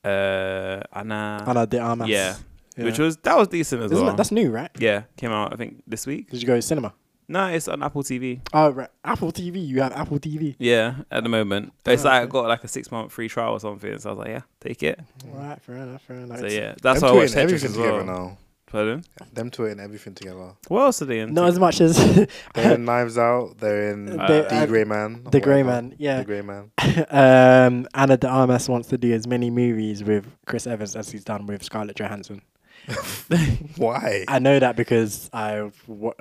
uh 0.04 0.82
Anna. 0.94 1.44
Ana 1.48 1.66
de 1.68 1.80
Armas. 1.80 2.08
Yeah, 2.10 2.36
Yeah. 2.78 2.86
which 2.86 3.00
was 3.00 3.18
that 3.18 3.38
was 3.38 3.48
decent 3.50 3.82
as 3.84 3.92
Isn't 3.92 4.04
well. 4.06 4.14
that, 4.14 4.18
that's 4.18 4.32
new, 4.32 4.50
right? 4.52 4.72
yeah, 4.80 5.04
came 5.18 5.32
out 5.32 5.54
I 5.54 5.56
think 5.58 5.84
this 5.88 6.08
week. 6.08 6.30
Did 6.32 6.42
you 6.42 6.48
go 6.48 6.56
to 6.56 6.62
cinema? 6.62 6.94
No, 7.32 7.46
it's 7.46 7.68
on 7.68 7.84
Apple 7.84 8.02
TV. 8.04 8.40
Oh, 8.54 8.72
right. 8.72 8.90
Apple 9.06 9.32
TV. 9.32 9.66
You 9.66 9.82
have 9.84 9.94
Apple 9.94 10.18
TV. 10.20 10.56
Yeah, 10.58 10.96
at 11.12 11.22
the 11.24 11.30
moment, 11.30 11.72
it's 11.86 12.04
Oh, 12.04 12.08
like 12.10 12.24
I 12.24 12.26
got 12.26 12.48
like 12.48 12.64
a 12.64 12.68
six 12.68 12.92
month 12.92 13.12
free 13.12 13.30
trial 13.30 13.54
or 13.54 13.60
something. 13.60 14.00
So 14.00 14.10
I 14.10 14.14
was 14.14 14.20
like, 14.20 14.28
yeah, 14.30 14.42
take 14.60 14.82
it. 14.84 15.00
Right, 15.28 15.62
fair 15.62 15.76
enough, 15.78 16.02
fair 16.02 16.18
enough. 16.18 16.40
So 16.40 16.48
yeah, 16.48 16.74
that's 16.82 17.02
Them 17.02 17.02
why 17.02 17.08
I 17.10 17.12
two 17.12 17.18
watched 17.20 17.38
ain't 17.38 17.50
Tetris 17.52 17.66
as 17.66 17.78
well. 17.78 18.04
now. 18.04 18.38
Pardon? 18.66 19.04
Them 19.34 19.50
two 19.50 19.66
and 19.66 19.80
everything 19.80 20.14
together. 20.14 20.52
What 20.68 20.82
else 20.84 21.02
are 21.02 21.06
they 21.06 21.20
in? 21.22 21.34
Not 21.34 21.50
as 21.50 21.58
much 21.60 21.82
as 21.82 21.98
They're 22.54 22.76
in 22.76 22.86
Knives 22.86 23.18
Out. 23.18 23.58
They're 23.58 23.92
in 23.92 24.06
The- 24.06 24.18
The 24.18 24.56
uh, 24.56 24.66
Grey 24.68 24.84
Man. 24.84 25.24
The 25.32 25.40
Grey. 25.40 25.64
Man, 25.64 25.96
yeah. 25.98 26.20
The 26.20 26.26
Grey 26.26 26.42
Man. 26.42 26.72
um, 27.10 27.88
Ana 27.96 28.18
de 28.18 28.28
Armas 28.28 28.70
wants 28.70 28.88
to 28.90 28.98
do 28.98 29.12
as 29.14 29.26
many 29.26 29.50
movies 29.50 30.04
with 30.04 30.26
Chris 30.46 30.68
Evans 30.68 30.96
as 30.96 31.10
he's 31.12 31.24
done 31.24 31.48
with 31.48 31.64
Scarlett 31.64 31.96
Johansson. 31.96 32.42
Why? 33.78 34.26
I 34.28 34.40
know 34.40 34.60
that 34.60 34.76
because 34.76 35.30
I 35.34 35.70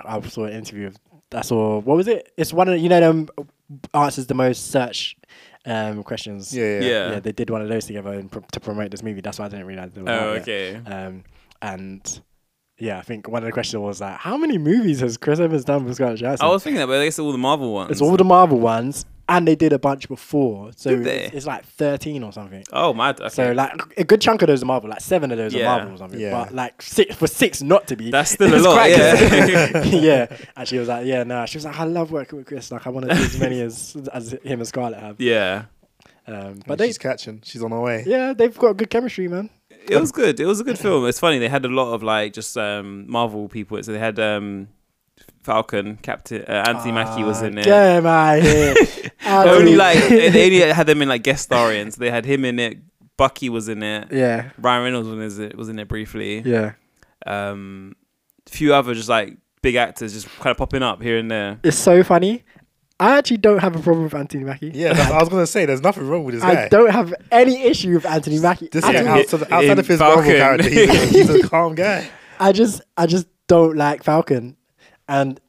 I 0.05 0.21
saw 0.23 0.45
an 0.45 0.53
interview. 0.53 0.89
Of, 0.89 0.97
I 1.33 1.43
saw 1.43 1.79
what 1.81 1.97
was 1.97 2.09
it? 2.09 2.33
It's 2.37 2.53
one 2.53 2.69
of 2.69 2.79
you 2.79 2.89
know 2.89 3.01
them 3.01 3.29
answers 3.95 4.27
the 4.27 4.35
most 4.35 4.71
search 4.71 5.17
um, 5.67 6.03
questions. 6.03 6.55
Yeah, 6.55 6.81
yeah. 6.81 7.11
Yeah. 7.11 7.21
they 7.21 7.33
did 7.33 7.51
one 7.51 7.63
of 7.63 7.69
those 7.69 7.87
together 7.87 8.15
in 8.15 8.29
pro- 8.29 8.45
to 8.53 8.61
promote 8.61 8.91
this 8.91 9.03
movie. 9.03 9.21
That's 9.21 9.39
why 9.39 9.47
I 9.47 9.49
didn't 9.49 9.67
realize. 9.67 9.93
They 9.93 10.03
were 10.03 10.11
Oh, 10.11 10.29
okay. 10.41 10.77
Um, 10.77 11.25
and 11.61 12.21
yeah, 12.79 12.99
I 12.99 13.03
think 13.03 13.29
one 13.29 13.43
of 13.43 13.47
the 13.47 13.53
questions 13.53 13.81
was 13.81 14.01
like, 14.01 14.17
how 14.19 14.37
many 14.37 14.57
movies 14.57 15.01
has 15.01 15.17
Chris 15.17 15.41
Evans 15.41 15.65
done 15.65 15.85
with 15.85 15.97
Scarlett 15.97 16.21
Johansson? 16.21 16.47
I 16.47 16.51
was 16.51 16.63
thinking 16.63 16.79
that, 16.79 16.87
but 16.87 17.01
I 17.01 17.05
guess 17.05 17.19
all 17.19 17.33
the 17.33 17.39
Marvel 17.39 17.73
ones. 17.75 17.91
It's 17.91 18.01
all 18.01 18.17
the 18.17 18.25
Marvel 18.25 18.61
ones, 18.61 19.05
and 19.29 19.47
they 19.47 19.55
did 19.57 19.73
a 19.73 19.79
bunch 19.79 20.09
before, 20.09 20.71
so 20.77 20.91
Did 20.91 21.05
they? 21.05 21.25
it's, 21.25 21.35
it's 21.37 21.47
like 21.47 21.65
thirteen 21.67 22.23
or 22.23 22.33
something. 22.33 22.65
Oh, 22.73 22.93
my! 22.95 23.11
Okay. 23.11 23.29
So 23.29 23.53
like 23.53 23.73
a 23.99 24.05
good 24.05 24.21
chunk 24.21 24.43
of 24.43 24.49
those 24.49 24.63
are 24.63 24.67
Marvel, 24.67 24.89
like 24.91 25.01
seven 25.01 25.31
of 25.31 25.39
those 25.39 25.53
Yeah. 25.55 25.63
are 25.71 25.77
Marvel 25.79 25.95
or 25.95 25.99
something. 25.99 26.19
Yeah. 26.21 26.31
But 26.45 26.55
like 26.55 26.81
six 26.81 27.15
for 27.15 27.27
six 27.27 27.61
not 27.63 27.87
to 27.89 27.97
be. 27.97 28.11
That's 28.11 28.31
still 28.31 28.55
a 28.55 28.57
lot, 28.59 28.73
quite 28.75 28.91
yeah. 28.97 29.71
good. 29.73 29.87
yeah. 30.03 30.37
And 30.57 30.67
she 30.67 30.79
was 30.79 30.89
like, 30.89 31.05
yeah, 31.07 31.25
no. 31.25 31.45
She 31.47 31.59
was 31.59 31.65
like, 31.67 31.79
I 31.79 31.85
love 31.85 32.11
working 32.11 32.39
with 32.39 32.47
Chris. 32.47 32.71
Like 32.71 32.87
I 32.87 32.91
want 32.91 33.09
to 33.09 33.15
do 33.15 33.21
as 33.23 33.39
many 33.39 33.61
as 33.61 33.97
as 34.13 34.33
him 34.33 34.61
and 34.61 34.67
Scarlett 34.67 34.99
have. 35.01 35.21
yeah. 35.21 35.65
Um, 36.27 36.55
But 36.57 36.67
but 36.67 36.79
they, 36.79 36.87
she's 36.89 36.99
catching. 36.99 37.41
She's 37.45 37.63
on 37.63 37.71
her 37.71 37.81
way. 37.81 38.05
yeah, 38.07 38.33
they've 38.35 38.57
got 38.57 38.77
good 38.77 38.91
chemistry, 38.91 39.29
man. 39.29 39.49
It 39.89 39.99
was 39.99 40.13
good. 40.13 40.39
It 40.39 40.45
was 40.45 40.61
a 40.61 40.65
good 40.65 40.79
film. 40.79 41.07
It's 41.07 41.19
funny. 41.19 41.39
They 41.39 41.49
had 41.49 41.65
a 41.65 41.69
lot 41.69 41.95
of 41.95 42.03
like 42.03 42.35
just 42.35 42.57
um, 42.59 43.11
Marvel 43.11 43.49
people. 43.49 43.83
So 43.83 43.93
they 43.93 43.99
had 43.99 44.19
um, 44.19 44.69
Falcon, 45.43 45.97
Captain 45.97 46.43
uh, 46.49 46.65
Anthony 46.69 46.93
Mackie 46.93 47.23
was 47.25 47.43
in 47.43 47.57
it. 47.59 47.65
Get 47.65 47.99
him 47.99 48.07
out 48.07 48.43
here. 48.43 48.75
Only 49.27 49.77
like 49.77 49.99
they 50.09 50.29
they 50.31 50.45
only 50.47 50.75
had 50.75 50.87
them 50.87 51.03
in 51.03 51.09
like 51.09 51.23
guest 51.23 51.45
starring. 51.45 51.91
So 51.91 52.01
they 52.01 52.11
had 52.11 52.25
him 52.25 52.45
in 52.45 52.59
it. 52.59 52.79
Bucky 53.17 53.49
was 53.49 53.69
in 53.69 53.83
it. 53.83 54.13
yeah, 54.13 54.51
Ryan 54.59 54.85
Reynolds 54.85 55.09
was 55.09 55.39
in 55.39 55.45
it. 55.47 55.57
Was 55.57 55.69
in 55.69 55.79
it 55.79 55.89
briefly. 55.89 56.41
yeah. 56.41 56.73
Um, 57.27 57.97
a 58.47 58.51
few 58.51 58.73
other 58.73 58.95
just 58.95 59.09
like 59.09 59.37
big 59.61 59.75
actors 59.75 60.13
just 60.15 60.29
kind 60.39 60.53
of 60.53 60.57
popping 60.57 60.83
up 60.83 61.03
here 61.03 61.19
and 61.19 61.31
there. 61.31 61.59
It's 61.65 61.77
so 61.77 62.03
funny. 62.05 62.45
I 63.01 63.17
actually 63.19 63.37
don't 63.39 63.59
have 63.61 63.77
a 63.77 63.81
problem 63.81 64.05
with 64.05 64.15
Anthony 64.15 64.45
Mackie. 64.45 64.71
Yeah, 64.75 64.93
that's, 64.93 65.11
I 65.11 65.19
was 65.21 65.29
gonna 65.29 65.47
say 65.47 65.67
there's 65.67 65.83
nothing 65.83 66.09
wrong 66.09 66.25
with 66.25 66.37
this 66.37 66.45
I 66.45 66.55
guy. 66.55 66.69
don't 66.69 66.91
have 66.91 67.15
any 67.31 67.63
issue 67.63 67.95
with 67.95 68.07
Anthony 68.07 68.39
Mackie. 68.41 68.69
This 68.73 68.85
at 68.85 68.95
is 68.95 69.07
outside, 69.07 69.53
outside 69.53 69.79
of 69.79 69.87
his 69.87 70.01
Marvel 70.01 70.23
character. 70.25 70.69
He's 70.69 70.89
a, 70.89 71.07
he's 71.07 71.31
a 71.31 71.49
calm 71.49 71.75
guy. 71.75 72.09
I 72.41 72.53
just 72.53 72.81
I 72.97 73.07
just 73.07 73.27
don't 73.49 73.77
like 73.77 74.03
Falcon, 74.05 74.57
and 75.09 75.41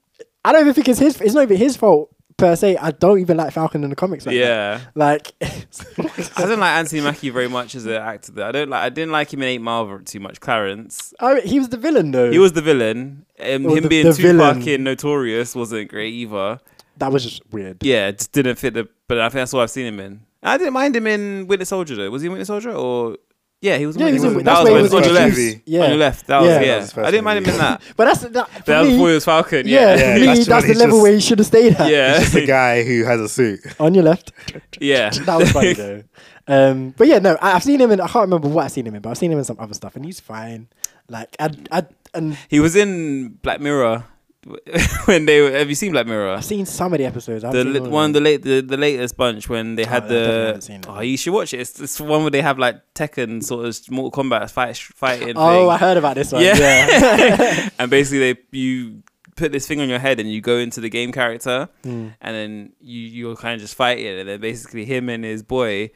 I 0.45 0.51
don't 0.51 0.61
even 0.61 0.73
think 0.73 0.87
it's 0.89 0.99
his. 0.99 1.19
It's 1.21 1.33
not 1.33 1.43
even 1.43 1.57
his 1.57 1.75
fault 1.77 2.09
per 2.37 2.55
se. 2.55 2.77
I 2.77 2.91
don't 2.91 3.19
even 3.19 3.35
like 3.37 3.51
Falcon 3.53 3.83
in 3.83 3.89
the 3.89 3.95
comics. 3.95 4.25
Like 4.25 4.35
that. 4.35 4.39
Yeah. 4.39 4.79
like 4.95 5.33
I 5.41 6.45
don't 6.45 6.59
like 6.59 6.71
Anthony 6.77 7.01
Mackie 7.01 7.29
very 7.29 7.47
much 7.49 7.75
as 7.75 7.85
an 7.85 7.93
actor. 7.93 8.31
Though. 8.31 8.47
I 8.47 8.51
don't 8.51 8.69
like. 8.69 8.81
I 8.81 8.89
didn't 8.89 9.11
like 9.11 9.33
him 9.33 9.41
in 9.41 9.47
Eight 9.49 9.61
Mile 9.61 9.99
too 10.05 10.19
much. 10.19 10.39
Clarence. 10.39 11.13
I 11.19 11.35
mean, 11.35 11.45
he 11.47 11.59
was 11.59 11.69
the 11.69 11.77
villain 11.77 12.11
though. 12.11 12.31
He 12.31 12.39
was 12.39 12.53
the 12.53 12.61
villain. 12.61 13.25
Um, 13.39 13.63
Well, 13.63 13.75
him 13.75 13.83
the- 13.83 13.89
being 13.89 14.05
the 14.05 14.13
Tupac 14.13 14.55
villain. 14.55 14.67
in 14.67 14.83
Notorious 14.83 15.55
wasn't 15.55 15.89
great 15.89 16.13
either. 16.13 16.59
that 16.97 17.11
was 17.11 17.23
just 17.23 17.41
weird. 17.51 17.83
Yeah, 17.83 18.07
it 18.07 18.19
just 18.19 18.31
didn't 18.31 18.55
fit 18.57 18.73
the. 18.73 18.87
But 19.07 19.19
I 19.19 19.29
think 19.29 19.41
that's 19.41 19.53
all 19.53 19.61
I've 19.61 19.69
seen 19.71 19.85
him 19.87 19.99
in. 19.99 20.21
I 20.41 20.57
didn't 20.57 20.73
mind 20.73 20.95
him 20.95 21.05
in 21.07 21.47
Winter 21.47 21.65
Soldier 21.65 21.95
though. 21.95 22.09
Was 22.09 22.21
he 22.21 22.27
in 22.27 22.31
Winter 22.31 22.45
Soldier 22.45 22.71
or? 22.71 23.17
Yeah, 23.61 23.75
he 23.77 23.85
was. 23.85 23.97
Yeah, 23.97 24.07
he 24.07 24.13
was 24.13 24.21
Winter 24.23 24.39
in- 24.39 24.45
Soldier. 24.45 24.45
that's 24.45 24.59
That 24.63 24.71
where 24.71 24.81
was 24.81 24.91
he 24.91 24.95
on 24.97 25.01
was 25.01 25.11
your 25.11 25.19
left. 25.51 25.61
Yeah. 25.65 25.83
On 25.83 25.89
your 25.89 25.97
left. 25.97 26.27
That 26.27 26.39
was 26.39 26.47
Yeah. 26.49 26.59
yeah. 26.61 26.79
That 26.79 26.95
was 26.95 26.97
I 27.07 27.11
didn't 27.11 27.23
mind 27.25 27.37
him 27.45 27.53
in 27.53 27.57
that. 27.59 27.81
But 27.97 28.05
that's 28.05 28.21
that. 28.21 28.49
For 28.49 28.61
That 28.63 28.79
was 28.79 28.87
me, 28.87 28.93
before 28.95 29.07
he 29.09 29.13
was 29.15 29.25
Falcon. 29.25 29.67
yeah, 29.67 29.79
Yeah. 29.79 29.95
Yeah, 29.95 30.19
me, 30.19 30.25
that's 30.27 30.45
that's, 30.47 30.67
the 30.67 30.73
level 30.75 30.95
just- 30.97 31.03
where 31.03 31.11
he 31.13 31.19
should 31.19 31.39
have 31.39 31.47
stayed 31.47 31.75
at. 31.75 31.89
Yeah. 31.91 32.19
Just 32.19 32.35
a 32.35 32.45
guy 32.59 32.83
who 32.83 33.03
has 33.03 33.19
a 33.19 33.27
suit. 33.27 33.59
On 33.79 33.93
your 33.93 34.03
left. 34.05 34.31
Yeah. 34.79 35.09
that 35.25 35.37
was 35.37 35.51
funny 35.51 35.73
though. 35.73 36.03
Um, 36.51 36.95
but 36.97 37.05
yeah, 37.05 37.19
no, 37.19 37.37
I, 37.39 37.51
I've 37.53 37.63
seen 37.63 37.79
him 37.79 37.91
in. 37.91 38.01
I 38.01 38.07
can't 38.07 38.23
remember 38.23 38.47
what 38.47 38.65
I've 38.65 38.71
seen 38.71 38.87
him 38.87 38.95
in, 38.95 39.01
but 39.03 39.11
I've 39.11 39.19
seen 39.19 39.31
him 39.31 39.37
in 39.37 39.43
some 39.43 39.57
other 39.59 39.75
stuff, 39.75 39.95
and 39.95 40.03
he's 40.03 40.19
fine. 40.19 40.67
Like, 41.07 41.35
I, 41.39 41.51
I, 41.71 41.83
and 42.15 42.35
He 42.49 42.59
was 42.59 42.75
in 42.75 43.37
Black 43.43 43.61
Mirror. 43.61 44.05
when 45.05 45.25
they 45.25 45.41
were, 45.41 45.51
have 45.51 45.67
you 45.69 45.75
seen 45.75 45.91
Black 45.91 46.07
Mirror? 46.07 46.35
I've 46.35 46.45
seen 46.45 46.65
some 46.65 46.93
of 46.93 46.99
the 46.99 47.05
episodes. 47.05 47.43
I've 47.43 47.51
the 47.53 47.63
li- 47.65 47.79
one 47.81 48.13
the 48.13 48.21
late 48.21 48.41
the, 48.41 48.61
the 48.61 48.77
latest 48.77 49.17
bunch 49.17 49.49
when 49.49 49.75
they 49.75 49.83
had 49.83 50.03
I 50.05 50.07
definitely 50.07 50.27
the 50.37 50.45
haven't 50.47 50.61
seen 50.61 50.75
it. 50.79 50.85
oh 50.89 50.99
you 51.01 51.17
should 51.17 51.33
watch 51.33 51.53
it 51.53 51.59
it's 51.59 51.71
this 51.73 51.99
one 51.99 52.21
where 52.21 52.31
they 52.31 52.41
have 52.41 52.57
like 52.57 52.77
Tekken 52.93 53.43
sort 53.43 53.65
of 53.65 53.91
Mortal 53.91 54.23
Kombat 54.23 54.49
fight 54.49 54.77
fighting 54.77 55.33
Oh, 55.35 55.63
thing. 55.63 55.69
I 55.69 55.77
heard 55.77 55.97
about 55.97 56.15
this 56.15 56.31
one. 56.31 56.41
Yeah. 56.41 56.57
Yeah. 56.57 57.69
and 57.79 57.91
basically 57.91 58.33
they 58.33 58.39
you 58.51 59.03
put 59.35 59.51
this 59.51 59.67
thing 59.67 59.81
on 59.81 59.89
your 59.89 59.99
head 59.99 60.19
and 60.19 60.31
you 60.31 60.39
go 60.41 60.57
into 60.57 60.79
the 60.81 60.89
game 60.89 61.11
character 61.11 61.67
Mm. 61.83 62.13
and 62.21 62.35
then 62.35 62.73
you 62.79 62.99
you're 63.01 63.35
kind 63.35 63.55
of 63.55 63.61
just 63.61 63.75
fighting 63.75 64.19
and 64.19 64.27
then 64.29 64.39
basically 64.39 64.85
him 64.85 65.09
and 65.09 65.23
his 65.25 65.43
boy 65.43 65.89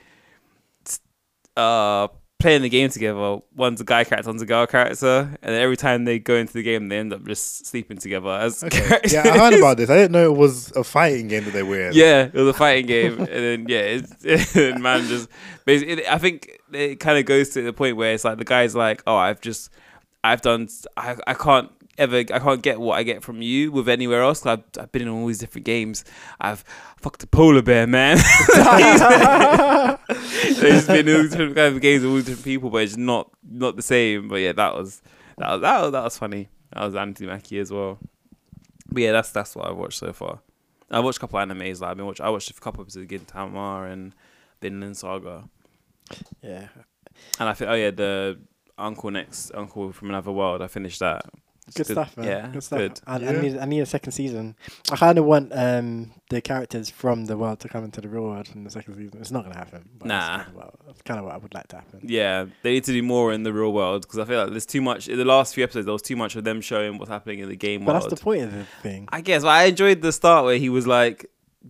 uh 1.55 2.07
playing 2.43 2.61
the 2.61 2.67
game 2.67 2.89
together 2.89 3.39
one's 3.55 3.79
a 3.79 3.85
guy 3.85 4.03
character 4.03 4.29
one's 4.29 4.41
a 4.41 4.45
girl 4.45 4.67
character 4.67 5.33
and 5.41 5.55
every 5.55 5.77
time 5.77 6.03
they 6.03 6.19
go 6.19 6.35
into 6.35 6.51
the 6.51 6.61
game 6.61 6.89
they 6.89 6.97
end 6.97 7.13
up 7.13 7.25
just 7.25 7.65
sleeping 7.65 7.97
together 7.97 8.31
as 8.31 8.61
characters. 8.69 9.13
Yeah, 9.13 9.21
I 9.25 9.37
heard 9.37 9.53
about 9.53 9.77
this. 9.77 9.89
I 9.89 9.95
didn't 9.95 10.11
know 10.11 10.25
it 10.25 10.37
was 10.37 10.69
a 10.75 10.83
fighting 10.83 11.29
game 11.29 11.45
that 11.45 11.51
they 11.51 11.63
were 11.63 11.87
in. 11.87 11.93
Yeah, 11.93 12.25
it 12.25 12.33
was 12.33 12.49
a 12.49 12.53
fighting 12.53 12.85
game, 12.85 13.17
and 13.17 13.27
then 13.27 13.65
yeah, 13.69 14.01
it's, 14.23 14.55
and 14.57 14.83
man 14.83 15.07
just 15.07 15.29
basically. 15.63 16.05
I 16.05 16.17
think 16.17 16.59
it 16.73 16.99
kind 16.99 17.17
of 17.17 17.25
goes 17.25 17.49
to 17.51 17.61
the 17.61 17.71
point 17.71 17.95
where 17.95 18.13
it's 18.13 18.25
like 18.25 18.39
the 18.39 18.43
guy's 18.43 18.75
like, 18.75 19.03
"Oh, 19.07 19.15
I've 19.15 19.39
just, 19.39 19.69
I've 20.23 20.41
done, 20.41 20.67
I, 20.97 21.15
I 21.25 21.33
can't 21.33 21.71
ever, 21.97 22.17
I 22.17 22.23
can't 22.39 22.61
get 22.61 22.79
what 22.79 22.97
I 22.97 23.03
get 23.03 23.23
from 23.23 23.41
you 23.41 23.71
with 23.71 23.87
anywhere 23.89 24.21
else. 24.21 24.45
I've, 24.45 24.63
I've 24.79 24.91
been 24.91 25.03
in 25.03 25.07
all 25.09 25.27
these 25.27 25.39
different 25.39 25.65
games. 25.65 26.03
I've 26.39 26.63
fucked 26.97 27.23
a 27.23 27.27
polar 27.27 27.61
bear, 27.61 27.87
man. 27.87 28.17
There's 30.55 30.87
been 30.87 31.09
all 31.09 31.21
these 31.21 31.31
different 31.31 31.55
kinds 31.55 31.75
of 31.75 31.81
games 31.81 32.03
with 32.03 32.09
all 32.09 32.15
these 32.15 32.25
different 32.25 32.45
people, 32.45 32.69
but 32.69 32.83
it's 32.83 32.97
not, 32.97 33.31
not 33.47 33.75
the 33.75 33.81
same. 33.81 34.27
But 34.27 34.37
yeah, 34.37 34.53
that 34.53 34.75
was, 34.75 35.01
that 35.37 35.49
was, 35.49 35.61
that 35.61 35.81
was, 35.81 35.91
that 35.91 36.03
was 36.03 36.17
funny. 36.17 36.49
That 36.73 36.85
was 36.85 36.95
Anthony 36.95 37.29
Mackie 37.29 37.59
as 37.59 37.71
well. 37.71 37.99
But 38.91 39.01
yeah, 39.01 39.11
that's 39.11 39.31
that's 39.31 39.55
what 39.55 39.67
I've 39.67 39.77
watched 39.77 39.99
so 39.99 40.13
far. 40.13 40.39
I 40.91 40.99
watched 40.99 41.17
a 41.17 41.21
couple 41.21 41.39
of 41.39 41.49
animes. 41.49 41.81
Like 41.81 41.91
I've 41.91 41.97
been 41.97 42.05
watch, 42.05 42.21
I 42.21 42.29
watched 42.29 42.51
a 42.51 42.53
couple 42.53 42.81
of 42.81 42.87
episodes 42.87 43.11
of 43.11 43.19
Gintama 43.19 43.91
and 43.91 44.13
Vinland 44.61 44.97
Saga, 44.97 45.49
yeah. 46.41 46.67
and 47.39 47.49
I 47.49 47.53
think 47.53 47.71
oh 47.71 47.73
yeah, 47.73 47.89
the 47.89 48.39
Uncle 48.77 49.09
Next 49.09 49.51
Uncle 49.55 49.91
from 49.91 50.09
Another 50.09 50.31
World. 50.31 50.61
I 50.61 50.67
finished 50.67 50.99
that. 50.99 51.25
It's 51.67 51.77
Good, 51.77 51.87
stuff, 51.87 52.17
man. 52.17 52.27
Yeah, 52.27 52.47
good 52.51 52.63
stuff. 52.63 52.79
good. 52.79 52.99
I, 53.07 53.15
I 53.15 53.41
need 53.41 53.57
I 53.57 53.65
need 53.65 53.79
a 53.79 53.85
second 53.85 54.11
season. 54.11 54.55
I 54.91 54.95
kind 54.97 55.17
of 55.17 55.23
want 55.25 55.51
um 55.55 56.11
the 56.29 56.41
characters 56.41 56.89
from 56.89 57.25
the 57.25 57.37
world 57.37 57.59
to 57.61 57.69
come 57.69 57.83
into 57.85 58.01
the 58.01 58.09
real 58.09 58.23
world 58.23 58.49
in 58.53 58.63
the 58.65 58.69
second 58.69 58.95
season. 58.95 59.19
It's 59.21 59.31
not 59.31 59.43
gonna 59.43 59.57
happen. 59.57 59.87
But 59.97 60.07
Nah. 60.09 60.37
That's 60.37 60.43
kind, 60.43 60.49
of 60.49 60.55
what, 60.55 60.75
that's 60.87 61.01
kind 61.03 61.19
of 61.19 61.25
what 61.25 61.33
I 61.35 61.37
would 61.37 61.53
like 61.53 61.67
to 61.69 61.75
happen. 61.77 61.99
Yeah, 62.03 62.45
they 62.63 62.73
need 62.73 62.83
to 62.85 62.91
do 62.91 63.01
more 63.03 63.31
in 63.31 63.43
the 63.43 63.53
real 63.53 63.71
world 63.71 64.01
because 64.01 64.19
I 64.19 64.25
feel 64.25 64.41
like 64.41 64.49
there's 64.51 64.65
too 64.65 64.81
much. 64.81 65.07
In 65.07 65.17
the 65.17 65.25
last 65.25 65.53
few 65.55 65.63
episodes, 65.63 65.85
there 65.85 65.93
was 65.93 66.01
too 66.01 66.15
much 66.17 66.35
of 66.35 66.43
them 66.43 66.59
showing 66.59 66.97
what's 66.97 67.09
happening 67.09 67.39
in 67.39 67.47
the 67.49 67.55
game 67.55 67.85
But 67.85 67.93
world. 67.93 68.03
that's 68.11 68.19
the 68.19 68.23
point 68.23 68.43
of 68.43 68.51
the 68.53 68.65
thing. 68.81 69.07
I 69.13 69.21
guess. 69.21 69.43
But 69.43 69.49
I 69.49 69.63
enjoyed 69.65 70.01
the 70.01 70.11
start 70.11 70.43
where 70.45 70.57
he 70.57 70.69
was 70.69 70.85
like 70.85 71.27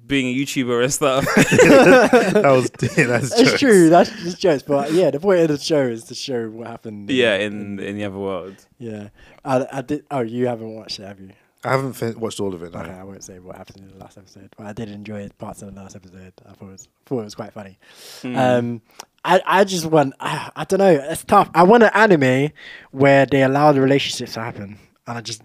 being 0.07 0.25
a 0.27 0.35
YouTuber 0.35 0.81
and 0.83 0.91
stuff. 0.91 1.23
that 1.35 2.41
was 2.45 2.69
that's 2.79 3.31
It's 3.39 3.49
jokes. 3.51 3.59
true. 3.59 3.89
That's 3.89 4.09
just 4.23 4.39
jokes. 4.39 4.63
But 4.63 4.91
yeah, 4.91 5.11
the 5.11 5.19
point 5.19 5.41
of 5.41 5.47
the 5.49 5.57
show 5.59 5.83
is 5.83 6.05
to 6.05 6.15
show 6.15 6.49
what 6.49 6.67
happened. 6.67 7.09
yeah, 7.11 7.35
in 7.35 7.79
in 7.79 7.95
the 7.97 8.05
other 8.05 8.17
world. 8.17 8.55
yeah. 8.79 9.09
I, 9.45 9.65
I 9.71 9.81
did. 9.81 10.05
Oh, 10.11 10.21
you 10.21 10.47
haven't 10.47 10.73
watched 10.73 10.99
it, 10.99 11.03
have 11.03 11.19
you? 11.19 11.31
I 11.65 11.71
haven't 11.71 11.93
fin- 11.93 12.19
watched 12.19 12.39
all 12.41 12.53
of 12.53 12.61
it. 12.63 12.73
No. 12.73 12.79
Okay, 12.81 12.91
I 12.91 13.03
won't 13.03 13.23
say 13.23 13.39
what 13.39 13.55
happened 13.55 13.79
in 13.85 13.87
the 13.89 13.97
last 14.03 14.17
episode, 14.17 14.53
but 14.57 14.65
I 14.67 14.73
did 14.73 14.89
enjoy 14.89 15.29
parts 15.37 15.61
of 15.61 15.73
the 15.73 15.81
last 15.81 15.95
episode. 15.95 16.33
I 16.45 16.51
thought 16.53 16.67
it 16.67 16.71
was, 16.71 16.87
thought 17.05 17.19
it 17.21 17.23
was 17.23 17.35
quite 17.35 17.53
funny. 17.53 17.77
Hmm. 18.21 18.35
Um, 18.35 18.81
I, 19.23 19.41
I 19.45 19.63
just 19.63 19.85
want, 19.85 20.13
I, 20.19 20.51
I 20.57 20.65
don't 20.65 20.79
know, 20.79 20.91
it's 20.91 21.23
tough. 21.23 21.49
I 21.53 21.63
want 21.63 21.83
an 21.83 21.91
anime 21.93 22.51
where 22.91 23.25
they 23.25 23.43
allow 23.43 23.71
the 23.71 23.79
relationships 23.79 24.33
to 24.33 24.41
happen, 24.41 24.77
and 25.07 25.17
I 25.17 25.21
just, 25.21 25.41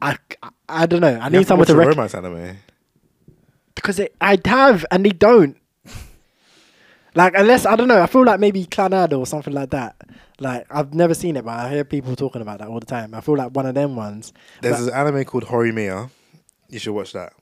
I, 0.00 0.16
I, 0.42 0.50
I 0.68 0.86
don't 0.86 1.00
know. 1.00 1.18
I 1.20 1.24
You 1.26 1.38
need 1.38 1.48
someone 1.48 1.62
watch 1.62 1.68
to 1.68 1.74
a 1.74 1.76
rec- 1.78 1.88
romance 1.88 2.14
anime. 2.14 2.58
because 3.74 3.96
they, 3.96 4.08
I 4.20 4.38
have 4.44 4.86
and 4.92 5.04
they 5.04 5.10
don't. 5.10 5.56
Like 7.16 7.32
unless 7.34 7.64
I 7.64 7.76
don't 7.76 7.88
know, 7.88 8.02
I 8.02 8.06
feel 8.06 8.24
like 8.24 8.38
maybe 8.38 8.66
Clannad 8.66 9.16
or 9.18 9.26
something 9.26 9.54
like 9.54 9.70
that. 9.70 9.96
Like 10.38 10.66
I've 10.70 10.92
never 10.92 11.14
seen 11.14 11.36
it, 11.36 11.44
but 11.46 11.52
I 11.58 11.70
hear 11.70 11.82
people 11.84 12.14
talking 12.14 12.42
about 12.42 12.58
that 12.58 12.68
all 12.68 12.78
the 12.78 12.84
time. 12.86 13.14
I 13.14 13.22
feel 13.22 13.36
like 13.36 13.56
one 13.56 13.64
of 13.64 13.74
them 13.74 13.96
ones. 13.96 14.34
There's 14.60 14.84
but- 14.84 14.92
an 14.92 15.06
anime 15.08 15.24
called 15.24 15.44
Horimiya. 15.44 16.10
You 16.68 16.78
should 16.78 16.92
watch 16.92 17.14
that. 17.14 17.32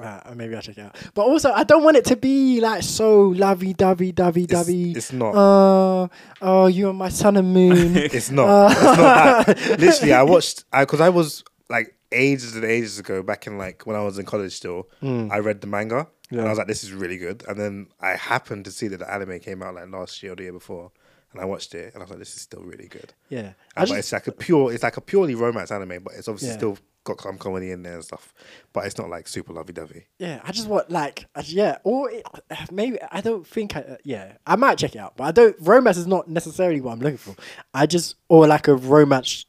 Uh, 0.00 0.20
maybe 0.36 0.54
I'll 0.54 0.62
check 0.62 0.78
it 0.78 0.82
out. 0.82 0.96
But 1.14 1.22
also, 1.22 1.50
I 1.50 1.64
don't 1.64 1.82
want 1.82 1.96
it 1.96 2.04
to 2.06 2.16
be 2.16 2.60
like 2.60 2.84
so 2.84 3.22
lovey 3.30 3.72
dovey 3.72 4.12
dovey 4.12 4.46
dovey. 4.46 4.92
it's 4.92 5.12
not. 5.12 5.34
Oh, 5.34 6.10
oh, 6.40 6.66
you 6.68 6.90
are 6.90 6.92
my 6.92 7.08
sun 7.08 7.36
and 7.36 7.52
moon. 7.52 7.96
It's 7.96 8.30
not. 8.30 8.46
Uh, 8.46 8.68
it's 8.70 8.82
not 8.82 9.46
that. 9.46 9.58
Literally, 9.80 10.12
I 10.12 10.22
watched 10.22 10.64
because 10.70 11.00
I, 11.00 11.08
was 11.08 11.42
like 11.68 11.96
ages 12.12 12.54
and 12.54 12.64
ages 12.64 13.00
ago, 13.00 13.24
back 13.24 13.48
in 13.48 13.58
like 13.58 13.84
when 13.84 13.96
I 13.96 14.04
was 14.04 14.16
in 14.16 14.26
college 14.26 14.52
still. 14.52 14.88
I 15.02 15.40
read 15.40 15.60
the 15.60 15.66
manga 15.66 16.06
and 16.30 16.40
I 16.40 16.48
was 16.48 16.58
like, 16.58 16.66
"This 16.68 16.84
is 16.84 16.92
really 16.92 17.18
good." 17.18 17.42
And 17.48 17.58
then 17.58 17.88
I 18.00 18.10
happened 18.10 18.64
to 18.66 18.70
see 18.70 18.88
that 18.88 18.98
the 18.98 19.12
anime 19.12 19.40
came 19.40 19.62
out 19.62 19.74
like 19.74 19.90
last 19.90 20.22
year 20.22 20.32
or 20.32 20.36
the 20.36 20.44
year 20.44 20.52
before, 20.52 20.90
and 21.32 21.40
I 21.40 21.44
watched 21.44 21.74
it 21.74 21.92
and 21.94 22.02
I 22.02 22.04
was 22.04 22.10
like, 22.10 22.18
"This 22.20 22.34
is 22.34 22.42
still 22.42 22.62
really 22.62 22.88
good." 22.88 23.12
yeah, 23.28 23.52
but 23.74 23.86
just, 23.86 23.98
it's 23.98 24.12
like 24.12 24.26
a 24.26 24.32
pure, 24.32 24.72
it's 24.72 24.82
like 24.82 24.96
a 24.96 25.00
purely 25.00 25.34
romance 25.34 25.70
anime, 25.70 26.02
but 26.02 26.14
it's 26.14 26.28
obviously 26.28 26.48
Yeah. 26.50 26.56
still 26.56 26.78
got 27.02 27.18
some 27.20 27.38
comedy 27.38 27.70
in 27.70 27.82
there 27.82 27.94
and 27.94 28.04
stuff. 28.04 28.34
But 28.74 28.84
it's 28.84 28.98
not 28.98 29.08
like 29.08 29.26
super 29.26 29.52
lovey 29.54 29.72
dovey. 29.72 30.06
yeah, 30.18 30.40
I 30.44 30.52
just 30.52 30.68
want 30.68 30.90
like, 30.90 31.24
yeah, 31.44 31.78
or 31.82 32.10
it, 32.10 32.24
maybe 32.70 32.98
I 33.10 33.20
don't 33.22 33.46
think 33.46 33.74
I, 33.76 33.80
uh, 33.80 33.96
yeah, 34.04 34.32
I 34.46 34.56
might 34.56 34.78
check 34.78 34.94
it 34.94 34.98
out, 34.98 35.16
but 35.16 35.24
I 35.24 35.32
don't. 35.32 35.56
Romance 35.60 35.96
is 35.96 36.06
not 36.06 36.28
necessarily 36.28 36.80
what 36.80 36.92
I'm 36.92 37.00
looking 37.00 37.16
for. 37.16 37.34
I 37.74 37.86
just 37.86 38.16
or 38.28 38.46
like 38.46 38.68
a 38.68 38.74
romance 38.74 39.46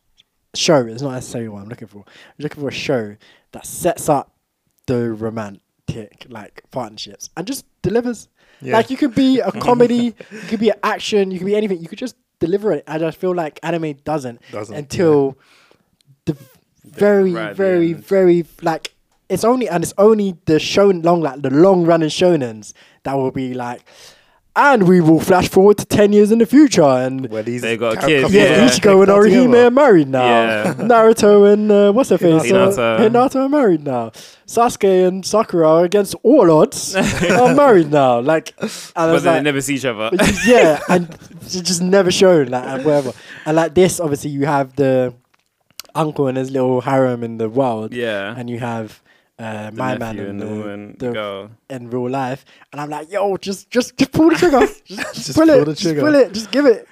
show 0.56 0.86
is 0.86 1.02
not 1.02 1.12
necessarily 1.14 1.50
what 1.50 1.62
I'm 1.62 1.70
looking 1.70 1.88
for. 1.88 2.00
I'm 2.08 2.34
looking 2.40 2.62
for 2.62 2.70
a 2.70 2.74
show 2.74 3.16
that 3.54 3.66
sets 3.66 4.10
up 4.10 4.34
the 4.88 5.12
like 6.30 6.64
partnerships 6.72 7.30
and 7.36 7.46
just 7.48 7.66
delivers. 7.82 8.28
Yeah. 8.62 8.74
Like 8.78 8.90
you 8.90 8.98
could 8.98 9.16
be 9.16 9.40
a 9.40 9.52
comedy, 9.68 10.16
you 10.32 10.40
could 10.48 10.60
be 10.60 10.70
an 10.70 10.78
action, 10.84 11.32
you 11.32 11.40
could 11.40 11.46
be 11.48 11.56
anything. 11.56 11.80
You 11.82 11.88
could 11.88 12.00
just 12.00 12.16
deliver 12.40 12.72
it. 12.74 12.84
And 12.88 13.04
I 13.04 13.08
just 13.08 13.18
feel 13.18 13.34
like 13.34 13.60
anime 13.64 13.94
doesn't, 14.04 14.42
Doesn't, 14.52 14.76
until 14.76 15.38
the 16.26 16.38
very, 16.84 17.32
right 17.32 17.56
very, 17.56 17.94
very 17.94 18.46
like 18.62 18.94
it's 19.30 19.44
only 19.44 19.70
and 19.70 19.84
it's 19.84 19.94
only 19.98 20.36
the 20.46 20.60
shown 20.60 21.02
long 21.02 21.22
like 21.22 21.42
the 21.42 21.50
long 21.50 21.86
running 21.86 22.10
shonens 22.10 22.74
that 23.04 23.14
will 23.14 23.32
be 23.32 23.54
like. 23.54 23.82
And 24.54 24.86
we 24.86 25.00
will 25.00 25.22
flash 25.22 25.48
forward 25.48 25.78
to 25.78 25.86
ten 25.86 26.12
years 26.12 26.30
in 26.30 26.40
the 26.40 26.46
future, 26.46 26.82
and 26.84 27.30
Where 27.30 27.42
these 27.42 27.62
They 27.62 27.78
got 27.78 27.96
ca- 28.00 28.08
kids, 28.08 28.24
couples 28.24 28.34
yeah, 28.34 28.44
Yeah. 28.58 28.66
are- 28.66 28.68
Ichigo 28.70 28.98
and 29.00 29.06
come 29.08 29.20
Orihime 29.22 29.68
are 29.68 29.72
married 29.72 30.10
now. 30.10 30.26
Yeah. 30.26 30.74
Naruto 30.74 31.54
and 31.54 31.72
uh, 31.72 31.94
what's 31.94 32.10
her 32.10 32.18
face? 32.18 32.44
Hinata. 32.44 32.78
Uh, 32.78 33.00
Hinata 33.00 33.36
are 33.46 33.50
married 33.50 33.86
now. 33.86 34.10
Sasuke 34.46 35.08
and 35.08 35.26
Sakura 35.26 35.78
against 35.84 36.16
all 36.24 36.52
odds 36.52 36.98
are 36.98 37.56
married 37.64 37.92
now. 37.92 38.20
Like, 38.20 38.54
and 38.60 38.70
I 38.98 39.14
But 39.14 39.24
then 39.24 39.34
like, 39.36 39.40
they 39.40 39.42
never 39.44 39.62
see 39.62 39.76
each 39.76 39.86
other. 39.86 40.10
yeah, 40.46 40.82
and 40.90 41.08
it's 41.44 41.62
just 41.62 41.82
never 41.82 42.12
shown 42.12 42.48
like 42.48 42.66
and 42.66 42.84
whatever. 42.84 43.14
And 43.46 43.56
like 43.56 43.74
this, 43.74 44.02
obviously, 44.02 44.32
you 44.32 44.46
have 44.48 44.76
the 44.76 45.14
uncle 45.96 46.28
and 46.28 46.38
his 46.38 46.52
little 46.52 46.82
harem 46.82 47.24
in 47.24 47.38
the 47.38 47.48
world, 47.50 47.94
yeah. 47.94 48.36
and 48.38 48.50
you 48.50 48.60
have 48.60 49.02
uh, 49.42 49.72
my 49.74 49.98
man 49.98 50.16
nephew 50.16 50.30
in 50.30 50.42
and 50.42 51.00
the 51.00 51.12
girl. 51.12 51.52
in 51.70 51.90
real 51.90 52.10
life, 52.10 52.46
and 52.72 52.80
I'm 52.80 52.90
like, 52.90 53.12
yo, 53.12 53.38
just 53.38 53.70
just 53.70 53.98
just 53.98 54.12
pull 54.12 54.30
the 54.30 54.36
trigger, 54.36 54.60
just, 54.86 55.16
Just 55.16 55.36
pull, 55.36 55.48
pull 55.48 55.62
it, 55.62 55.66
the 55.66 55.74
just 55.74 55.96
pull 55.96 56.16
it, 56.16 56.34
just 56.34 56.52
give 56.52 56.66
it. 56.66 56.88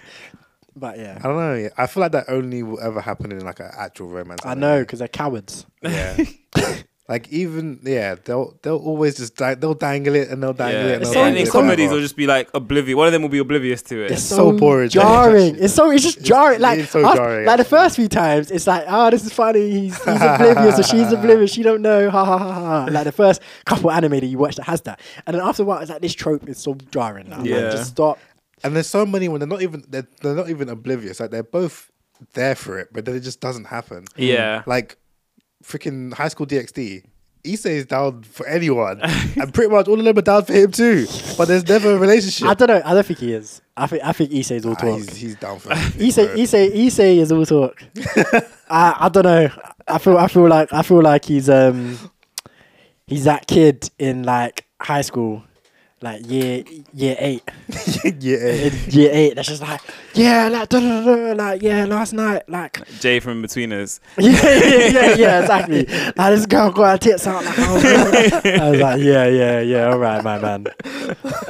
But 0.76 0.97
yeah, 0.97 1.19
I 1.19 1.27
don't 1.27 1.38
know. 1.38 1.69
I 1.77 1.88
feel 1.88 2.01
like 2.01 2.13
that 2.13 2.26
only 2.30 2.63
will 2.63 2.80
ever 2.80 3.01
happen 3.01 3.31
in 3.31 3.43
like 3.43 3.59
an 3.59 3.71
actual 3.77 4.07
romance. 4.07 4.41
I 4.45 4.53
know 4.53 4.80
because 4.80 4.99
they're 4.99 5.07
cowards. 5.07 5.65
Yeah. 5.81 6.17
like 7.10 7.27
even 7.30 7.80
yeah, 7.84 8.15
they'll 8.23 8.57
they'll 8.61 8.77
always 8.77 9.18
just 9.18 9.36
di- 9.36 9.56
they'll 9.56 9.73
dangle 9.73 10.14
it 10.15 10.30
and 10.30 10.41
they'll 10.41 10.53
dangle 10.53 10.81
Yeah. 10.84 10.88
it. 10.90 10.94
And 10.94 11.02
It's 11.02 11.10
they'll 11.11 11.14
so- 11.23 11.26
and 11.26 11.36
dangle 11.36 11.41
in 11.41 11.48
it 11.48 11.52
so- 11.52 11.60
comedies, 11.60 11.90
they'll 11.90 11.99
just 11.99 12.15
be 12.15 12.27
like 12.27 12.49
oblivious. 12.53 12.95
One 12.95 13.07
of 13.07 13.14
them 13.14 13.23
will 13.23 13.30
be 13.30 13.40
oblivious 13.40 13.81
to 13.90 14.06
it. 14.06 14.11
It's 14.11 14.22
so 14.23 14.36
so, 14.36 14.52
boring. 14.57 14.90
jarring. 14.90 15.56
It's 15.60 15.73
so 15.73 15.90
it's 15.91 16.03
just 16.03 16.22
jarring. 16.23 16.61
Like 16.61 16.80
It's 16.80 16.91
so 16.91 17.03
us- 17.03 17.15
jarring, 17.18 17.45
Like 17.48 17.57
the 17.57 17.64
first 17.65 17.95
few 17.95 18.07
times, 18.07 18.52
it's 18.52 18.68
like, 18.68 18.86
oh, 18.88 19.10
this 19.10 19.26
is 19.26 19.34
funny. 19.34 19.69
He's 19.72 19.98
he's 19.98 20.22
oblivious 20.22 20.80
or 20.80 20.84
she's 20.84 21.11
oblivious. 21.11 21.52
She 21.52 21.64
don't 21.64 21.81
know. 21.81 22.10
Ha 22.11 22.23
ha 22.23 22.38
ha 22.38 22.53
ha. 22.53 22.86
Like 22.91 23.06
the 23.06 23.11
first 23.11 23.41
couple 23.65 23.90
anime 23.91 24.11
that 24.19 24.26
you 24.27 24.38
watch 24.38 24.56
that 24.57 24.65
has 24.68 24.81
that, 24.81 24.99
and 25.26 25.36
then 25.36 25.41
after 25.44 25.64
a 25.64 25.65
while, 25.65 25.80
it's 25.80 25.90
like 25.90 26.02
this 26.02 26.14
trope 26.14 26.48
is 26.48 26.60
so 26.60 26.76
jarring 26.91 27.27
now. 27.30 27.40
Like, 27.40 27.48
Yeah. 27.49 27.72
just 27.72 27.90
stop. 27.91 28.19
And 28.64 28.76
there's 28.76 28.88
so 28.88 29.03
many 29.06 29.27
when 29.30 29.40
they're 29.40 29.48
not 29.48 29.64
even 29.64 29.84
they're, 29.90 30.07
they're 30.22 30.36
not 30.36 30.49
even 30.49 30.69
oblivious. 30.69 31.19
Like 31.19 31.31
they're 31.31 31.41
both 31.44 31.90
there 32.34 32.53
for 32.53 32.77
it, 32.77 32.90
but 32.94 33.06
then 33.06 33.15
it 33.15 33.22
just 33.22 33.40
doesn't 33.40 33.65
happen. 33.65 34.06
Yeah. 34.15 34.61
Like 34.68 34.98
freaking 35.64 36.14
high 36.14 36.27
school 36.30 36.45
DxD. 36.48 37.03
Issei 37.45 37.68
is 37.72 37.86
down 37.86 38.23
for 38.23 38.45
anyone, 38.48 38.99
and 39.02 39.53
pretty 39.53 39.72
much 39.72 39.88
all 39.88 39.98
of 39.98 40.03
them 40.03 40.18
are 40.18 40.22
down 40.22 40.44
for 40.44 40.52
him 40.52 40.72
too. 40.72 41.07
But 41.38 41.48
there's 41.48 41.65
never 41.68 41.94
a 41.94 41.98
relationship. 41.98 42.45
I 42.48 42.53
don't 42.53 42.68
know. 42.68 42.81
I 42.84 42.94
don't 42.94 43.06
think 43.06 43.19
he 43.19 43.31
is. 43.34 43.61
I 43.77 43.88
think 43.88 44.03
I 44.03 44.11
think 44.11 44.31
Issei 44.31 44.57
is 44.57 44.65
all 44.65 44.73
Ah, 44.73 44.81
talk. 44.81 44.98
he's, 44.98 45.15
he's 45.15 45.36
down 45.38 45.57
for 45.60 45.72
everything, 45.72 46.10
Issei 46.10 47.27
bro. 47.30 47.40
Is 47.41 47.52
all 47.52 47.69
talk. 47.69 47.84
I 48.69 48.95
I 48.99 49.10
don't 49.10 49.23
know. 49.23 49.49
I 49.88 49.98
feel 50.00 50.17
I 50.17 50.27
feel 50.27 50.48
like 50.50 50.74
I 50.74 50.82
feel 50.82 51.01
like 51.01 51.24
he's 51.25 51.50
um 51.50 51.98
he's 53.08 53.24
that 53.24 53.48
kid 53.48 53.90
in 53.98 54.24
like 54.24 54.66
high 54.82 55.01
school, 55.01 55.43
like 56.02 56.26
year 56.30 56.64
year 56.94 57.16
eight. 57.19 57.44
yeah. 58.19 58.38
in 58.38 58.74
year 58.90 59.10
eight, 59.11 59.36
that's 59.36 59.48
just 59.50 59.61
like, 59.61 59.82
yeah, 60.14 60.48
like, 60.48 60.69
da, 60.69 60.80
da, 60.80 61.02
da, 61.03 61.16
da, 61.16 61.34
like, 61.34 61.61
yeah, 61.61 61.86
last 61.86 62.14
night, 62.14 62.48
like, 62.50 62.88
Jay 63.00 63.19
from 63.19 63.44
Inbetweeners. 63.44 64.00
yeah, 64.18 64.32
yeah, 64.32 64.88
yeah, 64.88 65.16
yeah, 65.16 65.40
exactly. 65.42 65.86
Like, 65.86 66.16
this 66.36 66.45
girl 66.45 66.72
got 66.72 66.92
her 66.92 66.98
tits 66.98 67.28
out. 67.28 67.44
Like, 67.45 67.60
I, 67.60 67.74
was 67.74 67.84
like, 67.84 68.45
I 68.45 68.69
was 68.72 68.80
like, 68.82 69.02
yeah, 69.02 69.28
yeah, 69.28 69.60
yeah, 69.60 69.86
all 69.92 70.00
right, 70.00 70.24
my 70.24 70.40
man. 70.40 70.68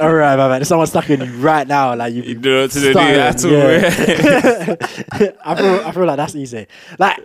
All 0.00 0.12
right, 0.14 0.36
my 0.36 0.48
man. 0.48 0.60
If 0.62 0.66
someone's 0.68 0.90
stuck 0.90 1.08
in 1.10 1.20
you 1.20 1.32
right 1.38 1.66
now, 1.66 1.94
like, 1.94 2.12
you 2.12 2.22
You 2.22 2.34
don't 2.34 2.70
to 2.70 2.80
do 2.80 2.92
starting, 2.92 3.20
at 3.20 3.44
all. 3.44 3.50
yeah. 3.52 4.76
I 5.44 5.54
feel, 5.54 5.80
I 5.86 5.92
feel 5.92 6.04
like 6.06 6.16
that's 6.16 6.34
easy. 6.34 6.66
Like, 6.98 7.18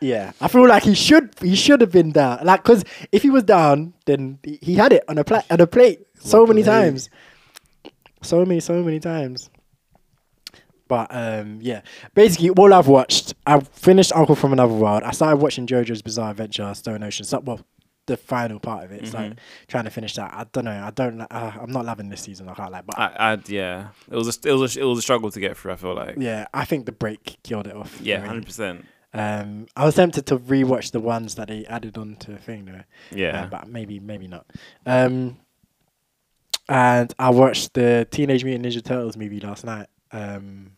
yeah, 0.00 0.32
I 0.40 0.48
feel 0.48 0.66
like 0.66 0.82
he 0.84 0.94
should, 0.94 1.34
he 1.40 1.54
should 1.54 1.80
have 1.80 1.92
been 1.92 2.10
down. 2.12 2.44
Like, 2.44 2.64
cause 2.64 2.84
if 3.12 3.22
he 3.22 3.30
was 3.30 3.44
down, 3.44 3.92
then 4.06 4.38
he- 4.42 4.58
he 4.62 4.74
had 4.74 4.92
it 4.92 5.04
on 5.08 5.18
a 5.18 5.22
plate, 5.24 5.44
on 5.50 5.60
a 5.60 5.66
plate, 5.66 6.06
so 6.22 6.46
many 6.46 6.62
times, 6.62 7.10
so 8.22 8.44
many, 8.44 8.60
so 8.60 8.82
many 8.82 9.00
times. 9.00 9.50
But 10.88 11.08
um, 11.10 11.58
yeah, 11.62 11.80
basically 12.14 12.50
all 12.50 12.72
I've 12.74 12.88
watched, 12.88 13.34
I 13.46 13.60
finished 13.60 14.12
Uncle 14.14 14.34
from 14.34 14.52
Another 14.52 14.74
World. 14.74 15.02
I 15.04 15.12
started 15.12 15.36
watching 15.36 15.66
JoJo's 15.66 16.02
Bizarre 16.02 16.32
Adventure, 16.32 16.74
Stone 16.74 17.02
Ocean. 17.02 17.24
So, 17.24 17.40
well, 17.40 17.60
the 18.06 18.16
final 18.16 18.58
part 18.58 18.84
of 18.84 18.92
it. 18.92 19.02
It's 19.02 19.14
like 19.14 19.34
trying 19.68 19.84
to 19.84 19.90
finish 19.90 20.14
that. 20.16 20.32
I 20.34 20.44
don't 20.52 20.64
know. 20.64 20.82
I 20.84 20.90
don't. 20.90 21.20
Uh, 21.20 21.52
I'm 21.60 21.70
not 21.70 21.84
loving 21.84 22.08
this 22.08 22.20
season. 22.20 22.48
I 22.48 22.54
can't 22.54 22.72
like. 22.72 22.84
But 22.86 22.98
I, 22.98 23.32
I, 23.32 23.38
yeah, 23.46 23.88
it 24.10 24.16
was 24.16 24.28
a, 24.28 24.48
it 24.48 24.52
was 24.52 24.76
a, 24.76 24.80
it 24.80 24.84
was 24.84 24.98
a 24.98 25.02
struggle 25.02 25.30
to 25.30 25.40
get 25.40 25.56
through. 25.56 25.72
I 25.72 25.76
feel 25.76 25.94
like. 25.94 26.16
yeah, 26.18 26.46
I 26.52 26.64
think 26.64 26.86
the 26.86 26.92
break 26.92 27.38
killed 27.42 27.66
it 27.66 27.76
off. 27.76 28.00
Yeah, 28.02 28.24
hundred 28.26 28.46
percent. 28.46 28.84
Um, 29.14 29.66
I 29.76 29.84
was 29.84 29.94
tempted 29.94 30.26
to 30.26 30.38
rewatch 30.38 30.92
the 30.92 31.00
ones 31.00 31.34
that 31.34 31.48
they 31.48 31.66
added 31.66 31.98
on 31.98 32.16
to 32.16 32.32
the 32.32 32.38
thing 32.38 32.64
though. 32.64 32.82
Yeah. 33.16 33.42
Uh, 33.42 33.46
but 33.46 33.68
maybe 33.68 34.00
maybe 34.00 34.26
not. 34.26 34.46
Um, 34.86 35.38
and 36.68 37.12
I 37.18 37.30
watched 37.30 37.74
the 37.74 38.06
Teenage 38.10 38.44
Mutant 38.44 38.66
Ninja 38.66 38.82
Turtles 38.84 39.16
movie 39.16 39.40
last 39.40 39.64
night. 39.64 39.88
Um, 40.12 40.72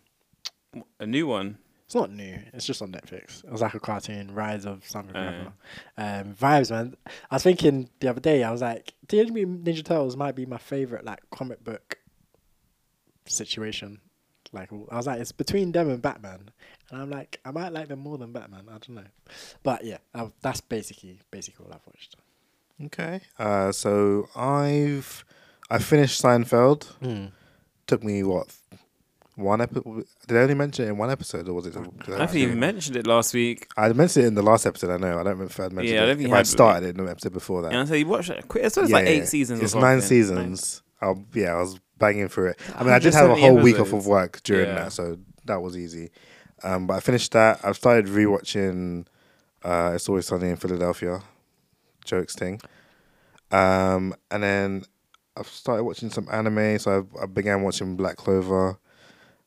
A 1.00 1.06
new 1.06 1.26
one. 1.26 1.58
It's 1.86 1.94
not 1.94 2.10
new. 2.10 2.38
It's 2.54 2.64
just 2.64 2.80
on 2.82 2.90
Netflix. 2.92 3.44
It 3.44 3.52
was 3.52 3.60
like 3.60 3.74
a 3.74 3.80
cartoon, 3.80 4.34
Rise 4.34 4.64
of 4.64 4.86
something. 4.88 5.14
or 5.14 5.28
other. 5.28 5.52
Um, 5.98 6.34
vibes, 6.34 6.70
man. 6.70 6.96
I 7.30 7.36
was 7.36 7.42
thinking 7.42 7.90
the 8.00 8.08
other 8.08 8.20
day. 8.20 8.42
I 8.42 8.50
was 8.50 8.62
like, 8.62 8.94
Teenage 9.06 9.30
Mutant 9.30 9.64
Ninja 9.64 9.84
Turtles 9.84 10.16
might 10.16 10.34
be 10.34 10.46
my 10.46 10.58
favorite 10.58 11.04
like 11.04 11.20
comic 11.30 11.62
book 11.62 11.98
situation. 13.26 14.00
Like 14.52 14.70
I 14.90 14.96
was 14.96 15.06
like, 15.06 15.20
it's 15.20 15.32
between 15.32 15.72
them 15.72 15.90
and 15.90 16.00
Batman, 16.00 16.50
and 16.90 17.02
I'm 17.02 17.10
like, 17.10 17.40
I 17.44 17.50
might 17.50 17.72
like 17.72 17.88
them 17.88 17.98
more 17.98 18.18
than 18.18 18.32
Batman. 18.32 18.66
I 18.68 18.72
don't 18.78 18.90
know, 18.90 19.06
but 19.64 19.84
yeah, 19.84 19.98
i 20.14 20.30
that's 20.42 20.60
basically 20.60 21.18
basically 21.32 21.66
all 21.66 21.72
I've 21.72 21.86
watched. 21.86 22.16
Okay. 22.84 23.20
Uh, 23.38 23.72
so 23.72 24.28
I've 24.36 25.23
I 25.70 25.78
finished 25.78 26.22
Seinfeld. 26.22 26.84
Hmm. 27.02 27.26
Took 27.86 28.02
me 28.04 28.22
what 28.22 28.54
one 29.36 29.60
episode? 29.60 30.06
Did 30.26 30.36
I 30.38 30.40
only 30.42 30.54
mention 30.54 30.84
it 30.86 30.88
in 30.88 30.96
one 30.98 31.10
episode, 31.10 31.48
or 31.48 31.54
was 31.54 31.66
it? 31.66 31.74
did 32.04 32.20
I 32.20 32.26
think 32.26 32.48
you 32.48 32.56
mentioned 32.56 32.96
it 32.96 33.06
last 33.06 33.34
week. 33.34 33.66
I 33.76 33.92
mentioned 33.92 34.24
it 34.24 34.28
in 34.28 34.34
the 34.34 34.42
last 34.42 34.64
episode. 34.66 34.90
I 34.90 34.96
know. 34.96 35.12
I 35.14 35.22
don't 35.22 35.24
remember 35.38 35.44
if 35.46 35.60
I 35.60 35.64
mentioned 35.64 35.88
Yeah, 35.88 36.00
I 36.00 36.04
it. 36.04 36.06
don't 36.06 36.16
think 36.16 36.26
if 36.26 36.28
you 36.30 36.34
I 36.34 36.38
had, 36.38 36.46
started 36.46 36.86
it 36.88 36.98
in 36.98 37.04
the 37.04 37.10
episode 37.10 37.32
before 37.32 37.62
that. 37.62 37.68
And 37.72 37.78
I 37.78 37.84
said 37.84 37.96
you 37.98 38.06
watched 38.06 38.30
it. 38.30 38.46
Quick. 38.48 38.64
It's 38.64 38.76
Yeah, 38.76 38.82
like 38.84 39.04
yeah, 39.04 39.10
eight 39.10 39.18
yeah. 39.18 39.24
seasons. 39.24 39.60
or 39.60 39.64
It's 39.64 39.74
nine 39.74 40.00
something. 40.00 40.08
seasons. 40.08 40.82
I'll, 41.02 41.22
yeah, 41.34 41.54
I 41.54 41.60
was 41.60 41.78
banging 41.98 42.28
through 42.28 42.50
it. 42.50 42.60
I 42.76 42.84
mean, 42.84 42.92
I 42.92 42.98
did 42.98 43.12
have 43.14 43.26
a 43.26 43.34
170 43.34 43.40
whole 43.42 43.62
week 43.62 43.78
off 43.80 43.92
of 43.92 44.06
work 44.06 44.40
during 44.44 44.68
Yeah. 44.68 44.74
that, 44.84 44.92
so 44.92 45.18
that 45.44 45.60
was 45.60 45.76
easy. 45.76 46.10
Um, 46.62 46.86
but 46.86 46.94
I 46.94 47.00
finished 47.00 47.32
that. 47.32 47.60
I've 47.64 47.76
started 47.76 48.06
rewatching 48.06 49.06
uh, 49.62 49.92
It's 49.94 50.08
Always 50.08 50.26
Sunny 50.26 50.48
in 50.48 50.56
Philadelphia, 50.56 51.20
jokes 52.04 52.34
thing. 52.34 52.60
Um, 53.50 54.14
and 54.30 54.42
then 54.42 54.84
I've 55.36 55.48
started 55.48 55.84
watching 55.84 56.10
some 56.10 56.28
anime, 56.30 56.78
so 56.78 57.06
I, 57.18 57.22
I 57.22 57.26
began 57.26 57.62
watching 57.62 57.96
Black 57.96 58.16
Clover, 58.16 58.78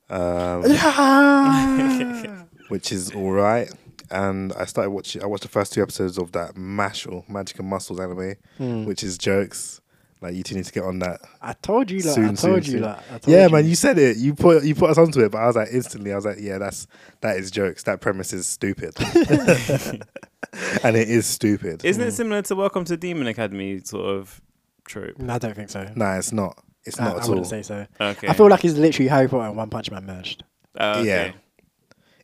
um, 0.10 0.64
which 2.70 2.92
is 2.92 3.12
all 3.12 3.32
right. 3.32 3.72
And 4.10 4.54
I 4.54 4.66
started 4.66 4.92
watching. 4.92 5.22
I 5.22 5.26
watched 5.26 5.44
the 5.44 5.50
first 5.50 5.74
two 5.74 5.82
episodes 5.82 6.18
of 6.18 6.32
that 6.34 6.56
Mashle 6.56 7.28
Magic 7.30 7.60
and 7.60 7.68
Muscles 7.70 8.00
anime, 8.00 8.36
Hmm. 8.58 8.86
which 8.86 9.04
is 9.04 9.18
jokes. 9.18 9.82
Like 10.20 10.34
you 10.34 10.42
two 10.44 10.56
need 10.56 10.66
to 10.66 10.72
get 10.74 10.84
on 10.84 10.98
that. 11.00 11.20
I 11.42 11.54
told 11.54 11.92
you, 11.92 12.00
like, 12.00 12.18
I 12.18 12.26
told 12.34 12.40
soon, 12.40 12.56
you, 12.56 12.62
soon. 12.64 12.82
like, 12.82 12.98
I 12.98 13.18
told 13.20 13.28
yeah, 13.28 13.46
you. 13.46 13.52
man, 13.54 13.66
you 13.68 13.76
said 13.76 14.00
it. 14.00 14.18
You 14.18 14.34
put 14.34 14.64
you 14.64 14.74
put 14.76 14.90
us 14.90 14.98
onto 14.98 15.20
it, 15.24 15.32
but 15.32 15.38
I 15.40 15.46
was 15.48 15.56
like 15.56 15.68
instantly. 15.72 16.12
I 16.12 16.16
was 16.16 16.26
like, 16.26 16.38
yeah, 16.40 16.58
that's 16.58 16.88
that 17.22 17.38
is 17.38 17.52
jokes. 17.52 17.84
That 17.84 18.02
premise 18.02 18.34
is 18.34 18.48
stupid, 18.48 18.96
and 20.84 20.96
it 20.98 21.10
is 21.10 21.26
stupid. 21.28 21.86
Isn't 21.86 22.02
it 22.02 22.12
similar 22.14 22.42
to 22.44 22.56
Welcome 22.56 22.84
to 22.86 22.98
Demon 22.98 23.28
Academy 23.28 23.80
sort 23.84 24.06
of 24.06 24.42
trope? 24.88 25.18
No, 25.20 25.34
I 25.36 25.38
don't 25.38 25.56
think 25.56 25.70
so. 25.70 25.90
Nah, 25.96 26.18
it's 26.18 26.32
not. 26.32 26.58
It's 26.86 27.00
I- 27.00 27.04
not 27.06 27.14
I 27.14 27.18
at 27.18 27.24
all. 27.24 27.30
wouldn't 27.30 27.48
say 27.48 27.62
so. 27.64 27.86
Okay. 28.00 28.28
I 28.28 28.34
feel 28.34 28.50
like 28.50 28.64
it's 28.66 28.76
literally 28.78 29.08
Harry 29.10 29.28
Potter 29.28 29.48
and 29.48 29.58
One 29.58 29.70
Punch 29.70 29.92
Man 29.92 30.06
merged. 30.06 30.44
Oh, 30.80 31.00
okay. 31.02 31.08
Yeah, 31.08 31.32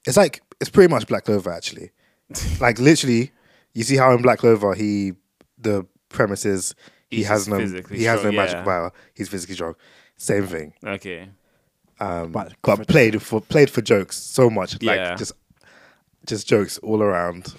it's 0.05 0.17
like 0.17 0.41
it's 0.61 0.69
pretty 0.69 0.89
much 0.91 1.07
Black 1.07 1.25
Clover 1.25 1.51
actually. 1.51 1.91
like 2.61 2.79
literally, 2.79 3.31
you 3.73 3.83
see 3.83 3.97
how 3.97 4.11
in 4.13 4.21
Black 4.21 4.39
Clover 4.39 4.73
he 4.73 5.13
the 5.57 5.85
premise 6.09 6.45
is 6.45 6.75
he 7.09 7.17
He's 7.17 7.27
has 7.27 7.41
just 7.41 7.49
no 7.49 7.57
physically 7.59 7.97
he 7.97 8.03
has 8.05 8.19
strong, 8.19 8.33
no 8.35 8.41
magic 8.41 8.55
yeah. 8.57 8.63
power. 8.63 8.93
He's 9.13 9.29
physically 9.29 9.55
strong. 9.55 9.75
Same 10.17 10.47
thing. 10.47 10.73
Okay. 10.85 11.29
Um, 11.99 12.31
But- 12.31 12.53
but, 12.61 12.87
played 12.87 13.21
for 13.21 13.39
played 13.41 13.69
for 13.69 13.81
jokes 13.81 14.17
so 14.17 14.49
much. 14.49 14.73
Like 14.81 14.97
Yeah. 14.97 15.15
just 15.15 15.33
just 16.25 16.47
jokes 16.47 16.77
all 16.79 17.01
around. 17.01 17.53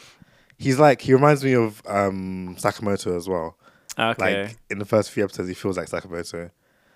He's 0.58 0.78
like 0.78 1.00
he 1.02 1.12
reminds 1.12 1.44
me 1.44 1.54
of 1.54 1.82
um 1.86 2.56
Sakamoto 2.58 3.16
as 3.16 3.28
well. 3.28 3.58
Okay. 3.98 4.42
Like 4.44 4.56
in 4.70 4.78
the 4.78 4.84
first 4.84 5.10
few 5.10 5.24
episodes, 5.24 5.48
he 5.48 5.54
feels 5.54 5.76
like 5.76 5.88
Sakamoto. 5.88 6.50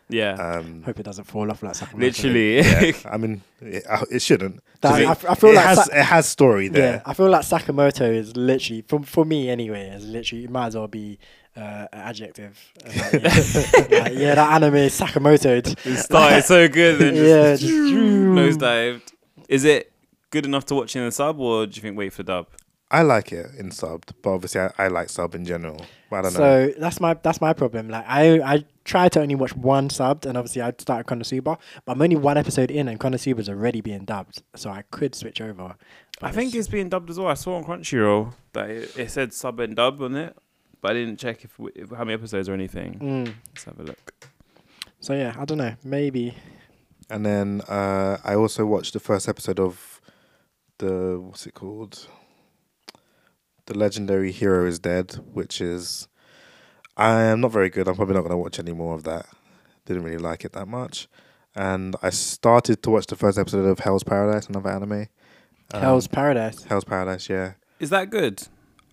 yeah. 0.09 0.33
Um, 0.35 0.83
Hope 0.83 0.99
it 1.01 1.03
doesn't 1.05 1.25
fall 1.25 1.51
off 1.51 1.63
like 1.63 1.75
Sakamoto. 1.75 1.99
Literally. 2.01 2.57
yeah, 2.59 2.93
I 3.11 3.17
mean, 3.19 3.43
it, 3.61 3.85
uh, 3.89 4.05
it 4.11 4.21
shouldn't. 4.23 4.61
That- 4.81 4.91
'Cause 5.07 5.27
I 5.27 5.33
it, 5.33 5.37
feel 5.39 5.51
it 5.51 5.55
like 5.55 5.65
has 5.67 5.85
Sa- 5.85 5.93
it 5.93 6.03
has 6.05 6.29
story 6.29 6.69
there. 6.69 6.95
Yeah, 6.95 7.03
I 7.05 7.15
feel 7.15 7.29
like 7.31 7.43
Sakamoto 7.43 8.13
is 8.13 8.37
literally 8.37 8.83
for 8.89 9.03
for 9.03 9.25
me 9.25 9.49
anyway. 9.51 9.89
Is 9.91 10.05
literally 10.07 10.45
it 10.45 10.51
might 10.51 10.69
as 10.69 10.77
well 10.77 10.89
be 10.89 11.19
uh, 11.57 11.87
an 11.93 12.01
adjective. 12.01 12.59
Uh, 12.85 12.89
Like, 12.89 13.13
yeah, 13.13 13.99
Like, 14.03 14.13
yeah, 14.15 14.35
that 14.37 14.53
anime 14.55 14.75
is 14.77 14.99
Sakamoto. 14.99 15.57
It 15.87 15.97
started 15.99 16.45
so 16.45 16.69
good 16.69 17.01
and 17.03 17.17
just, 17.17 17.29
Yeah, 17.29 17.57
just- 17.57 17.65
nosedived. 18.63 19.13
Is 19.49 19.65
it 19.65 19.93
good 20.31 20.45
enough 20.47 20.65
to 20.67 20.75
watch 20.75 20.95
in 20.95 21.05
the 21.05 21.11
sub, 21.13 21.39
or 21.41 21.67
do 21.67 21.75
you 21.75 21.83
think 21.83 21.97
wait 21.99 22.13
for 22.13 22.23
the 22.23 22.33
dub? 22.33 22.47
I 22.91 23.03
like 23.03 23.33
it 23.33 23.47
in 23.59 23.69
subbed, 23.69 24.13
but 24.23 24.31
obviously 24.31 24.63
I, 24.63 24.71
I 24.79 24.89
like 24.89 25.11
sub 25.11 25.35
in 25.35 25.45
general. 25.45 25.85
But 26.09 26.17
I 26.17 26.23
don't 26.23 26.33
know. 26.35 26.39
So 26.39 26.75
that's 26.79 27.01
my 27.01 27.15
that's 27.15 27.41
my 27.41 27.53
problem. 27.53 27.89
Like 27.89 28.05
I 28.09 28.41
I 28.41 28.65
try 28.85 29.09
to 29.11 29.21
only 29.21 29.35
watch 29.35 29.55
one 29.55 29.89
subbed, 29.91 30.25
and 30.25 30.39
obviously 30.39 30.63
I 30.63 30.73
started 30.79 31.07
Konosuba, 31.07 31.59
but 31.85 31.93
I'm 31.93 32.01
only 32.01 32.17
one 32.17 32.39
episode 32.39 32.71
in, 32.71 32.89
and 32.89 32.99
Konosuba's 32.99 33.49
already 33.49 33.83
being 33.83 34.05
dubbed, 34.05 34.43
so 34.57 34.71
I 34.71 34.83
could 34.91 35.15
switch 35.15 35.41
over. 35.41 35.77
I 36.23 36.33
think 36.33 36.55
it's 36.55 36.67
being 36.69 36.89
dubbed 36.89 37.11
as 37.11 37.19
well. 37.19 37.29
I 37.29 37.35
saw 37.35 37.57
on 37.57 37.65
Crunchyroll 37.65 38.33
that 38.55 38.71
it, 38.71 38.99
it 38.99 39.11
said 39.11 39.35
sub 39.35 39.61
and 39.61 39.77
dub 39.77 40.01
on 40.01 40.17
it, 40.17 40.37
but 40.81 40.93
I 40.93 40.95
didn't 40.95 41.19
check 41.19 41.45
if, 41.45 41.53
if 41.75 41.91
how 41.91 42.05
many 42.05 42.15
episodes 42.15 42.49
or 42.49 42.55
anything. 42.55 42.99
Mm. 42.99 43.35
Let's 43.51 43.65
have 43.65 43.79
a 43.79 43.83
look. 43.83 44.15
So 45.01 45.13
yeah, 45.13 45.35
I 45.39 45.45
don't 45.45 45.59
know. 45.59 45.75
Maybe 45.85 46.35
And 47.11 47.25
then 47.25 47.61
uh, 47.69 48.17
I 48.25 48.35
also 48.35 48.67
watched 48.67 48.95
the 48.95 49.01
first 49.01 49.29
episode 49.29 49.61
of 49.61 50.01
the 50.79 51.21
what's 51.21 51.47
it 51.47 51.55
called? 51.55 52.09
The 53.69 53.77
legendary 53.77 54.33
hero 54.33 54.67
is 54.67 54.79
dead, 54.79 55.17
which 55.35 55.61
is 55.61 56.09
I 56.97 57.21
am 57.25 57.43
not 57.43 57.53
very 57.53 57.69
good. 57.69 57.87
I'm 57.87 57.97
probably 57.97 58.15
not 58.15 58.23
going 58.23 58.31
to 58.31 58.37
watch 58.39 58.59
any 58.59 58.73
more 58.73 58.95
of 58.95 59.05
that. 59.05 59.27
Didn't 59.85 60.05
really 60.05 60.17
like 60.19 60.43
it 60.45 60.53
that 60.53 60.67
much. 60.67 61.07
And 61.55 61.95
I 62.03 62.09
started 62.11 62.83
to 62.83 62.91
watch 62.91 63.07
the 63.09 63.17
first 63.17 63.39
episode 63.39 63.67
of 63.67 63.81
Hell's 63.81 64.05
Paradise, 64.05 64.47
another 64.47 64.71
anime. 64.71 65.09
Um, 65.75 65.81
Hell's 65.83 66.07
Paradise. 66.09 66.63
Hell's 66.65 66.85
Paradise, 66.85 67.29
yeah. 67.29 67.53
Is 67.79 67.91
that 67.91 68.09
good? 68.09 68.49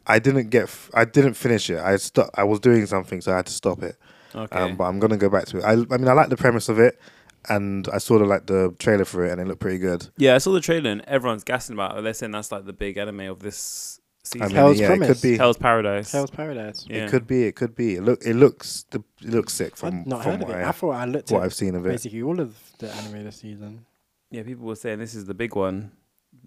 I 0.05 0.19
didn't 0.19 0.49
get. 0.49 0.63
F- 0.63 0.91
I 0.93 1.05
didn't 1.05 1.35
finish 1.35 1.69
it. 1.69 1.79
I 1.79 1.95
sto- 1.95 2.29
I 2.35 2.43
was 2.43 2.59
doing 2.59 2.85
something, 2.85 3.21
so 3.21 3.31
I 3.31 3.37
had 3.37 3.45
to 3.45 3.53
stop 3.53 3.81
it. 3.81 3.95
Okay. 4.35 4.59
Um, 4.59 4.75
but 4.75 4.83
I'm 4.83 4.99
gonna 4.99 5.17
go 5.17 5.29
back 5.29 5.45
to 5.47 5.59
it. 5.59 5.63
I, 5.63 5.71
I 5.71 5.97
mean, 5.97 6.07
I 6.09 6.13
like 6.13 6.27
the 6.29 6.37
premise 6.37 6.67
of 6.67 6.79
it, 6.79 6.99
and 7.47 7.87
I 7.93 7.97
sort 7.99 8.21
of 8.21 8.27
like 8.27 8.45
the 8.47 8.75
trailer 8.77 9.05
for 9.05 9.25
it, 9.25 9.31
and 9.31 9.39
it 9.39 9.47
looked 9.47 9.61
pretty 9.61 9.79
good. 9.79 10.09
yeah, 10.17 10.35
I 10.35 10.39
saw 10.39 10.51
the 10.51 10.59
trailer 10.59 10.89
and 10.91 11.01
everyone's 11.07 11.43
gassing 11.45 11.75
about 11.75 11.97
it. 11.97 12.01
They're 12.03 12.13
saying 12.13 12.33
that's 12.33 12.51
like 12.51 12.65
the 12.65 12.73
big 12.73 12.97
anime 12.97 13.21
of 13.21 13.39
this 13.39 13.99
I 14.35 14.47
mean, 14.47 14.55
Hell's 14.55 14.79
yeah, 14.79 14.87
Promise. 14.87 15.09
it 15.09 15.13
could 15.13 15.21
be. 15.21 15.37
Hell's 15.37 15.57
Paradise. 15.57 16.11
Hell's 16.11 16.31
Paradise. 16.31 16.85
yeah. 16.89 17.05
It 17.05 17.09
could 17.11 17.27
be. 17.27 17.43
It 17.43 17.55
could 17.55 17.75
be. 17.75 17.95
It 17.95 18.01
look. 18.03 18.21
It 18.25 18.35
looks. 18.35 18.85
The, 18.91 19.03
it 19.21 19.29
looks 19.29 19.53
sick 19.53 19.75
from 19.75 19.99
I've 20.01 20.07
not 20.07 20.23
from 20.23 20.31
heard 20.31 20.41
of 20.41 20.47
what, 20.49 20.57
it. 20.57 20.63
I, 20.63 20.69
I 20.69 20.71
thought 20.71 20.91
I 20.91 21.05
looked 21.05 21.31
what 21.31 21.39
at 21.39 21.45
I've 21.45 21.53
seen 21.53 21.75
of 21.75 21.85
it. 21.85 21.89
basically 21.89 22.21
all 22.23 22.39
of 22.39 22.55
the 22.79 22.91
anime 22.91 23.23
this 23.23 23.37
season. 23.37 23.85
Yeah, 24.31 24.43
people 24.43 24.65
were 24.65 24.75
saying 24.75 24.99
this 24.99 25.15
is 25.15 25.25
the 25.25 25.33
big 25.33 25.55
one. 25.55 25.91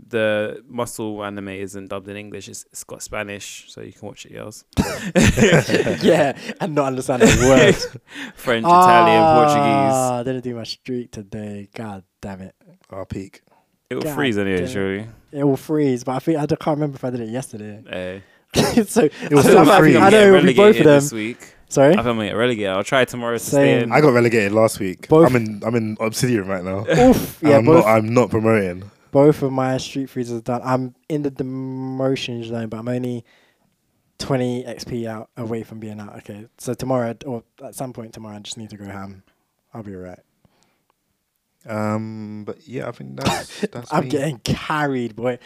The 0.06 0.62
muscle 0.68 1.24
anime 1.24 1.48
isn't 1.48 1.88
dubbed 1.88 2.08
in 2.08 2.16
English. 2.16 2.48
It's, 2.48 2.64
it's 2.70 2.84
got 2.84 3.02
Spanish, 3.02 3.64
so 3.68 3.80
you 3.80 3.92
can 3.92 4.06
watch 4.06 4.26
it, 4.26 4.32
girls. 4.32 4.64
yeah, 6.02 6.38
and 6.60 6.74
not 6.74 6.86
understand 6.86 7.22
a 7.22 7.26
word. 7.26 7.74
French, 8.34 8.64
Italian, 8.64 9.22
Portuguese. 9.34 9.92
Ah, 9.94 10.18
I 10.18 10.22
didn't 10.22 10.44
do 10.44 10.54
my 10.54 10.64
streak 10.64 11.10
today. 11.10 11.68
God 11.74 12.04
damn 12.20 12.42
it. 12.42 12.54
Our 12.90 13.06
peak. 13.06 13.42
It 13.90 13.94
will 13.94 14.02
God 14.02 14.14
freeze 14.14 14.36
anyway, 14.36 14.58
damn. 14.60 14.68
surely. 14.68 15.06
It 15.32 15.44
will 15.44 15.56
freeze, 15.56 16.04
but 16.04 16.12
I 16.16 16.18
think 16.18 16.38
I 16.38 16.46
don't- 16.46 16.60
can't 16.60 16.76
remember 16.76 16.96
if 16.96 17.04
I 17.04 17.10
did 17.10 17.20
it 17.20 17.30
yesterday. 17.30 17.82
Hey. 17.88 18.22
Eh. 18.54 18.82
so 18.84 19.04
It 19.04 19.12
was 19.32 19.46
I, 19.46 19.50
still 19.50 19.78
freeze. 19.78 19.96
I 19.96 20.10
know 20.10 20.34
it'll 20.34 20.42
be 20.46 20.54
both 20.54 20.76
of 20.78 20.84
them. 20.84 20.94
this 20.94 21.12
week. 21.12 21.54
Sorry, 21.70 21.92
I 21.92 21.96
think 21.96 22.06
I'm 22.06 22.16
gonna 22.16 22.28
get 22.28 22.36
relegated. 22.36 22.70
I'll 22.70 22.84
try 22.84 23.04
tomorrow 23.04 23.34
to 23.34 23.38
stay 23.38 23.82
in. 23.82 23.92
I 23.92 24.00
got 24.00 24.14
relegated 24.14 24.52
last 24.52 24.80
week. 24.80 25.08
Both- 25.08 25.28
I'm 25.28 25.36
in. 25.36 25.62
I'm 25.64 25.74
in 25.74 25.96
Obsidian 26.00 26.46
right 26.46 26.64
now. 26.64 26.86
Oof. 27.10 27.38
Yeah, 27.42 27.58
I'm 27.58 27.64
both 27.66 27.84
not. 27.84 27.94
I'm 27.96 28.14
not 28.14 28.30
promoting. 28.30 28.90
both 29.10 29.42
of 29.42 29.52
my 29.52 29.76
street 29.78 30.08
freezers 30.10 30.38
are 30.38 30.42
done. 30.42 30.60
I'm 30.64 30.94
in 31.10 31.22
the 31.22 31.30
demotion 31.30 32.42
zone, 32.44 32.68
but 32.68 32.78
I'm 32.78 32.88
only 32.88 33.24
20 34.18 34.64
XP 34.64 35.06
out 35.06 35.28
away 35.36 35.62
from 35.62 35.78
being 35.78 36.00
out. 36.00 36.16
Okay, 36.18 36.46
so 36.58 36.72
tomorrow 36.74 37.14
or 37.26 37.42
at 37.62 37.74
some 37.74 37.92
point 37.92 38.12
tomorrow, 38.14 38.36
I 38.36 38.40
just 38.40 38.56
need 38.58 38.70
to 38.70 38.76
go 38.76 38.84
ham. 38.86 39.22
I'll 39.74 39.82
be 39.82 39.94
alright. 39.94 40.20
Um. 41.66 42.44
But 42.44 42.66
yeah, 42.66 42.88
I 42.88 42.92
think 42.92 43.20
that's. 43.20 43.60
that's 43.72 43.92
I'm 43.92 44.04
me. 44.04 44.10
getting 44.10 44.38
carried, 44.38 45.16
boy. 45.16 45.38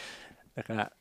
Look 0.56 0.70
at 0.70 0.76
that. 0.76 0.92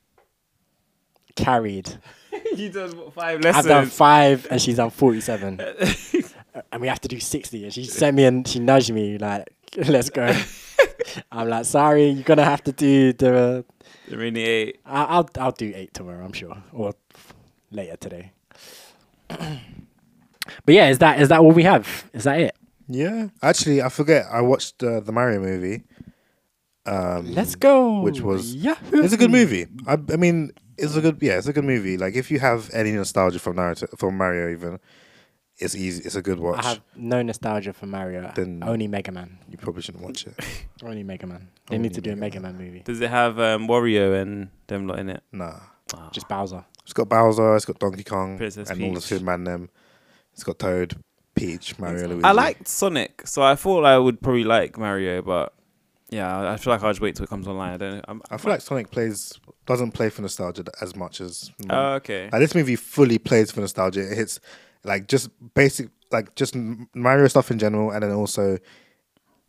Carried. 1.36 1.98
you 2.56 2.70
done 2.70 2.96
what, 2.96 3.14
five 3.14 3.44
I've 3.44 3.64
done 3.64 3.86
five 3.86 4.46
and 4.50 4.60
she's 4.60 4.76
done 4.76 4.90
47. 4.90 5.60
Uh, 5.60 5.92
and 6.72 6.80
we 6.80 6.88
have 6.88 7.00
to 7.00 7.08
do 7.08 7.20
60. 7.20 7.64
And 7.64 7.72
she 7.72 7.84
sent 7.84 8.16
me 8.16 8.24
and 8.24 8.46
she 8.46 8.58
nudged 8.58 8.92
me, 8.92 9.18
like, 9.18 9.48
let's 9.88 10.10
go. 10.10 10.34
I'm 11.30 11.48
like, 11.48 11.64
sorry, 11.64 12.08
you're 12.08 12.24
going 12.24 12.38
to 12.38 12.44
have 12.44 12.62
to 12.64 12.72
do 12.72 13.12
the. 13.12 13.64
The 14.08 14.16
mini 14.16 14.42
eight. 14.42 14.80
I- 14.84 15.04
I'll, 15.04 15.28
I'll 15.38 15.52
do 15.52 15.72
eight 15.74 15.94
tomorrow, 15.94 16.24
I'm 16.24 16.32
sure. 16.32 16.62
Or 16.72 16.94
later 17.70 17.96
today. 17.96 18.32
but 19.28 19.58
yeah, 20.66 20.88
is 20.88 20.98
that 20.98 21.20
is 21.20 21.28
that 21.30 21.40
all 21.40 21.52
we 21.52 21.62
have? 21.62 22.04
Is 22.12 22.24
that 22.24 22.40
it? 22.40 22.56
Yeah. 22.92 23.28
Actually, 23.42 23.82
I 23.82 23.88
forget. 23.88 24.26
I 24.30 24.40
watched 24.42 24.82
uh, 24.82 25.00
the 25.00 25.12
Mario 25.12 25.40
movie. 25.40 25.84
Um, 26.84 27.32
Let's 27.34 27.54
go. 27.54 28.00
Which 28.00 28.20
was 28.20 28.54
Yahoo. 28.54 29.02
It's 29.02 29.14
a 29.14 29.16
good 29.16 29.30
movie. 29.30 29.66
I, 29.86 29.98
I 30.12 30.16
mean, 30.16 30.50
it's 30.76 30.96
a 30.96 31.00
good. 31.00 31.18
Yeah, 31.20 31.38
it's 31.38 31.46
a 31.46 31.52
good 31.52 31.64
movie. 31.64 31.96
Like 31.96 32.14
if 32.14 32.30
you 32.30 32.40
have 32.40 32.70
any 32.72 32.92
nostalgia 32.92 33.38
from 33.38 33.56
Naruto, 33.56 33.96
from 33.98 34.16
Mario, 34.18 34.50
even, 34.50 34.80
it's 35.58 35.76
easy. 35.76 36.02
It's 36.04 36.16
a 36.16 36.22
good 36.22 36.40
watch. 36.40 36.64
I 36.64 36.68
have 36.70 36.80
no 36.96 37.22
nostalgia 37.22 37.72
for 37.72 37.86
Mario. 37.86 38.32
Then- 38.34 38.62
Only 38.66 38.88
Mega 38.88 39.12
Man. 39.12 39.38
You 39.48 39.58
probably 39.58 39.82
shouldn't 39.82 40.02
watch 40.04 40.26
it. 40.26 40.34
Only 40.82 41.04
Mega 41.04 41.26
Man. 41.26 41.48
They 41.68 41.76
Only 41.76 41.88
need 41.88 41.94
to 41.94 42.00
do 42.00 42.12
a 42.12 42.16
Mega 42.16 42.40
Mega 42.40 42.54
Man 42.54 42.66
movie. 42.66 42.82
Does 42.84 43.00
it 43.00 43.10
have 43.10 43.38
um, 43.38 43.68
Wario 43.68 44.20
and 44.20 44.48
them 44.66 44.88
lot 44.88 44.98
in 44.98 45.08
it? 45.08 45.22
Nah. 45.30 45.60
Just 46.10 46.26
Bowser. 46.28 46.64
It's 46.84 46.92
got 46.94 47.08
Bowser. 47.08 47.54
It's 47.54 47.64
got 47.64 47.78
Donkey 47.78 48.02
Kong 48.02 48.38
Princess 48.38 48.70
and 48.70 48.82
all 48.82 48.88
the 48.88 48.94
Peach. 48.96 49.04
Super 49.04 49.24
Man 49.24 49.44
them. 49.44 49.68
It's 50.32 50.42
got 50.42 50.58
Toad, 50.58 50.96
Peach, 51.34 51.78
Mario, 51.78 52.08
Luigi. 52.08 52.24
I 52.24 52.32
liked 52.32 52.68
Sonic, 52.68 53.26
so 53.26 53.42
I 53.42 53.54
thought 53.54 53.84
I 53.84 53.98
would 53.98 54.20
probably 54.20 54.44
like 54.44 54.76
Mario, 54.78 55.22
but 55.22 55.54
Yeah, 56.10 56.36
I- 56.36 56.52
I 56.52 56.56
feel 56.58 56.72
like 56.74 56.82
I'll 56.82 56.90
just 56.90 57.00
wait 57.00 57.16
till 57.16 57.24
it 57.24 57.30
comes 57.30 57.48
online. 57.48 57.72
I 57.72 57.76
don't. 57.78 58.04
I'm, 58.06 58.20
I 58.30 58.36
feel 58.36 58.50
like 58.52 58.60
Sonic 58.60 58.90
plays 58.90 59.32
doesn't 59.64 59.92
play 59.92 60.10
for 60.10 60.20
nostalgia 60.20 60.64
as 60.82 60.94
much 60.94 61.22
as. 61.22 61.50
Oh, 61.70 61.94
okay. 61.94 62.24
Like 62.30 62.40
this 62.40 62.54
movie 62.54 62.76
fully 62.76 63.16
plays 63.18 63.50
for 63.50 63.60
nostalgia. 63.60 64.00
It 64.12 64.16
hits 64.18 64.38
like 64.84 65.08
just 65.08 65.30
basic, 65.54 65.88
like 66.10 66.34
just 66.34 66.54
Mario 66.94 67.28
stuff 67.28 67.50
in 67.50 67.58
general, 67.58 67.92
and 67.92 68.02
then 68.02 68.12
also 68.12 68.58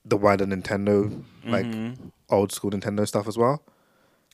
the 0.05 0.15
wider 0.15 0.45
Nintendo, 0.45 1.21
like 1.45 1.65
Mhm. 1.65 2.11
old 2.29 2.51
school 2.53 2.71
Nintendo 2.71 3.05
stuff 3.05 3.27
as 3.27 3.37
well. 3.37 3.61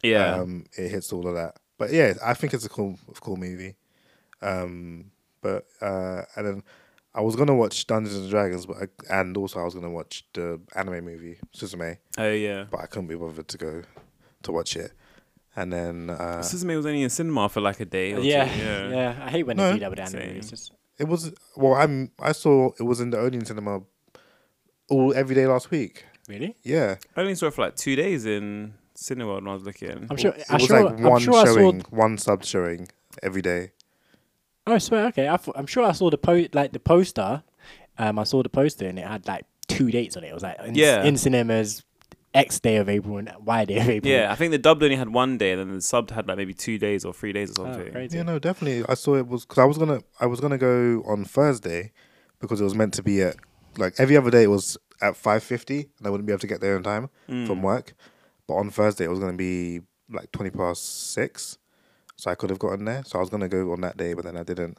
Yeah. 0.03 0.35
um, 0.35 0.65
it 0.77 0.89
hits 0.89 1.11
all 1.11 1.27
of 1.27 1.33
that. 1.35 1.55
But 1.79 1.91
yeah, 1.91 2.13
I 2.23 2.33
think 2.35 2.53
it's 2.53 2.65
a 2.65 2.69
cool, 2.69 2.97
cool 3.21 3.37
movie. 3.37 3.75
Um, 4.41 5.11
but 5.41 5.65
uh, 5.81 6.21
and 6.35 6.45
then 6.47 6.63
I 7.13 7.21
was 7.21 7.35
gonna 7.35 7.55
watch 7.55 7.87
Dungeons 7.87 8.15
and 8.15 8.29
Dragons, 8.29 8.65
but 8.65 8.77
I, 8.77 9.19
and 9.19 9.35
also 9.35 9.59
I 9.59 9.63
was 9.63 9.73
gonna 9.73 9.89
watch 9.89 10.25
the 10.33 10.59
anime 10.75 11.03
movie 11.05 11.39
Suzume. 11.55 11.97
Oh, 12.17 12.31
yeah. 12.31 12.65
but 12.69 12.81
I 12.81 12.85
couldn't 12.85 13.07
be 13.07 13.15
bothered 13.15 13.47
to 13.47 13.57
go 13.57 13.81
to 14.43 14.51
watch 14.51 14.75
it. 14.75 14.91
And 15.55 15.73
then 15.73 16.09
uh, 16.11 16.39
Suzume 16.41 16.75
was 16.77 16.85
only 16.85 17.01
in 17.01 17.09
cinema 17.09 17.49
for 17.49 17.61
like 17.61 17.79
a 17.79 17.85
day. 17.85 18.13
Or 18.13 18.19
Yeah, 18.19 18.45
two. 18.45 18.59
yeah, 18.59 18.89
yeah. 19.17 19.25
I 19.25 19.29
hate 19.31 19.43
when 19.43 19.57
No. 19.57 19.67
they 19.69 19.73
do 19.73 19.79
that 19.81 19.89
with 19.89 19.99
anime. 19.99 20.21
Same. 20.21 20.35
It's 20.37 20.49
just 20.51 20.71
it 20.99 21.07
was 21.07 21.33
well, 21.57 21.73
I'm 21.75 22.11
I 22.19 22.31
saw 22.33 22.71
it 22.79 22.83
was 22.83 22.99
in 23.01 23.09
the 23.09 23.17
Odeon 23.17 23.43
cinema 23.45 23.81
all 24.89 25.13
every 25.15 25.35
day 25.35 25.47
last 25.47 25.71
week. 25.71 26.05
really. 26.27 26.55
Yeah, 26.63 26.95
I 27.15 27.21
only 27.21 27.35
saw 27.35 27.47
it 27.47 27.53
for 27.55 27.63
like 27.63 27.75
two 27.75 27.95
days 27.95 28.25
in 28.25 28.73
cinema 28.95 29.35
when 29.35 29.47
I 29.47 29.53
was 29.53 29.63
looking. 29.63 30.07
I'm 30.09 30.17
sure. 30.17 30.31
it 30.31 30.45
I'm 30.49 30.55
was 30.59 30.67
sure. 30.67 30.83
like 30.83 30.93
I'm 30.97 31.03
one 31.03 31.21
sure 31.21 31.33
I 31.35 31.45
saw. 31.45 31.53
showing, 31.55 31.79
one 31.89 32.17
sub 32.17 32.43
showing 32.45 32.87
every 33.23 33.41
day. 33.41 33.71
Oh, 34.69 34.75
I 34.75 34.77
swear. 34.77 35.05
Okay, 35.07 35.27
I 35.27 35.37
thought, 35.37 35.55
I'm 35.57 35.65
sure 35.67 35.83
I 35.83 35.91
saw 35.93 36.09
the 36.09 36.17
po- 36.17 36.45
like 36.53 36.71
the 36.73 36.79
poster. 36.79 37.43
Um, 37.97 38.17
I 38.19 38.23
saw 38.23 38.41
the 38.43 38.49
poster 38.49 38.87
and 38.87 38.97
it 38.99 39.05
had 39.05 39.27
like 39.27 39.45
two 39.67 39.91
dates 39.91 40.15
on 40.15 40.23
it. 40.23 40.27
It 40.27 40.33
was 40.33 40.43
like 40.43 40.57
in, 40.63 40.75
Yeah. 40.75 41.03
in 41.03 41.17
cinemas, 41.17 41.83
X 42.33 42.59
day 42.59 42.75
of 42.77 42.87
April 42.87 43.17
and 43.17 43.31
Y 43.43 43.65
day 43.65 43.77
of 43.79 43.89
April. 43.89 44.11
Yeah, 44.13 44.31
I 44.31 44.35
think 44.35 44.51
the 44.51 44.57
dubbed 44.59 44.83
only 44.83 44.95
had 44.95 45.09
one 45.09 45.37
day, 45.37 45.51
and 45.51 45.59
then 45.59 45.69
the 45.69 45.77
subbed 45.81 46.11
had 46.11 46.27
like 46.27 46.37
maybe 46.37 46.53
two 46.53 46.77
days 46.77 47.03
or 47.03 47.13
three 47.13 47.33
days 47.33 47.57
or 47.57 47.67
Oh, 47.67 47.73
something. 47.73 47.91
crazy. 47.91 48.17
Yeah, 48.17 48.23
no, 48.23 48.37
definitely. 48.39 48.85
I 48.87 48.93
saw 48.93 49.15
it 49.15 49.27
was 49.27 49.45
because 49.45 49.57
I 49.57 49.65
was 49.65 49.77
gonna 49.79 50.01
I 50.19 50.27
was 50.27 50.39
gonna 50.39 50.57
go 50.59 51.03
on 51.07 51.25
Thursday 51.25 51.91
because 52.39 52.61
it 52.61 52.63
was 52.63 52.75
meant 52.75 52.93
to 52.93 53.03
be 53.03 53.21
at 53.23 53.35
like 53.77 53.95
every 53.97 54.15
other 54.15 54.29
day 54.29 54.43
it 54.43 54.49
was 54.49 54.77
at 55.01 55.15
five 55.17 55.41
fifty 55.43 55.89
and 55.97 56.05
I 56.07 56.09
wouldn't 56.11 56.27
be 56.27 56.31
able 56.33 56.39
to 56.41 56.47
get 56.47 56.61
there 56.61 56.77
in 56.77 56.83
time 56.83 57.09
Mm. 57.27 57.47
from 57.47 57.61
work. 57.63 57.93
But 58.47 58.55
on 58.55 58.69
Thursday 58.69 59.05
it 59.05 59.09
was 59.09 59.19
gonna 59.19 59.33
be 59.33 59.81
like 60.09 60.31
twenty 60.31 60.51
past 60.51 61.11
six, 61.11 61.57
so 62.19 62.29
I 62.29 62.35
could 62.35 62.49
have 62.49 62.59
gotten 62.59 62.83
there. 62.85 63.01
So 63.05 63.17
I 63.17 63.21
was 63.21 63.29
gonna 63.29 63.47
go 63.47 63.71
on 63.71 63.81
that 63.81 63.95
day, 63.95 64.13
but 64.13 64.25
then 64.25 64.35
I 64.35 64.43
didn't. 64.43 64.77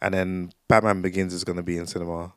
And 0.00 0.14
then 0.14 0.50
Batman 0.66 1.02
Begins 1.02 1.34
is 1.34 1.44
gonna 1.44 1.62
be 1.62 1.76
in 1.76 1.86
cinema 1.86 2.32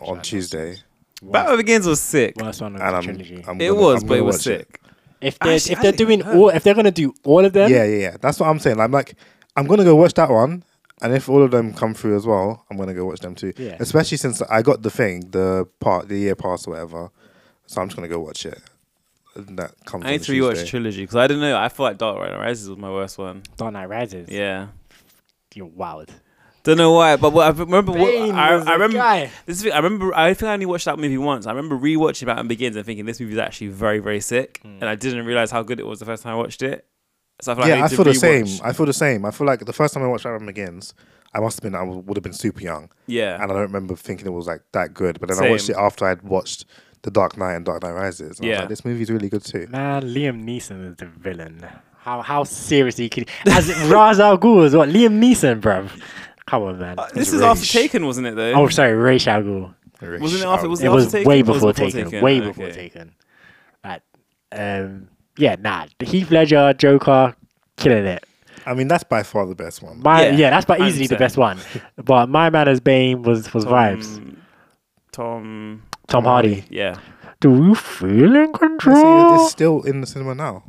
on. 0.00 0.22
Tuesday, 0.22 0.76
Batman 1.22 1.56
Begins 1.56 1.86
was 1.86 2.00
sick. 2.00 2.36
Worst 2.40 2.60
one 2.62 2.76
of 2.76 2.80
and 2.80 2.90
the 2.92 2.96
I'm, 2.96 3.02
trilogy. 3.02 3.44
I'm 3.48 3.60
It 3.60 3.68
gonna- 3.68 3.80
was, 3.80 4.02
I'm 4.02 4.08
but 4.08 4.14
it 4.14 4.18
gonna 4.18 4.26
was 4.26 4.36
watch 4.36 4.42
sick. 4.44 4.80
if 5.20 5.38
they're 5.40 5.54
Actually, 5.54 5.72
if 5.72 5.78
I 5.78 5.82
they're 5.82 5.92
didn't 5.92 6.06
doing 6.08 6.20
heard. 6.20 6.36
all, 6.36 6.48
if 6.50 6.62
they're 6.62 6.74
gonna 6.74 6.90
do 6.92 7.12
all 7.24 7.44
of 7.44 7.52
them, 7.52 7.70
Yeah, 7.70 7.84
yeah, 7.84 7.98
yeah. 7.98 8.16
That's 8.20 8.38
what 8.38 8.48
I'm 8.48 8.60
saying. 8.60 8.78
I'm 8.80 8.92
like, 8.92 9.14
I'm 9.56 9.66
gonna 9.66 9.84
go 9.84 9.96
watch 9.96 10.14
that 10.14 10.30
one, 10.30 10.62
and 11.02 11.12
if 11.12 11.28
all 11.28 11.42
of 11.42 11.50
them 11.50 11.74
come 11.74 11.94
through 11.94 12.16
as 12.16 12.24
well, 12.26 12.64
I'm 12.70 12.76
gonna 12.76 12.94
go 12.94 13.06
watch 13.06 13.20
them 13.20 13.34
too. 13.34 13.52
Yeah. 13.56 13.76
Especially 13.80 14.18
since 14.18 14.40
I 14.42 14.62
got 14.62 14.82
the 14.82 14.90
thing, 14.90 15.30
the 15.30 15.66
part, 15.80 16.08
the 16.08 16.16
year 16.16 16.36
pass 16.36 16.66
or 16.68 16.70
whatever. 16.74 17.10
So 17.66 17.80
I'm 17.82 17.88
just 17.88 17.96
gonna 17.96 18.08
go 18.08 18.20
watch 18.20 18.46
it. 18.46 18.60
And 19.34 19.58
That 19.58 19.72
comes. 19.84 20.04
I 20.04 20.08
on 20.08 20.12
need 20.12 20.22
to 20.24 20.32
rewatch 20.32 20.50
Tuesday. 20.54 20.66
trilogy 20.66 21.02
because 21.02 21.16
I 21.16 21.26
don't 21.26 21.40
know. 21.40 21.56
I 21.56 21.68
feel 21.68 21.84
like 21.84 21.98
Dark 21.98 22.18
Knight 22.18 22.38
Rises 22.38 22.68
was 22.68 22.78
my 22.78 22.90
worst 22.90 23.18
one. 23.18 23.42
Dark 23.56 23.72
Knight 23.72 23.88
Rises. 23.88 24.28
Yeah, 24.28 24.68
you're 25.54 25.66
wild. 25.66 26.10
don't 26.64 26.76
know 26.78 26.92
why, 26.92 27.16
but 27.16 27.32
what, 27.32 27.46
I 27.46 27.58
remember. 27.58 27.92
What, 27.92 27.98
Bane 28.12 28.34
I, 28.34 28.56
was 28.56 28.66
I 28.66 28.70
a 28.70 28.74
remember. 28.74 28.96
guy. 28.98 29.30
This 29.46 29.64
is, 29.64 29.70
I 29.72 29.76
remember. 29.78 30.14
I 30.14 30.34
think 30.34 30.48
I 30.48 30.52
only 30.54 30.66
watched 30.66 30.84
that 30.84 30.98
movie 30.98 31.18
once. 31.18 31.46
I 31.46 31.50
remember 31.52 31.76
rewatching 31.76 32.26
Batman 32.26 32.48
Begins 32.48 32.76
and 32.76 32.84
thinking 32.86 33.04
this 33.06 33.20
movie 33.20 33.32
is 33.32 33.38
actually 33.38 33.68
very, 33.68 33.98
very 34.00 34.20
sick, 34.20 34.60
Hmm. 34.62 34.78
and 34.80 34.84
I 34.84 34.94
didn't 34.94 35.24
realize 35.26 35.50
how 35.50 35.62
good 35.62 35.80
it 35.80 35.86
was 35.86 35.98
the 35.98 36.04
first 36.06 36.22
time 36.22 36.34
I 36.34 36.36
watched 36.36 36.62
it. 36.62 36.86
So 37.40 37.52
I 37.52 37.54
feel 37.56 37.62
like 37.62 37.68
yeah, 37.70 37.74
I, 37.74 37.78
I 37.78 37.82
need 37.82 37.88
to 37.90 37.96
feel 37.96 38.04
the 38.04 38.14
same. 38.14 38.46
I 38.62 38.72
feel 38.72 38.86
the 38.86 38.92
same. 38.92 39.24
I 39.24 39.30
feel 39.32 39.46
like 39.46 39.64
the 39.64 39.72
first 39.72 39.94
time 39.94 40.02
I 40.02 40.06
watched 40.06 40.24
Batman 40.24 40.46
Begins, 40.46 40.94
I 41.34 41.40
must 41.40 41.56
have 41.56 41.62
been, 41.62 41.74
I 41.74 41.82
would 41.82 42.16
have 42.16 42.22
been 42.22 42.32
super 42.34 42.60
young, 42.60 42.90
Yeah, 43.06 43.34
and 43.34 43.44
I 43.44 43.46
don't 43.46 43.62
remember 43.62 43.96
thinking 43.96 44.26
it 44.26 44.30
was 44.30 44.46
like 44.46 44.60
that 44.72 44.92
good. 44.94 45.18
But 45.18 45.30
then 45.30 45.38
I 45.42 45.50
watched 45.50 45.70
it 45.70 45.76
after 45.76 46.04
I'd 46.06 46.22
watched 46.22 46.66
The 47.02 47.10
Dark 47.10 47.36
Knight 47.36 47.54
and 47.54 47.64
Dark 47.64 47.82
Knight 47.82 47.92
Rises. 47.92 48.38
And 48.38 48.46
I 48.46 48.48
was 48.48 48.54
Yeah. 48.54 48.60
like, 48.60 48.68
this 48.68 48.84
movie's 48.84 49.10
really 49.10 49.28
good 49.28 49.44
too. 49.44 49.66
Man, 49.70 50.02
Liam 50.02 50.44
Neeson 50.44 50.90
is 50.90 50.96
the 50.96 51.06
villain. 51.06 51.64
How 51.98 52.20
how 52.22 52.44
seriously 52.44 53.08
could 53.08 53.28
he? 53.28 53.50
As 53.50 53.68
Ra's 53.90 54.18
al 54.20 54.38
Ghul 54.38 54.64
is 54.64 54.74
what 54.76 54.88
Liam 54.88 55.20
Neeson, 55.20 55.60
bruv. 55.60 55.90
Come 56.46 56.62
on, 56.64 56.78
man. 56.78 56.98
Uh, 56.98 57.06
this 57.14 57.28
It's 57.28 57.32
is 57.34 57.42
after. 57.42 57.64
Taken, 57.66 58.04
wasn't 58.06 58.26
it? 58.28 58.36
Though. 58.36 58.52
Oh, 58.54 58.68
sorry, 58.68 58.94
Ra's 58.94 59.26
al 59.26 59.42
Ghul. 59.42 59.74
Wasn't 60.00 60.42
it 60.42 60.46
after? 60.46 60.68
Was 60.68 60.80
it, 60.80 60.84
It 60.84 60.88
after 60.88 60.94
was 60.96 61.12
Taken 61.12 61.28
way 61.28 61.40
or 61.42 61.44
was 61.44 61.56
it 61.56 61.60
before 61.60 61.72
Taken. 61.72 62.20
Way 62.20 62.40
before 62.40 62.64
Okay. 62.66 62.74
Taken. 62.74 63.14
Like, 63.84 64.02
um, 64.50 65.08
yeah, 65.38 65.54
nah. 65.60 65.86
The 66.00 66.06
Heath 66.06 66.30
Ledger 66.32 66.72
Joker, 66.74 67.36
killing 67.76 68.04
it. 68.06 68.24
I 68.66 68.74
mean, 68.74 68.86
that's 68.88 69.04
by 69.04 69.22
far 69.22 69.46
the 69.46 69.54
best 69.54 69.80
one. 69.82 70.00
My 70.00 70.26
Yeah, 70.26 70.36
yeah, 70.36 70.50
that's 70.50 70.66
by 70.66 70.78
easily 70.78 71.06
the 71.06 71.14
100%. 71.16 71.18
best 71.18 71.36
one. 71.36 71.58
But 72.04 72.28
my 72.28 72.50
man 72.50 72.66
as 72.68 72.80
Bane 72.80 73.22
was 73.22 73.52
was 73.54 73.64
Tom, 73.64 73.72
vibes. 73.72 74.36
Tom. 75.12 75.82
Tom 76.08 76.24
Hardy. 76.24 76.64
Yeah. 76.70 76.96
Do 77.40 77.54
you 77.64 77.74
feel 77.74 78.34
in 78.34 78.34
Yeah, 78.34 78.46
see, 78.52 78.58
control? 78.58 79.42
it's 79.44 79.52
still 79.52 79.82
in 79.82 80.00
the 80.00 80.06
cinema 80.06 80.34
now. 80.34 80.62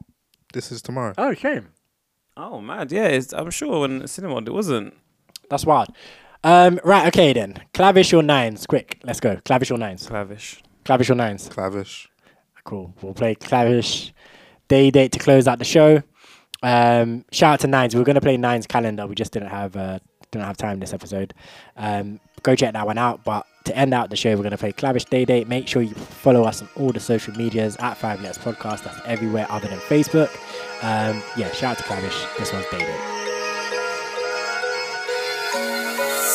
This 0.54 0.72
is 0.72 0.82
tomorrow. 0.82 1.14
Oh, 1.18 1.34
shame. 1.34 1.70
Oh 2.36 2.60
man, 2.62 2.88
yeah. 2.90 3.06
It's, 3.08 3.32
I'm 3.34 3.52
sure 3.52 3.82
when 3.82 4.08
cinema 4.08 4.38
it 4.38 4.50
wasn't. 4.54 4.96
That's 5.50 5.66
wild. 5.66 5.90
Um, 6.44 6.80
right, 6.84 7.08
okay 7.08 7.32
then. 7.34 7.62
Clavish 7.74 8.12
or 8.14 8.24
nines? 8.24 8.66
Quick, 8.66 9.00
let's 9.04 9.20
go. 9.20 9.40
Clavish 9.46 9.70
or 9.72 9.78
nines? 9.78 10.08
Clavish. 10.08 10.62
Clavish 10.84 11.10
or 11.10 11.16
nines? 11.16 11.48
Clavish. 11.48 12.10
Cool. 12.66 12.94
We'll 13.02 13.14
play 13.14 13.36
Clavish 13.36 14.14
day 14.68 14.90
date 14.90 15.12
to 15.12 15.20
close 15.20 15.48
out 15.48 15.60
the 15.60 15.66
show. 15.66 16.02
Um, 16.64 17.26
shout 17.32 17.54
out 17.56 17.60
to 17.62 17.68
Nines. 17.68 17.94
We 17.94 18.00
were 18.00 18.06
gonna 18.06 18.22
play 18.22 18.38
Nines 18.38 18.66
calendar. 18.68 19.06
We 19.06 19.16
just 19.16 19.34
didn't 19.34 19.50
have 19.50 19.76
uh, 19.76 20.00
didn't 20.32 20.46
have 20.46 20.56
time 20.58 20.80
this 20.80 20.94
episode. 20.94 21.34
Um, 21.76 22.20
go 22.44 22.56
check 22.56 22.74
that 22.74 22.86
one 22.86 22.98
out. 22.98 23.24
But 23.24 23.48
to 23.66 23.76
end 23.76 23.94
out 23.94 24.10
the 24.10 24.16
show, 24.16 24.36
we're 24.36 24.44
gonna 24.44 24.58
play 24.58 24.74
Clavish 24.74 25.06
day 25.06 25.26
date. 25.26 25.48
Make 25.48 25.68
sure 25.68 25.82
you 25.82 25.96
follow 25.96 26.44
us 26.44 26.62
on 26.62 26.70
all 26.76 26.92
the 26.92 27.00
social 27.00 27.34
medias 27.36 27.76
at 27.78 27.96
Five 27.98 28.22
Letters 28.22 28.38
Podcast. 28.44 28.84
That's 28.84 29.00
everywhere 29.06 29.48
other 29.50 29.68
than 29.68 29.80
Facebook. 29.80 30.30
Um, 30.84 31.24
yeah, 31.38 31.50
shout 31.52 31.72
out 31.72 31.78
to 31.78 31.84
Clavish. 31.84 32.26
This 32.38 32.54
one's 32.54 32.66
day 32.70 32.80
date. 32.80 33.14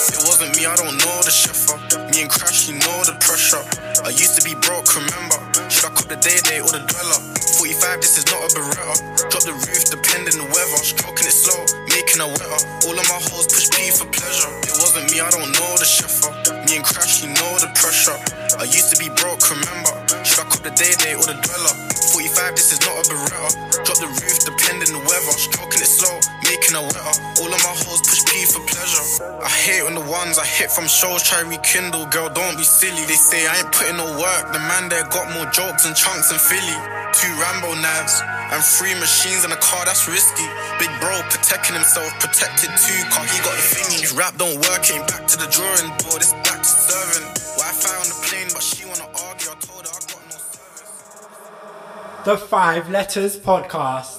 It 0.09 0.25
wasn't 0.25 0.57
me, 0.57 0.65
I 0.65 0.75
don't 0.75 0.97
know 0.97 1.21
the 1.21 1.31
shifter. 1.31 1.77
Me 2.09 2.23
and 2.25 2.31
Crash, 2.31 2.69
you 2.69 2.75
know 2.81 2.99
the 3.05 3.13
pressure. 3.21 3.61
I 4.05 4.09
used 4.09 4.41
to 4.41 4.43
be 4.43 4.57
broke, 4.57 4.89
remember? 4.97 5.37
Should 5.69 5.85
I 5.85 5.93
cut 5.93 6.09
the 6.09 6.17
Day-Date 6.17 6.65
or 6.65 6.73
the 6.73 6.81
dweller? 6.89 7.21
45, 7.61 8.01
this 8.01 8.17
is 8.17 8.25
not 8.33 8.41
a 8.41 8.49
Beretta. 8.57 9.29
Drop 9.29 9.45
the 9.45 9.53
roof, 9.53 9.85
depending 9.93 10.41
the 10.41 10.49
weather. 10.49 10.81
Stroking 10.81 11.29
it 11.29 11.37
slow, 11.37 11.61
making 11.93 12.25
her 12.25 12.31
wetter. 12.33 12.61
All 12.89 12.97
of 12.97 13.05
my 13.05 13.21
hoes 13.29 13.53
push 13.53 13.69
P 13.69 13.93
for 13.93 14.09
pleasure. 14.09 14.68
Wasn't 14.89 15.13
me, 15.13 15.21
I 15.21 15.29
don't 15.29 15.53
know 15.53 15.77
the 15.77 15.85
shifter. 15.85 16.33
Me 16.65 16.81
and 16.81 16.85
Crash, 16.85 17.21
you 17.21 17.29
know 17.29 17.53
the 17.61 17.69
pressure. 17.77 18.17
I 18.57 18.65
used 18.65 18.89
to 18.89 18.97
be 18.97 19.13
broke, 19.21 19.45
remember? 19.53 19.93
I 20.09 20.45
cut 20.49 20.65
the 20.65 20.73
Day-Date 20.73 21.21
or 21.21 21.29
the 21.29 21.37
dweller? 21.45 21.77
45, 22.17 22.57
this 22.57 22.73
is 22.73 22.81
not 22.81 22.97
a 22.97 23.05
Beretta. 23.05 23.85
Drop 23.85 24.01
the 24.01 24.09
roof, 24.09 24.49
depending 24.49 24.89
the 24.97 25.05
weather. 25.05 25.37
Stroking 25.37 25.85
it 25.85 25.93
slow, 25.93 26.17
making 26.49 26.75
her 26.75 26.85
wetter. 26.85 27.05
All 27.45 27.53
of 27.53 27.61
my 27.61 27.75
hoes 27.85 28.01
push 28.03 28.25
P 28.25 28.49
for 28.49 28.65
pleasure. 28.65 29.05
I 29.45 29.49
hate 29.53 29.85
when 29.85 29.95
the 29.95 30.07
ones 30.09 30.41
I 30.41 30.47
hit 30.49 30.73
from 30.73 30.89
shows 30.89 31.23
try 31.23 31.45
rekindle. 31.45 32.07
Girl, 32.09 32.29
don't 32.33 32.57
be 32.57 32.65
silly. 32.65 33.05
They 33.05 33.21
say 33.21 33.47
I 33.47 33.61
ain't 33.61 33.73
putting 33.73 33.97
no 34.01 34.09
work. 34.17 34.53
The 34.53 34.61
man 34.67 34.89
there 34.89 35.05
got 35.13 35.29
more 35.37 35.47
jokes 35.53 35.85
and 35.85 35.95
chunks 35.95 36.33
than 36.33 36.41
Philly. 36.41 36.79
Two 37.13 37.33
Rambo 37.41 37.73
knives 37.81 38.21
and 38.53 38.63
three 38.63 38.95
machines 39.01 39.45
in 39.45 39.53
a 39.53 39.61
car, 39.61 39.85
that's 39.85 40.09
risky. 40.09 40.45
Big 40.79 40.93
bro 41.01 41.21
protecting 41.29 41.75
himself, 41.75 42.13
protected 42.21 42.71
too, 42.77 43.01
car 43.13 43.25
he 43.25 43.39
got 43.45 43.57
the 43.57 43.65
thingy. 43.65 44.01
His 44.01 44.13
rap 44.13 44.37
don't 44.37 44.57
work, 44.69 44.85
ain't 44.93 45.07
back 45.09 45.27
to 45.27 45.37
the 45.37 45.49
drawing 45.49 45.89
board, 46.05 46.21
it's 46.21 46.33
back 46.45 46.61
to 46.61 46.73
serving. 46.89 47.29
Wi-Fi 47.59 47.95
on 47.97 48.09
the 48.09 48.19
plane, 48.29 48.49
but 48.53 48.63
she 48.63 48.85
wanna 48.85 49.09
argue. 49.09 49.51
I 49.51 49.57
told 49.61 49.85
her 49.85 49.93
I 49.93 50.01
got 50.05 50.23
no 50.29 50.37
service. 50.37 52.25
The 52.25 52.37
Five 52.37 52.91
Letters 52.91 53.39
Podcast. 53.39 54.18